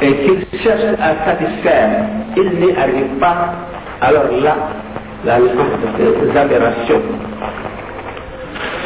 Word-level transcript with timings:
et 0.00 0.14
qu'ils 0.24 0.60
cherchent 0.62 0.82
à 1.00 1.24
satisfaire, 1.26 1.90
ils 2.36 2.50
n'y 2.58 2.76
arrivent 2.76 3.16
pas, 3.20 3.52
alors 4.00 4.30
là, 4.42 4.56
la 5.24 5.38
naissance 5.38 5.78
de 5.98 6.38
aberrations. 6.38 7.02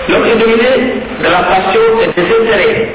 L'homme 0.08 0.26
est 0.26 0.36
dominé 0.36 0.94
de 1.20 1.24
la 1.30 1.42
passion 1.42 1.80
et 2.02 2.20
des 2.20 2.28
intérêts. 2.28 2.88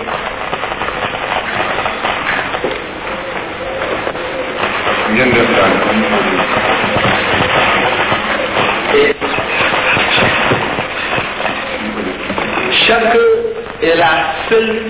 est 13.83 13.95
la 13.95 14.25
seule 14.49 14.81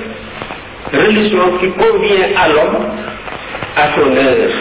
religion 0.90 1.58
qui 1.60 1.70
convient 1.72 2.30
à 2.36 2.48
l'homme, 2.50 2.84
à 3.78 3.94
son 3.96 4.12
heure. 4.16 4.52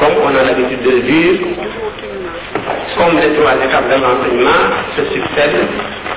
Comme 0.00 0.14
on 0.24 0.28
a 0.28 0.42
l'habitude 0.44 0.82
de 0.82 0.90
le 0.90 1.00
dire, 1.00 1.38
comme 2.96 3.18
les 3.18 3.34
trois 3.34 3.54
étapes 3.56 3.88
de 3.88 3.94
l'enseignement 4.00 4.70
se 4.96 5.04
succèdent, 5.12 5.68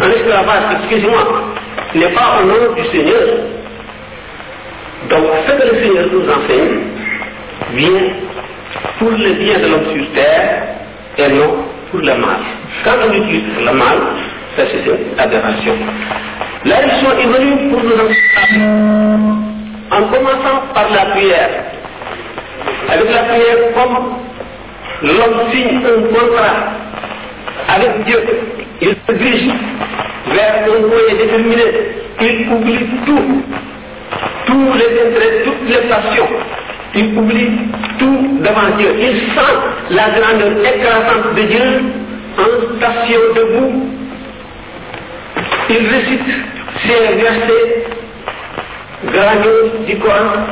en 0.00 0.10
esclavage, 0.10 0.76
excusez-moi, 0.82 1.42
n'est 1.94 2.08
pas 2.12 2.38
au 2.42 2.46
nom 2.46 2.72
du 2.74 2.84
Seigneur. 2.90 3.36
Donc 5.10 5.24
ce 5.46 5.52
que 5.52 5.74
le 5.74 5.82
Seigneur 5.82 6.06
nous 6.12 6.24
enseigne 6.30 6.80
vient 7.74 8.08
pour 8.98 9.10
le 9.10 9.32
bien 9.34 9.58
de 9.60 9.66
l'homme 9.68 9.94
sur 9.96 10.10
terre 10.12 10.62
et 11.16 11.28
non 11.28 11.56
pour 11.90 12.00
le 12.00 12.14
mal. 12.16 12.40
Quand 12.84 12.92
on 13.08 13.12
utilise 13.12 13.44
le 13.58 13.72
mal, 13.72 13.98
ça 14.56 14.64
c'est 14.70 14.84
une 14.84 15.18
aberration. 15.18 15.74
La 16.64 16.76
religion 16.76 17.10
est 17.12 17.26
venue 17.38 17.70
pour 17.72 17.82
nous 17.84 18.64
En 19.90 20.02
commençant 20.10 20.62
par 20.74 20.90
la 20.90 21.06
prière, 21.12 21.50
avec 22.88 23.10
la 23.14 23.22
prière 23.22 23.74
comme 23.74 24.14
l'homme 25.02 25.50
signe 25.52 25.78
un 25.78 26.02
contrat 26.12 26.72
avec 27.68 28.04
Dieu, 28.06 28.20
il 28.80 28.96
se 29.08 29.12
dirige 29.12 29.52
vers 30.32 30.64
un 30.66 30.86
moyen 30.86 31.16
déterminé, 31.16 31.64
il 32.20 32.48
oublie 32.50 32.86
tout, 33.06 33.42
tous 34.46 34.72
les 34.74 35.00
intérêts, 35.06 35.44
toutes 35.44 35.68
les 35.68 35.88
passions, 35.88 36.28
il 36.96 37.18
oublie 37.18 37.50
tout 37.98 38.38
devant 38.40 38.76
Dieu. 38.78 38.94
Il 38.96 39.16
sent 39.34 39.56
la 39.90 40.10
grandeur 40.10 40.52
écrasante 40.64 41.34
de 41.36 41.42
Dieu 41.42 41.80
en 42.38 42.76
station 42.76 43.20
debout. 43.34 43.88
Il 45.70 45.88
récite 45.88 46.28
ces 46.86 47.14
versets 47.16 47.84
grandioses 49.12 49.86
du 49.88 49.96
Coran 49.98 50.44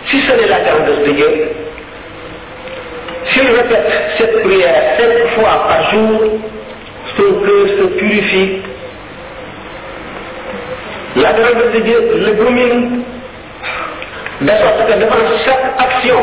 si 0.06 0.20
ce 0.20 0.32
n'est 0.32 0.46
la 0.46 0.61
grandeur 0.61 0.99
de 1.06 1.12
Dieu. 1.12 1.50
S'il 3.26 3.46
répète 3.49 3.93
cette 4.17 4.43
prière 4.43 4.96
sept 4.99 5.29
fois 5.35 5.67
par 5.69 5.90
jour, 5.90 6.20
son 7.17 7.40
cœur 7.40 7.67
se 7.79 7.85
purifie. 7.99 8.58
La 11.17 11.32
grandeur 11.32 11.73
de 11.75 11.81
Dieu 11.81 12.11
le 12.26 12.32
brumine 12.32 13.02
de 14.40 14.50
sorte 14.58 14.87
que 14.87 14.94
devant 14.99 15.23
chaque 15.44 15.70
action, 15.79 16.23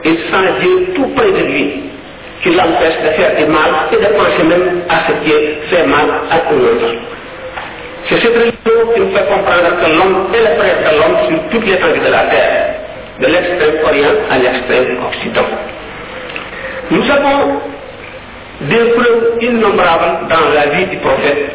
il 0.04 0.16
sent 0.16 0.52
Dieu 0.60 0.92
tout 0.94 1.06
près 1.14 1.30
de 1.32 1.44
lui, 1.44 1.82
qui 2.42 2.50
l'empêche 2.54 2.98
de 3.02 3.08
faire 3.20 3.36
du 3.36 3.46
mal 3.46 3.72
et 3.92 3.96
de 3.96 4.06
penser 4.08 4.42
même 4.44 4.82
à 4.88 5.06
ce 5.06 5.12
qui 5.24 5.30
fait 5.68 5.86
mal 5.86 6.06
à 6.30 6.38
tout 6.48 6.54
le 6.56 6.62
monde. 6.74 6.96
C'est 8.08 8.20
cette 8.20 8.34
religion 8.36 8.92
qui 8.94 9.00
nous 9.00 9.10
fait 9.14 9.24
comprendre 9.24 9.76
que 9.82 9.90
l'homme 9.90 10.28
est 10.32 10.38
le 10.38 10.60
frère 10.60 10.78
de 10.80 10.96
l'homme 10.96 11.16
sur 11.28 11.48
toutes 11.50 11.66
les 11.66 11.74
règles 11.74 12.04
de 12.06 12.10
la 12.12 12.20
terre 12.28 12.65
de 13.20 13.26
l'extrême 13.26 13.80
orient 13.84 14.08
à 14.30 14.38
l'extrême 14.38 14.98
occident. 15.06 15.46
Nous 16.90 17.10
avons 17.10 17.60
des 18.62 18.90
preuves 18.94 19.38
innombrables 19.40 20.28
dans 20.28 20.54
la 20.54 20.66
vie 20.74 20.84
du 20.86 20.98
prophète 20.98 21.50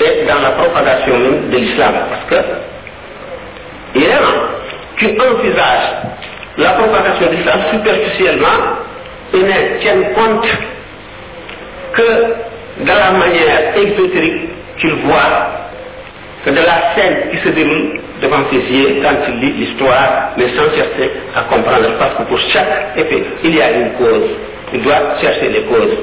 et 0.00 0.24
dans 0.26 0.40
la 0.40 0.50
propagation 0.50 1.16
de 1.50 1.56
l'islam. 1.56 1.92
Parce 2.10 2.40
que 2.42 2.48
il 3.94 4.02
y 4.02 4.06
qui 4.98 5.18
envisage 5.20 6.02
la 6.58 6.70
propagation 6.70 7.26
de 7.30 7.36
l'islam 7.36 7.60
superficiellement 7.72 8.46
et 9.34 9.38
ne 9.42 9.78
tiennent 9.80 10.12
compte 10.14 10.46
que 11.94 12.82
de 12.84 12.88
la 12.88 13.10
manière 13.12 13.76
exotérique 13.76 14.48
qu'il 14.78 14.94
voit, 15.06 15.46
que 16.44 16.50
de 16.50 16.56
la 16.56 16.94
scène 16.94 17.28
qui 17.30 17.38
se 17.38 17.48
déroule 17.50 18.00
devant 18.22 18.46
ses 18.50 18.62
yeux 18.72 19.00
quand 19.02 19.14
il 19.28 19.40
lit 19.40 19.52
l'histoire, 19.52 20.30
mais 20.38 20.48
sans 20.50 20.70
chercher 20.76 21.10
à 21.34 21.42
comprendre, 21.42 21.90
parce 21.98 22.14
que 22.14 22.22
pour 22.22 22.38
chaque 22.52 22.92
effet, 22.96 23.24
il 23.44 23.56
y 23.56 23.60
a 23.60 23.70
une 23.72 23.92
cause. 23.94 24.30
Il 24.72 24.80
doit 24.82 25.16
chercher 25.20 25.48
les 25.50 25.62
causes. 25.62 25.96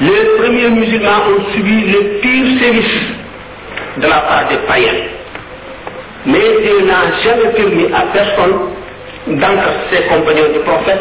Les 0.00 0.24
premiers 0.40 0.70
musulmans 0.70 1.22
ont 1.28 1.52
subi 1.52 1.84
le 1.86 2.00
pire 2.20 2.60
service 2.60 3.04
de 3.98 4.06
la 4.06 4.18
part 4.20 4.48
des 4.48 4.56
païens. 4.66 5.04
Mais 6.26 6.40
il 6.40 6.86
n'a 6.86 7.12
jamais 7.22 7.52
permis 7.52 7.88
à 7.94 8.02
personne 8.12 8.58
d'entre 9.28 9.68
ses 9.92 10.02
compagnons 10.04 10.52
du 10.52 10.60
prophète 10.60 11.00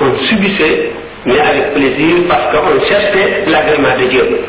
On 0.00 0.18
subissait, 0.26 0.90
mais 1.24 1.40
avec 1.40 1.72
plaisir, 1.74 2.16
parce 2.28 2.52
qu'on 2.52 2.80
cherchait 2.86 3.44
l'agrément 3.46 3.96
de 3.98 4.04
Dieu. 4.08 4.40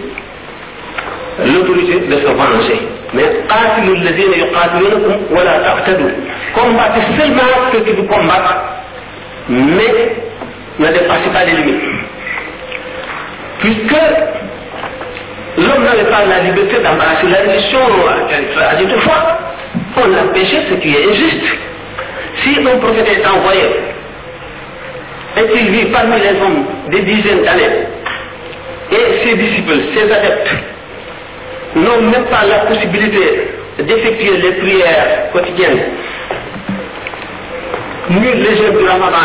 l'autorité 1.52 2.00
de 2.00 2.14
se 2.18 2.32
venger. 2.34 2.82
Mais 3.14 3.24
قاتلوا 3.24 3.96
الذين 3.96 4.32
يقاتلونكم 4.34 5.18
ولا 5.32 5.56
تعتدوا. 5.64 6.12
Combattez 6.54 7.02
seulement 7.18 7.72
ceux 7.72 7.80
qui 7.80 7.92
vous 7.94 8.04
combattent, 8.04 8.62
mais 9.48 10.12
ne 10.78 10.88
dépassez 10.92 11.30
pas 11.34 11.46
les 11.46 11.54
limites. 11.54 11.84
Puisque 13.60 14.02
L'homme 15.58 15.84
n'avait 15.86 16.06
pas 16.06 16.24
la 16.24 16.40
liberté 16.42 16.76
d'embrasser 16.84 17.26
la 17.28 17.40
religion 17.52 17.80
à 18.72 18.76
dire 18.76 19.02
fois, 19.02 19.40
foi. 19.96 20.04
On 20.24 20.28
péché 20.28 20.58
ce 20.70 20.76
qui 20.76 20.94
est 20.96 21.10
injuste. 21.10 21.58
Si 22.44 22.60
un 22.60 22.78
prophète 22.78 23.08
est 23.10 23.26
envoyé 23.28 23.64
et 25.36 25.48
qu'il 25.52 25.72
vit 25.72 25.86
parmi 25.88 26.20
les 26.20 26.40
hommes 26.40 26.66
des 26.90 27.00
dizaines 27.02 27.42
d'années, 27.44 27.88
et 28.92 29.28
ses 29.28 29.36
disciples, 29.36 29.74
ses 29.96 30.04
adeptes, 30.12 30.50
n'ont 31.76 32.02
même 32.02 32.26
pas 32.26 32.46
la 32.48 32.60
possibilité 32.60 33.48
d'effectuer 33.80 34.38
les 34.38 34.52
prières 34.54 35.32
quotidiennes, 35.34 35.80
ni 38.12 38.32
les 38.34 38.56
pour 38.72 38.84
la 38.86 38.92
Ramadan, 38.92 39.18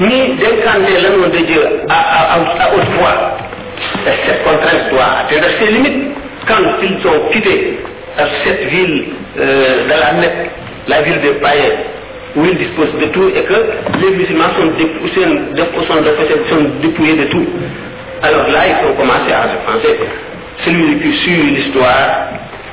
ni 0.00 0.34
d'incarner 0.34 1.00
le 1.00 1.16
nom 1.16 1.28
de 1.28 1.38
Dieu 1.44 1.62
à 1.88 2.40
haute 2.74 2.98
voix 2.98 3.36
cette 4.26 4.42
contrainte 4.44 4.90
doit 4.90 5.20
atteindre 5.20 5.48
ses 5.60 5.70
limites. 5.72 6.14
Quand 6.46 6.62
ils 6.82 7.06
ont 7.08 7.28
quitté 7.30 7.78
euh, 8.18 8.24
cette 8.44 8.64
ville 8.66 9.08
euh, 9.40 9.84
de 9.84 9.90
la 9.90 10.12
Mecque, 10.20 10.50
la 10.86 11.02
ville 11.02 11.20
de 11.20 11.30
païens, 11.40 11.74
où 12.36 12.44
ils 12.44 12.56
disposent 12.56 12.94
de 13.00 13.06
tout 13.06 13.28
et 13.34 13.42
que 13.42 13.54
les 14.00 14.10
musulmans 14.16 14.50
sont, 14.58 14.66
dépouillés 16.82 17.16
de 17.16 17.24
tout. 17.24 17.46
Alors 18.22 18.48
là, 18.48 18.60
ils 18.68 18.88
ont 18.88 18.94
commencé 18.94 19.32
à 19.32 19.48
se 19.50 19.72
penser. 19.72 19.96
Celui 20.64 20.98
qui 21.00 21.16
suit 21.22 21.42
l'histoire, 21.54 22.28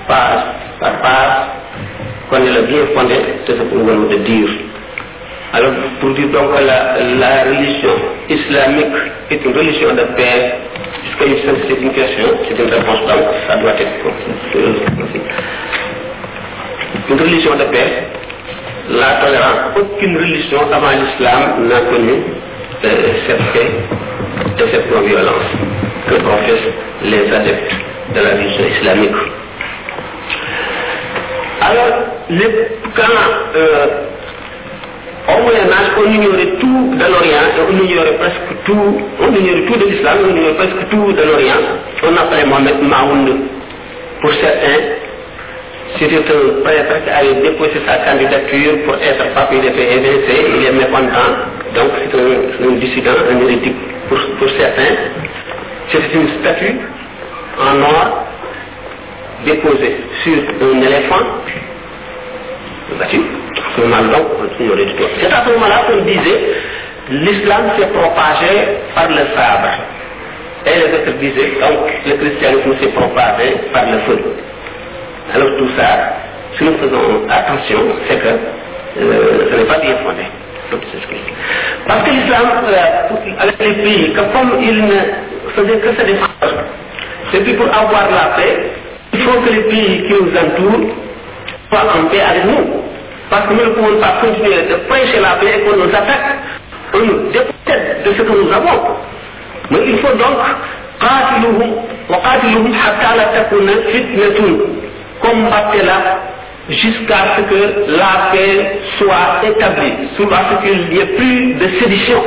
passe 0.08 0.44
par 0.80 1.02
passe, 1.02 1.38
connaît 2.30 2.52
le 2.52 2.62
bien 2.64 2.78
fondé 2.96 3.16
c'est 3.48 3.54
ce 3.54 3.60
que 3.64 3.76
nous 3.76 4.10
de 4.10 4.18
dire. 4.18 4.50
Alors, 5.54 5.72
pour 6.02 6.10
dire 6.14 6.28
donc 6.30 6.56
que 6.58 6.64
la, 6.64 6.96
la 7.20 7.44
religion 7.46 7.96
islamique 8.30 8.96
est 9.32 9.46
une 9.46 9.54
religion 9.56 9.94
de 9.96 10.04
paix, 10.16 10.56
c'est 11.20 11.82
une 11.82 11.92
question, 11.94 12.26
c'est 12.48 12.64
une 12.64 12.70
réponse, 12.70 13.00
ça 13.48 13.56
doit 13.58 13.74
être 13.74 14.04
possible. 14.04 15.20
Une 17.10 17.20
religion 17.20 17.56
de 17.56 17.64
paix, 17.66 18.04
la 18.90 19.14
tolérance, 19.26 19.60
aucune 19.80 20.18
religion 20.18 20.62
avant 20.72 20.90
l'islam 20.90 21.68
n'a 21.68 21.82
connu 21.82 22.24
euh, 22.86 22.90
cette 23.28 23.54
paix 23.54 23.72
de 24.58 24.68
cette 24.72 24.92
non-violence 24.92 25.52
que 26.10 26.16
professent 26.16 26.74
les 27.04 27.32
adeptes 27.32 27.72
de 28.16 28.20
la 28.20 28.30
religion 28.32 28.66
islamique. 28.68 29.16
Alors, 31.62 31.98
les, 32.30 32.52
quand 32.96 34.23
au 35.32 35.38
Moyen 35.46 35.70
Âge, 35.80 35.90
on 35.98 36.12
ignorait 36.12 36.54
tout 36.60 36.84
de 37.00 37.06
l'Orient, 37.12 37.48
on 37.70 37.78
ignorait 37.86 38.18
presque 38.18 38.52
tout, 38.66 39.02
on 39.22 39.34
ignorait 39.36 39.66
tout 39.70 39.78
de 39.80 39.86
l'islam, 39.86 40.18
on 40.28 40.36
ignorait 40.36 40.56
presque 40.56 40.90
tout 40.90 41.12
de 41.14 41.24
l'Orient. 41.24 41.62
On 42.04 42.16
appelait 42.18 42.46
Mohamed 42.46 42.84
Mahoun, 42.84 43.28
pour 44.22 44.34
certains. 44.34 44.84
C'était 46.00 46.18
un 46.18 46.62
prêtre 46.64 46.96
qui 47.06 47.10
avait 47.12 47.42
déposé 47.42 47.74
sa 47.88 47.98
candidature 47.98 48.84
pour 48.86 48.96
être 48.96 49.30
pape, 49.36 49.52
il 49.54 49.66
était 49.66 50.02
il 50.58 50.66
est 50.66 50.72
mécontent, 50.72 51.34
donc 51.76 51.92
c'est 52.12 52.66
un, 52.66 52.72
dissident, 52.72 53.12
un 53.32 53.40
hérétique 53.40 53.76
pour, 54.10 54.18
certains. 54.58 54.96
C'est 55.90 56.14
une 56.16 56.30
statue 56.40 56.78
en 57.60 57.82
or 57.84 58.26
déposée 59.46 59.98
sur 60.24 60.34
un 60.64 60.82
éléphant 60.82 61.26
c'est 63.78 65.34
à 65.34 65.44
ce 65.48 65.52
moment-là 65.52 65.78
qu'on 65.88 66.02
disait 66.04 66.40
l'islam 67.10 67.62
s'est 67.78 67.88
propagé 67.88 68.80
par 68.96 69.10
le 69.10 69.18
sabre. 69.36 69.74
Et 70.66 70.70
les 70.70 70.94
autres 70.96 71.18
disaient 71.20 71.50
que 71.60 72.10
le 72.10 72.16
christianisme 72.18 72.76
s'est 72.82 72.90
propagé 72.90 73.56
par 73.74 73.84
le 73.90 74.00
feu. 74.06 74.20
Alors 75.34 75.58
tout 75.58 75.70
ça, 75.78 76.18
si 76.58 76.64
nous 76.64 76.78
faisons 76.78 77.24
attention, 77.30 77.80
c'est 78.08 78.20
que 78.20 79.02
euh, 79.02 79.50
ce 79.52 79.58
n'est 79.58 79.66
pas 79.66 79.80
bien 79.80 79.96
fondé. 80.06 80.24
Parce 81.88 82.04
que 82.06 82.10
l'islam, 82.10 82.50
euh, 82.68 83.34
avec 83.40 83.56
les 83.60 83.74
pays, 83.84 84.14
comme 84.14 84.54
il 84.62 84.86
ne 84.88 85.50
faisait 85.56 85.80
que 85.80 85.94
se 85.96 86.02
défendre, 86.04 86.64
c'est 87.32 87.40
que 87.40 87.52
pour 87.52 87.68
avoir 87.68 88.10
la 88.10 88.42
paix, 88.42 88.72
il 89.14 89.20
faut 89.22 89.40
que 89.42 89.50
les 89.50 89.62
pays 89.64 90.06
qui 90.08 90.14
nous 90.14 90.32
entourent 90.38 90.90
soient 91.70 92.00
en 92.02 92.06
paix 92.06 92.22
avec 92.22 92.46
nous 92.46 92.83
parce 93.34 93.48
que 93.48 93.54
nous 93.56 93.66
ne 93.66 93.74
pouvons 93.74 94.00
pas 94.00 94.18
continuer 94.22 94.62
de 94.70 94.76
prêcher 94.88 95.20
la 95.20 95.36
paix 95.40 95.58
et 95.58 95.62
qu'on 95.62 95.76
nous 95.78 95.90
affecte 95.90 96.34
pour 96.92 97.02
nous 97.02 97.32
déposer 97.32 97.82
de 98.06 98.14
ce 98.16 98.22
que 98.22 98.32
nous 98.32 98.52
avons. 98.54 98.80
Mais 99.72 99.80
il 99.88 99.98
faut 100.00 100.14
donc 100.16 100.38
combattre 105.20 105.76
la 105.84 106.20
jusqu'à 106.70 107.16
ce 107.38 107.42
que 107.42 107.92
la 107.98 108.30
paix 108.32 108.80
soit 109.00 109.50
établie, 109.50 109.94
jusqu'à 110.18 110.42
ce 110.62 110.70
qu'il 110.70 110.90
n'y 110.90 111.00
ait 111.00 111.06
plus 111.08 111.54
de 111.56 111.80
sédition. 111.80 112.22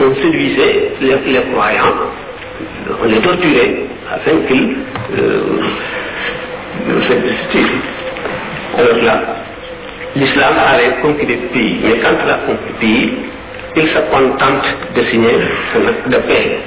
On 0.00 0.14
séduisait 0.14 0.90
les, 1.00 1.18
croyants, 1.52 1.94
on 3.00 3.06
les 3.06 3.20
torturait 3.20 3.76
afin 4.12 4.36
qu'ils 4.48 4.76
euh, 5.18 5.42
euh 6.90 7.80
alors 8.76 8.96
là, 9.02 9.20
l'islam 10.16 10.54
avait 10.68 10.96
conquis 11.00 11.24
des 11.26 11.36
pays, 11.36 11.78
mais 11.82 11.96
quand 11.98 12.10
il 12.24 12.30
a 12.30 12.34
conquis 12.46 12.62
le 12.68 12.74
pays, 12.80 13.12
il 13.76 13.88
se 13.88 13.98
contente 14.10 14.66
de 14.94 15.02
signer 15.04 15.32
la 15.76 16.18
de 16.18 16.22
paix. 16.24 16.58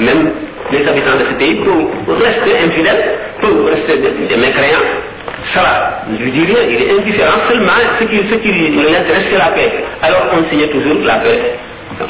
Même 0.00 0.32
les 0.72 0.86
habitants 0.86 1.16
de 1.18 1.24
ce 1.30 1.34
pays, 1.38 1.56
pour 1.64 2.16
rester 2.16 2.58
infidèles, 2.66 3.18
pour 3.40 3.66
rester 3.66 3.96
des, 3.98 4.36
mécréants, 4.36 4.90
ça 5.54 6.02
ne 6.08 6.16
lui 6.16 6.30
dit 6.32 6.44
rien, 6.44 6.64
il 6.68 6.82
est 6.82 7.00
indifférent, 7.00 7.40
seulement 7.48 7.72
ce 8.00 8.04
qui, 8.04 8.16
ce 8.30 8.34
qui 8.34 8.52
c'est 9.30 9.38
la 9.38 9.48
paix. 9.54 9.84
Alors 10.02 10.26
on 10.34 10.48
signait 10.50 10.68
toujours 10.68 10.98
la 11.06 11.14
paix, 11.16 11.54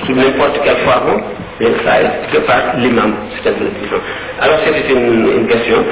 sous 0.06 0.14
n'importe 0.14 0.58
quelle 0.64 0.78
forme, 0.78 1.23
mais 1.61 1.66
ça, 1.84 1.92
de 2.32 2.38
par 2.44 2.56
l'imam, 2.78 3.14
c'est-à-dire 3.32 3.68
Alors 4.40 4.58
c'était 4.64 4.92
une 4.92 5.46
question 5.46 5.84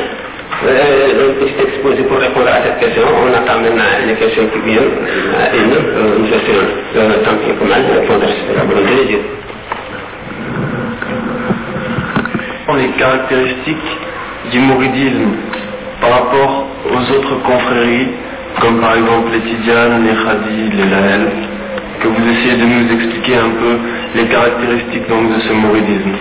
puisse 0.60 1.52
euh, 1.58 1.66
exposé 1.66 2.02
pour 2.04 2.18
répondre 2.18 2.48
à 2.48 2.62
cette 2.64 2.78
question. 2.80 3.02
On 3.22 3.28
attend 3.32 3.60
maintenant 3.60 3.84
les 4.06 4.14
questions 4.14 4.46
qui 4.52 4.58
vient, 4.70 4.82
et 4.82 4.82
euh, 4.82 5.58
une. 5.62 6.22
Nous 6.22 6.26
essayons 6.28 6.68
le 6.94 7.22
temps 7.24 7.36
qui 7.42 7.50
est 7.50 7.68
mal 7.68 7.86
de 7.86 7.92
répondre 8.00 8.24
à 8.24 8.58
la 8.58 8.64
volonté 8.64 8.94
de 9.02 9.08
Dieu. 9.08 9.20
Les 12.78 12.88
caractéristiques 12.98 13.98
du 14.50 14.58
mouridisme 14.60 15.28
par 16.00 16.10
rapport 16.10 16.66
aux 16.90 17.14
autres 17.16 17.42
confréries, 17.42 18.08
comme 18.60 18.80
par 18.80 18.96
exemple 18.96 19.30
les 19.32 19.40
Tidjanes, 19.40 20.02
les 20.04 20.14
Khadis, 20.14 20.76
les 20.76 20.88
Lael, 20.90 21.28
que 22.00 22.08
vous 22.08 22.30
essayez 22.30 22.56
de 22.56 22.64
nous 22.64 22.92
expliquer 22.94 23.36
un 23.36 23.50
peu 23.50 23.76
les 24.14 24.24
caractéristiques 24.24 25.06
donc, 25.08 25.34
de 25.34 25.40
ce 25.42 25.52
mouridisme. 25.52 26.14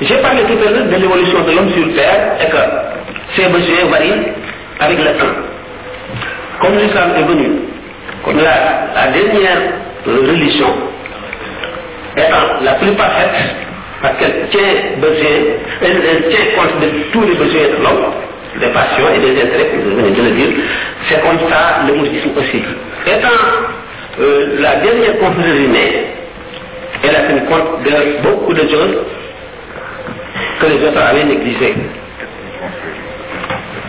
J'ai 0.00 0.14
parlé 0.22 0.42
tout 0.44 0.56
à 0.66 0.70
l'heure 0.70 0.86
de 0.86 0.96
l'évolution 0.96 1.40
de 1.44 1.52
l'homme 1.56 1.70
sur 1.70 1.94
Terre 1.94 2.36
et 2.40 2.46
que 2.50 2.62
ses 3.34 3.48
besoins 3.50 3.90
varient 3.90 4.22
avec 4.80 4.98
le 4.98 5.04
temps. 5.04 5.34
Comme 6.62 6.76
l'islam 6.78 7.10
est 7.18 7.24
venu, 7.24 7.48
comme 8.24 8.38
la, 8.38 9.06
dernière 9.10 9.60
religion 10.06 10.74
étant 12.16 12.62
la 12.62 12.72
plus 12.74 12.92
parfaite, 12.92 13.54
parce 14.02 14.16
qu'elle 14.18 14.48
tient, 14.50 15.80
elle, 15.82 16.28
tient 16.28 16.46
compte 16.56 16.80
de 16.80 16.88
tous 17.12 17.20
les 17.22 17.34
besoins 17.34 17.68
de 17.76 17.82
l'homme, 17.82 18.04
des 18.60 18.68
passions 18.68 19.06
et 19.14 19.18
des 19.18 19.42
intérêts, 19.42 19.68
comme 19.72 19.80
vous 19.90 19.96
venez 19.96 20.10
de 20.10 20.22
le 20.22 20.30
dire, 20.30 20.48
c'est 21.06 21.20
comme 21.20 21.38
ça 21.50 21.80
le 21.86 21.94
moudisme 21.96 22.30
aussi. 22.38 22.62
Étant 23.06 23.28
euh, 24.20 24.56
la 24.60 24.76
dernière 24.76 25.12
humaine, 25.20 25.76
elle 27.02 27.16
a 27.16 27.20
tenu 27.26 27.40
compte 27.42 27.82
de 27.84 28.22
beaucoup 28.22 28.52
de 28.54 28.60
choses 28.68 28.96
que 30.60 30.66
les 30.66 30.86
autres 30.88 31.00
avaient 31.00 31.24
négligées. 31.24 31.74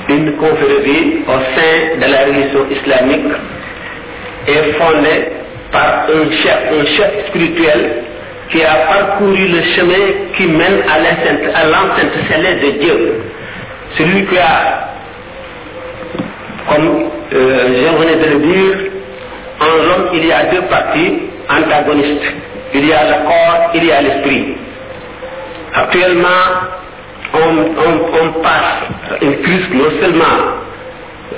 Une 0.10 0.34
confrérie 0.38 1.24
au 1.28 1.40
sein 1.56 1.98
de 2.08 2.12
la 2.12 2.26
religion 2.26 2.66
islamique 2.70 3.32
est 4.48 4.72
fondée 4.74 5.28
par 5.72 6.06
un 6.10 6.32
chef, 6.32 6.58
un 6.82 6.86
chef 6.86 7.28
spirituel 7.28 8.04
qui 8.50 8.64
a 8.64 8.76
parcouru 8.92 9.48
le 9.48 9.62
chemin 9.76 10.06
qui 10.36 10.48
mène 10.48 10.82
à 10.92 11.68
l'enceinte 11.68 12.18
céleste 12.32 12.66
de 12.66 12.72
Dieu. 12.80 13.22
Celui 13.96 14.26
qui 14.26 14.38
a, 14.38 14.88
comme 16.68 17.10
euh, 17.34 17.86
je 17.86 17.98
venais 17.98 18.16
de 18.16 18.34
le 18.34 18.40
dire, 18.40 18.76
en 19.60 19.78
l'homme 19.86 20.10
il 20.14 20.26
y 20.26 20.32
a 20.32 20.46
deux 20.46 20.62
parties 20.64 21.20
antagonistes 21.48 22.24
il 22.74 22.86
y 22.86 22.94
a 22.94 23.04
le 23.04 23.24
corps, 23.26 23.72
il 23.74 23.86
y 23.86 23.92
a 23.92 24.02
l'esprit. 24.02 24.54
Actuellement, 25.74 26.28
on, 27.34 27.62
on, 27.80 28.32
passe 28.42 29.20
une 29.22 29.38
crise 29.40 29.68
non 29.72 29.92
seulement 30.02 30.26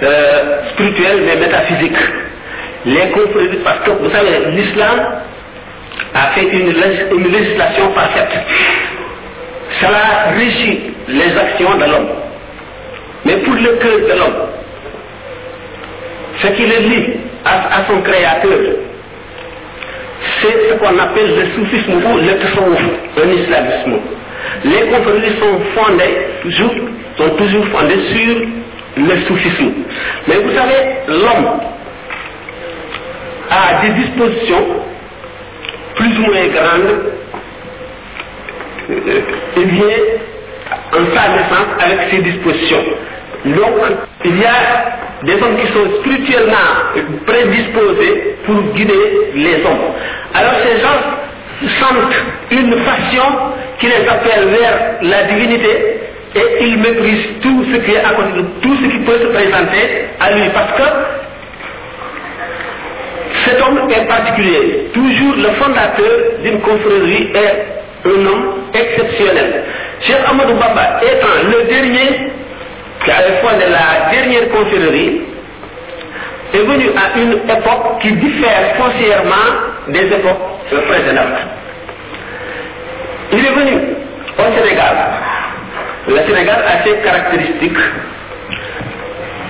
euh, 0.04 0.68
spirituelle 0.74 1.22
mais 1.26 1.36
métaphysique. 1.38 1.98
Les 2.86 3.10
conflits 3.10 3.60
parce 3.64 3.80
que 3.86 3.92
vous 3.92 4.10
savez, 4.10 4.52
l'islam 4.52 5.16
a 6.16 6.28
fait 6.32 6.46
une, 6.46 6.68
une 6.72 7.28
législation 7.32 7.88
parfaite. 7.92 8.32
Cela 9.80 10.32
régit 10.38 10.94
les 11.08 11.38
actions 11.38 11.76
de 11.78 11.86
l'homme. 11.86 12.10
Mais 13.26 13.38
pour 13.38 13.54
le 13.54 13.78
cœur 13.78 14.00
de 14.00 14.20
l'homme, 14.20 14.48
ce 16.42 16.48
qui 16.48 16.66
le 16.66 16.78
lie 16.90 17.14
à 17.46 17.86
son 17.88 18.02
créateur, 18.02 18.58
c'est 20.42 20.70
ce 20.70 20.74
qu'on 20.76 20.98
appelle 20.98 21.36
le 21.36 21.46
soufisme 21.54 21.94
ou 21.94 22.18
le 22.18 22.38
tasawwuf, 22.38 22.82
islamisme. 23.40 24.00
Les 24.64 24.82
conflits 24.90 25.38
sont 25.40 25.60
fondés 25.76 26.28
toujours, 26.42 26.72
sont 27.18 27.30
toujours 27.36 27.66
fondés 27.68 28.00
sur 28.14 28.38
le 28.98 29.22
soufisme. 29.28 29.72
Mais 30.28 30.36
vous 30.38 30.52
savez, 30.52 30.90
l'homme 31.08 31.52
a 33.50 33.82
des 33.84 33.90
dispositions 33.90 34.66
plus 35.96 36.18
ou 36.18 36.22
moins 36.22 36.48
grandes, 36.48 37.02
euh, 38.90 39.22
et 39.58 39.64
vient 39.66 39.98
en 40.94 41.16
sa 41.16 41.28
naissance 41.30 41.68
avec 41.84 42.10
ses 42.12 42.18
dispositions. 42.22 42.84
Donc, 43.46 43.76
il 44.24 44.38
y 44.40 44.46
a 44.46 44.56
des 45.24 45.34
hommes 45.34 45.58
qui 45.58 45.68
sont 45.68 45.96
spirituellement 46.00 46.58
prédisposés 47.26 48.36
pour 48.46 48.62
guider 48.76 49.32
les 49.36 49.56
hommes. 49.66 49.92
Alors 50.34 50.54
ces 50.64 50.80
gens 50.80 51.86
sentent 51.86 52.16
une 52.52 52.76
passion 52.84 53.24
qui 53.80 53.88
les 53.88 54.08
appelle 54.08 54.48
vers 54.50 54.96
la 55.02 55.24
divinité 55.24 55.80
et 56.36 56.64
ils 56.64 56.78
méprisent 56.80 57.30
tout 57.42 57.66
ce 57.74 57.78
qui 57.80 57.92
est 57.92 57.98
à 58.04 58.12
de 58.14 58.42
tout 58.62 58.76
ce 58.78 58.90
qui 58.90 59.00
peut 59.00 59.20
se 59.20 59.28
présenter 59.28 60.06
à 60.20 60.32
lui 60.34 60.50
parce 60.54 60.74
que 60.74 60.88
cet 63.46 63.62
homme 63.62 63.90
est 63.90 64.06
particulier. 64.08 64.90
Toujours 64.94 65.36
le 65.36 65.50
fondateur 65.60 66.12
d'une 66.44 66.62
confrérie 66.62 67.32
est 67.34 68.08
un 68.08 68.26
homme 68.26 68.54
exceptionnel. 68.74 69.64
Cheikh 70.02 70.18
Amadou 70.30 70.54
Baba 70.56 71.02
étant 71.04 71.48
le 71.58 71.64
dernier 71.70 72.32
qui 73.04 73.12
à 73.12 73.22
la 73.22 73.34
fin 73.38 73.58
de 73.58 73.62
la 73.62 74.12
dernière 74.12 74.50
confrérie, 74.50 75.22
est 76.54 76.58
venu 76.64 76.90
à 76.98 77.18
une 77.20 77.34
époque 77.34 78.02
qui 78.02 78.12
diffère 78.12 78.76
foncièrement 78.78 79.36
des 79.88 80.06
époques 80.06 80.86
précédentes. 80.88 81.42
Il 83.32 83.46
est 83.46 83.52
venu 83.54 83.82
au 84.38 84.58
Sénégal. 84.60 84.98
Le 86.10 86.18
Sénégal 86.18 86.64
a 86.68 86.84
ses 86.84 86.98
caractéristiques. 86.98 87.78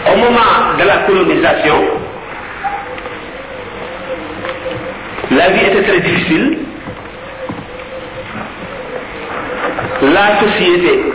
Au 0.05 0.15
moment 0.15 0.74
de 0.79 0.84
la 0.84 0.98
colonisation, 1.08 1.75
la 5.31 5.50
vie 5.50 5.65
était 5.65 5.84
très 5.88 6.00
difficile. 6.01 6.58
La 10.03 10.39
société 10.39 11.13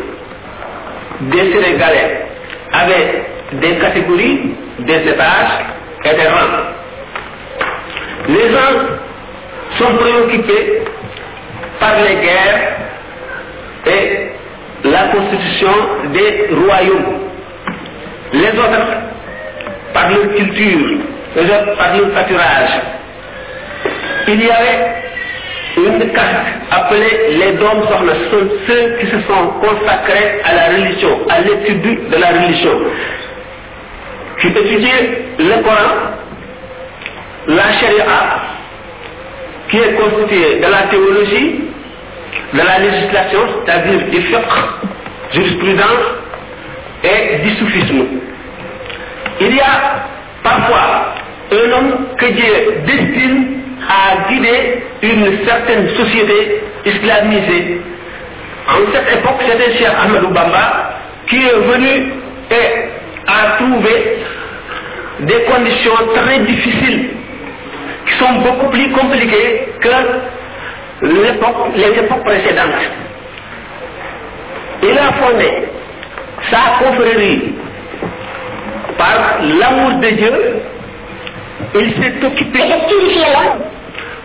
des 1.21 1.39
Sénégalais 1.53 2.27
avec 2.73 3.25
des 3.61 3.77
catégories, 3.77 4.55
des 4.81 5.09
étages 5.09 5.65
et 6.05 6.11
des 6.15 6.29
rangs. 6.29 6.65
Les 8.29 8.55
uns 8.57 8.87
sont 9.79 9.95
préoccupés 9.97 10.83
par 11.81 11.95
les 12.03 12.15
guerres 12.17 12.77
et 13.87 14.29
la 14.85 15.09
constitution 15.09 15.71
des 16.13 16.51
royaumes. 16.55 17.19
Les 18.33 18.49
autres, 18.59 18.89
par 19.95 20.11
leur 20.11 20.35
culture, 20.35 20.99
les 21.37 21.43
autres 21.45 21.77
par 21.79 21.97
leur 21.97 22.11
pâturage. 22.11 22.81
Il 24.29 24.45
y 24.45 24.51
avait 24.51 25.06
une 25.77 26.11
caste 26.13 26.39
appelée 26.71 27.29
les 27.39 27.53
dons 27.53 27.83
sont 27.83 28.39
ceux 28.71 28.97
qui 28.99 29.07
se 29.07 29.21
sont 29.29 29.49
consacrés 29.61 30.41
à 30.45 30.55
la 30.55 30.67
religion, 30.77 31.21
à 31.29 31.41
l'étude 31.41 32.09
de 32.09 32.17
la 32.17 32.29
religion, 32.29 32.79
qui 34.41 34.49
étudient 34.49 35.07
le 35.39 35.63
Coran, 35.63 36.13
la 37.49 37.73
charia, 37.75 38.43
qui 39.69 39.79
est 39.79 39.93
constituée 39.95 40.57
de 40.61 40.71
la 40.71 40.83
théologie, 40.91 41.65
de 42.55 42.59
la 42.59 42.79
législation, 42.79 43.41
c'est-à-dire 43.65 43.99
du 44.09 44.23
fiqh, 44.23 45.33
jurisprudence 45.33 46.21
et 47.05 47.39
du 47.43 47.51
soufisme. 47.57 48.05
Il 49.41 49.55
y 49.57 49.61
a 49.61 50.05
parfois 50.43 51.15
un 51.53 51.73
homme 51.73 51.99
que 52.17 52.27
Dieu 52.27 52.83
destine 52.87 53.56
a 53.89 54.25
guidé 54.29 54.79
une 55.03 55.47
certaine 55.47 55.89
société 55.95 56.63
islamisée. 56.87 57.81
En 58.69 58.93
cette 58.93 59.17
époque, 59.19 59.41
c'était 59.49 59.79
Chef 59.79 59.93
Ahmed 59.95 60.23
Bamba 60.23 60.95
qui 61.29 61.37
est 61.37 61.57
venu 61.59 62.13
et 62.51 63.27
a 63.27 63.57
trouvé 63.59 64.19
des 65.21 65.43
conditions 65.53 65.97
très 66.15 66.39
difficiles 66.41 67.11
qui 68.07 68.13
sont 68.15 68.33
beaucoup 68.43 68.71
plus 68.71 68.91
compliquées 68.91 69.69
que 69.81 69.89
les 71.03 71.29
époques 71.99 72.25
précédentes. 72.25 72.91
Il 74.83 74.99
a 74.99 75.13
fondé 75.15 75.69
sa 76.51 76.85
confrérie 76.85 77.55
par 78.99 79.39
l'amour 79.43 79.99
de 80.01 80.09
Dieu. 80.11 80.37
Il 81.75 81.91
s'est 82.03 82.15
occupé 82.25 82.61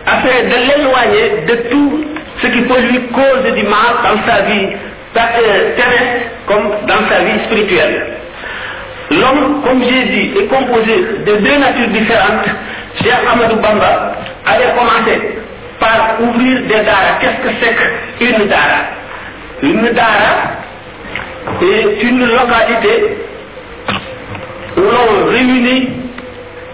afin 0.06 0.42
de 0.48 0.56
l'éloigner 0.66 1.44
de 1.46 1.54
tout 1.70 2.04
ce 2.40 2.46
qui 2.48 2.62
peut 2.62 2.80
lui 2.80 3.00
causer 3.12 3.52
du 3.54 3.62
mal 3.64 3.94
dans 4.02 4.26
sa 4.30 4.42
vie 4.42 4.68
euh, 5.14 5.76
terrestre 5.76 6.28
comme 6.46 6.70
dans 6.86 7.08
sa 7.08 7.20
vie 7.24 7.44
spirituelle. 7.46 8.06
L'homme, 9.10 9.62
comme 9.64 9.82
j'ai 9.82 10.04
dit, 10.04 10.32
est 10.38 10.46
composé 10.46 10.96
de 11.26 11.36
deux 11.36 11.56
natures 11.58 11.88
différentes. 11.88 12.46
Cheikh 13.02 13.12
Amadou 13.32 13.56
Bamba 13.56 14.14
avait 14.46 14.72
commencé 14.76 15.34
par 15.78 16.14
ouvrir 16.20 16.62
des 16.62 16.82
dharas. 16.84 17.18
Qu'est-ce 17.20 17.46
que 17.48 17.54
c'est 17.60 18.24
qu'une 18.24 18.46
dara 18.46 18.88
Une 19.62 19.90
dara 19.90 21.62
est 21.62 22.02
une 22.02 22.20
localité 22.26 23.16
où 24.78 24.80
l'on 24.80 25.26
réunit 25.30 25.88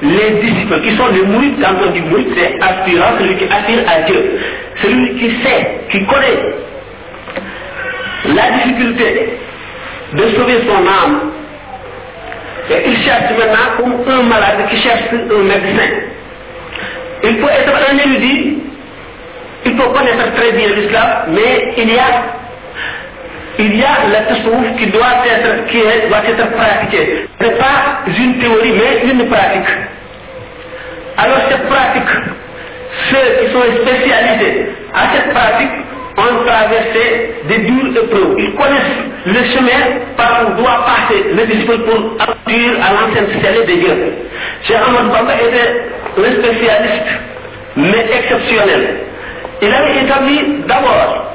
les 0.02 0.30
disciples 0.40 0.80
qui 0.82 0.96
sont 0.96 1.08
des 1.10 1.22
mouïdes, 1.22 1.54
quand 1.60 1.90
du 1.90 2.00
dit 2.00 2.28
c'est 2.36 2.56
aspirant, 2.60 3.18
celui 3.18 3.36
qui 3.36 3.44
aspire 3.52 3.80
à 3.88 4.02
Dieu, 4.02 4.38
celui 4.82 5.14
qui 5.18 5.42
sait, 5.42 5.80
qui 5.90 6.06
connaît 6.06 6.40
la 8.34 8.50
difficulté 8.52 9.38
de 10.12 10.22
sauver 10.36 10.58
son 10.68 10.86
âme. 10.86 11.20
Et 12.70 12.82
il 12.88 12.98
cherche 12.98 13.32
maintenant 13.32 13.96
comme 14.06 14.14
un 14.14 14.22
malade 14.24 14.68
qui 14.68 14.76
cherche 14.76 15.04
un 15.12 15.42
médecin. 15.42 15.88
Il 17.24 17.38
peut 17.38 17.48
être 17.48 17.74
un 17.90 17.96
érudit, 17.96 18.58
il 19.64 19.74
peut 19.74 19.84
connaître 19.88 20.32
très 20.34 20.52
bien 20.52 20.68
l'islam, 20.76 21.06
mais 21.30 21.72
il 21.78 21.92
y 21.94 21.98
a 21.98 22.24
il 23.58 23.76
y 23.76 23.82
a 23.82 24.06
la 24.08 24.20
tasawuf 24.28 24.76
qui 24.78 24.86
doit 24.86 25.18
être, 25.26 25.64
qui 25.66 25.78
être 25.78 26.50
pratiquée. 26.52 27.26
Ce 27.40 27.44
n'est 27.44 27.54
pas 27.56 28.04
une 28.06 28.38
théorie, 28.38 28.72
mais 28.72 29.10
une 29.10 29.28
pratique. 29.28 29.66
Alors 31.16 31.38
cette 31.50 31.66
pratique, 31.68 32.14
ceux 33.10 33.28
qui 33.46 33.52
sont 33.52 33.86
spécialisés 33.86 34.68
à 34.94 35.12
cette 35.12 35.30
pratique 35.30 35.72
ont 36.18 36.44
traversé 36.44 37.34
des 37.48 37.58
dures 37.58 38.04
épreuves. 38.04 38.36
Ils 38.38 38.54
connaissent 38.54 39.02
le 39.26 39.44
chemin 39.50 39.84
par 40.16 40.42
où 40.50 40.62
doit 40.62 40.86
passer 40.86 41.24
le 41.34 41.44
disciple 41.46 41.78
pour 41.80 42.14
aboutir 42.22 42.70
à 42.80 42.92
l'ancienne 42.92 43.26
cellule 43.42 43.66
de 43.66 43.72
Dieu. 43.84 44.12
Cheikh 44.62 44.76
Ahmad 44.76 45.12
Bamba 45.12 45.34
était 45.34 45.82
un 46.28 46.42
spécialiste, 46.42 47.10
mais 47.76 48.06
exceptionnel. 48.18 48.94
Il 49.62 49.74
avait 49.74 50.04
établi 50.04 50.54
d'abord 50.68 51.34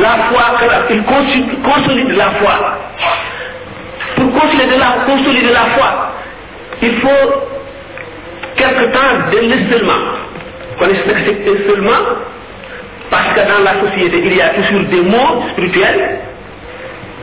la 0.00 0.18
foi, 0.24 0.96
il 0.96 1.02
consolide 1.62 2.12
la 2.16 2.30
foi. 2.40 2.76
Pour 4.16 4.32
consolider 4.32 4.76
la, 4.76 5.52
la 5.52 5.64
foi, 5.76 6.12
il 6.82 6.96
faut 6.96 7.48
quelque 8.56 8.84
temps 8.92 9.30
de 9.30 9.38
l'isolement. 9.38 9.92
seulement 10.80 11.32
que 11.44 11.68
seulement 11.68 12.02
Parce 13.10 13.28
que 13.34 13.40
dans 13.40 13.64
la 13.64 13.80
société, 13.90 14.18
il 14.24 14.34
y 14.36 14.40
a 14.40 14.50
toujours 14.50 14.80
des 14.84 15.00
mots 15.02 15.44
spirituels. 15.52 16.20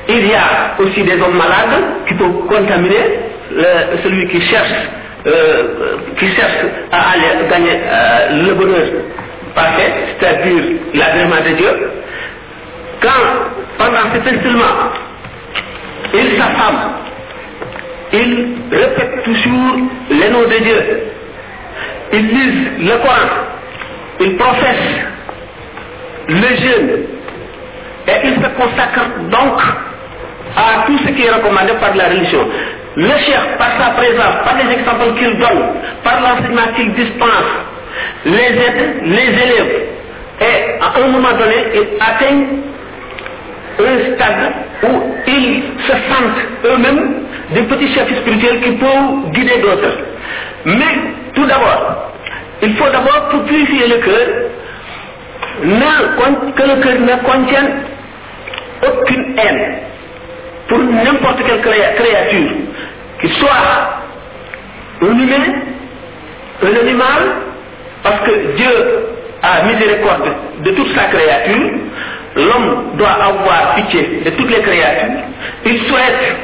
Il 0.08 0.28
y 0.28 0.34
a 0.34 0.76
aussi 0.80 1.02
des 1.04 1.20
hommes 1.22 1.38
malades 1.38 1.84
qui 2.08 2.14
peuvent 2.16 2.46
contaminer 2.48 3.20
celui 4.04 4.28
qui 4.30 4.42
cherche, 4.42 4.72
euh, 5.28 5.64
qui 6.18 6.28
cherche 6.36 6.56
à 6.92 7.12
aller 7.12 7.48
gagner 7.50 7.80
euh, 7.84 8.44
le 8.46 8.54
bonheur 8.54 8.88
parfait, 9.54 9.94
c'est-à-dire 10.20 10.64
l'agrément 10.94 11.44
de 11.48 11.56
Dieu 11.56 11.88
quand, 13.02 13.26
pendant 13.78 14.14
cet 14.14 14.28
instrument, 14.34 14.76
il 16.14 16.32
s'assemble, 16.38 16.88
il 18.12 18.48
répète 18.72 19.24
toujours 19.24 19.76
les 20.10 20.30
noms 20.30 20.48
de 20.48 20.64
Dieu, 20.64 21.00
il 22.14 22.28
lisent 22.28 22.68
le 22.80 22.96
Coran, 22.98 23.46
il 24.22 24.36
professe 24.36 24.90
le 26.28 26.36
jeûne, 26.58 26.90
et 28.08 28.26
il 28.28 28.34
se 28.44 28.50
consacre 28.58 29.06
donc 29.30 29.62
à 30.58 30.84
tout 30.88 30.98
ce 31.06 31.12
qui 31.12 31.24
est 31.26 31.32
recommandé 31.32 31.74
par 31.80 31.96
la 31.96 32.06
religion. 32.08 32.48
Le 32.98 33.08
chef, 33.08 33.58
par 33.60 33.72
sa 33.82 33.92
présence, 33.92 34.44
par 34.44 34.56
les 34.58 34.74
exemples 34.74 35.14
qu'il 35.18 35.38
donne, 35.38 35.76
par 36.04 36.20
l'enseignement 36.22 36.68
qu'il 36.76 36.92
dispense, 36.94 37.46
les 38.26 38.34
aide, 38.40 38.96
les 39.04 39.44
élèves, 39.44 39.82
et 40.42 40.82
à 40.82 41.04
un 41.04 41.08
moment 41.08 41.34
donné, 41.34 41.68
il 41.76 41.90
atteint 42.04 42.46
un 43.86 44.16
stade 44.16 44.54
où 44.84 45.02
ils 45.28 45.62
se 45.88 45.92
sentent 46.10 46.40
eux-mêmes 46.66 47.14
des 47.54 47.62
petits 47.64 47.94
chefs 47.94 48.16
spirituels 48.18 48.60
qui 48.62 48.72
peuvent 48.74 49.32
guider 49.32 49.60
d'autres. 49.62 49.98
Mais 50.66 51.14
tout 51.34 51.46
d'abord, 51.46 52.12
il 52.62 52.76
faut 52.76 52.90
d'abord 52.92 53.30
purifier 53.46 53.88
le 53.88 53.98
cœur, 53.98 54.14
que 55.64 56.62
le 56.62 56.82
cœur 56.82 57.00
ne 57.00 57.24
contienne 57.26 57.72
aucune 58.86 59.36
haine 59.38 59.78
pour 60.68 60.80
n'importe 60.80 61.40
quelle 61.46 61.62
créature, 61.62 62.50
qu'il 63.22 63.34
soit 63.34 63.50
un 65.02 65.18
humain, 65.18 65.54
un 66.64 66.76
animal, 66.82 67.24
parce 68.04 68.22
que 68.28 68.32
Dieu 68.56 69.02
a 69.42 69.64
les 69.64 69.70
mis 69.74 69.74
miséricorde 69.80 70.30
de 70.64 70.72
toute 70.72 70.96
sa 70.96 71.06
créature, 71.06 71.70
l'homme 72.36 72.92
doit 72.98 73.10
avoir 73.22 73.76
pitié 73.76 74.22
de 74.26 74.30
toutes 74.32 74.50
les 74.50 74.62
créatures. 74.62 75.22
Il 75.66 75.78
souhaite 75.84 76.36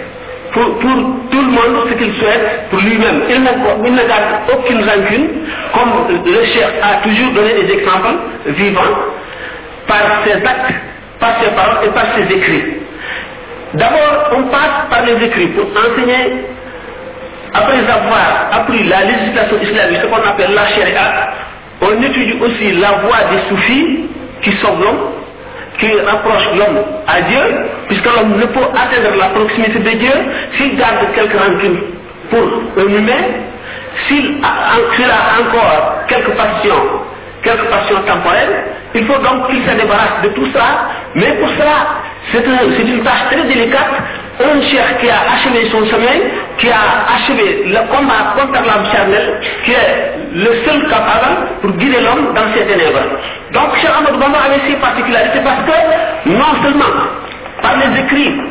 pour, 0.52 0.80
tout 0.80 1.42
le 1.42 1.52
monde 1.52 1.90
ce 1.90 1.94
qu'il 1.96 2.14
souhaite 2.16 2.70
pour 2.70 2.80
lui-même. 2.80 3.24
Il, 3.30 3.44
ne 3.92 4.08
garde 4.08 4.44
aucune 4.54 4.84
rancune, 4.84 5.28
comme 5.74 6.24
le 6.26 6.44
chef 6.46 6.72
a 6.82 6.96
toujours 7.08 7.32
donné 7.34 7.50
des 7.62 7.74
exemples 7.74 8.16
vivants 8.48 8.82
par 9.88 10.22
ses 10.26 10.34
actes, 10.46 10.74
par 11.20 11.36
ses 11.44 11.52
paroles 11.52 11.86
et 11.86 11.90
par 11.90 12.06
ses 12.16 12.34
écrits. 12.36 12.78
D'abord, 13.74 14.32
on 14.38 14.44
passe 14.44 14.88
par 14.90 15.04
les 15.06 15.26
écrits 15.26 15.48
pour 15.48 15.66
enseigner, 15.78 16.46
après 17.54 17.80
avoir 17.80 18.48
appris 18.52 18.84
la 18.86 19.04
législation 19.04 19.58
islamique, 19.62 20.00
ce 20.02 20.08
qu'on 20.08 20.30
appelle 20.30 20.54
la 20.54 20.68
charia, 20.68 21.32
on 21.82 22.02
étudie 22.02 22.38
aussi 22.42 22.72
la 22.74 22.92
voie 22.94 23.18
des 23.32 23.50
soufis 23.50 24.06
qui 24.42 24.52
sont 24.58 24.78
l'homme 24.82 25.10
qui 25.80 25.88
rapproche 26.00 26.48
l'homme 26.58 26.84
à 27.08 27.22
Dieu, 27.22 27.42
puisque 27.88 28.06
l'homme 28.06 28.38
ne 28.40 28.46
peut 28.46 28.64
atteindre 28.76 29.16
la 29.18 29.28
proximité 29.30 29.80
de 29.80 29.90
Dieu 29.98 30.14
s'il 30.58 30.76
garde 30.78 31.08
quelques 31.14 31.34
rancunes 31.38 31.82
pour 32.30 32.42
un 32.82 32.88
humain, 32.88 33.24
s'il 34.08 34.38
a, 34.44 35.42
encore 35.42 36.06
quelques 36.08 36.32
passions, 36.34 36.84
quelques 37.44 37.66
passions 37.66 38.02
temporelles, 38.08 38.64
il 38.94 39.06
faut 39.06 39.18
donc 39.20 39.50
qu'il 39.50 39.64
se 39.66 39.76
débarrasse 39.76 40.22
de 40.24 40.30
tout 40.30 40.48
ça, 40.54 40.88
mais 41.16 41.34
pour 41.34 41.50
cela, 41.50 42.02
c'est 42.32 42.40
une 42.46 43.04
tâche 43.04 43.26
très 43.32 43.44
délicate 43.44 43.92
un 44.44 44.62
chef 44.64 44.98
qui 45.00 45.10
a 45.10 45.32
achevé 45.34 45.70
son 45.72 45.86
chemin, 45.86 46.20
qui 46.58 46.70
a 46.70 47.06
achevé 47.16 47.64
le 47.68 47.80
combat 47.90 48.36
contre 48.38 48.54
l'âme 48.54 48.86
charnelle, 48.92 49.40
qui 49.64 49.72
est 49.72 50.14
le 50.34 50.52
seul 50.66 50.84
capable 50.90 51.48
pour 51.62 51.72
guider 51.72 52.02
l'homme 52.02 52.34
dans 52.34 52.52
ses 52.54 52.66
ténèbres. 52.66 53.04
Donc, 53.54 53.76
Cheikh 53.78 53.90
Ahmed 53.90 54.20
Bamba 54.20 54.40
avait 54.48 54.70
ses 54.70 54.76
particularités 54.76 55.40
parce 55.44 55.62
que, 55.64 56.30
non 56.32 56.64
seulement 56.64 56.92
par 57.62 57.76
les 57.78 58.00
écrits, 58.02 58.42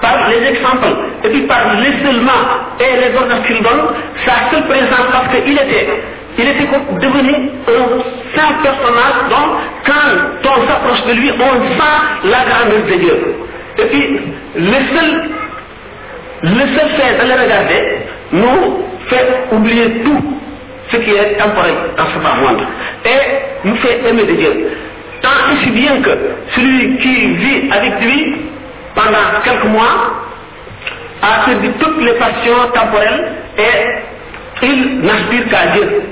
par 0.00 0.28
les 0.28 0.46
exemples, 0.48 0.96
et 1.24 1.28
puis 1.28 1.42
par 1.42 1.74
l'isolement 1.76 2.42
et 2.80 2.96
les 3.08 3.14
ordres 3.16 3.42
qu'il 3.46 3.62
donne, 3.62 3.90
sa 4.24 4.50
seule 4.50 4.66
présence 4.66 5.08
parce 5.12 5.28
qu'il 5.34 5.54
était 5.54 6.02
il 6.36 6.48
était 6.48 6.66
devenu 6.98 7.32
un 7.32 8.02
saint 8.36 8.54
personnage 8.60 9.14
dont, 9.30 9.50
quand 9.86 10.50
on 10.52 10.66
s'approche 10.68 11.04
de 11.06 11.12
lui, 11.12 11.30
on 11.38 11.64
sent 11.78 12.24
la 12.24 12.44
grandeur 12.50 12.84
de 12.90 12.94
Dieu. 12.96 13.34
Et 13.78 13.84
puis, 13.86 14.20
le 14.56 14.64
seul, 14.64 16.54
fait 16.62 17.26
de 17.26 17.32
regarder 17.40 17.98
nous 18.32 18.82
fait 19.08 19.26
oublier 19.52 20.02
tout 20.04 20.34
ce 20.90 20.96
qui 20.98 21.10
est 21.10 21.34
temporel 21.38 21.74
dans 21.96 22.06
ce 22.06 22.18
monde 22.18 22.60
et 23.04 23.68
nous 23.68 23.74
fait 23.76 24.00
aimer 24.08 24.24
de 24.24 24.32
Dieu. 24.34 24.70
Tant 25.22 25.52
et 25.52 25.56
si 25.64 25.70
bien 25.70 26.00
que 26.02 26.10
celui 26.54 26.96
qui 26.98 27.28
vit 27.34 27.70
avec 27.72 28.00
lui 28.02 28.36
pendant 28.94 29.40
quelques 29.42 29.64
mois 29.64 30.10
a 31.22 31.46
perdu 31.46 31.70
toutes 31.80 32.02
les 32.04 32.12
passions 32.12 32.68
temporelles 32.74 33.32
et 33.58 33.86
il 34.62 35.00
n'aspire 35.00 35.48
qu'à 35.48 35.66
Dieu. 35.74 36.02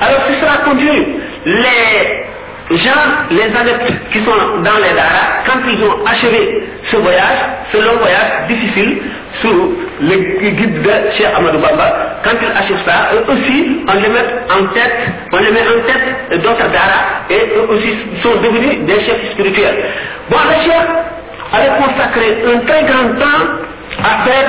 Alors 0.00 0.20
ce 0.28 0.34
sera 0.40 0.58
continu. 0.58 1.06
Les 1.44 2.22
Genre 2.70 3.26
les 3.30 3.42
adeptes 3.54 3.92
qui 4.12 4.18
sont 4.18 4.60
dans 4.62 4.76
les 4.78 4.94
Dara, 4.94 5.42
quand 5.44 5.58
ils 5.68 5.82
ont 5.84 6.06
achevé 6.06 6.62
ce 6.90 6.96
voyage, 6.96 7.38
ce 7.72 7.76
long 7.78 7.96
voyage 7.98 8.46
difficile, 8.48 9.02
sous 9.42 9.76
le 10.00 10.16
guide 10.50 10.82
de 10.82 10.90
Cheikh 11.16 11.26
Amadou 11.36 11.58
Bamba, 11.58 12.20
quand 12.22 12.30
ils 12.40 12.56
achèvent 12.56 12.82
ça, 12.86 13.10
eux 13.14 13.30
aussi, 13.30 13.84
on 13.88 13.92
les 13.94 14.08
met 14.08 14.26
en 14.50 14.64
tête, 14.72 14.92
on 15.32 15.36
les 15.38 15.46
en 15.50 15.82
tête 15.86 16.40
d'autres 16.42 16.68
Dara, 16.70 17.26
et 17.28 17.52
eux 17.56 17.68
aussi 17.68 17.94
sont 18.22 18.40
devenus 18.40 18.80
des 18.86 19.00
chefs 19.06 19.32
spirituels. 19.32 19.84
Bon, 20.30 20.38
le 20.48 20.62
Cheikh 20.64 20.88
avait 21.52 21.82
consacré 21.82 22.44
un 22.54 22.58
très 22.60 22.82
grand 22.84 23.08
temps 23.18 23.42
à 24.04 24.24
faire 24.26 24.48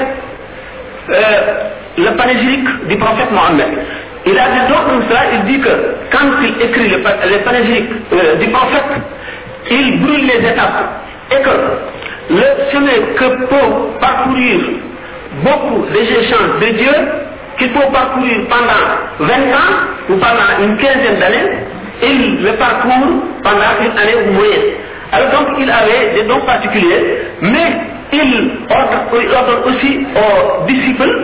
euh, 1.10 1.54
le 1.98 2.10
panégyrique 2.18 2.88
du 2.88 2.96
prophète 2.98 3.32
Mohammed. 3.32 3.80
Il 4.26 4.38
a 4.40 4.44
dit 4.48 4.62
donc 4.70 5.04
cela, 5.10 5.20
il 5.34 5.44
dit 5.52 5.60
que 5.60 5.70
quand 6.10 6.42
il 6.42 6.62
écrit 6.66 6.90
les, 6.90 6.98
les 6.98 7.88
euh, 8.14 8.36
du 8.36 8.48
prophète, 8.50 8.84
il 9.70 10.00
brûle 10.02 10.26
les 10.28 10.48
étapes 10.50 10.86
et 11.30 11.42
que 11.42 12.34
le 12.34 12.72
sommet 12.72 13.16
que 13.18 13.46
pour 13.48 13.98
parcourir 14.00 14.60
beaucoup 15.44 15.86
des 15.92 16.04
échanges 16.06 16.60
de 16.62 16.74
Dieu, 16.78 16.94
qu'il 17.58 17.72
peut 17.72 17.82
parcourir 17.92 18.34
pendant 18.50 19.28
20 19.28 19.34
ans 19.34 19.74
ou 20.10 20.14
pendant 20.16 20.64
une 20.64 20.78
quinzaine 20.78 21.20
d'années, 21.20 21.58
il 22.02 22.44
le 22.44 22.54
parcourt 22.54 22.92
pendant 23.44 23.76
une 23.84 24.00
année 24.00 24.30
ou 24.30 24.34
moyenne. 24.34 24.72
Alors 25.12 25.30
donc 25.32 25.48
il 25.60 25.70
avait 25.70 26.14
des 26.16 26.24
dons 26.24 26.40
particuliers, 26.46 27.24
mais 27.42 27.74
il 28.14 28.52
aussi 29.66 30.06
aux 30.16 30.66
disciples 30.66 31.20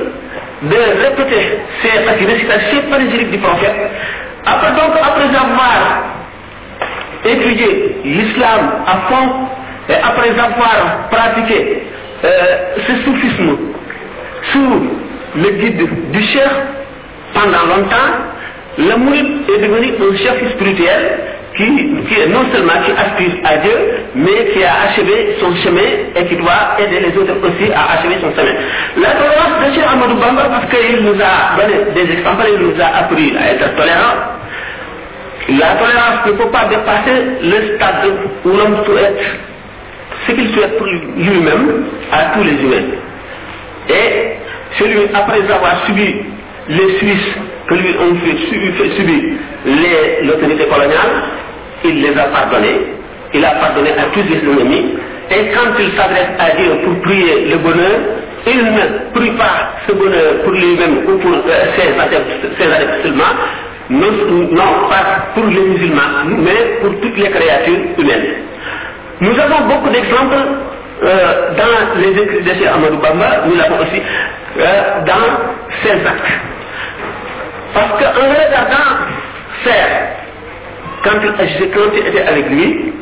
de 0.62 0.76
répéter 0.76 1.60
ces 1.82 2.26
récitations 2.26 2.90
parisiennes 2.90 3.30
du 3.30 3.38
prophète. 3.38 3.76
Après 4.46 4.72
donc, 4.72 4.96
après 5.02 5.26
avoir 5.26 6.04
étudié 7.26 8.02
l'islam 8.04 8.72
à 8.86 8.98
fond, 9.14 9.34
et 9.90 9.96
après 9.96 10.30
avoir 10.32 11.10
pratiqué 11.10 11.84
euh, 12.24 12.30
ce 12.88 12.96
soufisme 13.04 13.58
sous 14.52 14.88
le 15.36 15.50
guide 15.52 16.12
du 16.12 16.22
chef 16.24 16.52
pendant 17.34 17.66
longtemps, 17.76 18.10
le 18.78 18.96
mourid 18.96 19.42
est 19.50 19.60
devenu 19.60 19.94
un 19.98 20.18
chef 20.18 20.52
spirituel 20.52 21.20
qui, 21.56 21.64
est 21.64 22.28
non 22.28 22.46
seulement 22.54 22.80
qui 22.86 22.92
aspire 22.92 23.40
à 23.44 23.58
Dieu, 23.58 23.98
mais 24.16 24.46
qui 24.54 24.64
a 24.64 24.84
achevé 24.90 25.38
son 25.40 25.54
chemin 25.58 26.12
et 26.16 26.26
qui 26.26 26.36
doit 26.36 26.78
aider 26.80 27.00
les 27.00 27.18
autres 27.18 27.34
aussi 27.42 27.72
à 27.74 27.98
achever 28.00 28.16
son 28.22 28.32
chemin. 28.36 28.54
La 28.98 29.12
tolérance 29.14 29.68
de 29.68 29.74
Cheikh 29.74 29.84
Amadou 29.86 30.16
Bamba, 30.16 30.44
parce 30.46 30.66
qu'il 30.70 31.04
nous 31.04 31.18
a 31.22 31.66
donné 31.66 31.92
des 31.96 32.14
exemples, 32.14 32.46
il 32.54 32.60
nous 32.68 32.82
a 32.82 32.98
appris 33.00 33.36
à 33.38 33.52
être 33.52 33.76
tolérant. 33.76 34.18
La 35.58 35.76
tolérance 35.76 36.26
ne 36.28 36.32
peut 36.34 36.50
pas 36.50 36.66
dépasser 36.66 37.26
le 37.42 37.76
stade 37.76 38.10
où 38.46 38.50
l'homme 38.50 38.78
souhaite 38.86 39.20
ce 40.28 40.32
qu'il 40.34 40.54
souhaite 40.54 40.78
pour 40.78 40.86
lui-même 40.86 41.86
à 42.12 42.36
tous 42.38 42.44
les 42.44 42.52
humains. 42.54 42.88
Et 43.90 44.34
celui, 44.78 45.06
après 45.16 45.40
avoir 45.52 45.86
subi 45.88 46.16
les 46.70 46.98
Suisses 47.00 47.36
que 47.68 47.74
lui 47.76 47.96
ont 48.00 48.16
fait, 48.16 48.96
subi, 48.96 49.38
l'autorité 50.24 50.66
coloniale, 50.66 51.24
il 51.84 52.02
les 52.02 52.18
a 52.18 52.26
pardonnés. 52.26 52.82
Il 53.34 53.44
a 53.46 53.52
pardonné 53.52 53.90
à 53.92 54.04
tous 54.14 54.24
les 54.30 54.38
ennemis. 54.40 54.96
Et 55.30 55.50
quand 55.52 55.72
il 55.80 55.92
s'adresse 55.98 56.30
à 56.40 56.56
Dieu 56.56 56.72
pour 56.84 57.00
prier 57.02 57.48
le 57.52 57.58
bonheur, 57.58 58.00
il 58.48 58.58
ne 58.64 59.12
prie 59.14 59.32
pas 59.32 59.74
ce 59.88 59.94
bonheur 59.94 60.42
pour 60.44 60.54
lui-même 60.54 60.98
ou 61.08 61.18
pour 61.18 61.32
euh, 61.32 61.66
ses, 61.78 62.00
adeptes, 62.00 63.02
seulement, 63.04 63.34
non, 63.92 64.90
pas 64.90 65.26
pour 65.36 65.46
les 65.46 65.60
musulmans, 65.62 66.02
mais 66.38 66.80
pour 66.82 67.00
toutes 67.02 67.18
les 67.18 67.30
créatures 67.30 67.80
humaines. 68.00 68.26
Nous 69.22 69.40
avons 69.40 69.66
beaucoup 69.68 69.90
d'exemples 69.90 70.38
euh, 71.04 71.34
dans 71.56 72.00
les 72.02 72.18
écrits 72.24 72.42
de 72.42 72.68
Amadou 72.68 72.98
Bamba, 72.98 73.44
nous 73.46 73.56
l'avons 73.56 73.78
aussi, 73.84 74.02
euh, 74.60 75.06
dans 75.06 75.84
ses 75.84 75.92
actes. 76.08 76.40
Parce 77.74 77.90
qu'en 78.04 78.30
regardant 78.30 78.94
faire, 79.64 80.08
quand 81.04 81.90
il 81.94 82.08
était 82.08 82.24
avec 82.26 82.50
lui, 82.50 82.94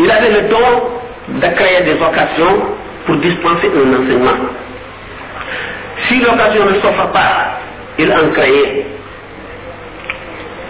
il 0.00 0.10
avait 0.10 0.30
le 0.42 0.48
don 0.48 0.88
de 1.28 1.46
créer 1.54 1.82
des 1.84 2.00
occasions 2.02 2.62
pour 3.06 3.16
dispenser 3.16 3.68
un 3.76 3.92
enseignement. 4.02 4.30
Si 6.08 6.20
l'occasion 6.20 6.66
ne 6.66 6.74
s'offre 6.80 7.08
pas, 7.12 7.58
il 7.98 8.10
en 8.12 8.30
créait. 8.32 8.86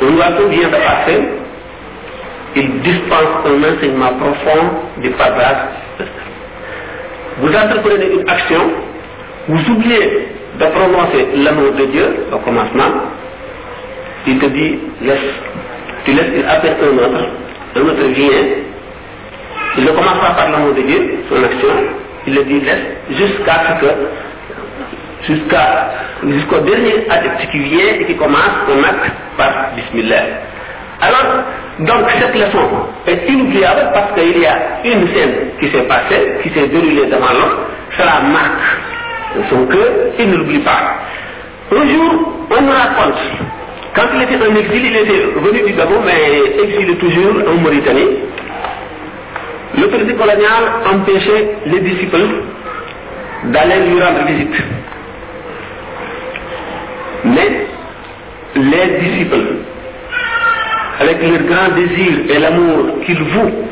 On 0.02 0.10
voit 0.12 0.26
combien 0.38 0.68
de 0.68 0.76
passer, 0.76 1.22
il 2.56 2.80
dispense 2.82 3.46
un 3.46 3.62
enseignement 3.76 4.12
profond 4.14 4.70
du 4.98 5.10
paragraphe. 5.10 5.64
Vous 7.38 7.54
entreprenez 7.54 8.12
une 8.14 8.28
action, 8.28 8.70
vous 9.48 9.70
oubliez 9.72 10.35
de 10.58 10.64
prononcer 10.66 11.28
l'amour 11.42 11.72
de 11.72 11.84
Dieu 11.86 12.06
au 12.32 12.38
commencement, 12.38 13.12
il 14.26 14.38
te 14.38 14.46
dit 14.46 14.78
laisse, 15.02 15.32
tu 16.04 16.12
laisses, 16.12 16.32
il 16.34 16.44
appelle 16.46 16.76
un 16.82 16.96
autre, 16.96 17.28
un 17.76 17.80
autre 17.80 18.04
vient, 18.06 18.30
il 19.78 19.84
ne 19.84 19.90
commence 19.90 20.18
pas 20.20 20.34
par 20.36 20.50
l'amour 20.50 20.74
de 20.74 20.82
Dieu, 20.82 21.18
son 21.28 21.42
action, 21.42 21.68
il 22.26 22.34
le 22.34 22.44
dit 22.44 22.60
laisse 22.60 22.86
jusqu'à 23.18 23.78
ce 23.78 23.84
que 23.86 23.92
jusqu'à 25.26 25.90
jusqu'au 26.26 26.58
dernier 26.60 27.06
acte 27.10 27.50
qui 27.50 27.58
vient 27.58 27.94
et 28.00 28.04
qui 28.06 28.14
commence 28.16 28.64
au 28.68 28.78
acte 28.80 29.10
par 29.36 29.68
Bismillah. 29.76 30.24
Alors, 31.02 31.42
donc 31.80 32.08
cette 32.18 32.34
leçon 32.34 32.68
est 33.06 33.28
inoubliable 33.28 33.90
parce 33.92 34.14
qu'il 34.18 34.38
y 34.38 34.46
a 34.46 34.58
une 34.84 35.08
scène 35.14 35.34
qui 35.60 35.68
s'est 35.70 35.82
passée, 35.84 36.38
qui 36.42 36.48
s'est 36.50 36.68
déroulée 36.68 37.04
devant 37.06 37.32
l'homme, 37.34 37.58
cela 37.98 38.20
marque 38.32 38.80
son 39.50 39.66
cœur, 39.66 39.86
il 40.18 40.30
ne 40.30 40.36
l'oublie 40.38 40.60
pas. 40.60 40.96
Un 41.74 41.86
jour, 41.86 42.32
on 42.50 42.62
nous 42.62 42.72
raconte, 42.72 43.20
quand 43.94 44.02
il 44.14 44.22
était 44.22 44.44
en 44.46 44.54
exil, 44.54 44.86
il 44.86 44.96
était 44.96 45.24
venu 45.36 45.62
du 45.66 45.72
Gabon, 45.72 46.00
mais 46.04 46.62
exilé 46.62 46.96
toujours 46.96 47.34
en 47.48 47.54
Mauritanie. 47.60 48.18
L'autorité 49.78 50.14
coloniale 50.14 50.64
empêchait 50.94 51.48
les 51.66 51.80
disciples 51.80 52.20
d'aller 53.46 53.86
lui 53.88 54.00
rendre 54.00 54.24
visite. 54.26 54.54
Mais 57.24 57.66
les 58.56 58.86
disciples, 59.04 59.38
avec 61.00 61.22
leur 61.22 61.40
grand 61.42 61.74
désir 61.74 62.12
et 62.30 62.38
l'amour 62.38 63.00
qu'ils 63.04 63.22
vouent 63.22 63.66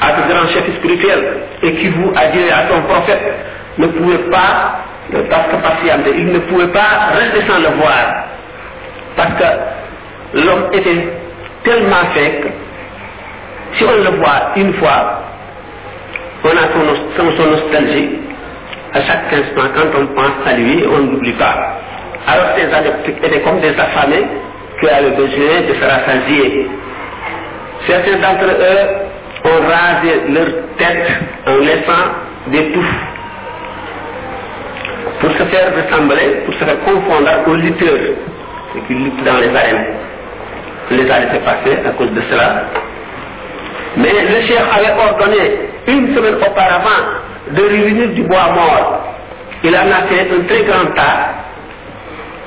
à 0.00 0.08
ce 0.22 0.28
grand 0.32 0.48
chef 0.48 0.76
spirituel 0.76 1.22
et 1.62 1.72
qu'ils 1.74 1.92
vouent 1.92 2.12
a 2.14 2.20
à 2.20 2.68
son 2.68 2.82
prophète, 2.82 3.32
ne 3.78 3.86
pouvaient 3.86 4.30
pas 4.30 4.82
euh, 5.14 5.22
parce 5.30 5.48
que 5.48 6.18
il 6.18 6.32
ne 6.32 6.38
pouvait 6.40 6.68
pas 6.68 7.10
rester 7.12 7.48
sans 7.50 7.58
le 7.58 7.76
voir. 7.76 8.24
Parce 9.16 9.30
que 9.40 10.40
l'homme 10.44 10.68
était 10.72 11.08
tellement 11.64 12.04
fait 12.14 12.44
si 13.74 13.84
on 13.84 13.92
le 14.02 14.18
voit 14.18 14.50
une 14.56 14.72
fois, 14.74 15.22
on 16.44 16.48
a 16.50 16.68
son, 17.18 17.30
son 17.36 17.50
nostalgie. 17.50 18.18
À 18.94 19.02
chaque 19.02 19.30
instant, 19.32 19.68
quand 19.74 20.00
on 20.00 20.06
pense 20.14 20.46
à 20.46 20.54
lui, 20.54 20.82
on 20.90 20.98
n'oublie 21.00 21.32
pas. 21.34 21.72
Alors 22.26 22.46
ces 22.56 22.72
adeptes 22.72 23.08
étaient 23.22 23.40
comme 23.42 23.60
des 23.60 23.70
affamés 23.78 24.24
qui 24.80 24.88
avaient 24.88 25.10
besoin 25.10 25.60
de 25.68 25.74
se 25.74 25.84
rassasier. 25.84 26.68
Certains 27.86 28.16
d'entre 28.18 28.46
eux 28.46 28.94
ont 29.44 29.68
rasé 29.68 30.20
leur 30.28 30.46
tête 30.78 31.08
en 31.46 31.56
laissant 31.56 32.06
des 32.48 32.72
touffes 32.72 32.94
pour 35.20 35.30
se 35.32 35.44
faire 35.46 35.72
ressembler, 35.74 36.42
pour 36.44 36.54
se 36.54 36.64
faire 36.64 36.78
confondre 36.80 37.30
aux 37.46 37.54
lutteurs, 37.54 38.14
ceux 38.74 38.80
qui 38.86 38.94
luttent 38.94 39.24
dans 39.24 39.38
les 39.38 39.54
arènes. 39.54 39.86
Les 40.90 41.10
arènes 41.10 41.30
se 41.32 41.38
passer 41.38 41.78
à 41.86 41.90
cause 41.90 42.10
de 42.12 42.20
cela. 42.30 42.64
Mais 43.96 44.12
le 44.12 44.42
chef 44.42 44.62
avait 44.72 45.00
ordonné 45.00 45.50
une 45.88 46.14
semaine 46.14 46.36
auparavant 46.36 47.04
de 47.50 47.62
réunir 47.62 48.08
du 48.10 48.22
bois 48.22 48.52
mort. 48.54 49.04
Il 49.64 49.74
en 49.74 49.80
a 49.90 50.02
fait 50.08 50.28
un 50.38 50.44
très 50.46 50.62
grand 50.62 50.94
tas. 50.94 51.30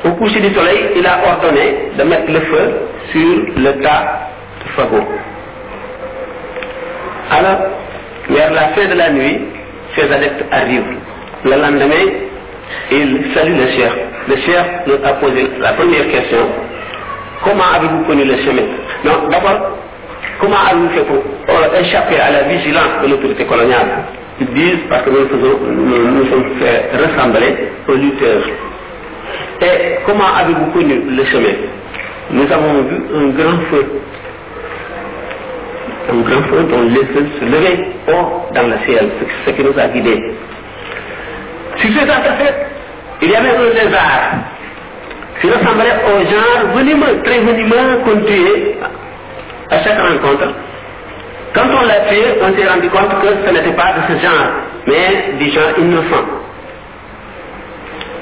Au 0.05 0.11
coucher 0.13 0.39
du 0.39 0.53
soleil, 0.55 0.91
il 0.95 1.05
a 1.05 1.19
ordonné 1.27 1.91
de 1.97 2.03
mettre 2.03 2.31
le 2.31 2.39
feu 2.39 2.71
sur 3.11 3.37
le 3.61 3.81
tas 3.83 4.29
de 4.63 4.69
fagots. 4.75 5.07
Alors, 7.31 7.67
vers 8.29 8.51
la 8.51 8.69
fin 8.69 8.85
de 8.87 8.93
la 8.93 9.09
nuit, 9.11 9.39
ces 9.95 10.03
adeptes 10.11 10.45
arrivent. 10.51 10.95
Le 11.43 11.51
lendemain, 11.51 12.07
il 12.91 13.21
salue 13.33 13.55
le 13.55 13.67
chef. 13.69 13.93
Le 14.27 14.37
chef 14.37 14.67
nous 14.87 14.97
a 15.03 15.13
posé 15.13 15.49
la 15.59 15.73
première 15.73 16.07
question. 16.07 16.47
Comment 17.43 17.63
avez-vous 17.75 18.03
connu 18.03 18.25
le 18.25 18.37
chemin 18.37 18.63
Non, 19.05 19.27
d'abord, 19.29 19.77
comment 20.39 20.57
avez-vous 20.69 20.89
fait 20.89 21.03
pour 21.03 21.21
échapper 21.79 22.19
à 22.19 22.31
la 22.31 22.43
vigilance 22.43 23.01
de 23.03 23.07
l'autorité 23.09 23.45
coloniale 23.45 24.03
Ils 24.41 24.47
disent, 24.53 24.79
parce 24.89 25.03
que 25.03 25.09
nous, 25.09 25.25
nous, 25.25 26.29
sommes 26.29 26.51
fait 26.59 26.89
ressembler 26.95 27.55
aux 27.87 27.93
lutteurs. 27.95 28.43
Et 29.61 29.95
comment 30.05 30.35
avez-vous 30.39 30.65
connu 30.67 31.01
le 31.09 31.25
chemin 31.25 31.55
Nous 32.31 32.51
avons 32.51 32.83
vu 32.83 33.03
un 33.15 33.25
grand 33.29 33.57
feu. 33.71 33.85
Un 36.11 36.17
grand 36.17 36.41
feu 36.43 36.63
dont 36.63 36.81
les 36.89 37.05
feux 37.07 37.27
se 37.39 37.45
levaient 37.45 37.85
haut 38.09 38.41
dans 38.53 38.67
le 38.67 38.75
ciel, 38.85 39.09
ce 39.45 39.51
qui 39.51 39.63
nous 39.63 39.79
a 39.79 39.87
guidés. 39.87 40.19
Si 41.81 41.87
ça 41.93 42.05
ça, 42.05 42.33
fait, 42.35 42.55
il 43.23 43.29
y 43.31 43.35
avait 43.35 43.49
un 43.49 43.73
lézard 43.83 44.29
qui 45.41 45.47
ressemblait 45.47 45.95
au 46.13 46.19
genre 46.19 46.75
venimeux, 46.75 47.23
très 47.23 47.39
venimeux 47.39 48.01
qu'on 48.05 48.19
tuait 48.21 48.75
à 49.71 49.79
chaque 49.83 49.97
rencontre. 49.99 50.53
Quand 51.53 51.63
on 51.81 51.85
l'a 51.87 52.01
tué, 52.07 52.23
on 52.39 52.55
s'est 52.55 52.67
rendu 52.69 52.87
compte 52.89 53.09
que 53.21 53.27
ce 53.45 53.49
n'était 53.51 53.73
pas 53.73 53.93
de 53.97 54.13
ce 54.13 54.21
genre, 54.23 54.47
mais 54.85 55.33
du 55.39 55.49
genre 55.49 55.71
innocent. 55.79 56.25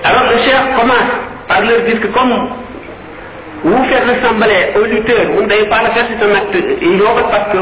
Alors 0.05 0.23
le 0.31 0.37
chef 0.43 0.63
commence 0.79 1.11
par 1.49 1.61
leur 1.65 1.81
dire 1.81 1.99
que 1.99 2.07
comme 2.07 2.49
vous 3.65 3.83
faites 3.85 4.03
ressembler 4.03 4.69
au 4.79 4.85
lutteur, 4.85 5.25
vous 5.35 5.41
n'avez 5.45 5.65
pas 5.67 5.81
le 5.83 5.89
faire 5.91 6.05
c'est 6.09 6.25
un 6.25 6.33
acte 6.33 6.81
ignoble 6.81 7.23
parce 7.29 7.51
que 7.51 7.57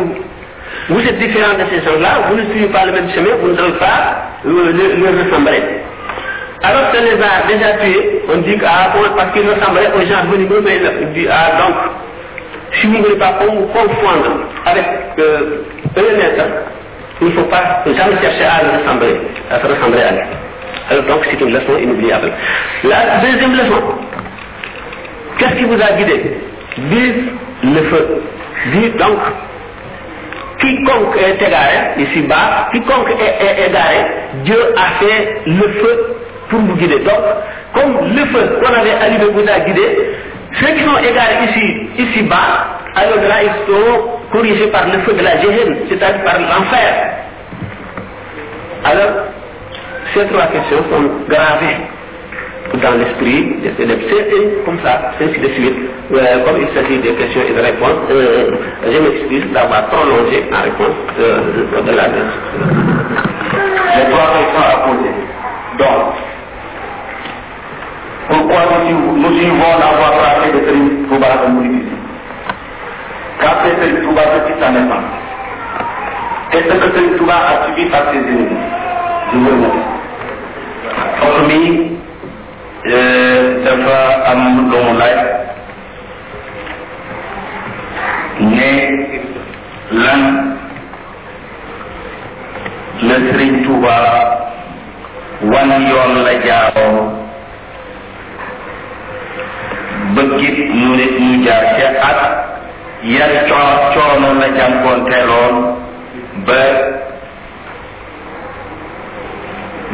vous 0.89 0.99
êtes 1.01 1.17
différent 1.19 1.53
de 1.55 1.63
ces 1.69 1.81
gens-là, 1.85 2.27
vous 2.29 2.35
ne 2.35 2.49
suivez 2.49 2.67
pas 2.67 2.85
le 2.85 2.93
même 2.93 3.09
chemin, 3.11 3.31
vous 3.41 3.49
ne 3.49 3.53
devez 3.55 3.73
pas 3.77 4.29
leur 4.45 5.25
ressembler. 5.25 5.63
Alors 6.63 6.91
que 6.91 6.97
les 6.97 7.21
a 7.21 7.47
déjà 7.57 7.77
tués, 7.77 8.21
on 8.33 8.37
dit 8.37 8.57
ah, 8.65 8.93
oh, 8.97 9.05
parce 9.15 9.31
qu'ils 9.33 9.47
ressemblaient 9.49 9.91
aux 9.95 10.01
gens 10.01 10.25
venus 10.31 10.47
mais 10.63 10.79
il 11.15 11.29
ah, 11.31 11.61
donc, 11.61 11.75
si 12.73 12.87
vous 12.87 12.97
ne 12.97 13.03
voulez 13.03 13.17
pas 13.19 13.33
confondre 13.35 14.43
avec 14.65 14.85
euh, 15.19 15.63
eux-mêmes, 15.97 16.45
il 17.21 17.27
ne 17.27 17.31
faut 17.31 17.43
pas 17.43 17.81
jamais 17.85 18.21
chercher 18.21 18.43
à 18.45 18.63
le 18.63 18.79
ressembler, 18.79 19.19
à 19.51 19.59
se 19.59 19.67
ressembler 19.67 20.01
à 20.01 20.11
lui. 20.11 20.19
Alors 20.89 21.03
donc, 21.03 21.27
c'est 21.29 21.39
une 21.41 21.53
leçon 21.53 21.77
inoubliable. 21.79 22.31
La 22.85 23.17
deuxième 23.21 23.53
leçon, 23.53 23.81
qu'est-ce 25.37 25.53
qui 25.55 25.63
vous 25.65 25.81
a 25.81 25.91
guidé 25.97 26.37
Vive 26.77 27.23
le 27.63 27.81
feu. 27.89 28.21
Vive 28.73 28.95
donc 28.97 29.17
quiconque 30.67 31.15
est 31.17 31.41
égaré, 31.45 31.99
ici-bas, 31.99 32.67
quiconque 32.71 33.09
est, 33.11 33.45
est, 33.45 33.67
égaré, 33.69 34.05
Dieu 34.45 34.73
a 34.75 34.99
fait 35.03 35.37
le 35.45 35.61
feu 35.79 36.15
pour 36.49 36.61
nous 36.61 36.75
guider. 36.75 36.99
Donc, 36.99 37.23
comme 37.73 37.93
le 38.15 38.25
feu 38.25 38.59
qu'on 38.61 38.73
avait 38.73 38.91
allumé 38.91 39.25
vous 39.31 39.47
a 39.49 39.59
guidé, 39.61 40.15
ceux 40.59 40.67
qui 40.73 40.83
sont 40.83 40.97
égarés 40.97 41.45
ici, 41.49 41.87
ici-bas, 41.97 42.79
alors 42.95 43.17
là, 43.27 43.43
ils 43.43 43.71
sont 43.73 44.09
corrigés 44.31 44.67
par 44.67 44.85
le 44.87 44.99
feu 44.99 45.13
de 45.13 45.23
la 45.23 45.39
Géhenne, 45.39 45.77
c'est-à-dire 45.89 46.23
par 46.23 46.39
l'enfer. 46.39 46.93
Alors, 48.83 49.11
ces 50.13 50.25
trois 50.27 50.45
questions 50.47 50.83
sont 50.89 51.03
gravées 51.27 51.77
dans 52.75 52.95
l'esprit 52.97 53.55
des 53.61 53.73
célèbre 53.77 54.01
C'est 54.09 54.29
comme 54.65 54.79
ça, 54.83 55.11
ainsi 55.19 55.39
de 55.39 55.49
suite. 55.49 55.75
Euh, 56.13 56.43
comme 56.45 56.57
il 56.61 56.67
s'agit 56.75 56.99
de 56.99 57.09
questions 57.11 57.41
et 57.49 57.53
de 57.53 57.59
réponses, 57.61 58.05
euh, 58.11 58.51
je 58.91 58.97
m'excuse 58.99 59.45
d'avoir 59.53 59.87
prolongé 59.87 60.43
la 60.51 60.59
réponse 60.61 60.95
euh, 61.19 61.65
de 61.85 61.91
la 61.91 62.05
Je 62.05 62.09
dois 64.11 64.29
répondre 64.35 64.69
à 64.69 64.69
poser. 64.87 65.15
Donc, 65.79 66.03
pourquoi 68.29 68.61
nous, 68.89 69.03
nous 69.17 69.33
suivons 69.37 69.73
la 69.79 69.89
voie 69.97 70.11
tracée 70.17 70.51
de 70.53 70.59
Sérine 70.65 70.91
Touba 71.09 71.27
de 71.45 71.49
Mouridisi 71.51 71.91
Car 73.39 73.53
c'est 73.63 73.75
Sérine 73.81 74.01
Touba 74.01 74.21
ce 74.23 74.25
qui 74.51 74.57
s'en 74.61 74.71
est 74.75 74.87
pas. 74.89 75.03
quest 76.51 76.63
ce 76.67 76.71
que 76.75 76.87
Sérine 76.95 77.15
Touba 77.17 77.33
a 77.35 77.37
suivi 77.73 77.83
par 77.89 78.01
ces 78.11 78.17
ennemis. 78.19 78.65
Je 79.31 79.37
vous 79.37 79.51
remercie. 81.35 81.96
Ya, 82.87 83.09
dafa 83.67 83.99
am 84.31 84.71
lu 84.71 84.79
mu 84.79 84.91
laaj 84.95 85.19
ne 88.47 88.71
lan 89.91 90.21
la 93.03 93.15
sëriñ 93.27 93.53
tuuba 93.67 93.95
wan 95.51 95.69
yoon 95.91 96.13
la 96.23 96.33
jaaroo 96.47 97.01
bëggit 100.15 100.57
ñu 100.79 100.87
nit 100.99 101.13
ñu 101.23 101.43
jaar 101.43 101.65
ca 101.75 101.87
ak 102.07 103.89
coono 103.93 104.29
la 104.39 104.47
ba 106.45 106.61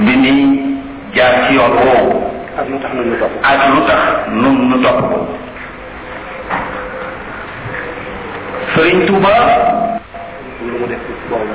bi 0.03 0.13
ni 0.21 0.33
jaar 1.15 1.33
ci 1.49 1.57
yoon 1.57 1.73
woowu 1.81 2.42
ak 2.53 2.69
lu 2.69 2.77
tax 2.77 2.93
ñu 2.93 3.15
topp 3.17 3.33
ak 3.41 3.61
lu 3.73 3.81
tax 3.89 3.99
ñu 4.41 4.49
ñu 4.69 4.77
topp 4.85 4.99
ko 5.09 5.19
Serigne 8.73 9.05
Touba 9.05 9.29
lu 10.65 10.73
mu 10.81 10.85
def 10.85 11.01
borom 11.29 11.49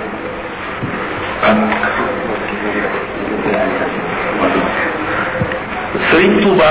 Serigne 6.10 6.40
Touba 6.44 6.70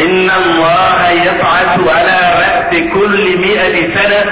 إن 0.00 0.30
الله 0.30 1.08
يبعث 1.10 1.88
على 1.88 2.18
رأس 2.38 2.92
كل 2.94 3.38
مئة 3.38 3.88
سنة 3.96 4.22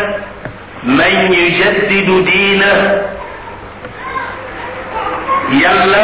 من 0.85 1.33
يجدد 1.33 2.25
دينه 2.33 3.01
yàlla 5.65 6.03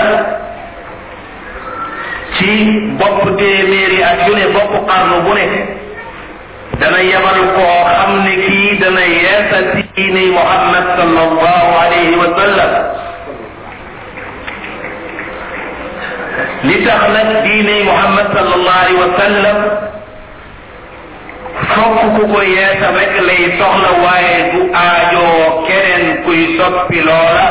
ci 2.37 2.51
bopp 2.99 3.37
téeméeri 3.39 4.03
ak 4.11 4.19
yu 4.27 4.35
ne 4.37 4.47
bopp 4.55 4.73
xarnu 4.89 5.19
bu 5.27 5.35
ne 5.35 5.47
dana 6.81 6.99
yabal 7.13 7.41
koo 7.55 7.85
xam 7.95 8.25
ne 8.25 8.35
kii 8.47 8.79
dana 8.83 9.03
yeesal 9.15 9.67
ci 9.77 9.83
diiney 9.97 10.29
muhammad 10.39 10.85
sallallahu 10.99 11.71
alayhi 11.85 12.17
wa 12.23 12.29
sallam 12.39 12.71
li 16.69 16.77
tax 16.87 17.01
nag 17.15 17.29
diine 17.45 17.77
mouhammad 17.89 18.27
sal 18.37 18.49
allah 18.59 18.77
alihi 18.85 18.99
wa 19.01 19.09
sallam 19.21 19.59
fokk 21.73 21.99
ku 22.17 22.23
ko 22.33 22.41
yeesa 22.53 22.89
rek 22.99 23.15
lay 23.29 23.43
soxla 23.61 23.91
waaye 24.05 24.37
du 24.53 24.61
aajoo 24.83 25.47
keneen 25.69 26.05
kuy 26.25 26.41
soppi 26.59 27.01
loola 27.09 27.47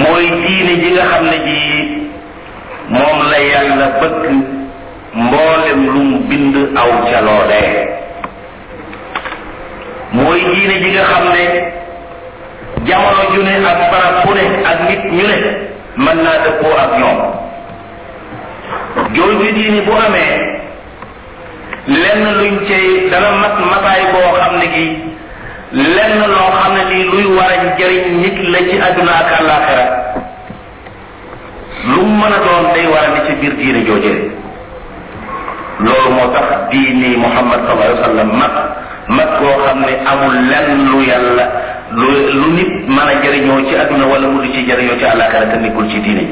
mooy 0.00 0.26
diine 0.42 0.72
ji 0.82 0.88
nga 0.96 1.04
xam 1.12 1.24
ne 1.30 1.38
ji 1.46 1.60
moom 2.96 3.18
la 3.32 3.38
yàlla 3.52 3.86
bëkk 4.00 4.24
mboolem 5.24 5.80
lu 5.94 6.00
mu 6.10 6.18
bind 6.30 6.54
aw 6.82 6.90
ca 7.10 7.20
loolee 7.28 7.70
mooy 10.18 10.40
diine 10.50 10.74
ji 10.82 10.88
nga 10.96 11.04
xam 11.12 11.26
ne 11.36 11.44
jamono 12.88 13.22
ju 13.34 13.40
ne 13.42 13.54
ak 13.72 13.80
barab 13.92 14.14
fu 14.22 14.34
ne 14.38 14.44
ak 14.72 14.78
nit 14.88 15.02
ñu 15.16 15.26
ne 15.32 15.70
man 15.98 16.18
naa 16.26 16.38
def 16.44 16.60
ak 16.84 16.92
ñoom 17.00 17.18
jooy 19.14 19.34
bi 19.40 19.48
diini 19.56 19.80
bu 19.86 19.92
amee 19.94 20.34
lenn 21.86 22.22
luñ 22.38 22.54
cey 22.68 23.10
dana 23.10 23.30
mat 23.42 23.54
mataay 23.70 24.02
boo 24.12 24.34
xam 24.40 24.54
ne 24.58 24.66
gi 24.74 24.86
lenn 25.94 26.12
loo 26.34 26.50
xam 26.58 26.72
ne 26.74 26.82
ni 26.92 27.00
luy 27.12 27.26
war 27.36 27.50
a 27.52 27.76
jëriñ 27.78 28.06
nit 28.22 28.36
la 28.52 28.58
ci 28.68 28.76
adduna 28.86 29.12
ak 29.22 29.28
àllaaxira 29.38 29.84
lu 31.90 32.00
mu 32.02 32.16
mën 32.20 32.32
a 32.32 32.38
doon 32.46 32.62
day 32.74 32.86
war 32.92 33.04
a 33.04 33.10
ne 33.14 33.20
ci 33.26 33.32
biir 33.40 33.54
diine 33.58 33.84
joojee 33.86 34.30
loolu 35.84 36.10
moo 36.16 36.28
tax 36.34 36.46
diini 36.70 37.16
muhammad 37.24 37.60
sallallahu 37.66 37.86
alayhi 37.86 38.00
wa 38.00 38.06
sallam 38.08 38.30
mat 38.40 38.54
mag 39.08 39.26
koo 39.38 39.56
xam 39.66 39.80
ne 39.80 39.94
amul 40.10 40.34
lenn 40.50 40.88
lu 40.90 40.98
yàlla 41.08 41.46
lu 41.90 42.10
lu 42.40 42.46
nit 42.56 42.70
mën 42.88 43.08
a 43.08 43.14
jëriñoo 43.22 43.60
ci 43.68 43.76
adduna 43.76 44.06
wala 44.06 44.26
mu 44.28 44.40
du 44.42 44.52
ci 44.52 44.64
jëriñoo 44.66 44.98
ci 44.98 45.04
àllakara 45.04 45.46
te 45.46 45.58
ci 45.90 46.00
diine 46.00 46.24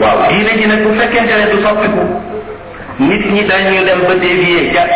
waaw 0.00 0.28
diine 0.28 0.58
ji 0.60 0.66
nag 0.66 0.82
bu 0.82 0.94
fekkente 0.98 1.32
ne 1.34 1.50
du 1.50 1.62
soppiku 1.62 2.02
nit 2.98 3.26
ñi 3.32 3.44
dañu 3.46 3.84
dem 3.84 4.00
ba 4.06 4.14
dévier 4.14 4.72
jàpp 4.74 4.94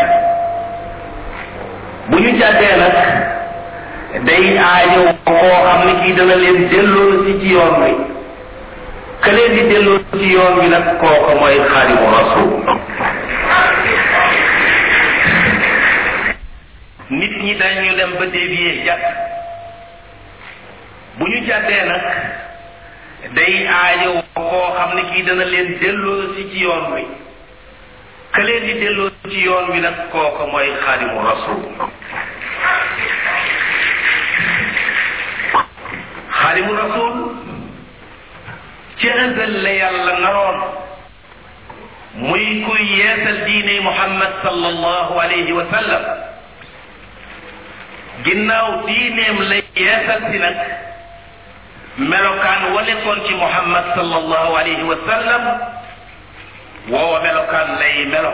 bu 2.11 2.17
ñu 2.19 2.39
jàddee 2.39 2.77
nag 2.79 4.25
day 4.25 4.59
aajo 4.59 5.15
koo 5.25 5.35
xam 5.67 5.81
ne 5.87 6.03
kii 6.05 6.13
dana 6.15 6.35
leen 6.37 6.69
delloo 6.69 7.25
si 7.27 7.39
ci 7.41 7.47
yoon 7.49 7.79
bi 7.81 7.97
ka 9.21 9.31
leen 9.33 9.53
di 9.57 9.75
delloo 9.75 9.99
si 10.13 10.19
ci 10.21 10.31
yoon 10.35 10.55
bi 10.61 10.69
nag 10.69 10.99
kooku 11.01 11.35
mooy 11.41 11.59
xaadimu 11.73 12.07
rasul 12.17 12.72
nit 17.19 17.33
ñi 17.45 17.55
dañu 17.55 17.95
dem 17.97 18.13
ba 18.19 18.27
dévier 18.27 18.85
jàpp 18.87 19.03
bu 21.19 21.25
ñu 21.27 21.45
jàddee 21.49 21.85
nag 21.89 22.05
day 23.35 23.67
aajo 23.67 24.11
koo 24.35 24.69
xam 24.77 24.91
ne 24.97 25.03
kii 25.11 25.23
dana 25.23 25.45
leen 25.45 25.77
delloo 25.81 26.33
si 26.35 26.43
ci 26.51 26.59
yoon 26.65 26.85
wi 26.93 27.03
ka 28.35 28.41
leen 28.43 28.65
di 28.67 28.73
delloo 28.81 29.11
ci 29.31 29.41
yoon 29.47 29.71
wi 29.71 29.79
nag 29.81 29.97
kooka 30.11 30.47
mooy 30.53 30.69
xaadimu 30.85 31.19
rasul 31.29 31.63
xaadimu 36.41 36.73
rasul 36.73 37.15
ci 38.99 39.09
ëndal 39.09 39.55
la 39.65 39.71
yàlla 39.81 40.13
naroon 40.25 40.59
muy 42.15 42.65
kuy 42.67 42.83
yeesal 42.99 43.39
diine 43.47 43.75
muhammad 43.89 44.33
sallallahu 44.45 45.19
alayhi 45.21 45.53
wa 45.53 45.65
sallam 45.73 46.32
ginnaaw 48.21 48.85
diineem 48.87 49.39
la 49.49 49.57
yeesal 49.81 50.21
si 50.31 50.37
nag 50.39 50.57
melokaan 51.99 52.73
wa 52.77 52.81
nekkoon 52.85 53.25
ci 53.25 53.35
muhammad 53.35 53.85
sallallahu 53.97 54.53
alayhi 54.61 54.85
wa 54.85 54.99
sallam 55.09 55.43
woowa 56.93 57.19
melokaan 57.25 57.69
lay 57.81 58.05
melo 58.07 58.33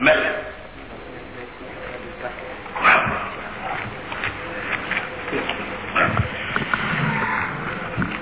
mel 0.00 0.22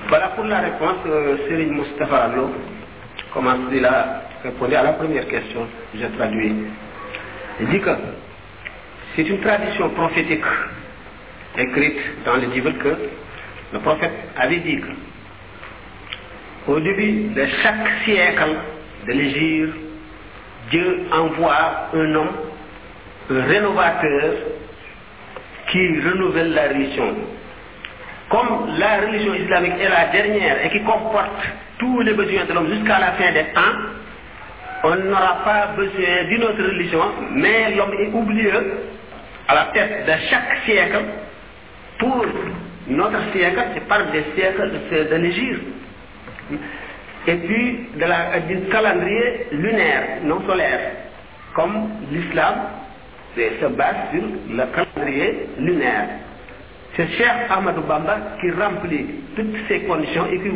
Voilà 0.07 0.29
pour 0.39 0.45
la 0.45 0.61
réponse, 0.61 1.03
euh, 1.07 1.37
Cyril 1.49 1.73
Moustapha 1.73 2.17
Allo 2.31 2.55
commence 3.35 3.67
il 3.73 3.85
a 3.85 4.23
répondu 4.45 4.77
à 4.77 4.83
la 4.85 4.93
première 4.93 5.27
question, 5.27 5.67
j'ai 5.97 6.09
traduit. 6.11 6.55
Il 7.61 7.69
dit 7.69 7.81
que 7.81 7.91
c'est 9.17 9.23
une 9.27 9.41
tradition 9.41 9.91
prophétique 9.91 10.45
écrite 11.59 11.99
dans 12.25 12.37
le 12.37 12.47
livre 12.49 12.71
que 12.71 12.97
le 13.73 13.79
prophète 13.81 14.13
avait 14.37 14.59
dit 14.59 14.79
qu'au 16.67 16.75
au 16.75 16.81
début 16.81 17.31
de 17.35 17.47
chaque 17.63 18.05
siècle 18.05 18.47
de 19.07 19.13
l'Égypte, 19.13 19.75
Dieu 20.71 20.99
envoie 21.13 21.89
un 21.95 22.15
homme, 22.15 22.33
rénovateur, 23.31 24.33
qui 25.69 26.01
renouvelle 26.01 26.53
la 26.55 26.69
religion. 26.69 27.15
Comme 28.31 28.69
la 28.79 29.01
religion 29.03 29.35
islamique 29.35 29.75
est 29.81 29.89
la 29.89 30.07
dernière 30.09 30.65
et 30.65 30.71
qui 30.71 30.83
comporte 30.83 31.31
tous 31.79 32.01
les 32.01 32.15
besoins 32.15 32.45
de 32.45 32.53
l'homme 32.53 32.69
jusqu'à 32.73 32.99
la 32.99 33.13
fin 33.13 33.33
des 33.33 33.45
temps, 33.53 33.79
on 34.85 34.95
n'aura 34.97 35.45
pas 35.45 35.67
besoin 35.77 36.25
d'une 36.29 36.43
autre 36.45 36.63
religion, 36.63 37.01
mais 37.33 37.75
l'homme 37.75 37.95
est 37.99 38.09
oublié 38.13 38.51
à 39.49 39.55
la 39.55 39.65
tête 39.67 40.05
de 40.07 40.13
chaque 40.29 40.59
siècle 40.65 40.99
pour 41.99 42.25
notre 42.89 43.33
siècle, 43.33 43.61
c'est 43.75 43.89
par 43.89 44.11
des 44.13 44.25
siècles 44.35 44.71
de 45.11 45.17
l'Égypte, 45.17 45.63
Et 47.27 47.35
puis 47.35 47.79
de 47.97 48.49
du 48.55 48.69
calendrier 48.69 49.47
lunaire, 49.53 50.19
non 50.25 50.43
solaire, 50.47 50.93
comme 51.55 51.91
l'islam 52.13 52.55
se 53.37 53.67
base 53.67 53.97
sur 54.13 54.23
le 54.55 54.63
calendrier 54.75 55.49
lunaire. 55.59 56.09
C'est 56.95 57.07
Cheikh 57.09 57.51
Ahmadou 57.51 57.83
Bamba 57.83 58.39
qui 58.41 58.51
remplit 58.53 59.07
toutes 59.35 59.55
ces 59.69 59.81
conditions 59.81 60.27
et 60.27 60.39
qui 60.39 60.47
est 60.47 60.51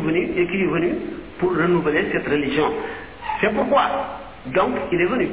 venu, 0.67 0.95
pour 1.39 1.51
renouveler 1.55 2.07
cette 2.11 2.27
religion. 2.27 2.71
C'est 3.39 3.53
pourquoi, 3.53 3.83
donc, 4.47 4.73
il 4.91 5.01
est 5.01 5.05
venu. 5.05 5.27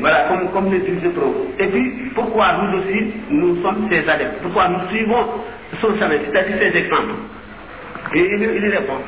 voilà, 0.00 0.22
comme, 0.28 0.50
comme 0.52 0.70
les 0.72 0.80
de 0.80 1.08
pro. 1.08 1.46
Et 1.58 1.66
puis, 1.68 2.10
pourquoi 2.14 2.52
nous 2.54 2.78
aussi, 2.78 3.12
nous 3.30 3.62
sommes 3.62 3.88
ses 3.88 4.06
adeptes 4.06 4.42
Pourquoi 4.42 4.68
nous 4.68 4.80
suivons 4.90 5.26
son 5.80 5.94
chemin, 5.98 6.16
c'est-à-dire 6.30 6.56
ses 6.58 6.76
exemples 6.76 7.14
Et 8.14 8.18
il, 8.18 8.42
il 8.42 8.68
répond. 8.68 8.98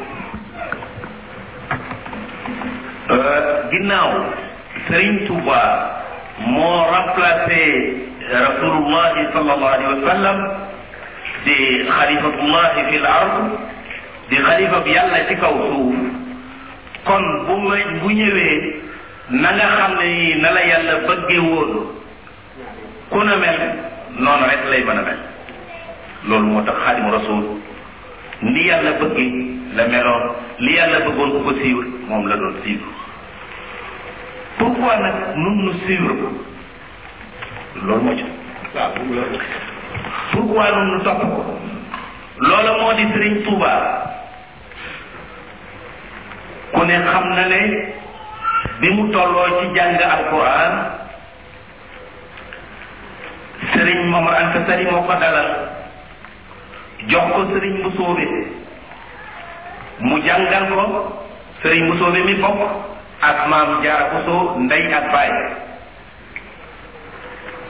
Euh, 3.11 3.70
Guinao, 3.70 4.09
Serine 4.88 5.27
Touba, 5.27 6.05
m'ont 6.47 6.85
remplacé 6.85 8.09
Rasulullah 8.31 9.14
sallallahu 9.35 9.73
alayhi 9.73 10.03
wa 10.03 10.09
sallam, 10.11 10.47
des 11.44 11.53
fi 11.53 12.92
fil 12.94 13.05
ard 13.05 13.51
di 14.35 14.42
xalifa 14.42 14.79
bi 14.85 14.90
yàlla 14.99 15.18
ci 15.29 15.35
kaw 15.40 15.55
suuf 15.70 15.94
kon 17.07 17.25
bu 17.47 17.55
ma 17.66 17.75
bu 18.03 18.09
ñëwee 18.18 18.55
na 19.42 19.49
nga 19.57 19.66
xam 19.77 19.92
ne 19.99 20.07
nii 20.14 20.35
na 20.42 20.49
la 20.57 20.61
yàlla 20.70 20.94
bëggee 21.07 21.38
woon 21.47 21.70
ku 23.11 23.18
na 23.29 23.35
mel 23.42 23.57
noonu 24.23 24.44
rek 24.51 24.62
lay 24.70 24.83
mën 24.87 24.99
a 24.99 25.03
mel 25.09 25.18
loolu 26.29 26.47
moo 26.53 26.62
tax 26.66 26.77
xaadimu 26.85 27.11
rasul 27.16 27.44
ni 28.53 28.61
yàlla 28.68 28.90
bëggee 29.01 29.31
la 29.77 29.85
meloon 29.92 30.25
li 30.64 30.73
yàlla 30.79 30.99
bëggoon 31.07 31.31
ku 31.33 31.38
ko 31.47 31.51
suivre 31.55 31.87
moom 32.09 32.27
la 32.27 32.37
doon 32.37 32.55
suivre 32.62 32.85
pourquoi 34.59 34.97
nag 35.05 35.14
nun 35.37 35.57
nu 35.64 35.73
suivre 35.85 36.12
ko 36.20 36.29
loolu 37.87 38.03
moo 38.03 38.16
ci 38.16 38.25
pourquoi 40.33 40.66
nun 40.75 40.87
nu 40.92 41.03
topp 41.05 41.20
ko 41.23 41.42
loola 42.49 42.70
moo 42.81 42.92
di 42.99 43.05
sëriñ 43.12 43.42
tuubaa 43.44 43.81
ku 46.74 46.80
ne 46.84 46.96
xam 47.10 47.24
na 47.38 47.44
ne 47.46 47.60
bi 48.80 48.88
mu 48.90 49.06
tolloo 49.14 49.46
ci 49.60 49.66
jàng 49.76 49.96
alquran 50.14 50.72
sëriñ 53.72 53.98
mamar 54.12 54.34
anta 54.40 54.60
sari 54.66 54.84
moo 54.90 55.02
ko 55.08 55.14
dalal 55.22 55.50
jox 57.10 57.26
ko 57.34 57.40
sëriñ 57.52 57.74
bu 57.82 57.90
sóobe 57.96 58.24
mu 60.08 60.16
jàngal 60.26 60.64
ko 60.70 60.84
sëriñ 61.62 61.82
bu 61.88 61.94
sóobe 62.00 62.20
mi 62.28 62.34
bokk 62.42 62.60
ak 63.28 63.38
maam 63.50 63.70
jaara 63.82 64.06
ko 64.12 64.18
soo 64.26 64.50
ndey 64.66 64.84
ak 64.98 65.06
baay 65.14 65.30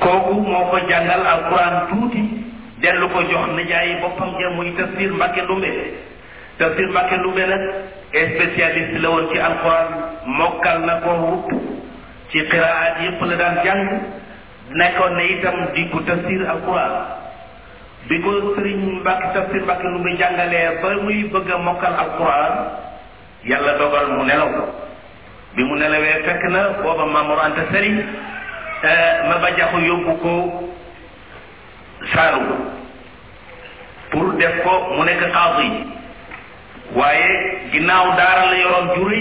kooku 0.02 0.32
moo 0.50 0.64
ko 0.70 0.76
jàngal 0.90 1.22
alquran 1.32 1.74
tuuti 1.88 2.22
dellu 2.82 3.06
ko 3.14 3.20
jox 3.30 3.44
nijaayi 3.56 4.00
boppam 4.02 4.30
ja 4.40 4.48
muy 4.56 4.68
tafsir 4.78 5.10
mbàkke 5.12 5.42
dumbe 5.48 5.70
tafsir 6.58 6.86
Mbàkke 6.88 7.16
Ndumbe 7.18 7.46
nag 7.46 7.62
spécialiste 8.14 8.98
la 9.02 9.10
woon 9.10 9.26
ci 9.32 9.38
alquran 9.38 9.86
mokkal 10.38 10.84
na 10.86 10.94
ko 11.05 11.11
wut 11.26 11.46
ci 12.30 12.44
qiraat 12.50 13.00
yépp 13.02 13.20
la 13.30 13.34
daan 13.36 13.57
jàng 13.64 13.82
nekkoon 14.80 15.16
na 15.16 15.22
itam 15.34 15.57
di 15.74 15.82
ko 15.92 15.98
tafsir 16.07 16.44
alquran 16.52 16.92
bi 18.09 18.20
ko 18.22 18.30
sëriñ 18.57 18.80
Mbàkke 19.00 19.28
tafsir 19.34 19.62
Mbàkke 19.62 19.86
Ndumbe 19.88 20.12
jàngalee 20.18 20.68
ba 20.82 20.94
muy 21.02 21.24
bëgg 21.32 21.50
a 21.50 21.59
mokkal 21.59 21.94
alquran 22.05 22.52
yàlla 23.50 23.72
dogal 23.78 24.07
mu 24.16 24.22
nelaw 24.24 24.52
bi 25.57 25.64
mu 25.64 25.74
nelawee 25.74 26.22
fekk 26.24 26.42
na 26.50 26.61
booba 26.82 27.05
Maamor 27.07 27.40
Anta 27.44 27.64
Sali 27.72 27.92
eh, 27.98 29.26
ma 29.28 29.36
ba 29.42 29.50
jaxu 29.59 29.80
yóbbu 29.80 30.16
ko 30.22 30.32
Saalum 32.14 32.46
pour 34.11 34.32
def 34.38 34.62
ko 34.64 34.94
mu 34.96 35.02
nekk 35.05 35.32
xaadi 35.34 35.90
waaye 36.95 37.28
ginnaaw 37.72 38.07
daara 38.18 38.45
la 38.51 38.57
yoroon 38.62 38.86
juri 38.97 39.20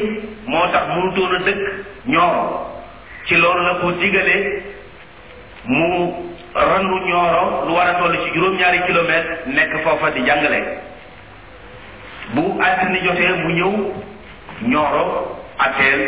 moo 0.52 0.66
tax 0.74 0.84
mënutoon 0.92 1.36
a 1.38 1.40
dëkk 1.48 1.62
ñooro 2.14 2.46
ci 3.26 3.34
loolu 3.42 3.62
la 3.68 3.74
ko 3.82 3.88
digale 4.02 4.36
mu 5.74 5.88
randu 6.70 6.98
ñooro 7.10 7.42
lu 7.66 7.74
war 7.76 7.88
a 7.90 7.94
toll 8.00 8.16
ci 8.24 8.30
juróom-ñaari 8.36 8.86
kilomètre 8.88 9.32
nekk 9.56 9.72
foofa 9.84 10.10
di 10.16 10.22
jàngale 10.28 10.60
bu 12.34 12.44
altini 12.68 13.00
jotee 13.06 13.32
mu 13.44 13.50
ñëw 13.60 13.74
ñooro 14.72 15.04
ateel 15.66 16.02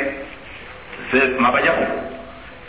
se 1.09 1.17
maba 1.39 1.59
jaxu 1.65 1.87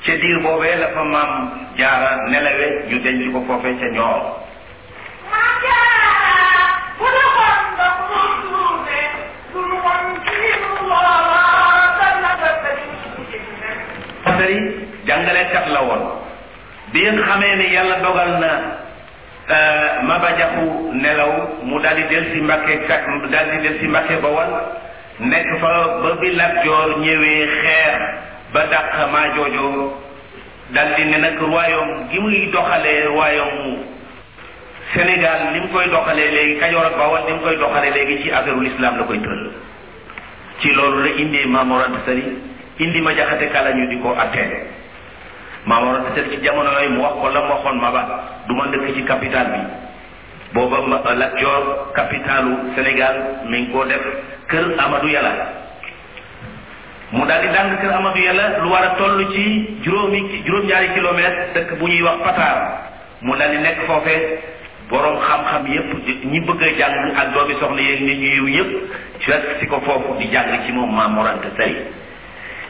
ca 0.05 0.13
diir 0.21 0.39
boobee 0.43 0.77
la 0.81 0.89
fa 0.95 1.03
maam 1.05 1.33
jaara 1.79 2.11
nelawe 2.31 2.67
ñu 2.89 2.99
denc 3.05 3.21
ko 3.33 3.41
foofee 3.49 3.77
ca 3.81 3.87
ñooro 3.97 4.45
Basri 14.27 14.59
jàngalekat 15.07 15.67
la 15.73 15.81
woon 15.83 16.03
bi 16.93 17.01
xamee 17.27 17.57
ne 17.57 17.67
yàlla 17.75 17.97
dogal 18.01 18.31
na 18.41 18.51
euh, 19.57 20.03
Maba 20.03 20.29
Jaxu 20.39 20.69
nelaw 20.93 21.33
mu 21.63 21.79
daldi 21.83 22.03
di 22.03 22.09
del 22.15 22.25
si 22.33 22.41
Mbàkke 22.41 22.75
kat 22.89 23.03
mu 23.11 23.27
daal 23.33 23.49
di 23.51 23.59
del 23.65 23.77
si 23.81 23.87
Mbàkke 23.89 24.17
nekk 25.31 25.49
fa 25.61 25.71
ba 26.03 26.11
bi 26.21 26.29
Joor 26.65 26.91
ñëwee 27.05 27.43
xeex 27.63 27.99
ba 28.53 28.61
dàq 28.73 28.89
maa 29.13 29.29
joojo 29.35 29.69
daal 30.75 30.89
ne 31.11 31.17
nag 31.25 31.37
royaume 31.41 31.95
gi 32.11 32.19
muy 32.23 32.51
doxalee 32.53 33.01
royaume 33.13 33.73
Senegal, 34.97 35.53
ni 35.53 35.61
mu 35.61 35.69
koy 35.69 35.85
doxalee 35.93 36.33
léegi 36.33 36.57
kajoor 36.57 36.89
ak 36.89 36.97
bawol 36.97 37.21
ni 37.29 37.37
mu 37.37 37.45
koy 37.45 37.57
doxalee 37.61 37.93
léegi 37.93 38.17
ci 38.25 38.29
affaire 38.33 38.57
l'islam 38.65 38.97
la 38.97 39.05
koy 39.05 39.21
tëral 39.21 39.51
ci 40.61 40.73
loolu 40.73 41.05
la 41.05 41.11
indi 41.21 41.45
mamorante 41.45 42.01
sali 42.09 42.25
indi 42.81 43.01
ma 43.05 43.13
jaxate 43.15 43.53
kala 43.53 43.77
ñu 43.77 43.85
di 43.93 44.01
ko 44.01 44.17
atteele 44.17 44.59
mamorante 45.69 46.17
sali 46.17 46.31
ci 46.33 46.41
jamono 46.41 46.73
yooyu 46.73 46.91
mu 46.97 47.01
wax 47.05 47.15
ko 47.21 47.27
la 47.29 47.41
mu 47.45 47.53
waxoon 47.55 47.77
ma 47.79 47.91
ba 47.93 48.03
ci 48.97 49.03
capital 49.05 49.47
bi 49.53 49.61
booba 50.57 50.79
euh, 50.81 51.15
la 51.21 51.29
joor 51.37 51.93
capitalu 51.93 52.73
sénégal 52.75 53.15
mi 53.53 53.69
ngi 53.69 53.71
koo 53.73 53.85
def 53.85 54.01
kër 54.49 54.65
amadou 54.81 55.09
yàlla 55.13 55.33
mu 57.13 57.27
daal 57.29 57.43
di 57.45 57.49
dàng 57.53 57.77
kër 57.83 57.93
amadou 58.01 58.23
yàlla 58.25 58.65
lu 58.65 58.69
war 58.73 58.83
a 58.83 58.97
toll 58.97 59.29
ci 59.35 59.43
juróomi 59.85 60.41
juróom 60.47 60.65
ñaari 60.65 60.89
kilomètre 60.97 61.53
dëkk 61.53 61.77
bu 61.79 61.85
ñuy 61.85 62.01
wax 62.03 62.17
pataar 62.25 62.59
mu 63.21 63.37
daal 63.37 63.51
di 63.51 63.59
nekk 63.61 63.85
foofee 63.87 64.56
borom 64.91 65.19
xam-xam 65.27 65.65
yépp 65.67 65.89
ñi 66.31 66.41
bëgg 66.41 66.63
a 66.63 66.71
jàng 66.79 67.15
ak 67.17 67.27
doomi 67.35 67.55
soxna 67.61 67.83
yeeg 67.83 68.03
nit 68.03 68.19
ñu 68.19 68.27
yiw 68.35 68.47
yépp 68.57 68.71
fekk 69.27 69.43
si 69.61 69.67
ko 69.67 69.81
foofu 69.87 70.17
di 70.19 70.29
jàng 70.33 70.63
ci 70.67 70.73
moom 70.73 70.95
maam 70.97 71.15
morante 71.15 71.49
tey 71.59 71.75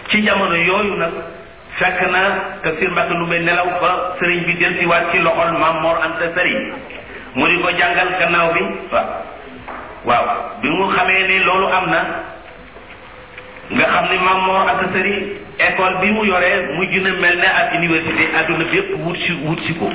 ci 0.08 0.22
jamono 0.26 0.56
yooyu 0.56 0.94
nag 0.96 1.12
fekk 1.78 2.00
na 2.10 2.22
tafsir 2.62 2.90
mbàkk 2.90 3.10
lu 3.10 3.26
may 3.26 3.40
nelaw 3.40 3.68
ba 3.80 3.90
sëriñ 4.18 4.44
bi 4.46 4.54
del 4.56 4.74
si 4.78 4.86
waat 4.86 5.04
ci 5.12 5.18
loxol 5.18 5.52
maam 5.60 5.76
mor 5.82 5.96
ante 6.06 6.26
sëriñ 6.34 6.64
mu 7.34 7.46
di 7.48 7.60
ko 7.62 7.68
jàngal 7.78 8.08
gannaaw 8.18 8.52
bi 8.52 8.62
waaw 8.90 9.06
waaw 10.08 10.28
bi 10.62 10.68
mu 10.68 10.86
xamee 10.88 11.26
ne 11.28 11.36
loolu 11.44 11.66
am 11.68 11.86
na 11.90 12.00
nga 13.74 13.86
xam 13.92 14.04
ni 14.10 14.18
maam 14.22 14.38
moo 14.46 14.62
ak 14.62 14.80
sëri 14.94 15.14
école 15.58 15.98
bi 16.00 16.08
mu 16.14 16.22
yoree 16.22 16.78
mu 16.78 16.86
gën 16.86 17.04
a 17.04 17.58
ak 17.58 17.74
université 17.74 18.24
àdduna 18.38 18.64
bépp 18.70 18.94
wut 19.04 19.16
si 19.18 19.32
wut 19.42 19.58
si 19.66 19.74
ko 19.74 19.90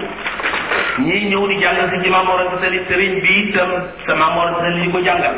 ñii 1.00 1.30
ñëw 1.30 1.48
di 1.48 1.62
jàng 1.62 2.04
ci 2.04 2.10
maam 2.10 2.26
moo 2.26 2.36
ak 2.38 2.60
sëri 2.62 2.82
sëriñ 2.90 3.12
bi 3.24 3.32
itam 3.48 3.70
sa 4.06 4.14
maam 4.16 4.34
moo 4.34 4.42
ak 4.42 4.92
ko 4.92 5.00
jàngal 5.06 5.36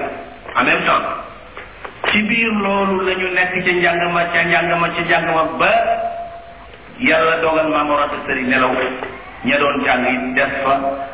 en 0.58 0.64
même 0.66 0.82
temps 0.84 2.10
ci 2.12 2.24
biir 2.24 2.50
loolu 2.56 3.06
la 3.06 3.14
nekk 3.14 3.64
ca 3.66 3.72
njàng 3.72 4.12
ma 4.12 4.24
ca 4.34 4.44
njàng 4.44 4.80
ma 4.82 4.88
ca 4.90 5.20
ma 5.36 5.44
ba 5.60 5.72
dogal 7.40 7.72
ak 7.76 8.38
nelaw 8.50 8.74
doon 9.46 9.84
fa 9.86 9.98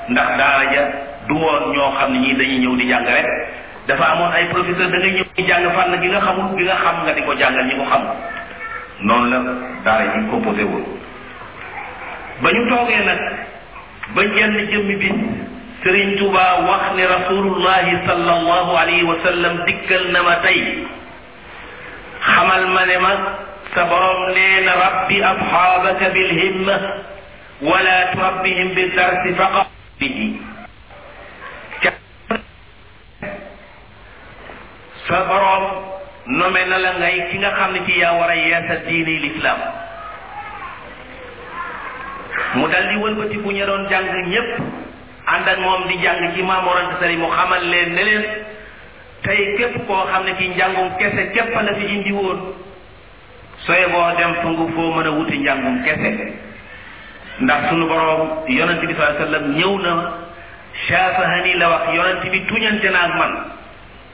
ndax 0.09 0.37
daara 0.37 0.71
ja 0.71 0.81
du 1.27 1.35
dañuy 1.35 2.77
di 2.77 2.87
jàng 2.87 3.05
rek 3.05 3.27
dafa 3.89 4.05
amone 4.13 4.33
ay 4.37 4.45
professeur 4.53 4.85
da 4.93 4.97
nga 5.01 5.09
ñëw 5.17 5.47
jàng 5.49 5.65
fànn 5.75 5.97
gi 6.01 6.07
nga 6.13 6.21
xamul 6.25 6.53
gi 6.57 6.63
nga 6.67 6.77
xam 6.83 6.95
nga 7.03 7.13
di 7.17 7.21
ko 7.25 7.31
jàngal 7.41 7.65
ñi 7.69 7.75
ko 7.81 7.85
xam 7.91 8.01
noonu 9.07 9.29
la 9.31 9.39
daara 9.85 10.03
yi 10.13 10.21
composé 10.31 10.61
woon 10.71 10.85
ba 12.41 12.47
ñu 12.55 12.61
toogee 12.69 13.01
nag 13.09 13.21
ba 14.15 14.21
jenn 14.35 14.55
jëmmi 14.71 14.95
bi 15.01 15.09
sëriñ 15.83 16.07
tuba 16.19 16.43
wax 16.69 16.83
ne 16.97 17.03
rasulullah 17.17 17.81
sallallahu 18.07 18.71
alayhi 18.81 19.05
wa 19.11 19.15
sallam 19.25 19.53
dikkal 19.67 20.03
na 20.13 20.21
ma 20.27 20.35
tey 20.45 20.59
xamal 22.33 22.63
ma 22.75 22.83
ne 22.85 22.97
ma 23.05 23.13
sa 23.73 23.83
borom 23.89 24.21
nee 24.35 24.61
na 24.65 24.73
rabbi 24.85 25.15
abhabaka 25.33 26.05
bil 26.15 26.31
himma 26.39 26.77
wala 27.67 27.95
turabbihim 28.13 28.69
bidarsi 28.77 29.29
faqabihi 29.39 30.27
sa 35.09 35.25
boroom 35.25 35.63
nome 36.37 36.61
na 36.69 36.77
la 36.77 36.91
ngay 37.01 37.17
ki 37.33 37.41
nga 37.41 37.49
xam 37.57 37.73
ne 37.73 37.81
ci 37.89 37.93
yaa 37.99 38.13
war 38.21 38.29
a 38.29 38.35
yeesa 38.37 38.75
diine 38.85 39.13
lislaam 39.25 39.59
mu 42.61 42.67
dal 42.69 42.85
di 42.93 42.97
wëlbati 43.01 43.37
bu 43.41 43.49
ñu 43.51 43.65
doon 43.65 43.89
jàng 43.89 44.05
ñépp 44.29 44.51
ànd 45.33 45.47
ak 45.53 45.57
moom 45.65 45.87
di 45.89 45.97
jàng 46.03 46.21
ci 46.37 46.41
maamorante 46.45 46.95
sari 47.01 47.17
mu 47.17 47.25
xamal 47.27 47.63
leen 47.71 47.93
ne 47.97 48.05
tey 49.25 49.41
képp 49.57 49.77
koo 49.89 50.05
xam 50.11 50.23
ne 50.29 50.33
ci 50.37 50.47
njàngum 50.53 50.89
kese 51.01 51.31
képp 51.33 51.53
la 51.67 51.73
fi 51.79 51.85
indi 51.95 52.11
woon 52.13 52.53
sooy 53.65 53.85
boo 53.91 54.11
dem 54.17 54.33
tungu 54.41 54.69
foo 54.77 54.93
mën 54.93 55.07
a 55.09 55.09
wuti 55.11 55.37
njàngum 55.41 55.81
kese 55.85 56.09
ndax 57.41 57.69
sunu 57.73 57.87
boroom 57.89 58.29
yonent 58.47 58.85
bi 58.85 58.93
sallallahu 58.93 59.17
alayhi 59.17 59.25
wasallam 59.25 59.45
ñëw 59.57 59.73
na 59.85 59.91
saafahani 60.87 61.57
la 61.57 61.69
wax 61.69 61.83
yonent 61.97 62.21
bi 62.31 62.39
tuñante 62.47 62.89
na 62.93 62.99
ak 63.07 63.13
man 63.19 63.33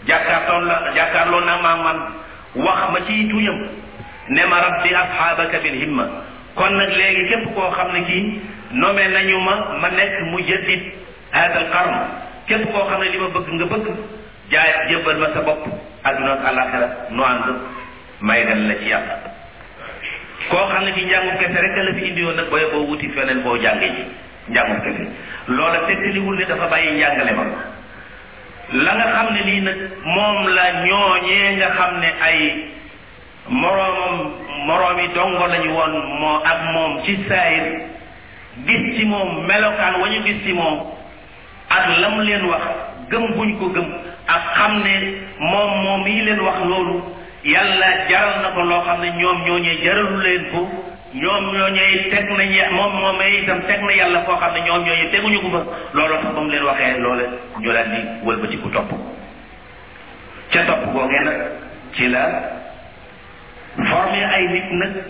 jàkkaarloon 0.08 0.66
la 0.68 0.78
jàkkaarloon 0.95 1.45
naa 1.45 1.62
maa 1.66 1.76
man 1.86 1.97
wax 2.68 2.80
ma 2.93 2.99
ci 3.08 3.14
tuyam 3.30 3.60
ne 4.36 4.41
ma 4.51 4.58
rabbi 4.66 4.89
ashabaka 5.01 5.58
bil 5.64 5.76
himma 5.82 6.06
kon 6.56 6.70
nak 6.78 6.91
legi 6.99 7.24
kep 7.30 7.43
ko 7.56 7.70
xamne 7.78 8.01
ki 8.08 8.20
nomé 8.82 9.03
nañu 9.16 9.38
ma 9.47 9.56
ma 9.82 9.89
nek 9.89 10.12
mu 10.32 10.38
hada 11.36 11.58
al 11.60 11.68
qarn 11.74 11.93
kep 12.47 12.64
ko 12.72 12.80
xamne 12.89 13.03
ne 13.06 13.12
li 13.14 13.18
ma 13.20 13.28
bëgg 13.34 13.47
nga 13.56 13.66
bëgg 13.72 13.88
jaay 14.51 14.70
jébbal 14.89 15.18
ma 15.18 15.28
sa 15.34 15.41
bop 15.47 15.60
aduna 16.03 16.32
ak 16.34 16.45
alaxira 16.51 16.88
no 17.10 17.24
and 17.24 17.43
may 18.22 18.45
dal 18.45 18.62
la 18.70 18.76
ci 18.80 18.86
yalla 18.91 19.16
ko 20.49 20.56
xamne 20.70 20.86
ne 20.86 20.91
ki 20.95 21.06
njàngum 21.06 21.38
kese 21.38 21.58
rek 21.66 21.76
la 21.86 21.93
fi 21.99 22.06
indi 22.10 22.24
won 22.24 22.36
nak 22.36 22.49
booy 22.49 22.66
boo 22.72 22.86
wuti 22.89 23.10
fenen 23.16 23.41
bo 23.43 23.58
jangé 23.58 23.88
ji 23.95 24.03
jangu 24.53 24.76
njàngum 24.78 24.82
kese 24.82 25.84
tekkeli 25.88 26.20
wul 26.20 26.36
ni 26.38 26.45
dafa 26.45 26.68
bayyi 26.72 26.99
jangale 26.99 27.34
ma 27.39 27.45
la 28.74 28.95
nga 28.95 29.05
xam 29.16 29.34
ne 29.34 29.41
lii 29.45 29.61
nag 29.61 29.78
moom 30.16 30.38
la 30.55 30.63
ñooñee 30.86 31.55
nga 31.57 31.68
xam 31.78 31.91
ne 32.01 32.09
ay 32.30 32.38
moroomam 33.49 34.16
moroom 34.68 34.97
yi 35.01 35.07
dongo 35.16 35.45
lañu 35.47 35.72
woon 35.78 35.93
moo 36.20 36.41
ak 36.51 36.57
moom 36.74 37.03
ci 37.05 37.18
saayir 37.28 37.66
gis 38.66 38.97
ci 38.97 39.05
moom 39.05 39.45
melokaan 39.47 40.01
wa 40.01 40.07
ñu 40.09 40.20
gis 40.26 40.38
ci 40.45 40.53
moom 40.53 40.76
ak 41.70 41.86
la 42.01 42.09
leen 42.24 42.45
wax 42.45 42.63
gëm 43.11 43.26
guñ 43.38 43.57
ko 43.59 43.66
gëm 43.76 43.88
ak 44.28 44.43
xam 44.57 44.74
ne 44.84 44.93
moom 45.51 45.72
moom 45.84 46.07
yi 46.07 46.22
leen 46.22 46.39
wax 46.39 46.57
loolu 46.66 46.97
yàlla 47.45 47.89
jaral 48.09 48.41
na 48.41 48.49
ko 48.55 48.61
loo 48.63 48.82
xam 48.86 49.01
ne 49.01 49.09
ñoom 49.20 49.38
ñooñee 49.45 49.78
jaralu 49.84 50.18
leen 50.26 50.43
ko 50.51 50.59
ñoom 51.16 51.43
ñoo 51.55 51.70
ñooy 51.76 51.95
teg 52.11 52.28
na 52.38 52.43
ñe 52.51 52.61
moom 52.76 52.93
moom 52.99 53.22
itam 53.39 53.59
teg 53.68 53.80
na 53.88 53.93
yàlla 53.99 54.20
foo 54.28 54.36
xam 54.41 54.51
ne 54.53 54.59
ñoom 54.68 54.82
ñooy 54.84 55.01
teguñu 55.13 55.38
ko 55.43 55.47
fa 55.55 55.61
looloo 55.95 56.20
tax 56.22 56.32
ba 56.36 56.41
leen 56.47 56.66
waxee 56.70 56.95
loole 57.03 57.26
ñu 57.61 57.70
daal 57.72 57.89
di 57.93 58.01
wëlbati 58.28 58.57
ku 58.61 58.68
topp 58.76 58.89
ca 60.51 60.61
ci 61.95 62.05
la 62.13 62.22
formé 63.89 64.20
ay 64.36 64.43
nit 64.51 65.01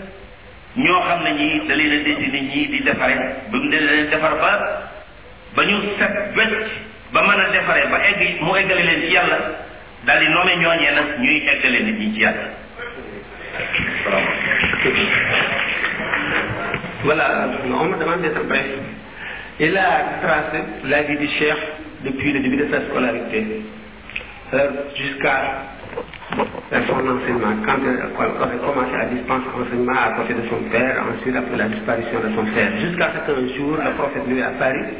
ñoo 0.84 1.00
da 1.68 1.74
leen 1.74 2.54
di 2.70 2.78
defare 2.86 3.16
bu 3.50 3.56
mu 3.62 3.68
leen 3.70 4.08
defar 4.10 4.34
ba 4.42 4.52
ba 5.56 5.62
ñu 5.68 5.76
set 5.98 6.14
wecc 6.36 6.66
ba 7.12 7.20
mën 7.26 7.50
defare 7.54 7.80
ya? 7.82 7.86
ba 7.92 7.98
egg 8.10 8.20
mu 8.44 8.54
eggale 8.60 8.82
leen 8.88 9.02
ci 9.10 9.14
di 10.06 10.54
ñuy 11.18 11.38
eggale 11.52 11.78
nit 11.86 11.98
ñi 11.98 12.08
ci 12.14 12.26
Voilà, 17.06 17.48
on 17.66 17.84
me 17.92 17.98
demande 18.00 18.22
d'être 18.22 18.42
bref. 18.48 18.66
Il 19.60 19.76
a 19.76 20.18
tracé 20.20 20.60
la 20.86 21.04
vie 21.04 21.16
du 21.18 21.28
chef 21.28 21.56
depuis 22.04 22.32
le 22.32 22.40
début 22.40 22.56
de 22.56 22.68
sa 22.68 22.80
scolarité 22.88 23.46
jusqu'à 24.96 25.62
son 26.32 27.08
enseignement. 27.08 27.62
Quand 27.64 27.76
elle 27.86 28.00
a 28.02 28.46
commencé 28.56 28.94
à 28.96 29.04
dispenser 29.06 29.44
enseignement 29.54 29.92
à 30.02 30.10
côté 30.18 30.34
de 30.34 30.48
son 30.50 30.68
père, 30.72 31.04
ensuite 31.16 31.36
après 31.36 31.56
la 31.56 31.68
disparition 31.68 32.18
de 32.28 32.34
son 32.34 32.44
père, 32.52 32.72
jusqu'à 32.80 33.12
ce 33.14 33.32
qu'un 33.32 33.54
jour 33.54 33.78
le 33.84 33.90
prophète 33.92 34.22
lui 34.26 34.42
à 34.42 34.50
Paris 34.58 34.94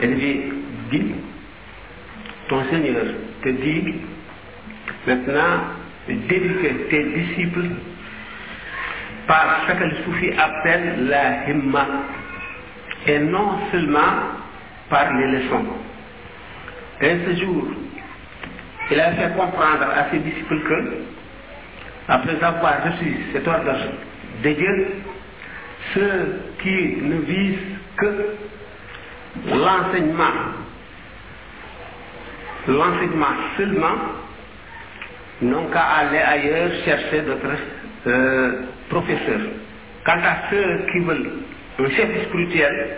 et 0.00 0.06
lui 0.06 0.44
dit, 0.92 1.14
ton 2.48 2.62
Seigneur 2.70 3.02
te 3.42 3.48
dit, 3.48 3.94
maintenant 5.04 5.64
d'éduquer 6.06 6.74
tes 6.88 7.02
disciples 7.02 7.64
par 9.28 9.66
ce 9.68 9.72
que 9.74 9.84
le 9.84 9.96
soufi 10.02 10.30
appelle 10.38 11.06
la 11.06 11.48
himma, 11.48 11.86
et 13.06 13.18
non 13.20 13.60
seulement 13.70 14.32
par 14.88 15.12
les 15.14 15.26
leçons. 15.28 15.66
Et 17.02 17.18
ce 17.26 17.40
jour, 17.44 17.64
il 18.90 18.98
a 19.00 19.12
fait 19.12 19.36
comprendre 19.36 19.84
à 19.94 20.10
ses 20.10 20.18
disciples 20.18 20.58
que, 20.60 20.94
après 22.08 22.42
avoir 22.42 22.82
reçu 22.84 23.18
cet 23.32 23.46
ordre 23.46 23.72
de 24.42 24.48
Dieu, 24.50 24.88
ceux 25.92 26.40
qui 26.62 26.96
ne 27.02 27.20
visent 27.20 27.78
que 27.98 28.26
l'enseignement, 29.52 30.32
l'enseignement 32.66 33.26
seulement, 33.58 33.96
n'ont 35.42 35.66
qu'à 35.66 35.82
aller 35.82 36.18
ailleurs 36.18 36.70
chercher 36.84 37.20
d'autres 37.22 37.50
euh, 38.06 38.52
professeur. 38.88 39.40
Quant 40.04 40.12
à 40.22 40.48
ceux 40.50 40.86
qui 40.92 41.00
veulent 41.04 41.30
un 41.80 41.90
chef 41.90 42.08
spirituel 42.28 42.90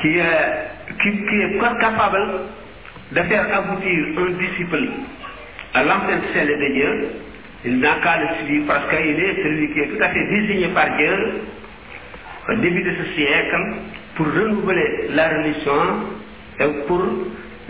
qui 0.00 0.08
est, 0.08 0.94
qui, 1.02 1.08
est 1.10 1.58
capable 1.80 2.22
de 3.10 3.20
faire 3.24 3.46
aboutir 3.52 3.98
un 4.18 4.30
disciple 4.38 4.88
à 5.74 5.82
de 5.82 6.26
celle 6.32 6.46
de 6.46 6.72
Dieu, 6.72 7.08
il 7.64 7.80
n'a 7.80 7.94
qu'à 8.00 8.16
le 8.20 8.26
suivre 8.46 8.66
parce 8.68 8.88
qu'il 8.90 9.08
est 9.08 9.36
celui 9.42 9.72
qui 9.74 9.80
est 9.80 9.88
tout 9.98 10.04
à 10.04 10.08
fait 10.10 10.28
désigné 10.30 10.68
par 10.68 10.96
Dieu 10.96 11.16
au 12.48 12.54
début 12.54 12.82
de 12.84 12.94
ce 13.02 13.12
siècle 13.14 13.56
pour 14.16 14.26
renouveler 14.26 15.08
la 15.10 15.28
religion 15.30 15.82
et 16.60 16.64
pour 16.86 17.06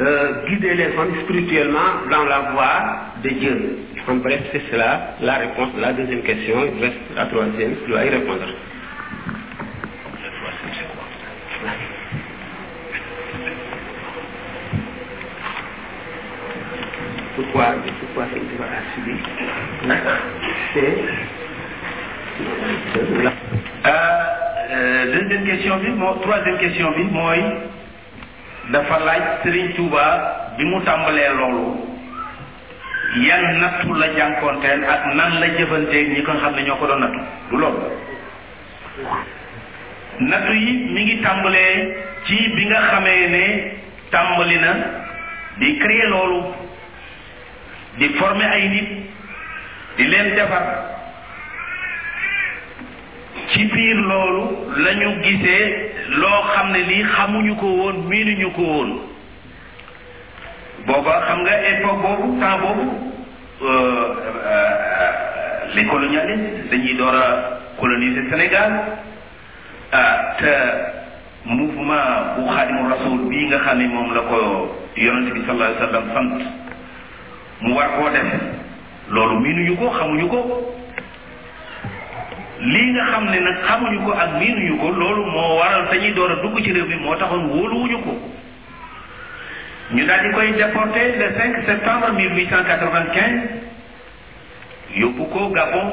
euh, 0.01 0.33
guider 0.49 0.75
les 0.75 0.93
gens 0.93 1.07
spirituellement 1.25 2.03
dans 2.11 2.25
la 2.25 2.41
voie 2.53 2.83
de 3.25 3.29
Dieu. 3.31 3.77
En 4.09 4.17
bref, 4.19 4.41
c'est 4.51 4.63
cela 4.71 5.15
la 5.21 5.35
réponse 5.37 5.69
la 5.79 5.93
deuxième 5.93 6.23
question. 6.23 6.57
Il 6.77 6.83
reste 6.85 6.97
la 7.15 7.27
troisième, 7.27 7.77
tu 7.85 7.89
dois 7.91 8.05
y 8.05 8.09
répondre. 8.09 8.41
Pourquoi, 17.37 17.67
pourquoi 18.01 18.25
c'est 18.33 18.39
une 18.39 19.21
Pourquoi 19.81 20.13
C'est. 20.75 20.97
Euh, 23.87 23.93
euh, 24.73 25.21
deuxième 25.21 25.47
question 25.47 25.77
vite, 25.79 25.95
troisième 26.23 26.59
question 26.59 26.91
bi 26.93 27.05
moi. 27.05 27.35
dafa 28.71 28.99
laaj 28.99 29.43
Serigne 29.45 29.73
Touba 29.75 30.55
bi 30.59 30.65
mu 30.65 30.81
tàmbalee 30.83 31.35
loolu 31.37 31.92
yan 33.21 33.59
nattu 33.61 33.93
la 34.01 34.09
jànkoonteel 34.17 34.81
ak 34.87 35.03
nan 35.15 35.33
la 35.41 35.47
jëfanteeg 35.59 36.07
ñi 36.17 36.23
ko 36.27 36.33
xam 36.43 36.55
ne 36.57 36.63
ñoo 36.65 36.77
ko 36.79 36.87
doon 36.87 36.99
nattu 37.01 37.21
du 37.51 37.57
loolu 37.61 37.81
nattu 40.31 40.53
yi 40.53 40.73
mi 40.95 41.03
ngi 41.05 41.17
tàmbalee 41.23 41.95
ci 42.27 42.49
bi 42.57 42.65
nga 42.67 42.81
xamee 42.91 43.29
ne 43.29 43.45
tàmbali 44.11 44.59
na 44.59 44.73
di 45.61 45.77
créer 45.79 46.09
loolu 46.09 46.41
di 47.99 48.09
former 48.17 48.49
ay 48.51 48.69
nit 48.69 48.89
di 49.97 50.05
leen 50.09 50.33
defar 50.35 50.65
ci 53.53 53.65
biir 53.73 53.97
loolu 54.09 54.73
lañu 54.85 55.21
gisee 55.23 55.91
loo 56.17 56.41
xam 56.57 56.71
ne 56.71 56.79
lii 56.81 57.05
xamuñu 57.13 57.55
ko 57.61 57.67
woon 57.67 58.09
miinuñu 58.09 58.51
ko 58.57 58.63
woon 58.63 59.12
booba 60.87 61.15
xam 61.29 61.39
nga 61.47 61.55
époque 61.71 62.03
boobu 62.03 62.29
temps 62.41 62.59
boobu 62.63 62.87
euh, 63.63 64.15
euh, 64.45 65.11
les 65.77 65.85
colonialistes 65.87 66.69
dañuy 66.71 66.95
door 67.01 67.15
a 67.15 67.29
coloniser 67.81 68.25
Sénégal 68.31 68.73
ah 69.93 70.15
te 70.41 70.53
mouvement 71.47 72.09
bu 72.37 72.43
xaadimu 72.51 72.83
rasul 72.93 73.19
bii 73.31 73.47
nga 73.51 73.59
xam 73.67 73.79
ne 73.79 73.87
moom 73.95 74.09
la 74.17 74.21
ko 74.31 74.37
yonent 74.97 75.31
bi 75.35 75.41
sallallahu 75.47 75.71
alayhi 75.71 75.87
wasallam 75.87 76.43
mu 77.63 77.73
war 77.77 77.89
koo 77.97 78.09
def 78.15 78.29
loolu 79.15 79.41
miinuñu 79.41 79.77
ko 79.81 79.87
xamuñu 79.99 80.27
ko 80.35 80.41
lii 82.73 82.89
nga 82.95 83.05
xam 83.13 83.25
ne 83.31 83.39
nag 83.41 83.57
xamuñu 83.69 84.01
ko 84.07 84.11
ak 84.23 84.31
miinuñu 84.41 84.75
ko 84.83 84.91
loolu 85.01 85.23
moo 85.35 85.59
waral 85.63 85.87
dañuy 85.91 86.13
door 86.13 86.33
a 86.33 86.43
dugg 86.43 86.59
ci 86.65 86.73
réew 86.73 86.87
mi 86.87 86.97
moo 87.05 87.15
taxoon 87.15 87.49
wóoluwuñu 87.55 87.99
ko 88.03 88.13
Nous 89.91 90.07
daal 90.07 90.21
di 90.27 90.31
koy 90.33 90.51
le 90.53 90.73
5 90.73 90.75
septembre 91.67 92.13
1895 92.13 93.49
yóbbu 94.95 95.25
Gabon 95.55 95.87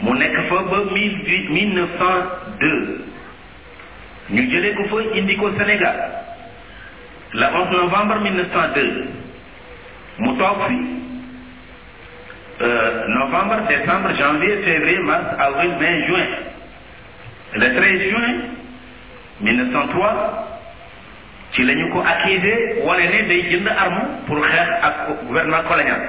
mu 0.00 0.12
nekk 0.14 0.36
fa 0.48 0.56
ba 0.70 0.76
1902 0.90 3.00
ñu 4.30 4.42
jëlee 4.50 4.74
ko 4.76 4.82
fa 4.90 4.96
indi 5.18 5.34
Sénégal 5.58 5.96
le 7.32 7.46
11 7.46 7.70
novembre 7.72 8.20
1902 8.20 9.10
mu 10.18 10.32
euh, 12.60 13.06
novembre 13.08 13.56
décembre 13.68 14.14
janvier 14.14 14.56
février 14.64 14.98
mars 15.00 15.26
avril 15.38 15.70
mai 15.80 16.06
juin 16.06 16.26
le 17.54 17.68
13 17.76 18.10
juin 18.10 18.32
1903 19.40 20.48
ci 21.52 21.62
lañu 21.64 21.88
ko 21.92 22.00
accusé 22.00 22.54
wone 22.84 23.06
ne 23.12 23.22
day 23.28 23.42
jënd 23.50 23.68
arme 23.68 24.02
pour 24.26 24.36
xeex 24.42 24.68
ak 24.88 24.94
gouvernement 25.26 25.62
colonial 25.70 26.02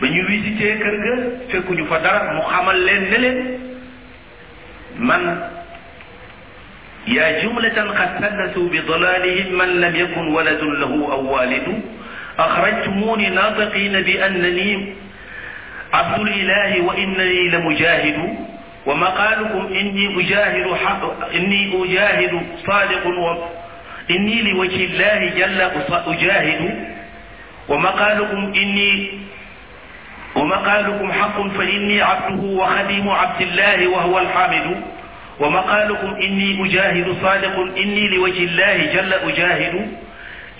ba 0.00 0.06
ñu 0.14 0.22
visité 0.28 0.68
kër 0.82 0.96
ga 1.02 1.14
fekkuñu 1.50 1.84
fa 1.88 1.98
dara 2.04 2.32
mu 2.34 2.40
xamal 2.50 2.76
leen 2.86 3.02
ne 3.10 3.16
leen 3.24 3.38
man 4.98 5.24
يا 7.08 7.40
جملة 7.42 7.78
قد 7.98 8.10
سلسوا 8.20 8.68
بضلالهم 8.72 9.58
من 9.58 9.68
لم 9.80 9.96
يكن 9.96 10.26
ولد 10.36 10.62
له 10.62 10.92
أو 11.12 11.32
والد 11.32 11.66
أخرجتموني 12.38 13.28
ناطقين 13.28 14.00
بأنني 14.02 14.92
عبد 15.92 16.18
الإله 16.20 16.70
وإنني 16.82 17.42
لمجاهد 17.48 18.18
ومقالكم 18.86 19.62
إني 19.80 20.04
أجاهد 20.20 20.66
حق 20.84 21.02
إني 21.34 21.60
أجاهد 21.84 22.42
صادق 22.66 23.04
إني 24.10 24.42
لوجه 24.42 24.84
الله 24.84 25.18
جل 25.36 25.60
أجاهد 26.06 26.78
ومقالكم 27.68 28.52
إني 28.56 29.10
ومقالكم 30.34 31.12
حق 31.12 31.48
فإني 31.48 32.02
عبده 32.02 32.42
وخديم 32.42 33.08
عبد 33.10 33.40
الله 33.40 33.88
وهو 33.88 34.18
الحامد 34.18 34.80
ومقالكم 35.40 36.14
إني 36.22 36.66
أجاهد 36.66 37.16
صادق 37.22 37.58
إني 37.76 38.08
لوجه 38.08 38.44
الله 38.44 38.76
جل 38.94 39.12
أجاهد 39.14 39.92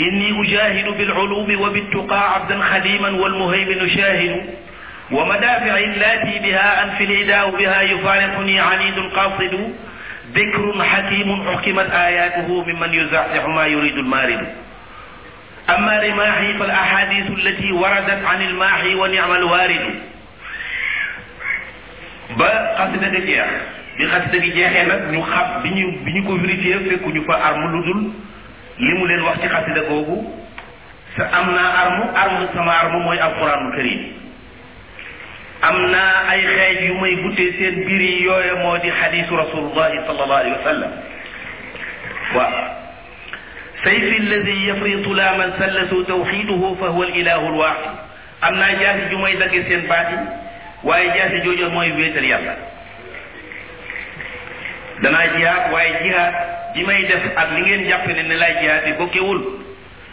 إني 0.00 0.40
أجاهد 0.40 0.96
بالعلوم 0.98 1.60
وبالتقى 1.60 2.34
عبدا 2.34 2.58
خديما 2.60 3.08
والمهيمن 3.10 3.88
شاهد 3.90 4.36
ومدافع 5.12 5.78
التي 5.78 6.38
بها 6.38 6.84
أنفي 6.84 7.04
العدا 7.04 7.50
بها 7.56 7.82
يفارقني 7.82 8.60
عنيد 8.60 8.98
قاصد 9.16 9.74
ذكر 10.34 10.84
حكيم 10.84 11.44
حكمت 11.46 11.90
آياته 11.90 12.62
ممن 12.64 12.94
يزحزح 12.94 13.46
ما 13.46 13.66
يريد 13.66 13.96
المارد 13.98 14.46
أما 15.70 15.98
رماحي 16.02 16.54
فالأحاديث 16.54 17.26
التي 17.30 17.72
وردت 17.72 18.24
عن 18.24 18.42
الماحي 18.42 18.94
ونعم 18.94 19.32
الوارد 19.32 19.94
ba 22.38 22.46
xasida 22.78 23.08
ga 23.14 23.20
jeex 23.26 23.48
bi 23.98 24.04
xasida 24.10 24.38
gi 24.44 24.50
jeexee 24.56 24.84
nag 24.90 25.00
ñu 25.12 25.20
xam 25.32 25.46
bi 25.62 25.68
ñu 25.76 25.86
bi 26.04 26.10
ñu 26.14 26.20
ko 26.26 26.32
vérifié 26.42 26.74
fekkuñu 26.86 27.22
fa 27.28 27.34
arme 27.46 27.66
lu 27.74 27.80
dul 27.86 28.00
li 28.86 28.92
mu 28.98 29.04
leen 29.10 29.22
wax 29.26 29.36
ci 29.42 29.46
xasida 29.54 29.82
googu 29.90 30.16
sa 31.16 31.24
am 31.38 31.46
naa 31.56 31.70
arme 31.82 32.04
arme 32.22 32.44
sama 32.54 32.72
arme 32.82 32.98
mooy 33.04 33.18
alquranul 33.26 33.72
karim 33.76 34.00
am 35.62 35.90
naa 35.92 36.24
ay 36.32 36.40
xeej 36.56 36.86
yu 36.88 36.94
may 37.00 37.14
guddee 37.16 37.52
seen 37.58 37.74
biir 37.86 38.00
yi 38.02 38.24
yooye 38.24 38.52
moo 38.64 38.78
di 38.82 38.90
xadiisu 39.00 39.36
rasulullahi 39.42 39.98
sallallahu 40.06 40.40
alayhi 40.42 40.56
wa 40.56 40.64
sallam 40.64 40.92
waaw 42.36 42.52
sayfi 43.84 44.08
alladi 44.20 44.56
yafritu 44.68 45.12
la 45.20 45.28
man 45.40 45.52
sallasu 45.58 46.04
tawxiduhu 46.12 46.76
fa 46.80 46.88
huwa 46.94 47.06
alilahu 47.06 47.46
alwaxid 47.52 47.92
am 48.48 48.54
naa 48.62 48.74
jaasi 48.80 49.08
ju 49.10 49.18
may 49.24 49.34
dagge 49.42 49.60
seen 49.68 49.84
baati 49.92 50.18
waaye 50.84 51.12
jaasi 51.18 51.44
joojo 51.44 51.70
mooy 51.76 51.92
wéetal 51.98 52.28
yàlla 52.32 52.54
danaa 55.02 55.26
jihaat 55.36 55.72
waaye 55.72 55.92
jihaat 56.02 56.34
ji 56.74 56.84
may 56.88 57.02
def 57.02 57.24
ak 57.36 57.48
li 57.56 57.60
ngeen 57.62 57.88
jàpp 57.90 58.06
ne 58.08 58.22
ne 58.22 58.34
laay 58.34 58.54
jihaat 58.62 58.84
bi 58.84 58.92
bokkewul 59.02 59.44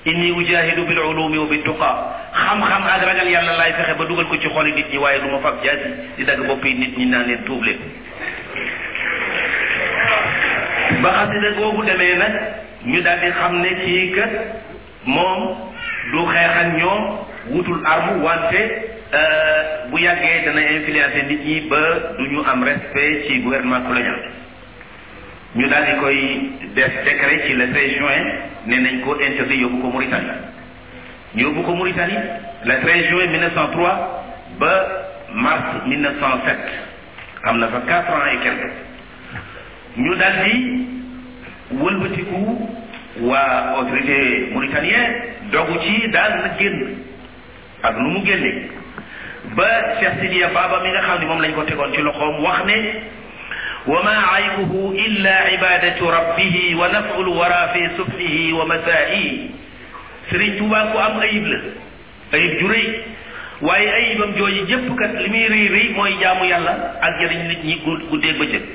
inni 0.09 0.31
ujahidu 0.31 0.85
bil 0.87 0.99
ulumi 1.03 1.37
wa 1.37 1.47
bit 1.51 1.63
tuqa 1.67 1.91
xam-xam 2.41 2.83
ak 2.95 3.03
ragal 3.07 3.27
yàlla 3.35 3.53
laay 3.59 3.73
fexe 3.77 3.93
ba 3.99 4.05
dugal 4.07 4.25
ko 4.31 4.37
ci 4.41 4.47
xoli 4.53 4.71
nit 4.71 4.87
ñi 4.91 4.97
waaye 5.03 5.19
du 5.19 5.35
fab 5.43 5.55
jaasi 5.63 5.89
di 6.17 6.23
dagg 6.23 6.47
boppi 6.47 6.73
nit 6.79 6.95
ñi 6.97 7.05
naa 7.05 7.23
leen 7.27 7.41
tuub 7.45 7.61
leen 7.63 7.75
ba 11.03 11.09
xasida 11.17 11.49
googu 11.59 11.83
demee 11.83 12.15
ñu 12.91 13.01
daal 13.01 13.19
di 13.23 13.31
xam 13.39 13.53
ne 13.61 13.71
kii 13.83 14.11
kat 14.15 14.31
moom 15.03 15.75
du 16.11 16.23
wutul 17.53 17.81
wante 18.23 18.61
euh, 19.11 19.59
bu 19.91 19.97
dana 20.45 20.61
influencer 20.75 21.23
nit 21.27 21.41
ñi 21.47 21.67
ba 21.67 22.15
am 22.51 22.63
respect 22.63 23.27
ci 23.27 23.43
gouvernement 23.43 23.83
colonial 23.85 24.23
ñu 25.55 25.67
daal 25.67 25.85
di 25.85 25.93
koy 25.99 26.17
def 26.75 26.91
décret 27.05 27.45
ci 27.47 27.53
le 27.53 27.67
13 27.69 27.97
juin 27.99 28.23
nee 28.67 28.79
nañ 28.81 28.99
ko 29.05 29.15
interdit 29.15 29.59
yóbbu 29.61 29.77
ko 29.81 29.87
Mauritanie 29.89 30.33
ñu 31.35 31.41
yóbbu 31.47 31.61
ko 31.63 31.71
Mauritanie 31.75 32.19
le 32.67 32.73
13 32.81 33.09
juin 33.11 33.27
1903 33.27 34.25
ba 34.59 34.73
mars 35.43 35.85
1907 35.85 36.55
am 37.47 37.57
na 37.59 37.67
fa 37.69 37.79
4 37.87 38.11
ans 38.11 38.13
et 38.33 38.37
quelques 38.43 38.71
ñu 39.97 40.15
daal 40.15 40.35
di 40.43 40.53
wëlbatiku 41.81 42.37
waa 43.29 43.75
autorité 43.79 44.49
mauritanien 44.51 45.09
dogu 45.51 45.79
ci 45.79 46.07
daal 46.11 46.33
na 46.43 46.57
génn 46.59 46.93
ak 47.83 47.95
nu 47.95 48.09
mu 48.19 48.25
génne 48.25 48.51
ba 49.55 49.65
Cheikh 49.99 50.19
Sidiya 50.19 50.49
Baba 50.49 50.81
mi 50.83 50.89
nga 50.89 51.01
xam 51.07 51.19
ne 51.21 51.25
moom 51.25 51.41
lañ 51.41 51.53
ko 51.53 51.63
tegoon 51.63 51.93
ci 51.93 52.01
loxoom 52.01 52.43
wax 52.43 52.65
ne. 52.67 52.77
وما 53.87 54.17
عيبه 54.17 54.91
إلا 55.05 55.35
عبادة 55.37 56.09
ربه 56.09 56.75
ونفع 56.79 57.15
الورى 57.19 57.69
في 57.73 57.89
صبحه 57.97 58.53
ومسائه 58.61 59.29
Sëriñ 60.31 60.57
Tuubaa 60.59 60.91
waaye 63.67 63.89
ayibam 63.99 64.31
jooju 64.37 64.65
jëpp 64.69 64.87
li 65.23 65.29
muy 65.31 65.45
rëy 65.71 65.87
mooy 65.95 66.13
jaamu 66.21 66.43
yàlla 66.51 66.73
ak 67.01 67.13
jëriñ 67.15 67.41
nit 67.63 67.79
guddee 68.11 68.33
bëccëg 68.39 68.65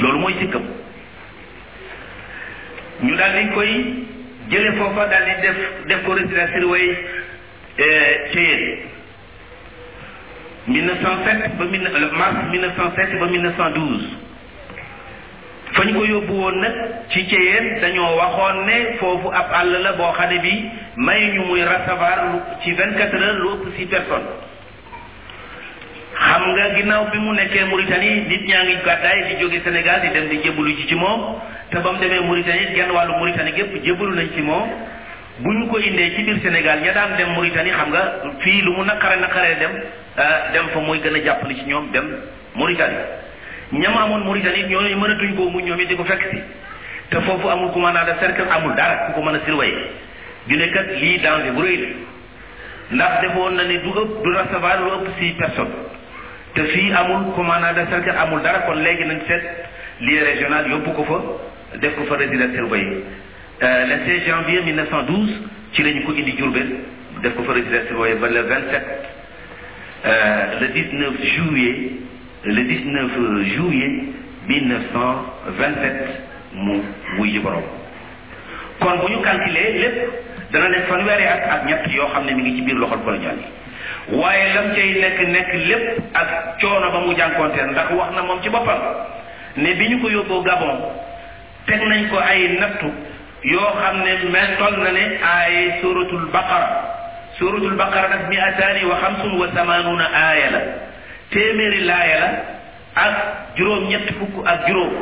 loolu 0.00 0.18
mooy 0.22 0.34
sikkam 0.38 0.64
ñu 3.04 3.12
daldi 3.18 3.42
di 3.44 3.50
koy 3.54 3.72
jële 4.50 4.70
foofa 4.78 5.04
daal 5.10 5.26
def 5.42 5.58
def 5.90 6.00
ko 6.06 6.12
résidence 6.16 6.52
surveillée 6.54 6.98
ci 8.30 8.38
yéen 8.40 8.89
1907 10.70 11.56
ba 11.58 11.64
mille 11.66 11.90
le 11.92 12.10
mars 12.16 12.36
1907 12.54 13.18
ba 13.20 13.26
1912 13.26 14.10
fa 15.74 15.84
ñu 15.86 15.92
ko 15.98 16.02
yóbbu 16.12 16.34
woon 16.42 16.56
nag 16.62 16.74
ci 17.10 17.24
Thiéyène 17.26 17.80
dañoo 17.80 18.14
waxoon 18.18 18.56
ne 18.66 18.76
foofu 18.98 19.28
ab 19.38 19.48
àll 19.60 19.72
la 19.82 19.92
boo 19.98 20.12
xam 20.18 20.32
bi 20.42 20.54
may 21.06 21.22
ñu 21.34 21.42
muy 21.50 21.62
recevoir 21.64 22.20
ci 22.62 22.70
24 22.74 23.14
heures 23.22 23.38
lu 23.42 23.48
ëpp 23.54 23.64
si 23.78 23.86
personne 23.86 24.30
xam 26.26 26.42
nga 26.54 26.64
ginnaaw 26.76 27.02
bi 27.12 27.18
mu 27.18 27.32
nekkee 27.34 27.64
Mauritanie 27.64 28.14
nit 28.30 28.46
ñaa 28.48 28.62
ngi 28.64 28.76
gàddaay 28.86 29.18
di 29.28 29.34
jóge 29.40 29.58
Sénégal 29.64 30.00
di 30.02 30.08
dem 30.14 30.28
di 30.28 30.38
jébalu 30.44 30.76
ci 30.76 30.86
ci 30.86 30.94
moom 30.94 31.20
te 31.70 31.78
ba 31.78 31.90
mu 31.92 31.98
demee 31.98 32.20
Mauritanie 32.22 32.74
genn 32.76 32.90
wàllu 32.94 33.12
Mauritanie 33.18 33.52
gépp 33.56 33.74
jébalu 33.84 34.12
nañ 34.14 34.28
ci 34.36 34.42
moom 34.42 34.68
bu 35.44 35.52
ñu 35.52 35.66
ko 35.68 35.78
indee 35.78 36.10
ci 36.16 36.20
biir 36.26 36.38
Sénégal 36.44 36.78
ña 36.84 36.92
daan 36.96 37.16
dem 37.18 37.28
Mauritanie 37.34 37.70
xam 37.78 37.88
nga 37.94 38.02
fii 38.42 38.60
lu 38.66 38.70
mu 38.76 38.82
naqare 38.84 39.16
naqaree 39.24 39.56
dem 39.62 39.70
euh, 40.24 40.40
dem 40.54 40.66
fa 40.72 40.80
mooy 40.86 40.98
gën 41.04 41.14
a 41.14 41.24
jàppale 41.26 41.54
ci 41.58 41.64
ñoom 41.70 41.86
dem 41.94 42.04
Mauritanie 42.58 43.04
ñam 43.82 43.94
amoon 44.02 44.20
Mauritanie 44.26 44.68
ñooñu 44.70 44.96
mënatuñ 45.02 45.30
koo 45.36 45.48
muñ 45.54 45.62
ñoom 45.68 45.80
it 45.80 45.88
di 45.88 45.96
ko 45.96 46.04
fekk 46.04 46.22
si 46.30 46.40
te 47.10 47.20
foofu 47.20 47.48
amul 47.50 47.70
commandant 47.72 48.04
de 48.04 48.12
cercle 48.20 48.44
amul 48.56 48.74
dara 48.74 48.94
ku 49.06 49.12
ko 49.16 49.20
mën 49.26 49.36
a 49.36 49.44
surveiller 49.46 49.84
ñu 50.48 50.56
ne 50.56 50.66
kat 50.74 50.86
lii 51.00 51.20
bu 51.56 51.62
ndax 52.92 53.20
defoon 53.22 53.50
na 53.54 53.64
ne 53.64 53.78
du 53.82 53.88
ëpp 54.02 54.12
du 54.24 54.30
recevoir 54.36 54.76
lu 54.82 54.92
ëpp 54.92 55.68
te 56.54 56.60
fii 56.72 56.92
amul 56.92 57.32
commandant 57.34 57.72
de 57.72 57.84
cercle 57.88 58.10
amul 58.24 58.40
dara 58.42 58.58
kon 58.66 58.74
léegi 58.84 59.04
nañ 59.06 59.20
seet 59.26 59.44
lii 60.00 60.18
régional 60.20 60.68
yóbbu 60.70 60.92
ko 60.98 61.04
fa 61.04 61.78
def 61.78 61.94
ko 61.96 62.04
fa 62.04 62.16
résidence 62.16 62.52
surveillée 62.56 63.04
Euh, 63.62 63.84
le 63.86 64.04
16 64.06 64.26
janvier 64.26 64.62
1912 64.62 65.30
ci 65.72 65.82
lañu 65.82 66.02
ko 66.04 66.12
indi 66.16 66.32
Diourbel 66.32 66.70
def 67.20 67.34
ko 67.36 67.42
fa 67.44 67.52
résidence 67.52 67.92
royale 67.94 68.16
ba 68.16 68.28
le 68.30 68.40
27 68.40 68.86
euh 70.06 70.60
le 70.60 70.68
19 70.68 71.22
juillet 71.22 71.90
le 72.44 72.54
19 72.54 73.10
juillet 73.52 74.04
1927 74.48 75.92
mu 76.56 76.78
wuy 77.18 77.36
borom 77.44 77.64
kon 78.80 78.96
bu 79.06 79.12
ñu 79.12 79.20
calculer 79.28 79.74
lépp 79.78 80.08
dana 80.54 80.68
nekk 80.72 80.86
fanweeri 80.88 81.24
at 81.24 81.42
ak 81.58 81.64
ñett 81.68 81.92
yoo 81.94 82.08
xam 82.14 82.24
ne 82.24 82.32
mi 82.32 82.42
ngi 82.42 82.56
ci 82.56 82.62
biir 82.62 82.76
loxol 82.80 83.04
colonial 83.04 83.36
yi 83.44 84.16
waaye 84.16 84.54
lam 84.54 84.72
cay 84.74 84.88
nekk 85.04 85.20
nekk 85.36 85.52
lépp 85.68 85.98
ak 86.14 86.58
coono 86.62 86.90
ba 86.96 87.00
mu 87.06 87.12
jànkonteel 87.14 87.72
ndax 87.76 87.92
wax 87.92 88.14
na 88.16 88.22
moom 88.22 88.40
ci 88.40 88.48
boppam 88.48 88.80
ne 89.58 89.74
bi 89.76 89.88
ñu 89.92 90.00
ko 90.00 90.08
yóbboo 90.08 90.42
Gabon 90.48 90.80
teg 91.66 91.82
nañ 91.84 92.08
ko 92.08 92.16
ay 92.24 92.56
nattu 92.58 92.86
yoo 93.44 93.70
xam 93.80 93.96
ne 94.04 94.12
mel 94.32 94.56
toll 94.58 94.76
na 94.84 94.90
ne 94.92 95.04
aay 95.24 95.78
suratul 95.80 96.28
baqara 96.32 96.68
suratul 97.38 97.76
baqara 97.76 98.08
nag 98.08 98.28
mi 98.28 98.36
ataani 98.40 98.84
wa 98.84 98.96
xamsun 99.00 99.34
wa 99.40 99.46
samaanuuna 99.54 100.04
aaya 100.12 100.50
la 100.54 100.60
téeméeri 101.32 101.80
laaya 101.90 102.20
la 102.20 102.28
ak 103.04 103.14
juróom-ñett 103.56 104.06
fukk 104.20 104.34
ak 104.46 104.68
juróom 104.68 104.92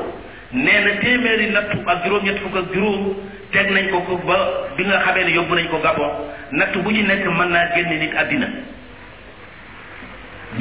nee 0.53 0.81
na 0.87 0.91
téeméeri 1.03 1.51
nattu 1.51 1.79
ak 1.87 1.99
juróom-ñett 2.05 2.39
fukk 2.43 2.57
ak 2.63 2.69
juróom 2.75 3.15
teg 3.53 3.71
nañ 3.75 3.91
ko 3.91 3.99
ko 4.07 4.17
ba 4.27 4.39
bi 4.77 4.85
nga 4.87 5.03
xamee 5.03 5.25
ne 5.25 5.33
yóbbu 5.35 5.55
nañ 5.59 5.67
ko 5.75 5.79
Gabon 5.83 6.13
nattu 6.53 6.79
bu 6.83 6.93
ci 6.95 7.03
nekk 7.03 7.27
mën 7.27 7.51
naa 7.51 7.75
génn 7.75 7.99
nit 7.99 8.15
àddina 8.17 8.47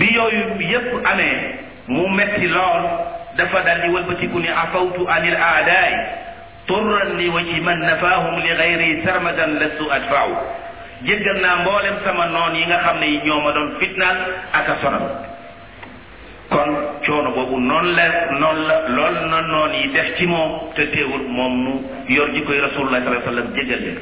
bi 0.01 0.05
yooyu 0.17 0.57
yépp 0.65 1.05
amee 1.05 1.59
mu 1.88 2.07
metti 2.09 2.47
lool 2.47 2.84
dafa 3.38 3.61
daldi 3.61 3.88
wëlbatiku 3.93 4.39
ne 4.39 4.49
afawtu 4.49 5.05
anil 5.09 5.36
aadaay 5.38 5.93
طرا 6.70 7.03
لوجه 7.20 7.59
من 7.59 7.78
نفاهم 7.89 8.34
لغيري 8.45 8.91
سرمدا 9.05 9.45
لسوء 9.45 9.95
ادفعه 9.95 10.32
جدنا 11.07 11.51
مولم 11.65 11.95
سما 12.05 12.26
نون 12.36 12.55
ييغا 12.55 12.78
خامني 12.86 13.18
نيوما 13.24 13.51
دون 13.55 13.68
فتنه 13.82 14.09
اكا 14.59 14.76
سونام 14.82 15.03
كون 16.53 16.70
چونو 17.05 17.32
بوبو 17.38 17.57
نون 17.72 17.86
لا 17.97 18.07
نون 18.41 18.57
لا 18.68 18.76
لول 18.95 19.15
نون 19.32 19.45
نون 19.53 19.72
يي 19.82 19.88
ديف 19.95 20.09
تي 20.18 20.26
موم 20.32 20.49
تي 20.76 20.86
تيول 20.93 21.24
موم 21.38 21.53
نو 21.65 21.76
يور 22.15 22.30
جيكوي 22.36 22.59
رسول 22.68 22.84
الله 22.88 22.99
صلى 23.01 23.11
الله 23.11 23.22
عليه 23.22 23.32
وسلم 23.32 23.47
جيجال 23.57 23.82
لي 23.86 23.95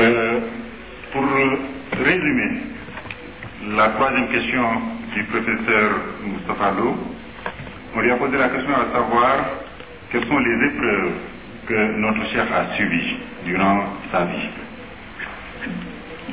euh, 0.00 0.38
pour 1.12 1.24
résumer 2.10 2.50
la 3.78 3.86
troisième 3.94 4.28
question 4.34 4.64
du 5.14 5.24
professeur 5.32 5.90
Moustapha 6.26 6.70
Lou, 6.78 6.96
on 7.94 8.00
lui 8.00 8.10
a 8.10 8.16
posé 8.16 8.36
la 8.36 8.48
question 8.50 8.72
à 8.74 8.92
savoir 8.92 9.36
quelles 10.10 10.26
sont 10.26 10.38
les 10.38 10.66
épreuves 10.66 11.12
que 11.66 11.96
notre 11.98 12.26
chef 12.30 12.46
a 12.52 12.76
subies 12.76 13.16
durant 13.46 13.84
sa 14.12 14.24
vie. 14.24 14.48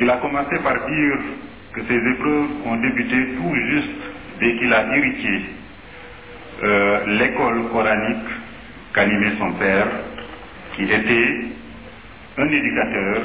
Il 0.02 0.10
a 0.10 0.18
commencé 0.18 0.58
par 0.64 0.74
dire 0.74 1.18
que 1.74 1.82
ces 1.88 1.96
épreuves 1.96 2.50
ont 2.66 2.76
débuté 2.76 3.16
tout 3.38 3.56
juste 3.56 4.02
dès 4.42 4.58
qu'il 4.58 4.74
a 4.74 4.96
hérité 4.98 5.42
euh, 6.64 7.00
l'école 7.20 7.70
coranique 7.72 8.28
qu'animait 8.94 9.34
son 9.40 9.52
père, 9.54 9.88
qui 10.76 10.84
était 10.84 11.40
un 12.38 12.48
éducateur, 12.50 13.22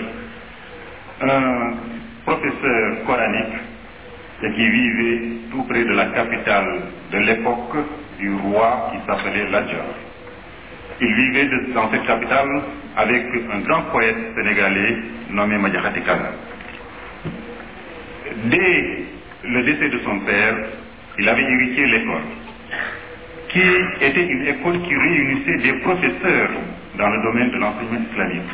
un 1.23 1.75
professeur 2.27 3.05
coranique 3.07 3.59
et 4.43 4.51
qui 4.53 4.69
vivait 4.71 5.23
tout 5.51 5.63
près 5.65 5.85
de 5.85 5.93
la 5.93 6.07
capitale 6.07 6.81
de 7.13 7.19
l'époque 7.19 7.77
du 8.19 8.33
roi 8.35 8.91
qui 8.93 8.99
s'appelait 9.07 9.51
Ladjar. 9.51 9.85
Il 11.01 11.15
vivait 11.15 11.51
dans 11.75 11.91
cette 11.91 12.07
capitale 12.07 12.63
avec 12.97 13.23
un 13.53 13.59
grand 13.61 13.83
poète 13.93 14.17
sénégalais 14.35 14.97
nommé 15.31 15.57
Kana. 16.07 16.31
Dès 18.47 19.05
le 19.45 19.63
décès 19.65 19.89
de 19.89 19.99
son 20.05 20.21
père, 20.21 20.57
il 21.19 21.29
avait 21.29 21.43
hérité 21.43 21.87
l'école, 21.87 22.31
qui 23.49 23.63
était 24.05 24.25
une 24.27 24.47
école 24.49 24.81
qui 24.83 24.95
réunissait 24.95 25.57
des 25.59 25.73
professeurs 25.81 26.51
dans 26.99 27.09
le 27.09 27.23
domaine 27.25 27.51
de 27.51 27.57
l'enseignement 27.59 28.01
islamique. 28.13 28.51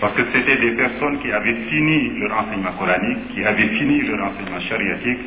Parce 0.00 0.14
que 0.14 0.22
c'était 0.32 0.56
des 0.58 0.76
personnes 0.76 1.18
qui 1.20 1.30
avaient 1.32 1.56
fini 1.70 2.12
leur 2.20 2.38
enseignement 2.38 2.70
coranique, 2.78 3.34
qui 3.34 3.44
avaient 3.44 3.66
fini 3.78 4.00
leur 4.02 4.22
enseignement 4.28 4.60
chariatique, 4.60 5.18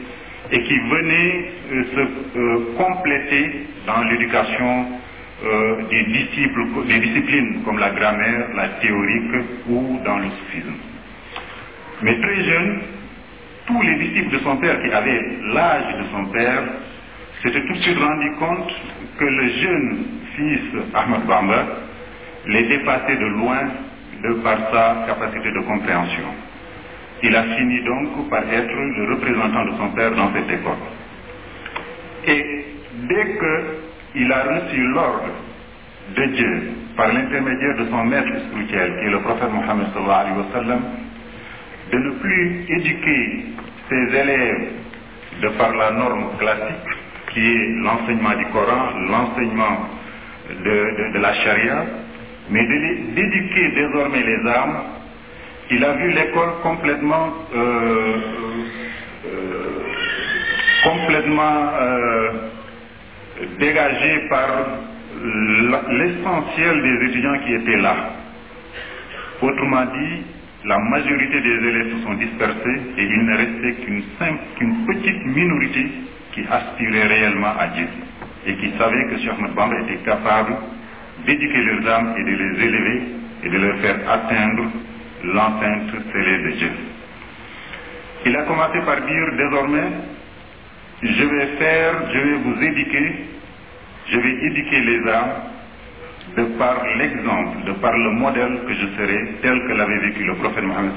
et 0.52 0.64
qui 0.64 0.78
venaient 0.80 1.46
euh, 1.72 1.84
se 1.96 2.00
euh, 2.40 2.58
compléter 2.78 3.64
dans 3.86 4.02
l'éducation 4.04 4.86
euh, 5.44 5.76
des, 5.90 6.04
disciples, 6.06 6.64
des 6.88 7.00
disciplines 7.00 7.64
comme 7.66 7.80
la 7.80 7.90
grammaire, 7.90 8.48
la 8.56 8.68
théorique 8.80 9.46
ou 9.70 10.00
dans 10.06 10.18
le 10.20 10.26
soufisme. 10.30 10.74
Mais 12.04 12.18
très 12.22 12.44
jeune, 12.44 12.82
tous 13.68 13.82
les 13.82 13.96
disciples 14.08 14.32
de 14.38 14.40
son 14.40 14.58
père 14.58 14.82
qui 14.84 14.92
avaient 14.92 15.22
l'âge 15.54 15.98
de 15.98 16.04
son 16.14 16.26
père 16.28 16.64
s'étaient 17.44 17.62
tout 17.68 17.74
de 17.74 17.80
suite 17.82 17.98
rendus 18.00 18.32
compte 18.40 18.74
que 19.18 19.26
le 19.26 19.48
jeune 19.50 20.06
fils 20.36 20.82
Ahmed 20.94 21.26
Bamba 21.28 21.66
les 22.48 22.64
dépassait 22.68 23.18
de 23.18 23.26
loin 23.26 23.68
de 24.24 24.34
par 24.46 24.58
sa 24.72 25.06
capacité 25.08 25.52
de 25.52 25.60
compréhension. 25.62 26.30
Il 27.24 27.36
a 27.36 27.44
fini 27.44 27.84
donc 27.84 28.30
par 28.30 28.42
être 28.44 28.68
le 28.70 29.16
représentant 29.16 29.66
de 29.66 29.72
son 29.78 29.90
père 29.90 30.12
dans 30.16 30.32
cette 30.34 30.50
école. 30.60 30.84
Et 32.28 32.46
dès 33.08 33.38
qu'il 34.14 34.32
a 34.32 34.44
reçu 34.44 34.78
l'ordre 34.94 35.30
de 36.16 36.26
Dieu 36.26 36.62
par 36.98 37.08
l'intermédiaire 37.14 37.78
de 37.80 37.86
son 37.90 38.04
maître 38.06 38.32
spirituel, 38.50 38.92
qui 39.00 39.08
est 39.08 39.12
le 39.12 39.20
prophète 39.22 39.52
Mohammed 39.52 39.88
sallallahu 39.94 40.38
wa 40.38 40.46
sallam, 40.54 40.82
de 41.92 41.98
ne 41.98 42.12
plus 42.22 42.66
éduquer 42.70 43.46
ses 43.90 44.18
élèves 44.18 44.68
de 45.42 45.50
par 45.58 45.74
la 45.76 45.92
norme 45.92 46.26
classique, 46.38 46.92
qui 47.34 47.40
est 47.40 47.68
l'enseignement 47.84 48.36
du 48.38 48.46
Coran, 48.48 48.92
l'enseignement 49.10 49.88
de 50.52 51.18
la 51.20 51.34
charia, 51.34 51.86
mais 52.52 52.66
d'éduquer 53.16 53.70
désormais 53.70 54.24
les 54.24 54.46
armes, 54.48 54.84
il 55.72 55.84
a 55.86 55.94
vu 55.94 56.12
l'école 56.12 56.50
complètement, 56.62 57.34
euh, 57.56 58.18
euh, 59.26 59.34
complètement 60.84 61.70
euh, 61.80 62.28
dégagée 63.58 64.28
par 64.30 64.48
l'essentiel 65.92 66.82
des 66.82 67.06
étudiants 67.08 67.40
qui 67.46 67.54
étaient 67.54 67.82
là. 67.82 67.96
Autrement 69.42 69.86
dit, 69.86 70.24
la 70.66 70.78
majorité 70.78 71.42
des 71.42 71.54
élèves 71.68 71.92
se 71.98 72.04
sont 72.04 72.14
dispersés 72.16 72.82
et 72.98 73.04
il 73.04 73.26
ne 73.26 73.38
restait 73.38 73.82
qu'une 73.84 74.04
qu'une 74.58 74.86
petite 74.88 75.26
minorité 75.26 75.88
qui 76.34 76.42
aspirait 76.52 77.08
réellement 77.08 77.54
à 77.58 77.68
Dieu 77.68 77.88
et 78.46 78.54
qui 78.56 78.72
savait 78.78 79.06
que 79.10 79.18
Cheikh 79.20 79.40
Mbamba 79.40 79.80
était 79.88 80.04
capable 80.06 80.56
d'éduquer 81.26 81.62
leurs 81.64 81.88
âmes 81.96 82.16
et 82.18 82.24
de 82.24 82.36
les 82.42 82.64
élever 82.66 83.02
et 83.44 83.50
de 83.50 83.58
leur 83.58 83.80
faire 83.82 83.98
atteindre 84.16 84.64
l'enceinte 85.24 85.92
scellée 86.10 86.38
de 86.46 86.52
Dieu. 86.58 86.72
Il 88.26 88.36
a 88.36 88.44
commencé 88.44 88.80
par 88.86 88.98
dire 89.02 89.28
désormais, 89.38 89.88
je 91.04 91.24
vais 91.24 91.48
faire, 91.58 91.94
je 92.14 92.20
vais 92.20 92.38
vous 92.46 92.62
éduquer, 92.62 93.12
je 94.08 94.20
vais 94.20 94.46
éduquer 94.48 94.82
les 94.82 95.12
âmes 95.12 95.34
de 96.38 96.44
par 96.58 96.76
l'exemple, 96.98 97.66
de 97.66 97.74
par 97.74 97.92
le 97.98 98.12
modèle 98.12 98.60
que 98.68 98.74
je 98.74 98.88
serai, 98.98 99.20
tel 99.42 99.60
que 99.68 99.74
l'avait 99.74 100.00
vécu 100.00 100.24
le 100.24 100.36
prophète 100.36 100.64
Mohammed 100.64 100.92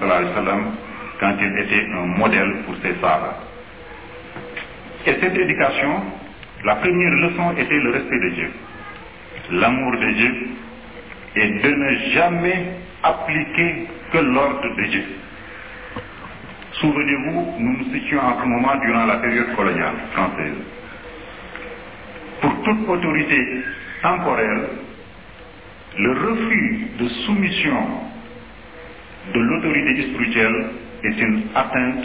quand 1.21 1.35
il 1.41 1.59
était 1.61 1.87
un 1.97 2.07
modèle 2.19 2.55
pour 2.67 2.77
ses 2.77 2.95
sages. 3.01 3.35
Et 5.07 5.13
cette 5.21 5.37
éducation, 5.37 6.03
la 6.65 6.77
première 6.77 7.13
leçon 7.27 7.53
était 7.59 7.79
le 7.79 7.91
respect 7.91 8.21
de 8.21 8.29
Dieu 8.35 8.49
l'amour 9.51 9.93
de 9.99 10.13
Dieu 10.13 10.37
et 11.37 11.47
de 11.49 11.69
ne 11.71 12.11
jamais 12.13 12.67
appliquer 13.03 13.87
que 14.13 14.19
l'ordre 14.19 14.77
de 14.77 14.83
Dieu. 14.87 15.05
Souvenez-vous, 16.73 17.55
nous 17.59 17.79
nous 17.79 17.85
situons 17.93 18.21
en 18.21 18.41
ce 18.41 18.47
moment 18.49 18.75
durant 18.81 19.07
la 19.07 19.17
période 19.17 19.55
coloniale 19.55 19.95
française. 20.13 20.55
Pour 22.41 22.63
toute 22.63 22.89
autorité 22.89 23.63
temporelle, 24.03 24.67
le 25.97 26.13
refus 26.13 26.87
de 26.99 27.09
soumission 27.09 27.87
de 29.33 29.41
l'autorité 29.41 30.03
spirituelle 30.03 30.67
est 31.05 31.21
une 31.21 31.43
atteinte, 31.55 32.05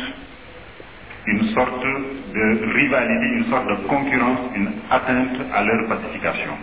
une 1.26 1.44
sorte 1.50 1.84
de 1.84 2.74
rivalité, 2.74 3.26
une 3.38 3.46
sorte 3.46 3.68
de 3.70 3.76
concurrence, 3.88 4.40
une 4.56 4.72
atteinte 4.90 5.40
à 5.54 5.64
leur 5.64 5.88
pacification. 5.88 6.54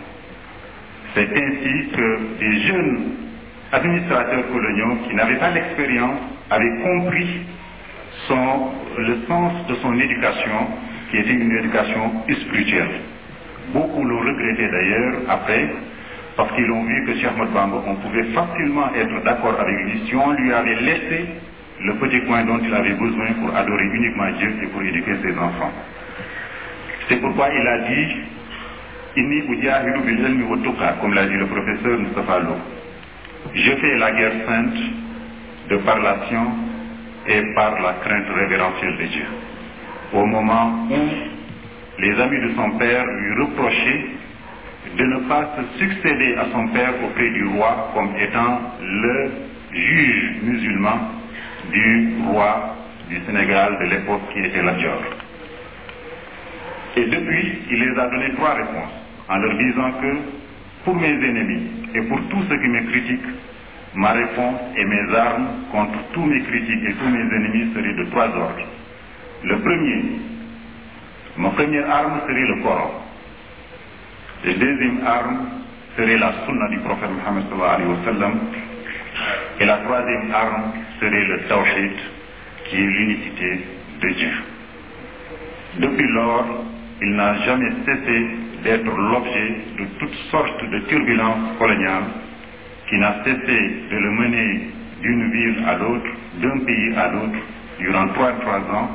C'est 1.17 1.35
ainsi 1.35 1.89
que 1.95 2.37
des 2.39 2.61
jeunes 2.67 3.09
administrateurs 3.71 4.43
coloniaux 4.53 4.97
qui 5.09 5.15
n'avaient 5.15 5.37
pas 5.39 5.49
l'expérience 5.49 6.19
avaient 6.51 6.81
compris 6.83 7.27
son, 8.27 8.69
le 8.99 9.17
sens 9.27 9.65
de 9.67 9.73
son 9.81 9.99
éducation, 9.99 10.67
qui 11.09 11.17
était 11.17 11.33
une 11.33 11.57
éducation 11.57 12.11
spirituelle. 12.29 13.01
Beaucoup 13.73 14.03
l'ont 14.03 14.19
regretté 14.19 14.69
d'ailleurs 14.69 15.13
après, 15.29 15.69
parce 16.35 16.51
qu'ils 16.51 16.69
ont 16.69 16.83
vu 16.83 17.05
que 17.07 17.15
Cheikh 17.15 17.33
Bamba, 17.51 17.81
on 17.87 17.95
pouvait 17.95 18.25
facilement 18.25 18.93
être 18.93 19.23
d'accord 19.23 19.59
avec 19.59 19.75
lui 19.87 20.01
si 20.07 20.15
on 20.15 20.33
lui 20.33 20.53
avait 20.53 20.75
laissé 20.81 21.25
le 21.83 21.95
petit 21.95 22.21
coin 22.27 22.45
dont 22.45 22.59
il 22.63 22.71
avait 22.75 22.93
besoin 22.93 23.31
pour 23.41 23.55
adorer 23.55 23.85
uniquement 23.85 24.27
Dieu 24.37 24.53
et 24.61 24.67
pour 24.67 24.83
éduquer 24.83 25.15
ses 25.23 25.31
enfants. 25.35 25.71
C'est 27.09 27.19
pourquoi 27.21 27.47
il 27.59 27.65
a 27.67 27.77
dit 27.87 28.15
comme 31.01 31.13
l'a 31.13 31.25
dit 31.25 31.33
le 31.35 31.47
professeur 31.47 31.99
Mustafa 31.99 32.39
Lo. 32.39 32.55
Je 33.53 33.71
fais 33.71 33.97
la 33.97 34.11
guerre 34.11 34.33
sainte 34.45 34.75
de 35.71 35.77
par 35.77 35.99
l'action 35.99 36.45
et 37.27 37.41
par 37.55 37.81
la 37.81 37.93
crainte 37.93 38.27
révérentielle 38.35 38.97
de 38.97 39.03
Dieu. 39.05 39.25
Au 40.13 40.25
moment 40.25 40.87
où 40.91 41.99
les 42.01 42.21
amis 42.21 42.41
de 42.41 42.51
son 42.55 42.77
père 42.77 43.03
lui 43.05 43.41
reprochaient 43.41 44.05
de 44.97 45.03
ne 45.03 45.19
pas 45.27 45.51
se 45.57 45.79
succéder 45.79 46.35
à 46.35 46.45
son 46.51 46.67
père 46.67 46.93
auprès 47.03 47.29
du 47.31 47.45
roi 47.55 47.91
comme 47.95 48.15
étant 48.15 48.61
le 48.81 49.29
juge 49.73 50.41
musulman 50.43 50.97
du 51.71 52.09
roi 52.29 52.75
du 53.09 53.19
Sénégal 53.25 53.77
de 53.81 53.85
l'époque 53.89 54.21
qui 54.33 54.39
était 54.39 54.61
la 54.61 54.73
Dior. 54.73 55.01
Et 56.97 57.05
depuis, 57.05 57.59
il 57.71 57.79
les 57.79 57.99
a 57.99 58.07
donné 58.09 58.31
trois 58.35 58.53
réponses 58.53 59.06
en 59.29 59.37
leur 59.41 59.57
disant 59.57 59.91
que 60.01 60.13
pour 60.85 60.95
mes 60.95 61.07
ennemis 61.07 61.71
et 61.95 62.01
pour 62.03 62.19
tous 62.29 62.41
ceux 62.49 62.57
qui 62.57 62.67
me 62.67 62.81
critiquent, 62.91 63.35
ma 63.95 64.11
réponse 64.13 64.59
et 64.75 64.85
mes 64.85 65.15
armes 65.15 65.47
contre 65.71 65.99
tous 66.13 66.21
mes 66.23 66.41
critiques 66.43 66.83
et 66.87 66.93
tous 66.93 67.09
mes 67.09 67.19
ennemis 67.19 67.73
seraient 67.73 67.95
de 68.05 68.09
trois 68.11 68.29
ordres. 68.29 68.67
Le 69.43 69.57
premier, 69.59 70.03
ma 71.37 71.49
première 71.51 71.89
arme 71.89 72.21
serait 72.25 72.47
le 72.55 72.61
Coran. 72.63 72.91
La 74.45 74.53
deuxième 74.53 75.01
arme 75.05 75.47
serait 75.97 76.17
la 76.17 76.33
sunna 76.45 76.67
du 76.69 76.77
prophète 76.79 77.09
Mohammed 77.11 77.45
Et 79.59 79.65
la 79.65 79.77
troisième 79.79 80.31
arme 80.31 80.71
serait 80.99 81.25
le 81.25 81.39
tawhid, 81.47 81.93
qui 82.65 82.77
est 82.77 82.79
l'unicité 82.79 83.61
de 84.01 84.09
Dieu. 84.09 84.31
Depuis 85.79 86.07
lors, 86.13 86.63
il 87.01 87.15
n'a 87.15 87.35
jamais 87.45 87.71
cessé 87.85 88.27
d'être 88.63 88.85
l'objet 88.85 89.55
de 89.77 89.85
toutes 89.99 90.15
sortes 90.31 90.65
de 90.69 90.79
turbulences 90.89 91.57
coloniales 91.59 92.09
qui 92.89 92.97
n'a 92.97 93.23
cessé 93.23 93.57
de 93.91 93.97
le 93.97 94.11
mener 94.11 94.69
d'une 95.03 95.31
ville 95.31 95.63
à 95.67 95.75
l'autre, 95.75 96.07
d'un 96.41 96.57
pays 96.65 96.93
à 96.97 97.07
l'autre, 97.11 97.37
durant 97.79 98.07
trois, 98.09 98.31
trois 98.41 98.61
ans. 98.75 98.89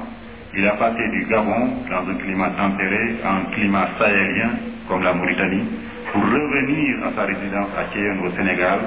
Il 0.56 0.66
a 0.66 0.72
passé 0.72 1.08
du 1.12 1.24
Gabon, 1.26 1.70
dans 1.88 2.10
un 2.10 2.14
climat 2.16 2.50
tempéré, 2.50 3.14
à 3.24 3.36
un 3.36 3.44
climat 3.54 3.88
sahélien, 3.98 4.50
comme 4.88 5.02
la 5.04 5.14
Mauritanie, 5.14 5.64
pour 6.12 6.22
revenir 6.24 7.06
à 7.06 7.12
sa 7.14 7.24
résidence 7.24 7.68
à 7.78 7.84
Cayenne 7.94 8.18
au 8.26 8.30
Sénégal. 8.36 8.80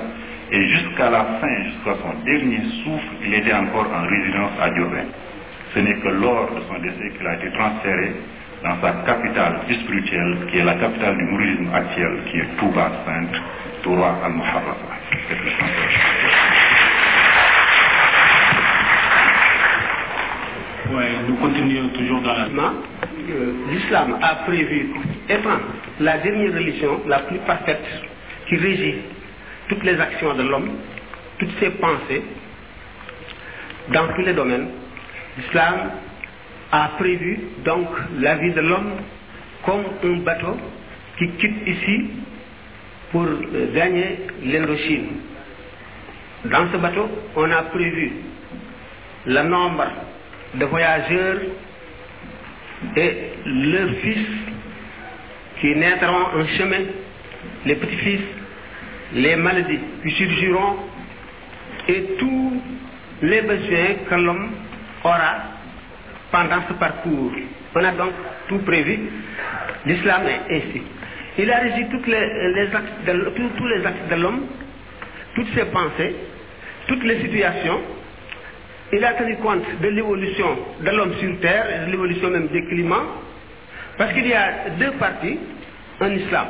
Et 0.52 0.68
jusqu'à 0.68 1.10
la 1.10 1.24
fin, 1.40 1.56
jusqu'à 1.64 1.96
son 2.04 2.24
dernier 2.26 2.62
souffle, 2.84 3.16
il 3.26 3.34
était 3.34 3.54
encore 3.54 3.90
en 3.96 4.06
résidence 4.08 4.52
à 4.62 4.70
Durban. 4.72 5.08
Ce 5.74 5.80
n'est 5.80 5.96
que 5.96 6.08
lors 6.10 6.52
de 6.54 6.62
son 6.68 6.82
décès 6.82 7.14
qu'il 7.18 7.26
a 7.26 7.36
été 7.36 7.50
transféré 7.52 8.12
dans 8.66 8.82
sa 8.82 8.92
capitale 9.06 9.60
spirituelle, 9.70 10.38
qui 10.50 10.58
est 10.58 10.64
la 10.64 10.74
capitale 10.76 11.16
du 11.18 11.24
mourisme 11.26 11.70
actuel, 11.72 12.18
qui 12.32 12.38
est 12.40 12.48
Touba 12.58 12.92
Sainte, 13.06 13.40
Touba 13.84 14.18
Al-Muharram. 14.26 14.76
nous 21.28 21.36
continuons 21.38 21.90
toujours 21.90 22.22
dans 22.22 22.34
l'islam. 22.34 22.74
Euh, 23.32 23.54
l'islam 23.70 24.18
a 24.22 24.36
prévu 24.48 24.90
étant 25.30 25.60
la 26.00 26.18
dernière 26.20 26.54
religion 26.54 27.02
la 27.08 27.20
plus 27.22 27.40
parfaite 27.40 27.84
qui 28.48 28.56
régit 28.56 28.98
toutes 29.68 29.84
les 29.84 30.00
actions 30.00 30.34
de 30.36 30.44
l'homme, 30.44 30.70
toutes 31.40 31.54
ses 31.60 31.70
pensées, 31.72 32.24
dans 33.92 34.08
tous 34.16 34.22
les 34.22 34.34
domaines. 34.34 34.70
L'islam 35.38 35.92
a 36.76 36.88
prévu 36.98 37.40
donc 37.64 37.88
la 38.20 38.36
vie 38.36 38.52
de 38.54 38.60
l'homme 38.62 38.92
comme 39.66 39.84
un 40.04 40.18
bateau 40.24 40.58
qui 41.18 41.28
quitte 41.40 41.68
ici 41.68 42.10
pour 43.12 43.24
euh, 43.24 43.74
gagner 43.74 44.18
l'Indochine. 44.44 45.08
Dans 46.46 46.68
ce 46.72 46.78
bateau, 46.78 47.08
on 47.36 47.50
a 47.50 47.62
prévu 47.64 48.12
le 49.26 49.42
nombre 49.44 49.86
de 50.56 50.66
voyageurs 50.66 51.38
et 52.98 53.12
leurs 53.46 53.96
fils 54.04 54.28
qui 55.62 55.76
naîtront 55.76 56.28
en 56.38 56.46
chemin, 56.58 56.84
les 57.66 57.76
petits-fils, 57.76 58.22
les 59.14 59.36
maladies 59.38 59.80
qui 60.04 60.10
surgiront 60.12 60.76
et 61.88 62.06
tous 62.20 62.62
les 63.22 63.42
besoins 63.42 63.96
que 64.10 64.16
l'homme 64.16 64.50
aura 65.04 65.55
pendant 66.36 66.62
ce 66.68 66.74
parcours. 66.74 67.32
On 67.76 67.84
a 67.84 67.92
donc 67.92 68.12
tout 68.50 68.60
prévu. 68.60 69.00
L'islam 69.86 70.22
est 70.28 70.56
ainsi. 70.58 70.82
Il 71.38 71.50
a 71.52 71.60
régi 71.60 71.88
toutes 71.90 72.08
les, 72.08 72.76
actes 72.76 73.06
de, 73.08 73.30
tous, 73.58 73.68
les 73.68 73.86
actes 73.86 74.10
de 74.10 74.16
l'homme, 74.16 74.46
toutes 75.36 75.54
ses 75.56 75.66
pensées, 75.66 76.16
toutes 76.88 77.04
les 77.04 77.22
situations. 77.22 77.80
Il 78.94 79.04
a 79.04 79.14
tenu 79.14 79.38
compte 79.38 79.64
de 79.82 79.88
l'évolution 79.88 80.58
de 80.86 80.90
l'homme 80.92 81.14
sur 81.16 81.40
Terre, 81.42 81.86
de 81.88 81.92
l'évolution 81.92 82.30
même 82.30 82.48
des 82.48 82.64
climats, 82.68 83.06
parce 83.98 84.14
qu'il 84.14 84.28
y 84.28 84.34
a 84.34 84.70
deux 84.78 84.92
parties 84.92 85.40
en 86.02 86.08
islam. 86.12 86.48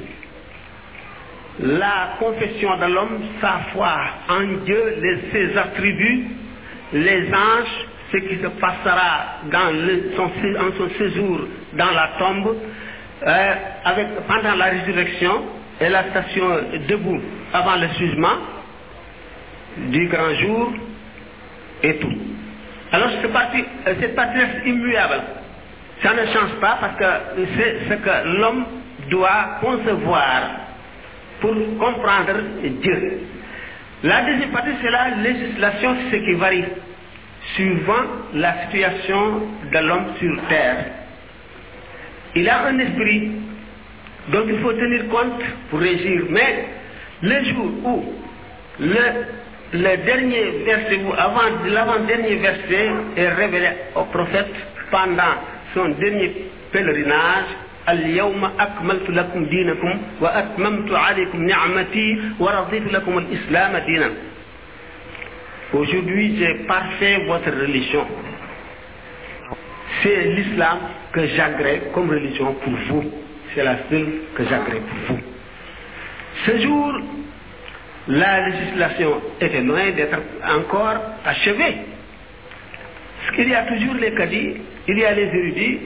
la 1.61 2.17
confession 2.19 2.77
de 2.79 2.87
l'homme, 2.93 3.21
sa 3.41 3.61
foi 3.73 3.93
en 4.29 4.65
Dieu, 4.65 4.97
les, 5.01 5.19
ses 5.31 5.57
attributs, 5.57 6.27
les 6.93 7.29
anges, 7.33 7.87
ce 8.13 8.17
qui 8.19 8.37
se 8.43 8.47
passera 8.49 9.37
dans 9.51 9.73
son, 10.17 10.25
en 10.25 10.73
son 10.79 10.95
séjour 10.99 11.41
dans 11.75 11.91
la 11.93 12.11
tombe, 12.19 12.57
euh, 13.27 13.55
pendant 14.29 14.55
la 14.57 14.65
résurrection 14.67 15.43
et 15.81 15.89
la 15.89 16.05
station 16.11 16.45
debout 16.89 17.21
avant 17.53 17.77
le 17.77 17.89
jugement 17.99 18.37
du 19.89 20.09
grand 20.09 20.35
jour 20.35 20.73
et 21.83 21.97
tout. 21.97 22.19
Alors 22.93 23.09
cette 23.23 23.33
partie, 23.33 23.65
euh, 23.89 24.35
immuable. 24.67 25.23
Ça 26.03 26.13
ne 26.13 26.27
change 26.27 26.53
pas 26.61 26.79
parce 26.81 26.97
que 26.97 27.45
c'est 27.57 27.79
ce 27.89 27.95
que 27.95 28.39
l'homme 28.39 28.65
doit 29.09 29.59
concevoir 29.61 30.43
pour 31.41 31.55
comprendre 31.79 32.35
Dieu. 32.81 33.19
La 34.03 34.23
deuxième 34.23 34.51
partie, 34.51 34.71
c'est 34.83 34.91
la 34.91 35.11
législation, 35.23 35.97
ce 36.11 36.17
qui 36.17 36.33
varie 36.35 36.65
suivant 37.57 38.05
la 38.35 38.65
situation 38.65 39.43
de 39.73 39.79
l'homme 39.79 40.07
sur 40.19 40.35
terre. 40.49 40.87
Il 42.35 42.49
a 42.49 42.67
un 42.67 42.79
esprit, 42.79 43.31
donc 44.29 44.45
il 44.49 44.59
faut 44.61 44.73
tenir 44.73 45.09
compte 45.09 45.43
pour 45.71 45.79
régir. 45.81 46.23
Mais 46.31 46.65
le 47.23 47.45
jour 47.45 47.67
où 47.85 48.05
le, 48.81 49.97
dernier 50.05 50.65
verset 50.67 51.01
l'avant-dernier 51.67 52.37
verset 52.37 52.91
est 53.19 53.29
révélé 53.29 53.69
au 53.95 54.05
prophète 54.05 54.53
pendant 54.91 55.37
son 55.75 55.91
dernier 55.91 56.49
pèlerinage, 56.73 57.47
Aujourd'hui, 65.73 66.37
j'ai 66.39 66.55
parfait 66.67 67.19
votre 67.27 67.51
religion. 67.51 68.07
C'est 70.03 70.25
l'islam 70.35 70.79
que 71.13 71.27
j'agrée 71.27 71.83
comme 71.93 72.11
religion 72.11 72.55
pour 72.63 72.73
vous. 72.89 73.05
C'est 73.55 73.63
la 73.65 73.77
seule 73.91 74.09
que 74.35 74.45
j'agrée 74.45 74.81
pour 74.81 75.17
vous. 75.17 75.23
Ce 76.47 76.59
jour, 76.63 76.93
la 78.09 78.49
législation 78.49 79.21
était 79.43 79.61
loin 79.61 79.91
d'être 79.93 80.19
encore 80.57 80.95
achevée. 81.27 81.77
Il 83.31 83.37
qu'il 83.37 83.49
y 83.49 83.55
a 83.55 83.63
toujours 83.65 83.95
les 83.95 84.15
cadis, 84.15 84.57
il 84.89 84.99
y 84.99 85.05
a 85.05 85.13
les 85.13 85.27
érudits, 85.27 85.81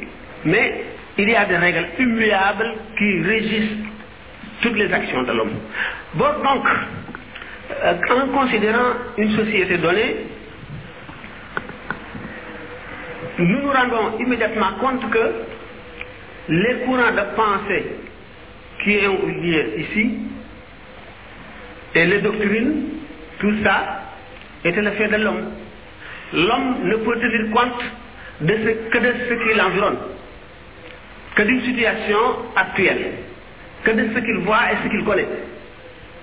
mais 0.44 0.84
il 1.20 1.28
y 1.28 1.34
a 1.34 1.44
des 1.46 1.56
règles 1.56 1.88
immuables 1.98 2.74
qui 2.96 3.22
régissent 3.22 3.84
toutes 4.62 4.76
les 4.76 4.92
actions 4.92 5.22
de 5.24 5.32
l'homme. 5.32 5.54
Bon, 6.14 6.26
donc, 6.44 6.64
euh, 7.82 7.94
en 8.22 8.28
considérant 8.28 8.92
une 9.16 9.36
société 9.36 9.78
donnée, 9.78 10.16
nous 13.38 13.62
nous 13.62 13.70
rendons 13.70 14.16
immédiatement 14.20 14.72
compte 14.80 15.10
que 15.10 15.32
les 16.50 16.76
courants 16.86 17.12
de 17.12 17.34
pensée 17.34 17.84
qui 18.84 19.06
ont 19.08 19.26
lieu 19.26 19.80
ici 19.80 20.18
et 21.96 22.04
les 22.06 22.18
doctrines, 22.20 22.74
tout 23.40 23.54
ça, 23.64 24.02
était 24.64 24.82
le 24.82 24.90
fait 24.92 25.08
de 25.08 25.16
l'homme. 25.16 25.50
L'homme 26.32 26.76
ne 26.84 26.96
peut 26.96 27.16
dire 27.16 27.50
compte 27.52 27.84
de 28.42 28.54
que 28.90 28.98
de 28.98 29.14
ce 29.28 29.48
qui 29.48 29.58
l'environne 29.58 29.96
que 31.38 31.44
d'une 31.44 31.62
situation 31.62 32.18
actuelle, 32.56 33.12
que 33.84 33.92
de 33.92 34.12
ce 34.12 34.18
qu'il 34.18 34.38
voit 34.38 34.72
et 34.72 34.76
ce 34.82 34.90
qu'il 34.90 35.04
connaît. 35.04 35.28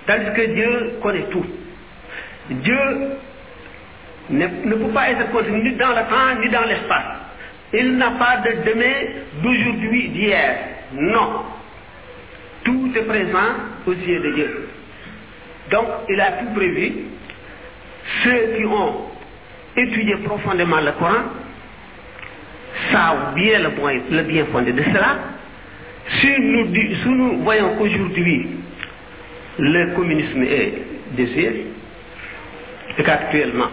Tandis 0.06 0.30
que 0.36 0.42
Dieu 0.54 0.92
connaît 1.02 1.24
tout. 1.30 1.46
Dieu 2.50 2.80
ne, 4.28 4.46
peut 4.46 4.90
pas 4.92 5.08
être 5.08 5.30
contenu 5.30 5.62
ni 5.62 5.74
dans 5.76 5.88
le 5.88 5.94
temps 5.94 6.38
ni 6.42 6.50
dans 6.50 6.66
l'espace. 6.66 7.04
Il 7.72 7.96
n'a 7.96 8.10
pas 8.12 8.36
de 8.42 8.50
demain, 8.70 8.94
d'aujourd'hui, 9.42 10.08
d'hier. 10.10 10.58
Non. 10.92 11.44
Tout 12.64 12.92
est 12.94 13.02
présent 13.04 13.54
aux 13.86 13.92
yeux 13.94 14.20
de 14.20 14.32
Dieu. 14.34 14.68
Donc, 15.70 15.86
il 16.10 16.20
a 16.20 16.32
tout 16.32 16.50
prévu. 16.54 16.92
Ceux 18.22 18.54
qui 18.58 18.64
ont 18.66 18.96
étudié 19.76 20.16
profondément 20.24 20.80
le 20.80 20.92
Coran 20.92 21.24
ça 22.92 23.32
bien 23.34 23.60
le, 23.62 23.70
point, 23.70 23.96
le 24.10 24.22
bien 24.22 24.46
fondé 24.46 24.72
de 24.72 24.82
cela. 24.82 25.18
Si 26.08 26.28
nous, 27.06 27.38
voyons 27.42 27.76
qu'aujourd'hui 27.76 28.48
le 29.58 29.94
communisme 29.94 30.42
est 30.42 30.72
désir, 31.16 31.52
et 32.98 33.02
qu'actuellement 33.02 33.68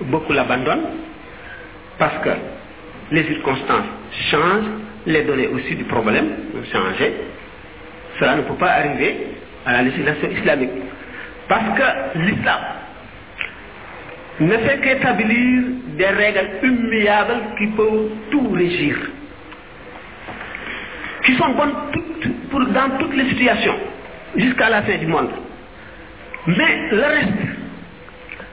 beaucoup 0.00 0.32
l'abandonnent 0.32 0.86
parce 1.98 2.22
que 2.24 2.30
les 3.12 3.24
circonstances 3.24 3.86
changent, 4.30 4.66
les 5.06 5.22
données 5.24 5.48
aussi 5.48 5.74
du 5.74 5.84
problème 5.84 6.26
ont 6.56 6.64
changé, 6.72 7.12
cela 8.18 8.36
ne 8.36 8.42
peut 8.42 8.54
pas 8.54 8.70
arriver 8.72 9.16
à 9.66 9.72
la 9.72 9.82
législation 9.82 10.30
islamique. 10.30 10.70
Parce 11.48 11.78
que 11.78 12.18
l'islam 12.20 12.60
ne 14.40 14.56
fait 14.58 14.78
qu'établir 14.80 15.62
des 15.96 16.06
règles 16.06 16.50
immuables 16.62 17.42
qui 17.58 17.66
peuvent 17.68 18.08
tout 18.30 18.48
régir, 18.50 18.96
qui 21.24 21.36
sont 21.36 21.50
bonnes 21.54 21.74
pour, 22.50 22.64
dans 22.66 22.98
toutes 22.98 23.14
les 23.14 23.28
situations, 23.30 23.76
jusqu'à 24.36 24.70
la 24.70 24.82
fin 24.82 24.96
du 24.98 25.06
monde. 25.06 25.30
Mais 26.48 26.88
le 26.90 27.00
reste 27.00 27.32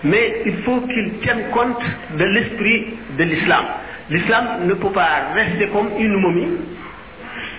Mais 0.02 0.42
il 0.46 0.56
faut 0.62 0.80
qu'il 0.82 1.12
tienne 1.22 1.50
compte 1.52 1.80
de 2.18 2.24
l'esprit 2.24 2.86
de 3.18 3.24
l'islam. 3.24 3.64
L'islam 4.08 4.46
ne 4.66 4.74
peut 4.74 4.90
pas 4.92 5.32
rester 5.34 5.68
comme 5.68 5.90
une 5.98 6.14
momie, 6.18 6.56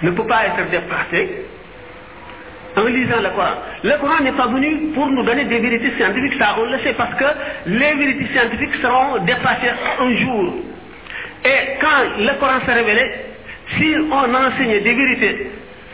ne 0.04 0.10
peut 0.12 0.26
pas 0.26 0.48
être 0.48 0.70
dépassé, 0.70 1.46
en 2.76 2.84
lisant 2.88 3.22
le 3.22 3.30
Coran. 3.30 3.56
Le 3.84 3.98
Coran 4.00 4.24
n'est 4.24 4.32
pas 4.32 4.48
venu 4.48 4.92
pour 4.94 5.08
nous 5.08 5.24
donner 5.24 5.46
des 5.46 5.60
vérités 5.60 5.92
scientifiques, 5.98 6.36
ça 6.40 6.56
on 6.58 6.66
le 6.70 6.80
sait, 6.80 6.94
parce 6.94 7.16
que 7.16 7.26
les 7.68 7.94
vérités 7.94 8.28
scientifiques 8.34 8.76
seront 8.82 9.24
dépassées 9.26 9.72
un 10.00 10.16
jour. 10.16 10.54
Et 11.44 11.80
quand 11.80 12.18
le 12.20 12.40
Coran 12.40 12.60
s'est 12.66 12.74
révélé, 12.74 13.04
si 13.78 13.96
on 14.12 14.34
enseigne 14.34 14.82
des 14.82 14.94
vérités 14.94 15.52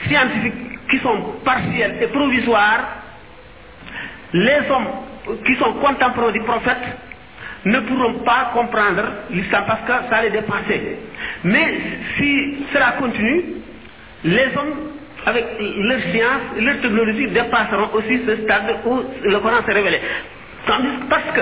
scientifiques 0.07 0.87
qui 0.89 0.99
sont 0.99 1.17
partielles 1.43 1.95
et 2.01 2.07
provisoires, 2.07 2.83
les 4.33 4.59
hommes 4.69 5.37
qui 5.45 5.55
sont 5.55 5.73
contemporains 5.73 6.31
du 6.31 6.41
prophète 6.41 6.77
ne 7.65 7.79
pourront 7.81 8.19
pas 8.23 8.51
comprendre 8.53 9.03
l'islam 9.31 9.63
parce 9.67 9.81
que 9.81 10.09
ça 10.09 10.21
les 10.21 10.29
dépasser. 10.29 10.97
Mais 11.43 11.73
si 12.17 12.65
cela 12.71 12.93
continue, 12.99 13.43
les 14.23 14.45
hommes 14.57 14.75
avec 15.25 15.45
leur 15.59 15.99
science, 16.11 16.41
leur 16.57 16.81
technologie 16.81 17.27
dépasseront 17.27 17.89
aussi 17.93 18.21
ce 18.25 18.35
stade 18.43 18.75
où 18.85 19.03
le 19.23 19.39
Coran 19.39 19.65
s'est 19.65 19.73
révélé. 19.73 19.99
parce 20.67 21.23
que 21.33 21.41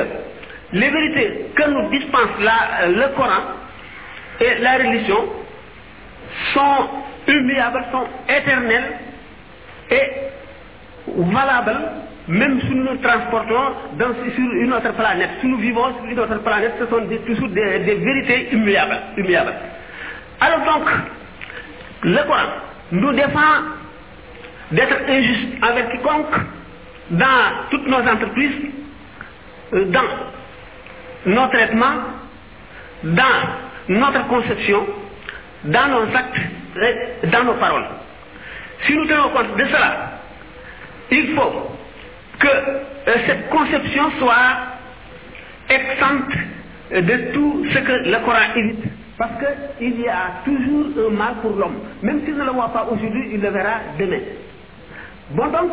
les 0.73 0.89
vérités 0.89 1.45
que 1.55 1.69
nous 1.69 1.89
dispense 1.89 2.30
euh, 2.41 2.88
le 2.88 3.13
Coran 3.15 3.41
et 4.41 4.59
la 4.61 4.78
religion 4.78 5.26
sont 6.53 6.89
humiliables, 7.28 7.86
sont 7.91 8.05
éternelles 8.30 8.93
et 9.91 10.07
valables 11.07 11.78
même 12.28 12.59
si 12.61 12.69
nous 12.73 12.84
nous 12.91 12.97
transportons 12.97 13.73
sur 13.99 14.51
une 14.55 14.73
autre 14.73 14.91
planète, 14.93 15.30
si 15.41 15.47
nous 15.47 15.57
vivons 15.57 15.93
sur 15.95 16.05
une 16.05 16.19
autre 16.19 16.39
planète, 16.39 16.73
ce 16.80 16.88
sont 16.88 17.03
toujours 17.26 17.49
des, 17.49 17.78
vérités 17.82 18.49
humiliables. 18.51 18.97
immuables. 19.15 19.53
Alors 20.41 20.59
donc, 20.73 20.89
le 22.03 22.17
Coran, 22.26 22.49
nous 22.92 23.12
défend 23.14 23.62
d'être 24.72 24.96
injuste 25.10 25.50
avec 25.62 25.90
quiconque 25.92 26.34
dans 27.12 27.52
toutes 27.70 27.88
nos 27.88 28.00
entreprises, 28.00 28.70
dans 29.74 30.04
nos 31.26 31.48
traitements, 31.48 31.96
dans 33.04 33.90
notre 33.90 34.28
conception, 34.28 34.86
dans 35.66 35.88
nos 35.88 36.04
actes, 36.16 36.40
dans 37.32 37.44
nos 37.44 37.54
paroles. 37.56 37.88
Si 38.86 38.96
nous 38.96 39.06
tenons 39.06 39.30
compte 39.30 39.56
de 39.58 39.66
cela, 39.66 40.12
il 41.12 41.34
faut 41.36 41.72
que 42.40 42.48
euh, 42.48 43.14
cette 43.26 43.50
conception 43.50 44.12
soit 44.20 44.58
exempte 45.70 46.38
de 46.92 47.34
tout 47.34 47.66
ce 47.72 47.80
que 47.80 47.92
le 48.10 48.20
Coran 48.26 48.38
évite 48.56 48.84
parce 49.18 49.32
qu'il 49.80 49.99
y 50.01 50.07
a 50.09 50.41
toujours 50.43 51.07
un 51.07 51.11
mal 51.11 51.36
pour 51.41 51.55
l'homme. 51.55 51.76
Même 52.01 52.26
s'il 52.26 52.36
ne 52.36 52.43
le 52.43 52.51
voit 52.51 52.70
pas 52.74 52.84
aujourd'hui, 52.86 53.30
il 53.34 53.39
le 53.41 53.49
verra 53.49 53.80
demain. 53.97 54.20
Bon 55.32 55.47
donc, 55.47 55.72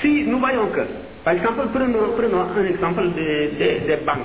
si 0.00 0.24
nous 0.24 0.38
voyons 0.38 0.68
que, 0.68 0.80
par 1.24 1.34
exemple, 1.34 1.60
prenons, 1.74 2.46
un 2.58 2.64
exemple 2.64 3.10
des, 3.12 3.96
banques. 4.04 4.16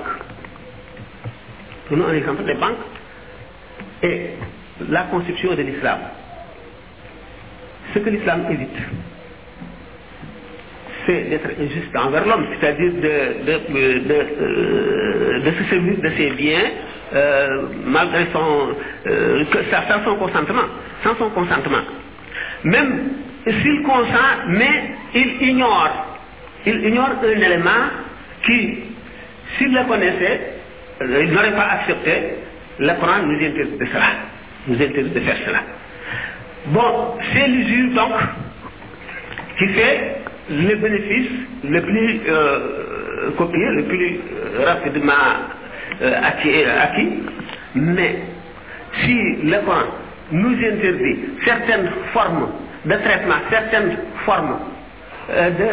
Prenons 1.88 2.08
un 2.08 2.14
exemple 2.14 2.44
des 2.46 2.54
banques 2.56 2.86
et 4.04 4.22
la 4.90 5.04
conception 5.04 5.56
de 5.56 5.62
l'islam. 5.64 6.00
Ce 7.94 8.00
que 8.00 8.10
l'islam 8.10 8.46
évite 8.52 8.78
c'est 11.08 11.30
d'être 11.30 11.48
injuste 11.60 11.96
envers 11.96 12.26
l'homme, 12.28 12.46
c'est-à-dire 12.60 12.92
de, 12.94 13.00
de, 13.00 13.52
de, 13.54 14.08
de, 14.08 14.16
euh, 15.40 15.52
se 15.58 15.70
servir 15.70 15.98
de 16.02 16.10
ses 16.18 16.30
biens 16.32 16.70
euh, 17.14 17.62
malgré 17.86 18.26
son, 18.34 18.76
euh, 19.08 19.44
sans 19.72 20.04
son 20.04 20.16
consentement, 20.18 20.64
sans 21.04 21.16
son 21.16 21.30
consentement. 21.30 21.82
Même 22.66 23.00
s'il 23.46 23.82
consent, 23.84 24.44
mais 24.50 24.92
il 25.16 25.44
ignore, 25.50 26.18
il 26.66 26.86
ignore 26.86 27.12
un 27.24 27.40
élément 27.42 27.88
qui, 28.46 28.78
s'il 29.58 29.72
le 29.74 29.86
connaissait, 29.88 30.42
il 31.02 31.32
n'aurait 31.32 31.56
pas 31.56 31.70
accepté. 31.70 32.12
Le 32.80 32.94
Coran 33.00 33.24
nous 33.24 33.38
interdit 33.38 33.78
de 33.80 33.86
cela, 33.86 34.10
nous 34.68 34.76
interdit 34.76 35.10
de 35.10 35.20
faire 35.22 35.38
cela. 35.48 35.60
Bon, 36.68 37.14
c'est 37.34 37.48
l'usure 37.48 37.94
donc 37.94 38.14
qui 39.58 39.68
fait 39.70 40.18
les 40.50 40.76
bénéfices 40.76 41.30
le 41.64 41.82
plus 41.82 42.20
euh, 42.30 42.60
copié, 43.38 43.66
le 43.72 43.84
plus 43.86 44.18
euh, 44.56 44.66
rapidement 44.66 45.14
euh, 46.02 46.14
acquis, 46.24 47.24
mais 47.76 48.16
si 49.04 49.16
le 49.44 49.60
Coran 49.66 49.88
nous 50.32 50.50
interdit 50.56 51.20
certaines 51.44 51.90
formes 52.14 52.50
de 52.86 52.96
traitement, 52.96 53.36
certaines 53.50 53.98
formes 54.26 54.58
de, 55.60 55.66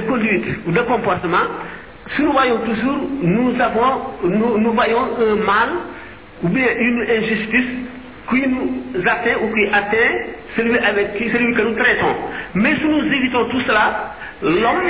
conduite 0.00 0.44
ou 0.66 0.72
de 0.72 0.80
comportement, 0.80 1.46
si 2.16 2.22
voyons 2.24 2.58
toujours, 2.58 3.08
nous, 3.22 3.54
avons, 3.60 4.02
nous, 4.24 4.58
nous 4.58 4.72
voyons 4.72 5.00
un 5.18 5.36
mal 5.36 5.68
ou 6.42 6.48
bien 6.48 6.66
une 6.78 7.02
injustice 7.02 7.68
qui 8.30 8.42
nous 8.48 9.06
atteint 9.06 9.38
ou 9.42 9.54
qui 9.54 9.66
atteint 9.72 10.14
celui 10.56 10.78
avec 10.78 11.14
qui, 11.16 11.30
celui 11.30 11.54
que 11.54 11.62
nous 11.62 11.74
traitons. 11.76 12.14
Mais 12.54 12.74
si 12.76 12.84
nous 12.84 13.04
évitons 13.04 13.44
tout 13.46 13.60
cela, 13.60 14.14
l'homme 14.42 14.82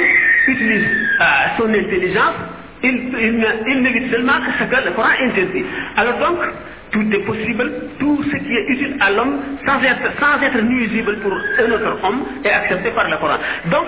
utilise 0.49 0.85
euh, 1.21 1.25
son 1.59 1.69
intelligence, 1.71 2.35
il, 2.83 3.81
n'évite 3.83 4.13
seulement 4.13 4.39
que 4.41 4.53
ce 4.59 4.65
que 4.65 4.85
le 4.87 4.93
Coran 4.93 5.09
interdit. 5.21 5.65
Alors 5.97 6.19
donc, 6.19 6.39
tout 6.93 7.03
est 7.13 7.25
possible, 7.25 7.73
tout 7.99 8.23
ce 8.31 8.37
qui 8.37 8.55
est 8.55 8.67
utile 8.69 8.97
à 9.01 9.11
l'homme, 9.11 9.39
sans 9.67 9.83
être, 9.83 10.61
nuisible 10.63 11.19
pour 11.19 11.33
un 11.33 11.73
autre 11.73 11.99
homme, 12.05 12.25
est 12.45 12.51
accepté 12.51 12.91
par 12.91 13.11
le 13.11 13.17
Coran. 13.17 13.39
Donc, 13.71 13.87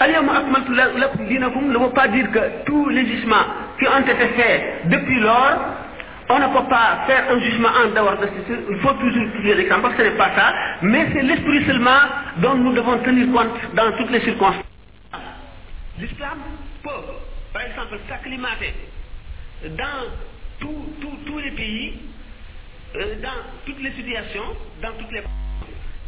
ne 0.00 1.78
veut 1.84 1.90
pas 1.94 2.08
dire 2.08 2.30
que 2.30 2.40
tous 2.64 2.88
les 2.88 3.04
jugements 3.06 3.44
qui 3.78 3.86
ont 3.88 4.00
été 4.00 4.26
faits 4.36 4.62
depuis 4.86 5.20
lors 5.20 5.58
on 6.32 6.38
ne 6.38 6.46
peut 6.46 6.68
pas 6.68 7.02
faire 7.08 7.28
un 7.28 7.40
jugement 7.40 7.70
en 7.70 7.88
dehors 7.90 8.16
de 8.20 8.28
ceci. 8.28 8.56
Il 8.70 8.78
faut 8.78 8.92
toujours 8.92 9.22
utiliser 9.34 9.52
l'exemple 9.56 9.82
parce 9.82 9.94
que 9.96 10.04
ce 10.04 10.08
n'est 10.10 10.16
pas 10.16 10.30
ça. 10.36 10.54
Mais 10.82 11.08
c'est 11.12 11.22
l'esprit 11.22 11.66
seulement 11.66 12.02
dont 12.36 12.54
nous 12.54 12.72
devons 12.72 12.98
tenir 13.02 13.26
compte 13.32 13.50
dans 13.74 13.90
toutes 13.96 14.10
les 14.10 14.20
circonstances. 14.20 14.62
L'islam 15.98 16.38
peut, 16.84 17.02
par 17.52 17.62
exemple, 17.62 17.98
s'acclimater 18.08 18.74
dans 19.70 20.06
tous 20.60 21.38
les 21.38 21.50
pays, 21.50 21.98
euh, 22.94 23.14
dans 23.22 23.40
toutes 23.66 23.82
les 23.82 23.90
situations, 23.90 24.54
dans 24.82 24.92
toutes 25.00 25.10
les... 25.10 25.22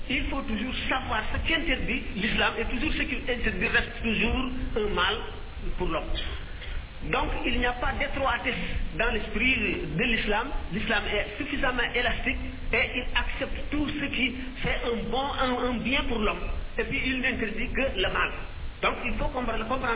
Il 0.08 0.24
faut 0.26 0.42
toujours 0.42 0.74
savoir 0.88 1.20
ce 1.34 1.46
qui 1.48 1.52
interdit 1.54 2.02
l'islam 2.14 2.52
et 2.58 2.64
toujours 2.72 2.92
ce 2.92 3.02
qui 3.02 3.16
interdit 3.28 3.66
reste 3.66 3.90
toujours 4.02 4.50
un 4.76 4.94
mal 4.94 5.16
pour 5.78 5.88
l'homme. 5.88 6.10
Donc 7.10 7.28
il 7.44 7.58
n'y 7.58 7.66
a 7.66 7.72
pas 7.72 7.92
d'étroitesse 7.98 8.54
dans 8.98 9.10
l'esprit 9.10 9.56
de 9.98 10.04
l'islam. 10.04 10.48
L'islam 10.72 11.02
est 11.12 11.42
suffisamment 11.42 11.82
élastique 11.94 12.36
et 12.72 12.82
il 12.94 13.04
accepte 13.18 13.70
tout 13.70 13.88
ce 13.88 14.04
qui 14.14 14.34
fait 14.62 14.80
un 14.86 15.10
bon, 15.10 15.22
un, 15.40 15.74
bien 15.78 16.02
pour 16.08 16.18
l'homme. 16.20 16.42
Et 16.78 16.84
puis 16.84 17.00
il 17.04 17.16
n'interdit 17.20 17.72
que 17.72 17.96
le 18.00 18.08
mal. 18.12 18.30
Donc 18.82 18.94
il 19.04 19.12
faut 19.14 19.26
comprendre, 19.26 19.64
comprendre 19.68 19.94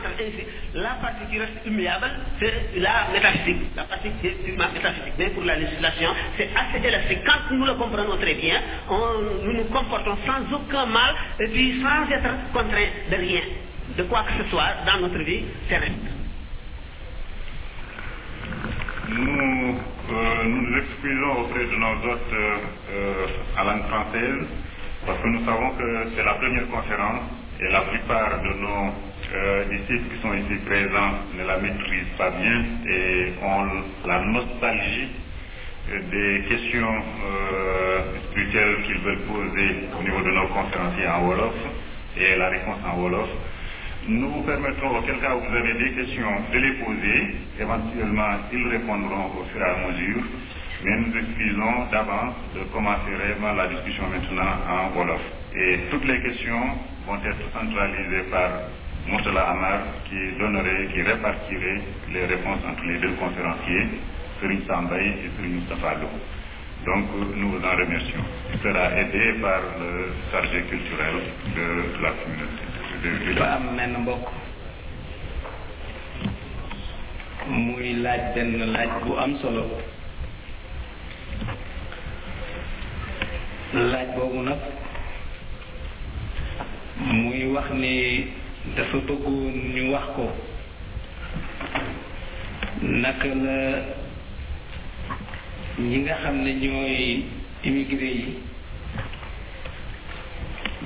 La 0.75 0.91
partie 1.01 1.27
qui 1.31 1.39
reste 1.39 1.59
humiliable, 1.65 2.11
c'est 2.41 2.77
la 2.79 3.09
métaphysique. 3.13 3.63
La 3.77 3.85
partie 3.85 4.11
qui 4.21 4.27
est 4.29 4.45
purement 4.45 4.73
métaphysique. 4.73 5.13
Mais 5.19 5.31
pour 5.31 5.45
la 5.45 5.57
législation, 5.57 6.11
c'est 6.37 6.49
assez 6.55 6.87
élastique. 6.87 7.19
Quand 7.25 7.55
nous 7.55 7.65
le 7.67 7.75
comprenons 7.75 8.17
très 8.17 8.35
bien, 8.35 8.61
on, 8.91 9.43
nous 9.45 9.53
nous 9.55 9.65
comportons 9.65 10.17
sans 10.27 10.55
aucun 10.55 10.87
mal 10.87 11.15
et 11.39 11.49
puis 11.49 11.81
sans 11.83 12.11
être 12.13 12.31
contraints 12.53 12.93
de 13.11 13.17
rien, 13.17 13.41
de 13.97 14.03
quoi 14.05 14.25
que 14.25 14.43
ce 14.43 14.51
soit 14.51 14.73
dans 14.87 15.01
notre 15.01 15.19
vie 15.19 15.45
terrestre. 15.69 16.16
Nous 19.09 19.79
euh, 20.11 20.45
nous 20.49 20.79
excusons 20.79 21.33
auprès 21.43 21.65
de 21.65 21.77
nos 21.77 22.11
hôtes 22.11 22.33
euh, 22.33 23.27
à 23.57 23.63
langue 23.65 23.85
française 23.87 24.47
parce 25.07 25.19
que 25.23 25.29
nous 25.29 25.45
savons 25.45 25.71
que 25.77 26.07
c'est 26.17 26.25
la 26.25 26.35
première 26.35 26.69
conférence 26.69 27.23
et 27.61 27.71
la 27.71 27.83
plupart 27.83 28.43
de 28.43 28.49
nos 28.59 28.91
euh, 29.33 29.65
disciples 29.71 30.11
qui 30.13 30.23
sont 30.23 30.35
ici 30.35 30.57
présents 30.67 31.13
ne 31.39 31.45
la 31.47 31.57
maîtrisent 31.59 32.17
pas 32.19 32.31
bien 32.31 32.65
et 32.91 33.33
ont 33.45 33.67
la 34.07 34.21
nostalgie 34.25 35.11
des 35.89 36.45
questions 36.49 37.03
spirituelles 38.31 38.77
qu'ils 38.87 38.99
veulent 38.99 39.27
poser 39.31 39.69
au 40.01 40.03
niveau 40.03 40.21
de 40.21 40.31
nos 40.33 40.49
conférenciers 40.49 41.07
en 41.07 41.25
Wolof 41.27 41.55
et 42.17 42.35
la 42.37 42.49
réponse 42.49 42.79
en 42.85 42.97
Wolof. 42.99 43.29
Nous 44.09 44.29
vous 44.31 44.43
permettrons, 44.43 44.97
auquel 44.97 45.19
cas 45.19 45.35
vous 45.35 45.53
avez 45.53 45.75
des 45.83 45.91
questions, 45.91 46.31
de 46.53 46.59
les 46.59 46.73
poser. 46.75 47.35
Éventuellement, 47.59 48.39
ils 48.53 48.69
répondront 48.69 49.27
au 49.35 49.43
fur 49.53 49.61
et 49.61 49.65
à 49.69 49.89
mesure. 49.91 50.23
Mais 50.85 50.97
nous 51.01 51.17
excusons 51.19 51.91
d'avance 51.91 52.35
de 52.55 52.61
commencer 52.73 53.11
réellement 53.21 53.51
la 53.55 53.67
discussion 53.67 54.05
maintenant 54.07 54.53
en 54.71 54.91
Wolof. 54.97 55.21
Et 55.57 55.79
toutes 55.91 56.05
les 56.05 56.23
questions 56.23 56.79
vont 57.05 57.17
être 57.17 57.51
centralisées 57.53 58.31
par 58.31 58.49
Moussala 59.09 59.51
Amar 59.51 59.81
qui 60.09 60.39
donnerait, 60.39 60.87
qui 60.95 61.03
répartirait 61.03 61.81
les 62.13 62.27
réponses 62.27 62.63
entre 62.65 62.85
les 62.85 62.99
deux 63.01 63.13
conférenciers, 63.19 63.89
Surin 64.39 64.59
Sambaï 64.69 65.03
et 65.09 65.31
Serine 65.37 65.63
Safalo. 65.69 66.07
Donc 66.85 67.05
nous 67.35 67.49
vous 67.51 67.65
en 67.65 67.77
remercions. 67.77 68.23
Il 68.55 68.61
sera 68.61 68.87
aidé 69.01 69.33
par 69.43 69.61
le 69.83 70.07
chargé 70.31 70.63
culturel 70.71 71.27
de 71.57 72.03
la 72.05 72.11
communauté. 72.23 72.63
dafa 73.07 73.45
am 73.57 73.65
menn 73.77 73.95
mbokk 74.03 74.25
muy 77.49 78.03
laaj 78.03 78.23
benn 78.35 78.55
laaj 78.73 78.91
bu 79.03 79.11
am 79.23 79.33
solo 79.41 79.63
laaj 83.91 84.09
boobu 84.17 84.41
nag 84.49 84.63
muy 87.11 87.41
wax 87.55 87.67
ni 87.83 87.95
dafa 88.77 88.97
bëggoon 89.07 89.55
ñu 89.75 89.93
wax 89.93 90.07
ko 90.17 90.25
naka 93.03 93.29
la 93.45 93.57
ñi 95.89 95.97
nga 96.03 96.15
xam 96.23 96.37
ne 96.45 96.51
ñooy 96.63 97.23
immigré 97.67 98.09
yi 98.19 98.27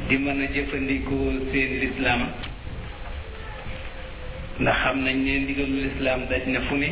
di 0.07 0.17
mën 0.19 0.39
a 0.41 0.47
jëfandikoo 0.55 1.31
seen 1.53 1.73
lislaam 1.81 2.21
ndax 4.61 4.77
xam 4.83 4.97
nañ 5.05 5.17
ne 5.25 5.33
ndigalu 5.39 5.77
lislaam 5.87 6.21
daj 6.31 6.45
na 6.53 6.61
fu 6.67 6.75
ne 6.83 6.91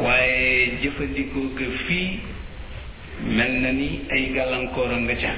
waaye 0.00 0.78
jëfandikoo 0.82 1.48
ga 1.58 1.64
fii 1.86 2.20
mel 3.36 3.52
na 3.62 3.70
ni 3.72 3.88
ay 4.14 4.32
gàllankoor 4.34 4.90
a 4.92 4.96
nga 5.02 5.14
ca 5.22 5.32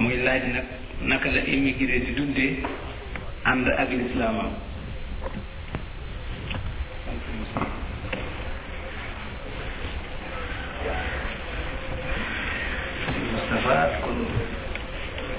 muy 0.00 0.16
laaj 0.24 0.42
nag 0.56 0.64
naka 1.08 1.28
la 1.34 1.40
immigré 1.54 1.98
di 2.04 2.12
dundee 2.18 2.54
ànd 3.50 3.66
ak 3.82 3.90
lislaamam 4.00 4.50
Moustapha 13.34 13.98
kon 14.04 14.18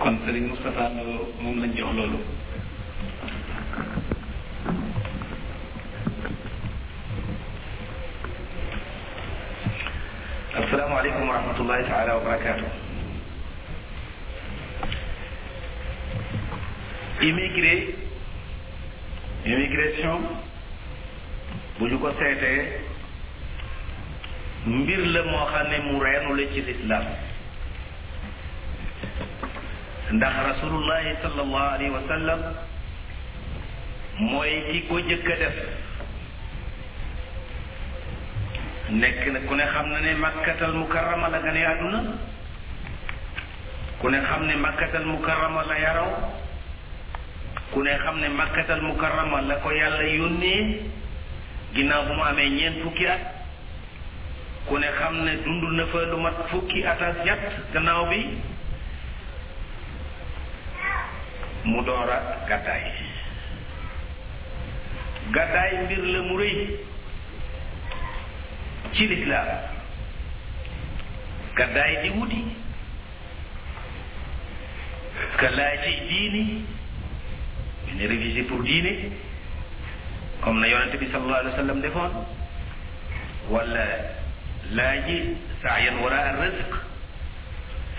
kon 0.03 0.15
Serigne 0.25 0.47
Moustapha 0.51 0.85
loolu 0.95 1.25
moom 1.43 1.55
lañ 1.61 1.71
jox 1.79 1.91
loolu 1.97 2.19
asalaamaaleykum 10.59 11.23
wa 11.29 11.33
rahmatullahi 11.39 11.83
taala 11.91 12.17
wa 12.19 12.23
barakaatu 12.27 12.65
immigré 17.27 17.75
immigration 19.53 20.19
bu 21.77 21.83
ñu 21.91 21.97
ko 22.03 22.09
mbir 24.73 24.99
la 25.13 25.21
moo 25.31 25.47
ne 25.71 25.77
mu 25.87 25.95
reenu 26.05 26.35
la 26.35 26.45
ci 26.53 27.24
ndax 30.11 30.33
rasulullahi 30.55 31.15
sallallahu 31.25 31.69
alayhi 31.75 31.91
wa 31.95 32.03
sallam 32.07 32.39
mooy 34.21 34.53
ki 34.71 34.79
ko 34.87 34.95
jëkk 35.09 35.25
def 35.41 35.57
nekk 38.89 39.21
na 39.33 39.39
ku 39.49 39.53
ne 39.55 39.65
xam 39.73 39.87
na 39.91 39.99
ne 39.99 40.11
makkatal 40.21 40.73
mukarrama 40.77 41.27
la 41.29 41.39
gane 41.41 41.61
àdduna 41.65 41.99
ku 43.99 44.07
ne 44.13 44.19
xam 44.27 44.43
ne 44.47 44.55
makkatal 44.55 45.05
mukarrama 45.09 45.63
la 45.67 45.95
ku 47.73 47.79
ne 47.83 47.91
xam 48.03 48.15
ne 48.21 48.27
makkatal 48.29 48.81
mukarrama 48.85 49.41
la 49.41 49.55
ko 49.59 49.69
yàlla 49.73 50.03
yónnee 50.05 50.63
ginnaaw 51.73 52.03
bu 52.07 52.13
mu 52.13 52.23
amee 52.29 52.49
ñeent 52.49 52.77
fukki 52.85 53.05
at 53.09 53.19
ku 54.69 54.77
ne 54.77 54.85
xam 54.97 55.13
ne 55.25 55.33
dund 55.43 55.63
na 55.77 55.83
fa 55.89 55.97
lu 56.11 56.17
mat 56.21 56.37
fukki 56.53 56.85
at 56.85 57.01
ak 57.01 57.25
ñett 57.25 57.43
gannaaw 57.73 58.05
bi 58.09 58.19
mu 61.65 61.81
door 61.81 62.07
a 62.09 62.19
gàddaay 62.49 62.83
gàddaay 65.35 65.71
mbir 65.85 65.99
la 66.13 66.19
mu 66.29 66.35
rëy 66.41 66.57
ci 68.93 69.03
lislaam 69.09 69.47
gàddaay 71.57 71.93
di 72.03 72.09
wuti 72.17 72.41
ka 75.39 75.47
laaji 75.57 75.91
diini 76.09 76.43
ñu 77.95 78.07
révisé 78.07 78.41
pour 78.43 78.61
diine 78.63 79.09
comme 80.43 80.59
na 80.59 80.67
yonente 80.67 80.97
bi 80.97 81.07
sallallahu 81.11 81.39
alayhi 81.39 81.55
wa 81.55 81.59
sallam 81.63 81.81
defoon 81.81 82.13
wala 83.53 83.85
laaji 84.77 85.17
saayan 85.63 85.97
wara 86.03 86.17
ar 86.29 86.35
rizq 86.45 86.71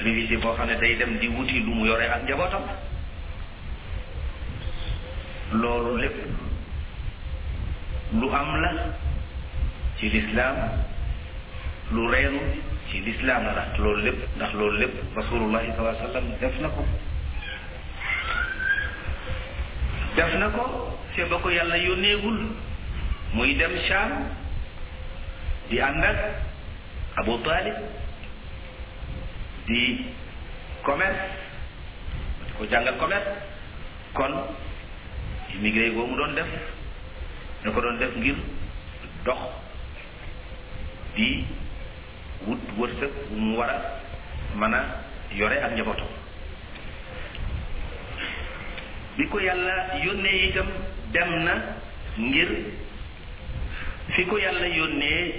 révisé 0.04 0.36
boo 0.36 0.54
xam 0.56 0.66
ne 0.68 0.76
day 0.80 0.94
dem 0.96 1.18
di 1.18 1.26
wuti 1.28 1.60
lu 1.64 1.72
mu 1.74 1.86
yore 1.86 2.06
ak 2.08 2.22
njabootam 2.24 2.62
loolu 5.52 5.96
lépp 6.02 6.16
lu 8.14 8.28
am 8.32 8.60
la 8.60 8.70
ci 9.98 10.06
lislaam 10.10 10.56
lu 11.92 12.08
reenu 12.10 12.40
ci 12.90 12.96
lislaam 13.04 13.44
la 13.44 13.64
loolu 13.78 14.02
lépp 14.02 14.18
ndax 14.36 14.52
loolu 14.54 14.78
lépp 14.78 14.94
rasulullahi 15.16 15.70
sallallahu 15.76 15.94
alayhi 15.94 16.12
wa 16.12 16.12
sallam 16.12 16.26
def 16.40 16.60
na 16.60 16.68
ko 16.68 16.82
def 20.16 20.34
na 20.34 20.48
ko 20.48 20.64
te 21.14 21.24
ba 21.24 21.36
ko 21.38 21.48
yàlla 21.50 21.76
yónneegul 21.78 22.40
muy 23.34 23.54
dem 23.54 23.76
Shaam 23.88 24.10
di 25.70 25.78
ànd 25.80 26.02
ak 26.02 26.18
Abu 27.16 27.38
Talib 27.44 27.76
di 29.66 30.10
commerce 30.84 31.22
ko 32.58 32.64
jàngal 32.66 32.96
commerce 32.98 33.30
kon 34.12 34.34
immigré 35.58 35.90
boobu 35.96 36.12
mu 36.12 36.16
doon 36.20 36.34
def 36.36 36.46
ñu 37.64 37.70
ko 37.72 37.80
doon 37.80 37.96
def 37.98 38.12
ngir 38.20 38.36
dox 39.26 39.38
di 41.16 41.28
wut 42.46 42.62
wërsëg 42.78 43.12
bu 43.30 43.36
mu 43.40 43.56
war 43.56 43.70
a 43.72 43.78
a 44.78 44.80
yore 45.32 45.56
ak 45.64 45.72
njabootam 45.74 46.10
bi 49.16 49.24
ko 49.32 49.38
yàlla 49.40 49.76
yónnee 50.04 50.36
itam 50.50 50.68
dem 51.12 51.30
na 51.44 51.52
ngir 52.18 52.50
fi 54.14 54.22
ko 54.26 54.36
yàlla 54.38 54.66
yónnee 54.68 55.34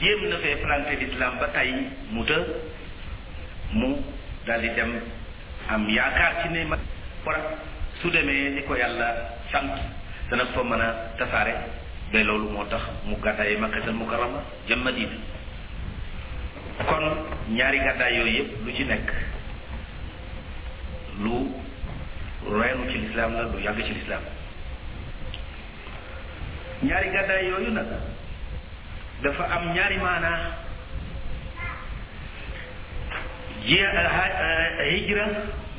jéem 0.00 0.28
na 0.28 0.36
fee 0.38 0.56
planté 0.62 0.96
l'islam 0.96 1.38
ba 1.40 1.48
tey 1.48 1.70
mu 2.10 2.22
mu 3.72 3.98
daldi 4.46 4.68
dem 4.76 5.00
am 5.68 5.88
yaakaar 5.90 6.42
ci 6.42 6.48
ne 6.52 6.64
ma 6.64 6.76
su 8.00 8.08
demee 8.10 8.50
ni 8.54 8.62
ko 8.62 8.74
yàlla 8.78 9.37
sang 9.52 9.68
te 10.30 10.36
nag 10.36 10.46
fa 10.54 10.62
mën 10.62 10.80
a 10.80 10.88
tasaare 11.18 11.54
ba 12.12 12.18
loolu 12.28 12.48
moo 12.54 12.64
tax 12.70 12.82
mu 13.08 13.16
gàddaay 13.24 13.56
makkatal 13.56 13.94
mukarama 13.94 14.40
jëm 14.68 14.80
madina 14.84 15.16
kon 16.88 17.04
ñaari 17.56 17.78
gàddaay 17.86 18.12
yooyu 18.18 18.34
yep 18.36 18.48
lu 18.64 18.72
ci 18.76 18.84
nekk 18.84 19.08
lu 21.22 21.34
reenu 22.58 22.84
ci 22.92 22.98
lislaam 22.98 23.32
la 23.34 23.42
lu 23.42 23.58
yàgg 23.58 23.80
ci 23.86 23.92
lislaam 23.94 24.24
ñaari 26.86 27.08
gàddaay 27.12 27.44
yooyu 27.48 27.70
nag 27.72 27.88
dafa 29.22 29.44
am 29.54 29.72
ñaari 29.74 29.96
maanaa 29.96 30.40
hijra 34.92 35.24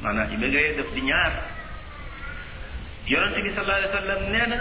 mana 0.02 0.26
immigré 0.34 0.74
daf 0.78 0.90
di 0.96 1.02
ñaar 1.02 1.59
يونس 3.12 3.34
بي 3.44 3.50
صلى 3.56 3.62
الله 3.62 3.74
عليه 3.74 3.90
وسلم 3.90 4.22
نانا 4.36 4.60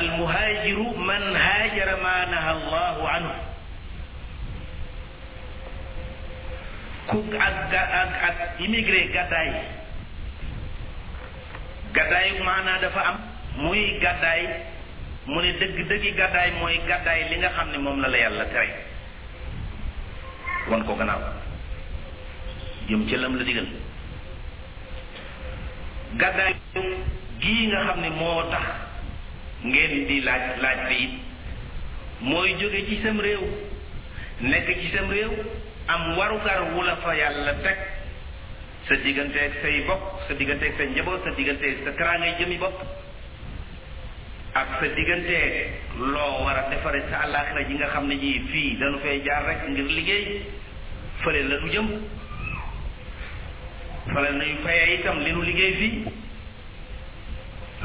المهاجر 0.00 0.78
من 1.10 1.36
هاجر 1.48 1.88
ما 2.04 2.24
نهى 2.32 2.50
الله 2.52 3.08
عنه 3.08 3.34
كوك 7.10 7.34
اك 7.34 7.74
اك 8.00 8.12
اك 8.28 8.38
ايميغري 8.60 9.02
غاداي 9.16 9.52
غاداي 11.96 12.42
معنا 12.42 12.80
دافا 12.80 13.08
ام 13.10 13.16
موي 13.62 13.98
غاداي 14.04 14.42
موني 15.26 15.52
دغ 15.60 15.72
دغ 15.90 16.02
غاداي 16.20 16.50
موي 16.60 16.78
غاداي 16.88 17.28
ليغا 17.28 17.48
خامني 17.56 17.78
موم 17.78 18.00
لا 18.02 18.08
لا 18.08 18.18
يالا 18.18 18.44
تري 18.44 18.72
وان 20.68 20.82
كو 20.86 20.92
غناو 21.00 21.20
جيم 22.88 23.02
تي 23.08 23.16
لام 23.16 23.36
لا 23.36 23.44
ديغال 23.44 23.87
gàddaay 26.16 26.54
gii 27.40 27.66
nga 27.68 27.84
xam 27.86 28.00
ne 28.02 28.08
moo 28.10 28.42
tax 28.50 28.64
ngeen 29.62 30.06
di 30.06 30.20
laaj 30.20 30.42
laaj 30.62 30.78
bi 30.88 30.96
it 31.04 31.10
mooy 32.20 32.54
jóge 32.60 32.80
ci 32.88 33.00
sam 33.02 33.20
réew 33.20 33.42
nekk 34.40 34.66
ci 34.80 34.88
sam 34.96 35.10
réew 35.10 35.30
am 35.86 36.16
warugar 36.18 36.72
wu 36.72 36.82
la 36.82 36.96
fa 36.96 37.14
yàlla 37.14 37.52
teg 37.54 37.76
sa 38.88 38.94
digganteeg 38.94 39.52
say 39.62 39.84
bopp 39.86 40.02
sa 40.28 40.34
digganteeg 40.34 40.72
sa 40.78 40.84
njaboot 40.84 41.20
sa 41.24 41.30
digganteeg 41.36 41.76
sa 41.84 41.90
karaangay 41.92 42.34
jëmi 42.38 42.56
bopp 42.58 42.82
ak 44.54 44.68
sa 44.80 44.86
diggante 44.94 45.38
loo 45.98 46.42
war 46.44 46.56
a 46.56 46.68
defare 46.70 47.04
sa 47.10 47.16
àllaaxira 47.24 47.62
ji 47.68 47.74
nga 47.74 47.88
xam 47.92 48.06
ne 48.06 48.16
ji 48.18 48.40
fii 48.50 48.76
dañu 48.80 48.98
fay 49.02 49.20
jaar 49.24 49.44
rek 49.46 49.68
ngir 49.68 49.84
liggéey 49.84 50.40
fële 51.22 51.42
la 51.48 51.56
du 51.60 51.68
jëm 51.70 51.86
fa 54.14 54.20
la 54.24 54.30
nuy 54.30 54.56
fayee 54.64 54.94
itam 54.98 55.18
li 55.24 55.32
liggéey 55.48 55.74
fii 55.80 56.02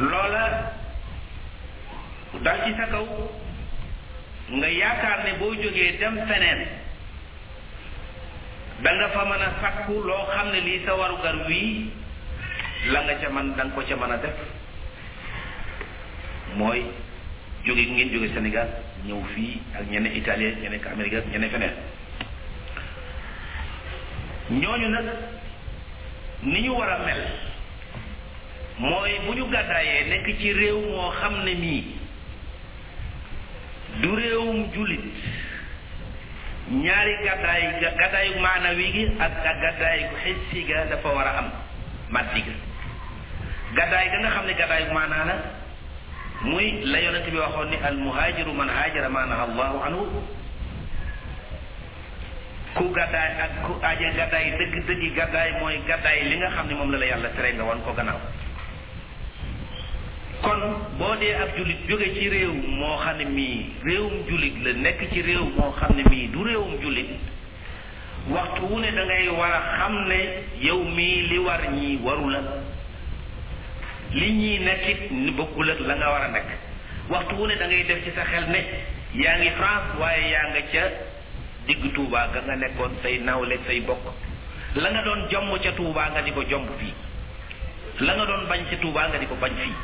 loola 0.10 0.44
dal 2.44 2.60
ci 2.64 2.72
sa 2.78 2.86
kaw 2.92 3.06
nga 4.58 4.68
yaakaar 4.68 5.20
ne 5.24 5.32
boo 5.40 5.54
jógee 5.56 5.98
dem 6.00 6.16
feneen 6.28 6.62
da 8.82 9.08
fa 9.14 9.26
mën 9.26 9.42
a 9.42 9.50
sakku 9.62 10.04
loo 10.04 10.24
xam 10.36 10.48
ne 10.52 10.60
lii 10.68 10.82
sa 10.86 10.94
warugar 10.96 11.36
wii 11.48 11.92
la 12.92 13.00
nga 13.02 13.14
ca 13.22 13.30
man 13.30 13.56
da 13.58 13.64
ko 13.76 13.82
ca 13.88 13.96
mën 13.96 14.12
a 14.12 14.18
def 14.18 14.38
mooy 16.56 16.84
jóge 17.66 17.84
ngeen 17.86 18.10
jóge 18.14 18.28
Sénégal 18.34 18.68
ñëw 19.06 19.24
fii 19.36 19.62
ak 19.76 19.84
ñene 19.92 20.10
italien 20.14 20.56
ñene 20.62 20.78
Amérique 20.92 21.20
ñene 21.32 21.48
feneen 21.50 21.74
ñooñu 24.52 24.88
nag 24.90 25.06
ni 26.46 26.62
ñu 26.62 26.74
war 26.78 26.90
a 26.90 26.98
mel 27.06 27.22
mooy 28.80 29.12
bu 29.26 29.32
ñu 29.36 29.46
gàddaayee 29.52 30.04
nekk 30.10 30.28
ci 30.40 30.52
réew 30.54 30.80
moo 30.92 31.12
xam 31.20 31.34
ne 31.46 31.54
nii 31.54 31.84
du 34.02 34.16
réewum 34.16 34.66
jullit 34.74 35.04
ñaari 36.84 37.14
gàddaay 37.26 37.62
gàddaayu 38.00 38.40
maanawi 38.42 38.86
gi 38.94 39.04
ak 39.26 39.32
ak 39.52 39.58
gàddaayu 39.64 40.08
xissi 40.24 40.64
ga 40.70 40.86
dafa 40.90 41.08
war 41.16 41.28
a 41.28 41.34
am 41.38 41.48
màddi 42.10 42.42
ga 42.44 42.54
gàddaay 43.78 44.08
ga 44.12 44.20
nga 44.20 44.30
xam 44.30 44.46
ne 44.46 44.54
gàddaayu 44.54 44.94
maanaa 44.94 45.26
la 45.30 45.36
muy 46.44 46.82
la 46.92 47.00
yonent 47.02 47.30
bi 47.32 47.38
waxoon 47.40 47.70
ni 47.70 47.78
al 47.88 47.98
muhaajiru 47.98 48.54
man 48.54 48.70
allahu 49.44 49.78
anhu 49.88 50.04
ku 52.76 52.90
gàddaay 52.94 53.32
ak 53.42 53.52
ku 53.70 53.74
aje 53.82 54.08
gàddaay 54.18 54.46
dëgg 54.60 54.76
dëggi 54.88 55.10
gàddaay 55.18 55.50
mooy 55.62 55.78
gàddaay 55.88 56.20
li 56.30 56.36
nga 56.38 56.50
xam 56.58 56.66
ne 56.68 56.74
moom 56.76 56.92
la 56.92 56.98
la 56.98 57.06
yàlla 57.12 57.30
tere 57.36 57.52
nga 57.54 57.64
wan 57.70 57.82
ko 57.86 57.92
gannaaw 57.98 58.20
kon 60.44 60.62
boo 61.00 61.14
dee 61.22 61.36
ab 61.44 61.52
jullit 61.58 61.82
jóge 61.90 62.08
ci 62.18 62.30
réew 62.34 62.52
moo 62.80 62.98
xam 63.04 63.16
ne 63.18 63.26
mii 63.26 63.74
réewum 63.86 64.16
jullit 64.30 64.56
la 64.64 64.74
nekk 64.74 65.00
ci 65.14 65.22
réew 65.22 65.46
moo 65.58 65.72
xam 65.80 65.92
ne 65.96 66.04
mii 66.10 66.28
du 66.34 66.44
réewum 66.44 66.82
jullit 66.82 67.12
waxtu 68.30 68.62
wu 68.66 68.80
ne 68.80 68.92
da 68.92 69.04
ngay 69.06 69.28
war 69.30 69.52
a 69.54 69.62
xam 69.78 69.94
ne 70.08 70.20
yow 70.62 70.84
mii 70.84 71.22
li 71.30 71.38
war 71.38 71.62
ñii 71.74 71.98
waru 72.06 72.30
la 72.30 72.40
li 74.14 74.32
ñii 74.32 74.60
nekkit 74.60 75.12
ni 75.12 75.32
bokkul 75.32 75.68
la 75.80 75.96
nga 75.96 76.10
war 76.10 76.24
a 76.24 76.28
nekk 76.32 76.50
waxtu 77.10 77.36
wu 77.36 77.46
ne 77.48 77.56
da 77.56 77.68
def 77.68 78.04
ci 78.04 78.12
sa 78.16 78.24
xel 78.26 78.50
ne 78.50 78.62
yaa 79.14 79.38
ngi 79.38 79.50
France 79.62 79.90
waaye 80.00 80.30
yaa 80.34 80.48
nga 80.52 80.62
ca 80.72 80.84
digg 81.68 81.84
Touba 81.96 82.28
ga 82.34 82.42
nga 82.44 82.56
nekkoon 82.60 82.94
say 83.04 83.18
nawle 83.24 83.56
say 83.68 83.80
bokk 83.84 84.06
la 84.76 84.88
nga 84.92 85.02
doon 85.06 85.28
jomb 85.32 85.52
ca 85.64 85.72
Touba 85.76 86.04
nga 86.14 86.22
di 86.24 86.32
ko 86.36 86.44
jomb 86.50 86.68
fii 86.80 86.94
la 88.06 88.12
nga 88.18 88.26
doon 88.28 88.48
bañ 88.50 88.62
ca 88.70 88.76
Touba 88.84 89.08
nga 89.08 89.18
di 89.20 89.30
ko 89.32 89.36
bañ 89.42 89.54
fii 89.64 89.76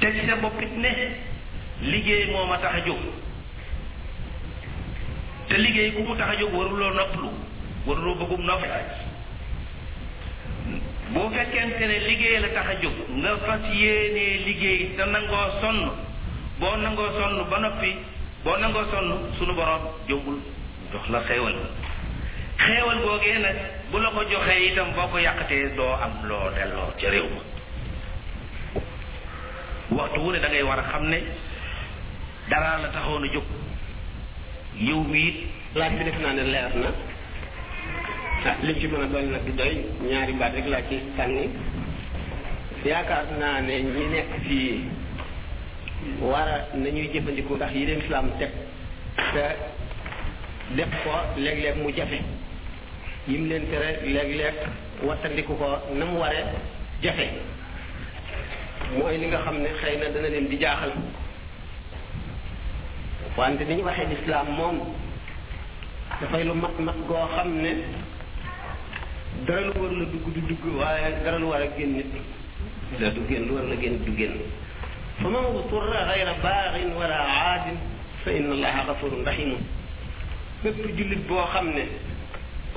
te 0.00 0.06
ci 0.14 0.20
sa 0.28 0.34
bopp 0.36 0.56
ne 0.84 0.90
liggéey 1.92 2.30
moo 2.32 2.46
ma 2.46 2.56
tax 2.56 2.72
a 2.74 2.80
jóg 2.86 3.00
te 5.48 5.56
liggéey 5.58 5.90
bu 5.94 6.00
mu 6.04 6.16
tax 6.16 6.28
a 6.36 6.40
jóg 6.40 6.52
waruloo 6.54 6.92
noppalu 6.94 7.30
waruloo 7.86 8.18
bëggum 8.20 8.42
noppi 8.48 8.68
boo 11.12 11.28
fekkente 11.34 11.84
ne 11.90 11.96
liggéey 12.08 12.40
la 12.40 12.48
tax 12.56 12.66
a 12.72 12.74
jóg 12.82 12.96
nga 13.20 13.30
fas 13.46 13.60
yéenee 13.80 14.42
liggéey 14.46 14.80
te 14.96 15.04
nangoo 15.12 15.48
sonn 15.60 15.78
boo 16.60 16.76
nangoo 16.76 17.10
sonn 17.18 17.44
ba 17.50 17.58
noppi 17.60 17.92
boo 18.44 18.56
nangoo 18.62 18.84
sonn 18.92 19.08
sunu 19.38 19.52
borom 19.58 19.82
jógul 20.08 20.36
jox 20.92 21.04
la 21.14 21.20
xéewal 21.28 21.56
xéewal 22.64 22.98
googee 23.04 23.38
nag 23.44 23.56
bu 23.90 23.96
la 24.04 24.08
ko 24.14 24.20
joxee 24.32 24.58
itam 24.68 24.88
boo 24.96 25.06
ko 25.12 25.18
yàqatee 25.26 25.64
doo 25.78 25.92
am 26.04 26.12
loo 26.28 26.46
delloo 26.56 26.88
ca 27.00 27.08
réew 27.14 27.28
ma 27.34 27.42
waxtu 29.98 30.18
wu 30.24 30.30
ne 30.32 30.38
dangay 30.44 30.62
war 30.68 30.78
a 30.78 30.84
xam 30.92 31.04
ne 31.12 31.18
dara 32.50 32.70
la 32.82 32.88
taxoon 32.96 33.24
a 33.24 33.28
jóg 33.34 33.46
yow 34.88 35.00
miit 35.12 35.36
laaj 35.78 35.92
bi 35.98 36.04
def 36.04 36.18
naa 36.22 36.32
ne 36.38 36.44
leer 36.54 36.70
na 36.82 36.90
ah 38.50 38.56
li 38.64 38.72
ci 38.80 38.86
mën 38.88 39.02
a 39.04 39.06
doon 39.12 39.26
nag 39.32 39.44
du 39.46 39.52
doy 39.60 39.74
ñaari 40.08 40.32
baat 40.40 40.52
rek 40.56 40.66
laa 40.72 40.84
ci 40.88 40.96
sànni 41.16 41.44
yaakaar 42.90 43.26
naa 43.40 43.60
ne 43.66 43.74
ñi 43.94 44.04
nekk 44.14 44.28
fii 44.46 45.03
war 46.20 46.46
a 46.54 46.76
nañuy 46.82 47.08
jëfandiku 47.12 47.52
ndax 47.58 47.72
yi 47.76 47.84
leen 47.88 48.00
islaam 48.04 48.26
teg 48.38 48.50
te 49.32 49.44
def 50.76 50.88
ko 51.02 51.10
léeg-léeg 51.42 51.76
mu 51.82 51.88
jafe 51.98 52.18
yim 53.28 53.42
leen 53.50 53.64
tere 53.70 53.88
léeg-léeg 54.14 54.54
wattandiku 55.06 55.52
ko 55.60 55.66
na 55.98 56.04
mu 56.08 56.16
waree 56.22 56.44
jafe 57.02 57.26
mooy 58.96 59.16
li 59.20 59.26
nga 59.26 59.38
xam 59.44 59.56
ne 59.62 59.68
xëy 59.80 59.96
na 60.00 60.06
dana 60.14 60.28
leen 60.34 60.46
di 60.50 60.56
jaaxal 60.62 60.92
wante 63.36 63.62
ni 63.68 63.74
ñu 63.78 63.84
waxee 63.88 64.06
lislaam 64.12 64.48
moom 64.58 64.76
dafay 66.20 66.42
lu 66.44 66.54
mat 66.54 66.76
mat 66.86 66.96
goo 67.08 67.26
xam 67.36 67.48
ne 67.64 67.70
dara 69.46 69.60
lu 69.66 69.72
warul 69.80 70.02
a 70.02 70.04
dugg 70.12 70.28
du 70.34 70.40
dugg 70.48 70.62
waaye 70.78 71.08
dara 71.24 71.38
lu 71.38 71.46
war 71.48 71.60
a 71.62 71.68
génn 71.78 71.92
nit 71.96 72.12
la 73.00 73.10
du 73.10 73.20
génn 73.28 73.46
lu 73.48 73.52
warul 73.54 73.72
a 73.72 73.76
génn 73.80 74.02
du 74.04 74.12
génn 74.18 74.34
fa 75.22 75.28
man 75.30 75.44
uturra 75.54 76.02
gayra 76.10 76.34
baaxin 76.42 76.90
wala 76.98 77.14
aadin 77.14 77.78
fa 78.24 78.30
inna 78.34 78.50
allaha 78.56 78.80
gafurun 78.90 79.22
rahimun 79.28 79.60
bépp 80.64 80.80
jullit 80.98 81.22
boo 81.30 81.38
xam 81.54 81.70
ne 81.76 81.84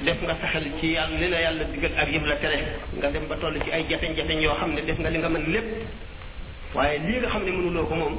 def 0.05 0.21
nga 0.21 0.35
saxal 0.41 0.63
ci 0.79 0.93
yàlla 0.93 1.17
li 1.17 1.27
la 1.33 1.39
yàlla 1.41 1.63
digal 1.71 1.91
ak 1.97 2.09
yëpp 2.13 2.25
la 2.29 2.35
tere 2.35 2.59
nga 2.97 3.09
dem 3.09 3.25
ba 3.27 3.35
toll 3.41 3.57
ci 3.63 3.71
ay 3.71 3.85
jafe-jafe 3.89 4.37
yoo 4.41 4.53
xam 4.59 4.73
ne 4.77 4.81
def 4.85 4.99
nga 4.99 5.09
li 5.09 5.17
nga 5.17 5.29
mën 5.29 5.45
lépp 5.49 6.77
waaye 6.77 6.99
lii 7.07 7.17
nga 7.25 7.27
xam 7.29 7.43
ne 7.43 7.51
mënuloo 7.57 7.85
ko 7.89 7.95
moom 7.95 8.15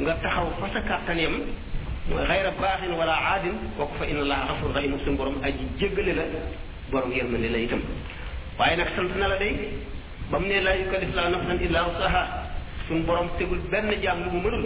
nga 0.00 0.14
taxaw 0.24 0.48
fa 0.60 0.66
sa 0.72 0.80
kàttan 0.80 1.18
baax 1.20 1.36
mooy 2.08 2.24
xayra 2.26 2.50
baaxin 2.60 2.92
wala 2.96 3.12
aadin 3.36 3.54
kooku 3.76 3.94
fa 4.00 4.06
inna 4.08 4.20
allaha 4.24 4.42
gafurun 4.48 4.72
rahimun 4.74 4.98
suñu 5.04 5.16
borom 5.16 5.36
aji 5.44 5.64
jéggale 5.78 6.12
la 6.16 6.24
borom 6.90 7.12
yërmande 7.12 7.48
la 7.52 7.58
itam 7.58 7.82
waaye 8.58 8.76
nag 8.80 8.88
sant 8.96 9.12
na 9.20 9.28
la 9.28 9.36
day 9.36 9.54
ba 10.30 10.38
mu 10.38 10.46
ne 10.48 10.60
laa 10.60 10.74
yukallifu 10.80 11.12
llaahu 11.12 11.30
nafsan 11.36 11.58
illaa 11.60 11.82
wusahaa 11.92 12.41
suñu 12.92 13.04
borom 13.08 13.28
tegul 13.38 13.58
benn 13.72 13.90
jaam 14.04 14.22
lu 14.24 14.30
mu 14.30 14.40
mënul 14.44 14.64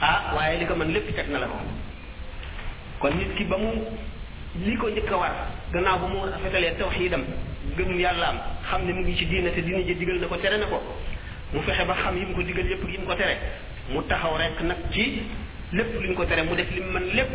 ah 0.00 0.32
waaye 0.36 0.58
li 0.60 0.66
ko 0.66 0.74
mën 0.74 0.92
lépp 0.94 1.16
teg 1.16 1.28
na 1.30 1.38
la 1.38 1.46
ko 1.46 1.58
kon 3.00 3.10
nit 3.16 3.34
ki 3.36 3.44
ba 3.44 3.56
mu 3.56 3.70
li 4.66 4.76
ko 4.80 4.88
njëkk 4.88 5.12
a 5.12 5.16
war 5.16 5.32
gannaaw 5.72 5.98
ba 5.98 6.06
mu 6.06 6.18
rafetalee 6.32 6.74
tawxiidam 6.78 7.24
gëm 7.76 7.98
yàllaam 8.00 8.36
xam 8.70 8.86
ne 8.86 8.92
mu 8.92 9.00
ngi 9.00 9.16
ci 9.16 9.24
diina 9.26 9.50
te 9.50 9.60
diina 9.60 9.80
ji 9.82 9.94
digal 9.94 10.18
na 10.20 10.26
ko 10.26 10.36
tere 10.36 10.56
na 10.58 10.66
ko 10.66 10.82
mu 11.52 11.60
fexe 11.66 11.84
ba 11.86 11.94
xam 12.02 12.16
yi 12.16 12.24
mu 12.28 12.34
ko 12.34 12.42
digal 12.42 12.66
yépp 12.70 12.82
yi 12.90 12.98
mu 12.98 13.06
ko 13.06 13.14
tere 13.14 13.36
mu 13.90 14.02
taxaw 14.08 14.36
rek 14.38 14.60
nag 14.62 14.78
ci 14.90 15.22
lépp 15.72 15.92
luñ 16.00 16.14
ko 16.14 16.24
tere 16.26 16.42
mu 16.42 16.54
def 16.56 16.70
lim 16.74 16.86
man 16.92 17.04
lépp 17.14 17.28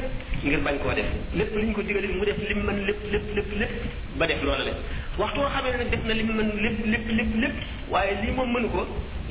ngir 0.44 0.60
bañ 0.65 0.77
koo 0.84 0.94
def 0.94 1.06
lépp 1.36 1.53
lu 1.53 1.65
ñu 1.68 1.73
ko 1.73 1.82
digal 1.82 2.07
mu 2.07 2.26
def 2.26 2.38
lim 2.49 2.60
mën 2.65 2.77
lépp 2.88 2.99
lépp 3.11 3.26
lépp 3.36 3.60
lépp 3.60 3.72
ba 4.18 4.26
def 4.27 4.44
loola 4.44 4.64
le 4.65 4.72
waxtu 5.20 5.40
woo 5.40 5.52
xamee 5.56 5.72
nag 5.72 5.90
def 5.94 6.04
na 6.08 6.14
li 6.18 6.24
mu 6.28 6.34
mën 6.40 6.48
lépp 6.66 6.78
lépp 6.94 7.08
lépp 7.18 7.32
lépp 7.44 7.56
waaye 7.92 8.12
lii 8.22 8.34
moom 8.38 8.50
mënu 8.56 8.68
ko 8.76 8.82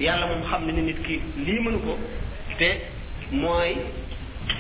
yàlla 0.07 0.27
moom 0.31 0.43
xam 0.51 0.61
ne 0.67 0.73
ne 0.79 0.83
nit 0.89 1.01
ki 1.07 1.15
lii 1.47 1.61
mënu 1.67 1.79
ko 1.87 1.93
te 2.61 2.69
mooy 3.43 3.71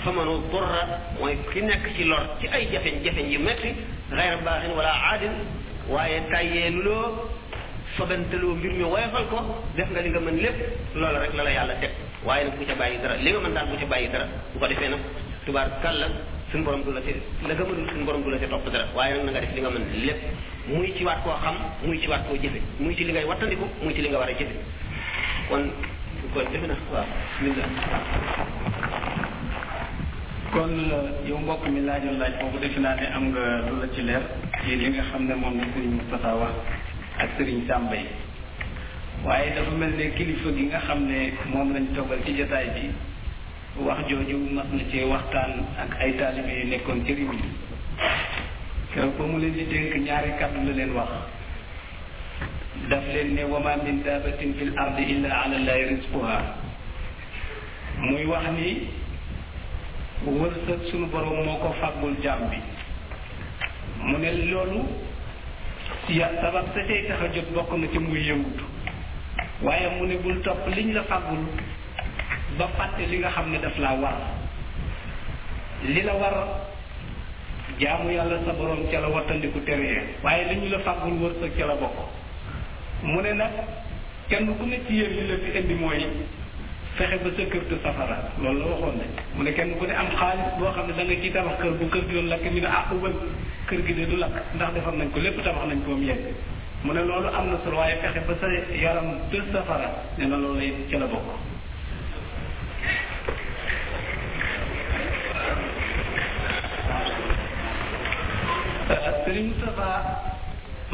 famanu 0.04 0.34
burra 0.52 0.80
mooy 1.18 1.34
ki 1.50 1.60
nekk 1.68 1.84
ci 1.96 2.04
lor 2.10 2.22
ci 2.40 2.46
ay 2.54 2.62
jafeñ 2.72 2.94
jafeñ 3.04 3.26
yu 3.34 3.38
metti 3.40 3.70
xeyra 4.16 4.36
baaxin 4.46 4.72
wala 4.78 4.92
aadin 5.12 5.34
waaye 5.92 6.18
tàyyeelu 6.32 6.80
loo 6.88 7.04
sobenteloo 7.96 8.54
mbir 8.58 8.72
mi 8.78 8.84
woyofal 8.92 9.26
ko 9.32 9.38
def 9.76 9.88
nga 9.90 10.00
li 10.04 10.10
nga 10.10 10.20
mën 10.26 10.36
lépp 10.44 10.58
loola 11.00 11.18
rek 11.24 11.32
la 11.36 11.42
la 11.44 11.50
yàlla 11.58 11.74
teg 11.82 11.92
waaye 12.26 12.42
nag 12.44 12.56
bu 12.58 12.64
ca 12.70 12.74
bàyyi 12.80 12.96
dara 13.02 13.16
li 13.24 13.30
nga 13.32 13.40
mën 13.44 13.54
daal 13.54 13.66
bu 13.70 13.76
ca 13.80 13.86
bàyyi 13.92 14.08
dara 14.12 14.26
bu 14.52 14.58
ko 14.58 14.66
defee 14.68 14.88
nag 14.88 15.00
tubaar 15.46 15.68
kàlla 15.82 16.06
suñu 16.54 16.62
borom 16.64 16.82
du 16.84 16.92
la 16.92 17.00
ci 17.02 17.12
la 17.46 17.54
mënul 17.54 17.88
suñu 17.90 18.04
borom 18.04 18.22
du 18.22 18.30
la 18.30 18.38
ci 18.38 18.46
topp 18.48 18.68
dara 18.70 18.86
waaye 18.94 19.14
nag 19.14 19.24
na 19.24 19.30
nga 19.32 19.40
def 19.40 19.54
li 19.54 19.60
nga 19.60 19.70
mën 19.70 20.04
lépp 20.06 20.20
muy 20.68 20.94
ci 20.96 21.04
waat 21.04 21.20
koo 21.24 21.32
xam 21.42 21.56
muy 21.82 21.98
ci 22.00 22.06
waat 22.08 22.22
koo 22.28 22.36
jëfe 22.40 22.60
muy 22.78 22.94
ci 22.94 23.02
li 23.04 23.10
ngay 23.12 23.24
wattandiku 23.24 23.64
muy 23.82 23.94
ci 23.94 24.02
li 24.02 24.08
nga 24.08 24.18
war 24.20 24.28
a 24.28 24.32
jëfe 24.38 24.54
kon 25.48 25.62
kon 26.32 26.42
jëfe 26.52 26.66
na 26.70 26.76
waaw 26.92 27.04
bismillah 27.40 27.66
kon 30.52 30.72
yow 31.28 31.38
mbokk 31.42 31.64
mi 31.74 31.80
laajoon 31.82 32.18
laaj 32.20 32.34
boobu 32.40 32.58
defe 32.62 32.78
naa 32.78 32.94
ne 33.00 33.06
am 33.16 33.24
nga 33.32 33.40
loolu 33.66 33.80
la 33.82 33.86
ci 33.94 34.00
leer 34.06 34.22
ci 34.62 34.76
li 34.78 34.86
nga 34.92 35.02
xam 35.10 35.22
ne 35.26 35.34
moom 35.34 35.54
la 35.58 35.64
Serigne 35.74 35.94
Moustapha 35.96 36.30
wax 36.40 36.52
ak 37.18 37.28
Serigne 37.36 37.66
Samba 37.66 37.96
mel 39.78 39.92
ne 39.98 40.10
kilifa 40.16 40.48
gi 40.56 40.62
nga 40.70 40.78
xam 40.86 41.00
ne 41.10 41.18
moom 41.50 41.72
lañ 41.72 41.84
toggal 41.94 42.18
ci 42.24 42.32
jotaay 42.38 42.68
bi 42.76 42.88
wax 43.80 44.06
jooju 44.08 44.38
mas 44.54 44.70
na 44.72 44.84
cee 44.90 45.02
waxtaan 45.10 45.52
ak 45.82 45.98
ay 46.00 46.12
taalibe 46.14 46.46
yu 46.54 46.64
nekkoon 46.70 47.04
ci 47.06 47.12
réew 47.14 47.26
mi 47.34 47.42
ba 49.18 49.24
mu 49.26 49.38
leen 49.40 49.52
di 49.52 49.64
dénk 49.66 49.92
ñaari 50.06 50.38
kàddu 50.38 50.62
la 50.66 50.72
leen 50.72 50.92
wax 50.94 51.08
daf 52.90 53.04
leen 53.12 53.34
ne 53.34 53.42
wama 53.44 53.74
min 53.82 54.00
dabatin 54.04 54.54
fil 54.54 54.72
ardi 54.78 55.02
illa 55.10 55.28
ala 55.42 55.58
llahi 55.58 55.84
rizquha 55.88 56.54
muy 57.98 58.24
wax 58.26 58.44
ni 58.54 58.86
wërsëg 60.24 60.80
sunu 60.90 61.06
borom 61.10 61.42
moo 61.44 61.58
ko 61.58 61.74
fàggul 61.80 62.14
jaam 62.22 62.46
bi 62.50 62.56
mu 64.02 64.16
ne 64.18 64.30
loolu 64.52 64.86
ya 66.10 66.30
sabab 66.40 66.66
sa 66.74 66.80
cay 66.86 67.06
tax 67.08 67.26
jot 67.34 67.50
bokk 67.54 67.72
na 67.78 67.86
ci 67.92 67.98
muy 67.98 68.20
yëngutu 68.22 68.64
waaye 69.62 69.90
mu 69.98 70.06
ne 70.06 70.14
bul 70.22 70.40
topp 70.42 70.62
liñ 70.68 70.92
la 70.94 71.02
fàggul 71.02 71.42
ba 72.58 72.66
fàtte 72.76 73.06
li 73.10 73.18
nga 73.18 73.30
xam 73.30 73.50
ne 73.52 73.58
daf 73.62 73.78
laa 73.78 73.94
war 74.02 74.14
li 75.94 76.02
la 76.02 76.12
war 76.12 76.34
jaamu 77.80 78.10
yàlla 78.10 78.38
sa 78.46 78.52
borom 78.52 78.86
ca 78.90 79.00
la 79.00 79.08
wattandiku 79.08 79.60
teree 79.66 80.02
waaye 80.22 80.44
li 80.48 80.56
ñu 80.60 80.68
la 80.70 80.78
fàggul 80.86 81.14
wërsëg 81.22 81.50
ca 81.58 81.66
la 81.66 81.74
bokk 81.74 81.98
mu 83.02 83.20
ne 83.20 83.32
nag 83.32 83.52
kenn 84.28 84.46
ku 84.58 84.64
ne 84.66 84.78
ci 84.86 84.92
yéen 84.94 85.10
li 85.16 85.26
la 85.30 85.34
fi 85.42 85.58
indi 85.58 85.74
mooy 85.74 86.06
fexe 86.96 87.16
ba 87.24 87.30
sa 87.36 87.44
kër 87.52 87.64
te 87.68 87.74
safara 87.82 88.16
loolu 88.42 88.58
la 88.60 88.66
waxoon 88.76 88.96
ne 88.98 89.06
mu 89.36 89.42
ne 89.42 89.50
kenn 89.52 89.74
ku 89.78 89.84
ne 89.86 89.94
am 89.94 90.08
xaalis 90.16 90.50
boo 90.58 90.70
xam 90.74 90.86
ne 90.86 90.92
da 90.96 91.02
nga 91.02 91.14
ciy 91.22 91.30
tabax 91.32 91.58
kër 91.62 91.72
bu 91.78 91.84
kër 91.90 92.02
gi 92.08 92.14
doon 92.14 92.28
lakk 92.28 92.44
ñu 92.54 92.60
ne 92.60 92.66
ah 92.68 92.86
ubal 92.92 93.12
kër 93.68 93.80
gi 93.86 93.94
de 93.94 94.04
du 94.10 94.16
lakk 94.16 94.34
ndax 94.54 94.72
defar 94.74 94.94
nañ 94.94 95.10
ko 95.10 95.18
lépp 95.18 95.42
tabax 95.42 95.64
nañ 95.68 95.82
ko 95.84 95.90
mu 95.90 96.06
mu 96.84 96.92
ne 96.92 97.02
loolu 97.02 97.28
am 97.34 97.50
na 97.50 97.56
solo 97.64 97.76
waaye 97.78 97.96
fexe 98.02 98.20
ba 98.26 98.34
sa 98.40 98.46
yaram 98.82 99.08
te 99.30 99.38
safara 99.52 99.90
ne 100.18 100.24
na 100.26 100.36
loolu 100.36 100.60
Serigne 109.24 109.48
Moustapha 109.52 109.92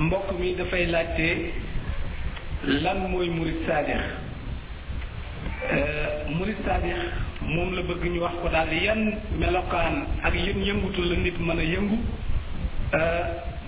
mbokk 0.05 0.29
mi 0.39 0.55
dafay 0.55 0.87
laajte 0.87 1.29
lan 2.83 2.97
mooy 3.11 3.29
murid 3.29 3.59
saadix 3.67 3.99
euh, 5.73 6.35
murid 6.39 6.57
saadix 6.65 6.99
moom 7.55 7.75
la 7.77 7.83
bëgg 7.89 8.03
ñu 8.15 8.21
wax 8.25 8.35
ko 8.43 8.49
daal 8.55 8.71
yan 8.87 9.01
melokaan 9.41 9.95
ak 10.23 10.35
yën 10.35 10.59
yëngutu 10.69 11.03
la 11.11 11.17
nit 11.25 11.35
mën 11.41 11.59
a 11.59 11.65
yëngu 11.73 11.97
euh, 12.99 13.23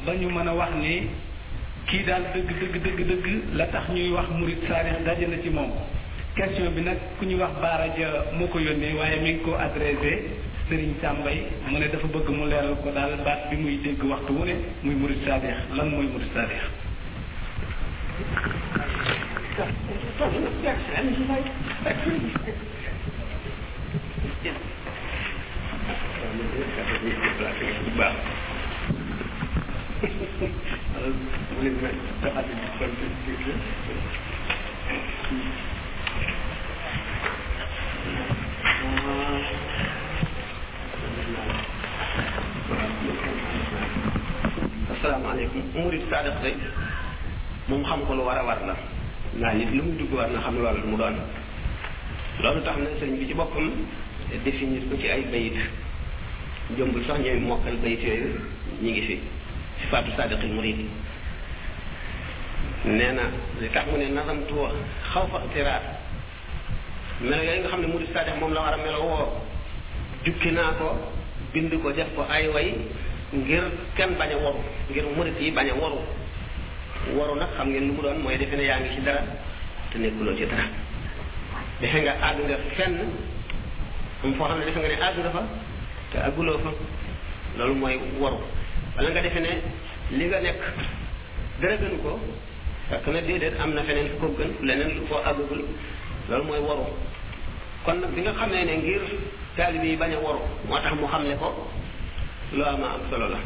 ba 0.07 0.13
ñu 0.21 0.29
mën 0.31 0.49
a 0.49 0.55
wax 0.61 0.71
ni 0.83 0.95
kii 1.89 2.03
daal 2.07 2.23
dëgg 2.35 2.47
dëgg 2.61 2.77
dëgg 2.85 3.01
dëgg 3.11 3.27
la 3.59 3.67
tax 3.67 3.85
ñuy 3.95 4.11
wax 4.17 4.29
murid 4.39 4.61
saadix 4.69 5.03
daje 5.07 5.27
na 5.29 5.43
ci 5.43 5.51
moom 5.51 5.71
question 6.37 6.71
bi 6.75 6.81
nag 6.83 6.99
ku 7.19 7.25
ñuy 7.27 7.41
wax 7.43 7.53
baaraja 7.63 8.09
moo 8.39 8.47
ko 8.53 8.59
yónnee 8.61 8.95
waaye 8.99 9.17
mi 9.25 9.31
ngi 9.33 9.43
ko 9.45 9.59
adressé 9.67 10.15
serigne 10.69 10.95
sampai 11.01 11.47
mu 11.67 11.79
ne 11.79 11.89
dafa 11.89 12.07
bëgg 12.07 12.29
mu 12.31 12.45
leeral 12.47 12.75
ko 12.83 12.89
daal 12.95 13.15
baat 13.25 13.41
bi 13.51 13.57
muy 13.57 13.77
dégg 13.83 14.03
waxtu 14.11 14.33
wu 14.37 14.45
ne 14.45 14.55
muy 14.85 14.95
murid 14.95 15.19
sadix 15.27 15.57
lan 15.75 15.89
murid 15.91 16.15
sadix 16.35 16.61
Thank 19.55 19.63
you. 39.62 39.62
asalaamaaleykum 44.95 45.65
murid 45.85 46.03
sadiq 46.11 46.37
day 46.43 46.55
moom 47.69 47.83
xam 47.89 48.01
ko 48.07 48.13
lu 48.19 48.23
war 48.29 48.39
a 48.39 48.45
war 48.49 48.59
la 48.65 48.75
ndax 49.41 49.55
nit 49.59 49.71
lu 49.77 49.83
muy 49.87 49.97
dugg 50.01 50.13
war 50.17 50.29
na 50.35 50.41
xam 50.45 50.55
loolu 50.63 50.85
mu 50.91 50.97
doon 51.01 51.17
loolu 52.43 52.61
tax 52.67 52.77
na 52.77 52.89
sëriñ 52.99 53.15
bi 53.21 53.29
ci 53.29 53.35
boppam 53.41 53.67
définir 54.45 54.83
ko 54.89 54.95
ci 55.01 55.07
ay 55.15 55.23
bayit 55.33 55.57
jombul 56.79 57.05
sax 57.07 57.17
ñooy 57.25 57.41
mokkal 57.41 57.77
bayit 57.83 58.01
yooyu 58.09 58.31
ñi 58.83 58.91
ngi 58.93 59.03
fi 59.07 59.15
sifaatu 59.83 60.11
sadiqil 60.17 60.53
murid 60.57 60.79
nee 62.99 63.13
na 63.13 63.25
li 63.61 63.69
tax 63.69 63.85
mu 63.91 63.97
ne 63.99 64.07
nasamtu 64.09 64.55
xaw 65.13 65.25
fa 65.31 65.39
tiraat 65.53 65.83
melo 67.21 67.37
yooyu 67.43 67.59
nga 67.61 67.69
xam 67.73 67.81
ne 67.81 67.87
murid 67.89 68.09
sadiq 68.15 68.37
moom 68.41 68.53
la 68.53 68.61
war 68.61 68.75
a 68.75 68.79
melo 68.81 69.01
woo 69.05 69.29
jukki 70.25 70.51
naa 70.53 70.73
ko 70.81 70.89
bind 71.53 71.69
ko 71.83 71.91
def 71.93 72.09
ko 72.17 72.25
ay 72.31 72.49
way 72.49 72.73
ngir 73.33 73.65
kenn 73.97 74.17
bañ 74.19 74.33
waru 74.43 74.61
ngir 74.91 75.05
murit 75.17 75.37
yi 75.41 75.51
bañ 75.53 75.69
a 75.69 75.75
waru 75.75 75.99
waru 77.17 77.35
nag 77.39 77.49
xam 77.57 77.69
ngeen 77.73 77.87
lu 77.89 77.93
mu 77.95 78.03
doon 78.03 78.19
mooy 78.23 78.37
defe 78.37 78.57
ne 78.57 78.65
yaa 78.65 78.81
ngi 78.81 78.89
ci 78.95 79.01
dara 79.03 79.23
te 79.93 79.99
nekkuloo 79.99 80.37
ci 80.37 80.45
dara 80.47 80.65
defe 81.81 81.99
nga 82.03 82.13
àgg 82.27 82.39
nga 82.49 82.57
fenn 82.77 82.95
am 84.25 84.33
foo 84.35 84.45
xam 84.49 84.59
ne 84.59 84.65
defe 84.67 84.79
nga 84.81 84.89
ne 84.89 84.95
àgg 85.07 85.19
nga 85.23 85.31
fa 85.37 85.43
te 86.13 86.19
àgguloo 86.19 86.59
fa 86.65 86.71
loolu 87.59 87.75
mooy 87.75 87.97
waru 88.21 88.39
wala 88.97 89.11
nga 89.11 89.21
defe 89.27 89.41
ne 89.41 89.53
li 90.17 90.25
nga 90.27 90.39
nekk 90.43 90.61
dara 91.61 91.77
gënu 91.81 91.99
ko 92.03 92.19
fekk 92.89 93.07
na 93.13 93.21
déedéet 93.21 93.55
am 93.61 93.73
na 93.75 93.83
feneen 93.83 94.09
fu 94.09 94.17
ko 94.19 94.27
gën 94.39 94.51
leneen 94.67 94.89
lu 94.97 95.03
ko 95.09 95.17
àggagul 95.25 95.65
loolu 96.29 96.45
mooy 96.45 96.61
waru 96.69 96.87
kon 97.85 97.99
nag 98.01 98.15
bi 98.15 98.21
nga 98.23 98.33
xamee 98.39 98.65
ne 98.65 98.75
ngir 98.79 99.03
taalibe 99.57 99.87
yi 99.91 99.97
ba 99.97 100.07
a 100.07 100.19
waru 100.25 100.43
moo 100.69 100.79
tax 100.85 100.95
mu 100.99 101.07
xam 101.07 101.23
ne 101.27 101.35
ko 101.41 101.49
loo 102.57 102.67
am 102.73 102.83
am 102.83 103.03
solo 103.11 103.27
la 103.29 103.39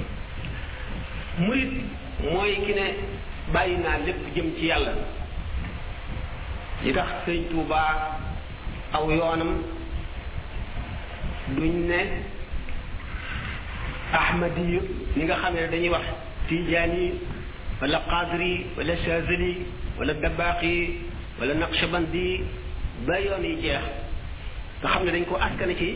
murit 1.39 1.73
mooy 2.21 2.53
ki 2.67 2.73
ne 2.79 2.87
bàyyi 3.53 3.77
naa 3.85 3.99
lépp 4.07 4.21
jëm 4.35 4.49
ci 4.59 4.67
yàlla 4.67 4.93
yi 6.85 6.93
tax 6.93 7.09
sëñ 7.25 7.49
Tuubaa 7.51 8.19
aw 8.93 9.11
yoonam 9.11 9.51
duñ 11.57 11.75
ne 11.89 12.01
ahmadiyu 14.13 14.81
ni 15.17 15.25
nga 15.25 15.37
xam 15.43 15.55
ne 15.55 15.69
dañuy 15.73 15.89
wax 15.89 16.05
tijaani 16.49 17.05
wala 17.81 17.99
qadri 18.13 18.67
wala 18.77 18.97
chazili 19.05 19.57
wala 19.99 20.13
dabaqi 20.15 21.01
wala 21.41 21.55
naqshbandi 21.55 22.43
ba 23.07 23.19
yoon 23.21 23.45
yi 23.45 23.57
jeex 23.63 23.87
nga 24.83 24.89
xam 24.93 25.05
ne 25.05 25.11
dañ 25.13 25.25
ko 25.25 25.37
askane 25.37 25.75
ci 25.77 25.95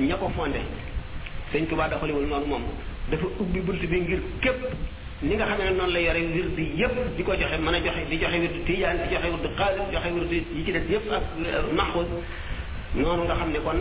ña 0.00 0.14
ko 0.16 0.28
fondé 0.36 0.60
sëñ 1.52 1.66
Tuubaa 1.68 1.88
doxaliwul 1.88 2.26
noonu 2.26 2.46
moom 2.46 2.62
dafa 3.10 3.26
ubbi 3.42 3.60
bunt 3.60 3.82
bi 3.90 4.00
ngir 4.00 4.20
képp 4.40 4.60
ni 5.22 5.34
nga 5.34 5.44
xam 5.46 5.58
ne 5.58 5.70
noonu 5.76 5.92
la 5.92 5.98
yore 5.98 6.20
wird 6.32 6.58
yépp 6.58 6.94
di 7.16 7.22
ko 7.24 7.34
joxe 7.34 7.58
mën 7.58 7.74
a 7.74 7.80
joxe 7.80 8.04
di 8.10 8.16
joxe 8.18 8.38
wird 8.38 8.64
tijaan 8.66 8.96
di 9.08 9.14
joxe 9.14 9.26
wird 9.26 9.54
xaalis 9.58 9.90
joxe 9.92 10.08
wird 10.14 10.32
yi 10.32 10.64
ci 10.64 10.72
des 10.72 10.86
yépp 10.90 11.10
ak 11.10 11.22
euh, 11.44 11.74
maxuus 11.74 12.06
noonu 12.94 13.24
nga 13.24 13.34
xam 13.34 13.50
ne 13.50 13.58
kon 13.58 13.80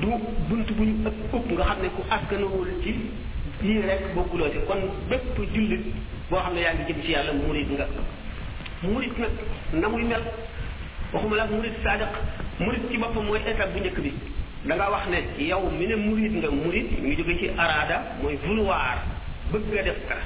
du 0.00 0.10
bunt 0.48 0.68
bu 0.76 0.84
ñu 0.84 0.94
ëpp 1.08 1.34
ëpp 1.36 1.52
nga 1.52 1.64
xam 1.64 1.78
ne 1.82 1.88
ku 1.94 2.02
askanawul 2.10 2.68
ci 2.82 2.94
lii 3.62 3.80
rek 3.86 4.14
bokkuloo 4.14 4.50
ci 4.50 4.58
kon 4.66 4.82
bépp 5.08 5.36
jullit 5.54 5.82
boo 6.28 6.40
xam 6.42 6.54
ne 6.54 6.58
yaa 6.60 6.74
ngi 6.74 6.86
jëm 6.92 7.02
ci 7.02 7.10
yàlla 7.12 7.32
murit 7.34 7.68
nga 7.70 7.86
murit 8.82 9.16
nag 9.18 9.30
na 9.74 9.88
muy 9.88 10.02
mel 10.02 10.22
waxuma 11.12 11.36
la 11.36 11.46
murit 11.46 11.72
saadiq 11.84 12.08
murit 12.60 12.80
ci 12.90 12.96
boppam 13.00 13.24
mooy 13.28 13.40
étape 13.50 13.72
bu 13.72 13.78
njëkk 13.80 13.98
bi 14.04 14.10
da 14.68 14.76
wax 14.94 15.04
ne 15.12 15.18
yow 15.44 15.62
mi 15.78 15.86
ne 15.86 15.94
murit 15.96 16.30
nga 16.38 16.48
murit 16.50 16.88
mi 17.02 17.16
jóge 17.16 17.34
ci 17.40 17.46
araada 17.62 17.96
mooy 18.22 18.36
vouloir 18.42 18.96
bëgg 19.52 19.74
a 19.78 19.82
def 19.82 19.98
dara 20.08 20.20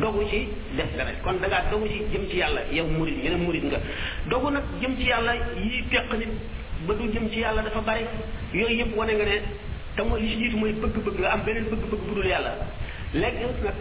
dogu 0.00 0.24
ci 0.30 0.38
def 0.76 0.88
dara 0.96 1.10
kon 1.24 1.38
da 1.40 1.46
ngaa 1.48 1.70
dogu 1.70 1.86
ci 1.88 1.98
jëm 2.12 2.28
ci 2.30 2.36
yàlla 2.36 2.60
yow 2.70 2.86
murit 2.86 3.16
mi 3.22 3.28
ne 3.30 3.36
murit 3.36 3.62
nga 3.64 3.78
dogu 4.28 4.50
nag 4.50 4.62
jëm 4.80 4.96
ci 4.98 5.04
yàlla 5.08 5.32
yi 5.56 5.84
teq 5.90 6.12
nit 6.18 6.32
ba 6.86 6.94
du 6.94 7.10
jëm 7.12 7.30
ci 7.30 7.38
yàlla 7.40 7.62
dafa 7.62 7.80
bari 7.80 8.02
yooyu 8.52 8.76
yëpp 8.78 8.96
wane 8.96 9.12
nga 9.12 9.24
ne 9.24 9.40
te 9.96 10.02
mooy 10.02 10.20
li 10.22 10.50
ci 10.50 10.56
mooy 10.56 10.72
bëgg-bëgg 10.72 11.24
am 11.32 11.40
beneen 11.44 11.64
bëgg-bëgg 11.64 12.02
bu 12.08 12.14
dul 12.14 12.26
yàlla 12.26 12.54
léegi 13.14 13.40
nag 13.64 13.74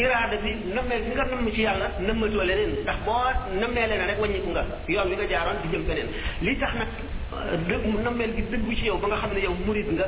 iraada 0.00 0.36
bi 0.44 0.50
nammee 0.76 0.98
bi 1.04 1.10
nga 1.16 1.24
namm 1.32 1.48
ci 1.54 1.60
yàlla 1.66 1.86
nammatoo 2.06 2.42
leneen 2.48 2.70
ndax 2.84 2.96
boo 3.06 3.28
nammee 3.60 3.86
leneen 3.90 4.06
rek 4.10 4.18
wàññiku 4.22 4.50
nga 4.54 4.62
yoon 4.94 5.08
bi 5.10 5.14
nga 5.16 5.26
jaaroon 5.32 5.58
di 5.62 5.68
jëm 5.72 5.82
feneen 5.88 6.08
li 6.44 6.52
tax 6.60 6.72
nag 6.80 6.88
euh, 6.88 7.56
dë 7.68 7.76
nammeel 8.04 8.32
gi 8.36 8.42
dëggu 8.50 8.74
ci 8.78 8.84
yow 8.86 8.96
ba 8.96 9.06
nga 9.08 9.16
xam 9.20 9.30
ne 9.34 9.40
yow 9.40 9.54
murid 9.66 9.88
nga 9.96 10.06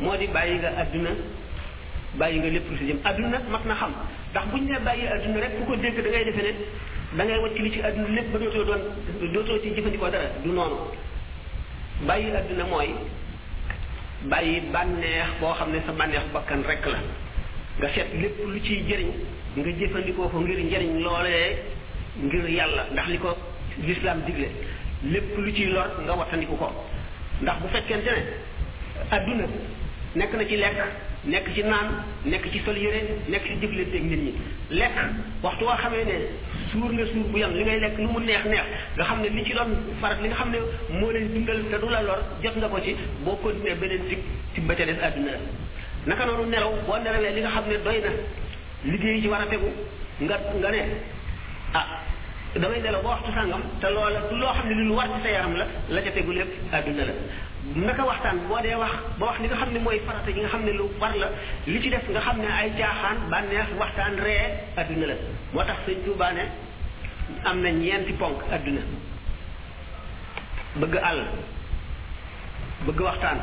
moo 0.00 0.16
di 0.16 0.26
bàyyi 0.28 0.54
nga 0.60 0.70
adduna 0.82 1.10
bàyyi 2.20 2.38
nga 2.38 2.48
lépp 2.54 2.70
lu 2.70 2.76
ci 2.78 2.84
jëm 2.88 2.98
adduna 3.04 3.38
mat 3.52 3.64
na 3.66 3.74
xam 3.74 3.92
ndax 4.30 4.44
bu 4.50 4.56
ñu 4.56 4.70
nee 4.72 4.78
bàyyi 4.86 5.04
adduna 5.06 5.38
rek 5.44 5.52
ku 5.56 5.62
ko 5.64 5.76
dégg 5.76 5.96
da 6.04 6.08
ngay 6.10 6.24
defe 6.24 6.42
ne 6.46 6.52
da 7.16 7.24
ngay 7.24 7.38
wàcc 7.42 7.58
li 7.58 7.70
ci 7.72 7.80
adduna 7.82 8.08
lépp 8.16 8.30
ba 8.32 8.38
dootoo 8.38 8.64
doon 8.64 8.82
dootoo 9.34 9.58
ci 9.62 9.74
jëfandikoo 9.74 10.08
dara 10.10 10.30
du 10.44 10.48
noonu 10.52 10.76
bàyyi 12.06 12.30
adduna 12.30 12.64
mooy 12.70 12.90
bàyyi 14.30 14.60
bànneex 14.72 15.28
boo 15.40 15.54
xam 15.58 15.72
ne 15.72 15.78
sa 15.86 15.90
bànneex 15.92 16.24
bakkan 16.32 16.62
rek 16.70 16.86
la 16.86 16.98
nga 17.80 17.88
seet 17.94 18.06
lépp 18.20 18.36
lu 18.52 18.58
ciy 18.66 18.78
jëriñ 18.88 19.10
nga 19.60 19.68
jëfandikoo 19.78 20.28
ko 20.32 20.38
ngir 20.44 20.58
njëriñ 20.68 20.92
loolee 21.04 21.48
ngir 22.24 22.44
yàlla 22.58 22.82
ndax 22.94 23.06
li 23.12 23.18
ko 23.24 23.30
lislaam 23.86 24.18
digle 24.26 24.48
lépp 25.12 25.28
lu 25.44 25.50
ciy 25.56 25.66
lor 25.74 25.88
nga 26.04 26.12
wattandiku 26.20 26.54
ko 26.62 26.68
ndax 27.42 27.56
bu 27.62 27.68
fekkente 27.74 28.08
ne 28.16 28.22
adduna 29.14 29.44
nekk 30.18 30.32
na 30.38 30.44
ci 30.48 30.56
lekk 30.56 30.76
nekk 31.32 31.46
ci 31.54 31.62
naan 31.64 31.88
nekk 32.24 32.44
ci 32.52 32.58
sol 32.64 32.78
yére 32.78 33.00
nekk 33.28 33.44
ci 33.46 33.54
jëflanteeg 33.60 34.04
nit 34.10 34.20
ñi 34.24 34.32
lekk 34.78 34.94
waxtu 35.42 35.64
waa 35.64 35.76
xamee 35.76 36.04
ne 36.06 36.16
suur 36.72 36.90
nga 36.92 37.04
suur 37.12 37.26
bu 37.30 37.38
yam 37.40 37.52
li 37.56 37.62
ngay 37.64 37.80
lekk 37.80 37.98
nu 37.98 38.08
mu 38.08 38.20
neex 38.20 38.44
neex 38.46 38.64
nga 38.96 39.04
xam 39.04 39.20
ne 39.20 39.28
li 39.28 39.44
ci 39.44 39.52
doon 39.52 39.76
farat 40.00 40.20
li 40.22 40.28
nga 40.28 40.34
xam 40.36 40.50
ne 40.50 40.58
moo 40.98 41.10
leen 41.12 41.28
dundal 41.28 41.60
te 41.70 41.76
du 41.78 41.88
la 41.90 42.00
lor 42.02 42.20
jot 42.42 42.56
nga 42.56 42.68
ko 42.68 42.80
ci 42.80 42.96
boo 43.24 43.36
continuer 43.36 43.74
beneen 43.76 44.08
sig 44.08 44.18
ci 44.54 44.60
ba 44.62 44.74
ca 44.74 44.86
des 44.86 44.98
adduna 45.02 45.32
naka 46.06 46.24
noonu 46.26 46.46
nelaw 46.50 46.72
boo 46.86 46.98
nelawee 47.04 47.32
li 47.36 47.40
nga 47.42 47.50
xam 47.50 47.64
ne 47.66 47.76
liggéey 48.90 49.20
ci 49.22 49.28
war 49.28 49.40
nga 49.42 50.38
nga 50.38 50.70
ah 51.74 51.88
damay 52.54 52.80
nelaw 52.80 53.02
ba 53.02 53.08
waxtu 53.10 53.30
sàngam 53.34 53.62
te 53.80 53.88
loola 53.90 54.20
du 54.30 54.36
loo 54.36 54.52
lu 54.88 54.94
war 54.94 55.08
ci 55.14 55.18
sa 55.24 55.28
yaram 55.30 55.54
la 55.56 55.66
la 55.88 56.00
ca 56.00 56.10
tegu 56.12 56.32
la 56.32 56.44
naka 57.86 58.02
waxtaan 58.06 58.38
boo 58.48 58.60
dee 58.62 58.74
wax 58.78 58.92
ba 59.18 59.26
wax 59.26 59.38
li 59.42 59.48
nga 59.50 59.56
xam 59.56 59.72
ne 59.74 59.80
farata 60.06 60.30
yi 60.30 60.40
nga 60.40 60.48
xam 60.48 60.62
lu 60.78 60.84
war 61.00 61.12
la 61.16 61.28
li 61.66 61.80
ci 61.82 61.90
def 61.90 62.06
nga 62.08 62.20
xam 62.20 62.36
ay 62.46 62.70
caaxaan 62.78 63.18
bànneex 63.30 63.68
waxtaan 63.80 64.14
ree 64.22 64.46
àdduna 64.76 65.06
la 65.06 65.14
moo 65.52 65.64
tax 65.64 65.78
sëñ 65.86 65.98
tuubaa 66.04 66.32
ne 66.32 66.44
am 67.44 67.62
ponk 68.18 68.38
bëgg 70.76 70.94
bëgg 72.86 73.00
waxtaan 73.00 73.38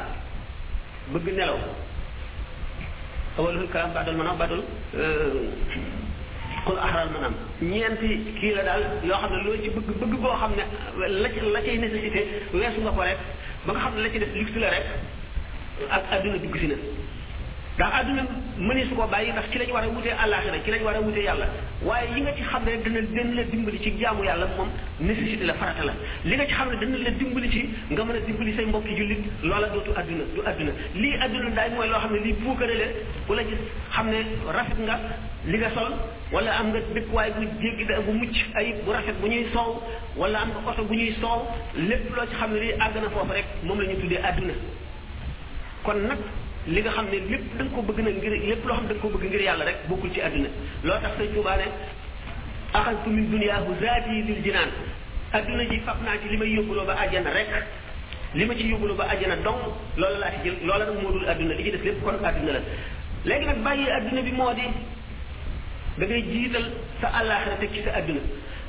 bëgg 1.11 1.27
nelaw 1.35 1.59
awwaluhul 3.37 3.69
kalaam 3.73 3.91
ba'dul 3.97 4.15
manaam 4.19 4.35
euh, 4.35 4.45
ba'dul 4.45 4.61
xul 6.65 6.77
axaral 6.87 7.09
maanaam 7.13 7.33
ñeenti 7.71 8.11
kii 8.39 8.51
la 8.57 8.63
daal 8.67 8.83
yoo 9.09 9.17
xam 9.21 9.31
ne 9.35 9.43
loo 9.45 9.55
ci 9.63 9.69
bëgg 9.75 9.87
bëgg 10.01 10.13
boo 10.21 10.35
xam 10.39 10.51
ne 10.55 10.63
la 11.01 11.29
la 11.53 11.61
cay 11.65 11.77
nécessité 11.79 12.21
weesu 12.53 12.79
nga 12.81 12.91
ko 12.97 13.01
rek 13.07 13.17
ba 13.65 13.71
nga 13.73 13.81
xam 13.83 13.93
ne 13.95 14.01
la 14.03 14.09
ci 14.13 14.19
def 14.19 14.33
luxe 14.37 14.55
la 14.61 14.69
rek 14.69 14.85
ak 15.89 16.03
adduna 16.13 16.37
dugg 16.43 16.55
si 16.61 16.67
na 16.67 16.75
da 17.77 17.85
àdduna 17.99 18.21
mënee 18.69 18.85
su 18.89 18.95
ko 18.95 19.07
bàyyi 19.09 19.31
ndax 19.33 19.49
ci 19.51 19.57
lañ 19.57 19.71
war 19.73 19.83
a 19.83 19.87
wutee 19.89 20.11
àllaaxira 20.13 20.59
ci 20.65 20.69
lañ 20.71 20.83
war 20.83 20.95
a 20.95 21.01
wutee 21.01 21.23
yàlla 21.25 21.47
waaye 21.81 22.07
yi 22.15 22.21
nga 22.21 22.33
ci 22.33 22.41
xam 22.43 22.61
ne 22.65 22.77
dana 22.83 23.01
dana 23.01 23.33
la 23.33 23.43
dimbali 23.45 23.79
ci 23.81 23.91
jaamu 23.99 24.23
yàlla 24.23 24.45
moom 24.57 24.69
nécessité 24.99 25.43
la 25.43 25.53
farata 25.55 25.83
la 25.83 25.93
li 26.23 26.35
nga 26.35 26.45
ci 26.45 26.53
xam 26.53 26.69
ne 26.69 26.77
dana 26.77 26.97
la 26.97 27.09
dimbali 27.09 27.49
ci 27.49 27.69
nga 27.89 28.03
mën 28.03 28.15
a 28.15 28.19
dimbali 28.19 28.53
say 28.55 28.65
mbokk 28.65 28.85
jullit 28.85 29.23
loola 29.41 29.67
dootu 29.69 29.89
aduna 29.97 30.23
du 30.35 30.41
aduna 30.45 30.71
lii 30.93 31.15
aduna 31.19 31.49
daay 31.49 31.69
mooy 31.71 31.87
loo 31.89 31.97
xam 31.99 32.13
ne 32.13 32.19
lii 32.19 32.33
buukare 32.41 32.75
la 32.77 32.85
ku 33.27 33.33
la 33.33 33.41
xam 33.91 34.07
ne 34.09 34.17
rafet 34.53 34.77
nga 34.79 34.99
li 35.45 35.57
nga 35.57 35.69
sol 35.73 35.93
wala 36.31 36.51
am 36.55 36.67
nga 36.69 36.79
dëkkuwaay 36.93 37.31
bu 37.31 37.41
jéggi 37.61 37.85
da 37.89 38.01
bu 38.01 38.11
mucc 38.11 38.35
ay 38.53 38.75
bu 38.85 38.91
rafet 38.93 39.17
bu 39.19 39.27
ñuy 39.27 39.47
soow 39.53 39.81
wala 40.15 40.41
am 40.41 40.49
nga 40.49 40.69
oto 40.69 40.83
bu 40.83 40.93
ñuy 40.93 41.15
soow 41.21 41.47
lépp 41.75 42.15
loo 42.15 42.25
ci 42.29 42.35
xam 42.35 42.51
ne 42.53 42.59
lii 42.59 42.73
àgg 42.79 43.01
na 43.01 43.09
foofu 43.09 43.33
rek 43.33 43.45
moom 43.63 43.81
la 43.81 43.87
ñu 43.89 43.97
tuddee 43.99 44.21
àdduna 44.21 44.53
kon 45.83 45.95
nag 46.07 46.19
li 46.67 46.81
nga 46.83 46.91
xam 46.95 47.05
ne 47.11 47.17
lépp 47.31 47.43
da 47.57 47.63
nga 47.63 47.75
ko 47.75 47.81
bëgg 47.87 47.99
na 48.05 48.11
ngir 48.11 48.31
lépp 48.49 48.65
loo 48.65 48.75
xam 48.77 48.87
da 48.87 48.93
nga 48.93 49.01
ko 49.01 49.09
bëgg 49.13 49.25
ngir 49.27 49.41
yàlla 49.41 49.65
rek 49.65 49.77
bokkul 49.89 50.11
ci 50.13 50.21
àdduna 50.21 50.47
loo 50.83 50.95
tax 51.01 51.11
sëñ 51.19 51.29
Tuubaa 51.33 51.57
ne 51.57 51.65
axaltu 52.73 53.09
min 53.09 53.25
duniyaahu 53.31 53.71
zaati 53.81 54.23
dil 54.27 54.41
jinaan 54.43 54.71
àdduna 55.33 55.63
ji 55.69 55.79
fab 55.85 55.97
naa 56.05 56.15
ci 56.21 56.29
li 56.29 56.37
may 56.37 56.49
yóbbuloo 56.55 56.85
ba 56.85 56.93
àjjana 57.03 57.31
rek 57.33 57.49
li 58.35 58.45
ma 58.45 58.53
ci 58.55 58.63
yóbbuloo 58.67 58.95
ba 58.95 59.05
àjjana 59.11 59.35
dong 59.43 59.59
loola 59.97 60.17
laa 60.19 60.31
ci 60.31 60.37
jël 60.43 60.55
loola 60.63 60.85
nag 60.85 61.01
moo 61.03 61.11
dul 61.11 61.27
àdduna 61.29 61.53
li 61.53 61.63
ci 61.65 61.71
des 61.71 61.83
lépp 61.83 62.01
kon 62.03 62.23
àdduna 62.27 62.51
la 62.53 62.59
léegi 63.25 63.45
nag 63.45 63.57
bàyyi 63.63 63.89
àdduna 63.91 64.21
bi 64.21 64.31
moo 64.31 64.53
di 64.53 64.63
da 65.97 66.05
ngay 66.05 66.23
jiital 66.31 66.63
sa 67.01 67.07
àllaaxira 67.09 67.55
teg 67.59 67.71
ci 67.73 67.81
sa 67.83 67.91
àdduna 67.97 68.19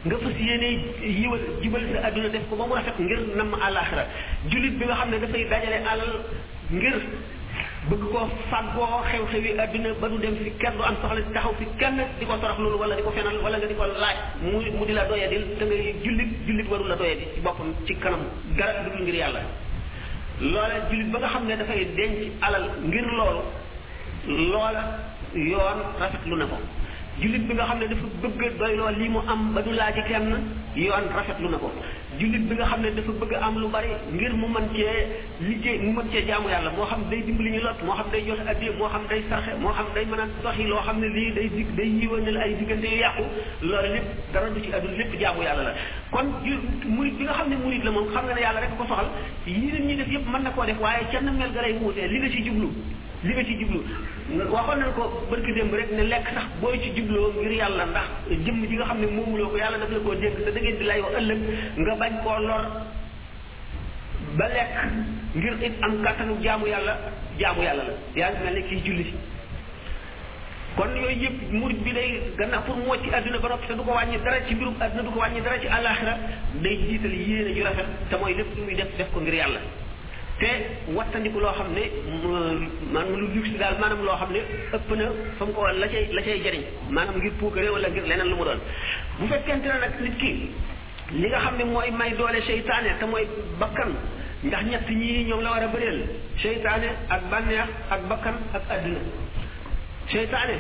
nga 0.04 0.16
fas 0.20 0.40
yéene 0.40 0.68
yiwal 1.00 1.40
jibal 1.62 1.82
sa 1.94 2.06
àdduna 2.08 2.28
def 2.28 2.42
ko 2.50 2.56
ba 2.56 2.66
mu 2.66 2.74
rafet 2.74 2.98
ngir 2.98 3.18
namm 3.36 3.54
àllaaxira 3.54 4.04
jullit 4.48 4.78
bi 4.78 4.84
nga 4.84 4.94
xam 4.94 5.10
ne 5.10 5.18
dafay 5.20 5.44
dajale 5.48 5.78
alal 5.92 6.10
ngir 6.72 7.00
bëgg 7.90 8.04
koo 8.12 8.26
fàggoo 8.50 9.00
xew-xewi 9.10 9.50
àdduna 9.64 9.90
ba 10.00 10.06
du 10.08 10.16
dem 10.18 10.34
fi 10.44 10.50
kenn 10.60 10.76
du 10.76 10.82
am 10.82 10.94
soxla 11.02 11.20
di 11.20 11.32
taxaw 11.34 11.54
fi 11.58 11.64
kenn 11.80 11.96
di 12.18 12.24
ko 12.26 12.34
torox 12.42 12.58
loolu 12.62 12.78
wala 12.82 12.94
di 12.96 13.02
ko 13.06 13.10
fenal 13.16 13.36
wala 13.44 13.56
nga 13.60 13.66
di 13.70 13.74
ko 13.80 13.84
laaj 14.02 14.16
mu 14.52 14.58
mu 14.78 14.84
di 14.88 14.92
la 14.94 15.04
doyadil 15.10 15.44
te 15.58 15.64
ngay 15.64 15.94
jullit 16.04 16.30
jullit 16.46 16.66
warul 16.70 16.88
la 16.88 16.96
doyadi 17.00 17.24
ci 17.34 17.40
boppam 17.44 17.68
ci 17.86 17.94
kanam 18.02 18.22
dara 18.58 18.80
dugul 18.84 19.02
ngir 19.04 19.14
yàlla 19.20 19.40
loola 20.52 20.76
jullit 20.88 21.08
ba 21.12 21.18
nga 21.18 21.28
xam 21.32 21.44
ne 21.46 21.54
dafay 21.60 21.84
denc 21.98 22.16
alal 22.46 22.64
ngir 22.88 23.06
loolu 23.18 23.42
loola 24.52 24.82
yoon 25.34 25.78
rafetlu 26.00 26.36
ne 26.36 26.46
ko 26.52 26.56
jullit 27.22 27.46
bi 27.46 27.54
nga 27.54 27.64
xam 27.68 27.78
ne 27.78 27.86
dafa 27.86 28.06
bëgg 28.22 28.42
a 28.46 28.50
doyloo 28.58 28.90
lii 28.98 29.08
mu 29.08 29.20
am 29.32 29.52
ba 29.54 29.62
du 29.62 29.70
laaj 29.72 29.94
kenn 30.08 30.30
yoon 30.74 31.06
rafet 31.16 31.38
lu 31.40 31.48
na 31.50 31.58
ko 31.58 31.70
jullit 32.18 32.46
bi 32.48 32.54
nga 32.58 32.66
xam 32.70 32.80
ne 32.82 32.90
dafa 32.96 33.12
bëgg 33.20 33.32
am 33.48 33.58
lu 33.60 33.68
bari 33.70 33.88
ngir 34.16 34.32
mu 34.34 34.48
mën 34.54 34.66
cee 34.74 35.06
liggéey 35.40 35.78
mu 35.78 35.92
mën 35.92 36.10
cee 36.10 36.24
jaamu 36.26 36.48
yàlla 36.50 36.70
moo 36.76 36.84
xam 36.90 37.02
ne 37.08 37.10
day 37.10 37.20
li 37.38 37.50
ñu 37.54 37.60
lot 37.62 37.78
moo 37.86 37.94
xam 37.96 38.06
day 38.10 38.24
joxe 38.26 38.44
addiya 38.52 38.72
moo 38.78 38.88
xam 38.90 39.02
day 39.08 39.22
sarxe 39.28 39.52
moo 39.62 39.72
xam 39.72 39.86
day 39.94 40.04
mën 40.04 40.20
a 40.22 40.26
doxi 40.42 40.64
loo 40.66 40.82
xam 40.86 40.98
ne 41.00 41.06
lii 41.06 41.32
day 41.38 41.48
dig 41.54 41.68
day 41.76 41.88
yiwanal 42.00 42.36
ay 42.42 42.54
diggante 42.58 42.84
yu 42.90 42.98
yàqu 43.00 43.24
loolu 43.62 43.88
lépp 43.94 44.06
dara 44.32 44.48
du 44.50 44.60
ci 44.60 44.72
adul 44.74 44.90
lépp 44.98 45.12
jaamu 45.20 45.42
yàlla 45.42 45.62
la 45.62 45.74
kon 46.10 46.26
murid 46.96 47.14
bi 47.18 47.22
nga 47.24 47.32
xam 47.38 47.48
ne 47.48 47.56
murid 47.62 47.84
la 47.84 47.90
moom 47.92 48.06
xam 48.12 48.24
nga 48.26 48.34
ne 48.34 48.40
yàlla 48.40 48.60
rek 48.60 48.76
ko 48.76 48.84
soxal 48.88 49.08
yi 49.46 49.70
nit 49.70 49.80
ñi 49.86 49.94
def 49.98 50.08
yëpp 50.10 50.26
mën 50.32 50.42
na 50.42 50.50
koo 50.50 50.64
def 50.64 50.78
waaye 50.80 51.06
kenn 51.12 51.30
mel 51.38 51.52
ga 51.54 51.62
lay 51.62 51.72
li 51.74 52.18
nga 52.18 52.28
ci 52.30 52.42
jublu 52.42 52.70
li 53.24 53.32
nga 53.34 53.44
ci 53.48 53.54
jublu 53.58 53.80
waxoon 54.52 54.78
nañ 54.80 54.90
ko 54.96 55.02
barki 55.30 55.52
démb 55.56 55.72
rek 55.74 55.90
ne 55.92 56.02
lekk 56.04 56.26
sax 56.34 56.44
booy 56.60 56.78
ci 56.80 56.90
jubloo 56.96 57.32
ngir 57.40 57.52
yàlla 57.52 57.84
ndax 57.86 58.08
jëmm 58.44 58.66
ji 58.68 58.74
nga 58.76 58.84
xam 58.88 59.00
ne 59.00 59.06
moomuloo 59.06 59.48
ko 59.50 59.56
yàlla 59.56 59.78
daf 59.78 59.90
la 59.90 59.98
koo 59.98 60.14
dégg 60.14 60.34
te 60.44 60.50
da 60.50 60.60
ngeen 60.60 60.76
di 60.78 60.84
layoo 60.84 61.10
ëllëg 61.18 61.40
nga 61.80 61.94
bañ 62.02 62.12
koo 62.24 62.38
lor 62.40 62.64
ba 64.38 64.46
lekk 64.54 64.72
ngir 65.36 65.54
it 65.68 65.72
am 65.82 66.02
kàttanu 66.04 66.36
jaamu 66.44 66.66
yàlla 66.66 66.94
jaamu 67.40 67.62
yàlla 67.62 67.82
la 67.88 67.92
yaa 68.18 68.30
ngi 68.30 68.44
mel 68.44 68.54
ne 68.54 68.62
kii 68.68 68.82
julli 68.84 69.14
kon 70.76 70.90
yooyu 70.96 71.20
yëpp 71.22 71.52
murid 71.52 71.80
bi 71.84 71.92
day 71.92 72.20
gannaaw 72.36 72.62
pour 72.66 72.76
mu 72.76 72.88
wàcc 72.88 73.08
àdduna 73.14 73.38
ba 73.38 73.48
noppi 73.48 73.66
te 73.68 73.72
du 73.74 73.82
ko 73.82 73.92
wàññi 73.92 74.18
dara 74.22 74.36
ci 74.46 74.54
mbirum 74.54 74.74
àdduna 74.80 75.02
du 75.02 75.10
ko 75.10 75.18
wàññi 75.18 75.40
dara 75.40 75.58
ci 75.60 75.66
àllaaxira 75.68 76.14
day 76.62 76.76
jiital 76.76 77.12
yéene 77.14 77.54
ju 77.54 77.62
rafet 77.64 77.86
te 78.10 78.16
mooy 78.16 78.34
lépp 78.34 78.54
lu 78.56 78.64
muy 78.64 78.74
def 78.74 78.90
def 78.96 79.08
ko 79.12 79.20
ngir 79.20 79.34
yàlla 79.34 79.60
te 80.40 80.48
wattandiku 80.96 81.38
loo 81.44 81.54
xam 81.58 81.68
ne 81.76 81.82
maanaam 82.92 83.16
lu 83.20 83.26
luxe 83.34 83.56
daal 83.60 83.76
maanaam 83.82 84.02
loo 84.08 84.16
xam 84.20 84.30
ne 84.34 84.40
ëpp 84.76 84.88
na 84.98 85.06
fa 85.38 85.44
mu 85.46 85.52
ko 85.54 85.62
la 85.80 85.86
cay 85.86 86.02
la 86.16 86.22
cay 86.26 86.36
jëriñ 86.44 86.62
maanaam 86.94 87.16
ngir 87.18 87.32
puukare 87.38 87.68
wala 87.70 87.88
ngir 87.88 88.04
leneen 88.10 88.28
lu 88.30 88.36
mu 88.36 88.44
doon 88.48 88.60
bu 89.18 89.26
fekkente 89.30 89.66
ne 89.72 89.76
nag 89.84 89.94
nit 90.04 90.14
ki 90.20 90.30
li 91.20 91.26
nga 91.28 91.38
xam 91.44 91.54
ne 91.58 91.64
mooy 91.64 91.90
may 91.98 92.10
doole 92.18 92.38
seytaane 92.48 92.90
te 92.98 93.04
mooy 93.06 93.24
bakkan 93.60 93.90
ndax 94.44 94.62
ñett 94.70 94.88
ñi 94.90 95.24
ñoom 95.28 95.40
la 95.40 95.50
war 95.52 95.62
a 95.66 95.68
bëreel 95.68 96.00
seytaane 96.42 96.88
ak 97.14 97.20
bànneex 97.30 97.68
ak 97.94 98.00
bakkan 98.10 98.34
ak 98.56 98.62
àdduna 98.74 99.00
seytaane 100.12 100.56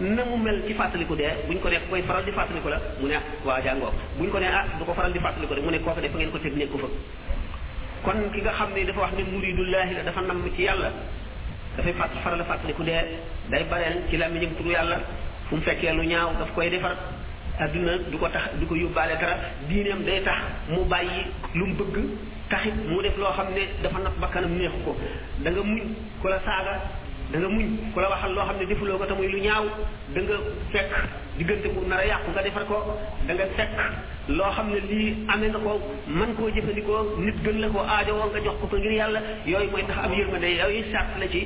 na 0.00 0.24
mu 0.24 0.36
mel 0.38 0.62
ci 0.66 0.72
fàttaliku 0.74 1.14
dee 1.16 1.30
buñ 1.46 1.60
ko 1.60 1.68
ne 1.68 1.76
koy 1.90 2.02
faral 2.02 2.24
di 2.24 2.30
fàttaliku 2.32 2.68
la 2.68 2.80
mu 2.98 3.06
ne 3.06 3.16
waa 3.44 3.60
jàngoo 3.60 3.92
buñ 4.16 4.30
ko 4.30 4.38
ne 4.38 4.46
ah 4.48 4.64
du 4.78 4.84
ko 4.84 4.92
faral 4.94 5.12
di 5.12 5.18
fàttaliku 5.18 5.52
rek 5.54 5.62
mu 5.64 5.70
ne 5.70 5.78
kooku 5.78 6.00
def 6.00 6.14
ngeen 6.14 6.30
ko 6.30 6.38
teg 6.38 6.56
nekku 6.56 6.78
fa 6.78 6.86
kon 8.02 8.30
ki 8.32 8.40
nga 8.40 8.50
xam 8.52 8.70
ne 8.74 8.84
dafa 8.84 9.00
wax 9.00 9.10
ne 9.12 9.22
muridullahi 9.30 9.94
la 9.94 10.02
dafa 10.02 10.20
nam 10.22 10.42
ci 10.56 10.62
yàlla 10.62 10.90
dafay 11.76 11.92
fàtt 11.92 12.10
faral 12.22 12.42
fàttaliku 12.44 12.82
dee 12.82 13.00
day 13.50 13.64
bareel 13.64 14.00
ci 14.10 14.16
làmmiñam 14.16 14.54
turu 14.56 14.70
yàlla 14.70 15.00
fu 15.48 15.56
mu 15.56 15.62
fekkee 15.62 15.92
lu 15.92 16.02
ñaaw 16.02 16.32
daf 16.38 16.50
koy 16.54 16.70
defar 16.70 16.96
aduna 17.58 17.98
du 18.10 18.16
ko 18.18 18.28
tax 18.28 18.54
du 18.58 18.66
ko 18.66 18.74
yóbbaale 18.74 19.18
dara 19.20 19.36
diineem 19.68 20.02
day 20.04 20.22
tax 20.22 20.38
mu 20.68 20.84
bàyyi 20.86 21.26
lu 21.54 21.66
mu 21.66 21.74
bëgg 21.74 21.98
taxit 22.48 22.74
mu 22.88 23.02
def 23.02 23.16
loo 23.18 23.32
xam 23.32 23.46
dafa 23.82 23.98
nat 23.98 24.16
bakkanam 24.20 24.52
neexu 24.56 24.78
ko 24.84 24.96
da 25.44 25.50
nga 25.50 25.60
muñ 25.62 25.92
ko 26.22 26.28
la 26.28 26.40
saaga 26.40 26.80
da 27.32 27.38
nga 27.38 27.48
muñ 27.48 27.66
ku 27.94 27.98
la 28.02 28.08
waxal 28.10 28.32
loo 28.34 28.44
xam 28.48 28.56
ne 28.58 28.66
defuloo 28.66 28.98
ko 28.98 29.04
te 29.06 29.14
muy 29.18 29.28
lu 29.32 29.38
ñaaw 29.46 29.64
danga 30.14 30.34
fekk 30.72 30.90
diggante 31.38 31.66
bu 31.74 31.80
nar 31.90 32.00
a 32.02 32.06
yàqu 32.10 32.28
nga 32.34 32.42
defar 32.42 32.64
ko 32.70 32.76
da 33.26 33.32
nga 33.36 33.44
fekk 33.56 33.74
loo 34.38 34.50
xam 34.56 34.66
ne 34.74 34.80
lii 34.90 35.08
amee 35.32 35.48
nga 35.52 35.58
ko 35.64 35.72
man 36.18 36.34
koo 36.36 36.48
jëfandikoo 36.50 37.18
nit 37.24 37.34
gën 37.44 37.60
la 37.62 37.68
ko 37.74 37.78
aajowoo 37.80 38.28
nga 38.30 38.40
jox 38.46 38.56
ko 38.60 38.66
ko 38.70 38.76
ngir 38.78 38.92
yàlla 38.98 39.20
yooyu 39.46 39.70
mooy 39.70 39.82
tax 39.88 39.98
am 40.04 40.10
ma 40.10 40.16
yërmande 40.18 40.42
yooyu 40.60 40.82
sart 40.92 41.08
la 41.20 41.26
ci 41.32 41.40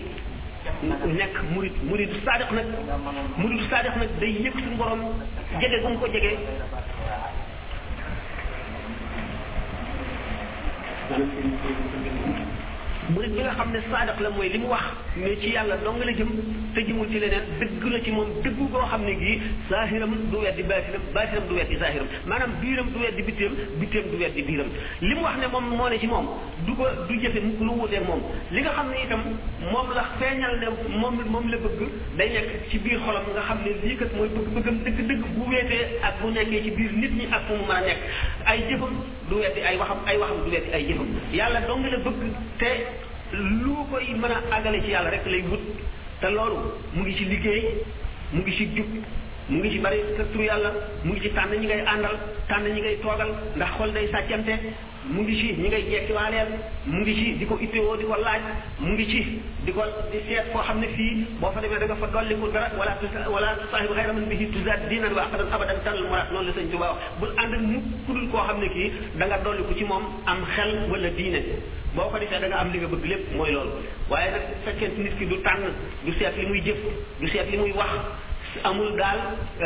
nekk 1.20 1.36
murid 1.54 1.74
muridu 1.88 2.14
saadiq 2.24 2.50
nag 2.56 2.66
muridu 3.38 3.64
saadiq 3.70 3.94
nag 4.00 4.08
day 4.20 4.32
yëg 4.44 4.52
suñu 4.54 4.76
borom 4.76 5.00
jege 5.60 5.82
bu 5.82 5.88
mu 5.88 5.98
ko 5.98 6.06
jege 6.16 6.32
murid 13.10 13.34
bi 13.36 13.42
nga 13.42 13.52
xam 13.58 13.68
ne 13.72 13.80
saadaq 13.90 14.18
la 14.20 14.30
mooy 14.30 14.48
li 14.48 14.58
mu 14.58 14.66
wax 14.68 14.84
mais 15.16 15.36
ci 15.38 15.48
yàlla 15.52 15.76
dong 15.84 15.98
la 16.00 16.12
jëm 16.16 16.28
te 16.74 16.80
jëmul 16.86 17.06
ci 17.10 17.18
leneen 17.20 17.42
dëgg 17.60 17.84
la 17.92 18.00
ci 18.04 18.10
moom 18.10 18.28
dëgg 18.42 18.56
goo 18.72 18.80
xam 18.88 19.02
ne 19.04 19.12
gii 19.20 19.40
zaahiram 19.70 20.12
du 20.30 20.36
weddi 20.40 20.62
baatinam 20.62 21.02
baatinam 21.12 21.44
du 21.48 21.54
weddi 21.54 21.76
zaahiram 21.76 22.06
maanaam 22.26 22.52
biiram 22.60 22.88
du 22.92 22.98
weddi 23.00 23.22
bitteem 23.22 23.52
bitteem 23.78 24.04
du 24.10 24.16
weddi 24.18 24.42
biiram 24.42 24.68
li 25.02 25.14
mu 25.14 25.20
wax 25.22 25.36
ne 25.38 25.46
moom 25.52 25.64
moo 25.76 25.88
ne 25.88 25.98
ci 25.98 26.06
moom 26.06 26.26
du 26.66 26.72
ko 26.74 26.84
du 27.08 27.20
jëfe 27.20 27.40
mukk 27.44 27.60
lu 27.60 27.72
wuuteeg 27.76 28.06
moom 28.08 28.22
li 28.50 28.60
nga 28.62 28.72
xam 28.72 28.88
ne 28.90 28.96
itam 29.04 29.20
moom 29.72 29.88
la 29.94 30.04
feeñal 30.18 30.54
ne 30.60 30.66
moom 30.96 31.14
moom 31.28 31.48
la 31.50 31.56
bëgg 31.58 31.80
day 32.16 32.28
nekk 32.32 32.70
ci 32.70 32.78
biir 32.78 32.98
xolam 33.04 33.24
nga 33.34 33.42
xam 33.48 33.58
ne 33.64 33.76
lii 33.84 33.96
kat 33.96 34.16
mooy 34.16 34.28
bëgg-bëggam 34.32 34.76
dëgg-dëgg 34.84 35.24
bu 35.36 35.44
weetee 35.52 36.00
ak 36.00 36.14
bu 36.22 36.30
nekkee 36.32 36.62
ci 36.64 36.70
biir 36.70 36.92
nit 36.96 37.10
ñi 37.20 37.26
ak 37.30 37.42
fu 37.48 37.52
mu 37.54 37.66
mën 37.68 37.76
a 37.76 37.80
nekk 37.84 38.00
ay 38.46 38.58
jëfam 38.68 38.94
du 39.28 39.34
weddi 39.36 39.60
ay 39.60 39.76
waxam 39.76 39.98
ay 40.06 40.16
waxam 40.16 40.40
du 40.44 40.50
weddi 40.56 40.72
ay 40.72 40.86
jëfam 40.88 41.08
yàlla 41.34 41.60
dong 41.68 41.84
la 41.84 41.98
bëgg 42.00 42.20
te 42.58 42.72
lu 43.40 43.74
koy 43.90 44.14
mën 44.20 44.30
a 44.32 44.38
àggale 44.56 44.80
ci 44.84 44.90
yàlla 44.90 45.10
rek 45.10 45.26
lay 45.32 45.42
wut 45.50 45.62
te 46.20 46.28
loolu 46.36 46.58
mu 46.94 47.00
ngi 47.02 47.14
ci 47.18 47.24
liggéey 47.32 47.62
mu 48.32 48.40
ngi 48.40 48.52
ci 48.56 48.64
jub 48.74 48.88
mu 49.48 49.58
ngi 49.60 49.70
ci 49.72 49.78
bari 49.84 49.98
sa 50.16 50.24
tur 50.32 50.40
yàlla 50.40 50.70
mu 51.04 51.12
ngi 51.12 51.20
ci 51.20 51.28
tànn 51.36 51.52
ñi 51.60 51.66
ngay 51.66 51.80
àndal 51.92 52.14
tànn 52.48 52.64
ñi 52.64 52.80
ngay 52.80 52.96
toogal 53.02 53.28
ndax 53.56 53.68
xol 53.76 53.90
day 53.92 54.08
sàccante 54.12 54.54
mu 55.12 55.20
ngi 55.22 55.34
ci 55.40 55.52
ñi 55.60 55.68
ngay 55.68 55.82
jekkiwaaleel 55.90 56.48
mu 56.86 56.98
ngi 57.02 57.12
ci 57.14 57.26
di 57.38 57.44
ko 57.44 57.58
itteewoo 57.60 57.96
di 57.96 58.04
ko 58.08 58.16
laaj 58.16 58.40
mu 58.80 58.88
ngi 58.94 59.04
ci 59.10 59.20
di 59.64 59.72
ko 59.74 59.84
di 60.10 60.18
seet 60.26 60.48
foo 60.52 60.62
xam 60.64 60.78
ne 60.80 60.86
fii 60.96 61.14
boo 61.40 61.50
fa 61.52 61.60
demee 61.60 61.76
da 61.78 61.84
nga 61.86 61.96
fa 62.02 62.06
dolli 62.06 62.34
ko 62.40 62.48
dara 62.48 62.70
wala 62.78 62.96
wala 63.34 63.50
saahibu 63.70 63.92
xayra 63.94 64.12
man 64.16 64.26
bihi 64.30 64.46
tuzaat 64.52 64.88
diinan 64.88 65.12
wa 65.12 65.22
aqdan 65.24 65.52
abadan 65.52 65.76
tal 65.84 65.98
muraat 66.08 66.32
noonu 66.32 66.46
la 66.48 66.52
sëñ 66.56 66.70
Tuubaa 66.70 66.90
wax 66.94 67.00
bul 67.20 67.32
ànd 67.36 67.52
ak 67.54 67.60
mu 67.70 67.82
koo 68.32 68.40
xam 68.48 68.58
ne 68.60 68.68
kii 68.74 68.88
da 69.18 69.24
nga 69.28 69.36
dolli 69.44 69.62
ko 69.68 69.74
ci 69.76 69.84
moom 69.84 70.04
am 70.24 70.40
xel 70.56 70.72
wala 70.90 71.08
diine 71.16 71.40
boo 71.94 72.08
ko 72.08 72.16
defee 72.18 72.40
da 72.40 72.46
nga 72.48 72.56
am 72.60 72.70
li 72.72 72.78
nga 72.78 72.86
bëgg 72.88 73.04
lépp 73.04 73.32
mooy 73.36 73.52
loolu 73.52 73.72
waaye 74.08 74.30
nag 74.30 74.44
fekkente 74.64 74.96
nit 75.04 75.14
ki 75.18 75.26
du 75.26 75.36
tànn 75.44 75.68
du 76.02 76.12
muy 76.48 76.60
jëf 76.62 76.80
du 77.20 77.26
li 77.28 77.56
muy 77.58 77.72
wax 77.72 77.92
amul 78.62 78.96
daal 78.96 79.18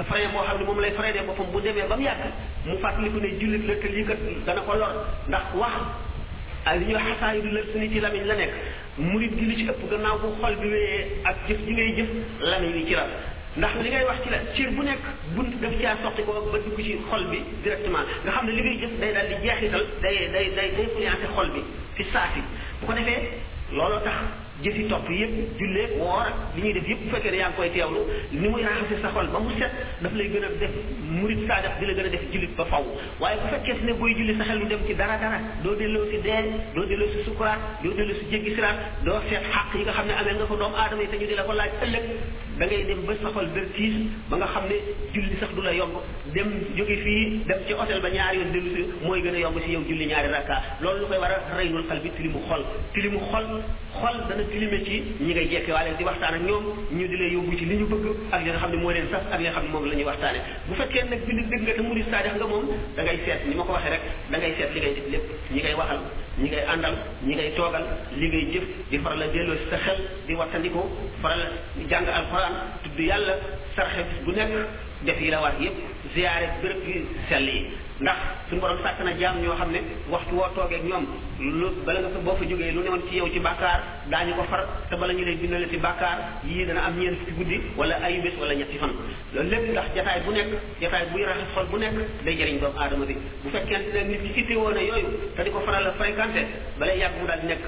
frein 0.08 0.30
boo 0.32 0.42
xam 0.46 0.58
ne 0.58 0.64
moom 0.64 0.80
lay 0.80 0.92
freiné 0.96 1.20
boppam 1.26 1.46
bu 1.52 1.60
demee 1.60 1.86
ba 1.88 1.96
mu 1.96 2.02
yàgg 2.04 2.32
mu 2.66 2.76
fàttaliku 2.82 3.20
ne 3.20 3.28
jullit 3.38 3.66
la 3.68 3.74
te 3.82 3.86
lii 3.88 4.04
kat 4.04 4.18
dana 4.46 4.60
ko 4.60 4.74
lor 4.74 4.88
ndax 5.28 5.42
wax 5.54 5.72
ay 6.66 6.78
li 6.78 6.84
ñuy 6.86 6.96
xasaayu 7.02 7.42
du 7.42 7.48
lër 7.50 7.64
suñu 7.72 7.90
ci 7.92 8.00
lamiñ 8.00 8.24
la 8.26 8.34
nekk 8.36 8.52
murit 8.98 9.32
gi 9.38 9.44
lu 9.44 9.54
ci 9.56 9.64
ëpp 9.68 9.90
gannaaw 9.90 10.18
bu 10.18 10.28
xol 10.40 10.54
bi 10.56 10.68
wéyee 10.68 11.06
ak 11.24 11.36
jëf 11.48 11.58
ji 11.66 11.72
ngay 11.72 11.94
jëf 11.96 12.08
lamiñ 12.40 12.76
ndax 13.58 13.72
li 13.82 13.88
ngay 13.90 14.04
wax 14.04 14.18
ci 14.22 14.30
la 14.30 14.38
cër 14.54 14.70
bu 14.70 14.82
nekk 14.84 15.02
bunt 15.34 15.52
daf 15.62 15.74
caa 15.80 15.96
soxti 16.02 16.22
ko 16.22 16.32
ba 16.52 16.58
dugg 16.58 16.78
ci 16.82 16.96
xol 17.10 17.24
bi 17.30 17.38
directement 17.62 18.04
nga 18.24 18.32
xam 18.32 18.46
ne 18.46 18.52
li 18.52 18.60
ngay 18.62 18.78
jëf 18.80 18.92
day 19.00 19.12
daal 19.12 19.26
di 19.28 19.34
jeexital 19.48 19.84
day 20.02 20.16
day 20.32 20.46
day 20.56 20.68
day 20.76 20.84
influencé 20.88 21.26
xol 21.34 21.50
bi 21.50 21.62
fi 21.94 22.04
saa 22.12 22.28
si 22.34 22.40
bu 22.80 22.86
ko 22.86 22.92
defee 22.92 23.36
looloo 23.70 24.00
tax 24.04 24.47
jëfi 24.62 24.84
topp 24.90 25.06
yëpp 25.12 25.34
julleeg 25.60 25.90
woor 26.00 26.26
ak 26.30 26.56
li 26.56 26.62
ñuy 26.62 26.72
def 26.74 26.88
yëpp 26.90 27.04
fekkee 27.12 27.30
ne 27.30 27.36
yaa 27.38 27.50
ngi 27.50 27.56
koy 27.58 27.70
teewlu 27.74 28.00
ni 28.32 28.48
muy 28.48 28.62
raxasi 28.64 28.96
sa 29.02 29.12
xol 29.14 29.28
ba 29.30 29.38
mu 29.38 29.50
set 29.54 29.70
daf 30.02 30.12
lay 30.18 30.26
gën 30.32 30.42
a 30.42 30.48
def 30.60 30.70
murit 31.18 31.46
saadax 31.46 31.78
di 31.78 31.86
gën 31.94 31.98
a 31.98 32.08
def 32.08 32.24
jullit 32.32 32.50
ba 32.58 32.64
faw 32.72 32.82
waaye 33.20 33.36
bu 33.42 33.46
fekkee 33.54 33.76
ne 33.86 33.92
booy 34.00 34.14
julli 34.18 34.34
sa 34.38 34.44
xel 34.48 34.58
lu 34.58 34.66
dem 34.66 34.80
ci 34.86 34.94
dara 34.96 35.16
dara 35.22 35.38
doo 35.62 35.74
delloo 35.76 36.10
si 36.10 36.18
dee 36.26 36.42
doo 36.74 36.84
delloo 36.86 37.08
si 37.14 37.22
sukuraat 37.24 37.60
doo 37.84 37.92
delloo 37.94 38.16
si 38.18 38.24
jéggi 38.32 38.54
siraat 38.58 38.82
doo 39.04 39.20
seet 39.28 39.46
xàq 39.54 39.78
yi 39.78 39.84
nga 39.86 39.92
xam 39.92 40.06
ne 40.06 40.12
amee 40.22 40.34
nga 40.38 40.46
ko 40.50 40.56
doomu 40.56 40.74
aadama 40.76 41.02
yi 41.02 41.08
te 41.08 41.16
ñu 41.22 41.26
di 41.26 41.34
la 41.36 41.42
ko 41.44 41.52
ëllëg 41.52 42.04
da 42.58 42.66
dem 42.66 43.00
ba 43.06 43.14
sa 43.22 43.30
xol 43.34 43.46
vertige 43.54 44.10
ba 44.28 44.36
nga 44.42 44.46
xam 44.54 44.64
ne 44.68 44.76
julli 45.14 45.36
sax 45.38 45.50
du 45.54 45.62
la 45.62 45.72
yomb 45.72 45.94
dem 46.34 46.48
jóge 46.74 46.96
fii 47.04 47.42
dem 47.46 47.58
ci 47.66 47.72
hôtel 47.78 48.00
ba 48.00 48.10
ñaari 48.10 48.38
yoon 48.42 48.50
dellu 48.52 48.70
si 48.74 48.82
mooy 49.06 49.22
gën 49.22 49.34
a 49.36 49.38
yomb 49.44 49.56
si 49.64 49.70
yow 49.70 49.82
julli 49.88 50.04
ñaari 50.06 50.28
rakka 50.34 50.62
loolu 50.82 51.06
lu 51.06 51.06
a 51.14 51.94
bi 52.02 52.10
tilimu 52.10 53.20
xol 53.28 53.62
filmé 54.50 54.78
ci 54.84 54.96
ñi 55.20 55.32
ngay 55.34 55.48
jekke 55.52 55.70
waa 55.72 55.84
leen 55.84 55.96
di 55.98 56.04
waxtaan 56.04 56.34
ak 56.34 56.42
ñoom 56.48 56.64
ñu 56.96 57.04
di 57.06 57.16
lay 57.16 57.30
yóbbu 57.32 57.52
ci 57.58 57.64
li 57.68 57.76
ñu 57.76 57.86
bëgg 57.86 58.06
ak 58.34 58.40
li 58.42 58.48
nga 58.50 58.58
xam 58.60 58.70
ne 58.72 58.76
moo 58.82 58.90
leen 58.92 59.06
sas 59.12 59.22
ak 59.32 59.38
li 59.40 59.44
nga 59.44 59.52
xam 59.56 59.64
ne 59.66 59.70
moom 59.72 59.84
la 59.88 59.94
ñuy 59.94 60.04
waxtaane 60.08 60.40
bu 60.66 60.74
fekkee 60.74 61.02
nag 61.08 61.20
bi 61.26 61.32
dëgg 61.36 61.60
nga 61.62 61.72
te 61.76 61.82
murid 61.82 62.06
saadix 62.10 62.34
nga 62.36 62.46
moom 62.52 62.66
da 62.96 63.02
ngay 63.02 63.18
seet 63.24 63.40
ni 63.48 63.54
ma 63.54 63.62
ko 63.64 63.72
waxee 63.72 63.90
rek 63.94 64.00
da 64.30 64.38
ngay 64.38 64.52
seet 64.58 64.70
li 64.74 64.80
ngay 64.80 64.94
def 64.96 65.04
lépp 65.12 65.24
ñi 65.52 65.60
ngay 65.60 65.74
waxal 65.74 65.98
ñi 66.40 66.48
ngay 66.50 66.64
àndal 66.72 66.94
ñi 67.26 67.34
ngay 67.34 67.50
toogal 67.56 67.84
li 68.20 68.26
ngay 68.28 68.44
jëf 68.52 68.64
di 68.90 68.98
faral 68.98 69.22
a 69.22 69.26
delloo 69.26 69.56
si 69.58 69.66
sa 69.70 69.78
xel 69.84 69.98
di 70.26 70.34
wattandiko 70.34 70.80
faral 71.22 71.42
jàng 71.88 72.06
alquran 72.08 72.52
tudd 72.82 72.98
yàlla 72.98 73.34
sarxe 73.76 74.04
bu 74.24 74.30
nekk 74.32 74.52
def 75.04 75.20
yi 75.20 75.30
la 75.30 75.40
war 75.40 75.54
yépp 75.60 75.76
ziyaare 76.14 76.46
bërëb 76.62 76.86
yi 76.88 76.94
sell 77.28 77.44
yi 77.48 77.60
ndax 78.00 78.16
suñu 78.48 78.60
borom 78.62 78.78
sàkk 78.84 79.00
na 79.04 79.12
jaam 79.20 79.36
ñoo 79.42 79.56
xam 79.60 79.70
ne 79.74 79.80
waxtu 80.12 80.32
woo 80.38 80.48
toogeeg 80.54 80.84
ñoom 80.90 81.04
lu 81.60 81.66
bala 81.86 81.98
nga 82.00 82.08
fa 82.14 82.20
boo 82.26 82.36
fa 82.38 82.44
jógee 82.50 82.70
lu 82.76 82.80
newoon 82.84 83.02
ci 83.10 83.16
yow 83.18 83.28
ci 83.34 83.40
bàkkaar 83.46 83.80
daañu 84.10 84.34
ko 84.38 84.42
far 84.50 84.62
te 84.90 84.94
bala 84.96 85.12
ñu 85.14 85.24
lay 85.26 85.34
bindale 85.36 85.66
ci 85.72 85.76
bàkkaar 85.78 86.18
yii 86.46 86.66
dana 86.68 86.80
am 86.86 86.98
ñeent 87.00 87.18
guddi 87.36 87.56
wala 87.76 87.94
ayu 88.06 88.22
bés 88.22 88.34
wala 88.40 88.54
ñetti 88.54 88.78
fan 88.78 88.92
loolu 89.34 89.50
lépp 89.50 89.66
ndax 89.70 89.86
jataay 89.96 90.20
bu 90.24 90.30
nekk 90.32 90.50
jataay 90.80 91.04
buy 91.12 91.22
raxas 91.24 91.48
xol 91.54 91.66
bu 91.70 91.78
nekk 91.78 91.94
day 92.24 92.34
jëriñ 92.38 92.58
doomu 92.60 92.78
aadama 92.78 93.04
bi 93.04 93.14
bu 93.42 93.50
fekkente 93.50 93.92
ne 93.92 94.02
nit 94.10 94.22
ki 94.22 94.30
ci 94.34 94.42
téewoo 94.46 94.70
na 94.70 94.80
yooyu 94.82 95.08
te 95.36 95.50
ko 95.50 95.58
faral 95.66 95.86
a 95.88 95.92
fréquenté 95.98 96.46
balay 96.78 96.98
yàgg 96.98 97.14
mu 97.18 97.26
daal 97.26 97.40
di 97.40 97.46
nekk 97.48 97.66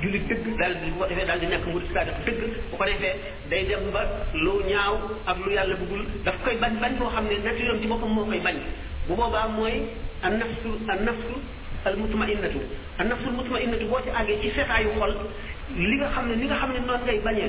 jullit 0.00 0.28
dëgg 0.30 0.44
daal 0.60 0.74
di 0.84 0.90
bu 0.90 0.98
ko 0.98 1.06
defee 1.10 1.38
di 1.40 1.46
nekk 1.46 1.66
murid 1.66 1.90
saadiq 1.92 2.22
dëgg 2.26 2.42
bu 2.70 2.76
ko 2.76 2.84
defee 2.84 3.16
day 3.50 3.64
dem 3.66 3.90
ba 3.92 4.02
lu 4.34 4.62
ñaaw 4.70 4.94
ak 5.26 5.36
lu 5.44 5.50
yàlla 5.52 5.74
bëggul 5.74 6.02
daf 6.24 6.36
koy 6.44 6.54
bañ 6.62 6.78
bañ 6.80 6.92
boo 6.98 7.10
xam 7.10 7.24
ne 7.26 7.34
naturel 7.42 7.80
ci 7.80 7.86
boppam 7.88 8.14
moo 8.14 8.24
koy 8.24 8.38
bañ 8.40 8.56
bu 9.08 9.14
boobaa 9.18 9.48
mooy 9.56 9.74
an 10.26 10.32
nafsu 10.42 10.70
an 10.92 10.98
nafsu 11.08 11.34
al 11.88 11.94
mutmainnatu 11.98 12.60
an 13.00 13.04
nafsu 13.10 13.26
al 13.30 13.34
mutmainnatu 13.40 13.84
boo 13.90 13.98
ci 14.06 14.10
àggee 14.20 14.38
ci 14.42 14.48
fexaayu 14.56 14.90
xol 14.98 15.12
li 15.90 15.94
nga 15.98 16.08
xam 16.14 16.24
ne 16.30 16.34
li 16.40 16.46
nga 16.50 16.54
xam 16.60 16.70
ne 16.74 16.80
noonu 16.86 17.02
ngay 17.06 17.18
bañee 17.26 17.48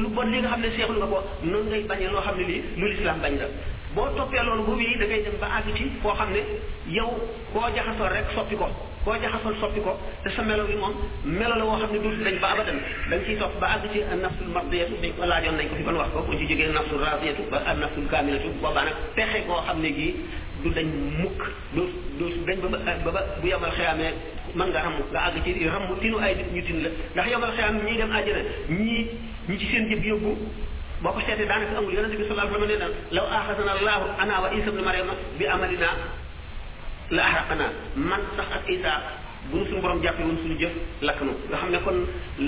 lu 0.00 0.08
bon 0.16 0.26
li 0.32 0.38
nga 0.40 0.48
xam 0.52 0.60
ne 0.64 0.68
seexlu 0.76 0.96
nga 1.00 1.06
ko 1.12 1.18
noonu 1.50 1.68
ngay 1.70 1.82
bañee 1.90 2.08
loo 2.12 2.22
xam 2.26 2.36
ne 2.38 2.44
lii 2.50 2.60
lu 2.80 2.84
lislaam 2.92 3.18
bañ 3.22 3.32
la 3.36 3.44
boo 3.94 4.08
toppee 4.16 4.42
loolu 4.46 4.62
bu 4.68 4.72
wéy 4.80 4.94
da 5.00 5.04
ngay 5.06 5.20
dem 5.26 5.36
ba 5.40 5.48
àgg 5.60 5.68
ci 5.76 5.84
foo 6.02 6.14
xam 6.18 6.28
ne 6.34 6.40
yow 6.96 7.10
koo 7.52 7.68
jaxasoo 7.76 8.08
rek 8.14 8.24
soppi 8.34 8.56
ko 8.56 8.68
koo 9.04 9.12
jaxasoo 9.24 9.54
soppi 9.60 9.80
ko 9.84 9.92
te 10.24 10.30
sa 10.36 10.40
melo 10.42 10.64
bi 10.70 10.76
moom 10.80 10.94
melo 11.24 11.54
la 11.60 11.64
woo 11.68 11.76
xam 11.80 11.90
ne 11.92 11.98
dootul 12.00 12.24
dañ 12.24 12.36
ba 12.42 12.48
abadan 12.56 12.78
da 13.10 13.16
nga 13.16 13.24
ciy 13.26 13.36
topp 13.36 13.60
ba 13.60 13.66
àgg 13.76 13.84
ci 13.92 14.00
an 14.12 14.18
nafsul 14.24 14.48
mardiyatu 14.56 14.96
dañ 15.02 15.12
ko 15.18 15.22
laajoon 15.26 15.56
nañ 15.60 15.66
ko 15.68 15.74
fi 15.76 15.82
ban 15.82 15.96
wax 16.00 16.10
ko 16.14 16.20
bu 16.24 16.32
ci 16.38 16.48
jógee 16.48 16.72
nafsul 16.72 17.00
radiyatu 17.04 17.42
ba 17.50 17.58
an 17.68 17.76
nafsul 17.84 18.06
kamilatu 18.12 18.48
boobaa 18.62 18.84
nag 18.88 18.96
pexe 19.14 19.44
goo 19.46 19.60
xam 19.66 19.80
ne 19.82 19.90
gii 19.98 20.12
du 20.64 20.70
dañ 20.76 20.86
mukk 21.22 21.38
du 21.76 21.82
du 22.20 22.26
dañ 22.46 22.58
ba 22.66 22.70
ba 23.06 23.10
ba 23.16 23.20
bu 23.42 23.46
yamal 23.52 23.70
xiyamee 23.76 24.12
man 24.58 24.68
nga 24.72 24.80
ramu 24.84 25.02
nga 25.12 25.20
àgg 25.28 25.44
ci 25.56 25.64
ramu 25.74 25.92
tinu 26.02 26.16
ay 26.24 26.32
nit 26.38 26.48
ñu 26.54 26.62
tin 26.66 26.78
la 26.84 26.90
ndax 27.14 27.26
yamal 27.32 27.52
xiyam 27.56 27.74
ñi 27.86 27.92
dem 28.00 28.10
àjjana 28.18 28.42
ñi 28.80 28.96
ñi 29.48 29.54
ci 29.60 29.66
seen 29.72 29.88
jëf 29.90 30.02
yóbbu 30.10 30.30
boo 31.02 31.12
ko 31.12 31.20
seetee 31.26 31.46
daanaka 31.50 31.78
amul 31.78 31.94
yonente 31.94 32.16
bi 32.20 32.24
sallallahu 32.28 32.54
alayhi 32.54 32.72
wa 32.74 32.78
sallam 32.78 32.90
nee 32.90 33.00
na 33.10 33.16
law 33.16 33.26
axasana 33.38 33.72
allahu 33.78 34.04
ana 34.22 34.34
wa 34.42 34.48
isa 34.58 34.68
ibnu 34.72 34.82
maryama 34.88 35.12
bi 35.38 35.44
amalina 35.46 35.88
la 37.16 37.22
ahraqana 37.28 37.66
man 37.96 38.22
sax 38.36 38.48
ak 38.58 38.64
isa 38.76 38.92
bu 39.52 39.58
suñu 39.64 39.80
borom 39.80 40.02
jàppee 40.02 40.24
woon 40.24 40.36
suñu 40.42 40.54
jëf 40.60 40.72
lakk 41.02 41.20
nu 41.22 41.32
nga 41.48 41.56
xam 41.56 41.70
ne 41.70 41.78
kon 41.84 41.96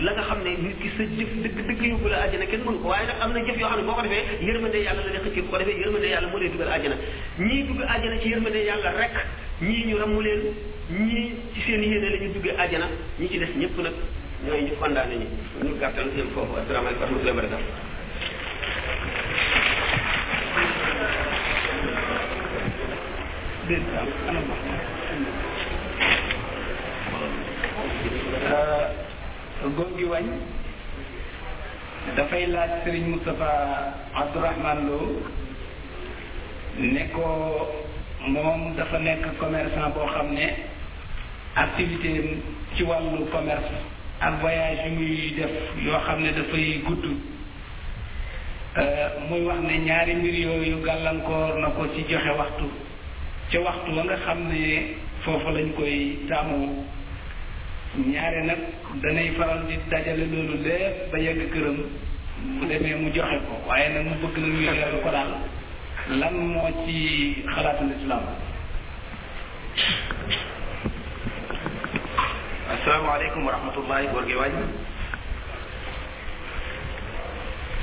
la 0.04 0.12
nga 0.12 0.22
xam 0.22 0.38
ne 0.44 0.50
nit 0.50 0.76
ki 0.80 0.88
sa 0.96 1.02
jëf 1.16 1.30
dëgg 1.42 1.56
dëgg 1.68 1.82
yóbbu 1.90 2.08
la 2.08 2.18
àjjana 2.26 2.44
kenn 2.46 2.62
mënu 2.66 2.78
ko 2.82 2.88
waaye 2.88 3.06
nag 3.06 3.20
am 3.20 3.32
na 3.32 3.40
jëf 3.40 3.56
yoo 3.58 3.68
xam 3.68 3.78
ne 3.80 3.84
boo 3.88 3.94
ko 3.94 4.02
defee 4.02 4.44
yërmande 4.44 4.78
yàlla 4.84 5.00
la 5.04 5.12
lay 5.12 5.22
xëccee 5.24 5.42
bu 5.42 5.48
ko 5.50 5.58
defee 5.58 5.78
yërmande 5.80 6.08
yàlla 6.12 6.28
moo 6.28 6.38
lay 6.40 6.50
dugal 6.50 6.68
àjjana 6.76 6.96
ñii 7.38 7.62
dugg 7.68 7.80
àjjana 7.88 8.20
ci 8.20 8.28
yërmande 8.28 8.60
yàlla 8.68 8.90
rek 9.00 9.16
ñii 9.62 9.84
ñu 9.88 9.96
ramu 9.98 10.20
leen 10.20 10.40
ñii 10.90 11.34
ci 11.54 11.60
seen 11.62 11.82
yéene 11.82 12.08
la 12.10 12.16
ñu 12.20 12.32
duggee 12.34 12.54
àjjana 12.58 12.86
ñi 13.18 13.28
ci 13.30 13.38
des 13.38 13.52
ñëpp 13.58 13.78
nag 13.80 13.94
ñooy 14.46 14.62
ñu 14.62 14.72
condamné 14.78 15.16
ñi 15.16 15.26
ñu 15.64 15.78
gàttal 15.80 16.08
seen 16.14 16.28
foofu 16.34 16.52
asalaamaaleykum 16.60 17.00
wa 17.00 17.08
rahmatullahi 17.08 17.36
wa 17.36 17.40
barakatuh 17.42 17.88
Thank 23.70 24.64
you. 24.66 24.69
Euh, 28.52 29.68
góor 29.76 29.86
gi 29.96 30.04
wañ 30.10 30.24
dafay 32.16 32.46
laaj 32.52 32.72
sëriñ 32.84 33.04
Moustapha 33.10 33.52
Abdourahmane 34.20 34.82
Lo 34.88 35.00
ne 36.92 37.02
ko 37.14 37.26
moom 38.32 38.74
dafa 38.76 38.98
nekk 38.98 39.38
commerçant 39.38 39.94
boo 39.94 40.06
xam 40.14 40.28
ne 40.34 40.46
activité 41.54 42.10
ci 42.74 42.82
wàllu 42.84 43.26
commerce 43.30 43.76
ak 44.20 44.40
voyage 44.40 44.84
yu 44.86 44.92
muy 44.98 45.30
def 45.38 45.50
yoo 45.84 46.00
xam 46.06 46.18
ne 46.22 46.30
dafay 46.32 46.82
gudd 46.86 47.04
euh, 48.78 49.08
muy 49.28 49.42
wax 49.46 49.60
ne 49.62 49.76
ñaari 49.86 50.14
mbir 50.16 50.34
yu 50.34 50.82
gàllankoor 50.84 51.54
na 51.62 51.68
ko 51.68 51.86
ci 51.94 52.02
joxe 52.10 52.30
waxtu 52.38 52.66
ca 53.50 53.60
waxtu 53.60 53.90
wa 53.96 54.02
nga 54.04 54.16
xam 54.24 54.38
ne 54.48 54.98
foofu 55.22 55.50
lañ 55.56 55.68
koy 55.78 55.94
taamu 56.28 56.82
ñaare 57.98 58.42
nag 58.46 58.58
danay 59.02 59.30
faral 59.36 59.66
di 59.66 59.76
dajale 59.90 60.26
loolu 60.30 60.62
lépp 60.62 61.10
ba 61.10 61.18
yegg 61.18 61.40
këram 61.52 61.76
bu 62.58 62.66
demee 62.68 62.94
mu 62.94 63.10
joxe 63.14 63.36
ko 63.46 63.54
waaye 63.68 63.88
nag 63.88 64.04
mu 64.06 64.14
bëgg 64.22 64.36
na 64.38 64.46
ñu 64.48 64.60
leeral 64.70 65.00
ko 65.02 65.10
daal 65.10 65.30
lan 66.20 66.34
moo 66.52 66.70
ci 66.86 67.42
xalaatul 67.54 67.90
islam 67.98 68.22
asalaamaaleykum 72.74 73.46
wa 73.46 73.52
rahmatullahi 73.58 74.06
góor 74.12 74.24
gi 74.28 74.34
waaj 74.38 74.52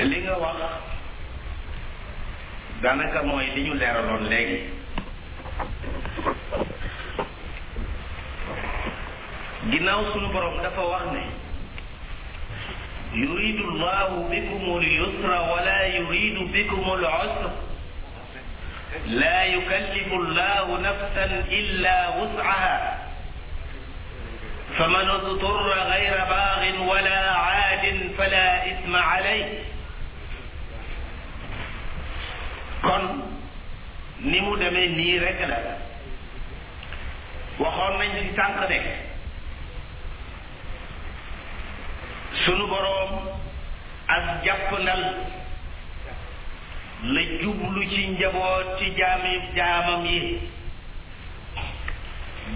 li 0.09 0.17
nga 0.23 0.35
wax 0.41 0.57
daanaka 2.81 3.19
mooy 3.27 3.45
li 3.57 3.61
ñu 3.65 3.73
leeraloon 3.75 4.23
léegi 4.29 4.57
ginnaaw 9.71 10.01
sunu 10.15 10.29
borom 10.33 10.57
dafa 10.63 10.79
wax 10.91 11.05
ne 11.13 11.23
yuridu 13.19 13.63
llahu 13.81 14.27
bikum 14.31 14.63
lyusra 14.83 15.37
wala 15.51 15.77
yuridu 15.95 16.47
bikum 16.55 16.83
lusra 16.87 17.51
la 19.21 19.37
yukallifu 19.53 20.19
llahu 20.37 20.79
nafsan 20.87 21.31
illa 21.59 21.97
wus'aha 22.15 23.03
فمن 24.77 25.05
اضطر 25.09 25.67
غير 25.73 26.13
باغ 26.29 26.61
ولا 26.91 27.19
عاد 27.31 27.85
فلا 28.17 28.47
إثم 28.71 28.93
عليه 28.95 29.63
كن 32.83 33.03
نمو 34.23 34.55
دمي 34.55 34.85
ني 34.99 35.09
رك 35.23 35.39
لا 35.49 35.59
waxon 37.59 37.91
nañ 37.99 38.11
ci 38.21 38.35
tank 38.37 38.59
nek 38.69 39.06
sunu 42.45 42.67
boroom 42.67 43.11
ak 44.15 44.43
jàppandal 44.45 45.01
la 47.13 47.21
jublu 47.41 47.81
ci 47.89 48.07
njaboot 48.09 48.67
ci 48.79 48.93
jaami 48.97 49.33
jaamam 49.55 50.05
yi 50.05 50.37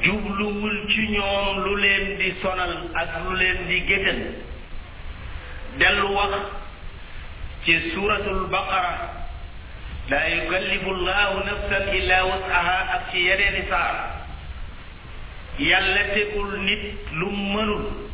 jubluwul 0.04 0.88
ci 0.90 1.02
ñoom 1.16 1.58
lu 1.64 1.76
leen 1.78 2.18
di 2.18 2.34
sonal 2.42 2.72
ak 3.02 3.10
lu 3.26 3.32
leen 3.36 3.66
di 3.68 3.86
géttan 3.88 4.20
dellu 5.80 6.14
wax 6.16 6.34
ci 7.66 7.74
suuratul 7.94 8.48
baqara 8.54 8.94
laa 10.10 10.28
yukallifu 10.36 10.92
llahu 11.06 11.36
nafsan 11.46 11.86
illa 12.00 12.18
wusaha 12.30 12.78
ak 12.96 13.02
ci 13.12 13.20
yeneeni 13.28 13.64
saar 13.70 13.96
yàlla 15.60 16.04
tegul 16.14 16.52
nit 16.66 16.84
lu 17.20 17.28
mënul 17.34 18.11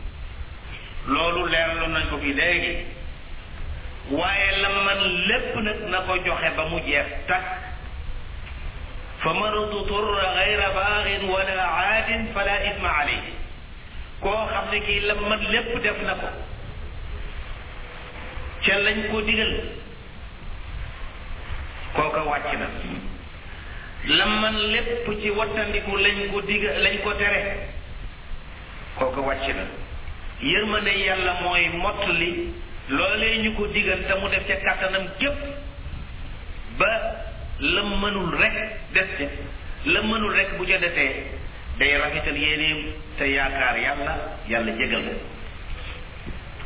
loolu 1.11 1.41
leeraloon 1.51 1.93
nañ 1.93 2.03
ko 2.11 2.17
fii 2.23 2.33
léegi 2.39 2.73
waaye 4.17 4.49
la 4.61 4.69
man 4.85 4.99
lépp 5.29 5.51
nag 5.67 5.79
na 5.91 5.97
ko 6.07 6.13
joxe 6.25 6.49
ba 6.55 6.63
mu 6.71 6.77
jeex 6.87 7.07
takk 7.27 7.45
fa 9.23 9.33
man 9.39 9.53
tuturra 9.71 10.25
gayra 10.37 10.67
baaxin 10.77 11.23
wala 11.33 11.55
aadin 11.81 12.23
fala 12.33 12.53
isma 12.69 12.89
alayhi 13.01 13.33
koo 14.21 14.39
xam 14.51 14.65
ne 14.71 14.79
kii 14.85 14.99
la 15.07 15.13
man 15.29 15.39
lépp 15.53 15.71
def 15.83 15.99
na 16.07 16.13
ko 16.21 16.27
ca 18.65 18.77
lañ 18.85 18.99
ko 19.11 19.21
digal 19.21 19.53
kooka 21.95 22.21
wàcc 22.29 22.51
na 22.59 22.67
la 24.17 24.25
man 24.25 24.55
lépp 24.75 25.05
ci 25.21 25.29
wattandiku 25.39 25.97
lañ 25.97 26.19
ko 26.33 26.41
digal 26.49 26.83
lañ 26.83 27.01
ko 27.03 27.13
tere 27.21 27.41
kooka 28.99 29.21
wàcc 29.27 29.47
na 29.59 29.65
yërmande 30.41 30.91
yàlla 31.03 31.33
mooy 31.41 31.69
mottali 31.81 32.49
loolee 32.89 33.37
ñu 33.43 33.51
ko 33.57 33.65
digal 33.73 33.99
te 34.07 34.13
mu 34.21 34.27
def 34.29 34.45
ca 34.47 34.55
kàttanam 34.63 35.07
gépp 35.19 35.37
ba 36.77 36.89
la 37.59 37.81
mënul 37.83 38.35
rek 38.37 38.53
des 38.93 39.07
ca 39.17 39.25
la 39.85 40.01
mënul 40.01 40.33
rek 40.35 40.57
bu 40.57 40.63
ca 40.65 40.77
defee 40.77 41.25
day 41.79 41.97
rafetal 41.97 42.37
yéeneem 42.37 42.77
te 43.17 43.23
yaakaar 43.25 43.77
yàlla 43.83 44.15
yàlla 44.49 44.71
jégal 44.77 45.03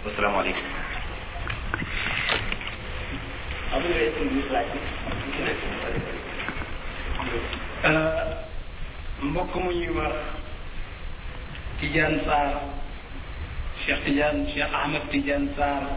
ko 0.04 0.10
asalaamaaleykum 0.10 0.60
euh, 7.86 7.90
mbokk 9.22 9.56
mu 9.56 9.72
ñuy 9.72 9.90
wax 9.90 10.14
Tijaan 11.80 12.20
Saar 12.28 12.50
Cheikh 13.86 13.96
Tidiane 14.06 14.46
Cheikh 14.54 14.70
Ahmed 14.74 15.02
Tidiane 15.10 15.50
Sarr 15.58 15.90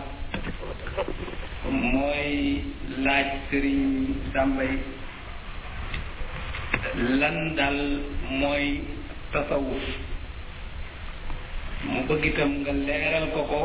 mooy 1.71 2.65
laaj 3.05 3.27
Serigne 3.51 4.17
Sambay 4.33 4.73
lan 7.21 7.37
daal 7.57 7.81
mooy 8.41 8.81
tasawuf 9.33 9.87
mu 11.91 12.01
bëgg 12.09 12.23
itam 12.31 12.51
nga 12.65 12.73
leeral 12.87 13.27
ko 13.37 13.41
ko 13.53 13.63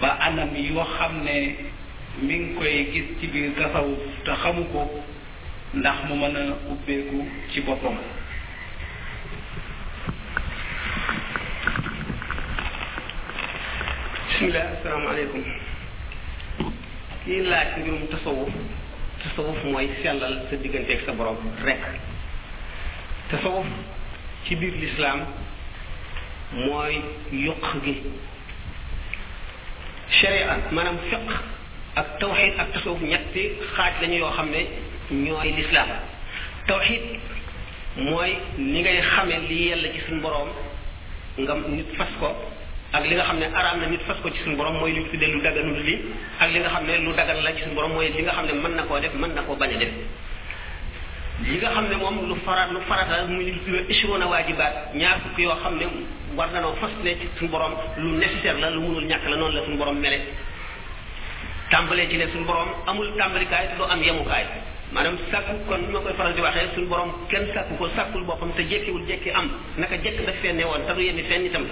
ba 0.00 0.10
anam 0.26 0.50
yoo 0.66 0.82
xam 0.98 1.14
ne 1.26 1.36
mi 2.26 2.34
ngi 2.40 2.54
koy 2.58 2.76
gis 2.92 3.08
ci 3.20 3.24
biir 3.32 3.50
tasawuf 3.58 4.00
te 4.24 4.32
xamu 4.42 4.62
ko 4.72 4.80
ndax 5.78 5.96
mu 6.08 6.14
mën 6.20 6.36
a 6.36 6.42
ubbeeku 6.72 7.18
ci 7.50 7.58
boppam 7.66 7.96
bismillah 14.28 14.64
asalaamaaleykum 14.78 15.42
kii 17.24 17.42
laaj 17.50 17.68
mbirum 17.80 18.02
tasawuf 18.12 18.52
tasawuf 19.24 19.58
mooy 19.72 19.86
sellal 20.02 20.34
sa 20.50 20.54
diggante 20.62 20.90
ak 20.96 21.00
sa 21.06 21.12
borom 21.16 21.38
rek 21.64 21.80
tasawuf 23.32 23.64
ci 24.44 24.52
biir 24.60 24.74
lislaam 24.84 25.20
mooy 26.64 26.94
yokk 27.46 27.72
gi 27.84 27.94
sharia 30.20 30.52
maanaam 30.76 30.98
fiq 31.08 31.28
ak 32.00 32.08
tawxid 32.20 32.54
ak 32.62 32.68
tasawuf 32.74 33.00
ñetti 33.10 33.44
xaaj 33.74 33.94
lañu 34.02 34.18
yoo 34.28 34.32
xam 34.36 34.48
ne 34.54 34.60
ñooy 35.24 35.50
lislaam 35.58 35.90
tawxid 36.68 37.00
mooy 38.08 38.30
ni 38.58 38.80
ngay 38.84 39.00
xame 39.12 39.36
li 39.48 39.68
yàlla 39.72 39.88
ci 39.94 40.00
suñu 40.04 40.20
boroom 40.22 40.50
nga 41.38 41.54
nit 41.76 41.88
fas 41.96 42.12
ko 42.20 42.30
ak 42.92 43.04
li 43.06 43.14
nga 43.14 43.24
xamne 43.24 43.44
ne 43.48 43.80
na 43.80 43.86
nit 43.86 44.00
fas 44.06 44.14
ko 44.22 44.30
ci 44.30 44.40
sun 44.44 44.56
borom 44.56 44.78
moy 44.80 44.92
li 44.92 45.00
ñu 45.00 45.10
tuddee 45.10 45.26
lu 45.28 45.42
daganul 45.42 45.78
li 45.84 45.94
ak 46.38 46.50
li 46.50 46.58
nga 46.58 46.68
xamne 46.70 46.96
lu 47.04 47.12
dagan 47.12 47.42
la 47.44 47.52
ci 47.54 47.62
sun 47.62 47.74
borom 47.74 47.92
moy 47.92 48.08
li 48.10 48.22
nga 48.22 48.32
xamne 48.32 48.52
man 48.62 48.72
nako 48.76 48.98
def 49.00 49.12
man 49.14 49.34
nako 49.34 49.56
koo 49.56 49.66
def 49.66 49.92
li 51.44 51.56
nga 51.58 51.68
xamne 51.74 51.96
mom 52.00 52.26
lu 52.28 52.34
farat 52.46 52.70
lu 52.72 52.80
farata 52.88 53.24
muy 53.28 53.44
li 53.44 53.60
tuddee 53.64 53.84
ishruna 53.92 54.24
wajibat 54.26 54.94
ñaar 54.94 55.20
fukk 55.20 55.38
yo 55.38 55.54
xamne 55.62 55.84
war 56.38 56.48
na 56.50 56.60
no 56.60 56.74
fas 56.80 56.88
ne 57.04 57.12
ci 57.20 57.28
sun 57.38 57.48
borom 57.48 57.76
lu 57.98 58.10
nécessaire 58.16 58.58
la 58.58 58.70
lu 58.70 58.80
mënul 58.80 59.04
ñak 59.04 59.20
la 59.28 59.36
non 59.36 59.48
la 59.52 59.62
sun 59.64 59.76
borom 59.76 59.98
mele 59.98 60.18
tambalé 61.70 62.08
ci 62.08 62.16
ne 62.16 62.26
sun 62.28 62.44
borom 62.44 62.68
amul 62.86 63.14
tambali 63.18 63.46
kay 63.48 63.68
do 63.76 63.84
am 63.84 64.02
yamu 64.02 64.24
kay 64.24 64.44
manam 64.92 65.18
sàkku 65.30 65.52
kon 65.68 65.92
ñu 65.92 66.00
koy 66.00 66.14
faral 66.16 66.32
di 66.32 66.40
waxe 66.40 66.64
sun 66.74 66.86
borom 66.88 67.12
kenn 67.28 67.52
sàkku 67.52 67.74
ko 67.76 67.88
sàkkul 67.96 68.24
bopam 68.24 68.50
te 68.54 68.62
wul 68.90 69.04
jekki 69.06 69.28
am 69.30 69.50
naka 69.76 69.96
jekk 70.00 70.24
da 70.24 70.32
fenne 70.40 70.62
woon 70.64 70.86
te 70.86 70.92
du 70.94 71.00
yenni 71.02 71.22
fenn 71.24 71.44
itam 71.44 71.66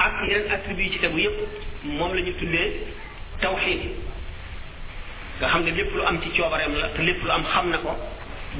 ak 0.00 0.14
yeneen 0.26 0.50
attribut 0.56 0.80
yi 0.82 0.90
ci 0.92 0.98
tegu 0.98 1.18
yépp 1.20 1.38
moom 1.84 2.12
lañu 2.14 2.30
ñu 2.32 2.36
tuddee 2.38 2.86
tawxiid 3.40 3.80
nga 5.38 5.48
xam 5.48 5.62
ne 5.64 5.70
lépp 5.72 5.94
lu 5.94 6.00
am 6.02 6.18
ci 6.22 6.30
coobareem 6.36 6.74
la 6.80 6.88
te 6.88 7.02
lépp 7.02 7.22
lu 7.22 7.30
am 7.30 7.44
xam 7.44 7.68
na 7.70 7.78
ko 7.78 7.90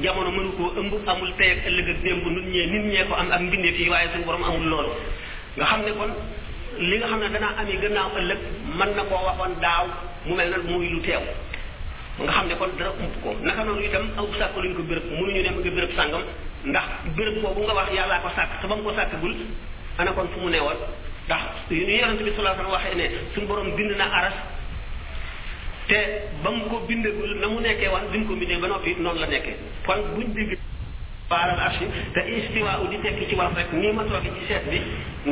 jamono 0.01 0.29
mënu 0.31 0.51
koo 0.57 0.69
ëmb 0.79 0.93
amul 1.09 1.33
tey 1.37 1.49
ak 1.51 1.65
ëllëg 1.67 1.89
ak 1.89 2.01
démb 2.03 2.25
nit 2.27 2.45
ñee 2.53 2.65
nit 2.67 2.83
ñee 2.91 3.05
ko 3.07 3.13
am 3.15 3.31
ak 3.31 3.41
mbindeef 3.41 3.79
yi 3.79 3.89
waaye 3.89 4.09
suñu 4.11 4.25
borom 4.25 4.43
amul 4.43 4.67
loolu 4.69 4.89
nga 5.57 5.65
xam 5.65 5.81
ne 5.81 5.91
kon 5.93 6.11
li 6.79 6.97
nga 6.97 7.05
xam 7.07 7.19
ne 7.19 7.29
danaa 7.29 7.53
amee 7.57 7.77
gannaaw 7.81 8.11
ëllëg 8.19 8.39
mën 8.77 8.89
na 8.95 9.03
koo 9.09 9.25
waxoon 9.25 9.53
daaw 9.61 9.85
mu 10.25 10.35
mel 10.35 10.47
na 10.49 10.57
muy 10.57 10.89
lu 10.89 11.01
teew 11.01 11.23
nga 12.21 12.31
xam 12.31 12.47
ne 12.49 12.55
kon 12.55 12.69
dara 12.77 12.91
ump 12.91 13.15
ko 13.23 13.35
naka 13.41 13.63
noonu 13.63 13.81
itam 13.81 14.09
aw 14.17 14.27
sàkk 14.37 14.57
luñ 14.61 14.75
ko 14.75 14.83
béréb 14.83 15.05
mënuñu 15.09 15.41
ne 15.41 15.49
mu 15.49 15.59
ngi 15.61 15.69
bërëb 15.71 15.91
sàngam 15.95 16.21
ndax 16.65 16.85
bërëb 17.17 17.41
boobu 17.41 17.61
nga 17.63 17.73
wax 17.73 17.89
yàllaa 17.95 18.19
ko 18.21 18.29
sàkk 18.37 18.61
te 18.61 18.67
ba 18.67 18.75
mu 18.75 18.83
ko 18.83 18.93
sàkkagul 18.95 19.35
kon 19.97 20.27
fu 20.33 20.39
mu 20.39 20.49
newoon 20.49 20.77
ndax 21.31 21.43
ni 21.71 21.95
yonent 21.97 22.21
bi 22.25 22.31
sallallahu 22.35 22.67
alayhi 22.67 22.69
wasallam 22.69 22.71
waxee 22.71 22.95
ne 22.95 23.09
suñu 23.33 23.45
borom 23.49 23.69
bind 23.77 23.91
na 23.97 24.03
aras 24.17 24.35
te 25.87 25.95
ba 26.43 26.51
mu 26.51 26.63
ko 26.69 26.75
na 27.41 27.47
mu 27.51 27.59
nekkee 27.65 27.87
wax 27.95 28.03
bi 28.11 28.19
ko 28.27 28.33
bindee 28.39 28.57
ba 28.63 28.67
noppi 28.71 28.91
noonu 29.03 29.19
la 29.23 29.27
nekkee 29.33 29.55
kon 29.85 29.99
buñ 30.15 30.27
digg 30.35 30.51
baaral 31.29 31.59
arshi 31.67 31.85
te 32.13 32.19
istiwa 32.37 32.71
di 32.91 32.97
tekki 33.03 33.25
ci 33.29 33.35
wàll 33.35 33.53
rek 33.59 33.69
nii 33.79 33.91
ma 33.97 34.03
toogee 34.09 34.31
ci 34.37 34.41
seet 34.49 34.63
bi 34.69 34.77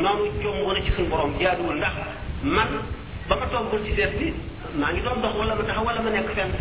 noonu 0.02 0.24
jomb 0.42 0.62
na 0.74 0.82
ci 0.86 0.92
suñu 0.96 1.08
borom 1.12 1.32
jaaduwul 1.40 1.76
ndax 1.82 1.94
man 2.56 2.70
ba 3.28 3.36
ma 3.40 3.46
toogul 3.54 3.82
ci 3.86 3.92
seet 3.96 4.14
bi 4.20 4.26
maa 4.80 4.92
ngi 4.94 5.02
doon 5.06 5.22
dox 5.22 5.34
wala 5.40 5.54
ma 5.56 5.64
taxaw 5.68 5.84
wala 5.88 6.02
ma 6.02 6.10
nekk 6.10 6.32
fenn 6.38 6.52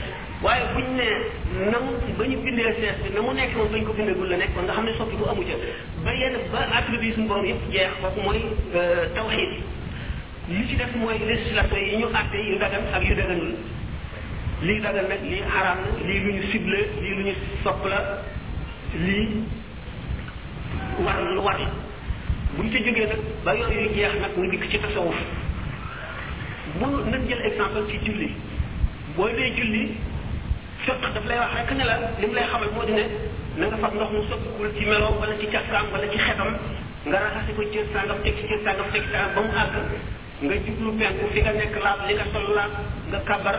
waaye 0.42 0.62
buñ 0.72 0.86
ne 0.96 1.70
na 1.70 1.78
mu 1.82 1.90
ba 2.18 2.24
ñu 2.26 2.36
bindee 2.44 2.70
sees 2.78 2.94
bi 3.02 3.10
na 3.12 3.20
mu 3.20 3.32
nekk 3.34 3.56
woon 3.58 3.70
bañ 3.72 3.82
ko 3.84 3.92
bindagul 3.92 4.28
la 4.30 4.36
nekk 4.36 4.54
nga 4.54 4.72
xam 4.72 4.84
ne 4.84 4.92
soppi 4.94 5.16
bu 5.16 5.24
amu 5.28 5.42
ca 5.42 5.56
ba 6.04 6.12
yenn 6.14 6.36
ba 6.52 6.60
attributs 6.78 7.14
suñu 7.14 7.26
borom 7.28 7.44
yëpp 7.46 7.72
jeex 7.72 7.90
kooku 8.00 8.20
mooy 8.22 8.42
euh, 8.76 9.04
tawxiid 9.14 9.50
li 10.48 10.66
ci 10.68 10.76
def 10.76 10.94
mooy 10.94 11.18
législation 11.26 11.76
yi 11.90 11.96
ñu 11.98 12.06
àtte 12.14 12.36
yu 12.38 12.56
dagan 12.58 12.86
ak 12.94 13.02
yu 13.02 13.14
daganul 13.16 13.54
lii 14.62 14.80
dagan 14.80 15.08
nag 15.08 15.22
lii 15.26 15.42
xaraam 15.50 15.78
na 15.82 16.06
lii 16.06 16.20
lu 16.22 16.32
ñu 16.38 16.42
cible 16.52 16.78
lii 17.02 17.14
lu 17.18 17.22
ñu 17.26 17.34
sopp 17.64 17.84
la 17.86 17.98
lii 18.94 19.42
war 21.02 21.18
lu 21.34 21.40
war 21.42 21.58
buñ 22.56 22.70
ca 22.70 22.78
jógee 22.78 23.08
nag 23.10 23.20
ba 23.44 23.56
yooyu 23.58 23.90
jeex 23.94 24.14
nag 24.22 24.36
mu 24.38 24.48
dikk 24.50 24.70
ci 24.70 24.78
tasawuf 24.78 25.18
bu 26.78 26.94
nag 27.10 27.26
jël 27.28 27.42
exemple 27.44 27.88
ci 27.90 27.98
julli 28.06 28.30
boo 29.16 29.26
dee 29.34 29.50
julli 29.56 29.86
fiq 30.84 30.96
daf 31.14 31.24
lay 31.28 31.38
wax 31.38 31.50
rek 31.58 31.70
ne 31.78 31.84
la 31.84 31.94
li 32.20 32.26
mu 32.26 32.34
lay 32.34 32.44
xamal 32.52 32.70
moo 32.74 32.84
di 32.86 32.92
ne 32.92 33.04
na 33.56 33.66
nga 33.66 33.88
ndox 33.94 34.10
mu 34.14 34.22
soppikul 34.30 34.68
ci 34.76 34.84
meloom 34.86 35.16
wala 35.20 35.34
ci 35.40 35.46
cafkaam 35.46 35.86
wala 35.92 36.06
ci 36.12 36.18
xetam 36.18 36.50
nga 37.06 37.18
raxasi 37.24 37.52
ko 37.56 37.62
cër 37.72 37.86
sàngam 37.92 38.18
teg 38.22 38.34
ci 38.38 38.44
cër 38.48 38.60
sàngam 38.64 38.88
teg 38.92 39.02
ci 39.02 39.10
sàngam 39.12 39.34
ba 39.34 39.40
mu 39.46 39.52
àgg 39.62 39.74
nga 40.44 40.54
jublu 40.66 40.90
penku 41.00 41.24
fi 41.32 41.38
nga 41.42 41.52
nekk 41.60 41.76
laab 41.84 41.98
li 42.08 42.14
nga 42.14 42.26
sol 42.32 42.46
laab 42.56 42.72
nga 43.10 43.18
kabar 43.28 43.56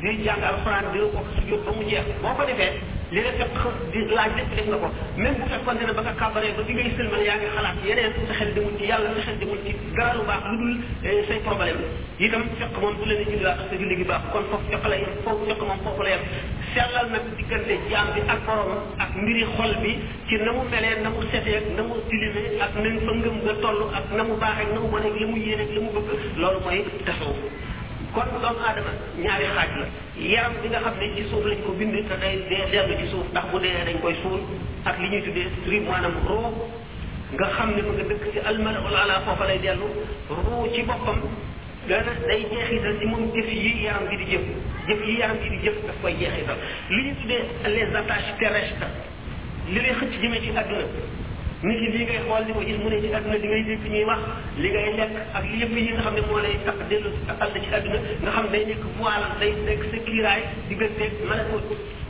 di 0.00 0.10
jàng 0.24 0.42
alxuraan 0.50 0.86
di 0.92 0.98
ko 1.14 1.18
sujjóot 1.34 1.62
ba 1.66 1.70
mu 1.76 1.82
jeex 1.90 2.06
boo 2.22 2.34
ko 2.36 2.42
defee 2.48 2.74
li 3.14 3.20
la 3.24 3.32
fekk 3.38 3.64
di 3.92 4.00
laaj 4.12 4.30
lépp 4.36 4.50
def 4.54 4.66
na 4.72 4.76
ko 4.84 4.88
même 5.16 5.34
bu 5.34 5.42
fekkoon 5.52 5.74
ne 5.80 5.92
ba 5.96 6.00
nga 6.04 6.12
kàbbaree 6.20 6.52
ba 6.56 6.62
bi 6.66 6.72
ngay 6.76 6.90
sëlmal 6.96 7.22
yaa 7.26 7.38
ngi 7.40 7.48
xalaat 7.56 7.76
yeneen 7.86 8.12
sa 8.28 8.34
xel 8.38 8.50
demul 8.56 8.72
ci 8.78 8.84
yàlla 8.90 9.08
sa 9.16 9.20
xel 9.26 9.38
demul 9.42 9.58
ci 9.64 9.70
dara 9.96 10.12
lu 10.18 10.24
baax 10.28 10.42
lu 10.48 10.56
dul 10.60 10.74
say 11.28 11.38
problème 11.46 11.78
itam 12.18 12.42
fekk 12.60 12.74
moom 12.80 12.94
bu 12.98 13.04
leen 13.08 13.24
julli 13.28 13.46
ak 13.48 13.58
sa 13.70 13.76
julli 13.80 13.96
gi 14.00 14.04
baax 14.10 14.20
kon 14.32 14.44
foofu 14.50 14.64
fekk 14.74 14.84
la 14.92 14.96
yem 15.00 15.12
foofu 15.24 15.44
fekk 15.48 15.60
moom 15.68 15.78
foofu 15.84 16.02
la 16.02 16.10
yem 16.10 16.24
sellal 16.74 17.06
nag 17.14 17.24
diggante 17.36 17.74
jaam 17.90 18.08
bi 18.14 18.20
ak 18.34 18.38
borom 18.44 18.72
ak 19.06 19.10
mbiri 19.16 19.44
xol 19.56 19.72
bi 19.82 19.92
ci 20.28 20.34
na 20.44 20.52
mu 20.52 20.62
melee 20.70 20.94
na 21.02 21.08
mu 21.08 21.20
setee 21.32 21.60
na 21.76 21.82
mu 21.88 21.94
tilimee 22.08 22.60
ak 22.66 22.72
nañ 22.76 22.94
fa 23.08 23.12
ngëm 23.20 23.36
nga 23.44 23.54
toll 23.64 23.78
ak 24.00 24.04
na 24.16 24.22
mu 24.28 24.34
baaxee 24.36 24.68
na 24.72 24.78
mu 24.84 24.88
bonee 24.92 25.12
la 25.20 25.26
mu 25.32 25.36
yéene 25.40 25.64
la 25.74 25.80
mu 25.80 25.90
bëgg 25.96 26.12
loolu 26.36 26.60
mooy 26.60 26.84
tasawuf 27.08 27.40
kon 28.18 28.40
doomu 28.42 28.60
aadama 28.66 28.92
ñaari 29.22 29.46
xaaj 29.56 29.72
la 29.80 29.86
yaram 30.32 30.54
bi 30.60 30.66
nga 30.70 30.80
xam 30.84 30.94
ne 31.00 31.06
ci 31.14 31.22
suuf 31.30 31.44
lañ 31.50 31.60
ko 31.64 31.70
bind 31.78 31.94
te 32.08 32.14
day 32.22 32.34
dee 32.50 32.64
dellu 32.72 32.94
ci 33.00 33.06
suuf 33.12 33.26
ndax 33.32 33.44
bu 33.50 33.56
dee 33.64 33.78
dañ 33.88 33.96
koy 34.02 34.14
suul 34.22 34.40
ak 34.88 34.96
li 35.00 35.06
ñuy 35.12 35.22
tuddee 35.26 35.46
strib 35.58 35.84
maanaam 35.90 36.14
roo 36.30 36.50
nga 37.36 37.46
xam 37.56 37.68
ne 37.76 37.82
ma 37.86 37.92
nga 37.96 38.04
dëkk 38.10 38.24
ci 38.32 38.38
almala 38.48 38.78
ul 38.86 38.96
ala 39.02 39.16
foofa 39.24 39.44
lay 39.48 39.58
dellu 39.66 39.86
roo 40.38 40.62
ci 40.74 40.80
boppam 40.88 41.18
dana 41.88 42.12
day 42.28 42.40
jeexital 42.52 42.94
ci 42.98 43.04
moom 43.06 43.24
jëf 43.34 43.48
yi 43.60 43.70
yaram 43.86 44.04
bi 44.10 44.16
di 44.18 44.26
jëf 44.32 44.44
jëf 44.88 45.00
yi 45.08 45.14
yaram 45.22 45.36
bi 45.42 45.48
di 45.54 45.58
jëf 45.64 45.76
daf 45.86 45.98
koy 46.02 46.14
jeexital 46.20 46.58
li 46.94 47.00
ñu 47.06 47.12
tuddee 47.20 47.44
les 47.74 47.94
attaches 48.02 48.34
terrestres 48.38 48.92
li 49.68 49.78
lay 49.80 49.94
xëcc 50.00 50.12
jëmee 50.22 50.42
ci 50.44 50.50
àdduna 50.58 50.86
nit 51.62 51.76
yi 51.82 51.88
li 51.94 52.04
ngay 52.06 52.20
xool 52.26 52.42
li 52.46 52.52
ko 52.54 52.60
gis 52.66 52.76
mu 52.82 52.88
ne 52.88 52.98
ci 53.02 53.12
àdduna 53.18 53.34
li 53.42 53.48
ngay 53.48 53.62
dégg 53.68 53.84
ñuy 53.92 54.04
wax 54.04 54.18
li 54.62 54.68
ngay 54.70 54.92
lekk 54.98 55.12
ak 55.38 55.44
li 55.50 55.56
yëpp 55.62 55.74
yi 55.76 55.90
nga 55.94 56.02
xam 56.04 56.14
ne 56.14 56.20
moo 56.30 56.38
lay 56.44 56.56
tax 56.66 56.76
dellu 56.88 57.10
sa 57.26 57.32
àll 57.42 57.50
ci 57.54 57.74
àdduna 57.78 57.98
nga 58.22 58.30
xam 58.36 58.46
day 58.52 58.64
nekk 58.66 58.82
voile 58.98 59.26
day 59.40 59.52
nekk 59.66 59.82
sa 59.90 59.98
kiiraay 60.06 60.42
diggante 60.68 61.04
malakut 61.28 61.64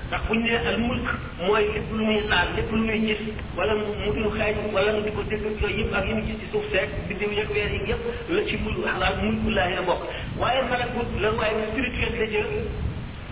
ndax 0.08 0.20
buñ 0.28 0.38
ne 0.44 0.52
al 0.70 0.78
mulk 0.78 1.08
mooy 1.46 1.64
lépp 1.74 1.88
lu 1.96 2.02
muy 2.04 2.20
laal 2.28 2.48
lépp 2.56 2.70
lu 2.70 2.80
muy 2.84 2.98
gis 3.06 3.20
wala 3.56 3.72
mu 3.74 4.12
di 4.14 4.22
xeeñ 4.36 4.54
wala 4.74 4.92
mu 4.92 5.00
di 5.04 5.10
ko 5.16 5.22
dégg 5.30 5.44
yooyu 5.60 5.76
yëpp 5.80 5.94
ak 5.96 6.04
yi 6.06 6.12
mu 6.12 6.22
gis 6.28 6.36
ci 6.40 6.46
suuf 6.52 6.64
seeg 6.72 6.88
biddiw 7.08 7.30
yeeg 7.38 7.48
weer 7.48 7.72
yi 7.72 7.80
yëpp 7.88 8.02
la 8.34 8.40
ci 8.48 8.56
bul 8.58 8.76
xalaal 8.84 9.14
mulku 9.22 9.48
laahi 9.56 9.74
la 9.76 9.80
bokk 9.88 10.02
waaye 10.36 10.60
malakut 10.68 11.08
la 11.22 11.28
waaye 11.38 11.64
spirituel 11.72 12.12
la 12.20 12.26
jël 12.34 12.46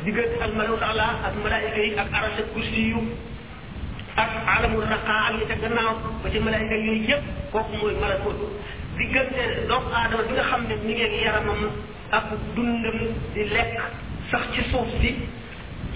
diggante 0.05 0.36
al 0.43 0.52
malakut 0.56 0.80
ala 0.82 1.09
ak 1.28 1.34
malaayika 1.44 1.80
yi 1.84 1.93
ak 1.97 2.09
arasa 2.18 2.40
kursi 2.55 2.84
yu 2.90 3.01
ak 4.16 4.30
alamul 4.56 4.88
raqa 4.90 5.16
ak 5.28 5.34
yi 5.38 5.44
ca 5.51 5.56
gannaaw 5.62 5.94
ba 6.24 6.28
ci 6.32 6.38
malaayika 6.47 6.76
yooyu 6.84 7.05
yëpp 7.10 7.24
kooku 7.52 7.72
mooy 7.80 7.94
malakotu 8.02 8.47
diggante 8.98 9.43
doomu 9.68 9.90
aadama 10.01 10.22
bi 10.28 10.32
nga 10.36 10.44
xam 10.51 10.60
ne 10.68 10.74
mi 10.86 10.93
ngi 10.97 11.18
yaramam 11.26 11.60
ak 12.18 12.24
dundam 12.56 12.98
di 13.36 13.43
lekk 13.55 13.74
sax 14.32 14.43
ci 14.55 14.60
suuf 14.72 14.88
si 15.01 15.10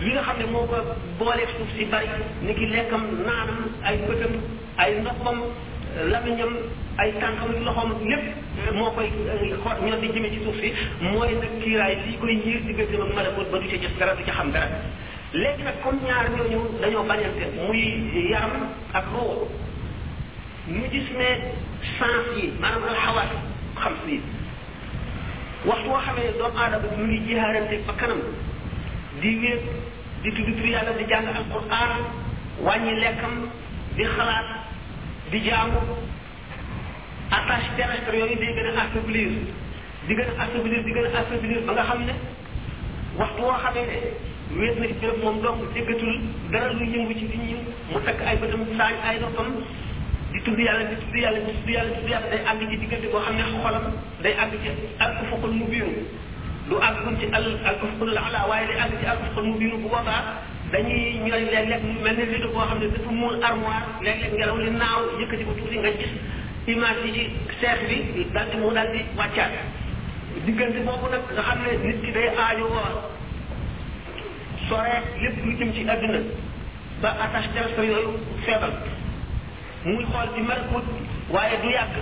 yi 0.04 0.08
nga 0.14 0.20
xam 0.26 0.36
ne 0.40 0.44
moo 0.52 0.66
ko 0.70 0.76
boolee 1.18 1.48
suuf 1.56 1.68
si 1.76 1.84
bari 1.92 2.08
ni 2.46 2.52
ki 2.54 2.66
lekkam 2.76 3.02
naanam 3.26 3.60
ay 3.88 3.96
bëtam 4.06 4.34
ay 4.82 4.90
noppam 5.02 5.38
lamiñam 6.12 6.52
ay 7.00 7.12
tànkam 7.24 7.50
ak 7.56 7.60
loxoom 7.66 7.90
lépp 8.10 8.26
moo 8.78 8.90
koy 8.92 9.08
eh, 9.08 9.56
xool 9.64 9.78
ñoo 9.86 9.96
di 10.02 10.12
jëmee 10.14 10.32
ci 10.36 10.40
suuf 10.44 10.58
si 10.60 10.68
mooy 11.08 11.30
nag 11.40 11.56
kiiraay 11.64 11.94
lii 12.04 12.16
koy 12.20 12.34
yiir 12.44 12.60
diggante 12.68 12.96
ak 13.00 13.12
malakoot 13.16 13.48
ba 13.50 13.56
du 13.64 13.66
ca 13.72 13.76
gis 13.80 13.96
dara 13.98 14.12
du 14.16 14.24
ca 14.28 14.32
xam 14.36 14.52
dara 14.52 15.08
léegi 15.38 15.62
nag 15.62 15.74
comme 15.84 16.00
ñaar 16.06 16.26
ñooñu 16.34 16.58
dañoo 16.82 17.04
bañante 17.10 17.44
muy 17.66 17.80
yaram 18.32 18.54
ak 18.98 19.04
ruux 19.14 19.46
ñu 20.72 20.82
gis 20.92 21.06
ne 21.20 21.28
sens 21.96 22.24
yi 22.36 22.44
maanaam 22.60 22.82
alxawaas 22.90 23.30
xam 23.82 23.94
si 24.06 24.16
waxtu 25.68 25.88
woo 25.90 26.02
xamee 26.06 26.32
doomu 26.38 26.58
aadama 26.62 26.88
mu 26.96 27.04
ngi 27.06 27.18
jihaarante 27.26 27.74
ba 27.86 27.92
kanam 28.00 28.18
di 29.20 29.30
wéet 29.40 29.62
di 30.22 30.30
tudd 30.34 30.50
tur 30.56 30.66
yàlla 30.74 30.92
di 30.98 31.04
jàng 31.10 31.26
alquran 31.38 31.92
wàññi 32.66 32.94
lekkam 33.02 33.34
di 33.96 34.02
xalaat 34.14 34.48
di 35.30 35.38
jaamu 35.46 35.78
attache 37.36 37.68
terrestre 37.76 38.18
yooyu 38.18 38.34
day 38.42 38.50
gën 38.56 38.68
a 38.74 38.82
affaiblir 38.82 39.30
di 40.08 40.12
gën 40.14 41.06
a 41.14 41.20
affaiblir 41.20 41.58
ba 41.66 41.72
nga 41.72 41.82
xam 41.88 42.00
ne 42.02 42.14
waxtu 43.16 43.42
woo 43.42 43.58
xamee 43.62 43.86
ne 43.86 43.96
mu 44.50 44.60
na 44.82 44.86
ci 44.98 45.06
moom 45.22 45.36
dong 45.40 45.60
déggatul 45.74 46.10
dara 46.50 46.72
lu 46.74 46.82
yëngu 46.84 47.14
ci 47.14 47.22
nit 47.30 47.34
ñi 47.46 47.54
mu 47.92 47.98
takk 48.06 48.18
ay 48.28 48.36
bëtam 48.40 48.62
saañ 48.78 48.96
ay 49.08 49.16
noppam 49.22 49.46
di 50.32 50.38
tudd 50.44 50.58
yàlla 50.58 50.84
di 50.90 50.96
tudd 51.02 51.14
yàlla 51.22 51.38
di 51.46 51.52
tudd 51.58 51.68
yàlla 51.74 51.88
di 51.88 51.94
tudd 52.00 52.10
yàlla 52.12 52.26
day 52.32 52.42
àgg 52.50 52.60
ci 52.70 52.76
diggante 52.82 53.06
boo 53.12 53.20
xam 53.26 53.36
ne 53.36 53.44
xolam 53.62 53.84
day 54.22 54.34
àgg 54.42 54.52
ci 54.62 54.68
alkufukul 55.04 55.52
mu 55.54 55.64
biiru 55.70 55.90
ci 56.66 57.26
al 57.30 57.46
alkufukul 57.68 58.10
ala 58.18 58.40
waaye 58.50 58.66
day 58.66 58.78
àgg 58.84 58.94
ci 59.00 59.06
alkufukul 59.06 59.46
mu 59.46 59.54
biiru 59.58 59.76
bu 59.82 59.88
boobaa 59.88 60.20
dañuy 60.72 61.22
ñooy 61.26 61.42
léeg-léeg 61.50 61.82
mel 62.02 62.16
ne 62.18 62.24
rido 62.32 62.50
koo 62.50 62.66
xam 62.66 62.78
ne 62.80 62.86
dafa 62.90 63.10
muul 63.10 63.38
armoire 63.44 63.86
léeg-léeg 64.02 64.34
ngelaw 64.34 64.58
li 64.66 64.70
naaw 64.74 65.00
yëkkati 65.20 65.44
ko 65.46 65.52
tuuti 65.62 65.78
nga 65.78 65.92
gis 65.98 66.10
image 66.66 67.04
yi 67.06 67.12
ci 67.14 67.22
seet 67.62 67.80
bi 67.86 68.26
daal 68.34 68.50
di 68.50 68.56
mu 68.58 68.74
daal 68.74 68.90
di 68.92 68.98
wàccaat 69.16 69.54
diggante 70.44 70.80
boobu 70.86 71.06
nag 71.10 71.22
nga 71.38 71.38
xam 71.46 71.58
ne 71.62 71.70
nit 71.86 72.00
ki 72.04 72.10
day 72.12 72.28
aajowoo 72.38 73.18
soreek 74.70 75.04
lépp 75.20 75.36
lu 75.44 75.50
jëm 75.58 75.70
ci 75.74 75.82
àdduna 75.92 76.20
ba 77.02 77.10
attache 77.24 77.50
terrestre 77.54 77.84
yooyu 77.90 78.10
feebal 78.46 78.72
muy 79.84 80.04
xool 80.12 80.28
ci 80.34 80.42
merkut 80.50 80.86
waaye 81.34 81.56
du 81.62 81.68
yàgg 81.74 81.96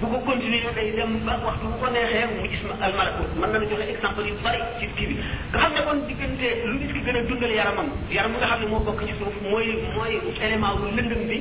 bu 0.00 0.06
ko 0.12 0.18
continuer 0.28 0.74
day 0.78 0.90
dem 0.96 1.12
ba 1.26 1.38
waxtu 1.46 1.66
bu 1.70 1.76
ko 1.82 1.88
neexee 1.94 2.26
mu 2.32 2.48
gis 2.50 2.62
al 2.86 2.92
malakut 2.98 3.30
mën 3.38 3.48
nañu 3.52 3.68
joxe 3.72 3.86
exemple 3.94 4.26
yu 4.28 4.34
bari 4.42 4.58
ci 4.80 4.86
kii 4.96 5.06
bi 5.10 5.14
nga 5.22 5.58
xam 5.62 5.72
ne 5.76 5.80
kon 5.86 5.98
diggante 6.10 6.48
lu 6.66 6.72
nit 6.80 6.92
ki 6.92 7.00
gën 7.06 7.16
a 7.16 7.22
dundal 7.30 7.54
yaramam 7.58 7.88
yaram 8.16 8.32
nga 8.38 8.46
xam 8.50 8.60
ne 8.60 8.66
moo 8.72 8.80
bokk 8.88 9.00
ci 9.06 9.14
suuf 9.18 9.34
mooy 9.42 9.68
mooy 9.96 10.18
élément 10.46 10.74
wu 10.82 10.90
lëndëm 10.96 11.22
bi 11.30 11.38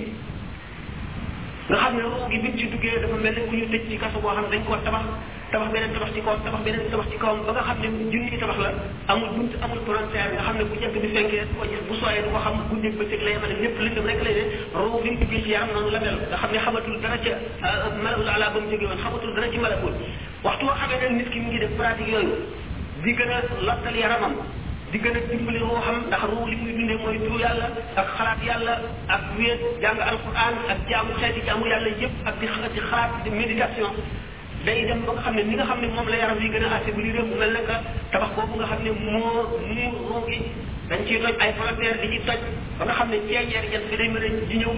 nga 1.69 1.77
xam 1.81 1.91
ne 1.97 2.01
ruux 2.03 2.25
gi 2.31 2.37
bi 2.43 2.49
ci 2.57 2.65
duggee 2.71 2.99
dafa 3.01 3.15
mel 3.15 3.33
ne 3.37 3.43
ku 3.47 3.55
ñu 3.57 3.65
tëj 3.71 3.83
ci 3.89 3.97
kaso 3.97 4.17
boo 4.21 4.31
xam 4.35 4.45
ne 4.49 4.49
dañ 4.53 4.63
koo 4.65 4.77
tabax 4.85 5.01
tabax 5.51 5.69
beneen 5.73 5.91
tabax 5.93 6.11
ci 6.15 6.21
kawam 6.21 6.39
tabax 6.45 6.61
beneen 6.65 6.89
tabax 6.89 7.05
ci 7.11 7.17
kawam 7.21 7.45
ba 7.45 7.51
nga 7.53 7.61
xam 7.69 7.77
ne 7.81 8.09
junni 8.13 8.37
tabax 8.41 8.57
la 8.65 8.71
amul 9.13 9.29
bunt 9.35 9.53
amul 9.61 9.79
frontière 9.85 10.31
nga 10.33 10.41
xam 10.47 10.55
ne 10.57 10.63
bu 10.65 10.75
jant 10.81 10.89
bi 10.95 10.99
fenkee 11.13 11.43
ko 11.53 11.61
gis 11.69 11.81
bu 11.87 11.93
sooyee 12.01 12.23
du 12.25 12.29
ko 12.33 12.39
xam 12.41 12.57
bu 12.69 12.75
néeg 12.81 12.97
bëccëg 12.97 13.21
lay 13.27 13.35
mën 13.41 13.53
a 13.55 13.59
lépp 13.61 13.77
lëndëm 13.85 14.05
rek 14.09 14.19
lay 14.25 14.33
ne 14.39 14.43
ruux 14.73 14.97
bi 15.03 15.09
mu 15.11 15.17
duggee 15.21 15.41
ci 15.43 15.49
yaram 15.53 15.69
noonu 15.73 15.89
la 15.93 15.99
mel 15.99 16.17
nga 16.31 16.37
xam 16.41 16.51
ne 16.51 16.57
xamatul 16.65 16.99
dara 17.01 17.17
ca 17.23 17.33
malakul 18.03 18.27
ala 18.35 18.49
ba 18.53 18.59
mu 18.59 18.67
jógee 18.71 18.87
woon 18.89 18.97
xamatul 18.97 19.33
dara 19.35 19.47
ci 19.51 19.57
malakul 19.59 19.93
waxtu 20.43 20.65
woo 20.65 20.75
xamee 20.81 20.97
nag 21.01 21.13
nit 21.19 21.29
ki 21.29 21.39
mu 21.41 21.47
ngi 21.51 21.59
def 21.61 21.71
pratique 21.77 22.09
yooyu 22.09 22.35
di 23.03 23.11
gën 23.17 23.29
a 23.31 23.37
lottal 23.69 23.95
yaramam 23.95 24.33
di 24.91 24.99
gën 24.99 25.15
a 25.15 25.19
dimbali 25.29 25.57
ruuxam 25.63 25.95
ndax 26.07 26.21
ruu 26.29 26.45
li 26.51 26.55
muy 26.61 26.71
dundee 26.75 26.97
mooy 27.03 27.17
tur 27.25 27.39
yàlla 27.43 27.67
ak 28.01 28.07
xalaat 28.17 28.39
yàlla 28.47 28.73
ak 29.15 29.21
wéet 29.37 29.59
jàng 29.81 29.99
alquran 30.09 30.53
ak 30.71 30.79
jaamu 30.89 31.13
xeeti 31.19 31.41
jaamu 31.47 31.65
yàlla 31.71 31.89
yëpp 32.01 32.15
ak 32.29 32.33
di 32.39 32.47
di 32.75 32.81
xalaat 32.89 33.09
di 33.23 33.29
méditation 33.29 33.93
day 34.65 34.85
dem 34.87 34.99
ba 35.05 35.11
nga 35.13 35.21
xam 35.23 35.35
ne 35.35 35.43
ni 35.47 35.53
nga 35.55 35.65
xam 35.69 35.79
ne 35.81 35.87
moom 35.95 36.07
la 36.11 36.17
yaram 36.21 36.37
yi 36.43 36.49
gën 36.53 36.65
a 36.65 36.67
assi 36.75 36.91
bu 36.93 36.99
li 37.01 37.11
réew 37.15 37.27
mel 37.39 37.51
na 37.55 37.61
nga 37.67 37.75
tabax 38.11 38.29
boobu 38.35 38.53
nga 38.57 38.67
xam 38.71 38.79
ne 38.83 38.91
moo 38.91 39.43
muur 39.69 39.93
ruu 40.07 40.21
gi 40.27 40.39
dañ 40.91 40.99
ciy 41.07 41.17
toj 41.23 41.35
ay 41.39 41.51
frontière 41.57 41.95
di 42.03 42.07
ci 42.13 42.19
toj 42.27 42.39
ba 42.77 42.83
nga 42.87 42.93
xam 42.99 43.09
ne 43.11 43.17
ceeñeer 43.27 43.65
ñett 43.71 43.83
bi 43.89 43.95
day 43.99 44.09
mën 44.13 44.23
a 44.23 44.29
di 44.49 44.57
ñëw 44.61 44.71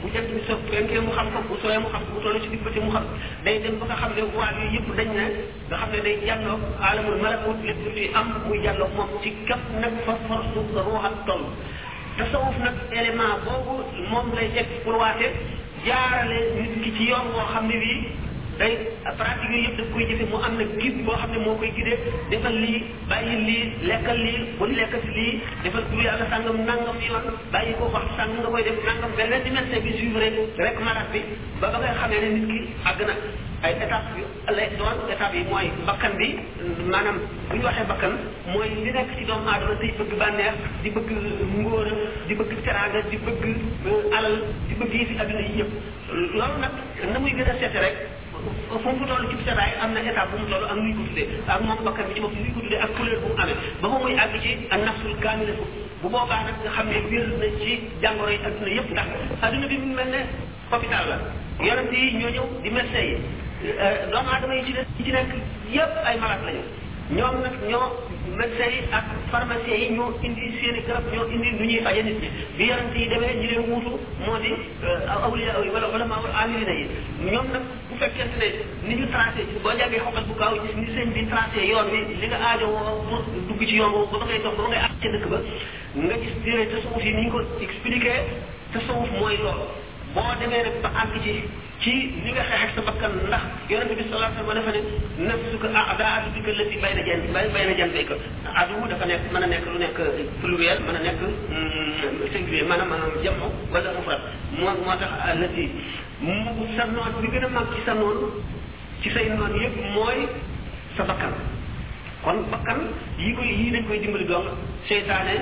bu 0.00 0.06
jëkk 0.14 0.26
bi 0.34 0.40
sa 0.46 0.54
fenkee 0.70 1.00
mu 1.06 1.10
xam 1.16 1.26
ko 1.34 1.38
bu 1.48 1.54
sooyee 1.62 1.80
mu 1.82 1.88
xam 1.92 2.02
bu 2.10 2.18
toll 2.24 2.36
ci 2.42 2.48
dibbati 2.52 2.80
mu 2.84 2.90
xam 2.94 3.04
day 3.44 3.56
dem 3.62 3.74
ba 3.78 3.84
nga 3.86 3.96
xam 4.02 4.10
ne 4.16 4.22
waa 4.34 4.50
yooyu 4.56 4.70
yëpp 4.74 4.88
dañ 4.98 5.08
ne 5.18 5.24
nga 5.68 5.76
xam 5.80 5.90
ne 5.94 5.98
day 6.06 6.16
jànnoog 6.26 6.62
alamul 6.88 7.18
malakut 7.22 7.58
lépp 7.66 7.82
fi 7.94 8.02
am 8.20 8.26
muy 8.46 8.58
jànnoog 8.64 8.92
moom 8.96 9.10
ci 9.22 9.30
kap 9.48 9.62
nag 9.82 9.94
fa 10.06 10.14
force 10.26 10.50
ruux 10.86 11.02
ak 11.08 11.14
toll 11.26 11.44
tasawuf 12.16 12.56
nag 12.66 12.74
élément 13.00 13.34
boobu 13.46 13.76
moom 14.10 14.26
lay 14.36 14.50
exploité 14.64 15.28
jaarale 15.86 16.38
nit 16.58 16.72
ki 16.82 16.90
ci 16.98 17.04
yoon 17.12 17.26
boo 17.32 17.46
xam 17.52 17.64
ne 17.70 17.76
bii 17.82 18.00
day 18.58 18.74
pratique 19.18 19.50
yooyu 19.50 19.64
yëpp 19.66 19.76
daf 19.78 19.88
koy 19.94 20.04
jëfe 20.10 20.24
mu 20.32 20.38
am 20.46 20.54
na 20.60 20.64
gis 20.78 20.94
boo 21.06 21.16
xam 21.20 21.30
ne 21.34 21.38
moo 21.44 21.54
koy 21.60 21.70
gisee 21.76 21.96
defal 22.32 22.54
lii 22.62 22.76
bàyyi 23.10 23.36
lii 23.46 23.72
lekkal 23.90 24.16
lii 24.24 24.38
bul 24.58 24.70
lekkati 24.80 25.10
lii 25.16 25.32
defal 25.64 25.82
tur 25.90 26.02
yàlla 26.06 26.26
sàngam 26.32 26.58
nangam 26.68 26.98
yoon 27.08 27.26
bàyyi 27.54 27.74
ko 27.78 27.90
wax 27.94 28.06
sàng 28.18 28.30
nga 28.38 28.48
koy 28.54 28.62
def 28.68 28.78
nangam 28.88 29.10
ba 29.18 29.26
leen 29.30 29.42
di 29.44 29.50
médecin 29.56 29.80
bi 29.84 29.90
suivre 29.98 30.26
rek 30.66 30.78
malade 30.86 31.10
bi 31.12 31.22
ba 31.60 31.66
ba 31.72 31.78
nga 31.82 31.92
xamee 32.00 32.20
ne 32.24 32.28
nit 32.36 32.46
ki 32.46 32.60
àgg 32.90 33.00
na 33.08 33.14
ay 33.66 33.72
étape 33.72 34.18
yu 34.22 34.26
lay 34.56 34.68
doon 34.78 34.98
étape 35.14 35.34
yi 35.36 35.44
mooy 35.50 35.66
bakkan 35.86 36.12
bi 36.18 36.28
maanaam 36.92 37.18
bu 37.50 37.56
ñu 37.58 37.64
waxee 37.64 37.86
bakkan 37.90 38.12
mooy 38.54 38.68
li 38.70 38.90
nekk 38.94 39.10
ci 39.18 39.24
doomu 39.26 39.48
aadama 39.50 39.74
day 39.82 39.92
bëgg 39.98 40.14
bànneex 40.20 40.56
di 40.84 40.90
bëgg 40.94 41.10
ngóor 41.58 41.86
di 42.28 42.34
bëgg 42.38 42.52
teraanga 42.64 43.02
di 43.10 43.16
bëgg 43.18 43.44
alal 44.18 44.36
di 44.70 44.74
bëgg 44.78 44.92
yi 44.94 45.04
fi 45.10 45.14
àdduna 45.22 45.40
yi 45.42 45.58
yëpp 45.58 45.72
loolu 46.38 46.56
nag 46.62 46.74
na 47.12 47.18
muy 47.18 47.30
gën 47.34 47.50
a 47.50 47.56
seete 47.60 47.82
rek 47.86 47.96
fu 48.44 48.88
mu 48.98 49.04
toll 49.08 49.24
ci 49.30 49.34
bisabaay 49.40 49.70
am 49.82 49.90
na 49.94 50.00
étape 50.10 50.28
bu 50.30 50.36
mu 50.44 50.48
toll 50.52 50.64
ak 50.68 50.76
nuy 50.80 50.92
ko 50.98 51.02
tuddee 51.08 51.26
ak 51.52 51.60
moom 51.64 51.78
bakkan 51.86 52.06
bi 52.08 52.14
ci 52.16 52.20
bopp 52.24 52.34
nuy 52.36 52.52
ko 52.54 52.60
tuddee 52.64 52.80
ak 52.84 52.90
couleur 52.96 53.18
bu 53.22 53.28
mu 53.32 53.36
amee 53.42 53.56
ba 53.80 53.88
fa 53.92 53.98
muy 54.04 54.14
àgg 54.24 54.34
ci 54.42 54.50
ak 54.74 54.80
nafsul 54.86 55.14
kaamila 55.24 55.52
ko 55.60 55.64
bu 56.02 56.06
boobaa 56.14 56.42
nag 56.48 56.56
nga 56.62 56.70
xam 56.76 56.86
ne 56.92 56.98
wér 57.10 57.26
na 57.40 57.48
ci 57.60 57.70
jàngoro 58.02 58.30
yi 58.34 58.38
adduna 58.48 58.70
yëpp 58.76 58.88
ndax 58.94 59.08
adduna 59.46 59.66
bi 59.70 59.76
mu 59.82 59.88
mel 59.98 60.08
ne 60.14 60.20
hôpital 60.70 61.04
la 61.10 61.16
yonent 61.68 61.92
yi 61.98 62.08
ñoo 62.20 62.30
ñëw 62.36 62.46
di 62.62 62.68
médecin 62.76 63.04
yi 63.10 63.16
euh, 63.72 64.10
doomu 64.12 64.28
aadama 64.32 64.54
yi 64.54 64.64
ci 64.66 64.72
des 64.76 64.86
ci 64.96 65.12
nekk 65.12 65.30
yëpp 65.74 65.94
ay 66.08 66.16
malade 66.20 66.44
lañu 66.46 66.64
ñoom 67.12 67.36
nag 67.42 67.52
ñoo 67.68 67.86
médecins 68.36 68.72
yi 68.76 68.82
ak 68.90 69.04
pharmaciens 69.30 69.78
yi 69.80 69.92
ñoo 69.92 70.16
indi 70.24 70.56
seen 70.60 70.76
i 70.76 70.80
garab 70.86 71.04
ñoo 71.12 71.28
indi 71.28 71.50
lu 71.58 71.64
ñuy 71.68 71.82
faje 71.84 72.02
nit 72.02 72.18
ñi 72.20 72.28
bi 72.56 72.64
yonent 72.64 72.94
yi 72.96 73.08
demee 73.08 73.34
ñi 73.40 73.46
leen 73.50 73.64
wuutu 73.68 73.92
moo 74.24 74.38
di 74.40 74.52
euh, 74.82 75.12
awliya 75.26 75.52
yi 75.62 75.68
wala 75.68 75.88
wala 75.92 76.04
maawul 76.08 76.30
amilina 76.32 76.72
yi 76.72 76.86
ñoom 77.30 77.44
nag 77.52 77.60
bu 77.90 77.94
fekkente 78.00 78.38
ne 78.40 78.48
ni 78.88 78.94
ñu 79.00 79.06
tracé 79.12 79.44
boo 79.62 79.74
jàngee 79.78 80.00
xoqal 80.00 80.24
bu 80.24 80.34
gaaw 80.40 80.54
gis 80.64 80.74
ni 80.76 80.86
sëñ 80.96 81.12
bi 81.12 81.28
tracé 81.28 81.60
yoon 81.70 81.86
bi 81.92 81.98
li 82.20 82.26
nga 82.26 82.38
aajo 82.46 82.66
woo 82.68 83.04
pour 83.06 83.22
dugg 83.48 83.66
ci 83.68 83.74
yoon 83.76 83.90
boobu 83.92 84.10
ba 84.12 84.18
ba 84.24 84.24
ngay 84.24 84.40
dox 84.42 84.54
ba 84.56 84.62
ba 84.64 84.68
ngay 84.72 84.80
àgg 84.86 84.96
ca 85.02 85.08
dëkk 85.12 85.26
ba 85.32 85.38
nga 86.04 86.14
gis 86.22 86.34
diine 86.42 86.66
tasawuf 86.72 87.04
yi 87.04 87.12
ni 87.12 87.28
ko 87.30 87.38
expliqué 87.60 88.12
tasawuf 88.72 89.10
mooy 89.20 89.36
loolu 89.36 89.83
boo 90.14 90.30
demee 90.40 90.62
nag 90.68 90.76
ba 90.82 90.90
àgg 91.02 91.12
ci 91.22 91.32
ci 91.82 91.92
li 92.24 92.30
nga 92.34 92.42
xeex 92.48 92.62
ak 92.64 92.70
sa 92.76 92.80
bakkan 92.88 93.10
ndax 93.26 93.42
yonent 93.70 93.90
bi 93.98 94.04
sallallahu 94.06 94.46
alayhi 94.46 94.46
wa 94.46 94.46
sallam 94.46 94.64
dafa 94.64 94.72
ne 94.78 94.82
nafsuka 95.26 95.68
a'daatuka 95.92 96.50
allati 96.54 96.76
bayna 96.84 97.02
jan 97.06 97.20
bayna 97.34 97.74
janbayka 97.80 98.14
adu 98.54 98.86
dafa 98.92 99.04
nekk 99.10 99.22
mën 99.34 99.42
a 99.42 99.46
nekk 99.52 99.64
lu 99.72 99.78
nekk 99.82 99.98
pluriel 100.40 100.78
mën 100.86 100.98
a 100.98 101.00
nekk 101.06 101.20
mm, 101.22 102.28
singulier 102.32 102.66
maanaam 102.70 102.88
maanaam 102.92 103.10
jamu 103.24 103.48
wala 103.74 103.88
mufrad 103.98 104.22
moo 104.62 104.74
moo 104.86 104.94
tax 105.02 105.10
allati 105.32 105.64
mu 106.20 106.36
sa 106.76 106.84
noon 106.94 107.14
bi 107.22 107.28
gën 107.34 107.44
a 107.44 107.48
mag 107.56 107.66
ci 107.74 107.80
sa 107.88 107.92
noon 107.98 108.18
ci 109.02 109.10
say 109.10 109.26
noon 109.34 109.52
yëpp 109.62 109.74
mooy 109.94 110.18
sa 110.96 111.02
bakkan 111.10 111.34
kon 112.24 112.40
bakkan 112.50 112.88
yi 113.20 113.36
koy 113.36 113.44
yii 113.46 113.70
dañ 113.76 113.84
koy 113.88 113.98
dimbali 114.00 114.24
dong 114.24 114.48
seytaane 114.88 115.34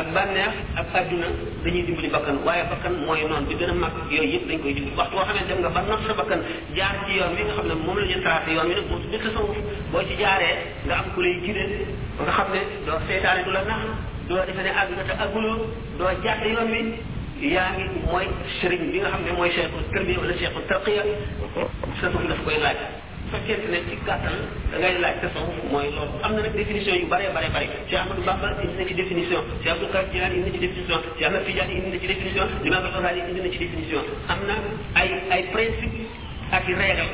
ak 0.00 0.06
bànneex 0.16 0.54
ak 0.80 0.86
àdduna 1.00 1.28
dañuy 1.64 1.82
dimbali 1.88 2.08
bakkan 2.14 2.36
waaye 2.46 2.64
bakkan 2.72 2.94
mooy 3.06 3.20
noonu 3.20 3.46
bi 3.48 3.54
gën 3.60 3.70
a 3.70 3.74
mag 3.74 3.92
yooyu 4.10 4.28
yëpp 4.34 4.46
dañ 4.48 4.58
koy 4.64 4.72
dimbali 4.78 4.96
waxtu 5.00 5.16
boo 5.16 5.24
xam 5.28 5.36
ne 5.36 5.42
dem 5.48 5.58
nga 5.60 5.68
ba 5.76 5.82
nox 5.88 6.00
sa 6.06 6.14
bakkan 6.20 6.40
jaar 6.78 6.94
yoon 7.16 7.32
wi 7.36 7.42
nga 7.44 7.54
xam 7.56 7.66
ne 7.68 7.74
moom 7.84 7.96
la 8.00 8.06
ñu 8.10 8.16
tracé 8.24 8.50
yoon 8.56 8.68
wi 8.68 8.74
nag 8.80 8.86
moom 8.90 9.00
biir 9.10 9.20
tasawuf 9.20 9.56
boo 9.92 10.02
jaaree 10.20 10.56
nga 10.86 11.04
nga 12.24 12.32
xam 12.38 12.48
ne 12.54 12.60
doo 12.86 12.98
seytaane 13.08 13.40
du 13.44 13.50
la 13.52 13.62
nax 13.68 13.80
doo 14.28 14.42
defe 14.48 14.62
ne 14.66 14.72
àgg 14.80 14.90
nga 14.96 15.04
te 15.08 15.14
àgguloo 15.24 15.58
doo 15.98 16.10
jàdd 16.24 16.42
yoon 16.52 16.68
wi 16.74 16.80
yaa 17.52 17.70
ngi 17.76 17.84
mooy 18.08 18.26
sëriñ 18.60 18.82
bi 18.92 18.98
nga 19.04 19.10
xam 19.12 19.22
ne 19.28 19.32
mooy 19.36 19.50
cheikhul 19.52 19.84
tarbiya 19.92 20.18
wala 20.20 20.34
cheikhul 20.40 20.64
tarqiya 20.68 21.02
sa 22.00 22.06
dafa 22.28 22.36
koy 22.44 22.56
laaj 22.64 22.80
fekkente 23.32 23.66
ne 23.72 23.78
ci 23.88 23.96
gàttal 24.06 24.38
da 24.70 24.76
ngay 24.78 24.94
laaj 25.02 25.16
tasawuf 25.24 25.56
mooy 25.72 25.88
loolu 25.96 26.14
am 26.26 26.32
na 26.36 26.40
nag 26.46 26.54
définition 26.60 26.94
yu 27.00 27.06
bare 27.08 27.24
bare 27.36 27.48
bare 27.54 27.66
Cheikh 27.88 27.96
Ahmadou 27.96 28.22
na 28.28 28.84
ci 28.88 28.92
définition 28.94 29.40
Cheikh 29.62 29.72
Abdou 29.74 29.88
Karim 29.92 30.12
Jilaani 30.12 30.34
indi 30.36 30.50
na 30.50 30.54
ci 30.54 30.58
définition 30.60 30.98
Cheikh 31.16 31.26
Ahmad 31.26 31.44
Tijaani 31.46 31.72
indi 31.72 31.90
na 31.90 31.98
ci 31.98 32.06
a 32.12 32.44
Imam 32.68 32.84
Al-Ghazali 32.86 33.20
indi 33.20 33.40
na 33.40 33.48
ci 33.48 33.70
am 34.32 34.38
na 34.46 34.54
ay 35.00 35.08
ay 35.36 35.42
principe 35.52 35.98
ak 36.50 36.68
i 36.68 36.74
règle 36.74 37.08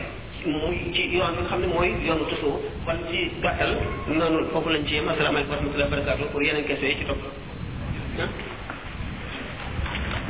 muy 0.46 0.90
ci 0.94 1.02
yoon 1.14 1.30
bi 1.34 1.38
nga 1.40 1.46
xam 1.50 1.60
ne 1.60 1.66
mooy 1.74 1.90
yoonu 2.06 2.24
tasawuf 2.26 2.62
kon 2.84 2.98
ci 3.10 3.30
gàttal 3.42 3.72
noonu 4.08 4.48
foofu 4.52 4.68
lañ 4.74 4.84
ci 4.88 4.94
yem 4.94 5.08
asalaamaaleykum 5.08 5.54
wa 5.54 5.56
rahmatullahi 5.56 5.90
wa 5.90 5.96
barakatu 5.96 6.30
pour 6.32 6.42
yeneen 6.42 6.64
questions 6.66 6.92
yi 6.92 6.98
ci 6.98 7.04
topp 7.06 7.22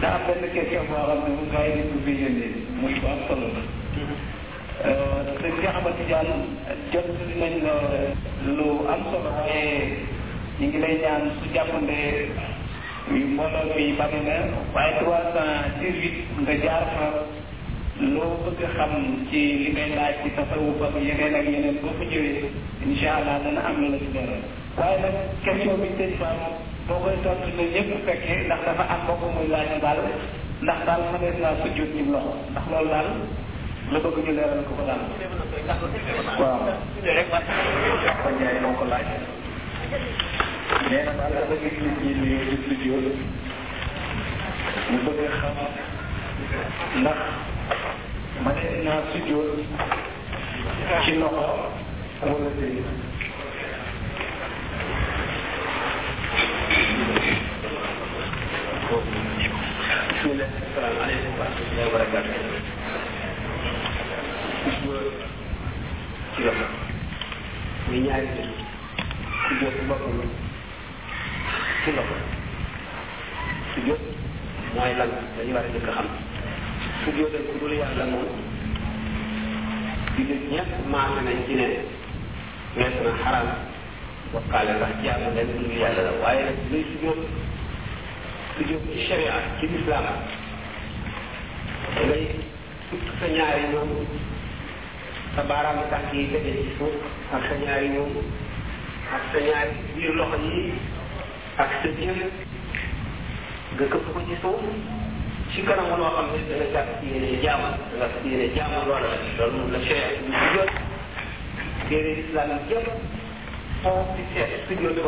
daa 0.01 0.15
am 0.21 0.21
benn 0.27 0.51
question 0.55 0.83
boo 0.89 1.01
xam 1.09 1.19
ne 1.25 1.31
bu 1.37 1.43
ngay 1.51 1.69
nit 1.77 2.67
bu 2.77 2.81
muy 2.83 2.95
bu 3.01 3.07
am 3.07 4.37
sëñ 5.39 5.53
bi 5.61 5.67
Ahmad 5.67 5.93
Tidiane 5.99 6.35
jot 6.93 7.05
nañ 7.41 7.53
la 7.65 7.75
lu 8.57 8.69
am 8.93 9.01
solo 9.11 9.31
waaye 9.37 9.65
ñu 10.59 10.65
ngi 10.69 10.79
lay 10.85 10.95
ñaan 11.03 11.23
su 11.39 11.47
jàppandee 11.55 12.13
mbooloo 13.33 13.67
bi 13.77 13.85
bari 13.99 14.21
na 14.29 14.37
waaye 14.75 14.93
318 15.03 16.43
nga 16.43 16.53
jaar 16.65 16.85
fa 16.95 17.07
loo 18.15 18.33
bëgg 18.45 18.63
xam 18.77 18.93
ci 19.31 19.41
li 19.63 19.71
ngay 19.75 19.89
laaj 19.99 20.15
ci 20.23 20.29
tasawuf 20.37 20.79
ak 20.87 20.95
yeneen 21.07 21.35
ak 21.41 21.47
yeneen 21.53 21.77
boo 21.83 21.95
ko 21.99 22.05
ñëwee 22.11 22.39
incha 22.87 23.11
allah 23.19 23.37
dana 23.45 23.61
am 23.69 23.77
la 23.93 23.99
ci 24.05 24.09
dara 24.17 24.37
waaye 24.79 24.97
nag 25.05 25.15
question 25.45 25.75
bi 25.83 25.89
sëñ 25.99 26.11
Ba 26.89 26.95
boo 26.95 27.11
am 27.11 27.19
tontu 27.25 27.49
ne 27.59 27.65
ñëpp 27.75 27.91
fekkee 28.07 28.39
ndax 28.47 28.61
dafa 28.67 28.85
am 28.95 29.01
mbokk 29.05 29.23
muy 29.35 29.49
laaj 29.53 29.71
baal 29.83 29.99
ndax 30.65 30.79
daal 30.87 31.03
xamee 31.11 31.33
naa 31.43 31.55
sujjóot 31.61 31.91
ci 31.97 32.01
loxo 32.13 32.33
ndax 32.53 32.65
loolu 32.71 32.91
daal. 32.95 33.11
la 33.93 33.99
bëgg 34.01 34.17
ñu 34.25 34.33
leeral 34.37 34.61
ko 34.69 34.73
ko 34.79 34.83
daan 34.85 35.01
waaw 36.41 36.61
kon 38.23 38.35
yaay 38.43 38.59
moo 38.63 38.75
ko 38.79 38.85
laaj 38.91 39.07
nee 40.91 41.03
na 41.09 41.13
daal 41.19 41.33
dafa 41.37 41.55
gis 41.63 41.77
nit 41.85 41.97
ñi 42.05 42.11
nuyoo 42.19 42.45
ci 42.49 42.57
studio 42.65 42.95
ñu 44.93 44.97
bëgg 45.07 45.33
xam 45.41 45.57
ndax 47.01 47.19
ma 48.45 48.51
ne 48.57 48.65
naa 48.87 49.01
studio 49.09 49.39
ci 51.05 51.13
loxo 51.21 51.45
wala 52.29 52.49
déet 52.61 52.89
bismillah 60.13 60.51
salaamaaleykum 60.75 61.33
wa 61.41 61.45
rahmatulah 61.45 61.85
wa 61.87 61.93
barakatuh 61.93 62.77
góor 64.69 64.77
ci 66.35 66.47
di 93.67 93.77
sa 95.39 95.47
baaraam 95.47 95.87
tax 95.87 96.11
yi 96.11 96.27
tëjee 96.35 96.67
ci 96.67 96.71
suuf 96.83 96.91
ak 97.31 97.43
sa 97.47 97.55
ñaari 97.63 97.95
ñëw 97.95 98.11
loxo 100.19 100.35
yi 100.51 100.75
ak 101.63 101.71
sa 101.79 101.89
biir 101.95 102.27
këpp 103.79 104.07
ko 104.19 104.19
ci 104.27 104.35
suuf 104.43 104.59
ci 105.55 105.63
kanamu 105.63 105.95
loo 105.95 106.11
xam 106.17 106.27
ne 106.35 106.43
dana 106.51 106.67
jàpp 106.75 106.91
ci 106.99 107.05
yéene 107.15 107.39
jaamu 107.43 107.71
dana 107.71 107.87
jàpp 108.03 108.15
ci 108.23 108.27
yéene 108.35 108.47
jaamu 108.57 108.79
loola 108.83 109.09
loolu 109.39 109.59
moom 109.63 109.71
la 109.71 109.79
Cheikh 109.87 110.27
ñu 110.27 110.35
jot 110.59 110.71
téere 111.89 112.19
islam 112.19 112.49
yi 112.59 112.75
jot 112.75 112.87
foo 113.87 113.95
ko 113.95 114.19
gisee 114.19 114.67
noonu 114.75 115.07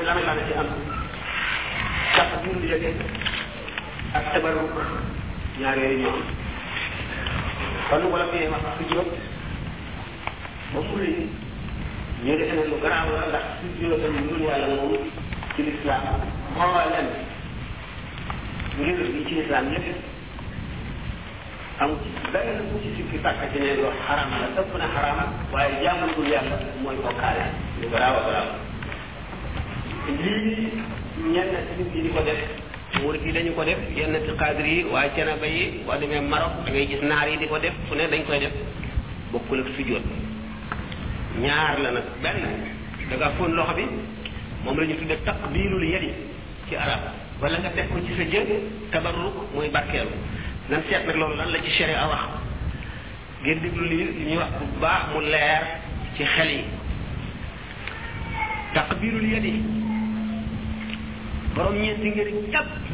lan 0.00 0.16
la 0.16 0.32
ci 0.48 0.52
am 0.60 0.70
tax 2.16 2.28
ñu 2.40 2.56
jóge 2.68 2.88
ak 4.16 4.32
tabaruk 4.32 4.72
ñaar 5.60 5.76
yooyu 5.80 5.98
ñoo 6.02 6.22
kon 7.88 8.02
wala 8.12 8.24
muy 8.30 8.44
wax 8.52 8.62
ak 8.70 8.78
juróom 8.90 9.08
ba 10.72 10.78
mu 10.88 10.94
ne 11.00 11.08
ñu 12.24 12.32
defe 12.38 12.52
ne 12.58 12.64
lu 12.70 12.76
garaaw 12.82 13.06
la 13.16 13.24
ndax 13.30 13.44
su 13.58 13.66
juróom 13.80 14.00
tam 14.02 14.14
dul 14.28 14.42
yàlla 14.48 14.66
moom 14.74 14.92
ci 15.56 15.60
lislaam 15.68 16.20
mbooleem 16.54 17.08
ngir 18.78 18.98
bi 19.12 19.20
ci 19.28 19.32
lislaam 19.38 19.66
yëpp 19.72 20.00
amul 21.80 22.04
benn 22.32 22.60
bu 22.70 22.76
ci 22.84 22.88
sikki 22.96 23.16
sàkk 23.24 23.40
ci 23.52 23.56
ne 23.58 23.70
lu 23.80 23.84
xaram 24.06 24.28
la 24.42 24.48
ëpp 24.60 24.70
na 24.80 24.86
xaram 24.94 25.18
waaye 25.54 25.80
jaamul 25.84 26.12
dul 26.16 26.28
yàlla 26.34 26.56
mooy 26.82 26.96
bokkaale 27.04 27.44
lu 27.80 27.86
garaaw 27.92 28.16
a 28.20 28.22
garaaw 28.28 28.48
lii 30.20 30.84
ñenn 31.32 31.48
nit 31.52 31.92
ñi 31.94 32.02
di 32.02 32.08
ko 32.14 32.20
def 32.28 32.65
wurus 33.02 33.20
yi 33.26 33.32
dañu 33.32 33.52
ko 33.52 33.64
def 33.64 33.78
yenn 33.94 34.14
ci 34.24 34.62
yi 34.64 34.84
waaye 34.84 35.10
cenaba 35.14 35.46
yi 35.46 35.82
boo 35.84 35.96
demee 35.96 36.20
Maroc 36.20 36.64
da 36.64 36.72
gis 36.72 37.00
naar 37.02 37.28
yi 37.28 37.36
di 37.38 37.46
ko 37.46 37.58
def 37.58 37.72
fu 37.88 37.94
ne 37.94 38.08
dañ 38.08 38.24
koy 38.24 38.38
def 38.38 38.52
bokkul 39.32 39.60
ak 39.60 39.66
sujjóot 39.76 40.02
ñaar 41.38 41.78
la 41.80 41.90
nag 41.90 42.04
benn 42.20 42.40
da 43.10 43.16
nga 43.16 43.28
loxo 43.48 43.74
bi 43.74 43.82
moom 44.64 44.78
la 44.78 44.86
ñu 44.86 44.96
tudde 44.96 45.18
taqbilul 45.24 45.82
yadi 45.84 46.10
ci 46.68 46.76
arab 46.76 47.00
wala 47.40 47.58
nga 47.58 47.70
teg 47.70 47.88
ko 47.90 48.00
ci 48.06 48.12
sa 48.16 48.22
jë 48.22 48.42
tabarruk 48.90 49.52
mooy 49.52 49.68
barkeelu 49.68 50.10
nan 50.68 50.82
seet 50.88 51.06
nag 51.06 51.16
loolu 51.16 51.34
lan 51.36 51.50
la 51.50 51.58
ci 51.62 51.70
sharia 51.70 52.06
wax 52.06 52.22
ngeen 53.42 53.60
déglu 53.60 53.84
li 53.84 53.96
li 53.96 54.24
ñuy 54.26 54.36
wax 54.38 54.50
bu 54.58 54.64
baax 54.80 55.02
mu 55.12 55.20
leer 55.24 55.62
ci 56.16 56.24
xel 56.24 56.48
yi 56.48 56.64
taqbilul 58.74 59.24
yadi 59.28 59.52
borom 61.54 61.74
ñeenti 61.74 62.08
ngir 62.08 62.28
jàpp 62.52 62.84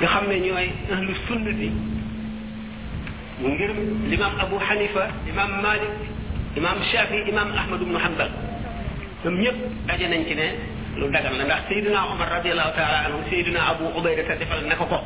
nga 0.00 0.08
xam 0.14 0.24
ne 0.28 0.36
ñooy 0.44 0.66
ahlu 0.92 1.12
sunnati 1.26 1.68
mu 3.40 3.46
ngir 3.52 3.70
l'imam 4.10 4.32
abu 4.40 4.56
hanifa 4.60 5.08
imam 5.28 5.50
malik 5.64 5.92
imam 6.58 6.76
shafi 6.92 7.18
imam 7.32 7.48
ahmad 7.60 7.80
ibn 7.84 7.96
hanbal 7.96 8.30
ñoom 9.24 9.36
ñëpp 9.44 9.56
daje 9.88 10.06
nañ 10.12 10.22
ci 10.28 10.34
ne 10.34 10.46
lu 11.00 11.08
dagal 11.12 11.32
la 11.38 11.44
ndax 11.44 11.60
sayyidina 11.68 12.00
umar 12.12 12.28
radiyallahu 12.28 12.72
ta'ala 12.76 12.98
anhu 13.08 13.20
sayyidina 13.30 13.60
abu 13.72 13.84
ubayda 13.98 14.36
defal 14.36 14.60
naka 14.68 14.84
ko 14.84 14.98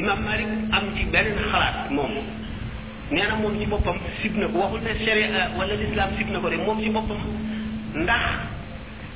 imam 0.00 0.18
malik 0.24 0.48
am 0.72 0.84
ci 0.96 1.04
benn 1.12 1.28
xalaat 1.52 1.76
moom 1.90 2.12
nee 3.12 3.26
na 3.28 3.34
moom 3.36 3.52
ci 3.60 3.66
boppam 3.66 3.98
sib 4.22 4.32
na 4.40 4.48
ko 4.48 4.64
waxul 4.64 4.80
ne 4.80 4.92
sharia 5.04 5.52
wala 5.60 5.74
l'islam 5.76 6.10
sib 6.16 6.28
na 6.32 6.38
ko 6.40 6.48
de 6.48 6.56
moom 6.56 6.78
ci 6.80 6.88
boppam 6.88 7.20
ndax 8.00 8.24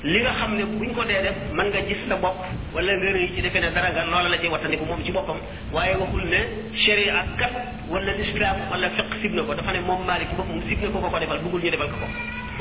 li 0.07 0.19
nga 0.23 0.33
xam 0.39 0.51
ne 0.55 0.65
buñ 0.71 0.93
ko 0.95 1.03
dee 1.05 1.21
def 1.27 1.35
man 1.53 1.67
nga 1.75 1.81
gis 1.87 1.99
sa 2.09 2.15
bopp 2.23 2.39
wala 2.75 2.93
nga 2.95 3.11
rëy 3.17 3.27
ci 3.35 3.41
defe 3.43 3.59
ne 3.59 3.71
dara 3.75 3.91
nga 3.91 4.05
loola 4.07 4.29
la 4.31 4.39
ci 4.39 4.47
wattandiku 4.55 4.85
moom 4.87 5.03
ci 5.03 5.11
boppam 5.11 5.39
waaye 5.75 5.95
waxul 5.99 6.23
ne 6.35 6.41
sharia 6.83 7.25
kat 7.41 7.51
wala 7.91 8.13
l'islam 8.19 8.57
wala 8.71 8.89
fiq 8.97 9.11
sib 9.21 9.33
na 9.35 9.43
ko 9.43 9.53
dafa 9.59 9.73
ne 9.75 9.81
moom 9.89 10.05
maalik 10.07 10.29
ci 10.31 10.37
boppam 10.39 10.61
sib 10.69 10.79
na 10.81 10.89
ko 10.95 10.99
ko 11.03 11.09
ko 11.11 11.19
defal 11.19 11.39
bëggul 11.43 11.61
ñu 11.65 11.71
defal 11.75 11.89
ko 11.91 11.97
ko 11.99 12.09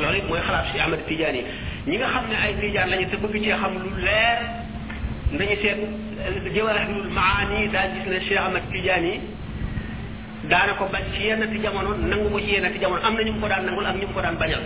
loolu 0.02 0.22
mooy 0.28 0.40
xalaat 0.48 0.66
si 0.74 0.78
ahmad 0.82 1.06
tidiane 1.06 1.38
yi 1.40 1.46
ñi 1.90 1.96
nga 2.02 2.08
xam 2.14 2.26
ne 2.30 2.36
ay 2.46 2.54
tidiane 2.62 2.90
lañu 2.96 3.08
te 3.14 3.18
bëgg 3.24 3.36
cee 3.46 3.58
xam 3.62 3.74
lu 3.84 3.90
leer 4.06 4.40
dañu 5.38 5.56
seet 5.62 5.78
jawarahul 6.56 7.08
maani 7.18 7.70
daa 7.70 7.86
gis 7.94 8.06
ne 8.10 8.20
cheikh 8.26 8.42
ahmad 8.42 8.64
tidiane 8.74 9.06
yi 9.14 9.20
daana 10.50 10.74
ko 10.80 10.90
bañ 10.94 11.06
ci 11.14 11.20
yenn 11.30 11.46
ti 11.52 11.60
jamono 11.62 11.94
nangu 11.94 12.26
ko 12.34 12.40
ci 12.40 12.58
yenn 12.58 12.72
ti 12.74 12.80
jamono 12.80 13.02
am 13.06 13.14
na 13.14 13.22
ñu 13.22 13.38
ko 13.40 13.48
daan 13.48 13.66
nangul 13.66 13.86
ak 13.86 13.96
ñu 14.02 14.08
ko 14.14 14.22
daan 14.22 14.34
bañal 14.42 14.66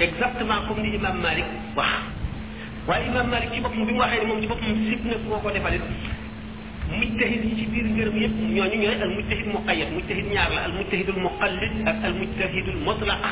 exactement 0.00 0.62
comme 0.68 0.82
ni 0.82 0.94
imam 0.96 1.18
malik 1.20 1.44
wax 1.76 1.92
waaye 2.88 3.06
imam 3.08 3.28
malik 3.30 3.50
ci 3.52 3.60
boppam 3.60 3.84
bi 3.86 3.92
mu 3.92 4.00
waxee 4.00 4.20
ne 4.22 4.26
moom 4.26 4.40
ci 4.40 4.46
boppam 4.46 4.68
sib 4.88 5.00
na 5.04 5.16
koo 5.28 5.36
ko 5.40 5.50
defalit 5.52 5.82
mujtahid 6.92 7.44
yi 7.44 7.56
ci 7.58 7.66
biir 7.72 7.84
ngërëm 7.88 8.16
yépp 8.18 8.32
ñooñu 8.32 8.76
ñooy 8.82 8.94
al 9.02 9.08
mujtahid 9.10 9.46
muqayyad 9.52 9.88
mujtahid 9.92 10.26
ñaar 10.32 10.50
la 10.50 10.60
al 10.64 10.72
mujtahidul 10.72 11.20
muqallid 11.22 11.72
ak 11.88 11.96
al 12.04 12.14
mujtahidul 12.14 12.80
mutlaq 12.84 13.22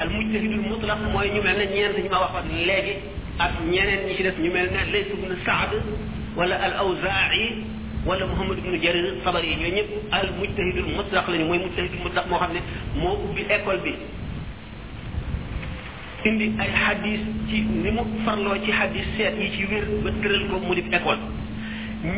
al 0.00 0.10
mujtahidul 0.10 0.64
mutlaq 0.68 0.98
mooy 1.12 1.28
ñu 1.36 1.40
mel 1.44 1.56
ne 1.58 1.64
ñeent 1.74 1.96
ñu 2.00 2.08
ma 2.10 2.20
waxoon 2.24 2.48
léegi 2.66 2.94
ak 3.38 3.52
ñeneen 3.70 4.00
ñi 4.08 4.16
ci 4.16 4.22
def 4.22 4.38
ñu 4.40 4.50
mel 4.52 4.68
ne 4.72 4.80
laytu 4.92 5.14
ibn 5.20 5.36
saad 5.44 5.74
wala 6.36 6.56
al 6.62 6.72
awzaa'i 6.80 7.60
wala 8.06 8.24
muhammad 8.26 8.56
ibn 8.58 8.72
jarir 8.82 9.06
sabari 9.24 9.52
ñoo 9.56 9.68
ñëpp 9.76 9.90
al 10.12 10.28
mujtahidul 10.38 10.88
mutlaq 10.96 11.28
lañu 11.28 11.44
mooy 11.46 11.58
mujtahidul 11.60 12.02
mutlaq 12.04 12.24
moo 12.28 12.38
xam 12.40 12.52
ne 12.56 12.60
moo 13.00 13.16
ubbi 13.28 13.44
école 13.48 13.80
bi 13.84 13.92
indi 16.26 16.46
ay 16.60 16.68
xadis 16.84 17.20
ci 17.48 17.58
ni 17.82 17.90
mu 17.96 18.02
farloo 18.24 18.56
ci 18.64 18.70
xadis 18.78 19.04
seet 19.16 19.34
yi 19.40 19.48
ci 19.56 19.62
wér 19.70 19.84
ba 20.04 20.10
tëral 20.20 20.44
ko 20.50 20.56
mu 20.66 20.72
di 20.76 20.82
école 20.96 21.18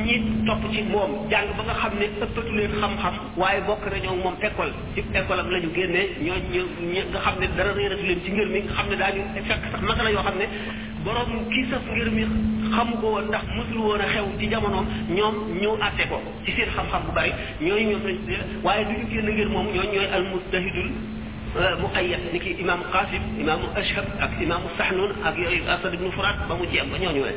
ñi 0.05 0.17
topp 0.47 0.63
ci 0.73 0.81
moom 0.91 1.13
jàng 1.31 1.51
ba 1.57 1.63
nga 1.67 1.75
xam 1.83 1.93
ne 1.99 2.07
ëppatu 2.21 2.41
leen 2.57 2.73
xam-xam 2.81 3.15
waaye 3.41 3.61
bokk 3.67 3.83
nañoo 3.93 4.17
moom 4.23 4.35
école 4.49 4.73
ci 4.95 5.01
école 5.21 5.41
am 5.41 5.51
la 5.53 5.59
ñu 5.63 5.69
génnee 5.77 6.07
ñooñu 6.27 6.63
ñu 6.93 7.01
nga 7.11 7.21
xam 7.25 7.35
ne 7.41 7.47
dara 7.57 7.73
réeratu 7.79 8.03
leen 8.07 8.21
ci 8.25 8.31
ngër 8.33 8.49
mi 8.55 8.61
nga 8.63 8.73
xam 8.77 8.87
ne 8.91 8.97
daañu 8.97 9.23
fekk 9.35 9.47
sax 9.71 9.81
masala 9.89 10.11
yoo 10.11 10.23
xam 10.27 10.37
ne 10.39 10.47
borom 11.05 11.31
kii 11.53 11.67
saf 11.71 11.83
ngër 11.95 12.11
mi 12.17 12.25
xamu 12.75 12.95
ko 13.01 13.07
woon 13.07 13.27
ndax 13.31 13.45
mosul 13.57 13.79
woon 13.87 14.01
a 14.01 14.07
xew 14.13 14.27
ci 14.39 14.51
jamonoom 14.51 14.87
ñoom 15.17 15.35
ñëw 15.61 15.75
àtte 15.87 16.05
ko 16.09 16.19
ci 16.45 16.51
seen 16.59 16.67
xam-xam 16.75 17.03
bu 17.07 17.13
bari 17.15 17.31
ñooñu 17.61 17.87
ñoom 17.91 18.05
lañ 18.07 18.17
waaye 18.65 18.85
du 18.85 18.93
ñu 18.99 19.07
génn 19.13 19.31
ngir 19.33 19.49
moom 19.49 19.67
ñooñu 19.71 19.93
ñooy 19.95 20.09
almustahidul 20.17 20.91
mu 21.55 21.87
ay 21.95 22.09
yat 22.09 22.25
niki 22.33 22.57
imam 22.65 22.81
qasim 22.89 23.21
imam 23.37 23.61
ashab 23.77 24.07
ak 24.21 24.33
imam 24.41 24.65
sahnun 24.81 25.13
ak 25.21 25.37
yooyu 25.37 25.61
asad 25.69 25.93
ibn 25.93 26.09
furat 26.17 26.49
ba 26.49 26.57
mu 26.57 26.65
jeem 26.73 26.89
ba 26.89 26.97
ñooñu 26.97 27.21
wee 27.29 27.37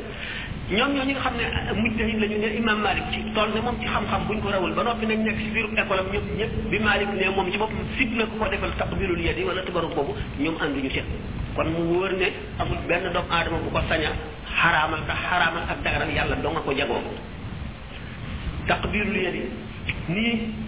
ñoom 0.71 0.95
ñooñu 0.95 1.11
nga 1.19 1.19
xam 1.27 1.35
ne 1.35 1.43
mujtahid 1.75 2.19
lañu 2.23 2.37
ne 2.39 2.47
imam 2.55 2.79
malik 2.79 3.03
ci 3.11 3.19
tool 3.35 3.51
ne 3.51 3.59
moom 3.59 3.75
ci 3.81 3.87
xam-xam 3.91 4.23
buñ 4.27 4.39
ko 4.39 4.47
rawul 4.55 4.71
ba 4.73 4.83
noppi 4.87 5.05
nañ 5.05 5.19
nekk 5.19 5.35
si 5.37 5.51
biiru 5.51 5.67
école 5.75 5.99
am 5.99 6.07
ñëpp 6.15 6.27
ñëpp 6.39 6.51
bi 6.71 6.79
malik 6.79 7.09
ne 7.11 7.27
moom 7.35 7.51
ci 7.51 7.57
boppam 7.59 7.83
sib 7.99 8.15
na 8.15 8.23
ko 8.25 8.35
ko 8.39 8.45
defal 8.47 8.71
taqbilul 8.79 9.19
yadi 9.19 9.43
wala 9.43 9.61
tabaruk 9.67 9.91
boobu 9.93 10.15
ñoom 10.39 10.55
ànduñu 10.63 10.89
ci 10.95 11.03
kon 11.55 11.67
mu 11.75 11.79
wóor 11.91 12.13
ne 12.15 12.31
amul 12.57 12.79
benn 12.87 13.11
doomu 13.11 13.27
aadama 13.31 13.57
bu 13.67 13.67
ko 13.69 13.81
saña 13.91 14.15
xaraamal 14.47 15.03
ta 15.05 15.13
xaraamal 15.27 15.63
ak 15.69 15.83
dagaral 15.83 16.07
yàlla 16.09 16.35
dong 16.39 16.55
ko 16.63 16.71
jagoo 16.71 17.01
taqbilul 18.67 19.11
yadi 19.27 19.43
nii 20.07 20.63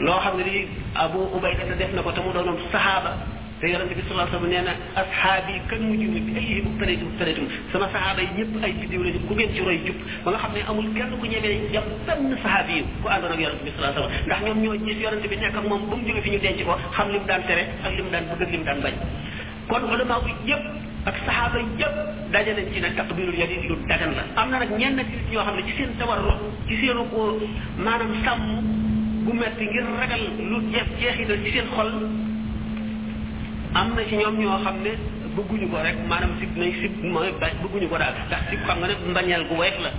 loo 0.00 0.20
xam 0.24 0.36
ne 0.38 0.44
lii 0.44 0.66
Abu 0.94 1.18
Ubayda 1.34 1.64
def 1.80 1.92
na 1.96 2.02
ko 2.04 2.10
te 2.12 2.20
mu 2.20 2.32
doonoon 2.32 2.56
saxaaba 2.70 3.12
te 3.60 3.66
yonente 3.72 3.94
bi 3.98 4.02
sallallahu 4.06 4.36
alayhi 4.36 4.54
nee 4.54 4.66
na 4.68 4.72
asxaab 5.00 5.46
yi 5.48 5.58
kan 5.70 5.80
mujj 5.88 6.02
bi 6.26 6.32
ay 6.38 6.62
muqtadaytum 6.66 7.06
muqtadaytum 7.10 7.46
sama 7.72 7.86
saxaaba 7.94 8.20
yi 8.22 8.28
ñëpp 8.38 8.52
ay 8.66 8.72
biddiw 8.80 9.02
lañu 9.02 9.20
ku 9.28 9.32
ngeen 9.34 9.52
ci 9.54 9.60
roy 9.64 9.78
jub 9.86 9.96
ba 10.24 10.28
nga 10.30 10.38
xam 10.44 10.52
ne 10.54 10.60
amul 10.68 10.88
kenn 10.94 11.12
ku 11.18 11.26
ñemee 11.26 11.70
ku 13.02 13.08
àndoon 13.14 13.32
ak 13.34 13.40
yonente 13.44 13.62
bi 13.66 13.70
sallallahu 13.76 14.04
alayhi 14.04 14.28
wasallam 14.28 14.62
ñoom 14.62 14.76
ñoo 14.76 14.86
gis 14.86 14.98
yonente 15.04 15.26
bi 15.28 15.36
moom 15.68 16.02
ñu 16.06 16.38
denc 16.42 16.58
ko 16.66 16.72
xam 16.94 17.06
li 17.10 17.18
mu 17.18 17.26
daan 17.26 17.42
tere 17.48 17.62
ak 17.84 17.92
li 17.96 18.02
mu 18.02 18.10
daan 18.10 18.24
bëgg 18.38 18.42
ak 18.44 18.50
li 18.52 18.58
mu 18.58 18.64
daan 18.64 18.80
bañ 18.84 18.94
kon 19.68 19.82
ulama 19.88 20.20
am 24.36 24.48
na 24.50 24.58
nag 24.58 24.70
ñenn 24.78 24.96
nit 24.96 25.06
ñoo 25.32 25.42
xam 25.44 25.54
ne 25.56 25.62
ci 25.66 25.72
seen 25.76 25.96
tawarru 25.98 26.34
ci 26.68 26.76
seenu 26.76 27.04
ko 27.10 27.40
maanaam 27.76 28.12
sàmm 28.24 29.06
bu 29.26 29.32
metti 29.40 29.62
ngir 29.70 29.84
ragal 30.00 30.22
lu 30.50 30.58
jeex 30.72 30.86
jeexital 31.00 31.38
ci 31.44 31.48
seen 31.54 31.68
xol 31.74 31.90
am 33.78 33.86
na 33.96 34.02
ci 34.08 34.14
ñoom 34.20 34.36
ñoo 34.42 34.58
xam 34.64 34.76
ne 34.84 34.92
bëgguñu 35.34 35.66
ko 35.72 35.76
rek 35.86 35.96
maanaam 36.10 36.30
sib 36.40 36.50
nañ 36.60 36.70
sib 36.80 36.92
mooy 37.12 37.30
bëgguñu 37.40 37.88
ko 37.92 37.96
daal 38.00 38.14
ndax 38.28 38.42
sib 38.50 38.60
xam 38.66 38.76
nga 38.78 38.86
ne 38.90 38.94
mbañeel 39.12 39.44
gu 39.48 39.54
woyof 39.60 39.78
la 39.84 39.90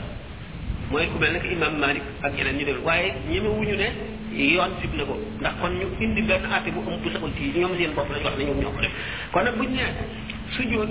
mooy 0.91 1.05
ku 1.11 1.17
mel 1.21 1.33
ne 1.33 1.39
que 1.43 1.49
imam 1.57 1.75
Malik 1.81 2.03
ak 2.25 2.37
yeneen 2.37 2.57
ñu 2.59 2.65
dem 2.69 2.79
waaye 2.85 3.07
ñemewuñu 3.31 3.75
ne 3.81 3.87
yoon 4.53 4.71
sib 4.81 4.91
na 4.97 5.03
ko 5.07 5.13
ndax 5.41 5.53
kon 5.61 5.71
ñu 5.79 5.85
indi 6.05 6.21
benn 6.21 6.45
àtte 6.55 6.71
bu 6.71 6.79
am 6.87 6.97
bu 7.03 7.09
saxul 7.09 7.31
ci 7.35 7.59
ñoom 7.59 7.75
seen 7.77 7.91
bopp 7.95 8.09
lañ 8.13 8.23
wax 8.23 8.33
ne 8.37 8.43
ñoom 8.45 8.59
ñoo 8.61 8.71
ko 8.71 8.81
def 8.81 8.93
kon 9.31 9.43
nag 9.43 9.55
ne 9.59 9.85
sujjóot 10.55 10.89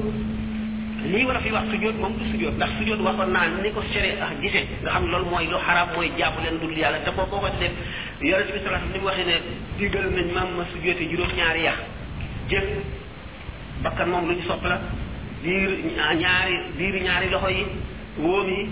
lii 1.06 1.24
wala 1.26 1.40
fi 1.40 1.50
wax 1.52 1.64
sujjóot 1.70 1.96
moom 2.00 2.12
du 2.18 2.24
sujjóot 2.30 2.54
ndax 2.56 2.70
sujjóot 2.78 3.00
waxoon 3.06 3.32
naa 3.32 3.46
ni 3.62 3.70
ko 3.76 3.82
sere 3.92 4.10
ah 4.24 4.30
gisee 4.42 4.64
nga 4.82 4.90
xam 4.92 5.04
loolu 5.10 5.26
mooy 5.30 5.46
lu 5.52 5.56
xaraam 5.66 5.88
mooy 5.94 6.08
jàpp 6.18 6.34
leen 6.42 6.58
dul 6.60 6.74
yàlla 6.80 6.98
te 7.04 7.10
boo 7.16 7.26
ko 7.30 7.46
def 7.60 7.72
yonent 8.28 8.50
bi 8.54 8.58
sallallahu 8.62 8.82
alayhi 8.82 8.90
wasallam 8.90 8.92
ni 8.92 8.98
mu 8.98 9.06
waxee 9.10 9.26
ne 9.30 9.36
digal 9.78 10.04
nañ 10.16 10.28
maam 10.36 10.48
ma 10.58 10.64
sujjóote 10.72 11.02
juróom-ñaari 11.10 11.62
yax 11.68 11.78
jëf 12.50 12.66
bakkan 13.82 14.08
moom 14.10 14.24
lu 14.28 14.34
ñu 14.38 14.44
sopp 14.48 14.64
la 14.70 14.78
diir 15.42 15.70
ñaari 16.22 16.54
diir 16.78 16.94
ñaari 17.06 17.26
loxo 17.32 17.48
yi 17.48 17.64
wóom 18.24 18.48
yi 18.56 18.62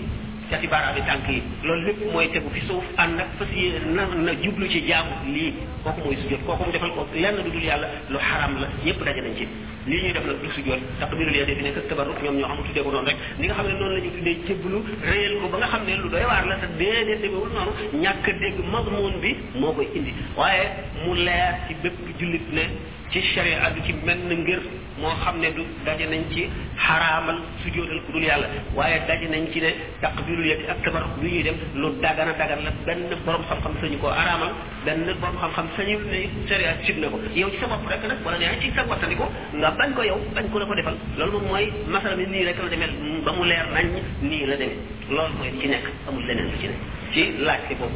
cati 0.49 0.67
baaraami 0.67 1.01
tànk 1.07 1.25
yi 1.29 1.37
loolu 1.63 1.83
lépp 1.87 1.99
mooy 2.13 2.27
tegu 2.33 2.49
fi 2.55 2.61
suuf 2.67 2.83
ànd 3.03 3.19
ak 3.19 3.29
fas 3.39 3.51
yéene 3.55 3.91
na 3.95 4.03
na 4.27 4.31
jublu 4.43 4.67
ci 4.71 4.79
jaamu 4.89 5.13
lii 5.35 5.53
kooku 5.83 5.99
mooy 6.05 6.15
sujjóot 6.21 6.41
kooku 6.47 6.63
mu 6.65 6.71
defal 6.71 6.91
ko 6.95 7.05
lenn 7.13 7.35
du 7.43 7.51
dul 7.55 7.63
yàlla 7.69 7.87
lu 8.09 8.17
xaram 8.27 8.53
la 8.61 8.67
ñëpp 8.85 8.99
daje 9.05 9.21
nañ 9.27 9.35
ci 9.39 9.45
lii 9.87 9.99
ñuy 10.01 10.13
def 10.13 10.25
nag 10.25 10.39
du 10.43 10.49
sujjóot 10.55 10.81
taqbirul 10.99 11.35
yadi 11.39 11.55
fi 11.55 11.63
nekk 11.63 11.87
tabarruk 11.89 12.19
ñoom 12.23 12.37
ñoo 12.39 12.47
xam 12.51 12.63
tuddee 12.65 12.83
ko 12.83 12.91
noonu 12.91 13.07
rek 13.09 13.17
ni 13.39 13.45
nga 13.47 13.55
xam 13.55 13.67
ne 13.67 13.73
noonu 13.73 13.95
la 13.95 14.01
ñu 14.05 14.11
tuddee 14.17 14.37
jébbalu 14.47 14.79
réyal 15.09 15.33
ko 15.41 15.47
ba 15.51 15.57
nga 15.57 15.67
xam 15.73 15.81
ne 15.85 15.93
lu 16.01 16.09
doy 16.09 16.23
waar 16.23 16.45
la 16.47 16.55
te 16.61 16.67
déedéet 16.79 17.19
demewul 17.21 17.51
noonu 17.53 17.71
ñàkk 18.03 18.25
dégg 18.39 18.57
mazmuun 18.73 19.19
bi 19.21 19.31
moo 19.59 19.73
koy 19.73 19.87
indi 19.95 20.13
waaye 20.37 20.63
mu 21.03 21.13
leer 21.15 21.53
ci 21.67 21.75
bépp 21.83 21.97
jullit 22.19 22.47
ne 22.53 22.65
ci 23.11 23.21
sharia 23.33 23.69
du 23.73 23.81
ci 23.85 23.93
menn 24.03 24.27
ngir 24.29 24.59
moo 24.97 25.09
xam 25.23 25.39
ne 25.39 25.49
du 25.53 25.63
daje 25.85 26.05
nañ 26.09 26.23
ci 26.33 26.49
xaraamal 26.77 27.39
sujjóotal 27.63 28.01
ku 28.05 28.11
dul 28.11 28.23
yàlla 28.23 28.47
waaye 28.75 28.99
daje 29.07 29.27
nañ 29.29 29.49
ci 29.53 29.61
ne 29.61 29.71
takbirul 30.01 30.45
yadi 30.45 30.63
ak 30.67 30.81
tabar 30.83 31.03
lu 31.21 31.27
ñuy 31.27 31.41
def 31.43 31.53
lu 31.75 31.91
dagana 32.01 32.33
dagan 32.33 32.63
la 32.63 32.71
benn 32.85 33.07
borom 33.23 33.43
xam-xam 33.47 33.71
sañu 33.81 33.97
ko 33.99 34.07
araamal 34.09 34.51
benn 34.85 35.05
borom 35.21 35.35
xam-xam 35.39 35.67
sañu 35.77 35.99
ne 36.11 36.29
sharia 36.47 36.75
sib 36.83 36.97
na 36.99 37.07
ko 37.07 37.17
yow 37.33 37.49
ci 37.49 37.57
sa 37.61 37.67
bopp 37.67 37.87
rek 37.89 38.03
nag 38.03 38.17
wala 38.25 38.37
nee 38.37 38.59
ci 38.59 38.71
sa 38.75 38.83
wattandiko 38.83 39.31
nga 39.53 39.71
bañ 39.71 39.93
ko 39.95 40.03
yow 40.03 40.19
bañ 40.35 40.49
ko 40.51 40.59
la 40.59 40.65
ko 40.65 40.75
defal 40.75 40.95
loolu 41.17 41.31
moom 41.39 41.43
mooy 41.51 41.71
masala 41.87 42.15
mi 42.15 42.25
nii 42.25 42.43
rek 42.43 42.57
la 42.61 42.67
demee 42.67 42.91
ba 43.23 43.31
mu 43.31 43.43
leer 43.45 43.67
nañ 43.71 43.87
nii 44.21 44.45
la 44.45 44.55
demee 44.57 44.77
loolu 45.09 45.33
mooy 45.39 45.51
ci 45.61 45.67
nekk 45.67 45.85
amul 46.07 46.25
leneen 46.27 46.45
lu 46.51 46.57
ci 46.59 46.67
nekk 46.67 46.81
ci 47.13 47.21
laaj 47.39 47.61
boobu 47.79 47.95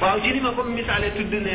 waaw 0.00 0.18
ci 0.22 0.30
li 0.32 0.40
ma 0.40 0.52
ko 0.54 0.62
misaale 0.66 1.10
tudd 1.16 1.32
ne 1.34 1.52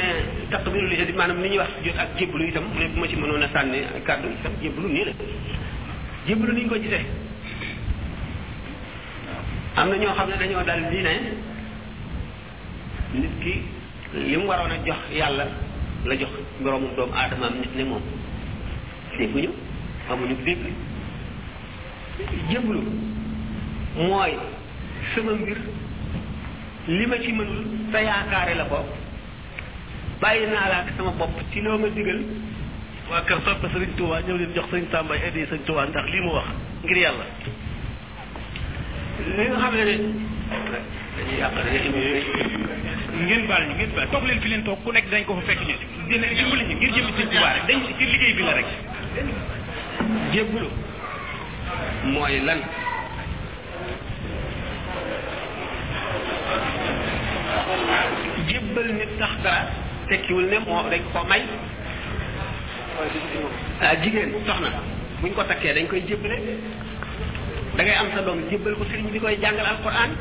taqbirul 0.52 0.92
jadi 0.94 1.14
maanaam 1.14 1.40
ni 1.42 1.50
ñuy 1.50 1.60
wax 1.60 1.72
ak 1.98 2.18
jébbalu 2.18 2.44
itam 2.50 2.66
mu 2.68 2.80
ne 2.80 2.88
bu 2.90 2.98
ma 3.00 3.08
ci 3.08 3.16
mënoon 3.16 3.42
a 3.44 3.50
sànni 3.54 3.80
kàddu 4.06 4.28
itam 4.32 4.54
jébbalu 4.62 4.88
nii 4.90 5.06
la 5.06 5.12
jébbalu 6.28 6.52
ni 6.54 6.68
ko 6.68 6.76
gisee 6.76 7.04
am 9.76 9.90
na 9.90 9.96
ñoo 9.98 10.14
xam 10.14 10.30
ne 10.30 10.38
dañoo 10.38 10.64
dal 10.64 10.82
di 10.90 11.02
ne 11.02 11.12
nit 13.22 13.34
ki 13.42 13.54
li 14.14 14.38
mu 14.38 14.48
waroon 14.48 14.72
a 14.72 14.78
jox 14.86 15.00
yàlla 15.12 15.46
la 16.06 16.16
jox 16.18 16.30
boroomu 16.62 16.88
doomu 16.96 17.14
aadamaam 17.14 17.54
nit 17.60 17.76
ne 17.76 17.84
moom 17.84 18.02
dégguñu 19.18 19.52
amuñu 20.12 20.36
dégg 20.44 20.64
jébbalu 22.50 22.82
mooy 23.96 24.34
sama 25.16 25.32
mbir 25.34 25.58
li 26.88 27.06
ma 27.08 27.20
ci 27.20 27.32
mënul 27.34 27.92
te 27.92 27.98
yaakaare 28.06 28.56
la 28.56 28.64
ko 28.72 28.80
bàyyi 30.22 30.46
naa 30.52 30.70
laa 30.70 30.82
ak 30.88 30.94
sama 30.96 31.12
bopp 31.18 31.38
ci 31.52 31.62
loo 31.62 31.78
ma 31.78 31.88
digal 31.90 32.20
waa 33.10 33.22
kër 33.28 33.40
sopp 33.46 33.64
sëriñ 33.74 33.92
Touba 33.98 34.22
ñëw 34.22 34.38
leen 34.38 34.54
jox 34.56 34.66
sëriñ 34.72 34.86
Tamba 34.92 35.16
addi 35.16 35.46
sëriñ 35.46 35.64
Touba 35.66 35.86
ndax 35.86 36.06
lii 36.12 36.22
mu 36.22 36.32
wax 36.36 36.48
ngir 36.84 36.98
yàlla 36.98 37.26
li 39.38 39.44
nga 39.50 39.58
xam 39.60 39.74
ne 39.76 39.84
dañuy 39.86 40.14
yàq 41.40 41.56
ngeen 43.26 43.48
baal 43.48 43.64
ñu 43.68 43.74
ngeen 43.76 43.92
baal 43.96 44.08
toog 44.12 44.26
leen 44.26 44.40
fi 44.42 44.48
leen 44.50 44.64
toog 44.64 44.80
ku 44.84 44.92
nekk 44.92 45.08
dañ 45.12 45.24
ko 45.26 45.36
fa 45.36 45.42
fekk 45.52 45.62
ñu 45.68 45.76
dina 46.10 46.28
dimbali 46.28 46.64
ñu 46.70 46.76
ngir 46.80 46.92
jëmmi 46.96 47.12
sëriñ 47.12 47.30
Touba 47.34 47.54
rek 47.54 47.64
dañ 47.68 47.78
ci 47.98 48.06
liggéey 48.06 48.34
bi 48.34 48.44
la 48.44 48.54
rek 48.54 48.66
jébbalu 50.32 50.70
mooy 52.14 52.40
lan 52.46 52.60
jébbal 58.48 58.88
nit 58.98 59.12
tax 59.20 59.30
dara 59.44 59.62
tekkiwul 60.10 60.48
ne 60.50 60.58
moo 60.60 60.82
dañ 60.92 61.02
ko 61.14 61.24
may 61.30 61.44
ah 63.82 63.96
jigéen 64.02 64.32
soxna 64.46 64.72
buñ 65.22 65.32
ko 65.34 65.44
takkee 65.44 65.74
dañ 65.74 65.88
koy 65.88 66.02
jébbale 66.08 66.36
da 67.78 67.84
ngay 67.84 67.96
am 67.96 68.08
sa 68.16 68.22
doom 68.22 68.42
jébbal 68.52 68.74
ko 68.76 68.86
sëriñ 68.92 69.12
bi 69.12 69.20
koy 69.20 69.38
jàngal 69.42 69.66
alquran 69.66 70.12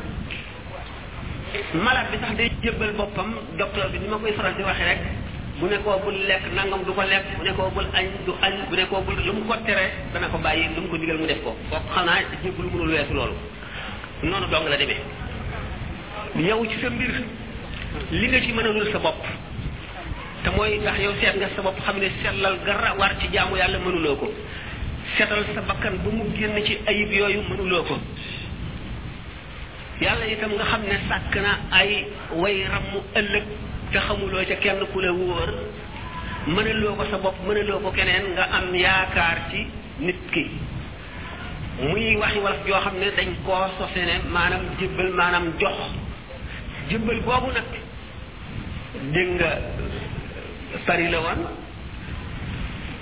malade 1.73 2.11
bi 2.11 2.17
sax 2.21 2.35
day 2.37 2.51
jébbal 2.63 2.91
boppam 2.97 3.33
docteur 3.57 3.89
bi 3.91 3.99
ni 3.99 4.07
ma 4.07 4.17
koy 4.21 4.31
faral 4.33 4.53
di 4.57 4.63
waxee 4.63 4.85
rek 4.85 4.99
bu 5.61 5.67
ne 5.67 5.77
koo 5.83 5.97
bul 6.03 6.17
lekk 6.29 6.43
nangam 6.55 6.83
du 6.85 6.91
ko 6.93 7.01
lekk 7.03 7.23
bu 7.37 7.43
ne 7.43 7.51
koo 7.57 7.69
bul 7.75 7.85
añ 7.93 8.05
du 8.25 8.31
añ 8.41 8.51
bu 8.69 8.75
ne 8.75 8.83
koo 8.89 9.01
bul 9.01 9.15
lu 9.25 9.31
mu 9.33 9.41
ko 9.49 9.55
tere 9.65 9.85
dana 10.13 10.27
ko 10.27 10.37
bàyyi 10.37 10.69
lu 10.75 10.81
mu 10.81 10.87
ko 10.91 10.97
digal 10.97 11.17
mu 11.17 11.25
def 11.27 11.41
ko 11.43 11.51
kooku 11.69 11.87
xam 11.95 12.05
naa 12.05 12.21
jébbal 12.43 12.65
mënul 12.73 12.91
weesu 12.93 13.13
loolu 13.13 13.35
noonu 14.23 14.47
dong 14.51 14.67
la 14.69 14.77
demee 14.77 15.01
yow 16.35 16.63
ci 16.67 16.77
sa 16.81 16.89
mbir 16.89 17.13
li 18.13 18.25
nga 18.29 18.39
ci 18.45 18.51
mënalul 18.53 18.87
sa 18.93 18.99
bopp 19.01 19.23
te 20.43 20.49
mooy 20.55 20.77
ndax 20.77 20.97
yow 20.99 21.13
seet 21.21 21.35
nga 21.39 21.49
sa 21.55 21.61
bopp 21.61 21.79
xam 21.81 21.97
ne 21.97 22.09
sellal 22.23 22.57
gara 22.65 22.93
war 22.99 23.15
ci 23.19 23.27
jaamu 23.33 23.57
yàlla 23.57 23.79
mënuloo 23.79 24.15
ko 24.15 24.27
seetal 25.17 25.43
sa 25.55 25.61
bakkan 25.61 25.97
ba 26.03 26.09
mu 26.11 26.29
génn 26.37 26.55
ci 26.65 26.77
ayib 26.87 27.11
yooyu 27.11 27.41
mënuloo 27.49 27.83
ko 27.83 27.97
yàlla 30.01 30.25
itam 30.29 30.53
nga 30.55 30.63
xam 30.65 30.81
ne 30.85 30.97
sàkk 31.09 31.35
na 31.41 31.59
ay 31.71 32.05
way 32.37 32.63
ramm 32.67 32.93
ëllëg 33.15 33.43
te 33.91 33.99
xamuloo 33.99 34.45
ca 34.47 34.55
kenn 34.61 34.79
ku 34.93 34.99
la 35.01 35.11
wóor 35.13 35.49
mënaloo 36.47 36.95
ko 36.95 37.03
sa 37.11 37.17
bopp 37.17 37.35
mënaloo 37.47 37.81
ko 37.83 37.89
keneen 37.91 38.25
nga 38.37 38.43
am 38.57 38.75
yaakaar 38.75 39.49
ci 39.51 39.65
nit 39.99 40.21
ki 40.31 40.45
muy 41.89 42.15
waxi 42.21 42.37
wolof 42.39 42.63
joo 42.67 42.79
xam 42.81 42.95
ne 42.99 43.09
dañ 43.17 43.33
koo 43.45 43.65
sose 43.77 43.97
ne 44.05 44.21
maanaam 44.29 44.63
jébbal 44.79 45.09
maanaam 45.17 45.53
jox 45.57 46.07
jëmbal 46.89 47.19
boobu 47.25 47.51
nag 47.53 47.69
dégg 49.13 49.29
nga 49.37 49.49
Paris 50.85 51.07
la 51.09 51.19
woon 51.21 51.41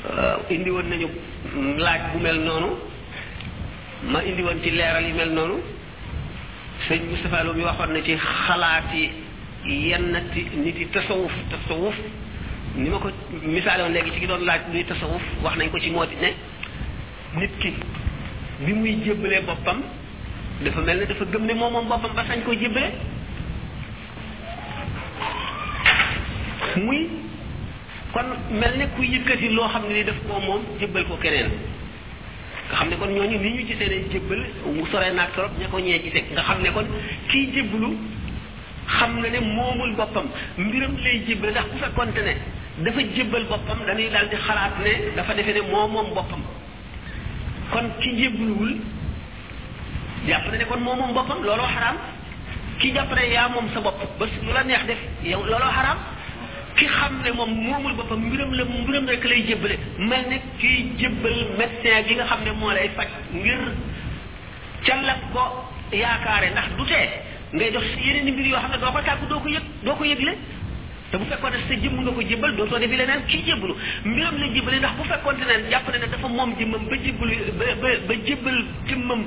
euh, 0.09 0.35
indi 0.53 0.69
woon 0.69 0.83
nañu 0.91 1.07
laaj 1.77 2.01
bu 2.13 2.19
mel 2.23 2.39
noonu 2.43 2.67
ma 4.11 4.19
indi 4.23 4.41
woon 4.43 4.59
ci 4.63 4.71
leeral 4.71 5.05
yi 5.05 5.13
mel 5.13 5.31
noonu 5.31 5.59
sëñ 6.87 7.01
Moustapha 7.09 7.43
Lo 7.43 7.53
waxoon 7.53 7.93
na 7.93 8.01
ci 8.03 8.15
xalaat 8.15 8.83
xalaati 8.87 9.09
yenn 9.65 10.23
ti 10.33 10.45
nit 10.55 10.77
yi 10.77 10.85
tasawuf 10.87 11.31
tasawuf 11.49 11.95
ni 12.75 12.89
ma 12.89 12.97
ko 12.97 13.09
misaale 13.41 13.89
léegi 13.89 14.11
ci 14.13 14.19
ki 14.19 14.27
doon 14.27 14.43
laaj 14.43 14.61
luy 14.71 14.83
tasawuf 14.83 15.21
wax 15.43 15.55
nañ 15.57 15.69
ko 15.71 15.79
ci 15.79 15.89
moo 15.91 16.05
di 16.05 16.15
ne 16.15 16.33
nit 17.39 17.51
ki 17.59 17.73
bi 18.65 18.73
muy 18.73 18.99
jébbalee 19.05 19.41
boppam 19.41 19.81
dafa 20.61 20.81
mel 20.81 20.99
ne 20.99 21.05
dafa 21.05 21.25
gëm 21.25 21.45
ne 21.45 21.53
moom 21.53 21.71
moom 21.73 21.87
boppam 21.87 22.13
ba 22.15 22.23
sañ 22.27 22.43
koo 22.43 22.53
jébbale 22.53 23.15
muy 26.75 27.07
kon 28.13 28.27
mel 28.51 28.77
ne 28.77 28.87
ku 28.95 29.03
yëkkati 29.03 29.49
loo 29.53 29.67
xam 29.69 29.83
ne 29.87 29.93
ni 29.93 30.03
daf 30.03 30.15
koo 30.27 30.39
moom 30.41 30.61
jébbal 30.79 31.05
ko 31.07 31.15
keneen 31.17 31.47
nga 32.67 32.75
xam 32.77 32.89
ne 32.89 32.95
kon 32.97 33.07
ñooñu 33.09 33.37
ni 33.39 33.49
ñu 33.49 33.65
gisee 33.67 33.87
ne 33.87 34.11
jébbal 34.13 34.45
mu 34.75 34.83
soree 34.91 35.13
naag 35.13 35.31
trop 35.33 35.51
ña 35.59 35.67
ko 35.67 35.77
ñee 35.79 35.99
gisee 36.03 36.23
nga 36.31 36.41
xam 36.41 36.61
ne 36.61 36.71
kon 36.71 36.87
kii 37.29 37.51
jébbalu 37.53 37.97
xam 38.87 39.19
na 39.21 39.29
ne 39.29 39.39
moomul 39.39 39.95
boppam 39.95 40.25
mbiram 40.57 40.95
lay 41.03 41.23
jébbal 41.27 41.51
ndax 41.51 41.65
ku 41.71 41.77
fekkonte 41.79 42.19
ne 42.21 42.35
dafa 42.83 42.99
jébbal 43.13 43.43
boppam 43.49 43.77
dañuy 43.85 44.09
daal 44.09 44.29
di 44.29 44.35
xalaat 44.35 44.79
ne 44.83 45.15
dafa 45.15 45.33
defe 45.33 45.51
ne 45.53 45.61
moo 45.69 45.87
moom 45.87 46.13
boppam 46.13 46.41
kon 47.71 47.85
ki 47.99 48.09
jébbaluwul 48.21 48.77
jàpp 50.27 50.51
na 50.51 50.57
ne 50.57 50.65
kon 50.65 50.79
moo 50.81 50.95
moom 50.95 51.13
boppam 51.13 51.41
looloo 51.43 51.67
xaraam 51.75 51.97
ki 52.79 52.93
jàpp 52.93 53.13
ne 53.15 53.27
yaa 53.33 53.49
moom 53.49 53.67
sa 53.73 53.79
bopp 53.81 54.17
ba 54.19 54.25
su 54.27 54.53
la 54.53 54.63
neex 54.63 54.85
def 54.85 54.97
yow 55.23 55.43
looloo 55.43 55.71
xaraam 55.75 56.15
ki 56.77 56.87
xam 56.97 57.13
ne 57.25 57.29
moom 57.37 57.51
moomul 57.65 57.93
boppam 57.99 58.19
mbiram 58.27 58.51
la 58.53 58.63
mbiram 58.65 59.05
rek 59.09 59.23
lay 59.29 59.41
jébbale 59.47 59.75
mel 60.09 60.23
ne 60.29 60.37
kiy 60.59 60.77
jébbal 61.01 61.33
médecin 61.57 62.03
gi 62.07 62.13
nga 62.15 62.25
xam 62.29 62.41
ne 62.45 62.51
moo 62.59 62.71
lay 62.73 62.87
faj 62.95 63.07
ngir 63.33 63.63
callab 64.85 65.21
ko 65.33 65.41
yaakaare 66.01 66.49
ndax 66.53 66.67
du 66.77 66.83
tee 66.91 67.07
ngay 67.53 67.71
dox 67.71 67.83
si 67.93 68.07
yeneen 68.07 68.33
mbir 68.33 68.45
yoo 68.51 68.59
xam 68.61 68.71
ne 68.71 68.77
doo 68.81 68.91
ko 68.91 69.01
tàggu 69.07 69.25
ko 69.41 69.47
yëg 69.49 69.65
doo 69.85 69.95
ko 69.95 70.03
yëgle 70.03 70.33
te 71.11 71.17
bu 71.17 71.25
fekkoon 71.29 71.51
ne 71.53 71.57
sa 71.67 71.73
jëmm 71.81 72.13
ko 72.15 72.21
jébbal 72.29 72.55
dootoo 72.55 72.79
defi 72.79 72.95
leneen 72.95 73.23
kii 73.27 73.43
jébbalu 73.47 73.73
mbiram 74.05 74.37
la 74.37 74.77
ndax 74.77 74.93
bu 74.97 75.03
fekkoon 75.09 75.37
ne 75.49 75.69
jàpp 75.71 75.89
ne 75.93 75.97
ne 75.97 76.07
dafa 76.13 76.27
moom 76.27 76.53
jëmmam 76.59 76.83
ba 76.89 76.95
jébbal 77.03 77.29
ba 77.59 77.65
ba 77.81 77.87
ba 78.07 78.13
jébbal 78.25 78.57
jëmmam 78.87 79.23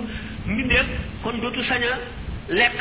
mbindeef 0.47 0.87
kon 1.25 1.39
dootu 1.43 1.65
sañ 1.65 1.83
a 1.95 1.99
lekk 2.49 2.79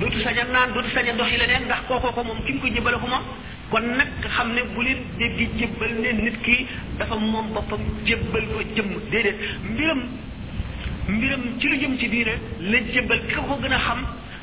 dootu 0.00 0.20
sañ 0.22 0.38
a 0.38 0.44
naan 0.52 0.72
dootu 0.72 0.90
sañ 0.94 1.08
a 1.08 1.12
doxi 1.18 1.36
leneen 1.36 1.64
ndax 1.66 1.80
kookoo 1.88 2.12
ko 2.12 2.22
moom 2.24 2.44
ki 2.46 2.58
ko 2.60 2.66
jébbale 2.68 2.96
ko 3.02 3.06
moom 3.08 3.24
kon 3.70 3.80
nag 3.98 4.08
xam 4.36 4.54
ne 4.54 4.60
bu 4.74 4.82
leen 4.82 4.98
dégg 5.18 5.40
jébbal 5.60 5.92
ne 6.02 6.12
nit 6.12 6.36
ki 6.42 6.66
dafa 6.98 7.16
moom 7.18 7.52
boppam 7.54 7.80
jébbal 8.06 8.44
ko 8.52 8.60
jëmm 8.74 8.90
déedéet 9.10 9.36
mbiram 9.70 10.00
mbiram 11.08 11.42
ci 11.60 11.66
lu 11.68 11.76
jëm 11.80 11.98
ci 11.98 12.08
diine 12.08 12.34
la 12.60 12.78
jébbal 12.92 13.20
ki 13.28 13.34
ko 13.34 13.54
gën 13.62 13.72
a 13.72 13.78
xam 13.78 14.00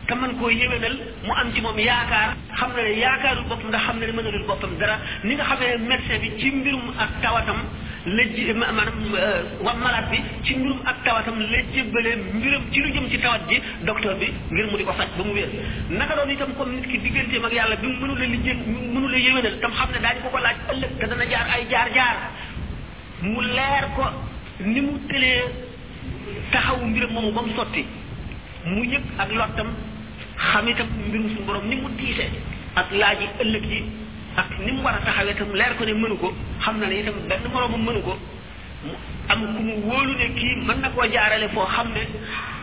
te 0.07 0.13
man 0.15 0.37
koo 0.39 0.49
yéwénal 0.49 0.95
mu 1.25 1.31
am 1.35 1.53
ci 1.53 1.61
moom 1.61 1.77
yaakaar 1.79 2.35
xam 2.57 2.71
ne 2.75 2.81
yaakaarul 3.01 3.47
bopp 3.49 3.63
nga 3.67 3.79
xam 3.85 3.97
ne 3.99 4.07
mënalul 4.15 4.45
boppam 4.47 4.73
dara 4.79 4.97
ni 5.23 5.35
ga 5.35 5.43
xam 5.43 5.59
ne 5.59 5.87
médecin 5.89 6.19
bi 6.21 6.29
ci 6.39 6.51
mbirum 6.51 6.87
ak 6.97 7.09
tawatam 7.21 7.59
la 8.05 8.23
ji 8.23 8.53
maanaam 8.53 9.15
euh, 9.17 9.63
wa 9.65 9.73
malade 9.73 10.09
bi 10.11 10.17
ci 10.45 10.53
mbirum 10.55 10.77
ak 10.85 10.97
tawatam 11.03 11.39
la 11.39 11.57
jébbalee 11.73 12.15
mbiram 12.35 12.61
ci 12.71 12.79
lu 12.81 12.89
jëm 12.93 13.09
ci 13.09 13.17
tawat 13.17 13.41
ji 13.49 13.59
docteur 13.83 14.13
bi 14.19 14.27
ngir 14.51 14.65
mu 14.69 14.77
di 14.77 14.83
ko 14.83 14.93
faj 14.93 15.09
ba 15.17 15.23
mu 15.23 15.33
wér 15.33 15.49
naka 15.89 16.13
doon 16.15 16.29
itam 16.29 16.53
comme 16.57 16.75
nit 16.75 16.85
ki 16.85 16.97
digganteem 17.01 17.43
ak 17.45 17.53
yàlla 17.53 17.75
bi 17.77 17.87
mu 17.87 17.97
mënu 18.05 18.13
la 18.15 18.25
lijjën 18.27 18.59
mënu 18.93 19.07
la 19.07 19.17
yéwénal 19.17 19.57
tam 19.61 19.71
xam 19.71 19.89
ne 19.91 19.99
daañu 20.05 20.21
ko 20.21 20.29
ko 20.29 20.37
laaj 20.37 20.55
ëllëg 20.71 20.91
te 20.99 21.05
dana 21.07 21.25
jaar 21.31 21.47
ay 21.49 21.65
jaar-jaar 21.67 22.17
mu 23.23 23.41
leer 23.41 23.85
ko 23.95 24.05
ni 24.63 24.81
mu 24.81 24.97
tëlee 25.09 25.43
taxawu 26.51 26.85
mbiram 26.85 27.09
moomu 27.09 27.31
ba 27.31 27.41
mu 27.41 27.53
sotti 27.57 27.85
mu 28.65 28.83
yëg 28.85 29.01
ak 29.17 29.31
lottam 29.33 29.73
xam 30.37 30.67
itam 30.67 30.87
mbirum 31.07 31.29
suñu 31.29 31.45
borom 31.47 31.65
ni 31.65 31.75
mu 31.77 31.89
tiise 31.97 32.29
ak 32.75 32.85
laaj 32.91 33.19
yi 33.21 33.27
ëllëg 33.41 33.65
yi 33.65 33.83
ak 34.37 34.51
ni 34.59 34.71
mu 34.75 34.81
war 34.83 34.95
a 34.95 34.99
taxawee 35.03 35.31
itam 35.35 35.51
leer 35.59 35.73
ko 35.77 35.83
ne 35.87 35.93
mënu 35.93 36.15
ko 36.21 36.27
xam 36.63 36.77
na 36.79 36.87
ne 36.87 36.95
itam 37.01 37.15
benn 37.29 37.43
moroomam 37.53 37.83
mënu 37.87 38.01
ko 38.05 38.13
am 39.31 39.39
ku 39.55 39.61
mu 39.67 39.73
wóolu 39.87 40.11
ne 40.19 40.25
kii 40.39 40.55
mën 40.67 40.79
na 40.81 40.89
koo 40.95 41.03
jaarale 41.13 41.47
foo 41.55 41.63
xam 41.75 41.87
ne 41.95 42.03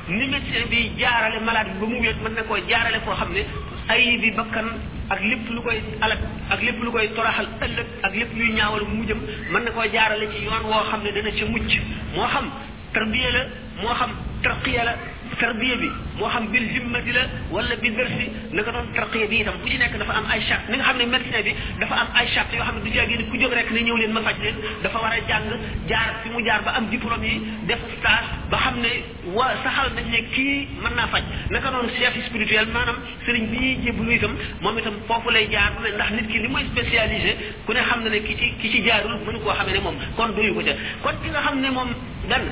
ni 0.08 0.28
médecin 0.28 0.66
bi 0.70 0.78
jaarale 1.00 1.38
malade 1.40 1.70
bi 1.72 1.80
ba 1.80 1.86
mu 1.86 2.00
wéet 2.00 2.18
mën 2.24 2.34
na 2.36 2.42
koo 2.42 2.58
jaarale 2.70 2.98
foo 3.04 3.14
xam 3.16 3.32
ne 3.32 3.42
ay 3.88 4.18
bi 4.22 4.30
bakkan 4.32 4.66
ak 5.08 5.20
lépp 5.20 5.48
lu 5.48 5.60
koy 5.62 5.80
alat 6.02 6.20
ak 6.50 6.60
lépp 6.62 6.78
lu 6.84 6.90
koy 6.92 7.08
toraxal 7.16 7.46
ëllëg 7.64 7.86
ak 8.02 8.12
lépp 8.16 8.32
luy 8.36 8.52
ñaawal 8.52 8.84
mu 8.92 9.04
jëm 9.08 9.20
mën 9.52 9.62
na 9.64 9.70
koo 9.70 9.84
jaarale 9.94 10.28
ci 10.32 10.44
yoon 10.44 10.64
woo 10.70 10.82
xam 10.90 11.00
ne 11.04 11.10
dana 11.12 11.30
ci 11.32 11.44
mucc 11.44 11.72
moo 12.14 12.26
xam 12.32 12.46
tarbiya 12.92 13.30
la 13.36 13.42
moo 13.80 13.94
xam 13.96 14.10
tarqiya 14.42 14.84
la 14.84 14.94
التربيه 15.42 15.74
بي 15.82 15.90
مو 16.18 16.28
خام 16.28 16.44
بيل 16.52 16.64
همتي 16.70 17.12
لا 17.12 17.22
ولا 17.50 17.74
بيل 17.74 17.96
درسي 17.96 18.26
نك 18.56 18.64
دون 18.74 18.86
ترقيه 18.96 19.26
بي 19.30 19.42
تام 19.44 19.56
بودي 19.62 19.76
نك 19.82 19.90
دا 20.02 20.04
فا 20.10 20.14
ام 20.18 20.26
اي 20.34 20.40
شارت 20.48 20.70
نيغا 20.70 20.82
خامني 20.88 21.04
ميديسين 21.14 21.40
بي 21.46 21.52
دا 21.80 21.86
فا 21.90 21.94
ام 22.02 22.08
اي 22.18 22.26
شارت 22.34 22.50
يو 22.54 22.62
خامني 22.68 22.82
دجي 22.86 23.00
اغي 23.02 23.16
كو 23.30 23.34
جوغ 23.42 23.52
ريك 23.58 23.68
ني 23.76 23.82
نيو 23.86 23.96
لين 24.02 24.12
ما 24.16 24.20
فاج 24.26 24.36
لين 24.44 24.56
دا 24.84 24.88
فا 24.92 24.98
وارا 25.04 25.18
جانغ 25.28 25.50
جار 25.90 26.12
في 26.22 26.28
مو 26.34 26.40
جار 26.46 26.60
با 26.66 26.72
ام 26.78 26.84
ديبلوم 26.92 27.24
يي 27.30 27.34
ديف 27.68 27.80
ستاج 27.94 28.24
با 28.50 28.56
خامني 28.62 28.94
وا 29.36 29.46
ساخال 29.64 29.90
نك 29.98 30.06
ني 30.14 30.20
كي 30.34 30.46
مانا 30.84 31.04
فاج 31.12 31.24
نك 31.54 31.64
دون 31.74 31.86
شيف 31.98 32.14
سبيريتوال 32.26 32.66
مانام 32.76 32.96
سيرين 33.26 33.44
بي 33.52 33.62
جيب 33.82 33.96
لوي 34.06 34.18
تام 34.22 34.32
مامي 34.64 34.80
تام 34.86 34.94
فوفو 35.08 35.30
لاي 35.36 35.44
جار 35.50 35.70
ناخ 36.00 36.10
نيت 36.16 36.26
كي 36.32 36.38
لي 36.42 36.48
موي 36.54 36.62
سبيسياليزي 36.70 37.32
كو 37.66 37.70
ني 37.74 38.20
كي 38.26 38.32
كي 38.62 38.68
تي 38.72 38.80
جارول 38.86 39.14
مون 39.26 39.36
كو 39.44 39.48
خامني 39.58 39.80
موم 39.86 39.96
كون 40.16 40.30
دوي 40.36 40.50
كو 40.56 40.60
تي 40.66 40.72
كون 41.02 41.14
كي 41.22 41.28
خامني 41.46 41.70
موم 41.76 41.88
دان 42.30 42.42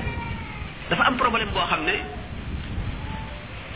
دا 0.91 0.97
فا 0.99 1.05
ام 1.09 1.15
بروبليم 1.21 1.51
بو 1.57 1.62
خامني 1.75 1.99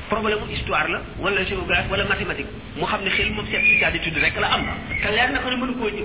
problème 0.09 0.39
mu 0.47 0.51
histoire 0.55 0.86
la 0.89 1.01
wala 1.20 1.44
géographie 1.44 1.89
wala 1.90 2.05
mathématique 2.05 2.47
mu 2.76 2.82
xam 2.85 3.02
ne 3.05 3.09
xel 3.10 3.31
moom 3.32 3.47
seet 3.47 3.59
spécialité 3.64 4.20
rek 4.20 4.36
la 4.40 4.48
am 4.55 4.62
te 5.02 5.09
leer 5.09 5.32
na 5.32 5.39
ko 5.40 5.51
ne 5.51 5.56
mënu 5.56 5.74
koo 5.81 5.89
jël 5.89 6.05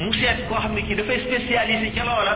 mu 0.00 0.12
seet 0.14 0.46
koo 0.48 0.56
xam 0.60 0.72
ne 0.74 0.80
kii 0.82 0.94
dafay 0.96 1.20
spécialisé 1.20 1.90
ca 1.94 2.04
loola 2.04 2.34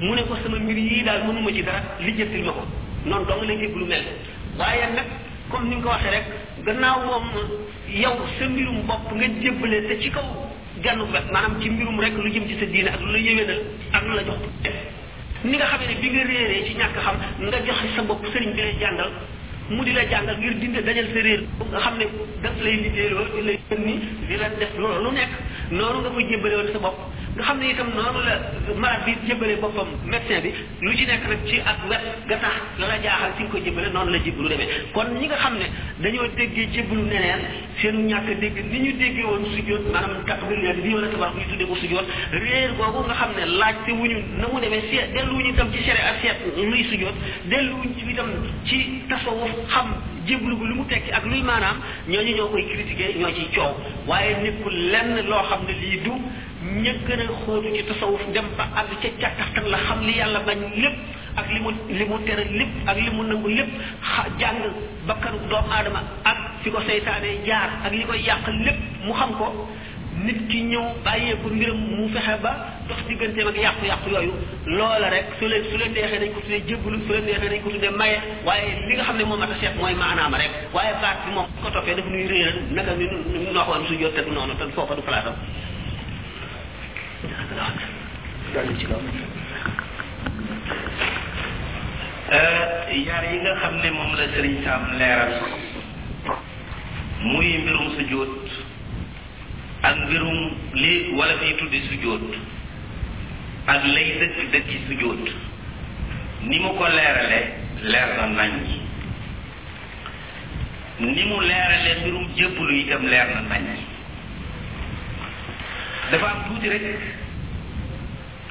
mu 0.00 0.14
ne 0.14 0.22
ko 0.22 0.36
sama 0.42 0.58
mbir 0.58 0.78
yii 0.78 1.02
daal 1.04 1.22
mënuma 1.26 1.52
ci 1.52 1.62
dara 1.62 1.80
lijjantil 2.00 2.44
ma 2.44 2.52
ko 2.52 2.64
noonu 3.06 3.26
dong 3.26 3.42
lañ 3.42 3.58
dégg 3.60 3.76
lu 3.76 3.84
mel 3.86 4.04
waaye 4.58 4.86
nag 4.94 5.04
comme 5.50 5.68
ni 5.68 5.76
nga 5.76 5.82
ko 5.82 5.88
waxee 5.90 6.10
rek 6.10 6.24
gannaaw 6.64 7.00
moom 7.04 7.24
yow 7.90 8.16
sa 8.38 8.44
mbirum 8.48 8.82
bopp 8.86 9.12
nga 9.12 9.26
jébbale 9.42 9.82
te 9.88 10.00
ci 10.02 10.10
kaw 10.10 10.26
gannu 10.82 11.04
wet 11.12 11.26
maanaam 11.32 11.60
ci 11.60 11.70
mbirum 11.70 11.98
rek 12.00 12.14
lu 12.14 12.30
jëm 12.32 12.46
ci 12.48 12.56
sa 12.60 12.66
diine 12.66 12.88
ak 12.88 13.00
lu 13.00 13.12
la 13.12 13.18
yéwénal 13.18 13.60
ak 13.92 14.02
lu 14.06 14.12
la 14.14 14.22
jox 14.22 14.42
ni 15.44 15.56
nga 15.56 15.64
xamee 15.66 15.86
ne 15.94 16.00
bi 16.00 16.08
nga 16.10 16.22
réeree 16.26 16.66
ci 16.66 16.74
ñàkk 16.74 16.96
xam 17.02 17.16
nga 17.40 17.58
joxe 17.66 17.88
sa 17.96 18.02
bopp 18.02 18.24
sëriñ 18.32 18.52
bi 18.54 18.60
lay 18.62 18.78
jàngal 18.80 19.10
mu 19.70 19.84
di 19.84 19.92
la 19.92 20.04
jàngal 20.08 20.36
ngir 20.40 20.54
dindi 20.60 20.80
dajal 20.82 21.06
sa 21.12 21.20
réer 21.22 21.42
nga 21.70 21.78
xam 21.84 21.94
ne 21.98 22.06
daf 22.42 22.52
lay 22.62 22.76
liggéey 22.82 23.10
loolu 23.10 23.30
di 23.38 23.42
lay 23.48 23.58
ni 23.84 23.94
di 24.28 24.36
la 24.36 24.48
def 24.48 24.72
loolu 24.80 24.98
lu 25.04 25.10
nekk 25.12 25.28
noonu 25.70 25.98
nga 26.02 26.08
ko 26.14 26.20
jébbale 26.30 26.54
woon 26.56 26.68
sa 26.72 26.78
bopp 26.84 26.96
nga 27.38 27.44
xam 27.44 27.58
ne 27.60 27.70
itam 27.70 27.88
noonu 27.96 28.20
la 28.26 28.34
malade 28.78 29.04
bi 29.06 29.12
jébbalee 29.28 29.56
boppam 29.62 29.86
médecin 30.10 30.40
bi 30.42 30.50
lu 30.80 30.90
ci 30.96 31.04
nekk 31.06 31.24
rek 31.30 31.38
ci 31.46 31.60
ak 31.64 31.78
wet 31.88 32.00
nga 32.28 32.36
tax 32.36 32.56
la 32.80 32.86
la 32.88 32.98
jaaxal 33.00 33.30
ci 33.36 33.42
nga 33.44 33.50
ko 33.52 33.58
jébbale 33.64 33.90
noonu 33.94 34.10
la 34.12 34.18
jébbalu 34.24 34.48
demee 34.48 34.66
kon 34.94 35.06
ñi 35.20 35.26
nga 35.28 35.36
xam 35.36 35.54
ne 35.58 35.66
dañoo 36.02 36.26
déggee 36.36 36.68
jébbalu 36.74 37.02
neneen 37.04 37.40
seenu 37.80 37.98
ñàkk 38.08 38.28
dégg 38.40 38.56
ni 38.70 38.78
ñu 38.80 38.92
déggee 38.98 39.24
woon 39.24 39.44
sujjoot 39.54 39.82
maanaam 39.92 40.24
takbir 40.26 40.58
leen 40.58 40.80
lii 40.82 40.94
wala 40.94 41.06
tabax 41.14 41.32
bu 41.34 41.38
ñu 41.40 41.46
tuddee 41.50 41.66
ko 41.66 41.76
sujjoot 41.76 42.06
réer 42.32 42.70
googu 42.78 43.04
nga 43.06 43.14
xam 43.14 43.30
ne 43.36 43.44
laaj 43.46 43.74
laajte 43.86 43.92
ñu 43.94 44.18
na 44.40 44.46
mu 44.52 44.60
demee 44.60 44.82
seet 44.90 45.12
delluwuñu 45.14 45.50
itam 45.54 45.68
ci 45.72 45.78
sere 45.84 46.00
ak 46.10 46.16
seet 46.22 46.38
luy 46.56 46.84
sujjoot 46.90 47.14
delluwuñu 47.50 48.10
itam 48.10 48.28
ci 48.64 49.02
tasawuf 49.08 49.50
xam 49.68 49.94
jéblu 50.26 50.56
bi 50.56 50.64
lu 50.66 50.74
mu 50.82 50.86
tekki 50.88 51.12
ak 51.12 51.24
luy 51.24 51.42
maanaam 51.42 51.76
ñoo 52.08 52.48
koy 52.50 52.64
critiquer 52.72 53.14
ñoo 53.18 53.30
ciy 53.30 53.46
coow 53.54 53.74
waaye 54.08 54.36
nekkul 54.42 54.74
loo 55.30 55.42
xam 55.48 55.62
ne 55.68 55.72
lii 55.78 56.00
du 56.04 56.18
ña 56.62 56.92
gën 57.06 57.20
a 57.22 57.26
xóotu 57.46 57.68
ci 57.72 57.82
tasawuf 57.86 58.20
dem 58.34 58.44
ba 58.58 58.64
àgg 58.80 58.90
ca 59.02 59.08
càkkaxtan 59.22 59.64
la 59.72 59.78
xam 59.86 59.98
li 60.06 60.12
yàlla 60.20 60.40
bañ 60.46 60.58
lépp 60.82 60.94
ak 61.40 61.46
li 61.54 61.60
mu 61.64 61.70
li 61.98 62.04
mu 62.10 62.16
tere 62.26 62.44
lépp 62.58 62.72
ak 62.90 62.98
li 63.04 63.10
mu 63.16 63.22
nangu 63.22 63.48
lépp 63.58 63.68
xa 64.10 64.22
jàng 64.40 64.58
bakkanu 65.06 65.38
doomu 65.50 65.70
aadama 65.76 66.00
ak 66.30 66.38
fi 66.62 66.70
ko 66.70 66.80
seytaane 66.88 67.30
jaar 67.48 67.70
ak 67.84 67.92
li 67.92 68.04
koy 68.08 68.20
yàq 68.28 68.44
lépp 68.64 68.78
mu 69.06 69.12
xam 69.18 69.30
ko 69.38 69.68
nit 70.26 70.38
ki 70.48 70.58
ñëw 70.70 70.82
bàyyeeku 71.04 71.46
mbiram 71.54 71.78
mu 71.90 72.08
fexe 72.14 72.34
ba 72.42 72.50
dox 72.88 72.98
digganteem 73.08 73.46
ak 73.48 73.54
yàqu-yàqu 73.64 74.08
yooyu 74.14 74.34
loola 74.66 75.08
rek 75.14 75.26
su 75.38 75.46
leen 75.46 75.62
su 75.70 75.76
leen 75.78 75.92
neexee 75.92 76.18
dañ 76.22 76.30
ko 76.34 76.40
tuddee 76.40 76.62
jébbalu 76.68 76.98
su 77.06 77.12
leen 77.12 77.24
neexee 77.24 77.50
dañ 77.52 77.60
ko 77.64 77.70
tuddee 77.70 77.90
maye 77.90 78.16
waaye 78.44 78.68
li 78.88 78.94
nga 78.94 79.04
xam 79.04 79.16
ne 79.16 79.22
moom 79.24 79.38
mat 79.38 79.50
a 79.54 79.54
seet 79.60 79.76
mooy 79.78 79.94
maanaama 79.94 80.36
rek 80.38 80.50
waaye 80.74 80.92
baat 81.02 81.18
bi 81.24 81.30
moom 81.36 81.46
ko 81.62 81.70
toppee 81.70 81.94
daf 81.94 82.06
nuy 82.10 82.26
réeral 82.26 82.58
naka 82.74 82.92
ni 82.98 83.06
noo 83.54 83.62
xoon 83.64 83.86
su 83.86 83.94
jot 84.02 84.12
teg 84.16 84.26
noonu 84.26 84.54
te 84.58 84.64
Euh, 87.20 87.32
yar 93.04 93.22
yi 93.24 93.38
nga 93.42 93.52
xam 93.60 93.74
ne 93.82 93.88
moom 93.90 94.12
la 94.14 94.26
sëriñ 94.34 94.56
Sam 94.64 94.82
leeral 94.98 95.34
muy 97.22 97.48
mbirum 97.58 97.88
sujjóot 97.96 98.34
ak 99.82 99.96
mbirum 100.04 100.38
li 100.74 100.92
wala 101.18 101.34
fiy 101.42 101.54
tuddi 101.58 101.80
sujjóot 101.88 102.26
ak 103.66 103.82
lay 103.94 104.08
dëkk 104.22 104.36
dëkki 104.52 104.76
sujjóot 104.86 105.24
ni 106.48 106.56
mu 106.60 106.70
ko 106.78 106.84
leerale 106.96 107.40
leer 107.82 108.10
na 108.20 108.26
nañ 108.38 108.52
ni 111.00 111.22
mu 111.30 111.36
leerale 111.42 111.90
mbirum 112.00 112.24
jëbbulu 112.36 112.74
itam 112.84 113.02
leer 113.10 113.26
na 113.34 113.40
nañ 113.50 113.64
dafa 116.10 116.26
am 116.32 116.40
tuuti 116.48 116.68
rek 116.68 116.82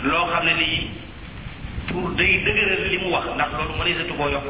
loo 0.04 0.26
xam 0.32 0.46
ne 0.46 0.54
lii 0.62 0.90
pour 1.90 2.12
day 2.18 2.44
dëgëral 2.46 2.82
li 2.90 2.98
mu 3.00 3.10
wax 3.14 3.26
ndax 3.36 3.52
loolu 3.58 3.74
mëneesatu 3.80 4.14
koo 4.18 4.30
yokk 4.30 4.48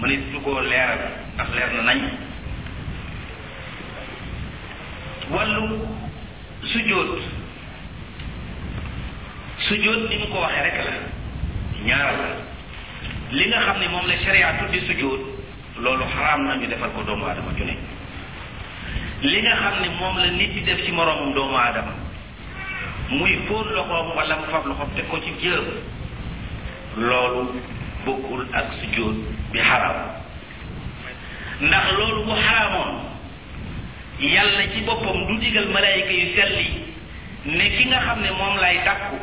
mëneesatu 0.00 0.40
koo 0.44 0.60
leeral 0.60 1.00
ndax 1.34 1.48
leer 1.54 1.70
na 1.76 1.82
nañ 1.90 1.98
wàllu 5.30 5.84
sujjóot 6.72 7.10
sujjóot 9.68 10.00
ni 10.10 10.16
mu 10.18 10.26
ko 10.32 10.40
waxee 10.40 10.62
rek 10.64 10.76
la 10.86 10.94
ñaaral 11.86 12.16
la 12.24 13.36
li 13.36 13.44
nga 13.48 13.60
xam 13.66 13.78
ne 13.80 13.88
moom 13.88 14.06
la 14.08 14.16
sharia 14.24 14.52
tuddi 14.58 14.80
sujjóot 14.88 15.20
loolu 15.76 16.04
xaraam 16.12 16.46
na 16.46 16.54
ñu 16.56 16.66
defal 16.68 16.90
ko 16.96 17.02
doomu 17.02 17.26
aadama 17.26 17.52
ju 17.58 17.64
ne 17.68 17.76
li 19.28 19.40
nga 19.44 19.54
xam 19.60 19.76
ne 19.82 19.88
moom 20.00 20.16
la 20.16 20.30
nit 20.32 20.52
di 20.54 20.60
def 20.62 20.80
ci 20.86 20.90
doomu 20.92 21.56
aadama 21.58 22.08
muy 23.10 23.34
fóon 23.48 23.66
loxoom 23.74 24.08
wala 24.16 24.34
mu 24.40 24.46
fab 24.54 24.64
loxoom 24.70 24.90
teg 24.94 25.06
ko 25.10 25.18
ci 25.18 25.30
jëm 25.42 25.64
loolu 27.06 27.58
bokkul 28.06 28.42
ak 28.54 28.66
sujjóot 28.80 29.16
bi 29.50 29.58
haram 29.58 29.98
ndax 31.60 31.86
loolu 31.98 32.20
bu 32.26 32.34
haramoon 32.46 32.92
yàlla 34.34 34.62
ci 34.72 34.80
boppam 34.86 35.26
du 35.26 35.38
digal 35.42 35.66
malaayika 35.74 36.12
yu 36.20 36.26
selli 36.36 36.66
ne 37.58 37.64
ki 37.76 37.88
nga 37.90 37.98
xam 38.06 38.20
ne 38.22 38.30
moom 38.38 38.54
lay 38.62 38.78
dàkku 38.86 39.18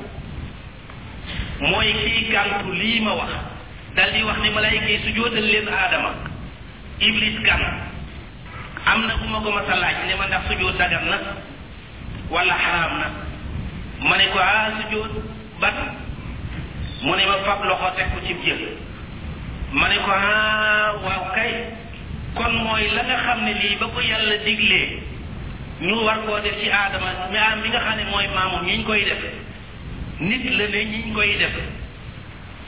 mooy 1.72 1.94
kii 2.04 2.28
gàntu 2.32 2.68
lii 2.74 3.00
ma 3.08 3.14
wax 3.16 3.32
dal 3.96 4.12
di 4.12 4.24
wax 4.24 4.38
ne 4.44 4.50
malaayika 4.52 4.86
yi 4.92 5.00
sujjóotal 5.06 5.48
leen 5.52 5.68
aadama 5.72 6.12
iblis 7.00 7.40
kan 7.48 7.64
am 8.86 9.00
na 9.08 9.14
ku 9.18 9.28
ma 9.32 9.40
ko 9.40 9.50
mas 9.52 9.70
a 9.72 9.76
laaj 9.80 9.98
ne 10.08 10.16
ma 10.20 10.28
ndax 10.28 10.44
sujjóot 10.52 10.76
dagan 10.78 11.08
na 11.08 11.18
wala 12.30 12.52
haram 12.54 12.94
na 13.00 13.08
ma 14.00 14.16
ko 14.32 14.38
ah 14.38 14.70
sujjóot 14.78 15.12
ban 15.62 15.78
mu 17.02 17.14
ne 17.18 17.24
ma 17.26 17.38
fab 17.46 17.62
loxo 17.66 17.90
teg 17.96 18.08
ko 18.14 18.18
ci 18.26 18.34
biir 18.38 18.60
ma 19.74 19.88
ne 19.90 19.98
ko 20.06 20.12
ah 20.12 20.94
waaw 21.02 21.26
kay 21.36 21.52
kon 22.38 22.54
mooy 22.64 22.86
la 22.96 23.02
nga 23.04 23.16
xam 23.26 23.40
ne 23.46 23.54
lii 23.62 23.76
ba 23.82 23.86
ko 23.94 24.00
yàlla 24.00 24.36
diglee 24.46 24.88
ñu 25.88 25.96
war 26.06 26.20
koo 26.26 26.40
def 26.46 26.56
ci 26.62 26.70
aadama 26.70 27.10
mi 27.32 27.38
am 27.38 27.60
ah, 27.66 27.66
nga 27.70 27.80
xam 27.86 27.96
ne 27.98 28.04
mooy 28.12 28.28
maamu 28.36 28.58
ñi 28.66 28.78
ñu 28.78 28.84
koy 28.86 29.02
def 29.10 29.22
nit 30.20 30.44
la 30.58 30.66
ne 30.74 30.80
ñi 30.92 30.98
ñu 31.08 31.14
koy 31.14 31.34
def 31.42 31.56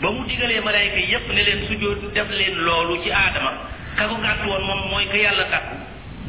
ba 0.01 0.10
mu 0.11 0.26
digalee 0.26 0.61
malaayka 0.61 0.99
yépp 1.11 1.27
ne 1.30 1.41
leen 1.47 1.65
sujjóot 1.68 2.01
def 2.14 2.30
leen 2.38 2.53
loolu 2.65 3.03
ci 3.03 3.11
aadama 3.11 3.51
ka 3.97 4.07
ko 4.07 4.15
gàtt 4.23 4.41
woon 4.47 4.64
moom 4.65 4.81
mooy 4.89 5.06
ko 5.11 5.15
yàlla 5.18 5.45
takku 5.53 5.76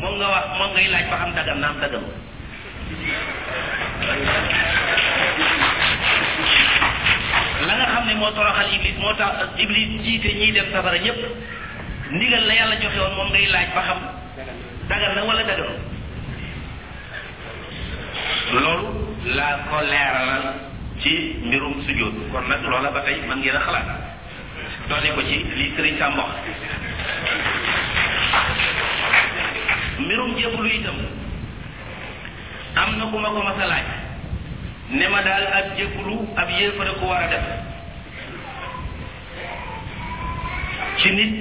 moom 0.00 0.14
nga 0.18 0.28
wax 0.34 0.46
moom 0.58 0.72
ngay 0.74 0.88
laaj 0.92 1.06
ba 1.10 1.16
xam 1.24 1.32
dagan 1.36 1.58
naam 1.60 1.80
dagan 1.80 2.02
la 7.66 7.72
nga 7.76 7.86
xam 7.92 8.04
ne 8.08 8.14
moo 8.16 8.32
toroxal 8.32 8.68
iblis 8.74 8.96
moo 9.00 9.14
tax 9.20 9.32
iblis 9.62 9.88
jiite 10.04 10.30
ñiy 10.38 10.52
dem 10.56 10.66
safara 10.72 10.98
ñëpp 11.04 11.20
ndigal 12.16 12.44
la 12.46 12.54
yàlla 12.54 12.76
joxe 12.82 12.98
woon 13.00 13.14
moom 13.16 13.28
ngay 13.32 13.46
laaj 13.52 13.68
ba 13.76 13.82
xam 13.88 13.98
dagal 14.88 15.12
na 15.16 15.22
wala 15.28 15.42
dagal 15.50 15.72
loolu 18.62 18.86
laa 19.36 19.54
ko 19.68 19.76
leeralal 19.92 20.46
ci 21.02 21.12
mbirum 21.46 21.82
sujjóot 21.84 22.16
kon 22.32 22.44
nag 22.48 22.62
loola 22.64 22.90
ba 22.90 23.00
tey 23.04 23.20
mën 23.28 23.38
ngeen 23.40 23.56
a 23.56 23.60
xalaat 23.66 23.88
doone 24.88 25.08
ko 25.14 25.20
ci 25.28 25.34
lii 25.58 25.70
sëriñ 25.76 25.94
Sàmbox 25.98 26.30
mbirum 30.00 30.36
jébbalu 30.38 30.70
itam 30.80 30.98
am 32.76 32.96
na 32.98 33.04
ku 33.10 33.16
ma 33.18 33.28
ko 33.32 33.40
mas 33.42 33.54
ne 34.90 35.06
ma 35.08 35.22
daal 35.22 35.44
ak 35.46 35.76
jéggulu 35.78 36.34
ab 36.36 36.50
yéefare 36.50 36.94
ku 36.98 37.04
war 37.06 37.22
a 37.22 37.26
def 37.30 37.44
ci 40.98 41.08
nit 41.14 41.32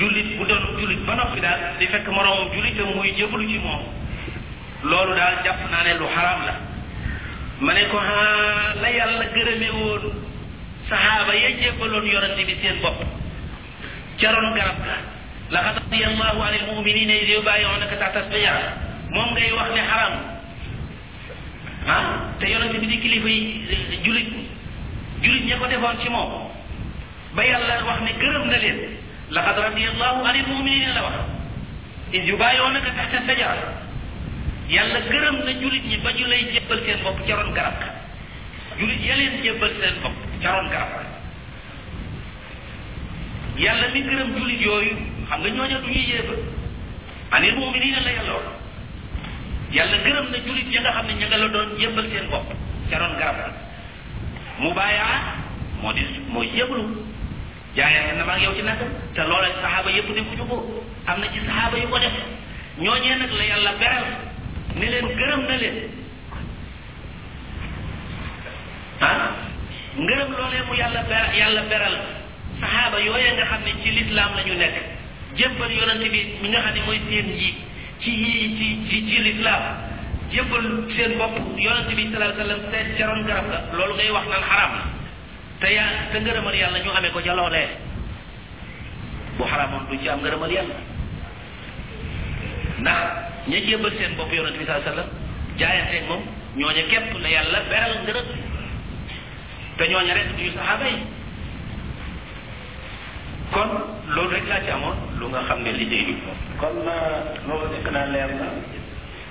jullit 0.00 0.36
bu 0.36 0.44
doon 0.48 0.80
jullit 0.80 1.04
ba 1.04 1.14
noppi 1.14 1.40
daal 1.40 1.76
di 1.78 1.86
fekk 1.86 2.06
moroomam 2.08 2.48
jullitam 2.56 2.92
muy 2.96 3.12
jéggulu 3.16 3.44
ci 3.48 3.58
moom 3.60 3.82
loolu 4.88 5.12
daal 5.14 5.42
jàpp 5.44 5.60
naa 5.70 5.82
ne 5.84 5.94
lu 6.00 6.06
xaraam 6.08 6.40
la 6.48 6.54
ma 7.60 7.72
ne 7.72 7.84
ko 7.88 7.98
haa 7.98 8.74
la 8.80 8.88
yàlla 8.90 9.24
gërëme 9.34 9.68
woon 9.70 10.02
saxaaba 10.88 11.34
ya 11.34 11.48
jébbaloon 11.60 12.06
yorante 12.06 12.44
bi 12.44 12.56
seen 12.62 12.80
bopp 12.80 13.00
ca 14.20 14.32
ronu 14.32 14.54
garab 14.56 14.78
ga 14.88 14.96
laqad 15.50 15.82
radiyallahu 15.84 16.40
anil 16.48 16.66
mu'minina 16.74 17.12
idh 17.12 17.30
yubayi'unaka 17.36 17.96
tahta 17.96 18.18
ash-shajara 18.24 18.72
moom 19.10 19.32
ngay 19.36 19.52
wax 19.52 19.68
ne 19.74 19.80
xaraam 19.90 20.33
ah 21.86 22.34
te 22.38 22.46
yonent 22.50 22.72
bi 22.78 22.86
di 22.86 22.98
kilifa 22.98 23.28
yi 23.28 23.66
eh, 23.68 24.00
julit 24.04 24.28
julit 25.20 25.44
ña 25.44 25.56
defoon 25.68 25.96
ci 26.00 26.08
moom 26.08 26.48
ba 27.34 27.42
yàlla 27.44 27.82
wax 27.84 28.00
ne 28.02 28.12
gërëm 28.20 28.44
na 28.48 28.56
leen 28.56 28.78
laqad 29.30 29.58
radiyallahu 29.58 30.24
anil 30.24 30.46
mu'minina 30.48 30.94
la 30.94 31.02
wax 31.02 31.14
iz 32.12 32.24
yubayunaka 32.26 32.90
tahta 32.96 33.20
sajara 33.26 33.66
yàlla 34.68 35.00
gërëm 35.10 35.36
na 35.44 35.52
julit 35.60 35.84
ñi 35.84 35.96
ba 36.04 36.10
ñu 36.12 36.26
lay 36.26 36.52
jébbal 36.52 36.80
seen 36.86 37.02
bopp 37.02 37.18
ron 37.28 37.52
garab 37.54 37.78
julit 38.78 39.00
ya 39.04 39.16
leen 39.16 39.42
jébbal 39.42 39.70
seen 39.80 39.94
bopp 40.02 40.16
ron 40.42 40.68
garab 40.68 41.04
mi 43.92 44.00
gërëm 44.00 44.36
julit 44.38 44.60
yooyu 44.60 44.96
xam 45.28 45.40
nga 45.40 45.48
ñooña 45.50 45.78
du 45.84 45.88
ñuy 45.88 46.04
yéebal 46.10 46.40
anil 47.30 47.58
la 47.60 48.32
wax 48.32 48.63
yàlla 49.76 49.96
gërëm 50.06 50.26
na 50.32 50.38
julit 50.46 50.66
ya 50.74 50.80
nga 50.80 50.92
xam 50.96 51.06
ne 51.08 51.14
ña 51.18 51.26
nga 51.30 51.36
la 51.42 51.48
doon 51.54 51.68
yëmbal 51.82 52.06
seen 52.12 52.26
bopp 52.32 52.46
ca 52.90 52.96
doon 53.02 53.14
garab 53.20 53.52
mu 54.60 54.70
bàyyaa 54.78 55.14
ah, 55.16 55.22
moo 55.82 55.92
di 55.96 56.02
mooy 56.32 56.48
yëblu 56.58 56.82
jaayante 57.76 58.12
na 58.18 58.24
maag 58.28 58.42
yow 58.44 58.52
ci 58.56 58.62
nagam 58.62 58.88
te 59.14 59.20
loola 59.28 59.48
saxaaba 59.60 59.88
yëpp 59.96 60.08
defuñu 60.16 60.44
ko 60.50 60.56
am 61.10 61.18
na 61.20 61.26
ci 61.32 61.38
saxaaba 61.46 61.76
yu 61.78 61.86
ko 61.92 61.98
def 61.98 62.16
ñooñee 62.84 63.16
nag 63.18 63.32
la 63.38 63.44
yàlla 63.52 63.72
beral 63.80 64.04
ne 64.78 64.86
leen 64.92 65.06
gërëm 65.18 65.42
na 65.48 65.56
leen 65.62 65.76
ah 69.00 69.30
ngërëm 70.04 70.30
loolee 70.38 70.64
mu 70.68 70.74
yàlla 70.80 71.02
ber 71.10 71.24
yàlla 71.40 71.62
beral 71.72 71.94
saxaaba 72.60 72.96
nga 73.02 73.44
xam 73.50 73.62
ci 73.82 73.88
lislaam 73.96 74.30
la 74.36 74.42
ñu 74.44 74.54
jëmbal 75.38 75.70
yonante 75.78 76.06
bi 76.12 76.20
mi 76.42 76.48
nga 76.48 76.60
xam 76.64 76.74
ne 76.86 76.98
seen 77.10 77.26
njiit 77.34 77.73
ci 78.04 78.12
ci 78.12 78.88
ci 78.90 78.98
ci 79.10 79.18
l'islam 79.22 79.62
jëbal 80.32 80.66
seen 80.94 81.16
bopp 81.16 81.36
yonent 81.56 81.92
bi 81.96 82.04
sallallahu 82.12 82.36
alayhi 82.36 82.38
wasallam 82.38 82.60
te 82.70 82.96
jaron 82.98 83.24
garab 83.28 83.48
ga 83.50 83.58
loolu 83.76 83.94
ngay 83.96 84.10
wax 84.14 84.26
nan 84.32 84.42
haram 84.50 84.72
te 85.60 85.72
ya 85.72 85.84
te 86.12 86.20
ngërëmal 86.20 86.54
yàlla 86.60 86.78
ñu 86.84 86.90
amee 86.98 87.10
ko 87.12 87.20
ca 87.24 87.34
loolee 87.38 87.68
bu 89.36 89.42
haramoon 89.50 89.86
du 89.88 89.96
ci 90.02 90.08
am 90.08 90.20
ngërëmal 90.20 90.50
yàlla 90.56 90.74
ndax 92.84 93.04
ña 93.48 93.58
jébal 93.68 93.92
seen 93.98 94.12
bopp 94.16 94.32
yonent 94.32 94.56
bi 94.58 94.64
sallallahu 94.64 94.84
alayhi 94.84 95.08
wasallam 95.08 95.10
jaayante 95.56 95.96
ak 96.60 97.50
la 97.54 97.60
beral 97.72 97.94
te 98.04 98.12
rek 98.12 98.28
yi 100.36 100.52
kon 103.52 103.68
loolu 104.16 104.30
rek 104.32 104.44
laa 104.48 104.62
ci 104.64 104.70
amoon 104.72 104.96
lu 105.20 105.26
nga 105.28 105.40
xam 105.48 105.58
ne 105.60 105.70
kon 106.60 106.72
euh, 106.80 107.18
loolu 107.48 107.66
nekk 107.72 107.88
naa 107.92 108.06
leer 108.14 108.30
na 108.40 108.48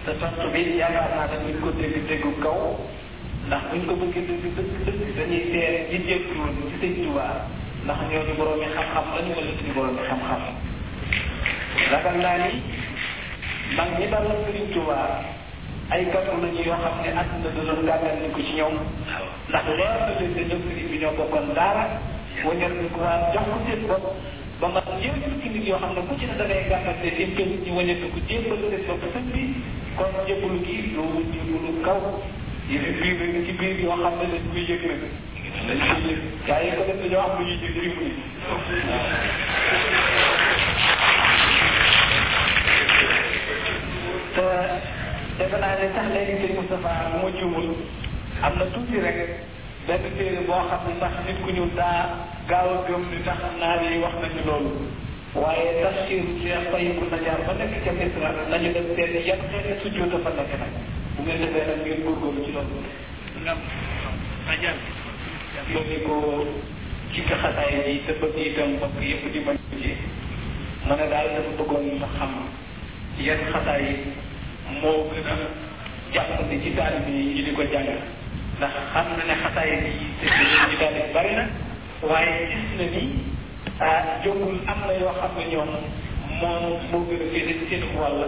te 0.06 0.12
sant 0.20 0.38
bi 0.54 0.62
yaakaar 0.80 1.10
naa 1.18 1.28
dañ 1.32 1.44
ko 1.62 1.70
dégg 1.80 1.96
déggu 2.08 2.30
kaw 2.44 2.60
ndax 3.48 3.64
buñ 3.72 3.82
ko 3.88 3.94
bëggee 4.02 4.28
dëgg 4.28 4.46
dëgg 4.54 4.86
dëgg 5.00 5.14
dañuy 5.18 5.44
seere 5.52 5.80
ñi 5.90 5.98
jékkuwoon 6.08 6.54
ci 6.70 6.76
sëñ 6.82 6.94
tubaa 7.04 7.36
ndax 7.86 8.00
ñooñu 8.12 8.34
borom 8.38 8.62
yi 8.62 8.68
xam-xam 8.76 9.06
lañu 9.16 9.34
wala 9.34 9.52
suñu 9.58 9.74
borom 9.76 9.98
yi 9.98 10.04
xam-xam 10.10 10.42
ragal 11.92 12.18
naa 12.24 12.38
ni 12.46 12.50
mag 13.78 13.90
ñi 13.98 14.06
dal 14.14 14.24
la 14.30 14.36
sëriñ 14.46 14.66
tubaa 14.74 15.10
ay 15.94 16.02
gàttu 16.14 16.36
lañu 16.44 16.62
yoo 16.68 16.80
xam 16.84 16.96
ne 17.02 17.10
àdduna 17.18 17.96
da 17.98 18.14
ni 18.22 18.28
ko 18.36 18.40
ci 18.48 18.54
ñoom 18.62 18.76
ndax 19.50 19.66
bi 19.74 21.00
ñoo 21.02 21.14
bokkoon 21.18 21.48
mu 22.42 22.52
ñoom 22.58 22.74
ñu 22.82 22.88
Quran 22.96 23.22
jox 23.34 23.46
ko 23.52 23.56
seen 23.68 23.82
bopp 23.90 24.04
ba 24.62 24.68
mat 24.74 24.88
ñëw 25.02 25.14
fukki 25.24 25.48
nit 25.54 25.66
yoo 25.70 25.78
xam 25.82 25.92
ne 25.96 26.02
ku 26.08 26.14
ci 26.20 26.26
ne 26.30 26.36
da 26.40 26.46
ngay 26.50 26.64
gàmmante 26.70 27.08
seen 27.18 27.30
kër 27.38 27.46
ñu 27.66 27.72
wàññeeku 27.78 28.08
ko 28.14 28.20
jébbal 28.30 28.58
seen 28.62 28.84
bopp 28.88 29.04
sëñ 29.14 29.26
bi 29.34 29.44
kon 29.98 30.12
jébbalu 30.28 30.58
gi 30.66 30.76
loolu 30.96 31.20
jébbalu 31.34 31.70
kaw 31.86 32.00
yëfi 32.72 32.92
biir 33.00 33.16
rek 33.20 33.36
ci 33.46 33.52
biir 33.60 33.76
yoo 33.84 33.96
xam 34.02 34.14
ne 34.20 34.26
dañ 34.34 34.44
koy 34.52 34.64
yëg 34.70 34.82
nag 34.90 35.02
dañ 35.68 35.80
koy 35.80 36.10
yëg 36.10 36.22
gaa 36.48 36.60
yi 36.64 36.70
ko 36.78 36.84
def 36.90 36.98
dañoo 37.02 37.22
am 37.24 37.32
lu 37.38 37.44
ñuy 37.46 37.58
jël 37.62 37.80
rimu 37.80 38.04
yi 38.04 38.16
te 44.36 44.44
defe 45.38 45.58
naa 45.62 45.76
ne 45.82 45.86
sax 45.96 46.06
léegi 46.14 46.36
sëñ 46.42 46.52
Moustapha 46.58 46.92
bu 47.14 47.18
ma 47.24 47.30
juumul 47.38 47.68
am 48.44 48.54
na 48.58 48.66
tuuti 48.74 48.98
rek 49.00 49.53
benn 49.88 50.04
téere 50.18 50.40
boo 50.48 50.60
xam 50.68 50.84
ne 50.88 51.10
nit 51.28 51.40
ku 51.44 51.52
ñu 51.52 51.66
daa 51.76 52.02
gaaw 52.48 52.70
gëm 52.88 53.02
ni 53.12 53.18
tax 53.26 53.38
naar 53.60 53.80
yi 53.84 54.00
wax 54.04 54.14
nañu 54.22 54.42
loolu 54.48 54.72
waaye 55.36 55.66
tafsir 55.84 56.24
cheikh 56.42 56.72
tayibu 56.72 57.04
najaar 57.12 57.40
ba 57.48 57.54
nekk 57.60 57.74
ca 57.86 57.92
misra 57.92 58.30
nañu 58.52 58.70
dem 58.76 58.86
seen 58.96 59.14
yan 59.28 59.40
xeeti 59.50 59.74
sujjóota 59.84 60.18
fa 60.24 60.32
nekk 60.38 60.62
bu 61.16 61.22
ngeen 61.24 61.44
ngeen 61.52 61.84
ci 61.84 62.52
loolu 62.56 62.76
ngam 63.44 63.58
ko 66.06 66.46
ci 67.14 67.22
ka 67.28 67.36
xataay 67.44 68.02
te 68.06 68.12
bëgg 68.22 68.40
yëpp 68.40 69.24
di 69.34 69.40
mën 69.46 69.58
ci 69.82 69.96
ma 70.88 70.96
ne 70.96 71.06
daal 71.12 71.28
dafa 71.36 71.52
bëggoon 71.60 71.86
nga 72.00 72.08
xam 72.18 72.32
yan 73.20 73.40
xataay 73.52 73.86
moo 74.82 75.10
gën 75.12 75.42
jàpp 76.14 76.40
ni 76.50 76.62
ci 76.64 76.72
yi 77.36 77.42
di 77.44 77.52
ko 77.52 77.64
jàngal 77.72 78.02
ndax 78.64 78.76
xam 78.94 79.06
na 79.20 79.24
ne 79.28 79.36
xasaay 79.44 79.70
bi 79.84 79.92
ci 80.20 80.28
daal 80.80 80.94
di 80.96 81.04
bari 81.16 81.32
na 81.36 81.46
waaye 82.08 82.36
gis 82.52 82.70
na 82.80 82.86
ni 82.96 83.04
ah 83.88 84.02
jógul 84.24 84.56
am 84.72 84.80
na 84.88 84.94
yoo 85.02 85.12
xam 85.20 85.32
ne 85.38 85.44
ñoom 85.52 85.72
moom 86.42 86.64
moo 86.92 87.02
gën 87.08 87.22
a 87.24 87.26
féete 87.32 87.64
seen 87.70 87.84
wàll 88.00 88.22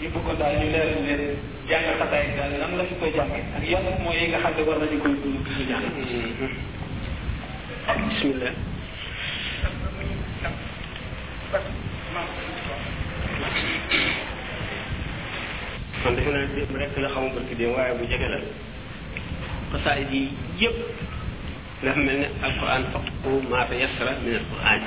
ñu 0.00 0.08
bëgg 0.14 0.28
daal 0.40 0.54
ñu 0.60 0.66
leeral 0.72 1.04
leen 1.06 1.22
jàng 1.68 1.88
xasaay 2.00 2.24
daal 2.36 2.52
nan 2.60 2.72
la 2.78 2.82
ñu 2.88 2.94
koy 3.00 3.12
jàngee 3.16 3.44
ak 3.56 3.64
yan 3.72 3.84
mooy 4.04 4.16
yi 4.20 4.28
nga 4.28 4.38
xam 4.44 4.52
ne 4.56 4.62
war 4.68 4.78
nañu 4.80 4.98
koy 5.02 5.14
dund 5.22 5.36
di 5.36 5.56
ko 5.56 5.62
jàng 5.68 5.84
bismillah 8.08 8.54
man 16.04 16.14
defe 16.16 16.30
naa 16.30 16.46
dem 16.56 16.76
rek 16.80 16.96
la 17.04 17.08
xamu 17.08 17.28
barki 17.34 17.54
dem 17.58 17.72
waaye 17.74 17.94
bu 17.98 18.04
jege 18.10 18.28
la 18.34 18.40
xasaayid 19.72 20.12
yi 20.12 20.28
yëpp 20.60 20.78
dafa 21.82 22.00
mel 22.04 22.16
ne 22.20 22.28
alquran 22.46 22.82
faqu 22.92 23.32
maa 23.50 23.64
tayassara 23.68 24.12
min 24.24 24.34
alquran 24.40 24.80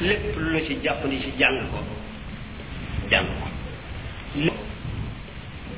lépp 0.00 0.26
lu 0.36 0.48
la 0.52 0.60
ci 0.66 0.74
jàpp 0.84 1.02
ni 1.08 1.20
ci 1.22 1.30
jàng 1.38 1.58
ko 1.72 1.80
jàng 3.10 3.26
ko 3.38 3.46
lépp 4.44 4.58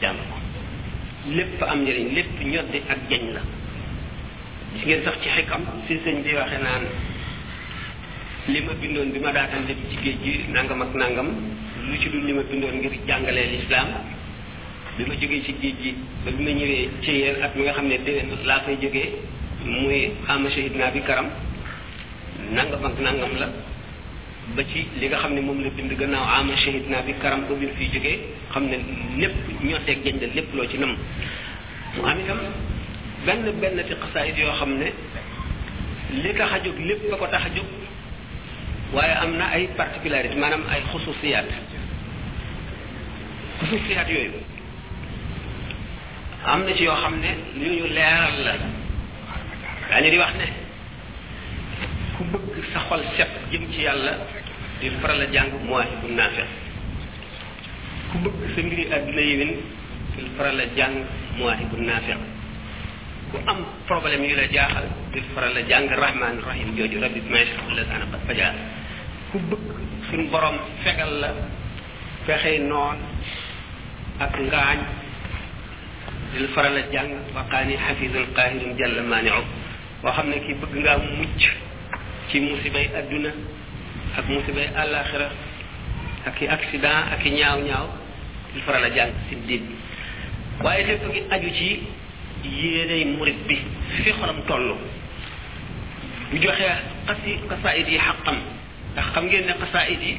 jàng 0.02 0.16
ko 0.28 0.36
lépp 1.36 1.60
am 1.62 1.78
njëriñ 1.84 2.06
lépp 2.16 2.32
ñoddi 2.52 2.78
ak 2.88 2.98
jañ 3.10 3.24
la 3.36 3.42
gis 4.74 4.82
ngeen 4.86 5.04
sax 5.04 5.14
ci 5.22 5.28
xikam 5.36 5.62
si 5.86 5.94
sëñ 6.04 6.22
bi 6.24 6.34
waxe 6.38 6.58
naan 6.64 6.84
li 8.48 8.60
ma 8.66 8.72
bindoon 8.80 9.12
bi 9.12 9.18
ma 9.20 9.30
daatal 9.32 9.62
lépp 9.68 9.80
ci 9.90 9.96
géej 10.04 10.16
gi 10.24 10.32
nangam 10.52 10.80
ak 10.84 10.94
nangam 10.94 11.28
lu 11.88 11.94
ci 12.00 12.08
dul 12.08 12.24
li 12.26 12.32
ma 12.32 12.42
bindoon 12.50 12.74
ngir 12.80 12.92
jàngalee 13.06 13.46
lislaam 13.52 13.88
bi 15.00 15.06
ma 15.08 15.14
jógee 15.20 15.40
ci 15.44 15.52
géej 15.60 15.74
gi 15.82 15.90
ba 16.24 16.30
bi 16.36 16.42
ma 16.44 16.50
ñëwee 16.58 16.88
ci 17.02 17.10
yéen 17.18 17.36
at 17.44 17.54
mi 17.56 17.62
nga 17.64 17.72
xam 17.72 17.86
ne 17.88 17.98
déwén 18.04 18.28
laa 18.48 18.60
fay 18.60 18.76
jóge 18.82 19.02
muy 19.64 20.00
xaama 20.26 20.50
shahid 20.50 20.74
naa 20.76 20.90
bi 20.90 21.00
karam 21.08 21.28
nangam 22.56 22.84
ak 22.88 22.98
nangam 23.04 23.32
la 23.40 23.48
ba 24.56 24.62
ci 24.70 24.78
li 25.00 25.06
nga 25.06 25.16
xam 25.18 25.32
ne 25.34 25.40
moom 25.40 25.60
la 25.64 25.70
bind 25.70 25.92
gannaaw 25.98 26.26
ama 26.40 26.56
shahid 26.56 26.86
naa 26.90 27.00
bi 27.06 27.12
karam 27.22 27.40
ba 27.48 27.54
bi 27.54 27.66
mu 27.66 27.72
fiy 27.76 28.20
xam 28.52 28.64
ne 28.70 28.76
lépp 29.20 29.32
ñotteeg 29.68 30.04
jënd 30.04 30.22
lépp 30.34 30.54
loo 30.54 30.66
ci 30.68 30.76
nam 30.78 30.96
mu 31.96 32.04
am 32.06 32.18
itam 32.20 32.38
benn 33.24 33.50
benn 33.60 33.82
ci 33.88 33.94
xasaayit 33.94 34.36
yoo 34.38 34.52
xam 34.52 34.76
ne 34.78 34.92
li 36.22 36.32
tax 36.34 36.52
a 36.52 36.60
jóg 36.60 36.76
lépp 36.78 37.08
ba 37.10 37.16
ko 37.16 37.26
tax 37.28 37.44
a 37.46 37.48
jóg 37.56 37.64
waaye 38.92 39.14
am 39.16 39.32
na 39.36 39.46
ay 39.54 39.68
particularité 39.76 40.34
maanaam 40.36 40.62
ay 40.70 40.80
xususiyaat 40.92 41.46
xususiyaat 43.60 44.08
yooyu 44.10 44.49
am 46.44 46.64
na 46.64 46.72
ci 46.74 46.84
yoo 46.84 46.96
xam 46.96 47.20
ne 47.20 47.36
lu 47.56 47.66
ñu 47.68 47.84
leeral 47.92 48.32
la 48.44 48.54
dañu 49.90 50.10
di 50.10 50.16
wax 50.18 50.32
ne 50.40 50.46
ku 52.16 52.24
bëgg 52.32 52.64
sa 52.72 52.80
xol 52.88 53.02
set 53.16 53.28
jëm 53.50 53.70
ci 53.72 53.80
yàlla 53.84 54.12
di 54.80 54.88
faral 55.00 55.20
a 55.20 55.26
jàng 55.30 55.50
mooy 55.68 55.84
bu 56.00 56.06
naafiq 56.08 56.44
ku 58.12 58.16
bëgg 58.24 58.56
sa 58.56 58.60
mbiri 58.62 58.88
àdduna 58.90 59.20
yewin 59.20 59.52
di 60.16 60.24
faral 60.36 60.58
a 60.60 60.64
jàng 60.76 61.04
mooy 61.36 61.56
bu 61.68 61.76
naafiq 61.76 62.18
ku 63.30 63.36
am 63.46 63.64
problème 63.84 64.24
yu 64.24 64.34
la 64.36 64.48
jaaxal 64.48 64.88
di 65.12 65.20
faral 65.34 65.56
a 65.56 65.62
jàng 65.68 65.88
rahman 65.88 66.40
rahim 66.40 66.72
jooju 66.74 67.00
rabbi 67.00 67.20
bi 67.20 67.28
may 67.30 67.44
saxul 67.54 67.74
la 67.76 67.84
sana 67.84 68.06
bat 68.06 68.20
fajaar 68.26 68.54
ku 69.30 69.38
bëgg 69.38 69.66
suñ 70.08 70.30
borom 70.30 70.56
fegal 70.84 71.18
la 71.20 71.34
fexe 72.24 72.58
noon 72.60 72.96
ak 74.18 74.32
ngaañ 74.40 74.80
dil 76.34 76.46
faral 76.54 76.76
jang 76.94 77.10
waqani 77.34 77.74
hafizul 77.74 78.26
qahirun 78.38 78.78
jalla 78.78 79.02
mani'u 79.02 79.42
bo 80.02 80.08
xamne 80.14 80.38
ki 80.46 80.52
bëgg 80.62 80.74
nga 80.82 80.94
mucc 80.98 81.42
ci 82.30 82.36
musibay 82.40 82.86
aduna 82.94 83.30
ak 84.18 84.24
musibay 84.30 84.70
alakhirah 84.70 85.32
ak 86.30 86.36
i 86.40 86.46
accident 86.46 87.06
ak 87.14 87.22
i 87.26 87.30
ñaaw 87.34 87.58
ñaaw 87.66 87.86
dil 88.54 88.62
faral 88.62 88.86
jang 88.94 89.10
ci 89.26 89.34
dib 89.48 89.64
waye 90.62 90.86
lepp 90.86 91.02
gi 91.14 91.20
aju 91.34 91.50
ci 91.58 91.68
yéene 92.46 93.16
murid 93.18 93.38
bi 93.46 93.56
fi 94.04 94.10
xolam 94.14 94.38
tollu 94.46 94.76
bu 96.30 96.36
joxe 96.38 96.68
qasi 97.06 97.30
qasaid 97.50 97.88
yi 97.90 97.98
ndax 98.94 99.06
xam 99.14 99.24
ngeen 99.26 99.46
ne 99.50 99.54
qasaid 99.58 100.02
yi 100.02 100.14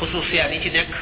xususiyaat 0.00 0.52
yi 0.56 0.60
ci 0.60 0.70
nekk 0.72 0.92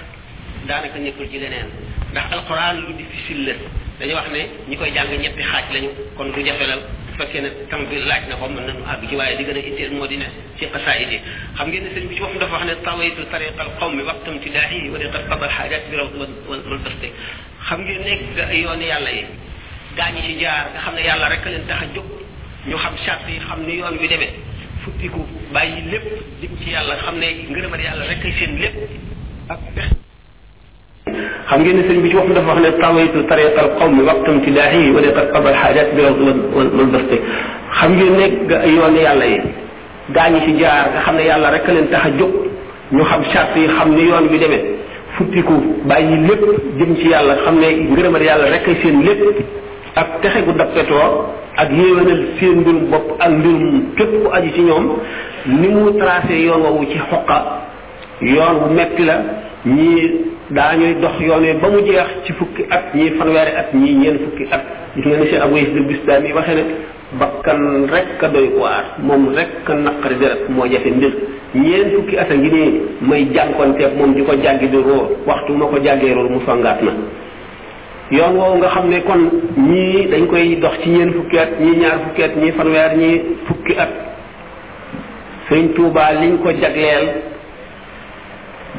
daanaka 0.67 0.99
nekkul 0.99 1.31
ci 1.31 1.39
leneen 1.39 1.71
ndax 2.11 2.27
alquran 2.35 2.77
lu 2.79 2.93
difficile 2.99 3.55
la 3.55 3.55
dañu 3.99 4.15
wax 4.15 4.31
ne 4.33 4.43
ñi 4.69 4.77
koy 4.79 4.91
jàng 4.95 5.11
ñetti 5.23 5.43
xaaj 5.43 5.65
lañu 5.75 5.89
kon 6.17 6.25
du 6.33 6.43
jafelal 6.47 6.81
fekkee 7.19 7.41
ne 7.43 7.49
tam 7.71 7.81
bi 7.91 7.97
laaj 8.07 8.23
na 8.29 8.37
ko 8.37 8.47
mën 8.49 8.67
nañu 8.67 8.83
àgg 8.87 9.09
ci 9.11 9.17
waaye 9.17 9.37
di 9.37 9.45
gën 9.45 9.57
a 9.59 9.59
itteel 9.59 9.93
moo 9.93 10.07
di 10.07 10.17
ne 10.17 10.27
ci 10.57 10.67
qasaidi 10.71 11.19
xam 11.59 11.69
ngeen 11.69 11.83
ne 11.85 11.89
sëñ 11.95 12.07
bi 12.09 12.15
ci 12.15 12.23
wax 12.23 12.39
dafa 12.39 12.55
wax 12.57 12.65
ne 12.67 12.75
tawaytu 12.85 13.23
tariqa 13.33 13.61
al 13.63 13.71
qawmi 13.79 14.03
waqtam 14.03 14.39
tidaahi 14.41 14.89
wa 14.93 14.99
riqat 14.99 15.23
qada 15.29 15.45
al 15.47 15.51
hajat 15.59 15.83
bi 15.91 15.97
raw 15.97 16.07
wal 16.49 16.79
basti 16.85 17.09
xam 17.69 17.81
ngeen 17.85 18.03
ne 18.07 18.15
ga 18.37 18.45
yooni 18.55 18.87
yàlla 18.87 19.11
yi 19.11 19.25
gaañi 19.97 20.21
ci 20.27 20.37
jaar 20.39 20.71
nga 20.73 20.81
xam 20.85 20.95
ne 20.95 21.03
yàlla 21.03 21.29
rek 21.29 21.45
leen 21.45 21.67
tax 21.67 21.79
a 21.83 21.87
jóg 21.95 22.07
ñu 22.69 22.77
xam 22.79 22.95
charte 23.05 23.27
yi 23.31 23.41
xam 23.49 23.67
ni 23.67 23.79
yoon 23.81 23.97
wi 24.01 24.07
demee 24.09 24.33
futtiku 24.85 25.27
bàyyi 25.53 25.83
lépp 25.91 26.07
dim 26.41 26.55
ci 26.63 26.71
yàlla 26.71 26.95
xam 27.03 27.19
ne 27.19 27.29
ngërëmal 27.51 27.81
yàlla 27.83 28.05
rek 28.11 28.25
ay 28.27 28.33
seen 28.39 28.61
lépp 28.63 28.75
ak 29.55 29.59
pex 29.75 29.98
xam 31.51 31.65
ngeen 31.65 31.77
ne 31.77 31.83
sëriñ 31.89 32.03
bi 32.03 32.09
ci 32.11 32.17
waxam 32.17 32.35
dafa 32.35 32.47
wax 32.55 32.63
ne 32.63 32.71
tawaytu 32.81 33.19
tariqa 33.29 33.61
alqawmi 33.65 34.03
waqtu 34.09 34.31
imtidaahi 34.33 34.91
wa 34.95 35.01
liqad 35.01 35.27
qada 35.33 35.49
alxaajat 35.49 35.89
bi 35.97 36.01
rawd 36.05 36.21
wal 36.77 36.91
basti 36.95 37.17
xam 37.79 37.93
ngeen 37.97 38.15
ne 38.21 38.27
yoon 38.77 38.95
yàlla 39.03 39.27
yi 39.27 39.39
gaañu 40.15 40.41
ci 40.45 40.53
jaar 40.61 40.85
nga 40.93 41.01
xam 41.07 41.15
ne 41.17 41.23
yàlla 41.25 41.51
rek 41.51 41.67
leen 41.69 41.87
tax 41.91 42.05
a 42.05 42.11
jóg 42.19 42.33
ñu 42.93 43.03
xam 43.11 43.23
charte 43.33 43.57
yi 43.59 43.69
xam 43.77 43.89
ni 43.95 44.03
yoon 44.11 44.25
bi 44.31 44.39
demee 44.39 44.63
futtiku 45.17 45.55
bàyyi 45.89 46.17
lépp 46.29 46.45
jëm 46.79 46.97
ci 46.99 47.09
yàlla 47.09 47.35
xam 47.45 47.55
ne 47.63 47.69
ngërëmal 47.93 48.23
yàlla 48.29 48.51
rek 48.51 48.69
ay 48.69 48.77
seen 48.83 49.03
lépp 49.07 49.41
ak 50.01 50.21
texe 50.23 50.43
gu 50.45 50.53
dappetoo 50.53 51.27
ak 51.57 51.69
yéewénal 51.73 52.23
seen 52.39 52.61
mbirum 52.61 52.91
bopp 52.91 53.07
ak 53.21 53.31
mbirum 53.31 53.83
képp 53.97 54.11
ku 54.23 54.29
aju 54.37 54.49
ci 54.55 54.61
ñoom 54.63 54.87
ni 55.47 55.69
mu 55.69 55.91
tracé 55.99 56.35
yoon 56.45 56.61
woowu 56.65 56.85
ci 56.93 56.99
xoqa 57.11 57.39
yoon 58.21 58.55
wu 58.63 58.75
metti 58.75 59.05
la 59.07 59.48
ñi 59.77 60.11
dañuy 60.51 60.95
dox 61.03 61.19
yoone 61.21 61.53
ba 61.61 61.69
mu 61.69 61.81
jeex 61.85 62.09
ci 62.25 62.33
fukki 62.33 62.65
at 62.77 62.95
ñi 62.95 63.11
fanweeri 63.19 63.53
at 63.61 63.69
ñi 63.75 63.91
ñeen 64.01 64.19
fukki 64.25 64.45
at 64.57 64.63
gis 64.95 65.05
ngeen 65.07 65.25
cheikh 65.29 65.41
abou 65.45 65.57
yasid 65.59 65.87
bisdaan 65.89 66.25
yi 66.27 66.33
waxe 66.33 66.55
ne 66.55 66.65
bakkan 67.21 67.61
rek 67.93 68.09
ka 68.21 68.29
doy 68.29 68.49
waar 68.61 68.85
moom 69.07 69.35
rek 69.39 69.51
ka 69.67 69.75
naqari 69.75 70.15
deret 70.21 70.49
moo 70.49 70.67
jafe 70.67 70.87
mbir 70.91 71.13
ñeen 71.55 71.91
fukki 71.97 72.17
at 72.19 72.31
a 72.31 72.35
ngi 72.35 72.51
nii 72.51 72.71
may 73.11 73.25
jànkonteeg 73.35 73.95
moom 73.97 74.15
di 74.15 74.23
ko 74.25 74.33
jàggi 74.45 74.69
di 74.69 74.77
roo 74.89 75.17
waxtu 75.27 75.53
ma 75.55 75.67
ko 75.67 75.79
jàggee 75.81 76.15
rool 76.15 76.29
mu 76.31 76.41
songaat 76.47 76.81
na 76.83 76.93
yoon 78.11 78.37
woowu 78.37 78.57
nga 78.59 78.69
xam 78.69 78.89
ne 78.89 79.01
kon 79.07 79.21
ñii 79.71 80.07
dañ 80.11 80.27
koy 80.31 80.57
dox 80.57 80.79
ci 80.83 80.91
ñeen 80.91 81.13
fukki 81.13 81.37
at 81.39 81.51
ñii 81.61 81.77
ñaar 81.81 81.97
fukki 82.07 82.23
at 82.23 82.35
ñii 82.41 82.53
fanweer 82.53 82.97
ñii 82.97 83.17
fukki 83.49 83.75
at 83.85 83.89
sëñ 85.51 85.75
tuuba 85.75 86.13
liñ 86.21 86.39
ko 86.43 86.49
jagleel 86.61 87.07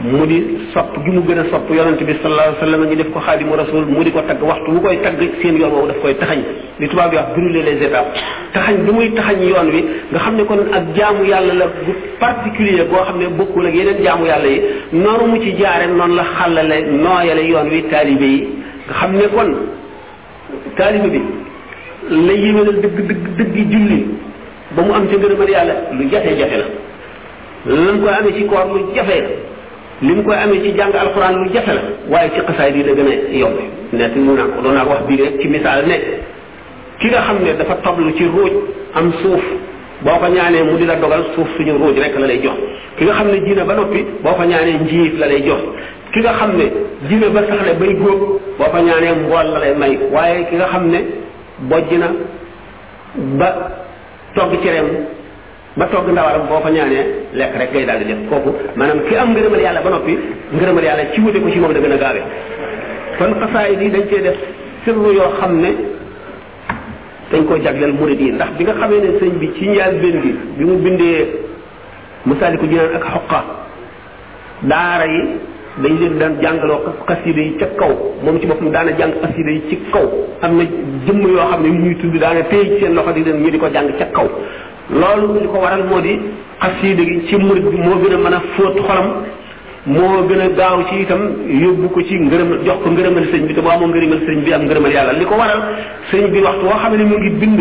mu 0.01 0.25
di 0.31 0.37
sopp 0.73 0.95
gi 1.03 1.09
mu 1.11 1.21
gën 1.27 1.39
a 1.39 1.43
sopp 1.51 1.69
yonente 1.77 2.03
bi 2.05 2.13
sallallahu 2.21 2.47
alayhi 2.47 2.59
wasallam 2.59 2.83
ñu 2.89 2.95
def 2.95 3.09
ko 3.13 3.19
xaadimu 3.19 3.53
rasul 3.55 3.85
mu 3.85 4.01
di 4.03 4.11
ko 4.11 4.21
tagg 4.21 4.41
waxtu 4.41 4.71
bu 4.71 4.79
koy 4.81 4.97
tagg 5.03 5.19
seen 5.41 5.55
yoon 5.57 5.71
woowu 5.73 5.87
daf 5.87 5.99
koy 6.01 6.13
taxañ 6.15 6.39
li 6.79 6.87
tubaab 6.87 7.11
yi 7.11 7.17
wax 7.17 7.33
brûler 7.35 7.63
les 7.63 7.83
étapes 7.85 8.13
taxañ 8.53 8.75
bi 8.85 8.91
muy 8.91 9.09
taxañ 9.11 9.41
yoon 9.43 9.67
wi 9.69 9.81
nga 10.11 10.19
xam 10.19 10.35
ne 10.35 10.45
kon 10.45 10.59
ak 10.71 10.95
jaamu 10.95 11.23
yàlla 11.25 11.53
la 11.53 11.65
bu 11.85 11.91
particulier 12.17 12.87
goo 12.87 12.97
xam 13.05 13.17
ne 13.19 13.27
bokkul 13.27 13.65
ak 13.67 13.75
yeneen 13.75 14.01
jaamu 14.03 14.25
yàlla 14.25 14.47
yi 14.47 14.61
noonu 14.91 15.25
mu 15.27 15.41
ci 15.41 15.51
jaare 15.59 15.87
noonu 15.91 16.15
la 16.15 16.23
xàllale 16.37 16.81
nooyale 17.03 17.39
yoon 17.51 17.67
wi 17.67 17.83
taalibe 17.89 18.23
yi 18.23 18.47
nga 18.87 18.93
xam 18.99 19.11
ne 19.15 19.27
kon 19.35 19.51
taalibe 20.77 21.09
bi 21.11 21.21
la 22.09 22.31
yéwénal 22.33 22.79
dëgg 22.83 22.97
dëgg 23.07 23.27
dëgg 23.37 23.55
julli 23.71 24.05
ba 24.75 24.81
mu 24.81 24.93
am 24.93 25.07
ca 25.09 25.15
ngërëmal 25.17 25.49
yàlla 25.49 25.73
lu 25.91 26.07
jafe-jafe 26.11 26.57
la 27.65 27.75
lan 27.75 27.99
koy 27.99 28.09
amee 28.17 28.33
ci 28.37 28.45
koor 28.45 28.65
lu 28.73 28.91
jafe 28.95 29.19
lim 30.01 30.23
koy 30.23 30.35
amee 30.37 30.63
ci 30.63 30.77
jàng 30.77 30.93
alquran 30.95 31.35
mu 31.39 31.49
jafe 31.53 31.67
la 31.73 31.81
waaye 32.09 32.29
ci 32.35 32.39
xasaay 32.47 32.71
di 32.73 32.83
la 32.83 32.93
gën 32.95 33.07
a 33.07 33.33
yombe 33.37 33.59
nekk 33.91 34.15
lu 34.15 34.31
naa 34.33 34.43
ko 34.55 34.61
doonaa 34.61 34.85
wax 34.85 35.01
bi 35.07 35.15
rek 35.21 35.39
ci 35.41 35.47
misaal 35.49 35.85
ne 35.87 35.95
ki 36.99 37.07
nga 37.09 37.21
xam 37.21 37.41
ne 37.43 37.53
dafa 37.55 37.75
tablu 37.83 38.11
ci 38.15 38.23
ruuj 38.23 38.51
am 38.93 39.11
suuf 39.21 39.43
boo 40.01 40.17
ko 40.19 40.27
ñaanee 40.27 40.63
mu 40.63 40.77
di 40.77 40.85
la 40.85 40.95
dogal 40.95 41.23
suuf 41.35 41.47
suñu 41.57 41.75
ruuj 41.77 41.97
rek 41.99 42.15
la 42.17 42.27
lay 42.27 42.39
jox 42.41 42.55
ki 42.97 43.03
nga 43.03 43.13
xam 43.13 43.27
ne 43.27 43.41
ji 43.45 43.53
ba 43.55 43.73
noppi 43.73 44.05
boo 44.23 44.31
ko 44.33 44.43
ñaanee 44.43 44.77
njiif 44.83 45.19
la 45.19 45.27
lay 45.27 45.41
jox 45.43 45.61
ki 46.13 46.19
nga 46.19 46.31
xam 46.39 46.55
ne 46.55 46.71
ji 47.09 47.15
na 47.15 47.27
ba 47.27 47.41
saxle 47.47 47.73
bay 47.79 47.93
góob 47.95 48.21
boo 48.57 48.65
ko 48.71 48.77
ñaanee 48.77 49.13
mbool 49.23 49.47
la 49.51 49.59
lay 49.59 49.73
may 49.75 49.97
waaye 50.11 50.45
ki 50.49 50.55
nga 50.55 50.67
xam 50.67 50.87
ne 50.89 51.05
bojj 51.57 51.91
na 51.99 52.07
ba 53.41 53.49
togg 54.35 54.61
cereem 54.63 54.85
ba 55.79 55.87
togg 55.87 56.11
ndawalam 56.11 56.47
boo 56.51 56.59
ko 56.59 56.69
ñaanee 56.75 57.03
lekk 57.39 57.53
rek 57.57 57.69
ngay 57.71 57.85
daal 57.87 58.03
def 58.03 58.19
kooku 58.29 58.51
maanaam 58.75 58.99
ki 59.07 59.15
am 59.15 59.31
ngërëmal 59.31 59.61
yàlla 59.63 59.81
ba 59.85 59.89
noppi 59.95 60.13
ngërëmal 60.59 60.83
yàlla 60.87 61.05
ci 61.13 61.21
wute 61.21 61.39
ko 61.39 61.47
ci 61.49 61.59
moom 61.59 61.71
daa 61.73 61.79
gën 61.81 61.93
a 61.93 61.97
gaawee 62.03 62.23
kon 63.17 63.31
xasaayid 63.41 63.81
yi 63.81 63.89
dañ 63.95 64.03
cee 64.11 64.21
def 64.27 64.35
sirru 64.83 65.13
yoo 65.15 65.29
xam 65.39 65.57
ne 65.61 65.69
dañ 67.31 67.45
koo 67.47 67.57
jagleel 67.63 67.93
murid 67.93 68.19
yi 68.19 68.31
ndax 68.33 68.51
bi 68.57 68.63
nga 68.65 68.73
xamee 68.81 68.99
ne 68.99 69.07
sëñ 69.19 69.37
bi 69.39 69.51
ci 69.57 69.69
njaal 69.69 69.93
benn 70.03 70.19
bi 70.23 70.31
bi 70.57 70.63
mu 70.65 70.75
bindee 70.83 71.25
masaaliku 72.25 72.65
jinaan 72.67 72.95
ak 72.99 73.03
xoqa 73.13 73.39
daara 74.63 75.05
yi 75.05 75.21
dañ 75.79 75.93
leen 75.99 76.17
daan 76.19 76.35
jàngaloo 76.41 76.79
xasida 77.07 77.41
yi 77.41 77.55
ca 77.57 77.67
kaw 77.79 77.93
moom 78.21 78.37
ci 78.41 78.47
boppam 78.47 78.69
daana 78.71 78.91
jàng 78.99 79.13
xasida 79.21 79.51
yi 79.51 79.63
ci 79.69 79.79
kaw 79.93 80.05
am 80.41 80.57
na 80.59 80.63
jëmm 81.07 81.21
yoo 81.21 81.37
xam 81.51 81.61
ne 81.63 81.69
muy 81.69 81.95
tudd 81.95 82.17
daana 82.19 82.41
téye 82.43 82.65
ci 82.69 82.83
seen 82.83 82.93
loxo 82.95 83.11
di 83.11 83.23
leen 83.23 83.39
ñu 83.41 83.49
di 83.49 83.57
ko 83.57 83.69
jàng 83.71 83.95
ca 83.97 84.05
kaw 84.11 84.27
loolu 84.89 85.37
li 85.39 85.45
ko 85.47 85.59
waral 85.61 85.83
moo 85.85 86.01
di 86.01 86.13
xasida 86.61 87.03
gi 87.05 87.27
ci 87.29 87.35
murid 87.35 87.63
bi 87.69 87.77
moo 87.77 87.95
gën 88.01 88.13
a 88.13 88.17
mën 88.17 88.33
a 88.33 88.41
fóot 88.55 88.73
xolam 88.79 89.07
moo 89.85 90.27
gën 90.27 90.39
a 90.41 90.47
gaaw 90.57 90.83
ci 90.89 91.01
itam 91.01 91.21
yóbbu 91.63 91.89
ko 91.93 92.01
ci 92.09 92.15
ngërëm 92.19 92.49
jox 92.65 92.77
ko 92.83 92.89
ngërëmal 92.89 93.23
sëñ 93.31 93.45
bi 93.47 93.53
te 93.53 93.61
bu 93.61 93.67
amoo 93.69 93.87
ngërëmal 93.87 94.19
sëñ 94.25 94.43
bi 94.45 94.53
am 94.53 94.63
ngërëmal 94.65 94.91
yàlla 94.91 95.13
li 95.19 95.25
ko 95.25 95.35
waral 95.35 95.61
sëñ 96.11 96.29
bi 96.33 96.39
waxtu 96.41 96.65
woo 96.65 96.75
xam 96.81 96.95
ne 96.97 97.03
mu 97.03 97.17
ngi 97.17 97.29
bind 97.37 97.59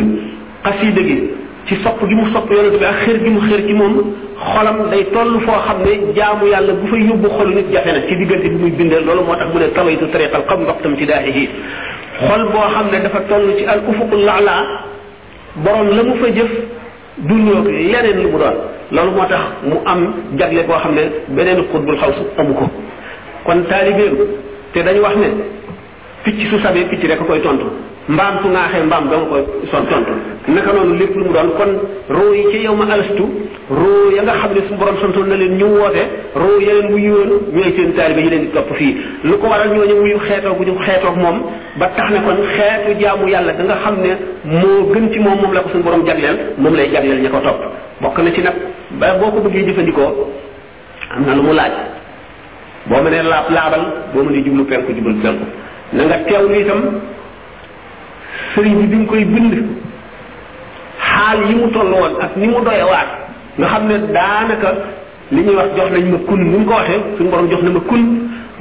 xasida 0.65 1.01
gi 1.03 1.19
ci 1.67 1.77
sopp 1.83 2.01
gi 2.09 2.15
mu 2.15 2.27
sopp 2.33 2.51
yonent 2.51 2.79
bi 2.79 2.85
ak 2.85 2.97
xër 3.05 3.21
gi 3.23 3.29
mu 3.31 3.41
xër 3.41 3.61
ci 3.67 3.73
moom 3.75 4.03
xolam 4.39 4.89
day 4.89 5.05
toll 5.13 5.39
foo 5.45 5.61
xam 5.67 5.79
ne 5.85 6.13
jaamu 6.15 6.47
yàlla 6.47 6.73
bu 6.81 6.87
fay 6.87 7.03
yóbbu 7.07 7.29
xolu 7.37 7.53
nit 7.55 7.69
jafe 7.71 7.93
na 7.93 8.01
ci 8.09 8.17
diggante 8.17 8.49
bi 8.49 8.57
muy 8.57 8.71
bindee 8.71 9.05
loolu 9.05 9.23
moo 9.25 9.35
tax 9.37 9.53
mu 9.53 9.59
ne 9.59 9.69
tawaytu 9.73 10.09
tariqal 10.09 10.43
xam 10.49 10.63
waxtam 10.67 10.97
ci 10.97 11.05
daaxihi 11.05 11.47
xol 12.27 12.43
boo 12.53 12.61
xam 12.73 12.87
ne 12.91 13.01
dafa 13.03 13.21
toll 13.29 13.53
ci 13.59 13.65
al 13.65 13.83
ufuqul 13.87 14.23
laala 14.25 14.57
borom 15.57 15.89
la 15.95 16.03
mu 16.05 16.15
fa 16.17 16.31
jëf 16.35 16.49
du 17.27 17.35
ñëw 17.35 17.62
leneen 17.65 18.23
lu 18.23 18.28
mu 18.31 18.39
doon 18.39 18.55
loolu 18.93 19.11
moo 19.11 19.27
tax 19.27 19.40
mu 19.65 19.77
am 19.93 20.01
jagle 20.39 20.62
boo 20.69 20.77
xam 20.82 20.95
ne 20.95 21.05
beneen 21.36 21.59
xaw 21.69 21.97
xawsu 22.01 22.23
amu 22.40 22.53
ko 22.59 22.65
kon 23.47 23.59
taalibeem 23.69 24.15
te 24.73 24.78
dañu 24.86 25.01
wax 25.03 25.15
ne 25.16 25.27
picc 26.24 26.39
su 26.51 26.59
sabee 26.62 26.85
picc 26.90 27.03
rek 27.09 27.20
a 27.20 27.24
koy 27.24 27.40
tontu 27.43 27.66
mbaam 28.09 28.35
su 28.43 28.49
naaxee 28.55 28.83
mbaam 28.89 29.05
danga 29.11 29.27
koy 29.33 29.43
son 29.71 29.83
tontu 29.91 30.13
naka 30.55 30.71
noonu 30.77 30.95
lépp 31.01 31.15
lu 31.19 31.25
mu 31.27 31.33
doon 31.35 31.51
kon 31.59 31.71
roo 32.17 32.33
yi 32.35 32.43
ci 32.51 32.59
yow 32.65 32.75
ma 32.75 32.85
alastu 32.95 33.25
roo 33.81 34.11
ya 34.17 34.23
nga 34.23 34.33
xam 34.41 34.51
ne 34.55 34.61
suñu 34.67 34.79
borom 34.79 34.95
santoon 35.03 35.27
na 35.29 35.37
leen 35.37 35.55
ñu 35.61 35.65
woote 35.77 36.03
roo 36.35 36.59
ya 36.61 36.73
leen 36.81 36.89
wuyu 36.95 37.13
woon 37.15 37.31
ñooy 37.55 37.71
seen 37.77 37.93
taalibe 37.97 38.21
yi 38.25 38.31
leen 38.31 38.41
di 38.45 38.49
topp 38.57 38.73
fii 38.77 38.97
lu 39.25 39.37
ko 39.39 39.47
waral 39.49 39.69
ñooñu 39.77 39.97
wuyu 40.01 40.17
xeetoo 40.29 40.55
bu 40.55 40.65
ñu 40.65 40.75
xeetoog 40.87 41.17
moom 41.17 41.39
ba 41.79 41.89
tax 41.97 42.11
ne 42.11 42.17
kon 42.27 42.37
xeetu 42.57 42.99
jaamu 43.03 43.29
yàlla 43.29 43.53
danga 43.53 43.75
xam 43.85 43.97
ne 44.03 44.11
moo 44.57 44.91
gën 44.95 45.13
ci 45.13 45.19
moom 45.19 45.35
moom 45.43 45.53
la 45.55 45.61
ko 45.61 45.69
suñu 45.69 45.83
borom 45.85 46.07
jagleel 46.07 46.39
moom 46.59 46.75
lay 46.75 46.89
jagleel 46.93 47.21
ña 47.23 47.29
ko 47.31 47.41
topp 47.45 47.61
bokk 48.01 48.19
na 48.23 48.33
ci 48.33 48.41
nag 48.43 48.55
ba 49.01 49.17
boo 49.21 49.31
ko 49.33 49.41
bëggee 49.47 49.67
jëfandikoo 49.69 50.09
am 51.15 51.25
na 51.27 51.35
lu 51.35 51.43
mu 51.43 51.53
laaj 51.53 51.73
boo 52.87 53.03
mënee 53.05 53.23
laab 53.23 53.51
laabal 53.53 53.85
boo 54.15 54.23
mënee 54.25 54.43
jublu 54.45 54.65
sëriñ 58.55 58.77
bi 58.81 58.86
bi 58.86 59.06
koy 59.06 59.24
bind 59.24 59.55
xaal 60.98 61.39
yi 61.48 61.55
mu 61.55 61.69
toll 61.70 61.90
woon 61.93 62.15
ak 62.20 62.36
ni 62.36 62.47
mu 62.48 62.60
doy 62.65 62.81
waat 62.90 63.09
nga 63.59 63.66
xam 63.73 63.82
ne 63.89 63.97
daanaka 64.15 64.69
li 65.31 65.40
ñuy 65.44 65.56
wax 65.56 65.69
jox 65.77 65.89
nañ 65.93 66.05
ma 66.12 66.19
kun 66.27 66.36
mu 66.51 66.59
mu 66.59 66.65
ko 66.66 66.73
waxee 66.78 66.98
suñu 67.16 67.31
borom 67.31 67.48
jox 67.51 67.62
na 67.62 67.70
ma 67.70 67.81
kun 67.86 68.05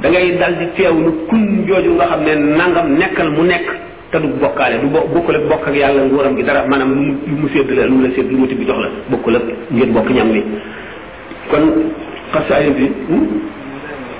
da 0.02 0.08
ngay 0.08 0.36
dal 0.38 0.54
di 0.58 0.66
teewlu 0.76 1.10
kun 1.28 1.64
jooju 1.66 1.90
nga 1.94 2.06
xam 2.10 2.20
ne 2.22 2.34
nangam 2.56 2.88
nekkal 2.98 3.30
mu 3.30 3.42
nekk 3.42 3.66
te 4.10 4.18
du 4.18 4.28
lu 4.28 4.88
bo 4.92 5.00
bokkul 5.14 5.34
ak 5.36 5.42
bokk 5.48 5.68
ak 5.68 5.74
yàlla 5.76 6.02
nguuram 6.04 6.36
gi 6.36 6.42
dara 6.42 6.64
maanaam 6.68 6.94
lu 6.94 7.00
mu 7.00 7.12
lu 7.26 7.36
mu 7.42 7.48
sédd 7.52 7.70
la 7.70 7.86
lu 7.86 7.92
mu 7.94 8.02
la 8.08 8.14
sédd 8.14 8.30
lu 8.30 8.38
mu 8.38 8.46
tibbi 8.46 8.64
jox 8.66 8.78
la 8.78 8.88
bokkul 9.10 9.36
ak 9.36 9.42
ngeen 9.72 9.92
bokk 9.92 10.10
ñam 10.10 10.32
li 10.32 10.42
kon 11.50 11.64
xasaayid 12.32 12.74
bi 12.76 12.88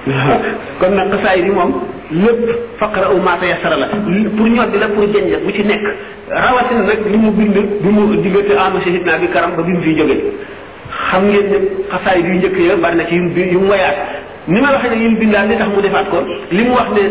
kon 0.80 0.92
nag 0.96 1.10
xasaay 1.12 1.40
bi 1.44 1.50
moom 1.52 1.70
lépp 2.24 2.44
faqra'u 2.80 3.16
ma 3.20 3.36
tayassara 3.40 3.76
la 3.76 3.86
pour 4.36 4.46
ñor 4.54 4.66
bi 4.72 4.78
la 4.78 4.88
pour 4.94 5.02
jënd 5.12 5.30
bu 5.44 5.50
ci 5.56 5.62
nekk 5.64 5.84
rawatina 6.44 6.82
nag 6.88 7.00
li 7.12 7.18
mu 7.18 7.30
bind 7.38 7.56
bi 7.82 7.88
mu 7.96 8.02
diggante 8.22 8.52
ama 8.56 8.80
shahidna 8.84 9.18
bi 9.20 9.28
karam 9.32 9.56
ba 9.56 9.62
bi 9.66 9.72
mu 9.72 9.80
fiy 9.84 9.96
jógee 9.98 10.18
xam 11.10 11.22
ngeen 11.28 11.46
ne 11.52 11.58
xasaay 11.92 12.18
yu 12.26 12.32
njëkk 12.38 12.56
ya 12.68 12.76
bari 12.76 12.96
na 12.96 13.04
ci 13.08 13.14
yu 13.52 13.60
mu 13.60 13.68
wayaat 13.70 13.96
ni 14.48 14.60
ma 14.62 14.70
waxee 14.72 14.88
ne 14.90 14.96
li 14.96 15.08
mu 15.12 15.16
bindaan 15.20 15.46
li 15.50 15.56
tax 15.60 15.68
mu 15.76 15.80
defaat 15.84 16.08
ko 16.08 16.20
li 16.56 16.62
mu 16.64 16.70
wax 16.72 16.88
ne 16.96 17.02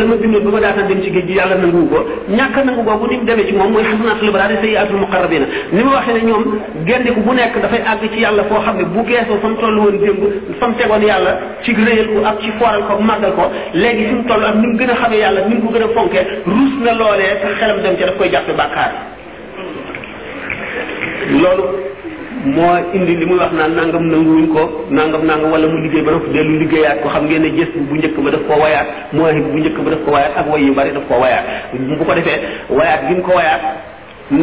la 0.00 0.04
ma 0.08 0.14
bindoon 0.22 0.40
bi 0.46 0.50
ma 0.54 0.58
daata 0.64 0.82
dem 0.88 1.02
ci 1.04 1.10
géej 1.16 1.30
yàlla 1.36 1.56
nangu 1.58 1.82
ko 1.92 2.00
ñàkk 2.32 2.56
a 2.56 2.60
ko 2.76 2.82
boobu 2.82 3.06
ni 3.08 3.16
mu 3.18 3.24
demee 3.24 3.46
ci 3.46 3.52
moom 3.52 3.72
mooy 3.72 3.82
xasanatul 3.84 4.28
ibraar 4.28 4.50
sayyiatul 4.62 4.96
muqarrabina 5.02 5.44
ni 5.72 5.82
ma 5.84 6.00
ne 6.06 6.22
ñoom 6.28 6.44
gendiku 6.86 7.20
bu 7.20 7.34
dafay 7.36 7.80
àgg 7.92 8.08
ci 8.14 8.20
yàlla 8.24 8.44
foo 8.44 8.60
xam 8.64 8.76
ne 8.78 8.84
bu 8.84 9.04
geesoo 9.04 9.38
fa 9.42 9.48
mu 9.48 9.56
toll 9.56 9.76
woon 9.78 9.98
démb 9.98 10.32
fa 10.58 10.66
mu 10.68 10.74
tegoon 10.76 11.02
yàlla 11.04 11.36
ci 11.62 11.74
réyal 11.74 12.08
ko 12.08 12.24
ak 12.24 12.40
ci 12.40 12.50
fooral 12.58 12.82
ko 12.88 13.00
màggal 13.02 13.32
ko 13.36 13.50
léegi 13.74 14.04
fi 14.08 14.14
mu 14.14 14.22
toll 14.24 14.42
ak 14.44 14.54
ni 14.56 14.66
mu 14.68 14.76
gën 14.78 14.88
a 14.90 14.94
xamee 14.94 15.18
yàlla 15.20 15.40
ni 15.48 15.54
mu 15.60 15.66
ko 15.68 15.72
gën 15.76 15.82
a 15.82 15.88
fonkee 15.94 16.24
ruus 16.46 16.72
na 16.86 16.94
loolee 16.96 17.36
sa 17.42 17.52
xelam 17.60 17.80
dem 17.84 17.96
ca 18.00 18.04
daf 18.06 18.16
koy 18.16 18.30
jàppe 18.30 18.56
bàkkaar 18.56 18.92
loolu 21.32 21.62
moo 22.48 22.94
indi 22.96 23.14
li 23.20 23.26
muy 23.28 23.38
wax 23.42 23.50
naan 23.56 23.72
nangam 23.78 24.04
nanguwuñ 24.12 24.44
ko 24.54 24.62
nangam 24.96 25.22
nangam 25.28 25.50
wala 25.52 25.66
mu 25.70 25.76
liggéey 25.84 26.02
ba 26.06 26.12
noppi 26.16 26.30
dellu 26.36 26.54
liggéeyaat 26.62 27.00
ko 27.04 27.08
xam 27.14 27.24
ngeen 27.28 27.42
ne 27.44 27.48
gës 27.56 27.70
bu 27.88 27.94
njëkk 27.98 28.16
ba 28.24 28.30
daf 28.34 28.40
ko 28.48 28.54
wayaat 28.62 28.86
mooy 29.12 29.40
bu 29.46 29.58
njëkk 29.60 29.78
ba 29.84 29.90
daf 29.94 30.00
ko 30.04 30.10
wayaat 30.16 30.32
ak 30.40 30.46
way 30.52 30.62
yu 30.66 30.72
bari 30.74 30.90
daf 30.96 31.04
ko 31.08 31.14
wayaat 31.22 31.44
bu 31.98 32.04
ko 32.04 32.12
defee 32.18 32.38
wayaat 32.78 33.00
gi 33.08 33.14
mu 33.14 33.22
ko 33.22 33.32
wayaat 33.38 33.60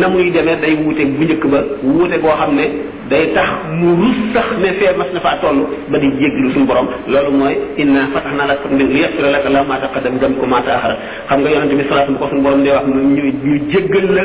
na 0.02 0.08
muy 0.10 0.32
demee 0.32 0.58
day 0.62 0.74
wuute 0.84 1.04
bu 1.18 1.24
njëkk 1.28 1.44
ba 1.52 1.60
wuute 1.84 2.18
boo 2.22 2.36
xam 2.42 2.54
ne 2.56 2.66
day 3.10 3.26
tax 3.34 3.50
mu 3.80 3.96
rus 4.02 4.16
sax 4.34 4.48
ne 4.64 4.68
fee 4.80 4.94
mas 4.98 5.10
na 5.14 5.20
faa 5.20 5.38
toll 5.42 5.60
ba 5.92 5.98
di 5.98 6.10
jéglu 6.20 6.52
suñu 6.54 6.66
borom 6.66 6.88
loolu 7.08 7.32
mooy 7.32 7.54
inna 7.78 8.08
fatahna 8.14 8.46
laka 8.46 8.64
fathan 8.70 8.86
liyaghfira 8.94 9.30
laka 9.32 9.50
la 9.50 9.64
ma 9.64 9.78
taqaddama 9.82 10.14
min 10.14 10.20
dhanbika 10.22 10.42
wa 10.42 10.48
ma 10.56 10.62
ta'akhkhara 10.68 10.96
xam 11.30 11.40
nga 11.42 11.50
yonente 11.54 11.74
bi 11.80 11.86
salaatu 11.90 12.14
ko 12.20 12.28
suñu 12.32 12.42
borom 12.42 12.64
day 12.64 12.72
wax 12.74 12.86
ñu 12.86 13.16
ñu 13.16 13.60
jéggal 13.72 14.08
la 14.18 14.24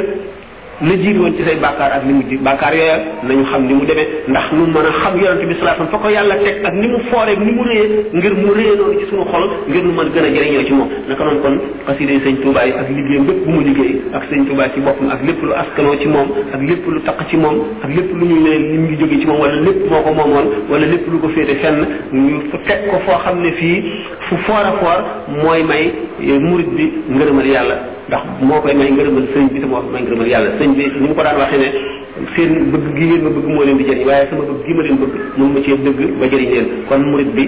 la 0.82 0.97
jiir 0.97 1.19
woon 1.20 1.35
ci 1.36 1.44
say 1.44 1.57
bàkkaar 1.61 1.93
ak 1.93 2.07
li 2.07 2.12
mu 2.15 2.23
ji 2.27 2.36
bàkkaar 2.39 2.73
yooya 2.74 2.97
nañu 3.23 3.43
xam 3.51 3.66
ni 3.69 3.74
mu 3.74 3.85
demee 3.85 4.07
ndax 4.28 4.51
nu 4.52 4.65
mën 4.66 4.78
a 4.90 4.93
xam 5.02 5.15
yonente 5.20 5.44
bi 5.47 5.55
sallallahu 5.61 5.61
alayhi 5.61 5.61
wasallam 5.61 5.89
fa 5.90 5.98
ko 6.05 6.09
yàlla 6.09 6.35
teg 6.44 6.65
ak 6.65 6.73
ni 6.81 6.89
mu 6.89 6.98
fooree 7.11 7.36
ni 7.36 7.52
mu 7.52 7.62
réyee 7.65 8.05
ngir 8.15 8.32
mu 8.35 8.52
réyee 8.55 8.77
noonu 8.78 8.98
ci 9.01 9.07
suma 9.11 9.24
xol 9.31 9.44
ngir 9.69 9.82
nu 9.85 9.93
mën 9.93 10.09
gën 10.15 10.24
a 10.24 10.31
jëriñoo 10.35 10.65
ci 10.65 10.73
moom 10.73 10.89
naka 11.09 11.24
noonu 11.24 11.40
kon 11.44 11.59
xasida 11.86 12.12
yi 12.12 12.20
sëñ 12.24 12.35
Tuubaa 12.43 12.65
yi 12.65 12.73
ak 12.73 12.89
liggéeyam 12.89 13.24
bépp 13.28 13.44
bu 13.44 13.51
mu 13.51 13.61
liggéey 13.62 14.01
ak 14.15 14.23
sëñ 14.32 14.44
Tuubaa 14.48 14.69
ci 14.74 14.81
boppam 14.81 15.11
ak 15.11 15.20
lépp 15.28 15.43
lu 15.43 15.52
askanoo 15.52 15.97
ci 16.01 16.09
moom 16.09 16.28
ak 16.52 16.61
lépp 16.69 16.86
lu 16.89 17.01
takk 17.05 17.28
ci 17.28 17.36
moom 17.36 17.57
ak 17.85 17.90
lépp 17.97 18.15
lu 18.16 18.24
ñu 18.27 18.39
leen 18.43 18.73
li 18.73 18.78
mu 18.78 18.86
ngi 18.89 18.97
jóge 18.97 19.20
ci 19.20 19.27
moom 19.27 19.40
wala 19.40 19.61
lépp 19.61 19.85
moo 19.90 20.01
ko 20.02 20.12
moomoon 20.15 20.48
wala 20.70 20.86
lépp 20.86 21.07
lu 21.12 21.19
ko 21.20 21.28
féete 21.28 21.61
fenn 21.61 21.85
ñu 22.12 22.40
teg 22.66 22.89
ko 22.90 22.97
foo 23.05 23.19
xam 23.24 23.39
ne 23.43 23.52
fii 23.52 23.85
fu 24.31 24.35
a 24.52 24.73
foor 24.81 25.44
mooy 25.44 25.62
may 25.62 25.93
murid 26.40 26.70
bi 26.77 26.93
ngërëmal 27.12 27.47
yàlla 27.47 27.78
ndax 28.11 28.23
moo 28.47 28.61
koy 28.62 28.74
may 28.78 28.91
ngërëmal 28.95 29.27
sëñ 29.32 29.45
bi 29.55 29.59
te 29.62 29.66
moo 29.70 29.82
may 29.95 30.03
ngërëmal 30.03 30.28
yàlla 30.32 30.51
sëñ 30.59 30.70
bi 30.77 30.85
ni 31.03 31.09
mu 31.09 31.15
ko 31.16 31.23
daan 31.27 31.37
waxee 31.43 31.61
ne 31.62 31.69
seen 32.35 32.51
bëgg 32.73 32.87
gi 32.97 33.05
ngeen 33.07 33.23
ma 33.24 33.31
bëgg 33.37 33.47
moo 33.53 33.62
leen 33.66 33.77
di 33.81 33.85
jëriñ 33.89 34.05
waaye 34.09 34.24
sama 34.31 34.43
bëgg 34.51 34.61
gi 34.66 34.73
ma 34.77 34.82
leen 34.87 34.97
bëgg 35.03 35.12
mun 35.39 35.51
ma 35.55 35.61
cee 35.65 35.77
dëgg 35.87 35.99
ba 36.20 36.27
jëriñ 36.32 36.49
leen 36.55 36.66
kon 36.89 36.99
murid 37.11 37.31
bi 37.37 37.45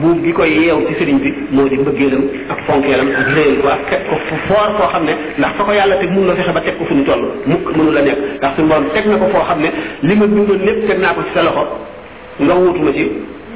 buum 0.00 0.16
gi 0.24 0.32
koy 0.38 0.50
yeew 0.58 0.78
ci 0.88 0.92
sëriñ 0.98 1.16
bi 1.24 1.28
moo 1.54 1.66
di 1.72 1.76
bëggeelam 1.86 2.24
ak 2.52 2.58
fonkeelam 2.66 3.08
ak 3.20 3.28
réel 3.36 3.56
waa 3.64 3.78
teg 3.88 4.00
ko 4.08 4.14
fu 4.26 4.36
foor 4.46 4.68
koo 4.78 4.88
xam 4.92 5.04
ne 5.08 5.14
ndax 5.38 5.50
fa 5.56 5.62
ko 5.64 5.72
yàlla 5.72 5.96
teg 6.02 6.10
mun 6.14 6.26
na 6.28 6.34
fexe 6.36 6.52
ba 6.56 6.60
teg 6.60 6.76
ko 6.78 6.84
fu 6.84 6.94
ñu 6.94 7.04
toll 7.04 7.22
mukk 7.46 7.76
mënu 7.76 7.90
la 7.96 8.02
nekk 8.02 8.18
ndax 8.38 8.50
suñu 8.56 8.68
borom 8.68 8.84
teg 8.94 9.06
na 9.06 9.16
ko 9.16 9.26
foo 9.34 9.44
xam 9.48 9.60
ne 9.64 9.70
li 10.02 10.14
ma 10.14 10.26
dundoon 10.26 10.60
lépp 10.66 10.88
teg 10.88 10.98
naa 11.00 11.14
ko 11.16 11.22
ci 11.24 11.32
sa 11.34 11.42
loxo 11.42 11.64
nga 12.44 12.52
wuutu 12.54 12.80
ma 12.84 12.90
ci 12.92 13.04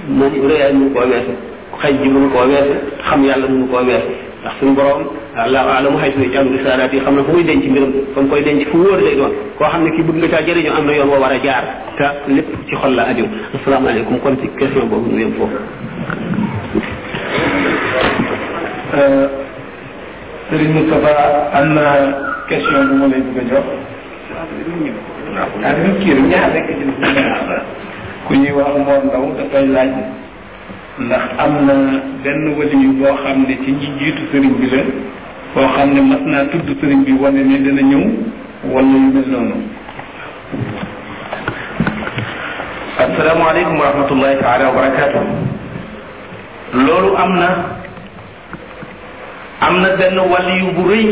moom 0.08 0.32
réyaay 0.50 0.72
mënu 0.72 0.88
koo 0.90 1.04
weesu 1.12 1.34
xëy 1.80 1.92
ji 2.00 2.08
mënu 2.08 2.28
koo 2.32 2.46
weesu 2.48 2.74
xam 3.06 3.20
yàlla 3.28 3.44
mënu 3.48 3.66
koo 3.66 3.84
weesu 3.84 4.12
ndax 4.46 4.60
suñu 4.62 4.74
borom 4.78 5.02
allahu 5.34 5.68
alam 5.68 5.94
xay 6.00 6.12
suñu 6.14 6.30
jàng 6.32 6.48
risaalaat 6.54 6.92
yi 6.92 7.00
xam 7.04 7.16
na 7.16 7.22
fu 7.26 7.32
muy 7.34 7.42
denc 7.44 7.64
mbiram 7.66 7.92
fa 8.14 8.20
mu 8.20 8.28
koy 8.30 8.42
denc 8.44 8.60
fu 8.70 8.78
wóor 8.78 9.00
lay 9.02 9.16
doon 9.16 9.32
koo 9.58 9.68
xam 9.72 9.82
ne 9.84 9.90
kii 9.90 10.04
bëgg 10.06 10.18
nga 10.20 10.28
caa 10.28 10.42
jëriñu 10.46 10.70
am 10.76 10.86
na 10.86 10.92
yoon 10.96 11.08
wa 11.10 11.18
war 11.18 11.32
a 11.32 11.38
jaar 11.42 11.64
te 11.98 12.04
lépp 12.28 12.46
ci 12.68 12.76
xol 12.76 12.92
la 12.96 13.02
aju 13.10 13.24
asalaamaaleykum 13.56 14.20
kon 14.20 14.36
ci 14.40 14.48
question 14.58 14.86
boobu 14.88 15.10
ñu 15.10 15.18
yem 15.18 15.32
foofu 15.34 15.58
sëriñ 20.48 20.70
Moustapha 20.74 21.12
am 21.58 21.74
na 21.74 21.82
question 22.48 22.80
bu 22.88 22.94
ma 23.00 23.06
lay 23.08 23.20
bëgg 23.20 23.38
a 23.40 23.44
jox 23.50 23.66
ah 25.64 25.72
ñu 25.82 25.90
kii 26.00 26.14
ñaar 26.30 26.50
rek 26.54 26.68
ku 28.26 28.34
ñuy 28.34 28.52
wax 28.52 28.70
moom 28.86 29.02
ndaw 29.08 29.24
dafay 29.38 29.66
laaj 29.74 29.90
ndax 30.98 31.24
am 31.38 31.66
na 31.66 31.74
benn 32.24 32.48
waliyu 32.58 32.92
boo 32.96 33.14
xam 33.22 33.44
ne 33.46 33.54
ci 33.64 33.72
ñi 33.72 34.14
sëriñ 34.32 34.54
bi 34.60 34.66
la 34.70 34.82
boo 35.54 35.68
xam 35.76 35.92
ne 35.92 36.00
mas 36.00 36.20
naa 36.24 36.46
tudd 36.50 36.68
sëriñ 36.80 37.02
bi 37.04 37.12
wane 37.12 37.42
ne 37.44 37.58
dana 37.58 37.82
ñëw 37.82 38.04
wala 38.72 38.88
yu 38.88 39.12
mel 39.14 39.28
noonu 39.30 39.56
asalaamaaleykum 43.02 43.78
wa 43.78 43.86
rahmatullahi 43.90 44.36
taala 44.40 44.68
wa 44.68 44.72
barakaatu 44.76 45.18
loolu 46.84 47.16
am 47.18 47.32
na 47.40 47.48
am 49.60 49.80
na 49.80 49.88
benn 49.98 50.18
waliyu 50.18 50.66
bu 50.76 50.88
rëy 50.88 51.06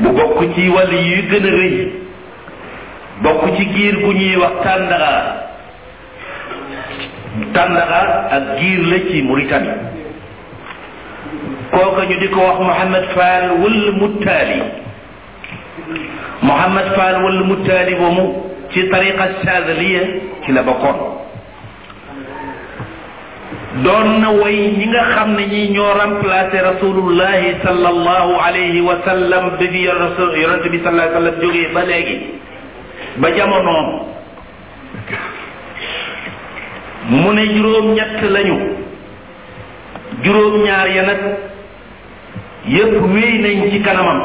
bu 0.00 0.08
bokk 0.08 0.54
ci 0.54 0.68
waliyu 0.70 1.16
yu 1.16 1.22
gën 1.30 1.44
a 1.46 1.52
rëy 1.52 1.88
bokk 3.22 3.56
ci 3.58 3.68
giir 3.74 3.94
gu 4.00 4.12
ñuy 4.14 4.36
wax 4.36 4.54
tàndaraa 4.64 5.43
tàndaxa 7.54 8.00
ak 8.36 8.42
giir 8.60 8.78
la 8.90 8.96
ci 9.10 9.22
Mauritanie 9.22 9.74
kooka 11.70 12.04
ñu 12.06 12.16
di 12.20 12.28
ko 12.30 12.38
wax 12.40 12.58
Mouhamed 12.62 13.06
Fall 13.14 13.46
wëll 13.62 13.92
Muttaali 14.00 14.60
Mouhamed 16.42 16.88
Fall 16.96 17.16
wëll 17.24 17.40
Muttaali 17.44 17.94
boobu 17.98 18.24
ci 18.72 18.88
tariqa 18.90 19.26
Chazaliya 19.44 20.00
ci 20.44 20.52
la 20.52 20.62
bokkoon 20.62 20.98
doon 23.84 24.20
na 24.22 24.30
way 24.30 24.70
ñi 24.78 24.86
nga 24.86 25.02
xam 25.14 25.34
ne 25.34 25.44
ñi 25.50 25.74
ñoo 25.74 25.90
remplacé 25.94 26.62
rasulullahi 26.62 27.54
sallallahu 27.64 28.32
alayhi 28.46 28.78
wa 28.80 28.96
sallam 29.04 29.50
bi 29.58 29.66
fi 29.68 29.78
yonente 29.82 30.70
bi 30.70 30.78
sallallahu 30.84 31.16
alayhi 31.16 31.26
wa 31.26 31.40
sallam 31.42 31.74
ba 31.74 31.82
léegi 31.90 32.16
ba 33.18 33.28
jamonoom 33.36 34.13
mu 37.08 37.32
ne 37.36 37.44
juróom-ñett 37.52 38.20
lañu 38.32 38.56
juróom-ñaar 40.22 40.88
ya 40.94 41.02
nag 41.02 41.20
yépp 42.64 42.92
wéy 43.12 43.38
nañ 43.44 43.70
ci 43.70 43.80
kanamam 43.82 44.20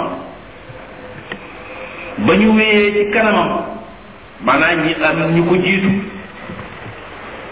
ba 2.26 2.35
ñu 2.35 2.56
wéyee 2.56 2.91
ci 2.95 3.11
kanamam 3.11 3.51
maanaam 4.43 4.85
ñi 4.85 4.95
am 5.03 5.35
ñu 5.35 5.45
ko 5.49 5.56
jiitu 5.56 5.89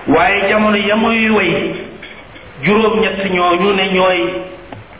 waaye 0.08 0.48
jamono 0.50 0.78
ya 0.78 0.96
muy 0.96 1.30
way 1.30 1.76
juróom-ñett 2.64 3.30
ñooñu 3.32 3.74
ne 3.76 3.86
ñooy 3.94 4.20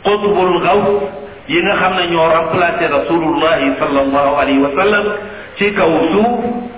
xutbul 0.04 0.60
xaw 0.62 0.78
yi 1.48 1.60
nga 1.62 1.74
xam 1.76 1.92
ne 1.96 2.06
ñoo 2.12 2.28
remplacé 2.28 2.86
rasulullahi 2.88 3.72
sallallahu 3.80 4.32
alayhi 4.36 4.60
wa 4.60 4.70
sallam 4.76 5.04
ci 5.56 5.72
kaw 5.72 5.88
suuf 6.12 6.68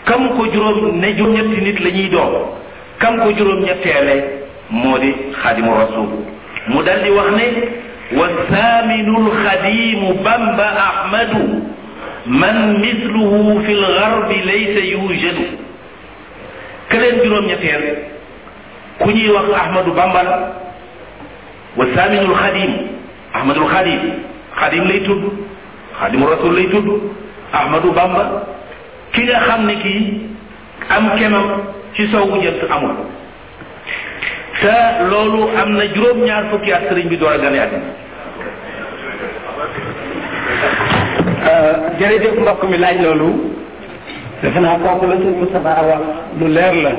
kam 0.06 0.22
ko 0.36 0.44
juróom 0.54 0.98
ne 1.02 1.08
juróom 1.18 1.36
ñet 1.52 1.62
nit 1.66 1.80
lañuy 1.80 2.10
do 2.10 2.22
kam 3.02 3.18
ko 3.22 3.30
juróom 3.38 3.62
ñetteele 3.66 4.16
moo 4.72 4.98
di 4.98 5.10
xadimu 5.44 5.72
rasul 5.78 6.10
mu 6.72 6.84
dal 6.84 7.04
di 7.04 7.10
wax 7.10 7.30
ne 7.38 7.46
wa 8.18 8.28
thaminu 8.50 9.14
lxadimu 9.36 10.08
bamba 10.26 10.68
ahmad 10.88 11.32
man 12.40 12.58
mithluhu 12.82 13.62
fil 13.66 13.86
gharb 14.00 14.30
laysa 14.50 14.82
yujadu 14.94 15.46
kelen 16.90 17.16
juróom 17.24 17.46
ñetteel 17.46 17.84
ku 19.00 19.10
ñuy 19.12 19.30
wax 19.36 19.48
ahmad 19.62 19.86
bamba 20.00 20.22
la 20.30 20.38
wa 21.78 21.86
thaminu 21.96 22.34
khadim 22.42 22.72
ahmadu 23.38 23.62
lxadim 23.68 24.06
xadim 24.60 24.84
lay 24.90 25.00
tudd 25.06 25.24
xadimu 26.00 26.26
rasul 26.34 26.52
lay 26.58 26.68
tudd 26.74 26.88
ahmadu 27.54 27.94
bamba 27.98 28.26
ki 29.14 29.22
nga 29.26 29.40
xam 29.48 29.62
ne 29.70 29.76
kii 29.84 30.04
am 30.90 31.04
kemam 31.18 31.48
ci 31.96 32.04
sowwu 32.12 32.42
jant 32.44 32.62
amul 32.76 32.96
te 34.62 34.76
loolu 35.10 35.42
am 35.62 35.70
na 35.78 35.86
juróom-ñaar 35.94 36.44
fukki 36.52 36.72
at 36.74 36.84
sëriñ 36.90 37.08
bi 37.12 37.18
door 37.18 37.32
a 37.32 37.38
gane 37.38 37.58
àddina 37.66 37.90
euh, 41.52 41.74
jërëjëf 42.00 42.34
mbokk 42.42 42.62
mi 42.70 42.78
laaj 42.78 42.98
loolu 43.06 43.30
defe 44.42 44.60
naa 44.60 44.78
kooku 44.84 45.06
la 45.08 45.16
sëñ 45.22 45.32
Moustapha 45.42 45.82
wax 45.90 46.04
lu 46.40 46.46
leer 46.58 46.74
la 46.84 46.92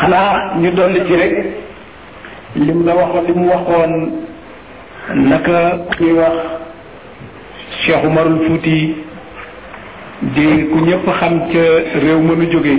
xanaa 0.00 0.34
ñu 0.62 0.70
dolli 0.78 1.00
ci 1.06 1.14
rek 1.22 1.32
lim 2.66 2.80
la 2.86 2.92
waxoon 3.00 3.22
li 3.26 3.32
mu 3.38 3.46
waxoon 3.52 3.92
naka 5.12 5.76
kuy 5.94 6.16
wax 6.16 6.38
Cheikh 7.84 8.00
Umarul 8.08 8.40
Fuuti 8.48 8.78
di 10.32 10.46
ku 10.72 10.76
ñëpp 10.80 11.04
xam 11.18 11.34
ca 11.52 11.62
réew 12.00 12.20
mënu 12.24 12.46
jóge 12.52 12.72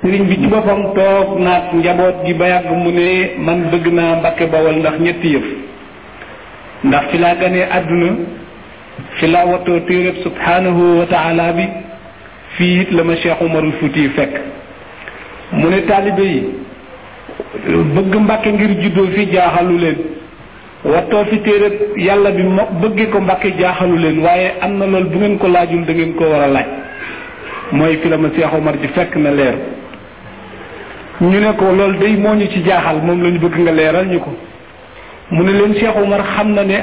sëriñ 0.00 0.22
bi 0.28 0.36
ci 0.40 0.46
boppam 0.48 0.94
toog 0.94 1.38
naat 1.40 1.74
njaboot 1.74 2.24
gi 2.24 2.32
ba 2.34 2.46
yàgg 2.48 2.70
mu 2.82 2.90
ne 2.90 3.08
man 3.36 3.58
bëgg 3.70 3.86
naa 3.92 4.16
Mbàkke 4.16 4.46
Bawol 4.48 4.76
ndax 4.80 4.96
ñetti 5.00 5.28
yëpp 5.34 5.44
ndax 6.84 7.04
fi 7.10 7.18
laa 7.18 7.34
àdduna 7.76 8.10
fi 9.18 9.26
laa 9.26 9.46
wattoo 9.46 9.80
subhanahu 10.22 10.98
wa 11.00 11.52
bi 11.52 11.64
fii 12.56 12.80
it 12.80 12.90
la 12.92 13.02
ma 13.04 13.14
Cheikh 13.16 13.40
Umarul 13.42 13.72
Fuuti 13.78 14.08
fekk 14.08 14.34
mu 15.52 15.68
ne 15.68 15.80
taalibe 15.84 16.20
yi 16.22 16.40
bëgg 17.94 18.14
Mbàkke 18.22 18.46
ngir 18.52 18.70
juddoo 18.80 19.06
fi 19.14 19.26
jaaxalu 19.32 19.76
leen 19.78 19.96
wattoo 20.86 21.24
fi 21.24 21.38
téere 21.40 21.70
yàlla 21.96 22.30
bi 22.36 22.42
mo 22.44 22.62
bëggee 22.80 23.06
ko 23.12 23.18
mbàkke 23.20 23.50
jaaxalu 23.60 23.96
leen 23.98 24.18
waaye 24.20 24.52
am 24.60 24.76
na 24.78 24.86
lool 24.86 25.04
bu 25.08 25.18
ngeen 25.18 25.36
ko 25.38 25.48
laajul 25.48 25.84
da 25.84 25.92
ngeen 25.92 26.14
ko 26.14 26.24
war 26.24 26.42
a 26.42 26.46
laaj 26.48 26.66
mooy 27.72 27.96
fi 27.96 28.08
la 28.08 28.16
ma 28.18 28.28
Cheikh 28.28 28.80
ji 28.80 28.88
fekk 28.94 29.16
na 29.16 29.30
leer 29.32 29.54
ñu 31.20 31.38
ne 31.40 31.52
ko 31.58 31.64
lool 31.72 31.98
day 31.98 32.16
moo 32.16 32.34
ñu 32.34 32.46
ci 32.48 32.62
jaaxal 32.64 33.02
moom 33.02 33.20
la 33.22 33.30
bëgg 33.38 33.58
nga 33.58 33.72
leeral 33.72 34.06
ñu 34.06 34.20
ko 34.20 34.30
mu 35.30 35.42
ne 35.42 35.50
leen 35.52 35.74
Cheikh 35.74 35.96
Omar 35.96 36.22
xam 36.36 36.52
na 36.54 36.62
ne 36.62 36.78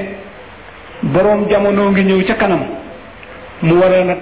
boroom 1.04 1.48
jamono 1.50 1.92
ngi 1.92 2.04
ñëw 2.04 2.26
ca 2.28 2.34
kanam 2.36 2.62
mu 3.62 3.74
war 3.76 3.94
a 3.94 4.04
nag 4.04 4.18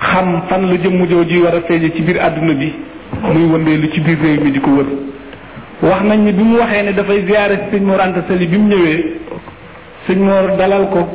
xam 0.00 0.42
fan 0.48 0.66
la 0.70 0.76
jëmm 0.76 1.06
jooju 1.06 1.42
war 1.44 1.54
a 1.54 1.60
feeñe 1.68 1.92
ci 1.94 2.02
biir 2.02 2.20
àdduna 2.20 2.52
bi 2.54 2.72
muy 3.22 3.44
wëndeelu 3.44 3.90
ci 3.94 4.00
biir 4.00 4.18
réew 4.22 4.40
mi 4.44 4.50
di 4.50 4.58
ko 4.60 4.70
wër 4.70 4.86
wax 5.82 6.02
nañ 6.04 6.24
ni 6.24 6.32
bi 6.32 6.42
mu 6.42 6.56
waxee 6.58 6.82
ne 6.82 6.92
dafay 6.92 7.24
ziyaare 7.24 7.58
si 7.70 7.76
sëñ 7.78 7.82
Mor 7.84 8.10
bi 8.10 8.56
mu 8.56 8.68
ñëwee 8.68 9.00
sëñ 10.08 10.18
Mor 10.18 10.56
dalal 10.58 10.88
ko 10.90 11.06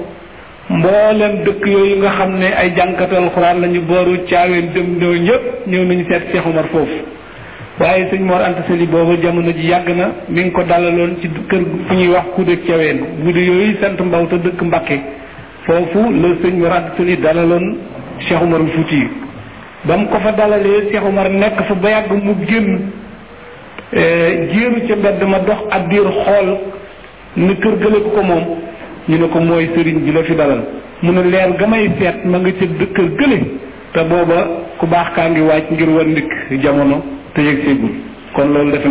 mboolem 0.69 1.43
dëkk 1.43 1.65
yooyu 1.67 1.95
nga 1.97 2.09
xam 2.11 2.37
ne 2.39 2.45
ay 2.55 2.71
jànkatu 2.75 3.13
alxuraan 3.15 3.59
lañu 3.61 3.81
booru 3.81 4.17
caaween 4.29 4.71
dem 4.73 4.95
ñëw 4.99 5.13
ñëpp 5.13 5.43
ñëw 5.67 5.83
nañu 5.83 6.05
seet 6.07 6.31
Cheikh 6.31 6.45
Omar 6.47 6.65
foofu 6.71 6.95
waaye 7.79 8.07
sëñ 8.09 8.21
Mor 8.25 8.39
Anta 8.41 8.61
boobu 8.91 9.21
jamono 9.21 9.51
ji 9.51 9.67
yàgg 9.67 9.89
na 9.89 10.13
mi 10.29 10.41
ngi 10.43 10.51
ko 10.51 10.63
dalaloon 10.63 11.17
ci 11.19 11.29
kër 11.49 11.59
fu 11.87 11.93
ñuy 11.95 12.07
wax 12.07 12.25
kuude 12.35 12.57
caween 12.65 12.99
guddi 13.23 13.41
yooyu 13.43 13.75
sant 13.81 13.99
mbaw 14.01 14.27
te 14.27 14.35
dëkk 14.37 14.61
Mbàkke 14.61 14.97
foofu 15.65 15.99
la 16.09 16.27
sëñ 16.41 16.55
Mor 16.59 16.71
Anta 16.71 16.93
Sali 16.97 17.17
dalaloon 17.17 17.77
Cheikh 18.19 18.41
Omar 18.41 18.61
Fouti 18.73 19.07
ba 19.83 19.97
mu 19.97 20.07
ko 20.07 20.19
fa 20.19 20.31
dalalee 20.31 20.87
Cheikh 20.89 21.03
nekk 21.03 21.61
fa 21.67 21.73
ba 21.75 21.89
yàgg 21.89 22.11
mu 22.23 22.33
génn 22.47 23.01
Eh, 23.91 24.49
jéeru 24.53 24.81
ca 24.87 24.95
mbedd 24.95 25.21
ma 25.27 25.39
dox 25.39 25.61
ak 25.69 25.89
diir 25.89 26.07
xool 26.09 26.49
ne 27.35 27.53
kër 27.61 27.75
gële 27.81 27.99
ko 28.03 28.09
ko 28.15 28.21
moom 28.25 28.43
ñu 29.07 29.17
ne 29.21 29.27
ko 29.29 29.39
mooy 29.39 29.69
sëriñ 29.75 29.97
bi 30.05 30.11
la 30.11 30.23
fi 30.23 30.33
dalal 30.33 30.65
mu 31.01 31.11
ne 31.11 31.21
leer 31.29 31.53
ga 31.59 31.67
may 31.67 31.91
seet 31.99 32.23
ma 32.25 32.37
ngi 32.37 32.53
ca 32.57 32.65
kër 32.95 33.09
gële 33.19 33.37
te 33.93 34.01
booba 34.09 34.39
ku 34.79 34.87
baax 34.87 35.13
kaa 35.13 35.29
ngi 35.29 35.41
wàcc 35.41 35.69
ngir 35.71 35.89
war 35.89 36.05
ndik 36.05 36.27
jamono 36.63 37.03
te 37.35 37.41
yëg 37.41 37.63
seegul 37.65 37.93
kon 38.33 38.51
loolu 38.53 38.71
defe 38.71 38.89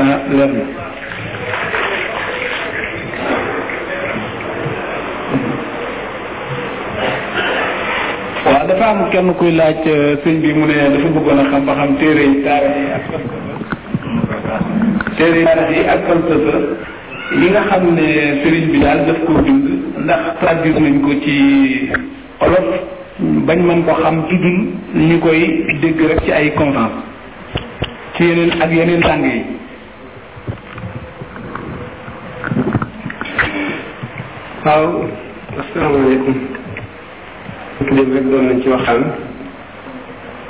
dafa 8.69 8.86
am 8.86 9.09
kenn 9.10 9.35
kuy 9.35 9.51
laaj 9.51 9.82
eh, 9.85 10.16
sëñ 10.23 10.40
bi 10.40 10.52
mu 10.52 10.66
ne 10.66 10.74
dafa 10.74 11.09
bëggoon 11.10 11.39
a 11.39 11.44
xam 11.51 11.64
ba 11.66 11.73
xam 11.74 11.97
téere 11.98 12.23
yi 12.23 12.43
taare 12.44 13.51
seen 15.16 15.45
marché 15.45 15.73
yi 15.74 15.81
ak 15.93 16.01
falsafa 16.09 16.57
yi 17.41 17.47
nga 17.55 17.61
xam 17.70 17.85
ne 17.97 18.07
sëriñ 18.43 18.65
bi 18.73 18.79
daal 18.83 19.01
daf 19.07 19.19
koo 19.27 19.43
bind 19.47 19.65
ndax 20.05 20.23
traduire 20.41 20.81
nañ 20.85 20.97
ko 21.05 21.11
ci 21.24 21.37
olof 22.45 22.69
bañ 23.47 23.59
mën 23.69 23.85
ko 23.85 23.93
xam 24.03 24.16
tuddul 24.29 24.59
ñu 25.09 25.19
koy 25.20 25.41
dégg 25.83 26.01
rek 26.09 26.20
ci 26.24 26.33
ay 26.33 26.53
conférence 26.55 26.95
ci 28.15 28.24
yeneen 28.24 28.51
ak 28.62 28.70
yeneen 28.73 29.03
sàng 29.03 29.24
yi 29.31 29.37
waaw 34.65 34.85
asalaamaaleykum 35.61 36.37
léegi 37.93 38.19
doon 38.31 38.47
nañ 38.51 38.61
ci 38.62 38.69
waxtaan 38.69 39.03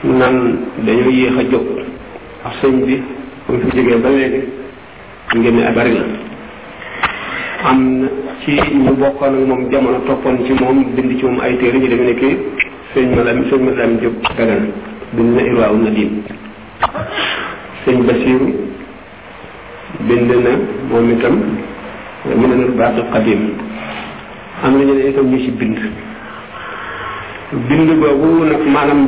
naan 0.05 0.37
dañoo 0.87 1.11
yéex 1.11 1.37
a 1.39 1.45
jóg 1.51 1.67
ak 2.45 2.53
sëñ 2.61 2.85
bi 2.87 2.97
kon 3.53 3.69
fi 3.69 3.73
jógee 3.77 4.01
ba 4.01 4.09
léegi 4.09 4.41
xam 5.29 5.37
ngeen 5.41 5.57
ne 5.59 5.73
bari 5.77 5.93
am 7.71 7.81
ci 8.43 8.51
ñu 8.83 8.93
bokkoon 9.01 9.35
ak 9.41 9.45
moom 9.49 9.63
jamono 9.71 9.99
toppoon 10.09 10.39
ci 10.47 10.53
moom 10.61 10.79
bind 10.97 11.19
ci 11.19 11.25
moom 11.27 11.39
ay 11.45 11.53
téere 11.61 11.77
ñu 11.79 11.89
demee 11.89 12.39
sëñ 12.95 13.07
malam 13.17 13.39
sëñ 13.51 13.61
malam 13.67 13.93
jóg 14.03 14.13
beneen 14.37 14.65
bind 15.17 15.35
na 15.37 15.41
irwaaw 15.49 15.77
na 15.85 15.91
diin 15.91 16.13
sëñ 17.85 17.97
basiru 18.09 18.49
bind 20.09 20.31
na 20.45 20.51
moom 20.89 21.11
itam 21.17 21.37
mu 22.41 22.47
ne 22.49 22.55
nul 22.57 22.71
baax 22.81 22.95
qadim 23.13 23.43
am 24.65 24.77
na 24.79 24.85
ñu 24.85 24.95
ne 24.95 25.09
itam 25.13 25.29
ñu 25.29 25.39
ci 25.45 25.51
bind 25.51 25.79
bind 27.69 27.91
boobu 28.01 28.45
nag 28.45 28.63
maanaam 28.67 29.03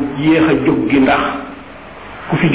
a 0.49 0.53
jóg 0.67 0.87
gi 0.89 0.99
ndax 1.01 1.21
ku 2.29 2.37
fi 2.37 2.49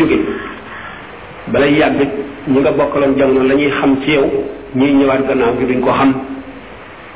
balay 1.51 1.73
yàgg 1.80 1.99
ñi 2.47 2.59
nga 2.59 2.71
bokkaloon 2.71 3.17
jamono 3.17 3.43
lañuy 3.47 3.69
xam 3.71 3.95
ci 4.01 4.11
yow 4.11 4.26
ñiy 4.76 4.93
ñëwaat 4.93 5.27
gannaaw 5.27 5.53
gi 5.59 5.65
duñ 5.67 5.80
ko 5.81 5.91
xam 5.91 6.13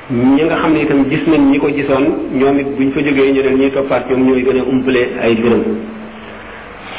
ñi 0.10 0.44
nga 0.44 0.56
xam 0.56 0.74
ne 0.74 0.80
itam 0.82 1.06
gis 1.10 1.24
nañ 1.28 1.52
ñi 1.52 1.58
ko 1.60 1.68
gisoon 1.68 2.04
ñoom 2.34 2.60
it 2.60 2.68
buñ 2.78 2.92
fa 2.92 3.00
jógee 3.00 3.32
ñu 3.32 3.42
ne 3.44 3.56
ñuy 3.58 3.72
toppaat 3.72 4.04
ñoom 4.10 4.24
ñooy 4.28 4.44
gën 4.44 4.60
a 4.60 4.64
umpale 4.64 5.02
ay 5.22 5.36
biram 5.36 5.64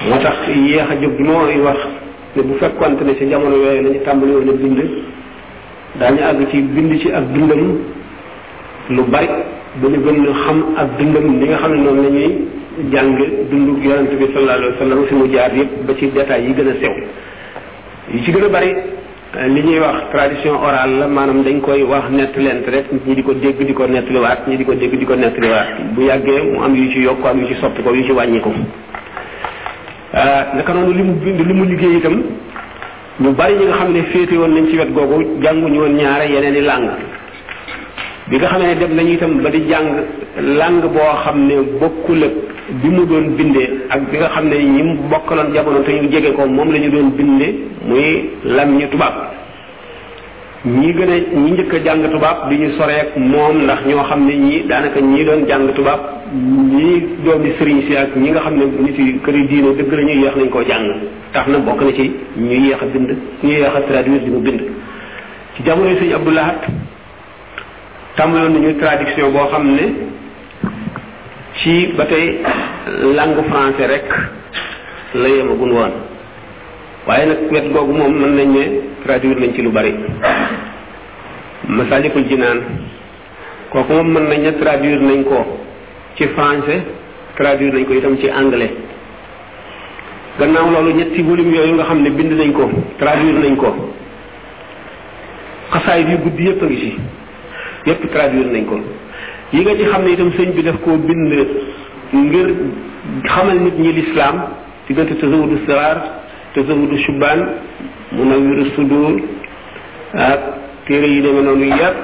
moo 0.09 0.19
tax 0.19 0.37
yéex 0.49 0.81
a 0.91 0.97
jóg 1.03 1.13
bi 1.17 1.23
mooy 1.23 1.59
wax 1.65 1.79
ne 2.37 2.43
bu 2.43 2.55
fekkonte 2.61 3.03
ne 3.05 3.15
ci 3.17 3.27
jamono 3.29 3.57
yooyu 3.57 3.83
la 3.83 3.89
ñu 3.91 4.01
tàmbali 4.05 4.33
woon 4.33 4.49
a 4.49 4.53
bind 4.55 4.79
daañu 5.99 6.21
àgg 6.23 6.51
ci 6.51 6.61
bind 6.63 6.99
ci 7.01 7.09
ak 7.11 7.27
dundam 7.33 7.79
lu 8.91 9.03
bari 9.09 9.27
ba 9.27 9.89
ñu 9.89 9.99
gën 10.03 10.33
xam 10.47 10.65
ak 10.77 10.89
dundam 10.99 11.37
ñi 11.39 11.47
nga 11.47 11.57
xam 11.59 11.75
ne 11.75 11.83
noonu 11.83 12.03
la 12.03 12.19
jàng 12.93 13.17
dundu 13.51 13.79
yonent 13.91 14.11
bi 14.21 14.27
sallallahu 14.35 14.75
alayhi 14.81 14.99
wa 15.03 15.07
fi 15.09 15.15
mu 15.15 15.27
jaar 15.31 15.53
yëpp 15.57 15.73
ba 15.87 15.95
ci 15.99 16.09
détails 16.11 16.45
yi 16.49 16.55
gën 16.55 16.69
a 16.69 16.75
sew 16.81 16.93
yu 18.13 18.21
ci 18.25 18.33
gën 18.33 18.45
a 18.45 18.49
bari 18.49 18.75
euh, 19.37 19.47
li 19.47 19.63
ñuy 19.63 19.79
wax 19.79 20.11
tradition 20.11 20.55
orale 20.61 20.99
la 20.99 21.07
maanaam 21.07 21.43
dañ 21.45 21.61
koy 21.61 21.83
wax 21.83 22.11
nettalent 22.11 22.63
rek 22.67 22.87
ñi 23.07 23.15
di 23.15 23.23
ko 23.23 23.33
dégg 23.35 23.63
di 23.63 23.73
ko 23.73 23.87
nettaliwaat 23.87 24.49
ñi 24.49 24.57
di 24.57 24.65
ko 24.65 24.75
dégg 24.75 24.95
di 24.99 25.05
ko 25.05 25.15
nettaliwaat 25.15 25.95
bu 25.95 26.03
yàggee 26.03 26.43
mu 26.43 26.63
am 26.63 26.75
yu 26.75 26.91
ci 26.91 27.01
yokk 27.01 27.25
am 27.25 27.39
yu 27.41 27.47
ci 27.47 27.55
soppi 27.61 27.83
ko 27.83 27.95
yu 27.95 28.05
ci 28.05 28.11
wàññi 28.13 28.41
ko 28.41 28.51
euh, 30.15 30.19
naka 30.57 30.73
noonu 30.73 30.93
li 30.97 31.03
mu 31.03 31.13
bind 31.15 31.41
li 31.41 31.53
mu 31.53 31.65
liggéey 31.67 31.97
itam 31.99 32.23
ñu 33.23 33.31
bari 33.35 33.55
ñi 33.55 33.67
nga 33.67 33.75
xam 33.77 33.93
ne 33.93 34.03
féete 34.03 34.33
woon 34.37 34.49
nañ 34.53 34.69
ci 34.71 34.77
wet 34.79 34.93
googu 34.93 35.39
jànguñu 35.41 35.79
woon 35.81 35.95
ñaare 35.95 36.27
yeneen 36.29 36.57
i 36.57 36.61
làng 36.61 36.91
bi 38.31 38.37
nga 38.39 38.47
xam 38.49 38.61
ne 38.63 38.75
dem 38.77 38.95
nañu 38.97 39.11
itam 39.13 39.39
ba 39.43 39.51
di 39.51 39.61
jàng 39.69 39.89
langue 40.37 40.89
boo 40.89 41.15
xam 41.25 41.45
ne 41.49 41.57
bokkul 41.81 42.23
ak 42.25 42.31
bi 42.83 42.89
mu 42.89 43.05
doon 43.05 43.35
bindee 43.37 43.85
ak 43.89 44.01
bi 44.11 44.17
nga 44.19 44.29
xam 44.35 44.49
ne 44.49 44.57
ñi 44.57 44.83
mu 44.83 44.95
bokkaloon 45.09 45.53
jamono 45.53 45.83
te 45.83 45.91
ñu 45.93 46.09
jege 46.11 46.33
ko 46.33 46.47
moom 46.47 46.71
lañu 46.73 46.89
doon 46.91 47.11
bindee 47.17 47.53
muy 47.85 48.31
lam 48.45 48.77
ñu 48.79 48.89
tubaab 48.89 49.13
ñi 50.65 50.93
gën 50.95 51.11
a 51.11 51.19
ñi 51.41 51.51
njëkk 51.51 51.73
a 51.75 51.79
jàng 51.85 52.09
tubaab 52.11 52.49
bi 52.49 52.57
ñu 52.57 52.71
soreek 52.79 53.15
moom 53.17 53.63
ndax 53.65 53.85
ñoo 53.87 54.03
xam 54.03 54.25
ne 54.27 54.33
ñii 54.37 54.65
daanaka 54.69 55.01
ñi 55.01 55.25
doon 55.25 55.45
jàng 55.47 55.73
tubaab 55.75 56.01
ñii 56.75 57.07
doomi 57.25 57.53
sëriñ 57.59 57.83
si 57.87 57.95
ak 57.97 58.17
ñi 58.17 58.31
nga 58.31 58.41
xam 58.41 58.55
ne 58.57 58.65
nit 58.65 58.99
yi 58.99 59.19
këri 59.21 59.47
diine 59.49 59.75
dëgg 59.77 59.93
la 59.93 60.03
ñuy 60.03 60.33
nañ 60.35 60.49
koo 60.49 60.63
jàng 60.63 60.89
tax 61.33 61.47
na 61.49 61.59
bokk 61.59 61.83
na 61.83 61.93
ci 61.93 62.11
ñuy 62.39 62.61
yéex 62.69 62.81
a 62.83 62.87
bind 62.87 63.09
ñu 63.43 63.51
yeex 63.53 63.67
a 63.77 63.81
traduire 63.83 64.23
di 64.25 64.31
mu 64.31 64.41
bind 64.41 64.63
ci 65.57 65.63
jamono 65.63 65.91
sëñ 65.97 66.13
Abdou 66.15 66.84
tàmbaloon 68.17 68.53
nañu 68.55 68.71
traduction 68.81 69.33
boo 69.35 69.49
xam 69.53 69.77
ci 71.55 71.87
ba 71.97 72.05
langue 73.17 73.43
français 73.51 73.87
rek 73.89 74.05
la 75.15 75.29
yemagun 75.29 75.73
woon 75.77 75.91
waaye 77.07 77.27
nag 77.27 77.39
wet 77.53 77.65
googu 77.73 77.93
moom 77.99 78.13
mën 78.21 78.33
nañ 78.37 78.49
ne 78.57 78.65
traduire 79.05 79.41
nañ 79.41 79.53
ci 79.55 79.63
lu 79.63 79.71
bari 79.71 79.95
masalikul 81.69 82.25
jinaan 82.29 82.59
kooku 83.71 83.93
moom 83.93 84.07
mën 84.15 84.25
nañ 84.31 84.41
ne 84.45 84.51
traduire 84.61 85.01
nañ 85.09 85.25
ko 85.25 85.39
ci 86.17 86.25
français 86.37 86.83
traduire 87.39 87.73
nañ 87.75 87.85
ko 87.87 87.93
itam 87.95 88.17
ci 88.21 88.29
anglais 88.41 88.71
gannaaw 90.39 90.71
loolu 90.75 90.91
ñetti 90.99 91.21
volume 91.29 91.53
yooyu 91.57 91.75
nga 91.75 91.85
xam 91.89 91.99
bind 92.17 92.33
nañ 92.41 92.53
ko 92.53 92.65
traduire 93.01 93.39
nañ 93.45 93.57
ko 93.57 93.71
xasaay 95.73 96.05
ngi 96.05 96.79
ci 96.83 96.93
yépp 97.87 98.03
traduire 98.13 98.49
nañ 98.53 98.65
ko 98.67 98.77
yi 99.53 99.61
nga 99.61 99.73
ci 99.77 99.85
xam 99.85 100.03
ne 100.05 100.11
itam 100.13 100.31
sëñ 100.37 100.51
bi 100.55 100.63
daf 100.63 100.79
koo 100.83 100.97
bind 100.97 101.23
ngir 102.13 102.49
xamal 103.29 103.59
nit 103.61 103.75
ñi 103.79 103.93
lislaam 103.93 104.37
diggante 104.87 105.15
tazawudu 105.21 105.59
siraar 105.67 105.97
tazawudu 106.55 106.97
mu 108.15 108.25
munawiru 108.25 108.65
sudur 108.75 109.21
ak 110.15 110.41
téere 110.87 111.07
yi 111.07 111.21
deme 111.21 111.43
noonu 111.43 111.65
yépp 111.65 111.97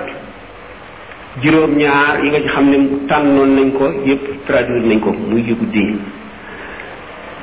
juróom 1.42 1.72
ñaar 1.78 2.22
yi 2.24 2.28
nga 2.30 2.40
ci 2.40 2.46
xam 2.48 2.68
ne 2.70 2.76
tànnoon 3.08 3.48
nañ 3.54 3.72
ko 3.72 3.84
yépp 4.04 4.22
traduire 4.46 4.86
nañ 4.86 4.98
ko 5.00 5.12
muy 5.12 5.42
ji 5.44 5.54
guddi 5.54 5.98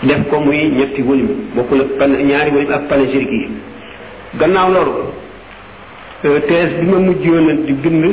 def 0.04 0.28
ko 0.30 0.40
muy 0.40 0.70
ñetti 0.78 1.02
volume 1.02 1.34
bokk 1.56 1.72
ak 1.74 1.98
pan 1.98 2.10
ñaari 2.12 2.52
volume 2.52 2.72
ak 2.74 2.88
panégyrique 2.88 3.32
yi 3.32 3.50
gannaaw 4.38 4.70
loolu 4.72 5.26
Euh, 6.26 6.40
thèse 6.50 6.74
bi 6.82 6.88
ma 6.90 6.98
mujjoon 6.98 7.48
a 7.50 7.54
di 7.62 7.74
bind 7.74 8.06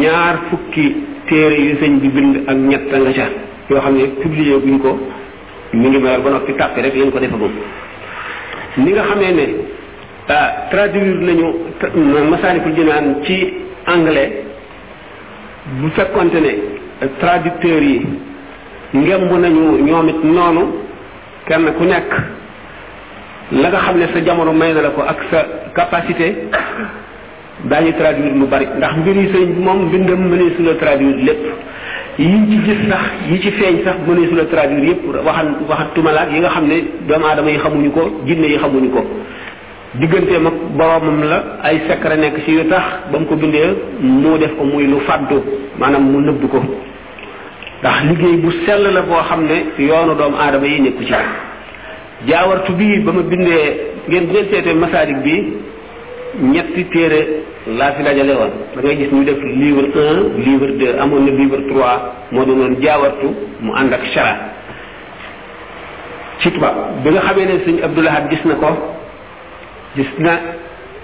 ñaar 0.00 0.36
fukki 0.50 0.86
téere 1.28 1.54
yu 1.54 1.76
sëñ 1.78 2.00
bi 2.00 2.08
bind 2.08 2.42
ak 2.50 2.56
ñett 2.56 2.82
nga 2.92 3.12
ca 3.14 3.28
yoo 3.68 3.78
xam 3.80 3.94
ne 3.94 4.06
publier 4.20 4.58
buñ 4.58 4.80
ko 4.80 4.98
mi 5.72 5.88
ngi 5.88 5.98
mayor 5.98 6.20
ba 6.22 6.30
noppi 6.30 6.52
tàppi 6.54 6.80
rek 6.80 6.96
lañ 6.96 7.10
ko 7.12 7.18
defagum 7.20 7.52
ni 8.78 8.90
nga 8.90 9.02
xamee 9.04 9.30
ne 9.34 9.46
ah 10.26 10.66
traduire 10.68 11.14
nañu 11.14 12.24
Masaalikul 12.28 12.72
Jinaan 12.74 13.22
ci 13.22 13.52
anglais 13.86 14.32
bu 15.78 15.90
fekkonte 15.90 16.40
ne 16.40 16.52
traducteurs 17.20 17.82
yi 17.86 18.04
ngemb 18.94 19.30
nañu 19.32 19.78
ñoom 19.86 20.08
it 20.08 20.24
noonu 20.24 20.72
kenn 21.46 21.72
ku 21.78 21.84
nekk 21.84 22.12
la 23.52 23.68
nga 23.68 23.78
xam 23.78 23.96
ne 23.96 24.08
sa 24.12 24.20
jamono 24.22 24.50
may 24.50 24.72
na 24.72 24.80
la 24.80 24.88
ko 24.90 25.02
ak 25.02 25.18
sa 25.30 25.46
capacité 25.74 26.46
daañu 27.64 27.92
traduire 27.94 28.34
lu 28.38 28.46
bari 28.46 28.66
ndax 28.76 28.94
mbiri 28.98 29.28
sëñ 29.32 29.46
bi 29.54 29.60
moom 29.60 29.86
mbindam 29.88 30.28
mëneesu 30.30 30.62
la 30.62 30.74
traduire 30.74 31.16
lépp 31.18 31.44
yiñ 32.18 32.46
ci 32.50 32.58
gis 32.64 32.88
sax 32.88 33.04
yi 33.28 33.40
ci 33.40 33.50
feeñ 33.52 33.82
sax 33.84 33.96
mëneesu 34.06 34.34
la 34.36 34.44
traduire 34.44 34.86
yépp 34.86 35.02
waxan 35.26 35.48
waxatumalaat 35.68 36.30
yi 36.32 36.38
nga 36.38 36.48
xam 36.50 36.66
ne 36.66 36.78
doomu 37.08 37.24
aadama 37.26 37.50
yi 37.50 37.58
xamuñu 37.58 37.90
ko 37.90 38.20
jinne 38.26 38.44
yi 38.46 38.58
xamuñu 38.58 38.90
ko 38.90 39.04
digganteem 39.94 40.46
ak 40.46 40.52
boromam 40.76 41.22
la 41.24 41.44
ay 41.64 41.80
secret 41.88 42.16
nekk 42.18 42.44
ci 42.44 42.52
yu 42.52 42.64
tax 42.68 42.84
ba 43.10 43.18
mu 43.18 43.26
ko 43.26 43.34
bindee 43.34 43.74
moo 44.00 44.38
def 44.38 44.54
ko 44.56 44.64
muy 44.64 44.84
lu 44.86 45.00
fàddu 45.00 45.42
maanaam 45.78 46.10
mu 46.12 46.20
nëbb 46.20 46.46
ko 46.50 46.62
ndax 47.80 48.02
liggéey 48.06 48.36
bu 48.36 48.52
sell 48.66 48.82
la 48.92 49.00
boo 49.02 49.16
xam 49.28 49.42
ne 49.46 49.58
yoonu 49.84 50.14
doomu 50.14 50.36
aadama 50.40 50.66
yi 50.66 50.80
nekku 50.80 51.02
ci 51.02 51.14
jaawartu 52.26 52.72
bii 52.76 53.00
ba 53.02 53.12
ma 53.12 53.22
bindee 53.22 53.94
ngeen 54.08 54.24
bu 54.26 54.32
ngeen 54.32 54.46
seetee 54.52 54.74
masaadik 54.74 55.16
bi 55.22 55.34
ñetti 56.40 56.84
téere 56.86 57.42
laa 57.66 57.92
fi 57.96 58.02
dajale 58.02 58.30
woon 58.36 58.50
dangay 58.76 58.96
gis 58.96 59.08
ñu 59.12 59.24
def 59.24 59.38
livre 59.42 59.84
un 59.96 60.38
livre 60.44 60.66
deux 60.78 60.98
amoon 61.00 61.24
na 61.24 61.30
livre 61.32 61.58
trois 61.68 62.14
moo 62.30 62.44
doonoon 62.44 62.80
jaawartu 62.80 63.26
mu 63.60 63.70
ànd 63.74 63.92
ak 63.94 64.00
chara 64.14 64.36
ci 66.40 66.50
tubaab 66.52 67.02
bi 67.02 67.10
nga 67.10 67.20
xamee 67.20 67.44
ne 67.46 67.64
sëñ 67.64 67.82
Abdoulahad 67.82 68.30
gis 68.30 68.44
na 68.44 68.54
ko 68.54 68.66
gis 69.96 70.08
na 70.18 70.40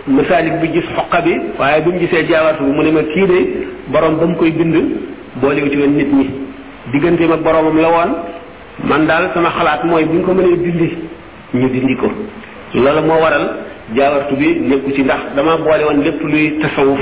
masaalik 0.06 0.60
bi 0.60 0.68
gis 0.72 0.86
xoqa 0.94 1.20
bi 1.22 1.32
waaye 1.58 1.80
bi 1.82 1.90
mu 1.92 1.98
gisee 1.98 2.26
jaawartu 2.28 2.62
bu 2.64 2.72
mu 2.72 2.82
ne 2.82 2.90
ma 2.90 3.02
kii 3.02 3.26
de 3.26 3.66
borom 3.88 4.16
ba 4.18 4.26
mu 4.26 4.36
koy 4.36 4.50
bind 4.50 4.74
boolewu 5.40 5.68
ci 5.70 5.76
woon 5.76 5.94
nit 5.94 6.12
ñi 6.12 6.30
digganteem 6.92 7.32
ak 7.32 7.40
boromam 7.42 7.76
la 7.80 7.88
woon 7.88 8.12
man 8.84 9.06
daal 9.06 9.30
sama 9.34 9.50
xalaat 9.50 9.84
mooy 9.84 10.04
bu 10.04 10.12
ñu 10.18 10.22
ko 10.22 10.32
mënee 10.34 10.56
dindi 10.56 10.94
ñu 11.54 11.68
dindi 11.68 11.96
ko 11.96 12.12
loolu 12.74 13.00
moo 13.06 13.20
waral 13.20 13.73
jaawartu 13.92 14.36
bi 14.40 14.56
nekku 14.64 14.90
ci 14.96 15.02
ndax 15.02 15.34
dama 15.36 15.58
boole 15.58 15.84
woon 15.84 16.00
lépp 16.02 16.22
luy 16.22 16.58
tasawuf 16.62 17.00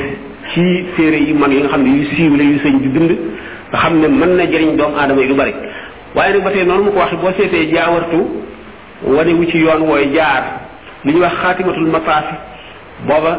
ci 0.52 0.60
téere 0.96 1.16
yi 1.20 1.32
man 1.32 1.52
yi 1.52 1.60
nga 1.62 1.68
xam 1.68 1.82
ne 1.82 1.90
yu 1.90 2.04
siiw 2.14 2.36
la 2.36 2.42
yu 2.42 2.58
sëñ 2.58 2.76
bi 2.82 2.88
bind 2.88 3.10
nga 3.70 3.78
xam 3.78 3.98
ne 4.00 4.08
mën 4.08 4.34
na 4.36 4.46
jëriñ 4.46 4.76
doomu 4.76 4.96
aadama 4.98 5.20
yi 5.22 5.28
lu 5.28 5.34
bari 5.34 5.54
waaye 6.16 6.32
nag 6.32 6.42
ba 6.44 6.50
tey 6.50 6.64
noonu 6.64 6.82
ma 6.82 6.90
ko 6.90 6.98
waxee 6.98 7.16
boo 7.18 7.32
seetee 7.38 7.70
jaawartu 7.72 8.16
wane 9.04 9.32
wu 9.38 9.44
ci 9.48 9.58
yoon 9.58 9.82
wooy 9.86 10.10
jaar 10.12 10.42
li 11.04 11.12
ñuy 11.12 11.20
wax 11.20 11.34
xaatimatul 11.40 11.86
mataasi 11.86 12.34
booba 13.06 13.38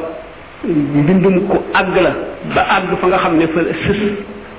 mbindum 0.95 1.47
ku 1.47 1.57
àgg 1.73 1.95
la 1.97 2.13
ba 2.55 2.61
àgg 2.77 2.95
fa 3.01 3.07
nga 3.07 3.17
xam 3.17 3.35
ne 3.37 3.47
fa 3.47 3.59
sës 3.83 3.99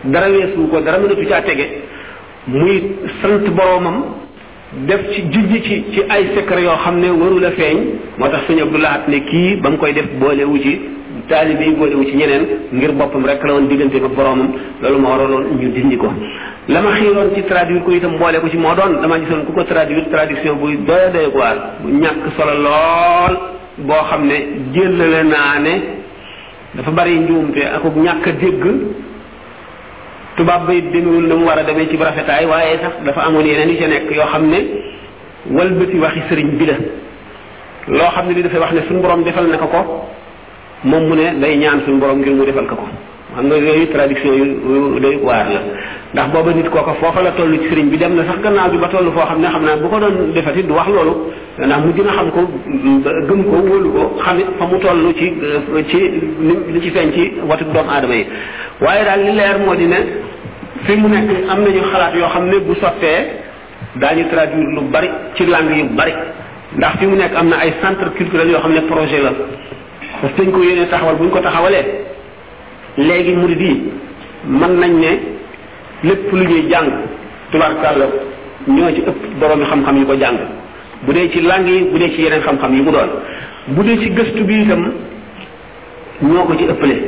dara 0.05 0.29
weesu 0.29 0.69
ko 0.71 0.81
dara 0.81 0.99
mënatu 0.99 1.27
caa 1.29 1.41
tege 1.41 1.69
muy 2.49 2.83
sant 3.23 3.47
boroomam 3.49 4.24
def 4.87 5.01
ci 5.15 5.23
jujj 5.31 5.55
ci 5.63 5.77
ci 5.93 6.01
ay 6.09 6.27
secret 6.35 6.59
yoo 6.65 6.77
xam 6.83 6.99
ne 6.99 7.09
warul 7.11 7.45
a 7.45 7.51
feeñ 7.53 7.79
moo 8.19 8.29
tax 8.29 8.43
sëñ 8.49 8.61
Abdou 8.63 8.81
Lahat 8.81 9.07
ne 9.09 9.21
kii 9.25 9.61
ba 9.63 9.71
mu 9.71 9.77
koy 9.79 9.93
def 9.93 10.07
boolewu 10.19 10.59
ci 10.59 10.73
taalibe 11.29 11.61
yi 11.65 11.75
boolewu 11.77 12.05
ci 12.07 12.15
ñeneen 12.17 12.43
ngir 12.73 12.93
boppam 12.93 13.25
rek 13.25 13.43
la 13.45 13.53
woon 13.53 13.69
diggante 13.69 14.01
ba 14.01 14.09
boromam 14.09 14.51
loolu 14.83 14.99
moo 14.99 15.11
waraloon 15.11 15.47
ñu 15.61 15.69
dindi 15.73 15.97
ko 15.97 16.11
la 16.69 16.81
ma 16.81 16.91
xiiroon 16.97 17.35
ci 17.35 17.45
traduire 17.45 17.83
ko 17.85 17.91
itam 17.93 18.17
boole 18.19 18.41
ko 18.41 18.49
ci 18.49 18.57
moo 18.57 18.75
doon 18.75 19.01
dama 19.01 19.17
soon 19.31 19.45
ku 19.47 19.53
ko 19.53 19.63
traduire 19.65 20.09
traduction 20.11 20.57
buy 20.59 20.77
doy 20.85 21.11
doy 21.13 21.31
ko 21.31 21.39
waar 21.39 21.79
bu 21.81 21.89
ñàkk 21.89 22.35
solo 22.37 22.55
lool 22.67 23.35
boo 23.77 24.03
xam 24.11 24.27
ne 24.27 24.37
la 25.13 25.23
naa 25.23 25.59
ne 25.63 25.75
dafa 26.75 26.91
bari 26.91 27.19
njuumte 27.21 27.59
ak 27.63 27.83
ñàkk 27.95 28.27
a 28.27 28.33
dégg 28.33 28.63
tubaab 30.37 30.67
bay 30.67 30.83
demewul 30.83 31.27
na 31.27 31.35
mu 31.37 31.47
war 31.47 31.59
a 31.59 31.65
demee 31.65 31.89
ci 31.91 31.97
rafetaay 31.97 32.47
waaye 32.47 32.79
sax 32.79 32.95
dafa 33.05 33.21
amoon 33.27 33.47
yeneen 33.47 33.71
yi 33.71 33.79
ca 33.79 33.87
nekk 33.87 34.11
yoo 34.11 34.27
xam 34.33 34.47
ne 34.51 34.59
walbati 35.55 35.97
waxi 36.05 36.21
sëriñ 36.29 36.51
bi 36.59 36.67
la 36.67 36.77
loo 37.99 38.11
xam 38.15 38.29
ne 38.29 38.35
li 38.35 38.43
dafay 38.43 38.59
wax 38.61 38.73
ne 38.73 38.81
suñ 38.89 39.01
borom 39.01 39.23
defal 39.25 39.47
na 39.49 39.59
ko 39.59 39.67
ko 39.67 39.81
moom 40.85 41.05
mu 41.09 41.15
ne 41.15 41.39
day 41.41 41.57
ñaan 41.57 41.81
suñ 41.85 41.99
borom 42.01 42.19
ngir 42.19 42.35
mu 42.35 42.45
defal 42.45 42.67
ko 42.67 42.77
ko 42.77 42.87
xam 43.35 43.47
nga 43.51 43.57
yooyu 43.59 43.87
tradition 43.93 44.35
yu 44.69 44.99
lay 45.03 45.17
waar 45.27 45.47
la 45.55 45.61
ndax 46.15 46.27
booba 46.33 46.51
nit 46.55 46.69
kooko 46.71 46.95
foofa 47.01 47.21
la 47.23 47.31
toll 47.33 47.59
ci 47.63 47.69
sëriñ 47.69 47.89
bi 47.91 47.97
dem 47.99 48.15
na 48.15 48.25
sax 48.29 48.39
gannaaw 48.43 48.71
bi 48.71 48.79
ba 48.79 48.89
toll 48.89 49.11
foo 49.13 49.25
xam 49.27 49.41
ne 49.41 49.49
xam 49.49 49.63
naa 49.65 49.77
bu 49.77 49.89
ko 49.89 49.99
doon 50.01 50.33
defati 50.35 50.63
du 50.65 50.73
wax 50.75 50.87
loolu 50.89 51.15
ndax 51.67 51.79
mu 51.85 51.93
dina 51.93 52.11
xam 52.17 52.31
ko 52.31 52.41
gëm 53.29 53.41
ko 53.51 53.57
wóolu 53.69 53.91
ko 53.97 54.03
xamit 54.25 54.47
fa 54.59 54.65
mu 54.71 54.79
toll 54.79 55.13
ci 55.19 55.27
ci 55.89 55.99
li 56.75 56.81
ci 56.83 56.91
feeñ 56.91 57.09
ci 57.15 57.23
watu 57.49 57.65
doomu 57.75 57.91
aadama 57.91 58.15
yi 58.15 58.25
waaye 58.85 59.05
daal 59.05 59.21
li 59.27 59.33
leer 59.39 59.59
moo 59.65 59.75
di 59.75 59.87
ne 59.87 59.97
fi 60.85 60.97
mu 60.97 61.09
nekk 61.09 61.49
am 61.51 61.61
nañu 61.65 61.81
xalaat 61.91 62.15
yoo 62.15 62.29
xam 62.29 62.45
ne 62.47 62.59
bu 62.67 62.75
sottee 62.75 63.21
daañu 64.03 64.25
traduire 64.31 64.73
lu 64.75 64.81
bari 64.93 65.11
ci 65.35 65.47
langue 65.47 65.75
yu 65.77 65.87
bari 65.99 66.13
ndax 66.77 66.97
fi 66.99 67.07
mu 67.07 67.17
nekk 67.17 67.35
am 67.35 67.49
na 67.49 67.57
ay 67.59 67.71
centre 67.83 68.11
culturel 68.17 68.49
yoo 68.51 68.61
xam 68.61 68.73
ne 68.73 68.81
projet 68.83 69.23
la 69.23 69.31
parce 70.21 70.33
que 70.35 70.43
dañ 70.43 70.53
ko 70.53 70.63
yéene 70.63 70.87
taxawal 70.89 71.17
buñ 71.17 71.31
ko 71.31 71.41
taxawalee 71.41 71.85
léegi 72.97 73.33
mu 73.35 73.41
murid 73.43 73.59
dii 73.59 73.83
man 74.47 74.79
nañ 74.79 74.93
ne 74.99 75.13
lépp 76.03 76.33
lu 76.33 76.45
ñuy 76.47 76.63
jàng 76.71 76.91
tubaarkàlla 77.51 78.07
ñoo 78.69 78.89
ci 78.95 79.01
ëpp 79.01 79.23
boroomi 79.41 79.65
xam-xam 79.65 79.97
yi 79.99 80.05
ko 80.05 80.15
jàng 80.19 80.37
bu 81.07 81.13
dee 81.13 81.29
ci 81.31 81.41
langue 81.41 81.71
yi 81.71 81.83
bu 81.91 81.99
dee 81.99 82.09
ci 82.13 82.21
yeneen 82.23 82.43
xam-xam 82.43 82.73
yi 82.75 82.83
mu 82.83 82.91
doon 82.93 83.09
bu 83.67 83.83
dee 83.83 83.97
ci 84.01 84.11
gëstu 84.15 84.45
bi 84.45 84.63
itam 84.63 84.93
ñoo 86.23 86.45
ko 86.45 86.55
ci 86.57 86.65
ëppale 86.67 87.01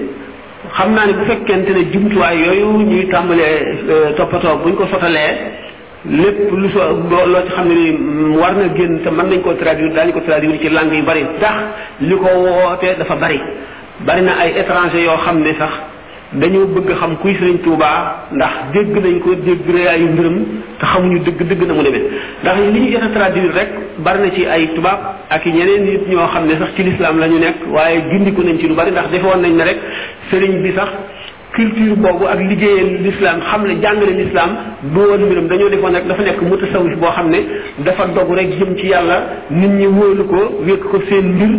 xam 0.73 0.93
naa 0.95 1.07
ne 1.07 1.13
bu 1.13 1.25
fekkente 1.25 1.71
ne 1.73 1.91
jumtuwaay 1.93 2.37
yooyu 2.39 2.79
ñuy 2.83 3.07
tàmbalee 3.09 3.63
euh, 3.89 4.13
toppatoo 4.17 4.57
buñ 4.65 4.75
ko 4.75 4.87
sotalee 4.89 5.55
lépp 6.11 6.51
lu 6.51 6.69
so 6.71 6.81
loo 7.09 7.43
ci 7.47 7.53
xam 7.53 7.69
ne 7.69 7.75
ni 7.75 8.37
war 8.37 8.53
na 8.57 8.75
génn 8.77 9.01
te 9.03 9.09
man 9.11 9.27
nañ 9.29 9.41
koo 9.43 9.55
traduire 9.55 10.05
ñu 10.07 10.13
ko 10.13 10.21
traduire 10.23 10.59
ci 10.59 10.69
langue 10.69 10.95
yu 10.97 11.03
bari 11.05 11.25
tax 11.39 11.55
li 12.01 12.15
ko 12.17 12.27
wootee 12.27 12.97
dafa 12.99 13.15
bari 13.17 13.41
bari 14.05 14.23
na 14.23 14.33
ay 14.43 14.51
étranger 14.61 15.01
yoo 15.01 15.17
xam 15.25 15.41
ne 15.41 15.55
sax 15.59 15.73
dañoo 16.35 16.67
bëgg 16.67 16.91
xam 17.01 17.17
kuy 17.23 17.35
Sëriñ 17.39 17.61
Tuubaa 17.63 18.29
ndax 18.33 18.53
dégg 18.73 18.97
nañ 18.99 19.21
ko 19.21 19.35
dégg 19.35 19.63
na 19.73 19.91
ay 19.91 20.01
mbiram 20.03 20.39
te 20.79 20.85
xamuñu 20.87 21.21
dëgg 21.25 21.41
dëgg 21.49 21.63
na 21.67 21.75
mu 21.75 21.83
demee 21.83 22.03
ndax 22.43 22.57
li 22.73 22.81
ñu 22.81 22.91
jot 22.93 23.03
a 23.07 23.09
traduire 23.09 23.53
rek 23.55 23.69
bari 23.99 24.19
na 24.21 24.31
ci 24.35 24.45
ay 24.45 24.69
tubaab 24.75 25.01
ak 25.31 25.47
ñeneen 25.47 25.85
nit 25.85 26.09
ñoo 26.11 26.27
xam 26.29 26.45
ne 26.47 26.59
sax 26.59 26.75
ci 26.77 26.83
lislaam 26.83 27.19
la 27.19 27.29
ñu 27.29 27.39
nekk 27.39 27.57
waaye 27.73 28.03
gindiku 28.11 28.43
nañ 28.43 28.59
ci 28.59 28.67
lu 28.69 28.75
bari 28.75 28.91
ndax 28.91 29.09
defoon 29.11 29.41
nañ 29.41 29.55
ne 29.57 29.65
rek 29.65 29.79
sëriñ 30.31 30.61
bi 30.63 30.73
sax 30.75 30.91
culture 31.57 31.97
boobu 32.05 32.25
ak 32.33 32.39
liggéeyal 32.49 32.89
l'islam 33.05 33.37
xam 33.49 33.61
ne 33.69 33.75
jàngale 33.85 34.13
l'islam 34.21 34.51
du 34.93 35.01
woon 35.09 35.21
mbiram 35.27 35.47
dañoo 35.51 35.69
defoon 35.75 35.93
rek 35.97 36.05
dafa 36.11 36.23
nekk 36.27 36.39
mutasawif 36.51 36.95
boo 37.03 37.13
xam 37.17 37.27
ne 37.35 37.41
dafa 37.87 38.05
dog 38.17 38.29
rek 38.39 38.49
jëm 38.59 38.71
ci 38.79 38.87
yàlla 38.93 39.17
nit 39.61 39.71
ñi 39.81 39.87
wóolu 39.97 40.25
ko 40.33 40.39
wékk 40.67 40.83
ko 40.91 40.99
seen 41.09 41.25
mbir 41.35 41.51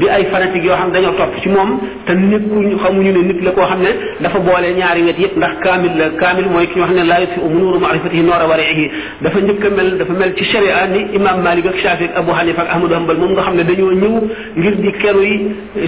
di 0.00 0.06
ay 0.08 0.22
fanatique 0.32 0.64
yoo 0.68 0.76
xam 0.80 0.90
dañoo 0.94 1.14
topp 1.20 1.32
ci 1.42 1.48
moom 1.48 1.70
te 2.06 2.12
nekkuñu 2.14 2.76
xamuñu 2.82 3.12
ne 3.16 3.22
nit 3.28 3.40
la 3.42 3.50
koo 3.52 3.66
xam 3.70 3.80
ne 3.82 3.90
dafa 4.20 4.38
boole 4.38 4.70
ñaari 4.78 5.02
wet 5.02 5.18
yépp 5.18 5.36
ndax 5.36 5.52
kaamil 5.64 5.92
la 5.98 6.08
kaamil 6.20 6.46
mooy 6.52 6.66
ki 6.68 6.78
wax 6.80 6.90
ne 6.92 7.02
laa 7.04 7.20
yutfi 7.22 7.40
umunuuru 7.40 7.78
maarifatihi 7.80 8.22
noora 8.22 8.46
wariihi 8.46 8.86
dafa 9.20 9.38
njëkk 9.40 9.64
a 9.66 9.70
mel 9.70 9.98
dafa 9.98 10.12
mel 10.12 10.32
ci 10.36 10.44
sharia 10.44 10.86
ni 10.94 11.00
imam 11.16 11.42
malik 11.42 11.66
ak 11.66 11.76
shafi 11.82 12.04
ak 12.04 12.14
abu 12.22 12.30
hanifa 12.38 12.62
ak 12.62 12.68
ahmadu 12.74 12.94
hambal 12.94 13.16
moom 13.16 13.32
nga 13.32 13.42
xam 13.42 13.56
ne 13.56 13.64
dañoo 13.64 13.92
ñëw 14.00 14.14
ngir 14.58 14.74
di 14.82 14.92
keru 14.92 15.22
yi 15.24 15.36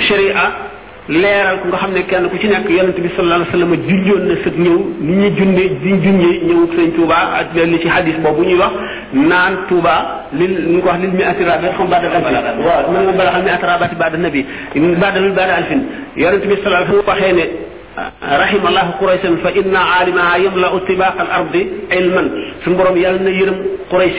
sharia 0.00 0.44
leral 1.08 1.58
ko 1.62 1.66
nga 1.72 1.80
xamne 1.82 2.02
kenn 2.06 2.28
ku 2.30 2.36
ci 2.38 2.46
nek 2.46 2.68
yaronte 2.70 3.00
bi 3.02 3.10
sallallahu 3.10 3.42
alayhi 3.42 3.50
wasallam 3.50 3.72
juljoon 3.90 4.22
na 4.28 4.34
sëg 4.44 4.54
ñëw 4.62 4.76
ni 5.06 5.14
ñu 5.18 5.28
junne 5.36 5.62
diñ 5.82 5.96
junne 6.04 6.28
ñëw 6.46 6.60
sëñ 6.78 6.88
Touba 6.94 7.18
ak 7.40 7.46
li 7.54 7.78
ci 7.82 7.88
hadis 7.88 8.16
boobu 8.22 8.42
ñuy 8.44 8.54
wax 8.62 8.70
naan 9.30 9.54
Touba 9.68 9.94
lil 10.38 10.52
ñu 10.72 10.78
ko 10.82 10.88
wax 10.90 10.98
lil 11.02 11.10
mi 11.16 11.22
atirabi 11.24 11.66
xam 11.76 11.88
baada 11.90 12.08
rabbi 12.14 12.62
waaw 12.66 12.90
man 12.92 13.02
nga 13.06 13.12
bala 13.18 13.30
xam 13.34 13.42
mi 13.44 13.50
atirabati 13.50 13.94
baada 14.00 14.16
nabi 14.18 14.40
baada 15.02 15.18
lil 15.24 15.32
baada 15.32 15.54
alfin 15.58 15.80
yonent 16.16 16.38
bi 16.48 16.54
sallallahu 16.62 16.94
alayhi 16.94 16.94
wasallam 16.94 17.10
waxee 17.10 17.66
رحم 18.32 18.66
الله 18.66 18.80
قريش 19.00 19.20
فإن 19.44 19.76
عالمها 19.76 20.36
يملأ 20.36 20.76
اتباق 20.76 21.20
الأرض 21.20 21.66
علما 21.92 22.30
في 22.64 22.70
مبرم 22.70 22.96
يلن 22.96 23.26
يرم 23.28 23.56
قريش 23.90 24.16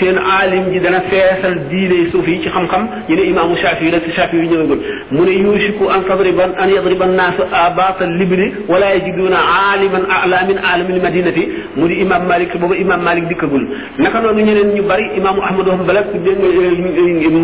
سين 0.00 0.18
عالم 0.18 0.72
جدنا 0.74 0.98
فيصل 0.98 1.54
دين 1.70 1.92
يسوفي 1.92 2.48
خم 2.50 2.66
خم 2.66 2.86
يلي 3.08 3.30
إمام 3.30 3.56
شافي 3.56 3.90
لك 3.90 4.02
شافي 4.16 4.36
ونجل 4.38 4.80
من 5.12 5.28
يوشك 5.44 5.78
أن 5.94 6.00
تضرب 6.08 6.40
أن 6.62 6.68
يضرب 6.68 7.02
الناس 7.02 7.34
آباط 7.52 8.02
اللبن 8.02 8.52
ولا 8.68 8.94
يجدون 8.94 9.32
عالما 9.34 10.10
أعلى 10.10 10.38
من 10.48 10.58
عالم 10.58 10.86
المدينة 10.96 11.38
من 11.76 12.00
إمام 12.02 12.28
مالك 12.28 12.56
بابا 12.56 12.80
إمام 12.82 13.04
مالك 13.04 13.22
دي 13.22 13.34
كبول 13.34 13.68
نكال 13.98 14.26
ونجل 14.26 14.44
نجل 14.44 14.66
نجل 14.70 15.10
إمام 15.18 15.38
أحمد 15.38 15.68
وهم 15.68 15.82
بلك 15.86 16.06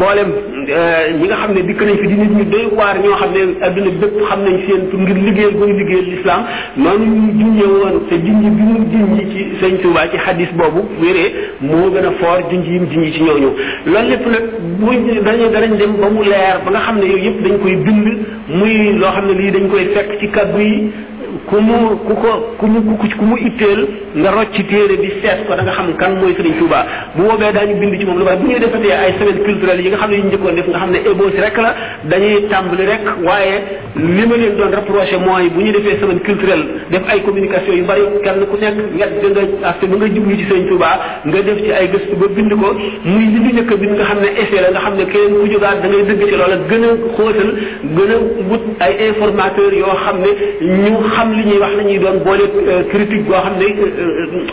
مولم 0.02 0.30
آه، 0.70 1.12
نجل 1.12 1.34
خم 1.34 1.50
نجل 1.52 1.66
دي 1.66 1.74
كنين 1.74 1.96
في 1.96 2.06
دين 2.06 2.20
نجل 2.38 2.50
دي 2.50 2.66
وار 2.76 2.96
نجل 2.98 3.14
خم 3.14 3.30
نجل 3.34 3.54
أبن 3.62 3.84
بيب 4.00 4.24
خم 4.30 4.40
نجل 4.40 4.64
سين 4.66 4.82
تنجل 4.92 5.16
لجل 5.28 5.65
muy 5.66 5.74
liggéey 5.78 6.02
l'islam 6.10 6.42
noonu 6.76 7.04
ñu 7.04 7.32
junjee 7.38 7.66
woon 7.74 7.96
te 8.08 8.14
junj 8.26 8.44
bi 8.58 8.62
mu 8.62 8.80
junj 8.92 9.18
ci 9.32 9.40
sëñ 9.60 9.74
Tuubaa 9.82 10.08
ci 10.12 10.18
xadis 10.24 10.50
boobu 10.58 10.80
wéree 11.02 11.28
moo 11.66 11.90
gën 11.94 12.04
a 12.06 12.12
fort 12.20 12.50
junj 12.52 12.66
yi 12.70 12.78
mu 12.80 12.86
junj 12.92 13.08
ci 13.14 13.20
ñëw 13.24 13.36
loolu 13.86 14.08
lépp 14.10 14.26
nag 14.32 14.44
bu 14.78 14.86
dañu 15.26 15.46
danañ 15.54 15.72
dem 15.78 15.92
ba 16.00 16.08
mu 16.14 16.22
leer 16.24 16.56
ba 16.64 16.70
nga 16.70 16.80
xam 16.86 16.96
ne 16.98 17.06
yooyu 17.10 17.24
yëpp 17.26 17.38
dañu 17.44 17.58
koy 17.58 17.76
bind 17.84 18.06
muy 18.58 18.92
loo 19.00 19.12
xam 19.14 19.26
ne 19.26 19.32
lii 19.40 19.50
dañ 19.52 19.68
koy 19.68 19.84
fekk 19.94 20.18
ci 20.20 20.26
kàddu 20.34 20.58
yi 20.60 20.90
ku 21.48 21.56
mu 21.60 21.74
ku 22.06 22.12
ko 22.22 22.30
ku 22.58 22.64
mu 22.70 22.78
ku 22.98 23.06
mu 23.28 23.34
itteel 23.36 23.80
nga 24.22 24.30
rocci 24.30 24.62
téere 24.70 24.96
bi 25.02 25.08
seet 25.20 25.44
ko 25.46 25.54
da 25.58 25.62
xam 25.74 25.92
kan 25.98 26.14
mooy 26.20 26.32
Serigne 26.36 26.58
Touba 26.60 26.80
bu 27.16 27.22
boobee 27.26 27.50
daañu 27.54 27.74
bind 27.80 27.98
ci 27.98 28.04
moom 28.06 28.18
lu 28.18 28.24
bari 28.24 28.36
bu 28.40 28.46
ñuy 28.50 28.58
defatee 28.62 28.92
ay 28.94 29.12
semaine 29.18 29.40
culturelle 29.46 29.82
yi 29.82 29.88
nga 29.90 29.96
xam 30.02 30.10
ne 30.10 30.16
yu 30.20 30.24
njëkkoon 30.30 30.54
def 30.58 30.68
nga 30.70 30.78
xam 30.80 30.90
ne 30.92 30.98
ébauche 31.10 31.40
rek 31.44 31.56
la 31.56 31.70
dañuy 32.10 32.46
tàmbali 32.50 32.86
rek 32.90 33.00
waaye 33.26 33.54
li 33.96 34.26
ma 34.30 34.36
leen 34.36 34.56
doon 34.56 34.70
reproché 34.76 35.16
mooy 35.26 35.48
bu 35.50 35.60
ñu 35.64 35.70
defee 35.72 35.98
semaine 36.00 36.20
culturelle 36.26 36.64
def 36.90 37.02
ay 37.08 37.20
communication 37.22 37.72
yu 37.76 37.84
bari 37.84 38.00
kenn 38.24 38.46
ku 38.46 38.56
nekk 38.58 38.74
nga 38.94 39.06
da 41.26 41.36
ay 41.78 41.86
gëstu 41.92 42.16
ba 42.16 42.26
bind 42.36 42.52
ko 42.62 42.68
li 43.06 43.26
ñu 43.34 43.38
njëkk 43.54 43.70
a 43.70 43.76
bind 43.76 43.92
nga 43.96 44.04
xam 44.04 44.18
ne 44.22 44.28
essai 44.42 44.60
la 44.62 44.68
nga 44.70 44.80
xam 44.80 44.94
ne 44.96 45.04
keneen 45.06 45.34
ku 45.40 45.46
jógaat 45.52 45.78
da 45.82 45.88
ngay 45.88 46.02
dëgg 46.10 46.22
ci 46.30 46.36
loola 46.36 46.56
gën 46.70 46.84
a 46.84 46.86
xóotal 47.16 47.50
gën 47.96 48.10
a 48.14 48.16
wut 48.50 48.64
ay 48.80 48.92
informateur 49.10 49.70
yoo 49.72 49.94
xam 50.04 50.16
ne 50.20 50.30
ñu 50.82 50.94
xam 51.16 51.28
li 51.36 51.44
ñuy 51.44 51.58
wax 51.62 51.72
la 51.78 51.82
ñuy 51.84 51.98
doon 52.04 52.16
boole 52.26 52.44
critique 52.92 53.24
goo 53.28 53.40
xam 53.44 53.54
ne 53.60 53.66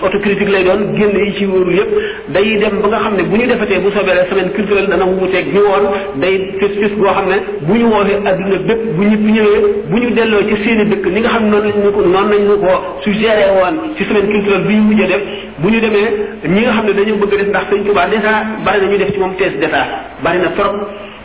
autocritique 0.05 0.49
lay 0.53 0.63
doon 0.63 0.79
génn 0.97 1.11
yi 1.25 1.33
ci 1.37 1.45
wóorul 1.45 1.73
yépp 1.77 1.89
day 2.35 2.57
dem 2.63 2.75
ba 2.81 2.87
nga 2.91 2.99
xam 3.05 3.13
ne 3.17 3.23
bu 3.29 3.35
ñu 3.37 3.45
defatee 3.51 3.79
bu 3.83 3.89
sobee 3.95 4.13
la 4.19 4.25
semaine 4.29 4.49
culturelle 4.55 4.87
dana 4.93 5.05
wuuteeg 5.05 5.45
ñu 5.53 5.61
woon 5.71 5.85
day 6.23 6.35
fis 6.59 6.73
fis 6.81 6.93
goo 7.01 7.11
xam 7.17 7.27
ne 7.33 7.37
bu 7.67 7.73
ñu 7.79 7.85
woowee 7.93 8.17
adduna 8.31 8.57
bépp 8.67 8.79
bu 8.95 9.03
ñu 9.03 9.17
ñëwee 9.35 9.59
bu 9.91 9.97
ñu 10.01 10.09
delloo 10.17 10.41
ci 10.49 10.55
seeni 10.63 10.85
dëkk 10.91 11.05
ni 11.13 11.19
nga 11.19 11.29
xam 11.33 11.43
noonu 11.49 11.67
lañ 11.69 11.77
ñu 11.83 11.91
ko 11.95 12.01
noonu 12.01 12.31
lañ 12.31 12.43
ñu 12.47 12.55
ko 12.65 12.71
suggéré 13.03 13.45
woon 13.59 13.75
ci 13.97 14.03
semaine 14.05 14.27
culturelle 14.31 14.63
bi 14.67 14.73
ñu 14.77 14.81
mujjee 14.89 15.07
def 15.11 15.23
bu 15.59 15.67
ñu 15.69 15.79
demee 15.81 16.07
ñi 16.53 16.61
nga 16.63 16.71
xam 16.77 16.85
ne 16.87 16.93
dañoo 16.93 17.17
bëgg 17.21 17.31
def 17.39 17.47
ndax 17.51 17.63
sëñ 17.71 17.83
Tuubaa 17.85 18.07
déjà 18.07 18.31
bari 18.63 18.79
na 18.81 18.87
ñu 18.91 18.97
def 18.97 19.11
ci 19.11 19.19
moom 19.19 19.35
tees 19.35 19.53
d'état 19.59 19.85
bari 20.23 20.37
na 20.39 20.49
trop 20.57 20.75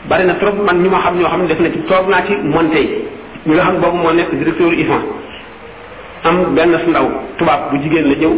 bari 0.09 0.25
na 0.27 0.35
trop 0.35 0.55
man 0.67 0.83
ñu 0.83 0.91
ma 0.91 0.99
xam 1.05 1.15
ñoo 1.19 1.29
xam 1.31 1.43
ne 1.43 1.47
def 1.49 1.61
na 1.61 1.69
ci 1.71 1.79
toog 1.87 2.05
naa 2.09 2.25
ci 2.27 2.35
monté 2.43 2.81
yi 2.81 2.91
ñi 3.47 3.53
nga 3.55 3.63
xam 3.63 3.77
boobu 3.81 3.97
moo 4.03 4.13
nekk 4.13 4.35
directeur 4.35 4.73
IFAN 4.75 5.03
am 6.25 6.55
benn 6.55 6.75
su 6.85 6.91
ndaw 6.91 7.07
tubaab 7.39 7.71
bu 7.71 7.77
jigéen 7.83 8.07
la 8.11 8.17
ñëw 8.23 8.33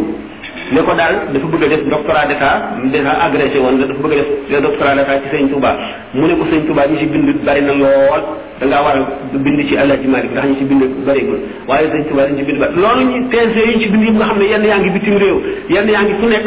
ne 0.72 0.80
ko 0.86 0.92
daal 0.98 1.14
dafa 1.32 1.46
bëgg 1.46 1.62
a 1.64 1.68
def 1.68 1.82
doctorat 1.88 2.26
d'état 2.28 2.52
déjà 2.92 3.10
agrégé 3.26 3.58
woon 3.58 3.78
la 3.80 3.86
dafa 3.86 4.00
bëgg 4.02 4.20
a 4.20 4.24
def 4.50 4.60
doctorat 4.66 4.94
d'état 4.96 5.20
ci 5.24 5.28
sëñ 5.36 5.48
Touba 5.50 5.72
mu 6.14 6.26
ne 6.28 6.34
ko 6.34 6.44
sëñ 6.50 6.66
Touba 6.66 6.86
ñu 6.86 6.98
ci 6.98 7.06
bind 7.06 7.30
bari 7.44 7.62
na 7.62 7.72
lool 7.72 8.22
da 8.60 8.66
ngaa 8.66 8.82
war 8.84 8.96
a 8.96 9.06
bind 9.38 9.66
ci 9.68 9.74
El 9.74 9.90
Hadj 9.90 10.02
bi 10.02 10.08
ndax 10.08 10.46
ñu 10.48 10.56
ci 10.58 10.64
bind 10.64 10.82
bariwul 11.06 11.38
waaye 11.68 11.88
sëñ 11.90 12.04
Touba 12.08 12.22
dañ 12.26 12.36
ci 12.38 12.42
bind 12.44 12.58
bari 12.58 12.72
loolu 12.76 13.02
ñu 13.10 13.28
thèse 13.30 13.62
yi 13.68 13.80
ci 13.80 13.88
bind 13.88 14.02
yi 14.04 14.10
nga 14.12 14.24
xam 14.28 14.38
ne 14.38 14.44
yenn 14.44 14.64
yaa 14.64 14.78
ngi 14.78 14.90
bitim 14.90 15.16
réew 15.16 15.38
yenn 15.68 15.88
yaa 15.88 16.02
ngi 16.02 16.14
fu 16.20 16.26
nekk 16.28 16.46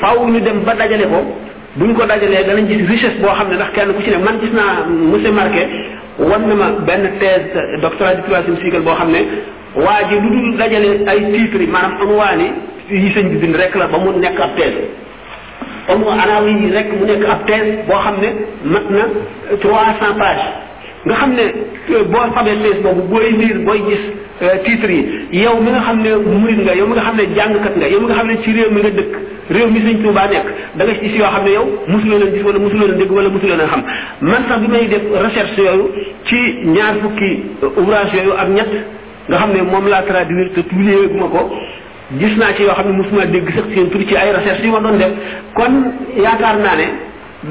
faaw 0.00 0.26
ñu 0.28 0.40
dem 0.40 0.62
ba 0.64 0.74
dajale 0.74 1.02
ko 1.06 1.18
buñ 1.76 1.94
ko 1.94 2.04
dajalee 2.04 2.44
danañ 2.46 2.66
gis 2.68 2.86
richesse 2.86 3.18
boo 3.20 3.32
xam 3.34 3.48
ne 3.50 3.54
ndax 3.56 3.70
kenn 3.74 3.92
ku 3.94 4.02
ci 4.02 4.10
ne 4.10 4.18
man 4.18 4.38
gis 4.40 4.52
naa 4.52 4.86
monsieur 4.86 5.32
Marquet 5.32 5.68
wan 6.18 6.46
na 6.46 6.54
ma 6.54 6.66
benn 6.86 7.10
thèse 7.18 7.52
doctorat 7.82 8.14
du 8.14 8.22
troisième 8.22 8.82
boo 8.82 8.94
xam 8.96 9.10
ne 9.10 9.22
waa 9.74 10.02
ji 10.10 10.14
lu 10.18 10.28
dul 10.34 10.56
dajale 10.58 10.90
ay 11.06 11.18
titres 11.32 11.68
maanaam 11.74 11.94
unwaani 12.02 12.46
yi 12.90 13.10
sëñ 13.14 13.26
bi 13.30 13.36
bind 13.38 13.54
rek 13.56 13.74
la 13.76 13.86
ba 13.86 13.98
mu 13.98 14.12
nekk 14.18 14.40
ab 14.40 14.50
thèse 14.56 14.82
comme 15.86 16.06
analyse 16.10 16.60
yi 16.64 16.70
rek 16.72 16.88
mu 16.98 17.06
nekk 17.06 17.24
ab 17.24 17.46
thèse 17.46 17.84
boo 17.86 17.98
xam 18.02 18.16
ne 18.20 18.28
mat 18.64 18.86
na 18.90 19.04
trois 19.60 19.94
cent 20.00 20.16
pages 20.18 20.50
nga 21.06 21.14
xam 21.14 21.30
ne 21.32 21.44
euh, 21.94 22.02
boo 22.04 22.24
xamee 22.34 22.56
thèse 22.62 22.80
boobu 22.82 23.02
booy 23.10 23.30
liir 23.38 23.58
booy 23.64 23.78
gis 23.88 24.02
euh, 24.42 24.56
titres 24.64 24.90
yi 25.30 25.42
yow 25.42 25.54
mu 25.62 25.70
nga 25.70 25.82
xam 25.86 26.02
ne 26.02 26.10
murid 26.18 26.60
nga 26.66 26.74
yow 26.74 26.86
mi 26.88 26.94
nga 26.94 27.02
xam 27.02 27.14
ne 27.16 27.58
kat 27.64 27.76
nga 27.76 27.86
yow 27.88 28.00
mi 28.00 28.06
nga 28.06 28.14
xam 28.14 28.26
ne 28.26 28.42
ci 28.42 28.50
réew 28.52 28.70
mi 28.74 28.80
nga 28.82 28.90
dëkk 28.90 29.14
réew 29.50 29.68
mi 29.70 29.80
sëñ 29.86 30.02
Tuubaa 30.02 30.26
nekk 30.26 30.46
da 30.74 30.82
nga 30.84 30.94
si 30.98 31.06
yoo 31.16 31.30
xam 31.30 31.44
ne 31.44 31.50
yow 31.52 31.66
mosuloo 31.86 32.18
leen 32.18 32.34
gis 32.34 32.42
wala 32.42 32.58
mosuloo 32.58 32.86
leen 32.88 32.98
dégg 32.98 33.12
wala 33.12 33.28
mosuloo 33.28 33.56
leen 33.56 33.68
xam 33.68 33.82
man 34.20 34.42
sax 34.48 34.58
bi 34.62 34.68
may 34.72 34.86
def 34.90 35.02
recherche 35.22 35.58
yooyu 35.62 35.86
ci 36.24 36.58
ñaar 36.66 36.94
fukki 37.02 37.30
euh, 37.62 37.70
ouvrage 37.78 38.14
yooyu 38.18 38.34
ak 38.38 38.48
ñett 38.48 38.72
nga 39.28 39.36
xam 39.38 39.50
ne 39.52 39.62
moom 39.62 39.86
laa 39.88 40.02
traduire 40.02 40.50
te 40.52 40.60
publié 40.70 40.94
gu 41.10 41.18
ma 41.20 41.26
ko 41.34 41.40
gis 42.18 42.36
naa 42.40 42.52
ci 42.56 42.62
yoo 42.62 42.72
xam 42.74 42.86
ne 42.88 42.92
mosuma 42.96 43.26
dégg 43.26 43.48
sax 43.54 43.64
seen 43.74 43.90
tur 43.90 44.00
ci 44.08 44.16
ay 44.16 44.32
recherche 44.32 44.64
yu 44.64 44.70
ma 44.70 44.80
doon 44.80 44.96
def 44.98 45.12
kon 45.54 45.74
yaakaar 46.16 46.56
naa 46.58 46.76
ne 46.76 46.86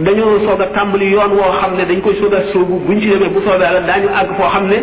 dañoo 0.06 0.39
soog 0.45 0.61
a 0.61 0.65
tàmbali 0.73 1.09
yoon 1.11 1.31
woo 1.31 1.51
xam 1.61 1.75
ne 1.77 1.85
dañ 1.85 2.01
koy 2.01 2.15
soog 2.15 2.33
a 2.33 2.41
soobu 2.51 2.80
buñ 2.88 2.99
ci 3.01 3.07
demee 3.07 3.30
bu 3.30 3.41
soobee 3.45 3.61
yàlla 3.65 3.81
daañu 3.81 4.09
àgg 4.15 4.30
foo 4.38 4.48
xam 4.49 4.65
ne 4.67 4.77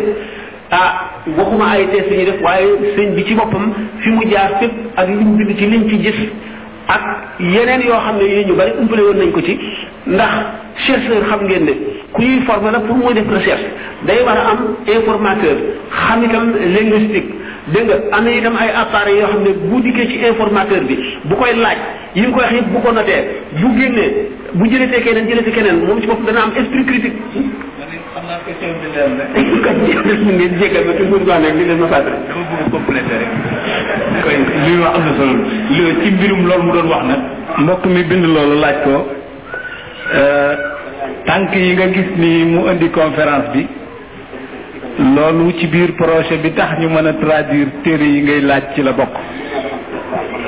ah 0.71 0.93
waxuma 1.37 1.65
ay 1.71 1.87
tees 1.89 2.07
yi 2.11 2.17
ñuy 2.17 2.25
def 2.25 2.41
waaye 2.41 2.67
sëñ 2.95 3.13
bi 3.15 3.25
ci 3.25 3.33
boppam 3.35 3.73
fi 3.99 4.09
mu 4.09 4.21
jaar 4.31 4.49
fépp 4.59 4.71
ak 4.95 5.07
liñ 5.07 5.37
bind 5.37 5.57
ci 5.57 5.65
liñ 5.65 5.89
ci 5.89 6.01
gis 6.03 6.29
ak 6.87 7.01
yeneen 7.39 7.81
yoo 7.81 7.99
xam 7.99 8.15
ne 8.17 8.23
yéen 8.23 8.47
ñu 8.47 8.55
bari 8.55 8.71
umpale 8.79 9.01
woon 9.01 9.17
nañ 9.17 9.31
ko 9.31 9.41
ci 9.41 9.59
ndax 10.07 10.31
chercheur 10.85 11.21
xam 11.29 11.45
ngeen 11.47 11.65
ne 11.65 11.73
ku 12.13 12.21
ñuy 12.21 12.41
former 12.45 12.71
la 12.71 12.79
pour 12.79 12.95
muy 12.97 13.13
def 13.13 13.27
recherche 13.31 13.65
day 14.05 14.21
war 14.25 14.37
a 14.37 14.39
am 14.51 14.57
informateur 14.97 15.55
xam 15.89 16.23
itam 16.23 16.43
linguistique 16.75 17.29
dégg 17.73 17.87
nga 17.89 17.95
am 18.17 18.23
na 18.25 18.29
itam 18.31 18.55
ay 18.61 18.69
appareils 18.81 19.19
yoo 19.21 19.27
xam 19.33 19.41
ne 19.43 19.49
bu 19.69 19.75
dikkee 19.81 20.07
ci 20.11 20.15
informateur 20.31 20.81
bi 20.89 20.95
bu 21.25 21.35
koy 21.35 21.53
laaj 21.55 21.77
yi 22.13 22.21
nga 22.21 22.29
koy 22.35 22.41
wax 22.43 22.51
yëpp 22.57 22.67
bu 22.73 22.79
ko 22.85 22.89
notee 22.91 23.19
bu 23.59 23.67
génnee 23.79 24.11
bu 24.57 24.63
jëlatee 24.71 25.01
keneen 25.03 25.27
jëlatee 25.29 25.53
keneen 25.55 25.77
moom 25.85 25.99
ci 26.01 26.07
bopp 26.07 26.25
dana 26.27 26.41
am 26.43 26.51
esprit 26.61 26.85
critique. 26.85 27.17
xam 27.33 27.43
naa 28.29 28.39
question 28.45 28.71
bi 28.77 28.87
leer 28.93 29.09
na. 29.17 29.23
ngeen 30.13 30.53
jéggal 30.61 30.83
ma 30.85 30.91
te 30.93 31.01
li 31.01 31.05
leen 31.67 31.79
ma 31.79 31.87
fàttali. 31.87 32.17
dama 32.29 32.43
bëgg 32.53 32.71
complété 32.71 33.13
rek. 34.29 34.39
ci 36.03 36.09
mbirum 36.11 36.41
loolu 36.45 36.63
mu 36.65 36.71
doon 36.73 36.87
wax 36.93 37.03
nag. 37.09 37.19
mbokk 37.63 37.83
mi 37.85 38.03
bind 38.03 38.25
loolu 38.25 38.57
laaj 38.61 38.77
ko. 38.85 38.93
Euh, 40.13 40.53
tànk 41.25 41.53
yi 41.55 41.73
nga 41.75 41.87
gis 41.91 42.09
ni 42.15 42.45
mu 42.45 42.63
indi 42.71 42.87
conférence 42.91 43.49
bi 43.51 43.67
loolu 44.99 45.51
ci 45.59 45.67
biir 45.67 45.95
projet 45.95 46.37
bi 46.37 46.51
tax 46.53 46.79
ñu 46.79 46.87
mën 46.89 47.07
a 47.07 47.13
traduire 47.15 47.67
téere 47.83 48.05
yi 48.05 48.21
ngay 48.21 48.41
laaj 48.41 48.63
ci 48.73 48.83
la 48.83 48.93
bokk 48.93 49.09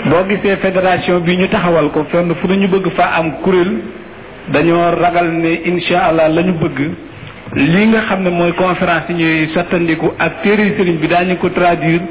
boo 0.05 0.23
gisee 0.29 0.55
fédération 0.61 1.19
bi 1.19 1.35
ñu 1.35 1.47
taxawal 1.49 1.91
ko 1.91 2.05
fenn 2.09 2.33
fu 2.35 2.47
ñu 2.47 2.69
bëgg 2.69 2.87
fa 2.95 3.11
am 3.17 3.33
kuréel 3.43 3.81
dañoo 4.47 4.95
ragal 4.97 5.27
ne 5.29 5.59
incha 5.65 6.05
allah 6.07 6.29
lañu 6.29 6.53
bëgg 6.53 6.79
lii 7.55 7.85
nga 7.87 7.99
xam 8.07 8.23
ne 8.23 8.29
mooy 8.29 8.53
conférence 8.53 9.09
yi 9.09 9.15
ñuy 9.15 9.49
sottandiku 9.53 10.13
ak 10.19 10.41
téere 10.41 10.73
sëriñ 10.77 10.99
bi 11.01 11.07
daañu 11.09 11.35
ko 11.35 11.49
traduire 11.49 12.01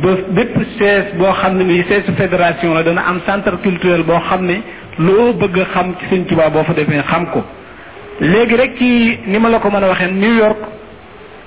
ba 0.00 0.08
bépp 0.30 0.56
sees 0.78 1.12
boo 1.18 1.30
xam 1.42 1.58
ne 1.58 1.64
ni 1.64 1.82
seesu 1.88 2.12
fédération 2.16 2.72
la 2.72 2.82
dana 2.82 3.02
am 3.06 3.20
centre 3.26 3.54
culturel 3.62 4.02
boo 4.02 4.18
xam 4.30 4.46
ne 4.46 4.62
loo 4.98 5.32
bëgg 5.34 5.58
xam 5.72 5.94
ci 5.98 6.04
Sëñ 6.10 6.24
Tuubaa 6.28 6.50
boo 6.50 6.64
fa 6.64 6.72
demee 6.72 7.02
xam 7.02 7.26
ko 7.30 7.44
léegi 8.20 8.56
rek 8.56 8.76
ci 8.78 9.18
ni 9.26 9.38
ma 9.38 9.48
la 9.48 9.58
ko 9.60 9.68
mën 9.70 9.82
a 9.84 9.88
waxee 9.88 10.10
New 10.12 10.34
York 10.36 10.58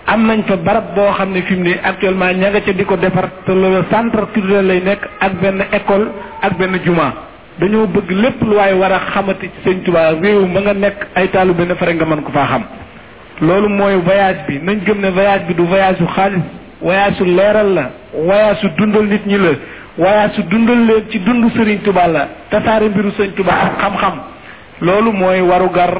am 0.05 0.25
nañ 0.27 0.43
fa 0.47 0.55
barab 0.57 0.93
boo 0.95 1.11
xam 1.17 1.31
ne 1.33 1.41
fi 1.41 1.55
mu 1.55 1.73
actuellement 1.83 2.33
ña 2.37 2.49
nga 2.49 2.61
ca 2.61 2.71
di 2.71 2.85
ko 2.85 2.95
defar 2.95 3.25
te 3.45 3.51
loolu 3.51 3.83
centre 3.89 4.21
culturel 4.33 4.67
lay 4.67 4.81
nekk 4.81 5.01
ak 5.19 5.33
benn 5.41 5.61
école 5.73 6.07
ak 6.41 6.57
benn 6.57 6.79
juma 6.85 7.13
dañoo 7.59 7.87
bëgg 7.87 8.11
lépp 8.11 8.41
lu 8.43 8.55
waaye 8.55 8.73
war 8.73 8.91
a 8.93 8.99
xamati 9.11 9.49
ci 9.49 9.69
Sëñ 9.69 9.81
Tuubaa 9.83 10.11
réew 10.13 10.45
ma 10.45 10.59
nga 10.61 10.73
nekk 10.73 11.07
ay 11.15 11.27
taalu 11.29 11.53
benn 11.53 11.75
fare 11.75 11.93
nga 11.93 12.05
mën 12.05 12.21
ko 12.21 12.31
faa 12.31 12.45
xam 12.45 12.63
loolu 13.41 13.69
mooy 13.69 13.95
voyage 14.05 14.45
bi 14.47 14.59
nañ 14.61 14.83
gëm 14.85 14.99
ne 15.01 15.09
voyage 15.09 15.45
bi 15.47 15.53
du 15.55 15.63
voyage 15.65 15.97
su 15.97 16.05
xaalis 16.05 16.41
voyage 16.81 17.15
su 17.17 17.25
leeral 17.25 17.73
la 17.73 17.89
voyage 18.13 18.59
su 18.61 18.67
dundal 18.77 19.05
nit 19.07 19.25
ñi 19.25 19.37
la 19.37 19.49
waaye 20.03 20.29
su 20.35 20.43
dundal 20.43 20.81
leen 20.87 21.09
ci 21.11 21.19
dund 21.19 21.43
Serigne 21.55 21.81
tubaa 21.83 22.07
la 22.07 22.27
tasaare 22.49 22.87
mbiru 22.89 23.11
Serigne 23.17 23.35
Touba 23.37 23.51
ak 23.63 23.79
xam-xam 23.81 24.15
loolu 24.81 25.11
mooy 25.13 25.41
warugar 25.41 25.91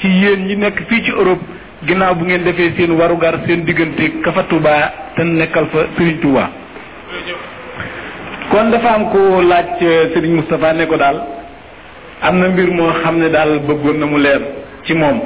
ci 0.00 0.08
yéen 0.08 0.40
ñi 0.46 0.56
nekk 0.56 0.76
fii 0.88 1.02
ci 1.04 1.10
Europe 1.10 1.42
ginnaaw 1.86 2.14
bu 2.14 2.24
ngeen 2.24 2.42
defee 2.44 2.72
seen 2.76 2.90
warugar 3.00 3.34
seen 3.46 3.64
diggante 3.64 4.04
ka 4.24 4.32
fa 4.32 4.42
Touba 4.48 4.92
te 5.16 5.22
nekkal 5.24 5.66
fa 5.72 5.78
Serigne 5.96 6.20
Touba. 6.20 6.50
kon 8.50 8.68
dafa 8.70 8.88
am 8.94 9.10
ko 9.10 9.40
laaj 9.42 9.80
eh, 9.80 10.10
Serigne 10.12 10.36
Moustapha 10.36 10.72
ne 10.74 10.86
ko 10.86 10.96
daal 10.96 11.16
am 12.22 12.38
na 12.38 12.48
mbir 12.48 12.70
moo 12.70 12.92
xam 13.02 13.16
ne 13.18 13.28
daal 13.30 13.58
bëggoon 13.60 13.98
na 13.98 14.06
mu 14.06 14.18
leer 14.20 14.42
ci 14.84 14.92
moom 14.94 15.20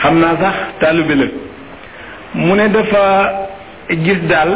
xam 0.00 0.14
naa 0.20 0.36
sax 0.38 0.56
taalibe 0.80 1.14
la 1.18 1.26
mu 2.34 2.54
ne 2.54 2.68
dafa 2.68 3.48
gis 3.88 4.20
daal 4.28 4.52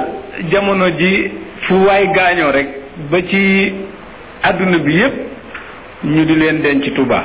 jamono 0.52 0.86
ji. 0.98 1.30
fu 1.68 1.74
waay 1.86 2.06
gaañoo 2.16 2.50
rek 2.52 2.68
ba 3.10 3.18
ci 3.28 3.72
àdduna 4.42 4.78
bi 4.78 4.92
yépp 4.94 5.14
ñu 6.04 6.24
di 6.24 6.34
leen 6.34 6.60
denc 6.62 6.94
tubaa 6.94 7.24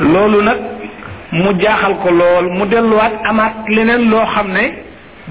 loolu 0.00 0.42
nag 0.42 0.58
mu 1.32 1.52
jaaxal 1.60 1.94
ko 2.02 2.08
lool 2.10 2.46
mu 2.56 2.66
delluwaat 2.66 3.12
amaat 3.30 3.54
leneen 3.68 4.08
loo 4.10 4.24
xam 4.34 4.48
ne 4.52 4.64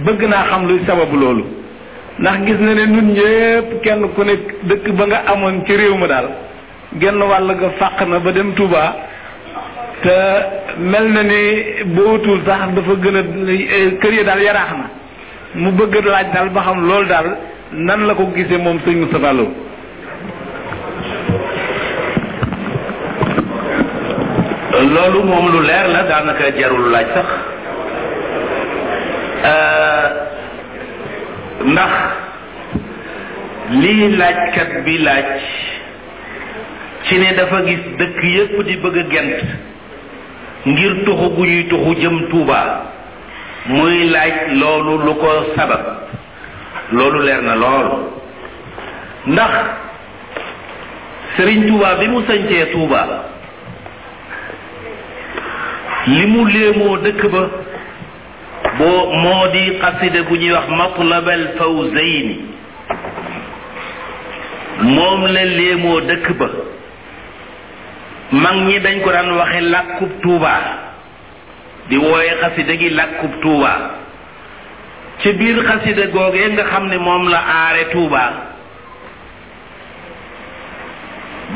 bëgg 0.06 0.22
naa 0.30 0.44
xam 0.50 0.68
luy 0.68 0.80
sababu 0.86 1.18
loolu 1.18 1.44
ndax 2.20 2.38
gis 2.46 2.58
na 2.60 2.74
ne 2.76 2.86
ñun 2.86 3.10
ñëpp 3.16 3.82
kenn 3.84 4.02
ku 4.14 4.22
nekk 4.24 4.46
dëkk 4.70 4.88
ba 4.98 5.06
nga 5.08 5.24
amoon 5.34 5.66
ci 5.66 5.76
réew 5.76 5.96
ma 5.98 6.08
daal 6.08 6.28
genn 7.00 7.18
wàll 7.22 7.52
ga 7.60 7.70
fàq 7.80 8.08
na 8.08 8.20
ba 8.20 8.32
dem 8.32 8.54
Touba 8.54 8.96
te 10.04 10.78
mel 10.78 11.10
na 11.12 11.24
ni 11.24 11.84
bootul 11.96 12.42
sax 12.46 12.70
dafa 12.76 12.94
gën 13.02 13.18
a 13.18 13.96
kër 14.02 14.14
yi 14.14 14.24
daal 14.24 14.42
yaraax 14.44 14.72
na 14.78 14.90
mu 15.56 15.72
bëgg 15.72 15.96
laaj 16.06 16.26
daal 16.34 16.50
ba 16.50 16.62
xam 16.64 16.80
loolu 16.88 17.08
daal 17.10 17.28
nan 17.72 18.08
la 18.08 18.14
ko 18.16 18.26
gisee 18.36 18.58
moom 18.58 18.80
sëñ 18.84 18.96
Moustapha 18.98 19.34
Lo 19.34 19.50
loolu 24.94 25.24
moom 25.24 25.52
lu 25.52 25.60
leer 25.62 25.88
la 25.94 26.02
daanaka 26.10 26.52
jarul 26.58 26.90
laaj 26.92 27.06
sax 27.14 27.28
euh, 29.52 30.08
ndax 31.72 31.94
lii 33.82 34.16
laajkat 34.18 34.70
bi 34.86 34.98
laaj 34.98 35.26
ci 37.06 37.18
ne 37.20 37.32
dafa 37.38 37.62
gis 37.66 37.80
dëkk 38.00 38.24
yépp 38.36 38.62
di 38.68 38.76
bëgg 38.84 38.98
a 38.98 39.10
gent 39.12 39.46
ngir 40.66 41.04
tuxu 41.06 41.30
gu 41.38 41.46
tuxu 41.70 41.94
jëm 42.02 42.20
tuubaa 42.30 42.90
muy 43.66 44.10
laaj 44.10 44.32
loolu 44.60 44.98
lu 45.06 45.14
ko 45.16 45.30
sabab 45.56 45.82
loolu 46.92 47.20
leer 47.26 47.42
na 47.42 47.56
lool 47.56 47.88
ndax 49.34 49.54
sëriñ 51.38 51.62
Touba 51.68 51.90
bi 52.00 52.08
mu 52.14 52.20
sañcee 52.28 52.66
Touba 52.72 53.02
li 56.08 56.26
mu 56.32 56.42
léemoo 56.54 56.98
dëkk 57.04 57.22
ba 57.34 57.44
boo 58.78 59.12
moo 59.24 59.48
di 59.54 59.80
xasida 59.82 60.24
bu 60.28 60.36
ñuy 60.38 60.52
wax 60.52 60.68
matlabal 60.70 61.44
fawzayni 61.58 62.36
moom 64.96 65.22
la 65.34 65.44
léemoo 65.58 66.00
dëkk 66.02 66.28
ba 66.40 66.48
mag 68.32 68.56
ñi 68.68 68.80
dañ 68.80 69.00
ko 69.04 69.10
daan 69.12 69.32
waxe 69.38 69.62
làkku 69.62 70.06
tuuba 70.22 70.52
di 71.90 71.98
wooye 72.00 72.36
xasida 72.42 72.74
gi 72.80 72.90
làkkub 72.90 73.32
tuuba 73.44 73.74
ci 75.22 75.32
biir 75.40 75.58
xasida 75.68 76.06
googee 76.14 76.50
nga 76.56 76.64
xam 76.72 76.88
ne 76.88 76.98
moom 76.98 77.28
la 77.28 77.40
aare 77.44 77.84
tuuba 77.92 78.24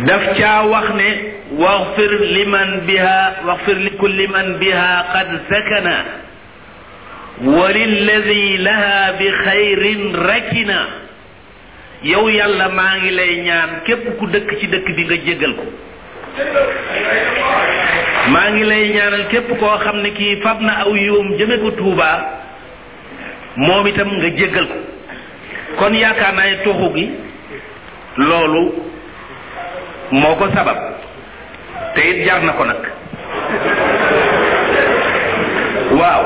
daf 0.07 0.23
caa 0.38 0.61
wax 0.72 0.88
ne 0.99 1.09
waxfir 1.64 2.11
li 2.33 2.43
man 2.53 2.69
biha 2.88 3.19
waxfir 3.47 3.77
likulli 3.88 4.27
man 4.35 4.47
biha 4.59 4.89
qad 5.15 5.30
sakana 5.49 5.97
walilladi 7.57 8.57
laha 8.65 9.14
bi 9.19 9.27
xayrin 9.43 10.03
rakina 10.27 10.80
yow 12.11 12.27
yàlla 12.30 12.67
maa 12.77 12.95
ngi 12.99 13.11
lay 13.15 13.31
ñaan 13.47 13.69
képp 13.88 14.03
ku 14.19 14.25
dëkk 14.27 14.49
ci 14.59 14.67
dëkk 14.67 14.88
bi 14.95 15.03
nga 15.07 15.17
jégal 15.25 15.53
ko 15.56 15.65
maa 18.32 18.49
ngi 18.51 18.64
lay 18.64 18.90
ñaaral 18.95 19.27
képp 19.30 19.49
koo 19.59 19.77
xam 19.80 19.98
ne 20.03 20.09
kii 20.14 20.35
fab 20.43 20.61
na 20.61 20.74
aw 20.85 20.93
yoom 20.95 21.27
jëme 21.40 21.57
ko 21.59 21.69
tuubaa 21.72 22.17
moom 23.56 23.88
itam 23.88 24.09
nga 24.17 24.30
jéggal 24.40 24.67
ko 24.72 24.77
kon 25.80 25.93
yaakaar 26.01 26.33
naa 26.38 26.45
ne 26.51 26.57
tuxu 26.64 26.88
gi 26.95 27.06
loolu 28.27 28.64
moo 30.19 30.35
ko 30.35 30.45
sabab 30.56 30.77
te 31.95 32.01
it 32.09 32.25
jar 32.27 32.41
na 32.43 32.53
ko 32.53 32.64
nag 32.66 32.82
waaw 35.99 36.24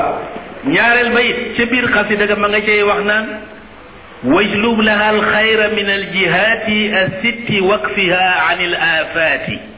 ñaareel 0.74 1.10
ba 1.14 1.20
it 1.30 1.38
ca 1.56 1.64
biir 1.70 1.86
xasida 1.94 2.24
ga 2.26 2.36
ma 2.36 2.48
nga 2.52 2.60
cay 2.66 2.82
wax 2.82 3.00
naan 3.04 3.26
wajlub 4.32 4.78
laha 4.82 5.08
alxayra 5.16 5.66
min 5.76 5.88
aljihaati 5.96 6.76
assitti 7.02 7.60
wakfiha 7.62 8.24
an 8.52 8.58
al 8.66 8.74
afaati 8.76 9.71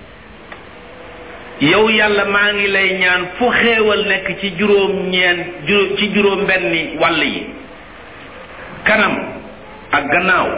yow 1.61 1.89
yàlla 1.91 2.25
maa 2.25 2.53
ngi 2.53 2.67
lay 2.67 2.99
ñaan 2.99 3.23
fu 3.39 3.45
xéewal 3.53 4.07
nekk 4.09 4.41
ci 4.41 4.53
juróom 4.59 5.11
ñeen 5.11 5.45
ci 5.99 6.09
juróom 6.15 6.47
benni 6.47 6.97
wàll 7.01 7.23
yi 7.23 7.43
kanam 8.85 9.13
ak 9.93 10.05
gannaaw 10.11 10.49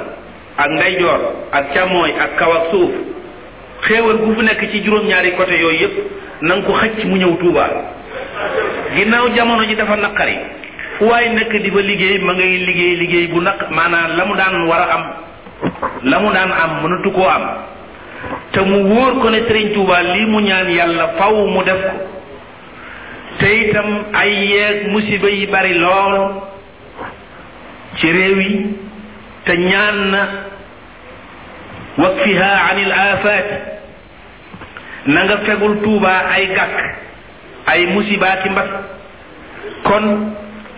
ak 0.57 0.71
ndeyjoor 0.71 1.21
ak 1.53 1.65
càmmooñ 1.75 2.11
ak 2.19 2.37
kaw 2.37 2.53
ak 2.53 2.65
suuf 2.71 2.91
xéewal 3.89 4.17
bu 4.25 4.35
fu 4.35 4.43
nekk 4.43 4.71
ci 4.73 4.81
juróom-ñaari 4.85 5.37
côté 5.37 5.61
yooyu 5.61 5.79
yépp 5.81 5.95
na 6.43 6.55
ko 6.67 6.73
xëcc 6.73 7.05
mu 7.05 7.17
ñëw 7.17 7.37
Tuubaa 7.39 7.71
ginnaaw 8.97 9.29
jamono 9.37 9.65
ji 9.65 9.75
dafa 9.77 9.97
naqari 9.97 10.39
fu 10.97 11.05
waay 11.05 11.29
nekk 11.29 11.61
di 11.63 11.71
ba 11.71 11.81
liggéey 11.83 12.19
ma 12.25 12.33
ngay 12.33 12.65
liggéey 12.67 12.97
liggéey 12.97 13.27
bu 13.29 13.41
naq 13.45 13.69
maanaam 13.71 14.17
la 14.17 14.25
mu 14.25 14.35
daan 14.35 14.65
war 14.69 14.81
a 14.81 14.93
am 14.95 15.05
la 16.09 16.19
mu 16.19 16.33
daan 16.33 16.51
am 16.53 16.81
mënatu 16.83 17.13
koo 17.13 17.29
am 17.29 17.76
te 18.55 18.61
mu 18.61 18.83
wóor 18.89 19.13
ko 19.21 19.29
ne 19.31 19.41
Serigne 19.47 19.73
Touba 19.75 19.99
lii 20.03 20.27
mu 20.33 20.41
ñaan 20.49 20.69
yàlla 20.79 21.07
faw 21.19 21.35
mu 21.55 21.61
def 21.69 21.83
ko 21.89 21.97
te 23.39 23.47
itam 23.61 23.89
ay 24.21 24.31
yeeg 24.53 24.79
musiba 24.93 25.29
yi 25.29 25.47
bari 25.53 25.75
lool 25.83 26.17
ci 27.97 28.07
réew 28.17 28.39
yi 28.45 28.55
te 29.45 29.53
ñaan 29.71 29.97
na 30.13 30.23
wakfiha 32.03 32.51
anil 32.71 32.93
ay 36.35 36.45
gàkk 36.57 36.79
ay 37.73 37.81
musiba 37.95 38.29
ki 38.43 38.49
mbas 38.51 38.71
kon 39.87 40.05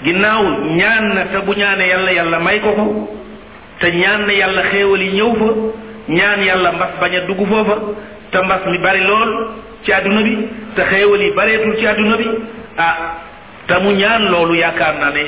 ginnaaw 0.05 0.43
ñaan 0.79 1.05
na 1.17 1.23
te 1.33 1.39
bu 1.47 1.53
ñaane 1.61 1.85
yàlla 1.93 2.13
yàlla 2.19 2.39
may 2.47 2.59
ko 2.61 2.71
ko 2.79 2.87
te 3.81 3.87
ñaan 4.01 4.27
na 4.27 4.33
yàlla 4.41 4.63
xéewal 4.71 5.03
yi 5.05 5.13
ñëw 5.17 5.31
fa 5.41 5.51
ñaan 6.09 6.41
yàlla 6.43 6.73
mbas 6.73 6.91
bañ 7.01 7.15
a 7.17 7.21
dugg 7.29 7.41
foofa 7.49 7.77
te 8.31 8.39
mbas 8.43 8.63
mi 8.71 8.79
bari 8.79 9.01
lool 9.05 9.33
ci 9.85 9.93
àdduna 9.93 10.23
bi 10.23 10.49
te 10.75 10.83
xéewal 10.91 11.21
yi 11.21 11.33
bareetul 11.37 11.77
ci 11.79 11.87
àdduna 11.87 12.17
bi 12.17 12.29
ah 12.77 12.97
te 13.67 13.79
mu 13.83 13.91
ñaan 13.93 14.31
loolu 14.31 14.55
yaakaar 14.55 14.95
naa 15.01 15.11
ne 15.11 15.25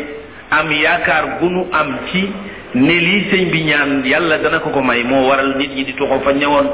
am 0.58 0.70
yaakaar 0.72 1.24
gunu 1.40 1.66
am 1.72 1.96
ci 2.10 2.30
ne 2.74 2.92
lii 2.92 3.26
sëñ 3.30 3.50
bi 3.52 3.62
ñaan 3.64 4.02
yàlla 4.04 4.38
dana 4.38 4.58
ko 4.60 4.70
ko 4.70 4.80
may 4.82 5.04
moo 5.04 5.28
waral 5.28 5.54
nit 5.58 5.70
ñi 5.74 5.84
di 5.84 5.92
tuxoo 5.94 6.20
fa 6.24 6.32
ñëwoon 6.32 6.66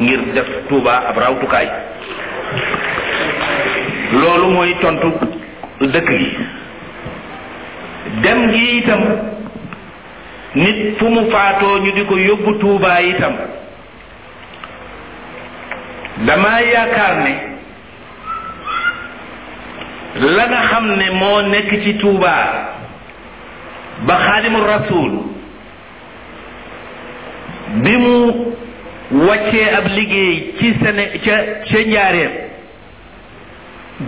ngir 0.00 0.20
def 0.34 0.48
tuuba 0.68 1.02
ab 1.08 1.18
rawtukaay 1.18 1.68
loolu 4.12 4.50
mooy 4.54 4.74
tontu 4.80 5.08
dëkk 5.80 6.08
gi 6.18 6.30
dem 8.22 8.50
gi 8.52 8.76
itam 8.78 9.00
nit 10.54 10.96
fu 10.98 11.08
mu 11.08 11.30
faatoo 11.30 11.78
ñu 11.78 11.92
di 11.94 12.04
ko 12.04 12.16
yóbbu 12.16 12.52
Tuubaa 12.60 13.00
itam 13.00 13.34
dama 16.26 16.60
yaakaar 16.62 17.16
ne 17.22 17.34
la 20.36 20.44
nga 20.50 20.60
xam 20.70 20.86
ne 20.96 21.10
moo 21.10 21.42
nekk 21.42 21.70
ci 21.84 21.94
tuuba 21.98 22.34
ba 24.06 24.14
xaadimu 24.16 24.58
rasuul 24.64 25.12
bi 27.82 27.96
mu 27.96 28.34
wàccee 29.26 29.68
ab 29.78 29.84
liggéey 29.96 30.54
ci 30.58 30.74
sene 30.82 31.04
ca 31.24 31.34
ca 31.68 31.78
njaareem 31.86 32.32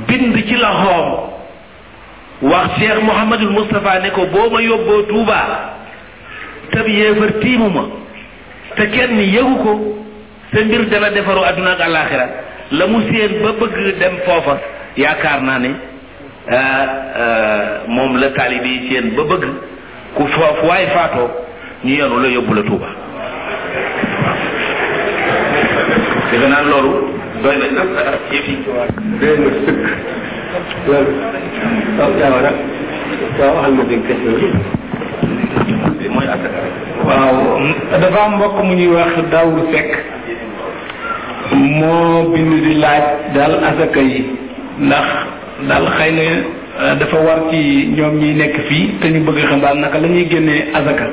bind 0.07 0.37
ci 0.49 0.57
loxoom 0.57 1.31
wax 2.43 2.71
Cheikh 2.79 3.03
Mouhamadul 3.03 3.51
Moustapha 3.51 3.99
ne 4.03 4.11
ko 4.11 4.27
boo 4.27 4.51
ma 4.51 4.61
yóbboo 4.63 5.03
Tuubaa 5.07 5.79
tab 6.73 6.89
yéefar 6.89 7.33
tiimu 7.43 7.69
ma 7.71 7.85
te 8.77 8.87
kenn 8.95 9.19
yëgu 9.21 9.55
ko 9.65 9.73
sa 10.53 10.65
mbir 10.65 10.83
dana 10.91 11.09
defaru 11.17 11.43
àdduna 11.51 11.73
ak 11.77 11.81
àllaaxira 11.87 12.25
la 12.79 12.87
mu 12.87 13.01
séen 13.11 13.33
ba 13.43 13.53
bëgg 13.61 13.77
dem 14.01 14.15
foofa 14.27 14.55
yaakaar 15.03 15.41
naa 15.47 15.59
ne 15.59 15.71
ah, 16.57 16.89
ah, 17.21 17.65
moom 17.89 18.13
la 18.21 18.29
taalibe 18.37 18.67
yi 18.75 18.79
séen 18.91 19.15
ba 19.17 19.23
bëgg 19.31 19.45
ku 20.17 20.27
foofu 20.35 20.67
waaye 20.67 20.87
faatoo 20.95 21.29
ñu 21.85 21.91
yenu 22.01 22.17
la 22.23 22.29
yóbbu 22.29 22.55
la 22.55 22.63
tuuba 22.63 22.89
mooy 36.15 36.27
asaka 36.35 36.61
waaw 37.07 37.37
dafa 38.03 38.19
am 38.27 38.33
mbokk 38.37 38.57
mu 38.67 38.73
ñuy 38.79 38.89
wax 38.95 39.13
daawul 39.33 39.67
fekk 39.73 39.93
moo 41.53 42.33
bind 42.33 42.53
di 42.65 42.73
laaj 42.83 43.05
daal 43.35 43.55
asaka 43.71 44.01
yi 44.09 44.19
ndax 44.87 45.09
daal 45.69 45.87
xëy 45.99 46.13
na 46.15 46.95
dafa 47.01 47.17
war 47.27 47.39
ci 47.51 47.59
ñoom 47.97 48.15
ñi 48.21 48.29
nekk 48.41 48.55
fii 48.69 48.85
te 49.01 49.07
ñu 49.13 49.21
bëgg 49.27 49.45
xam 49.49 49.61
daal 49.61 49.77
naka 49.79 49.99
la 50.01 50.09
ñuy 50.13 50.25
génnee 50.25 50.71
asaka 50.75 51.09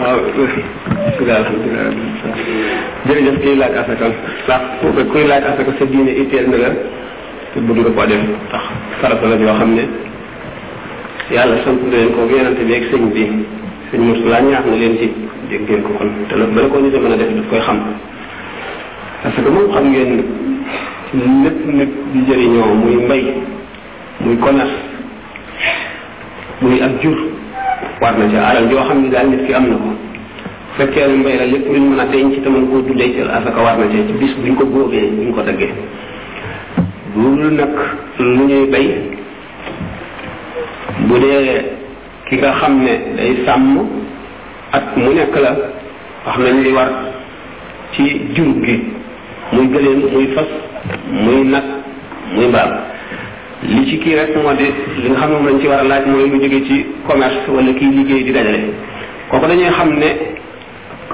waaw 0.00 0.87
jërëjëf 3.06 3.36
kii 3.40 3.56
laaj 3.56 3.74
asakal 3.80 4.12
ndax 4.44 4.62
bu 4.82 4.88
ko 4.96 5.00
kuy 5.12 5.24
laaj 5.26 5.44
asakal 5.48 5.74
sa 5.78 5.84
diine 5.88 6.12
itteel 6.12 6.46
na 6.50 6.56
la 6.64 6.70
te 7.52 7.58
bëgg 7.64 7.78
nga 7.96 8.04
def 8.10 8.22
tax 8.52 8.64
farata 9.00 9.26
la 9.30 9.36
yoo 9.36 9.54
xam 9.60 9.70
ne 9.78 9.84
yàlla 11.34 11.56
sant 11.64 11.80
leen 11.92 12.12
ko 12.14 12.28
yonante 12.28 12.62
bi 12.66 12.74
ak 12.74 12.84
sëñ 12.92 13.02
bi 13.14 13.24
sëñ 13.90 14.00
musulaa 14.00 14.40
ñaax 14.42 14.64
na 14.66 14.76
leen 14.76 14.96
ci 14.98 15.06
dégg 15.50 15.62
ngeen 15.68 15.82
ko 15.82 15.90
kon 15.98 16.10
te 16.28 16.34
loolu 16.36 16.52
bala 16.52 16.68
ko 16.68 16.78
nit 16.80 16.94
mën 16.98 17.12
a 17.12 17.16
def 17.18 17.28
daf 17.36 17.46
koy 17.50 17.58
xam 17.60 17.78
parce 19.22 19.34
que 19.42 19.48
moom 19.50 19.70
xam 19.72 19.90
ngeen 19.90 20.10
lépp 21.44 21.66
nit 21.66 21.92
di 22.12 22.20
jëriñoo 22.28 22.74
muy 22.74 23.04
mbay 23.04 23.24
muy 24.20 24.36
commerce 24.38 24.76
muy 26.60 26.82
ak 26.82 27.00
jur 27.02 27.16
war 28.00 28.16
na 28.18 28.26
ca 28.28 28.46
alal 28.50 28.68
joo 28.70 28.82
xam 28.84 29.02
ne 29.02 29.08
daal 29.08 29.28
nit 29.28 29.46
ki 29.46 29.54
am 29.54 29.68
na 29.70 29.74
ko 29.76 30.07
fekkeelu 30.78 31.16
mbay 31.18 31.34
la 31.38 31.46
lépp 31.46 31.66
luñ 31.66 31.82
mën 31.90 31.98
a 31.98 32.04
denc 32.04 32.34
ci 32.34 32.40
taman 32.40 32.66
koo 32.68 32.80
jullee 32.86 33.12
ci 33.12 33.20
asaka 33.38 33.60
war 33.62 33.76
na 33.78 33.86
ci 33.90 34.00
ci 34.06 34.12
bis 34.20 34.34
buñ 34.42 34.54
ko 34.54 34.64
góobee 34.66 35.10
buñ 35.16 35.32
ko 35.34 35.42
daggee 35.42 35.72
loolu 37.16 37.50
nag 37.50 37.70
lu 38.20 38.46
ñuy 38.48 38.64
bay 38.72 38.86
bu 41.06 41.18
dee 41.18 41.64
ki 42.28 42.36
nga 42.36 42.52
xam 42.60 42.82
ne 42.84 42.94
day 43.16 43.36
sàmm 43.46 43.78
at 44.72 44.84
mu 44.96 45.12
nekk 45.14 45.34
la 45.36 45.52
wax 46.26 46.38
nañ 46.38 46.62
li 46.62 46.72
war 46.72 46.88
ci 47.92 48.02
jur 48.34 48.46
gi 48.64 48.82
muy 49.52 49.66
gëléem 49.68 50.00
muy 50.12 50.26
fas 50.34 50.48
muy 51.10 51.42
nag 51.42 51.64
muy 52.36 52.46
mbaam 52.46 52.70
li 53.64 53.84
ci 53.88 53.98
kii 53.98 54.14
rek 54.14 54.36
moo 54.36 54.52
di 54.54 54.66
li 55.02 55.08
nga 55.08 55.16
xam 55.18 55.28
ne 55.30 55.34
moom 55.36 55.44
lañ 55.46 55.58
ci 55.60 55.66
war 55.66 55.80
a 55.80 55.82
laaj 55.84 56.06
mooy 56.06 56.30
jóge 56.30 56.64
ci 56.66 56.84
commerce 57.06 57.48
wala 57.48 57.72
kii 57.72 57.90
liggéey 57.96 58.22
di 58.24 58.30
dajale 58.32 58.60
kooku 59.30 59.44
dañuy 59.46 59.70
xam 59.70 59.92
ne 59.98 60.36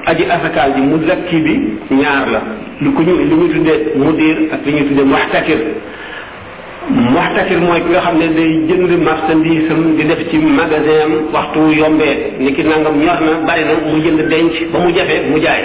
aj 0.05 0.17
asakaal 0.29 0.69
ji 0.77 0.81
mu 0.85 0.97
zakki 1.07 1.35
bi 1.45 1.53
ñaar 1.99 2.27
la 2.33 2.41
lu 2.83 2.93
ko 2.93 3.01
ñu 3.01 3.13
lu 3.29 3.35
ñu 3.39 3.45
tuddee 3.53 3.77
mudir 3.97 4.37
ak 4.53 4.61
li 4.65 4.71
ñuy 4.75 4.85
tuddee 4.89 5.03
muxtakir 5.09 5.57
muxtakir 7.09 7.57
mooy 7.65 7.81
ki 7.81 7.89
nga 7.89 7.99
xam 8.05 8.17
ne 8.21 8.27
day 8.37 8.51
jënd 8.69 8.93
marchandise 9.01 9.71
am 9.73 9.95
di 9.97 10.03
def 10.05 10.21
ci 10.29 10.37
magasin 10.37 10.99
am 11.05 11.11
waxtu 11.33 11.59
yombee 11.79 12.13
ni 12.37 12.53
ki 12.53 12.63
nangam 12.65 12.97
ñor 13.01 13.19
na 13.27 13.33
bari 13.47 13.63
na 13.65 13.73
mu 13.83 13.97
jënd 14.05 14.21
denc 14.29 14.53
ba 14.71 14.77
mu 14.83 14.89
jafe 14.97 15.17
mu 15.29 15.37
jaay 15.45 15.63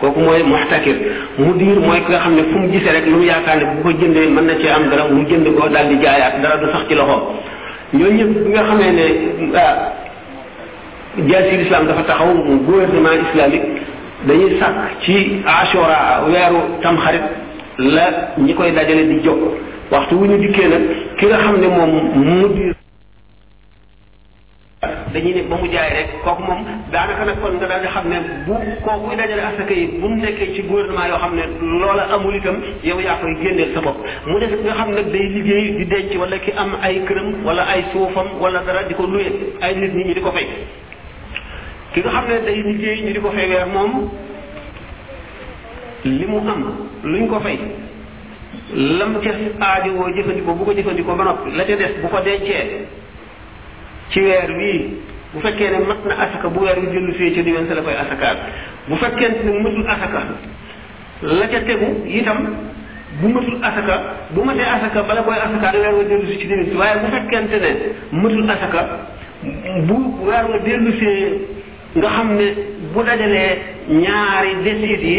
kooku 0.00 0.18
mooy 0.20 0.42
muxtakir 0.42 0.96
mudir 1.38 1.76
mooy 1.84 2.00
ki 2.06 2.08
nga 2.12 2.18
xam 2.24 2.32
ne 2.38 2.42
fu 2.50 2.56
mu 2.58 2.68
gisee 2.72 2.90
rek 2.96 3.06
lu 3.10 3.16
mu 3.20 3.24
yaakaar 3.30 3.58
ne 3.60 3.64
bu 3.74 3.82
ko 3.84 3.90
jëndee 4.00 4.28
mën 4.34 4.44
na 4.48 4.52
cee 4.62 4.68
am 4.76 4.88
dara 4.90 5.04
mu 5.12 5.26
jënd 5.28 5.46
ko 5.58 5.68
daal 5.68 5.86
di 5.92 5.96
jaayaat 6.04 6.40
dara 6.42 6.56
du 6.62 6.70
sax 6.72 6.86
ci 6.88 6.94
loxo 6.94 7.16
ñooñu 7.92 8.28
ñëpp 8.28 8.44
bi 8.44 8.48
nga 8.52 8.62
xamee 8.68 8.92
ne 8.98 9.04
ah, 9.66 9.76
jaasi 11.22 11.54
islam 11.64 11.86
dafa 11.86 12.02
taxaw 12.10 12.30
mu 12.34 12.54
gouvernement 12.66 13.20
islamique 13.28 13.68
dañuy 14.26 14.58
sàkk 14.60 15.00
ci 15.04 15.16
ashora 15.46 16.22
weeru 16.32 16.60
tamxarit 16.82 17.24
la 17.78 18.06
ñi 18.38 18.54
koy 18.54 18.72
dajale 18.72 19.04
di 19.10 19.20
jokk 19.24 19.40
waxtu 19.90 20.14
wu 20.18 20.26
ñu 20.26 20.38
dikkee 20.38 20.68
nag 20.68 20.82
ki 21.18 21.26
nga 21.26 21.38
xam 21.38 21.56
ne 21.60 21.66
moom 21.68 21.90
mu 22.14 22.48
di 22.54 22.64
dañuy 25.12 25.32
ne 25.36 25.42
ba 25.48 25.56
mu 25.60 25.66
jaay 25.72 25.90
rek 25.96 26.08
kooku 26.24 26.42
moom 26.48 26.64
daanaka 26.92 27.24
nag 27.24 27.36
kon 27.42 27.54
nga 27.56 27.66
daal 27.70 27.82
di 27.82 27.88
xam 27.94 28.06
ne 28.10 28.16
bu 28.46 28.54
kookuy 28.84 29.16
dajale 29.16 29.42
asaka 29.50 29.72
yi 29.72 29.86
bu 30.00 30.08
mu 30.08 30.16
nekkee 30.20 30.54
ci 30.54 30.62
gouvernement 30.62 31.06
yoo 31.10 31.18
xam 31.22 31.34
ne 31.36 31.44
loola 31.80 32.04
amul 32.14 32.34
itam 32.34 32.56
yow 32.82 32.98
yaa 33.00 33.16
koy 33.22 33.34
génneel 33.42 33.70
sa 33.74 33.80
bopp 33.82 33.98
mu 34.26 34.38
des 34.40 34.50
nga 34.64 34.74
xam 34.78 34.90
nag 34.90 35.06
day 35.12 35.24
liggéey 35.34 35.76
di 35.78 35.84
denc 35.86 36.12
wala 36.20 36.36
ki 36.38 36.50
am 36.56 36.70
ay 36.82 37.02
këram 37.06 37.44
wala 37.44 37.62
ay 37.70 37.84
suufam 37.92 38.26
wala 38.40 38.58
dara 38.66 38.82
di 38.88 38.94
ko 38.94 39.02
luye 39.06 39.30
ay 39.62 39.74
nit 39.76 39.94
nit 39.94 40.14
di 40.14 40.20
ko 40.20 40.32
fay 40.32 40.46
ki 41.94 42.00
nga 42.00 42.10
xam 42.14 42.24
ne 42.28 42.38
day 42.46 42.58
liggéey 42.66 42.98
ñu 43.04 43.12
di 43.12 43.20
ko 43.20 43.30
fay 43.30 43.46
weer 43.48 43.66
moom 43.66 43.92
li 46.18 46.24
mu 46.26 46.38
am 46.52 46.62
luñ 47.04 47.26
ko 47.28 47.38
fay 47.40 47.58
lam 48.98 49.12
ca 49.22 49.30
aajo 49.60 49.90
woo 49.98 50.10
jëfandikoo 50.16 50.54
bu 50.58 50.64
ko 50.64 50.72
jëfandikoo 50.74 51.14
ba 51.16 51.24
noppi 51.24 51.56
la 51.56 51.64
ca 51.64 51.76
des 51.76 51.92
bu 52.00 52.08
ko 52.08 52.18
dencee 52.20 52.86
ci 54.10 54.20
weer 54.20 54.50
wii 54.50 55.00
bu 55.34 55.40
fekkee 55.40 55.70
ne 55.70 55.78
mat 55.86 56.02
na 56.04 56.14
asaka 56.24 56.48
bu 56.48 56.60
weer 56.64 56.78
wi 56.78 56.86
jëllu 56.90 57.12
fee 57.14 57.30
ca 57.34 57.42
diwen 57.42 57.68
sa 57.68 57.74
la 57.74 57.82
koy 57.82 57.94
asakaal 57.94 58.36
bu 58.88 58.94
fekkente 58.96 59.42
ne 59.44 59.58
mëtul 59.64 59.86
asaka 59.86 60.22
la 61.22 61.46
ca 61.46 61.60
tegu 61.62 62.02
itam 62.08 62.38
bu 63.20 63.28
mëtul 63.28 63.58
asaka 63.62 63.94
bu 64.34 64.42
matee 64.44 64.66
asaka 64.66 65.02
bala 65.02 65.22
koy 65.22 65.34
asaka 65.36 65.70
da 65.72 65.78
weer 65.78 65.94
wa 65.94 66.02
dellu 66.02 66.26
si 66.26 66.38
ci 66.40 66.46
diwen 66.46 66.74
waaye 66.76 66.96
bu 66.98 67.06
fekkente 67.16 67.54
ne 67.60 67.70
mëtul 68.18 68.50
asaka 68.50 68.82
bu 69.86 69.96
weer 70.26 70.44
wa 70.50 70.58
dellu 70.58 70.90
see 70.98 71.62
nga 72.00 72.08
xam 72.16 72.28
ne 72.38 72.46
bu 72.94 73.00
dajalee 73.06 73.50
ñaari 74.02 74.50
décides 74.66 75.02
yi 75.08 75.18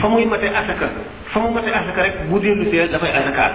fa 0.00 0.08
muy 0.08 0.24
mate 0.26 0.44
asaka 0.60 0.86
fa 1.32 1.40
mu 1.40 1.50
mate 1.50 1.70
asaka 1.80 2.00
rek 2.02 2.14
bu 2.28 2.38
dellu 2.38 2.64
see 2.70 2.88
dafay 2.92 3.10
asakaat 3.20 3.52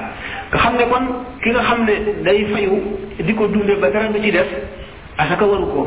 nga 0.51 0.57
xam 0.61 0.73
ne 0.79 0.85
kon 0.91 1.05
ki 1.43 1.49
nga 1.51 1.61
xam 1.69 1.79
ne 1.85 1.93
day 2.25 2.45
fayu 2.51 2.77
di 3.27 3.33
ko 3.35 3.47
dundee 3.47 3.75
ba 3.79 3.89
dara 3.89 4.07
du 4.11 4.19
ci 4.21 4.31
def 4.31 4.49
asaka 5.17 5.45
waru 5.45 5.67
ko 5.73 5.83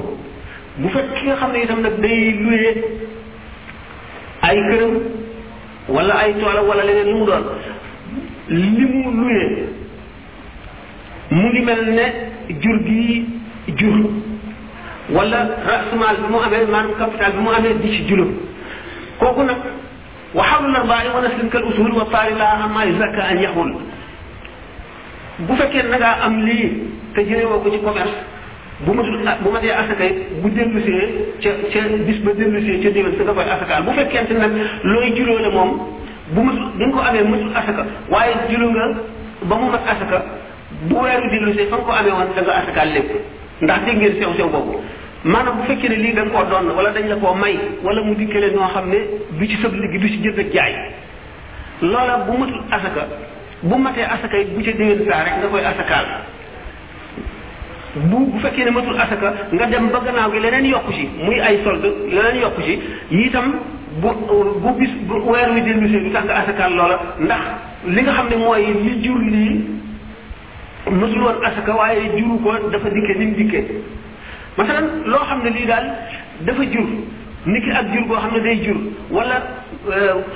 bu 0.78 0.88
fekk 0.90 1.08
ki 1.18 1.26
nga 1.26 1.34
xam 1.36 1.50
ne 1.52 1.58
itam 1.64 1.80
nag 1.82 1.98
day 2.00 2.18
luyee 2.44 2.74
ay 4.42 4.56
këram 4.70 4.94
wala 5.88 6.14
ay 6.14 6.34
toolam 6.40 6.66
wala 6.68 6.84
leneen 6.84 7.06
li 7.06 7.14
mu 7.18 7.24
doon 7.26 7.44
li 8.48 8.86
mu 8.86 9.10
luyee 9.18 9.64
mu 11.30 11.42
ngi 11.48 11.60
mel 11.64 11.82
ne 11.98 12.04
jur 12.62 12.78
gi 12.86 13.24
jur 13.76 13.98
wala 15.16 15.40
rasmal 15.70 16.14
bi 16.22 16.26
mu 16.32 16.38
amee 16.46 16.60
maanaam 16.72 16.94
capital 17.00 17.30
bi 17.36 17.40
mu 17.46 17.50
amee 17.58 17.74
di 17.82 17.88
ci 17.96 18.00
juróom 18.08 18.30
kooku 19.20 19.42
nag 19.50 19.56
waxawlu 20.38 20.68
na 20.72 20.80
bàyyi 20.90 21.10
wan 21.16 21.24
aslim 21.28 21.48
kal 21.52 21.62
usul 21.70 21.90
laa 21.92 22.58
amaay 22.66 22.90
zakka 23.00 23.22
an 23.30 23.38
yaxul 23.44 23.70
bu 25.46 25.52
fekkee 25.60 25.82
na 25.92 26.10
am 26.26 26.34
lii 26.46 26.66
te 27.14 27.20
jëlee 27.28 27.46
woo 27.46 27.60
ko 27.64 27.70
ci 27.72 27.78
commerce 27.80 28.16
bu 28.84 28.92
matul 28.94 29.18
bu 29.44 29.48
matee 29.50 29.70
asaka 29.72 30.04
it 30.04 30.16
bu 30.42 30.48
dellusee 30.48 31.04
ca 31.42 31.50
ca 31.72 31.80
bis 32.06 32.18
ba 32.24 32.32
dellusee 32.40 32.80
ca 32.82 32.90
déwén 32.96 33.12
sa 33.18 33.22
nga 33.24 33.32
koy 33.32 33.48
asakaal 33.56 33.82
bu 33.84 33.92
fekkente 33.96 34.32
nag 34.34 34.52
looy 34.84 35.14
juróo 35.16 35.38
la 35.38 35.50
moom 35.56 35.70
bu 36.34 36.40
matul 36.44 36.68
bi 36.76 36.84
nga 36.84 36.92
ko 36.96 37.00
amee 37.08 37.24
matul 37.32 37.50
asaka 37.56 37.82
waaye 38.10 38.34
juróo 38.50 38.70
nga 38.76 38.84
ba 39.48 39.54
mu 39.56 39.66
mat 39.72 39.84
asaka 39.88 40.18
bu 40.88 40.94
weeru 41.00 41.26
dellusee 41.32 41.66
fa 41.70 41.76
nga 41.76 41.84
ko 41.88 41.92
amee 41.98 42.12
woon 42.18 42.30
da 42.36 42.42
nga 42.42 42.54
asakaal 42.60 42.90
lépp 42.92 43.12
ndax 43.62 43.80
dégg 43.86 43.96
ngeen 43.98 44.14
sew 44.22 44.30
sew 44.38 44.48
boobu 44.54 44.74
maanaam 45.32 45.56
bu 45.58 45.62
fekkee 45.68 45.88
ne 45.88 45.96
lii 45.96 46.14
da 46.14 46.22
koo 46.24 46.44
doon 46.50 46.68
wala 46.76 46.90
dañ 46.90 47.08
la 47.08 47.16
koo 47.16 47.34
may 47.34 47.58
wala 47.82 48.02
mu 48.02 48.14
dikkale 48.14 48.52
noo 48.54 48.68
xam 48.72 48.88
ne 48.90 48.98
du 49.38 49.46
ci 49.46 49.56
sëb 49.62 49.74
liggéey 49.74 49.98
du 50.00 50.08
ci 50.08 50.18
jël 50.22 50.38
ak 50.40 50.52
jaay 50.54 50.74
loola 51.82 52.18
bu 52.26 52.38
matul 52.38 52.60
asaka 52.70 53.06
bu 53.62 53.76
matee 53.78 54.02
asaka 54.04 54.38
it 54.38 54.48
bu 54.54 54.62
ca 54.64 54.70
déwén 54.72 55.04
saa 55.10 55.24
rek 55.24 55.34
nga 55.40 55.46
koy 55.50 55.64
asakaal 55.64 56.06
bu 57.96 58.18
bu 58.30 58.38
fekkee 58.38 58.64
ne 58.64 58.70
matul 58.70 58.96
asaka 59.00 59.34
nga 59.52 59.66
dem 59.66 59.88
ba 59.90 60.00
gannaaw 60.06 60.30
gi 60.32 60.40
leneen 60.40 60.64
yokku 60.66 60.92
ci 60.92 61.08
muy 61.24 61.40
ay 61.40 61.58
solde 61.64 61.88
leneen 62.10 62.40
yokku 62.42 62.60
ci 62.62 62.78
itam 63.10 63.58
bu 64.00 64.08
bu 64.62 64.72
bis 64.78 64.90
bu 65.02 65.14
weer 65.32 65.50
wi 65.52 65.60
dellusee 65.62 66.00
du 66.04 66.10
tax 66.12 66.24
nga 66.24 66.34
asakaal 66.44 66.72
loola 66.76 66.98
ndax 67.18 67.44
li 67.86 68.02
nga 68.02 68.12
xam 68.12 68.26
ne 68.30 68.36
mooy 68.36 68.66
li 68.84 69.02
jur 69.02 69.18
mosul 70.90 71.20
woon 71.22 71.38
asaka 71.44 71.74
waaye 71.76 72.10
juru 72.16 72.38
ko 72.42 72.52
dafa 72.72 72.88
dikke 72.90 73.12
ni 73.18 73.24
mu 73.26 73.34
dikkee 73.36 73.64
masalan 74.56 75.04
loo 75.08 75.24
xam 75.28 75.40
ne 75.44 75.50
lii 75.50 75.66
daal 75.66 75.86
dafa 76.46 76.62
jur 76.72 76.88
niki 77.46 77.70
ak 77.72 77.92
jur 77.92 78.04
boo 78.08 78.20
xam 78.22 78.32
ne 78.34 78.40
day 78.40 78.56
jur 78.66 78.78
wala 79.10 79.42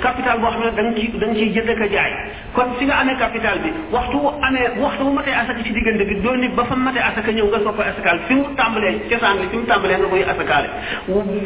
capital 0.03 0.39
bo 0.41 0.49
xamne 0.51 0.81
ne 0.83 1.01
ci 1.01 1.11
nga 1.13 1.33
ci 1.35 1.65
da 1.65 1.73
nga 1.77 1.89
jaay 1.95 2.13
kon 2.57 2.67
fi 2.79 2.85
nga 2.89 2.97
amé 3.03 3.15
capital 3.23 3.57
bi 3.63 3.71
waxtu 3.95 4.17
amé 4.47 4.61
waxtu 4.83 5.03
mu 5.07 5.13
matee 5.19 5.33
asaka 5.43 5.61
ci 5.65 5.71
digënde 5.77 6.05
bi 6.11 6.17
doo 6.25 6.35
nit 6.43 6.53
ba 6.59 6.65
fa 6.71 6.75
matee 6.87 7.01
asaka 7.11 7.31
ñëw 7.37 7.47
nga 7.51 7.59
sopp 7.65 7.81
asakal 7.91 8.17
fi 8.27 8.33
mu 8.39 8.45
tambalé 8.59 8.91
ci 9.09 9.17
saan 9.23 9.37
li 9.43 9.47
fi 9.53 9.57
mu 9.61 9.65
tambalé 9.71 9.95
nga 10.01 10.07
koy 10.13 10.23
asakalé 10.33 10.69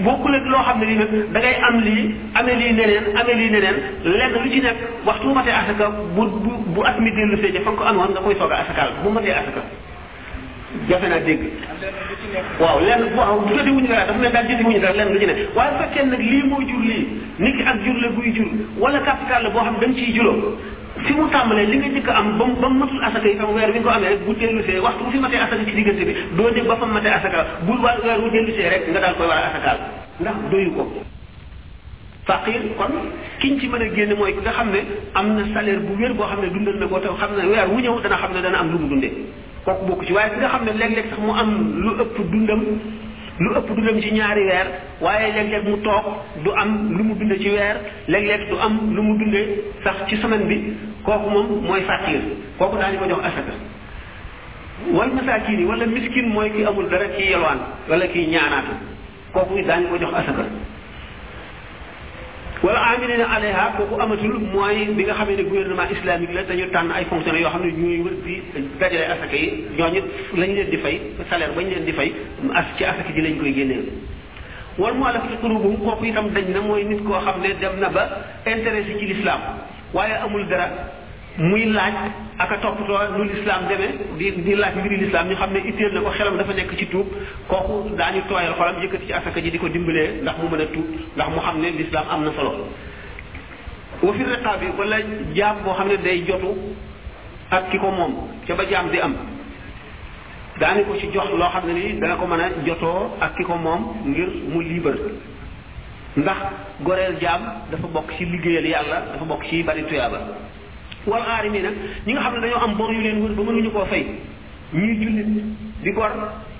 bokku 0.06 0.28
ak 0.38 0.46
lo 0.52 0.58
xamne 0.66 0.84
ne 0.88 0.94
nak 1.00 1.10
da 1.32 1.38
ngay 1.42 1.56
am 1.68 1.76
li 1.86 1.96
amé 2.38 2.52
li 2.60 2.66
neneen 2.72 3.04
amé 3.20 3.32
li 3.40 3.46
neneen 3.54 3.76
lek 4.18 4.32
lu 4.42 4.48
ci 4.52 4.58
nekk 4.66 4.78
waxtu 5.08 5.24
mu 5.28 5.34
matee 5.38 5.56
asaka 5.60 5.84
bu 6.14 6.22
bu 6.44 6.52
bu 6.74 6.80
at 6.90 6.96
mi 7.02 7.10
dellu 7.18 7.36
fa 7.42 7.60
ko 7.66 7.70
ko 7.78 7.84
amoon 7.90 8.10
nga 8.14 8.20
koy 8.24 8.34
soga 8.38 8.54
asakal 8.62 8.88
bu 9.02 9.08
matee 9.16 9.32
asaka 9.40 9.62
jafe 10.90 11.06
naa 11.08 11.20
dégg 11.26 11.40
waaw 12.60 12.78
lenn 12.86 13.04
waaw 13.18 13.36
joti 13.50 13.70
wuñu 13.76 13.88
dara 13.92 14.06
dafa 14.10 14.18
ne 14.24 14.28
daal 14.34 14.46
joti 14.50 14.64
wuñu 14.66 14.78
dara 14.84 14.96
lenn 14.98 15.12
lu 15.14 15.20
ci 15.22 15.26
ne 15.26 15.32
waaye 15.56 15.70
fekkee 15.80 16.02
nag 16.12 16.18
lii 16.30 16.42
moo 16.50 16.60
jur 16.70 16.82
lii 16.88 17.02
niki 17.44 17.62
ak 17.70 17.76
jur 17.84 17.94
la 18.02 18.08
guy 18.16 18.30
jur 18.38 18.48
wala 18.82 18.98
capital 19.08 19.42
la 19.44 19.50
boo 19.50 19.60
xam 19.66 19.76
dañ 19.82 19.92
ciy 19.98 20.12
juróom 20.16 20.40
fi 21.06 21.12
mu 21.12 21.26
tàmbalee 21.34 21.66
li 21.70 21.76
nga 21.78 21.86
njëkk 21.94 22.08
am 22.08 22.36
ba 22.38 22.44
mu 22.50 22.54
ba 22.60 22.68
mu 22.68 22.78
matul 22.82 23.04
asaka 23.08 23.28
yi 23.28 23.36
sama 23.38 23.52
weer 23.52 23.70
bi 23.72 23.78
nga 23.78 23.88
ko 23.88 23.94
amee 23.94 24.08
rek 24.10 24.24
bu 24.26 24.34
dellusee 24.34 24.80
waxtu 24.80 25.04
bu 25.04 25.10
fi 25.10 25.18
matee 25.18 25.36
asaka 25.38 25.64
ci 25.66 25.72
diggante 25.74 26.02
bi 26.04 26.14
doo 26.36 26.50
dégg 26.50 26.66
ba 26.66 26.76
fa 26.76 26.86
matee 26.86 27.12
asaka 27.14 27.46
bu 27.66 27.72
weer 27.82 28.18
bu 28.20 28.30
dellusee 28.30 28.68
rek 28.68 28.88
nga 28.92 29.00
daal 29.00 29.14
koy 29.16 29.26
war 29.26 29.38
a 29.38 29.46
asakaal 29.54 29.78
ndax 30.20 30.34
doyu 30.50 30.70
ko 30.72 30.92
faqir 32.26 32.60
kon 32.76 32.94
kiñ 33.38 33.58
ci 33.60 33.68
mën 33.68 33.82
a 33.82 33.94
génne 33.94 34.14
mooy 34.18 34.32
ki 34.34 34.40
nga 34.42 34.50
xam 34.52 34.70
ne 34.70 34.80
am 35.14 35.36
na 35.36 35.44
salaire 35.54 35.78
bu 35.78 35.94
wér 36.02 36.12
boo 36.14 36.26
xam 36.26 36.40
ne 36.42 36.48
dundal 36.50 36.74
na 36.80 36.86
ko 36.86 36.98
te 36.98 37.06
xam 37.08 37.30
ne 37.38 37.46
weer 37.46 37.68
wu 37.70 37.78
ñëw 37.80 38.00
dana 38.02 38.16
xam 38.16 38.32
ne 38.34 38.40
dana 38.42 38.58
am 38.58 38.70
lu 38.72 38.78
mu 38.78 38.88
dundee 38.88 39.12
kooku 39.66 39.82
bokk 39.90 40.02
ci 40.06 40.12
waaye 40.14 40.30
ki 40.30 40.38
nga 40.40 40.48
xam 40.52 40.64
ne 40.66 40.72
léeg-léeg 40.80 41.06
sax 41.10 41.18
mu 41.26 41.32
am 41.42 41.50
lu 41.84 41.90
ëpp 42.02 42.16
dundam 42.32 42.60
lu 43.44 43.50
ëpp 43.58 43.68
dundam 43.76 43.96
ci 44.02 44.10
ñaari 44.16 44.44
weer 44.48 44.66
waaye 45.02 45.26
léeg-léeg 45.34 45.64
mu 45.68 45.76
toog 45.86 46.04
du 46.44 46.50
am 46.62 46.70
lu 46.96 47.02
mu 47.08 47.14
dunde 47.18 47.36
ci 47.42 47.48
weer 47.54 47.76
léeg-léeg 48.08 48.46
du 48.50 48.54
am 48.66 48.74
lu 48.94 49.02
mu 49.02 49.14
dunde 49.18 49.42
sax 49.84 50.06
ci 50.08 50.16
semaine 50.22 50.46
bi 50.46 50.58
kooku 51.02 51.28
moom 51.30 51.46
mooy 51.66 51.82
fàttir 51.88 52.20
kooku 52.58 52.76
daañu 52.78 52.98
ko 52.98 53.08
jox 53.12 53.18
asaka 53.30 53.52
wal 54.94 55.10
masaakiin 55.18 55.58
yi 55.58 55.66
wala 55.66 55.86
miskin 55.86 56.28
mooy 56.28 56.50
ki 56.52 56.64
amul 56.64 56.88
dara 56.90 57.06
ci 57.18 57.24
yelwaan 57.30 57.58
wala 57.90 58.06
kiy 58.06 58.26
ñaanaatu 58.32 58.72
kooku 59.32 59.62
daañu 59.66 59.88
ko 59.88 59.98
jox 59.98 60.14
asaka 60.14 60.44
wala 62.64 62.80
aminina 62.96 63.26
alayha 63.36 63.76
kooku 63.76 64.00
amatul 64.00 64.40
mooy 64.54 64.88
bi 64.96 65.04
nga 65.04 65.12
xamee 65.18 65.36
ne 65.36 65.42
gouvernement 65.44 65.90
islamique 65.92 66.32
la 66.32 66.42
dañu 66.42 66.68
tànn 66.72 66.90
ay 66.92 67.04
fonctionnaires 67.04 67.44
yoo 67.44 67.50
xam 67.52 67.62
ne 67.66 67.72
ñooy 67.72 68.00
wër 68.04 68.14
di 68.24 68.42
dajale 68.80 69.04
asaka 69.14 69.36
yi 69.36 69.46
ñooñu 69.76 70.00
lañ 70.40 70.50
leen 70.54 70.70
di 70.70 70.78
fay 70.78 70.96
salaire 71.28 71.52
bañ 71.56 71.66
leen 71.68 71.84
di 71.84 71.92
fay 71.92 72.08
as 72.54 72.64
ci 72.78 72.84
asaka 72.84 73.12
ji 73.12 73.20
lañ 73.20 73.36
koy 73.40 73.52
génneel 73.52 73.84
wal 74.78 74.94
mu'allafati 74.94 75.36
qulubuhum 75.42 75.76
kooku 75.84 76.12
tam 76.14 76.30
dañ 76.32 76.46
na 76.54 76.60
mooy 76.62 76.84
nit 76.86 77.02
koo 77.04 77.12
xam 77.20 77.40
ne 77.42 77.52
dem 77.60 77.76
na 77.80 77.90
ba 77.90 78.04
intéressé 78.46 78.96
ci 78.98 79.04
l'islam 79.06 79.40
waaye 79.92 80.14
amul 80.24 80.48
dara 80.48 80.96
muy 81.38 81.66
laaj 81.68 81.92
ak 82.38 82.52
a 82.52 82.56
toppatoo 82.56 83.18
lu 83.18 83.24
lislaam 83.28 83.68
demee 83.68 83.92
di 84.18 84.26
di 84.42 84.54
laaj 84.56 84.74
mbiri 84.76 84.96
lislaam 85.04 85.28
ñu 85.28 85.34
xam 85.36 85.52
ne 85.52 85.58
itteel 85.68 85.92
na 85.92 86.00
ko 86.00 86.10
xelam 86.10 86.36
dafa 86.38 86.52
nekk 86.54 86.74
ci 86.78 86.86
tuub 86.86 87.06
kooku 87.48 87.94
daañu 87.96 88.22
tooyal 88.28 88.54
xolam 88.56 88.76
yëkkati 88.82 89.06
ci 89.06 89.12
asaka 89.12 89.40
ji 89.42 89.50
di 89.50 89.58
ko 89.58 89.68
dimbalee 89.68 90.22
ndax 90.22 90.34
mu 90.40 90.48
mën 90.48 90.60
a 90.62 90.66
tuub 90.72 90.86
ndax 91.16 91.28
mu 91.34 91.40
xam 91.40 91.60
ne 91.60 91.68
lislaam 91.78 92.06
am 92.10 92.22
na 92.24 92.32
solo 92.32 92.52
wa 94.02 94.12
fi 94.14 94.24
bi 94.60 94.66
wala 94.78 94.96
jaam 95.34 95.56
boo 95.64 95.72
xam 95.76 95.88
ne 95.88 95.96
day 95.98 96.24
jotu 96.26 96.56
ak 97.50 97.70
ki 97.70 97.78
ko 97.78 97.90
moom 97.90 98.12
ca 98.46 98.54
ba 98.54 98.64
jaam 98.66 98.88
di 98.90 98.98
am 98.98 99.14
daani 100.58 100.84
ko 100.84 100.96
ci 101.00 101.10
jox 101.12 101.28
loo 101.36 101.48
xam 101.52 101.66
ne 101.66 101.72
nii 101.72 102.00
dana 102.00 102.14
ko 102.16 102.24
mën 102.26 102.40
a 102.40 102.48
jotoo 102.64 103.12
ak 103.20 103.34
ki 103.36 103.44
ko 103.44 103.56
moom 103.56 104.02
ngir 104.08 104.28
mu 104.52 104.60
liibar 104.62 104.94
ndax 106.16 106.36
goreel 106.80 107.18
jaam 107.20 107.42
dafa 107.70 107.86
bokk 107.88 108.10
ci 108.16 108.24
liggéeyal 108.24 108.64
yàlla 108.66 109.00
dafa 109.12 109.24
bokk 109.24 109.44
ci 109.50 109.62
bari 109.62 109.84
tuyaaba 109.84 110.20
wal 111.06 111.22
aarimina 111.22 111.70
ñi 112.06 112.12
nga 112.12 112.20
xam 112.22 112.34
ne 112.34 112.40
dañoo 112.42 112.60
am 112.64 112.74
bor 112.76 112.90
yu 112.92 113.00
leen 113.00 113.22
wër 113.22 113.32
ba 113.34 113.42
mënuñu 113.42 113.70
koo 113.70 113.84
fay 113.86 114.04
ñuy 114.72 114.94
jullit 115.00 115.26
di 115.82 115.90
gor 115.92 116.12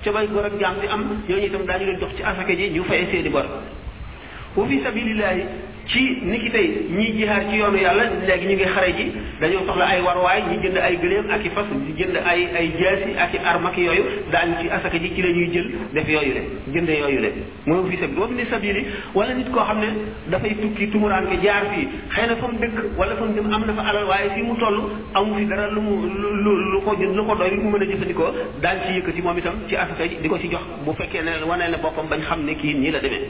ca 0.03 0.11
bay 0.15 0.27
gor 0.27 0.45
ak 0.45 0.53
jaam 0.59 0.75
di 0.81 0.87
am 0.87 1.01
ñooñu 1.27 1.45
itam 1.45 1.63
daañu 1.65 1.85
leen 1.85 1.99
jox 1.99 2.11
ci 2.15 2.21
asaka 2.23 2.53
ji 2.53 2.69
ñu 2.71 2.83
fay 2.83 3.05
seeni 3.11 3.29
bor 3.29 3.45
wa 4.55 4.65
fi 4.67 4.79
sabilillahi 4.83 5.43
ci 5.87 6.01
ni 6.21 6.37
ki 6.43 6.49
tey 6.49 6.67
ñiy 6.95 7.13
jihaar 7.17 7.43
ci 7.49 7.55
yoonu 7.59 7.77
yàlla 7.77 8.03
léegi 8.27 8.45
ñu 8.47 8.55
ngi 8.55 8.65
xare 8.75 8.91
ji 8.97 9.05
dañoo 9.39 9.65
soxla 9.67 9.85
ay 9.85 10.01
war 10.01 10.17
waay 10.21 10.41
ñu 10.43 10.61
jënd 10.63 10.77
ay 10.77 10.97
gëléem 11.01 11.27
ak 11.31 11.43
yi 11.43 11.49
fas 11.55 11.63
ñu 11.71 11.95
jënd 11.97 12.15
ay 12.31 12.41
ay 12.59 12.67
jaasi 12.79 13.11
ak 13.17 13.33
i 13.33 13.37
arm 13.51 13.65
ak 13.65 13.77
yooyu 13.77 14.03
daañu 14.31 14.55
ci 14.61 14.67
asaka 14.69 14.97
ji 14.99 15.09
ci 15.15 15.21
la 15.21 15.29
ñuy 15.31 15.49
jël 15.53 15.67
def 15.93 16.07
yooyu 16.09 16.33
le 16.33 16.41
jënde 16.75 16.89
yooyu 16.99 17.19
le 17.21 17.29
moom 17.65 17.89
fi 17.91 17.97
sab 17.99 18.09
bi 18.11 18.19
wa 18.19 18.27
fi 18.27 18.35
ni 18.73 18.83
wala 19.15 19.33
nit 19.33 19.49
koo 19.51 19.61
xam 19.63 19.79
ne 19.79 19.87
dafay 20.27 20.55
tukki 20.61 20.89
tumuraan 20.91 21.23
nga 21.25 21.41
jaar 21.43 21.63
xëy 22.13 22.27
na 22.27 22.35
fa 22.35 22.47
mu 22.51 22.59
dëkk 22.59 22.75
wala 22.99 23.15
fa 23.15 23.23
mu 23.25 23.33
dem 23.33 23.53
am 23.53 23.63
na 23.65 23.73
fa 23.73 23.89
alal 23.89 24.05
waaye 24.07 24.29
fii 24.35 24.43
mu 24.43 24.55
toll 24.59 24.77
amu 25.13 25.35
fi 25.37 25.45
dara 25.45 25.71
lu 25.71 25.79
mu 25.79 25.95
lu 26.03 26.51
lu 26.73 26.81
ko 26.81 26.95
jënd 26.99 27.15
lu 27.15 27.23
ko 27.25 27.35
doy 27.35 27.51
mu 27.63 27.69
mën 27.69 27.81
a 27.83 27.85
jëfandikoo 27.85 28.31
daan 28.61 28.77
ci 28.85 28.91
yëkkati 28.97 29.21
moom 29.21 29.37
itam 29.37 29.53
ci 29.69 29.75
asaka 29.77 30.03
ji 30.05 30.17
di 30.21 30.27
ko 30.27 30.37
ci 30.39 30.47
jox 30.49 30.65
bu 30.83 30.91
fekkee 30.99 31.23
ne 31.23 31.31
wanee 31.47 31.69
ne 31.71 31.77
boppam 31.77 32.07
bañ 32.09 32.19
xam 32.27 32.43
ne 32.43 32.55
kii 32.55 32.73
nii 32.75 32.91
la 32.91 32.99
demee 32.99 33.23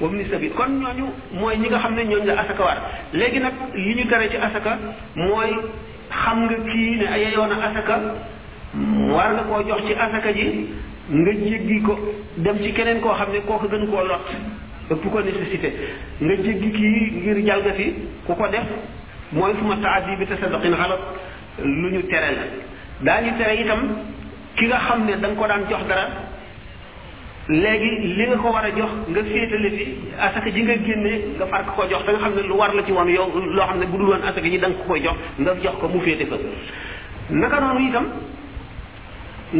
wa 0.00 0.08
min 0.08 0.26
sabil 0.30 0.50
kon 0.56 0.80
ñooñu 0.80 1.04
mooy 1.34 1.56
ñi 1.58 1.68
nga 1.68 1.78
xam 1.78 1.94
ne 1.94 2.04
ñooñu 2.04 2.24
la 2.26 2.40
asaka 2.42 2.62
war 2.64 2.78
léegi 3.12 3.38
nag 3.38 3.52
yi 3.74 3.94
ñu 3.96 4.04
tere 4.08 4.28
ci 4.30 4.36
asaka 4.36 4.78
mooy 5.14 5.50
xam 6.08 6.38
nga 6.48 6.56
kii 6.64 6.96
ne 6.96 7.04
yeyoo 7.20 7.46
na 7.46 7.56
asaka 7.68 7.94
war 9.12 9.30
nga 9.34 9.42
koo 9.42 9.60
jox 9.68 9.80
ci 9.86 9.92
asaka 9.92 10.32
ji 10.32 10.72
nga 11.10 11.32
jéggi 11.32 11.80
ko 11.82 11.92
dem 12.36 12.56
ci 12.62 12.72
keneen 12.72 13.00
koo 13.00 13.12
xam 13.12 13.28
ne 13.32 13.40
kooku 13.40 13.68
gën 13.68 13.86
koo 13.90 14.04
lot 14.08 14.24
ëpp 14.90 15.02
ko 15.12 15.20
nécessité 15.20 15.68
nga 16.20 16.34
jéggi 16.34 16.70
kii 16.70 17.20
ngir 17.20 17.44
jalgati 17.46 17.94
ku 18.26 18.32
ko 18.34 18.48
def 18.48 18.64
mooy 19.32 19.52
fu 19.58 19.64
ma 19.64 19.76
taadi 19.76 20.16
bi 20.16 20.26
tasadduqin 20.26 20.74
xalat 20.80 21.00
lu 21.62 21.90
ñu 21.92 22.06
tere 22.08 22.30
la 22.32 22.44
daañu 23.04 23.36
tere 23.36 23.52
itam 23.60 23.80
ki 24.56 24.64
nga 24.66 24.78
xam 24.78 25.04
ne 25.04 25.20
da 25.20 25.28
nga 25.28 25.36
ko 25.36 25.46
daan 25.46 25.68
jox 25.68 25.84
dara 25.84 26.08
léegi 27.50 27.90
li 28.16 28.24
nga 28.30 28.36
ko 28.38 28.48
war 28.54 28.64
a 28.64 28.70
jox 28.78 28.92
nga 29.10 29.22
féetale 29.26 29.70
fi 29.76 29.84
asaka 30.26 30.50
ji 30.54 30.62
nga 30.66 30.74
génnee 30.86 31.16
nga 31.38 31.46
far 31.52 31.62
ko 31.74 31.82
jox 31.90 32.02
da 32.06 32.12
nga 32.14 32.20
xam 32.22 32.32
ne 32.38 32.42
lu 32.48 32.54
war 32.60 32.70
la 32.74 32.82
ci 32.86 32.92
woon 32.96 33.08
yow 33.14 33.26
loo 33.56 33.66
xam 33.68 33.78
ne 33.80 33.86
bu 33.90 33.96
dul 33.98 34.10
woon 34.10 34.22
asaka 34.22 34.48
ji 34.52 34.58
da 34.62 34.68
ko 34.70 34.82
koy 34.86 35.00
jox 35.06 35.16
nga 35.40 35.52
jox 35.64 35.74
ko 35.80 35.86
mu 35.88 35.98
féete 36.04 36.24
fa 36.30 36.36
naka 37.42 37.60
noonu 37.60 37.80
itam 37.88 38.06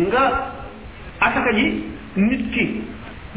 nga 0.07 0.25
asaka 1.28 1.52
ji 1.59 1.67
nit 2.17 2.43
ki 2.55 2.67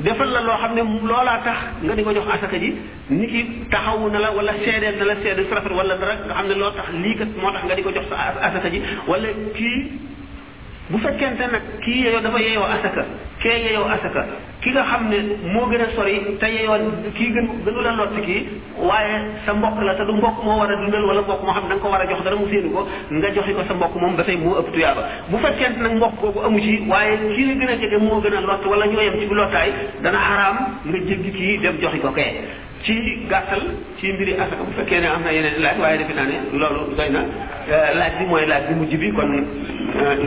defal 0.06 0.30
la 0.36 0.42
loo 0.46 0.58
xam 0.62 0.74
ne 0.78 0.82
loolaa 1.10 1.40
tax 1.48 1.60
nga 1.84 1.94
di 1.98 2.04
ko 2.04 2.12
jox 2.20 2.28
asaka 2.38 2.58
ji 2.62 2.70
nit 3.10 3.30
ki 3.34 3.42
taxawu 3.74 4.10
na 4.14 4.20
la 4.20 4.32
wala 4.38 4.54
seedeel 4.64 4.96
na 5.02 5.06
la 5.10 5.16
seede 5.24 5.48
su 5.50 5.54
rafet 5.56 5.74
wala 5.74 5.96
dara 5.98 6.14
nga 6.28 6.34
xam 6.38 6.48
ne 6.48 6.54
loo 6.62 6.72
tax 6.78 6.88
lii 7.02 7.16
kat 7.18 7.30
moo 7.42 7.52
tax 7.52 7.64
nga 7.66 7.76
di 7.76 7.82
ko 7.82 7.92
jox 7.98 8.06
sa 8.10 8.38
asaka 8.50 8.70
ji 8.70 8.80
wala 9.10 9.30
kii 9.58 10.13
bu 10.92 10.98
fekkente 11.04 11.40
nag 11.48 11.64
kii 11.84 12.04
yeyoo 12.06 12.20
dafa 12.26 12.40
yeyoo 12.46 12.66
asaka 12.76 13.04
ke 13.42 13.48
yeyoo 13.66 13.88
asaka 13.96 14.22
ki 14.64 14.70
nga 14.74 14.84
xam 14.90 15.04
ne 15.12 15.18
moo 15.54 15.68
gën 15.72 15.80
a 15.86 15.96
sori 15.96 16.16
te 16.42 16.46
yeyoo 16.56 16.76
kii 17.18 17.30
gën 17.36 17.46
gënu 17.66 17.82
la 17.86 17.92
lotti 18.00 18.22
kii 18.28 18.42
waaye 18.90 19.16
sa 19.46 19.54
mbokk 19.54 19.80
la 19.88 19.94
te 20.00 20.04
du 20.06 20.12
mbokk 20.20 20.44
moo 20.44 20.58
war 20.60 20.70
a 20.70 20.76
dundal 20.82 21.06
wala 21.10 21.22
mbokk 21.22 21.42
moo 21.46 21.54
xam 21.56 21.80
ko 21.80 21.88
jox 22.12 22.22
dara 22.26 22.36
mu 22.36 22.46
ko 22.48 22.88
nga 23.12 23.28
ko 23.32 23.64
sa 23.68 23.74
mbokk 23.80 23.96
ba 24.18 24.24
tey 24.28 24.36
moo 24.36 24.60
ëpp 24.60 24.70
tuyaaba 24.76 25.02
bu 25.32 25.38
fekkente 25.46 25.80
nag 25.86 25.94
mbokk 26.00 26.18
boobu 26.22 26.40
amu 26.48 26.60
ci 26.60 26.72
waaye 26.92 27.16
ki 27.36 27.44
la 27.46 27.54
gën 27.62 27.70
a 27.70 27.76
jege 27.82 27.98
moo 28.02 28.20
lott 28.20 28.64
wala 28.68 28.86
ñoo 28.86 29.20
ci 29.20 29.26
bu 29.26 29.36
lottaay 29.36 29.70
dana 30.04 30.18
haram 30.18 30.58
nga 30.86 30.98
jéggi 31.08 31.58
dem 31.64 31.80
joxi 31.80 32.00
ko 32.00 32.12
kee 32.12 32.32
ci 32.84 32.94
gàttal 33.30 33.62
ci 34.00 34.12
mbiri 34.14 34.34
asaka 34.44 34.64
bu 34.68 34.72
fekkee 34.78 35.00
ne 35.02 35.06
am 35.08 35.24
na 35.24 35.32
yeneen 35.32 35.60
laaj 35.64 35.78
waaye 35.84 35.98
defe 36.00 36.14
naa 36.18 36.26
ne 36.32 36.36
loolu 36.60 36.82
doy 36.98 37.10
na 37.10 37.22
laaj 38.00 38.14
bi 38.20 38.26
mooy 38.32 38.46
laaj 38.50 38.64
bi 38.70 38.74
mujj 38.80 38.94
bi 39.02 39.12
kon 39.16 39.30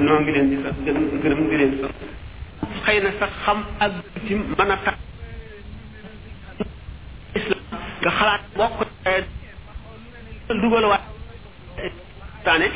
noo 0.06 0.20
ngi 0.20 0.32
leen 0.34 0.48
di 0.50 0.56
sax 0.64 0.72
gën 0.84 0.98
gërëm 1.22 1.40
ngi 1.46 1.56
leen 1.60 1.72
sax 1.80 1.92
xëy 2.84 2.98
na 3.04 3.10
sax 3.20 3.28
xam 3.44 3.58
ak 3.84 3.90
ci 4.26 4.34
mën 4.34 4.70
a 4.70 4.76
tax 4.86 4.96
islam 7.36 7.60
nga 8.00 8.10
xalaat 8.18 8.42
bokk 8.56 8.80
dugal 10.62 10.84
waat 10.92 11.04
nga 12.42 12.68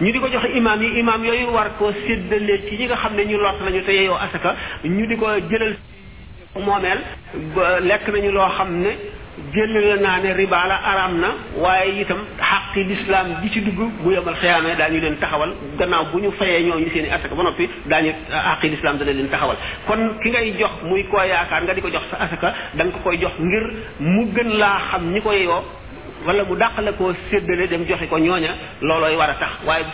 ñu 0.00 0.10
di 0.12 0.18
ko 0.20 0.28
joxe 0.28 0.48
imam 0.58 0.80
yi 0.82 0.98
imam 1.00 1.24
yooyu 1.24 1.50
war 1.52 1.68
koo 1.78 1.90
séddale 2.06 2.54
ci 2.68 2.76
ñi 2.78 2.84
nga 2.86 2.94
xam 2.96 3.16
ne 3.16 3.22
ñu 3.24 3.38
lott 3.40 3.58
lañu 3.66 3.82
te 3.84 3.90
yeyoo 3.92 4.14
asaka 4.16 4.54
ñu 4.84 5.06
di 5.06 5.16
ko 5.16 5.26
jëlal 5.50 5.74
moomeel 6.60 7.00
lekk 7.80 8.06
nañu 8.08 8.30
loo 8.32 8.48
xam 8.56 8.80
ne 8.80 8.90
jël 9.54 9.72
la 9.72 9.96
naa 9.96 10.18
ne 10.20 10.32
riba 10.34 10.66
la 10.68 10.76
araam 10.90 11.18
na 11.20 11.28
waaye 11.56 12.02
itam 12.02 12.18
xaqi 12.38 12.84
lislaam 12.84 13.26
ji 13.42 13.50
ci 13.52 13.60
dugg 13.62 13.74
bu 14.02 14.12
yomal 14.12 14.34
daa 14.78 14.90
ñu 14.92 15.00
leen 15.00 15.16
taxawal 15.16 15.52
gannaaw 15.78 16.04
bu 16.12 16.20
ñu 16.20 16.30
fayee 16.32 16.62
ñooñu 16.68 16.90
seen 16.92 17.06
i 17.06 17.10
asaka 17.10 17.34
ba 17.34 17.42
noppi 17.42 17.68
daañu 17.86 18.12
xaqi 18.30 18.68
lislaam 18.68 18.98
dana 18.98 19.12
leen 19.12 19.28
taxawal 19.30 19.56
kon 19.86 20.18
ki 20.22 20.28
ngay 20.30 20.52
jox 20.58 20.72
muy 20.84 21.04
koo 21.04 21.22
yaakaar 21.22 21.62
nga 21.62 21.74
di 21.74 21.80
ko 21.80 21.88
jox 21.90 22.02
sa 22.10 22.16
asaka 22.20 22.52
da 22.74 22.84
nga 22.84 22.92
ko 22.92 22.98
koy 23.02 23.18
jox 23.18 23.32
ngir 23.40 23.66
mu 24.00 24.26
gën 24.34 24.52
laa 24.58 24.78
xam 24.90 25.10
ñi 25.12 25.20
ko 25.22 25.32
yoo 25.32 25.62
wala 26.26 26.44
mu 26.44 26.54
dàq 26.56 26.78
la 26.82 26.92
koo 26.92 27.14
séddale 27.30 27.66
dem 27.68 27.86
joxe 27.88 28.08
ko 28.08 28.18
ñooña 28.18 28.50
loolooy 28.82 29.16
war 29.16 29.30
a 29.30 29.34
tax 29.34 29.50
waaye 29.64 29.84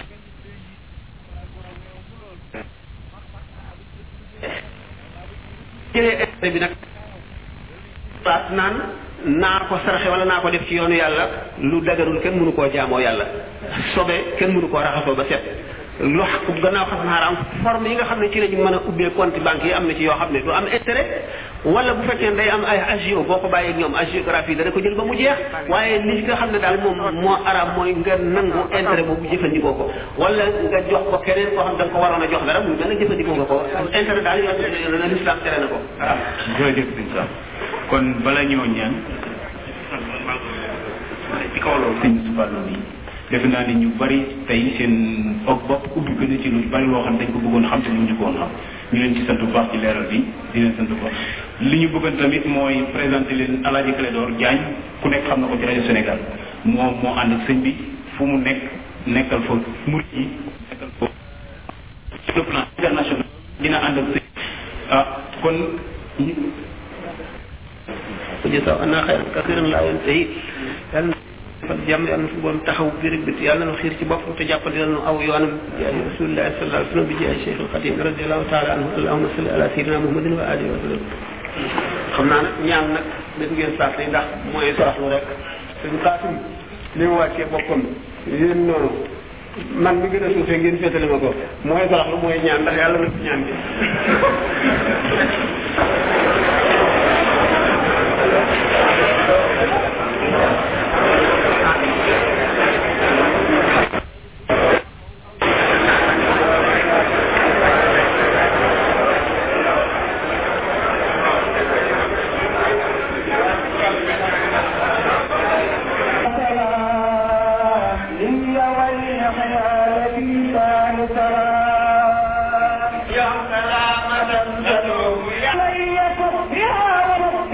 jëlee 5.95 6.53
bi 6.53 6.61
nag 6.61 6.73
baas 8.25 8.51
naan 8.59 8.77
naa 9.43 9.67
ko 9.69 9.79
saraxe 9.85 10.09
wala 10.11 10.25
naa 10.25 10.41
ko 10.43 10.51
def 10.51 10.67
ci 10.69 10.75
yoonu 10.77 10.95
yàlla 10.95 11.25
lu 11.59 11.81
dagarul 11.87 12.21
kenn 12.23 12.37
mënu 12.39 12.53
koo 12.53 12.71
jaamoo 12.73 13.01
yàlla 13.01 13.25
sobe 13.95 14.25
kenn 14.39 14.51
mënu 14.53 14.69
koo 14.69 14.81
raxasoo 14.81 15.17
ba 15.17 15.25
set 15.29 15.43
lu 15.99 16.23
xakku 16.33 16.53
gannaaw 16.63 16.87
xas 16.91 17.03
na 17.05 17.11
haram 17.11 17.35
forme 17.63 17.87
yi 17.91 17.95
nga 17.99 18.05
xam 18.07 18.19
ne 18.23 18.29
ci 18.33 18.39
lañu 18.41 18.57
mën 18.63 18.73
a 18.73 18.79
ubbee 18.89 19.11
compte 19.17 19.41
banque 19.43 19.65
yi 19.67 19.73
am 19.75 19.87
na 19.87 19.95
ci 19.99 20.03
yoo 20.07 20.15
xam 20.15 20.31
ne 20.31 20.41
du 20.43 20.51
am 20.55 20.65
intérêt 20.71 21.27
wala 21.67 21.93
bu 21.95 22.03
fekkee 22.07 22.33
day 22.39 22.49
am 22.51 22.63
ay 22.71 22.79
agio 22.93 23.23
boo 23.27 23.39
ko 23.43 23.49
bàyyee 23.49 23.75
ñoom 23.79 23.93
agiographie 23.95 24.55
dana 24.55 24.71
ko 24.71 24.79
jël 24.81 24.95
ba 24.95 25.03
mu 25.05 25.15
jeex 25.17 25.35
waaye 25.69 25.99
li 26.07 26.23
nga 26.23 26.37
xam 26.37 26.51
ne 26.53 26.59
daal 26.61 26.79
moom 26.83 26.99
moo 27.23 27.37
arab 27.51 27.69
mooy 27.77 27.91
nga 27.99 28.15
nangu 28.17 28.63
intérêt 28.79 29.03
boobu 29.09 29.27
jëfandikoo 29.31 29.73
ko 29.79 29.85
wala 30.23 30.45
nga 30.71 30.81
jox 30.91 31.05
ko 31.11 31.17
keneen 31.27 31.49
koo 31.57 31.65
xam 31.67 31.77
da 31.79 31.85
nga 31.85 31.93
ko 31.95 31.99
waroon 32.03 32.23
a 32.23 32.29
jox 32.33 32.43
dara 32.47 32.61
mu 32.63 32.73
gën 32.79 32.91
a 32.95 32.95
jëfandikoo 33.01 33.35
nga 33.39 33.45
ko 33.51 33.57
intérêt 33.99 34.23
daal 34.27 34.39
yoo 34.45 34.99
na 35.03 35.07
l'islam 35.11 35.37
tere 35.43 35.59
na 35.63 35.67
ko 35.67 35.79
haram 36.01 36.19
jërëjëf 36.59 36.89
bi 36.97 37.03
sa 37.15 37.23
kon 37.91 38.05
bala 38.25 38.43
ñoo 38.51 38.67
ñaan 38.77 38.95
ci 41.53 41.59
kaw 41.61 41.75
loolu 41.79 41.99
sëñ 42.03 42.15
subhanahu 42.27 42.95
defe 43.31 43.47
naa 43.49 43.65
ni 43.69 43.75
ñu 43.83 43.89
bari 44.01 44.19
tey 44.49 44.63
seen 44.77 44.95
foog 45.45 45.59
bopp 45.69 45.85
ubbi 45.97 46.13
ko 46.17 46.25
na 46.29 46.37
ci 46.43 46.49
lu 46.49 46.61
bari 46.73 46.87
loo 46.87 47.03
xam 47.05 47.19
dañ 47.19 47.29
ko 47.33 47.39
bëggoon 47.45 47.67
xam 47.71 47.83
te 47.83 47.89
lu 47.93 48.01
ñu 48.09 48.15
ko 48.17 48.25
woon 48.25 48.35
xam 48.41 48.49
ñu 48.93 48.99
leen 49.01 49.15
ci 49.17 49.25
sant 49.27 49.39
baax 49.53 49.67
ci 49.73 49.79
leeral 49.83 50.07
bi 50.11 50.19
di 50.53 50.61
leen 50.61 50.75
sant 50.77 50.89
baax 51.01 51.13
li 51.61 51.77
ñu 51.79 51.89
bëggoon 51.89 52.13
tamit 52.17 52.45
mooy 52.47 52.85
présenter 52.93 53.35
leen 53.35 53.61
Alaaji 53.65 53.93
Clédor 53.99 54.31
Diagne 54.37 54.63
ku 55.03 55.09
nekk 55.09 55.25
xam 55.29 55.41
na 55.41 55.47
ko 55.47 55.57
ci 55.61 55.67
rajo 55.67 55.81
Sénégal 55.87 56.19
moom 56.65 56.95
moo 57.03 57.15
ànd 57.19 57.33
ak 57.35 57.41
sëñ 57.47 57.59
bi 57.63 57.73
fu 58.17 58.25
mu 58.25 58.39
nekk 58.41 58.61
nekkal 59.07 59.41
fa 59.43 59.53
mu 59.53 59.59
yi 60.13 60.25
nekkal 60.71 60.89
fa 60.99 61.07
sur 62.25 62.35
le 62.35 62.43
plan 62.43 62.65
laa 62.81 62.91
woon 69.61 69.75
ah, 69.75 69.83
tey 70.07 70.21
fan 71.69 71.79
jàmm 71.89 72.07
yàlla 72.07 72.23
na 72.23 72.29
suñu 72.31 72.41
borom 72.43 72.61
taxaw 72.65 72.91
biir 73.03 73.13
ak 73.13 73.19
bit 73.27 73.35
yàlla 73.45 73.65
na 73.67 73.73
xiir 73.81 73.93
ci 73.99 74.05
boppam 74.05 74.35
te 74.37 74.43
jàppale 74.49 74.87
nu 74.87 74.99
aw 75.07 75.17
yoonam 75.21 75.51
bi 75.77 75.83
jaay 75.85 75.95
rasulillahi 76.09 76.51
sallallahu 76.57 76.81
alayhi 76.81 76.93
wa 76.93 76.93
sallam 76.93 77.09
bi 77.11 77.15
jaay 77.23 77.37
cheikh 77.45 77.59
alxadim 77.61 77.95
radiallahu 78.09 78.45
taala 78.53 78.71
anhu 78.75 78.89
allahuma 78.99 79.29
salli 79.37 79.49
ala 79.57 79.65
sayidina 79.75 79.99
muhammadin 79.99 80.35
xam 82.17 82.27
naa 82.31 82.43
nag 82.47 82.51
ñaan 82.69 82.85
nag 82.89 83.03
dañ 83.39 83.49
ngeen 83.57 83.73
saatli 83.79 84.05
ndax 84.09 84.27
mooy 84.53 84.69
soxlu 84.79 85.07
rek 85.13 85.25
suñ 85.83 85.93
xaasim 86.05 86.35
li 86.97 87.05
mu 87.09 87.15
wàccee 87.21 87.47
boppam 87.53 87.83
a 89.87 89.89
suufee 90.35 90.59
ngeen 90.63 90.77
féetale 90.81 91.07
ma 91.13 91.17
ko 91.23 91.29
mooy 91.65 91.87
soxlu 91.91 92.17
mooy 92.23 92.37
ñaan 92.47 92.61
ndax 92.63 92.75
yàlla 92.81 92.99
na 92.99 93.05
ñaan 93.25 93.41
bi 93.47 93.53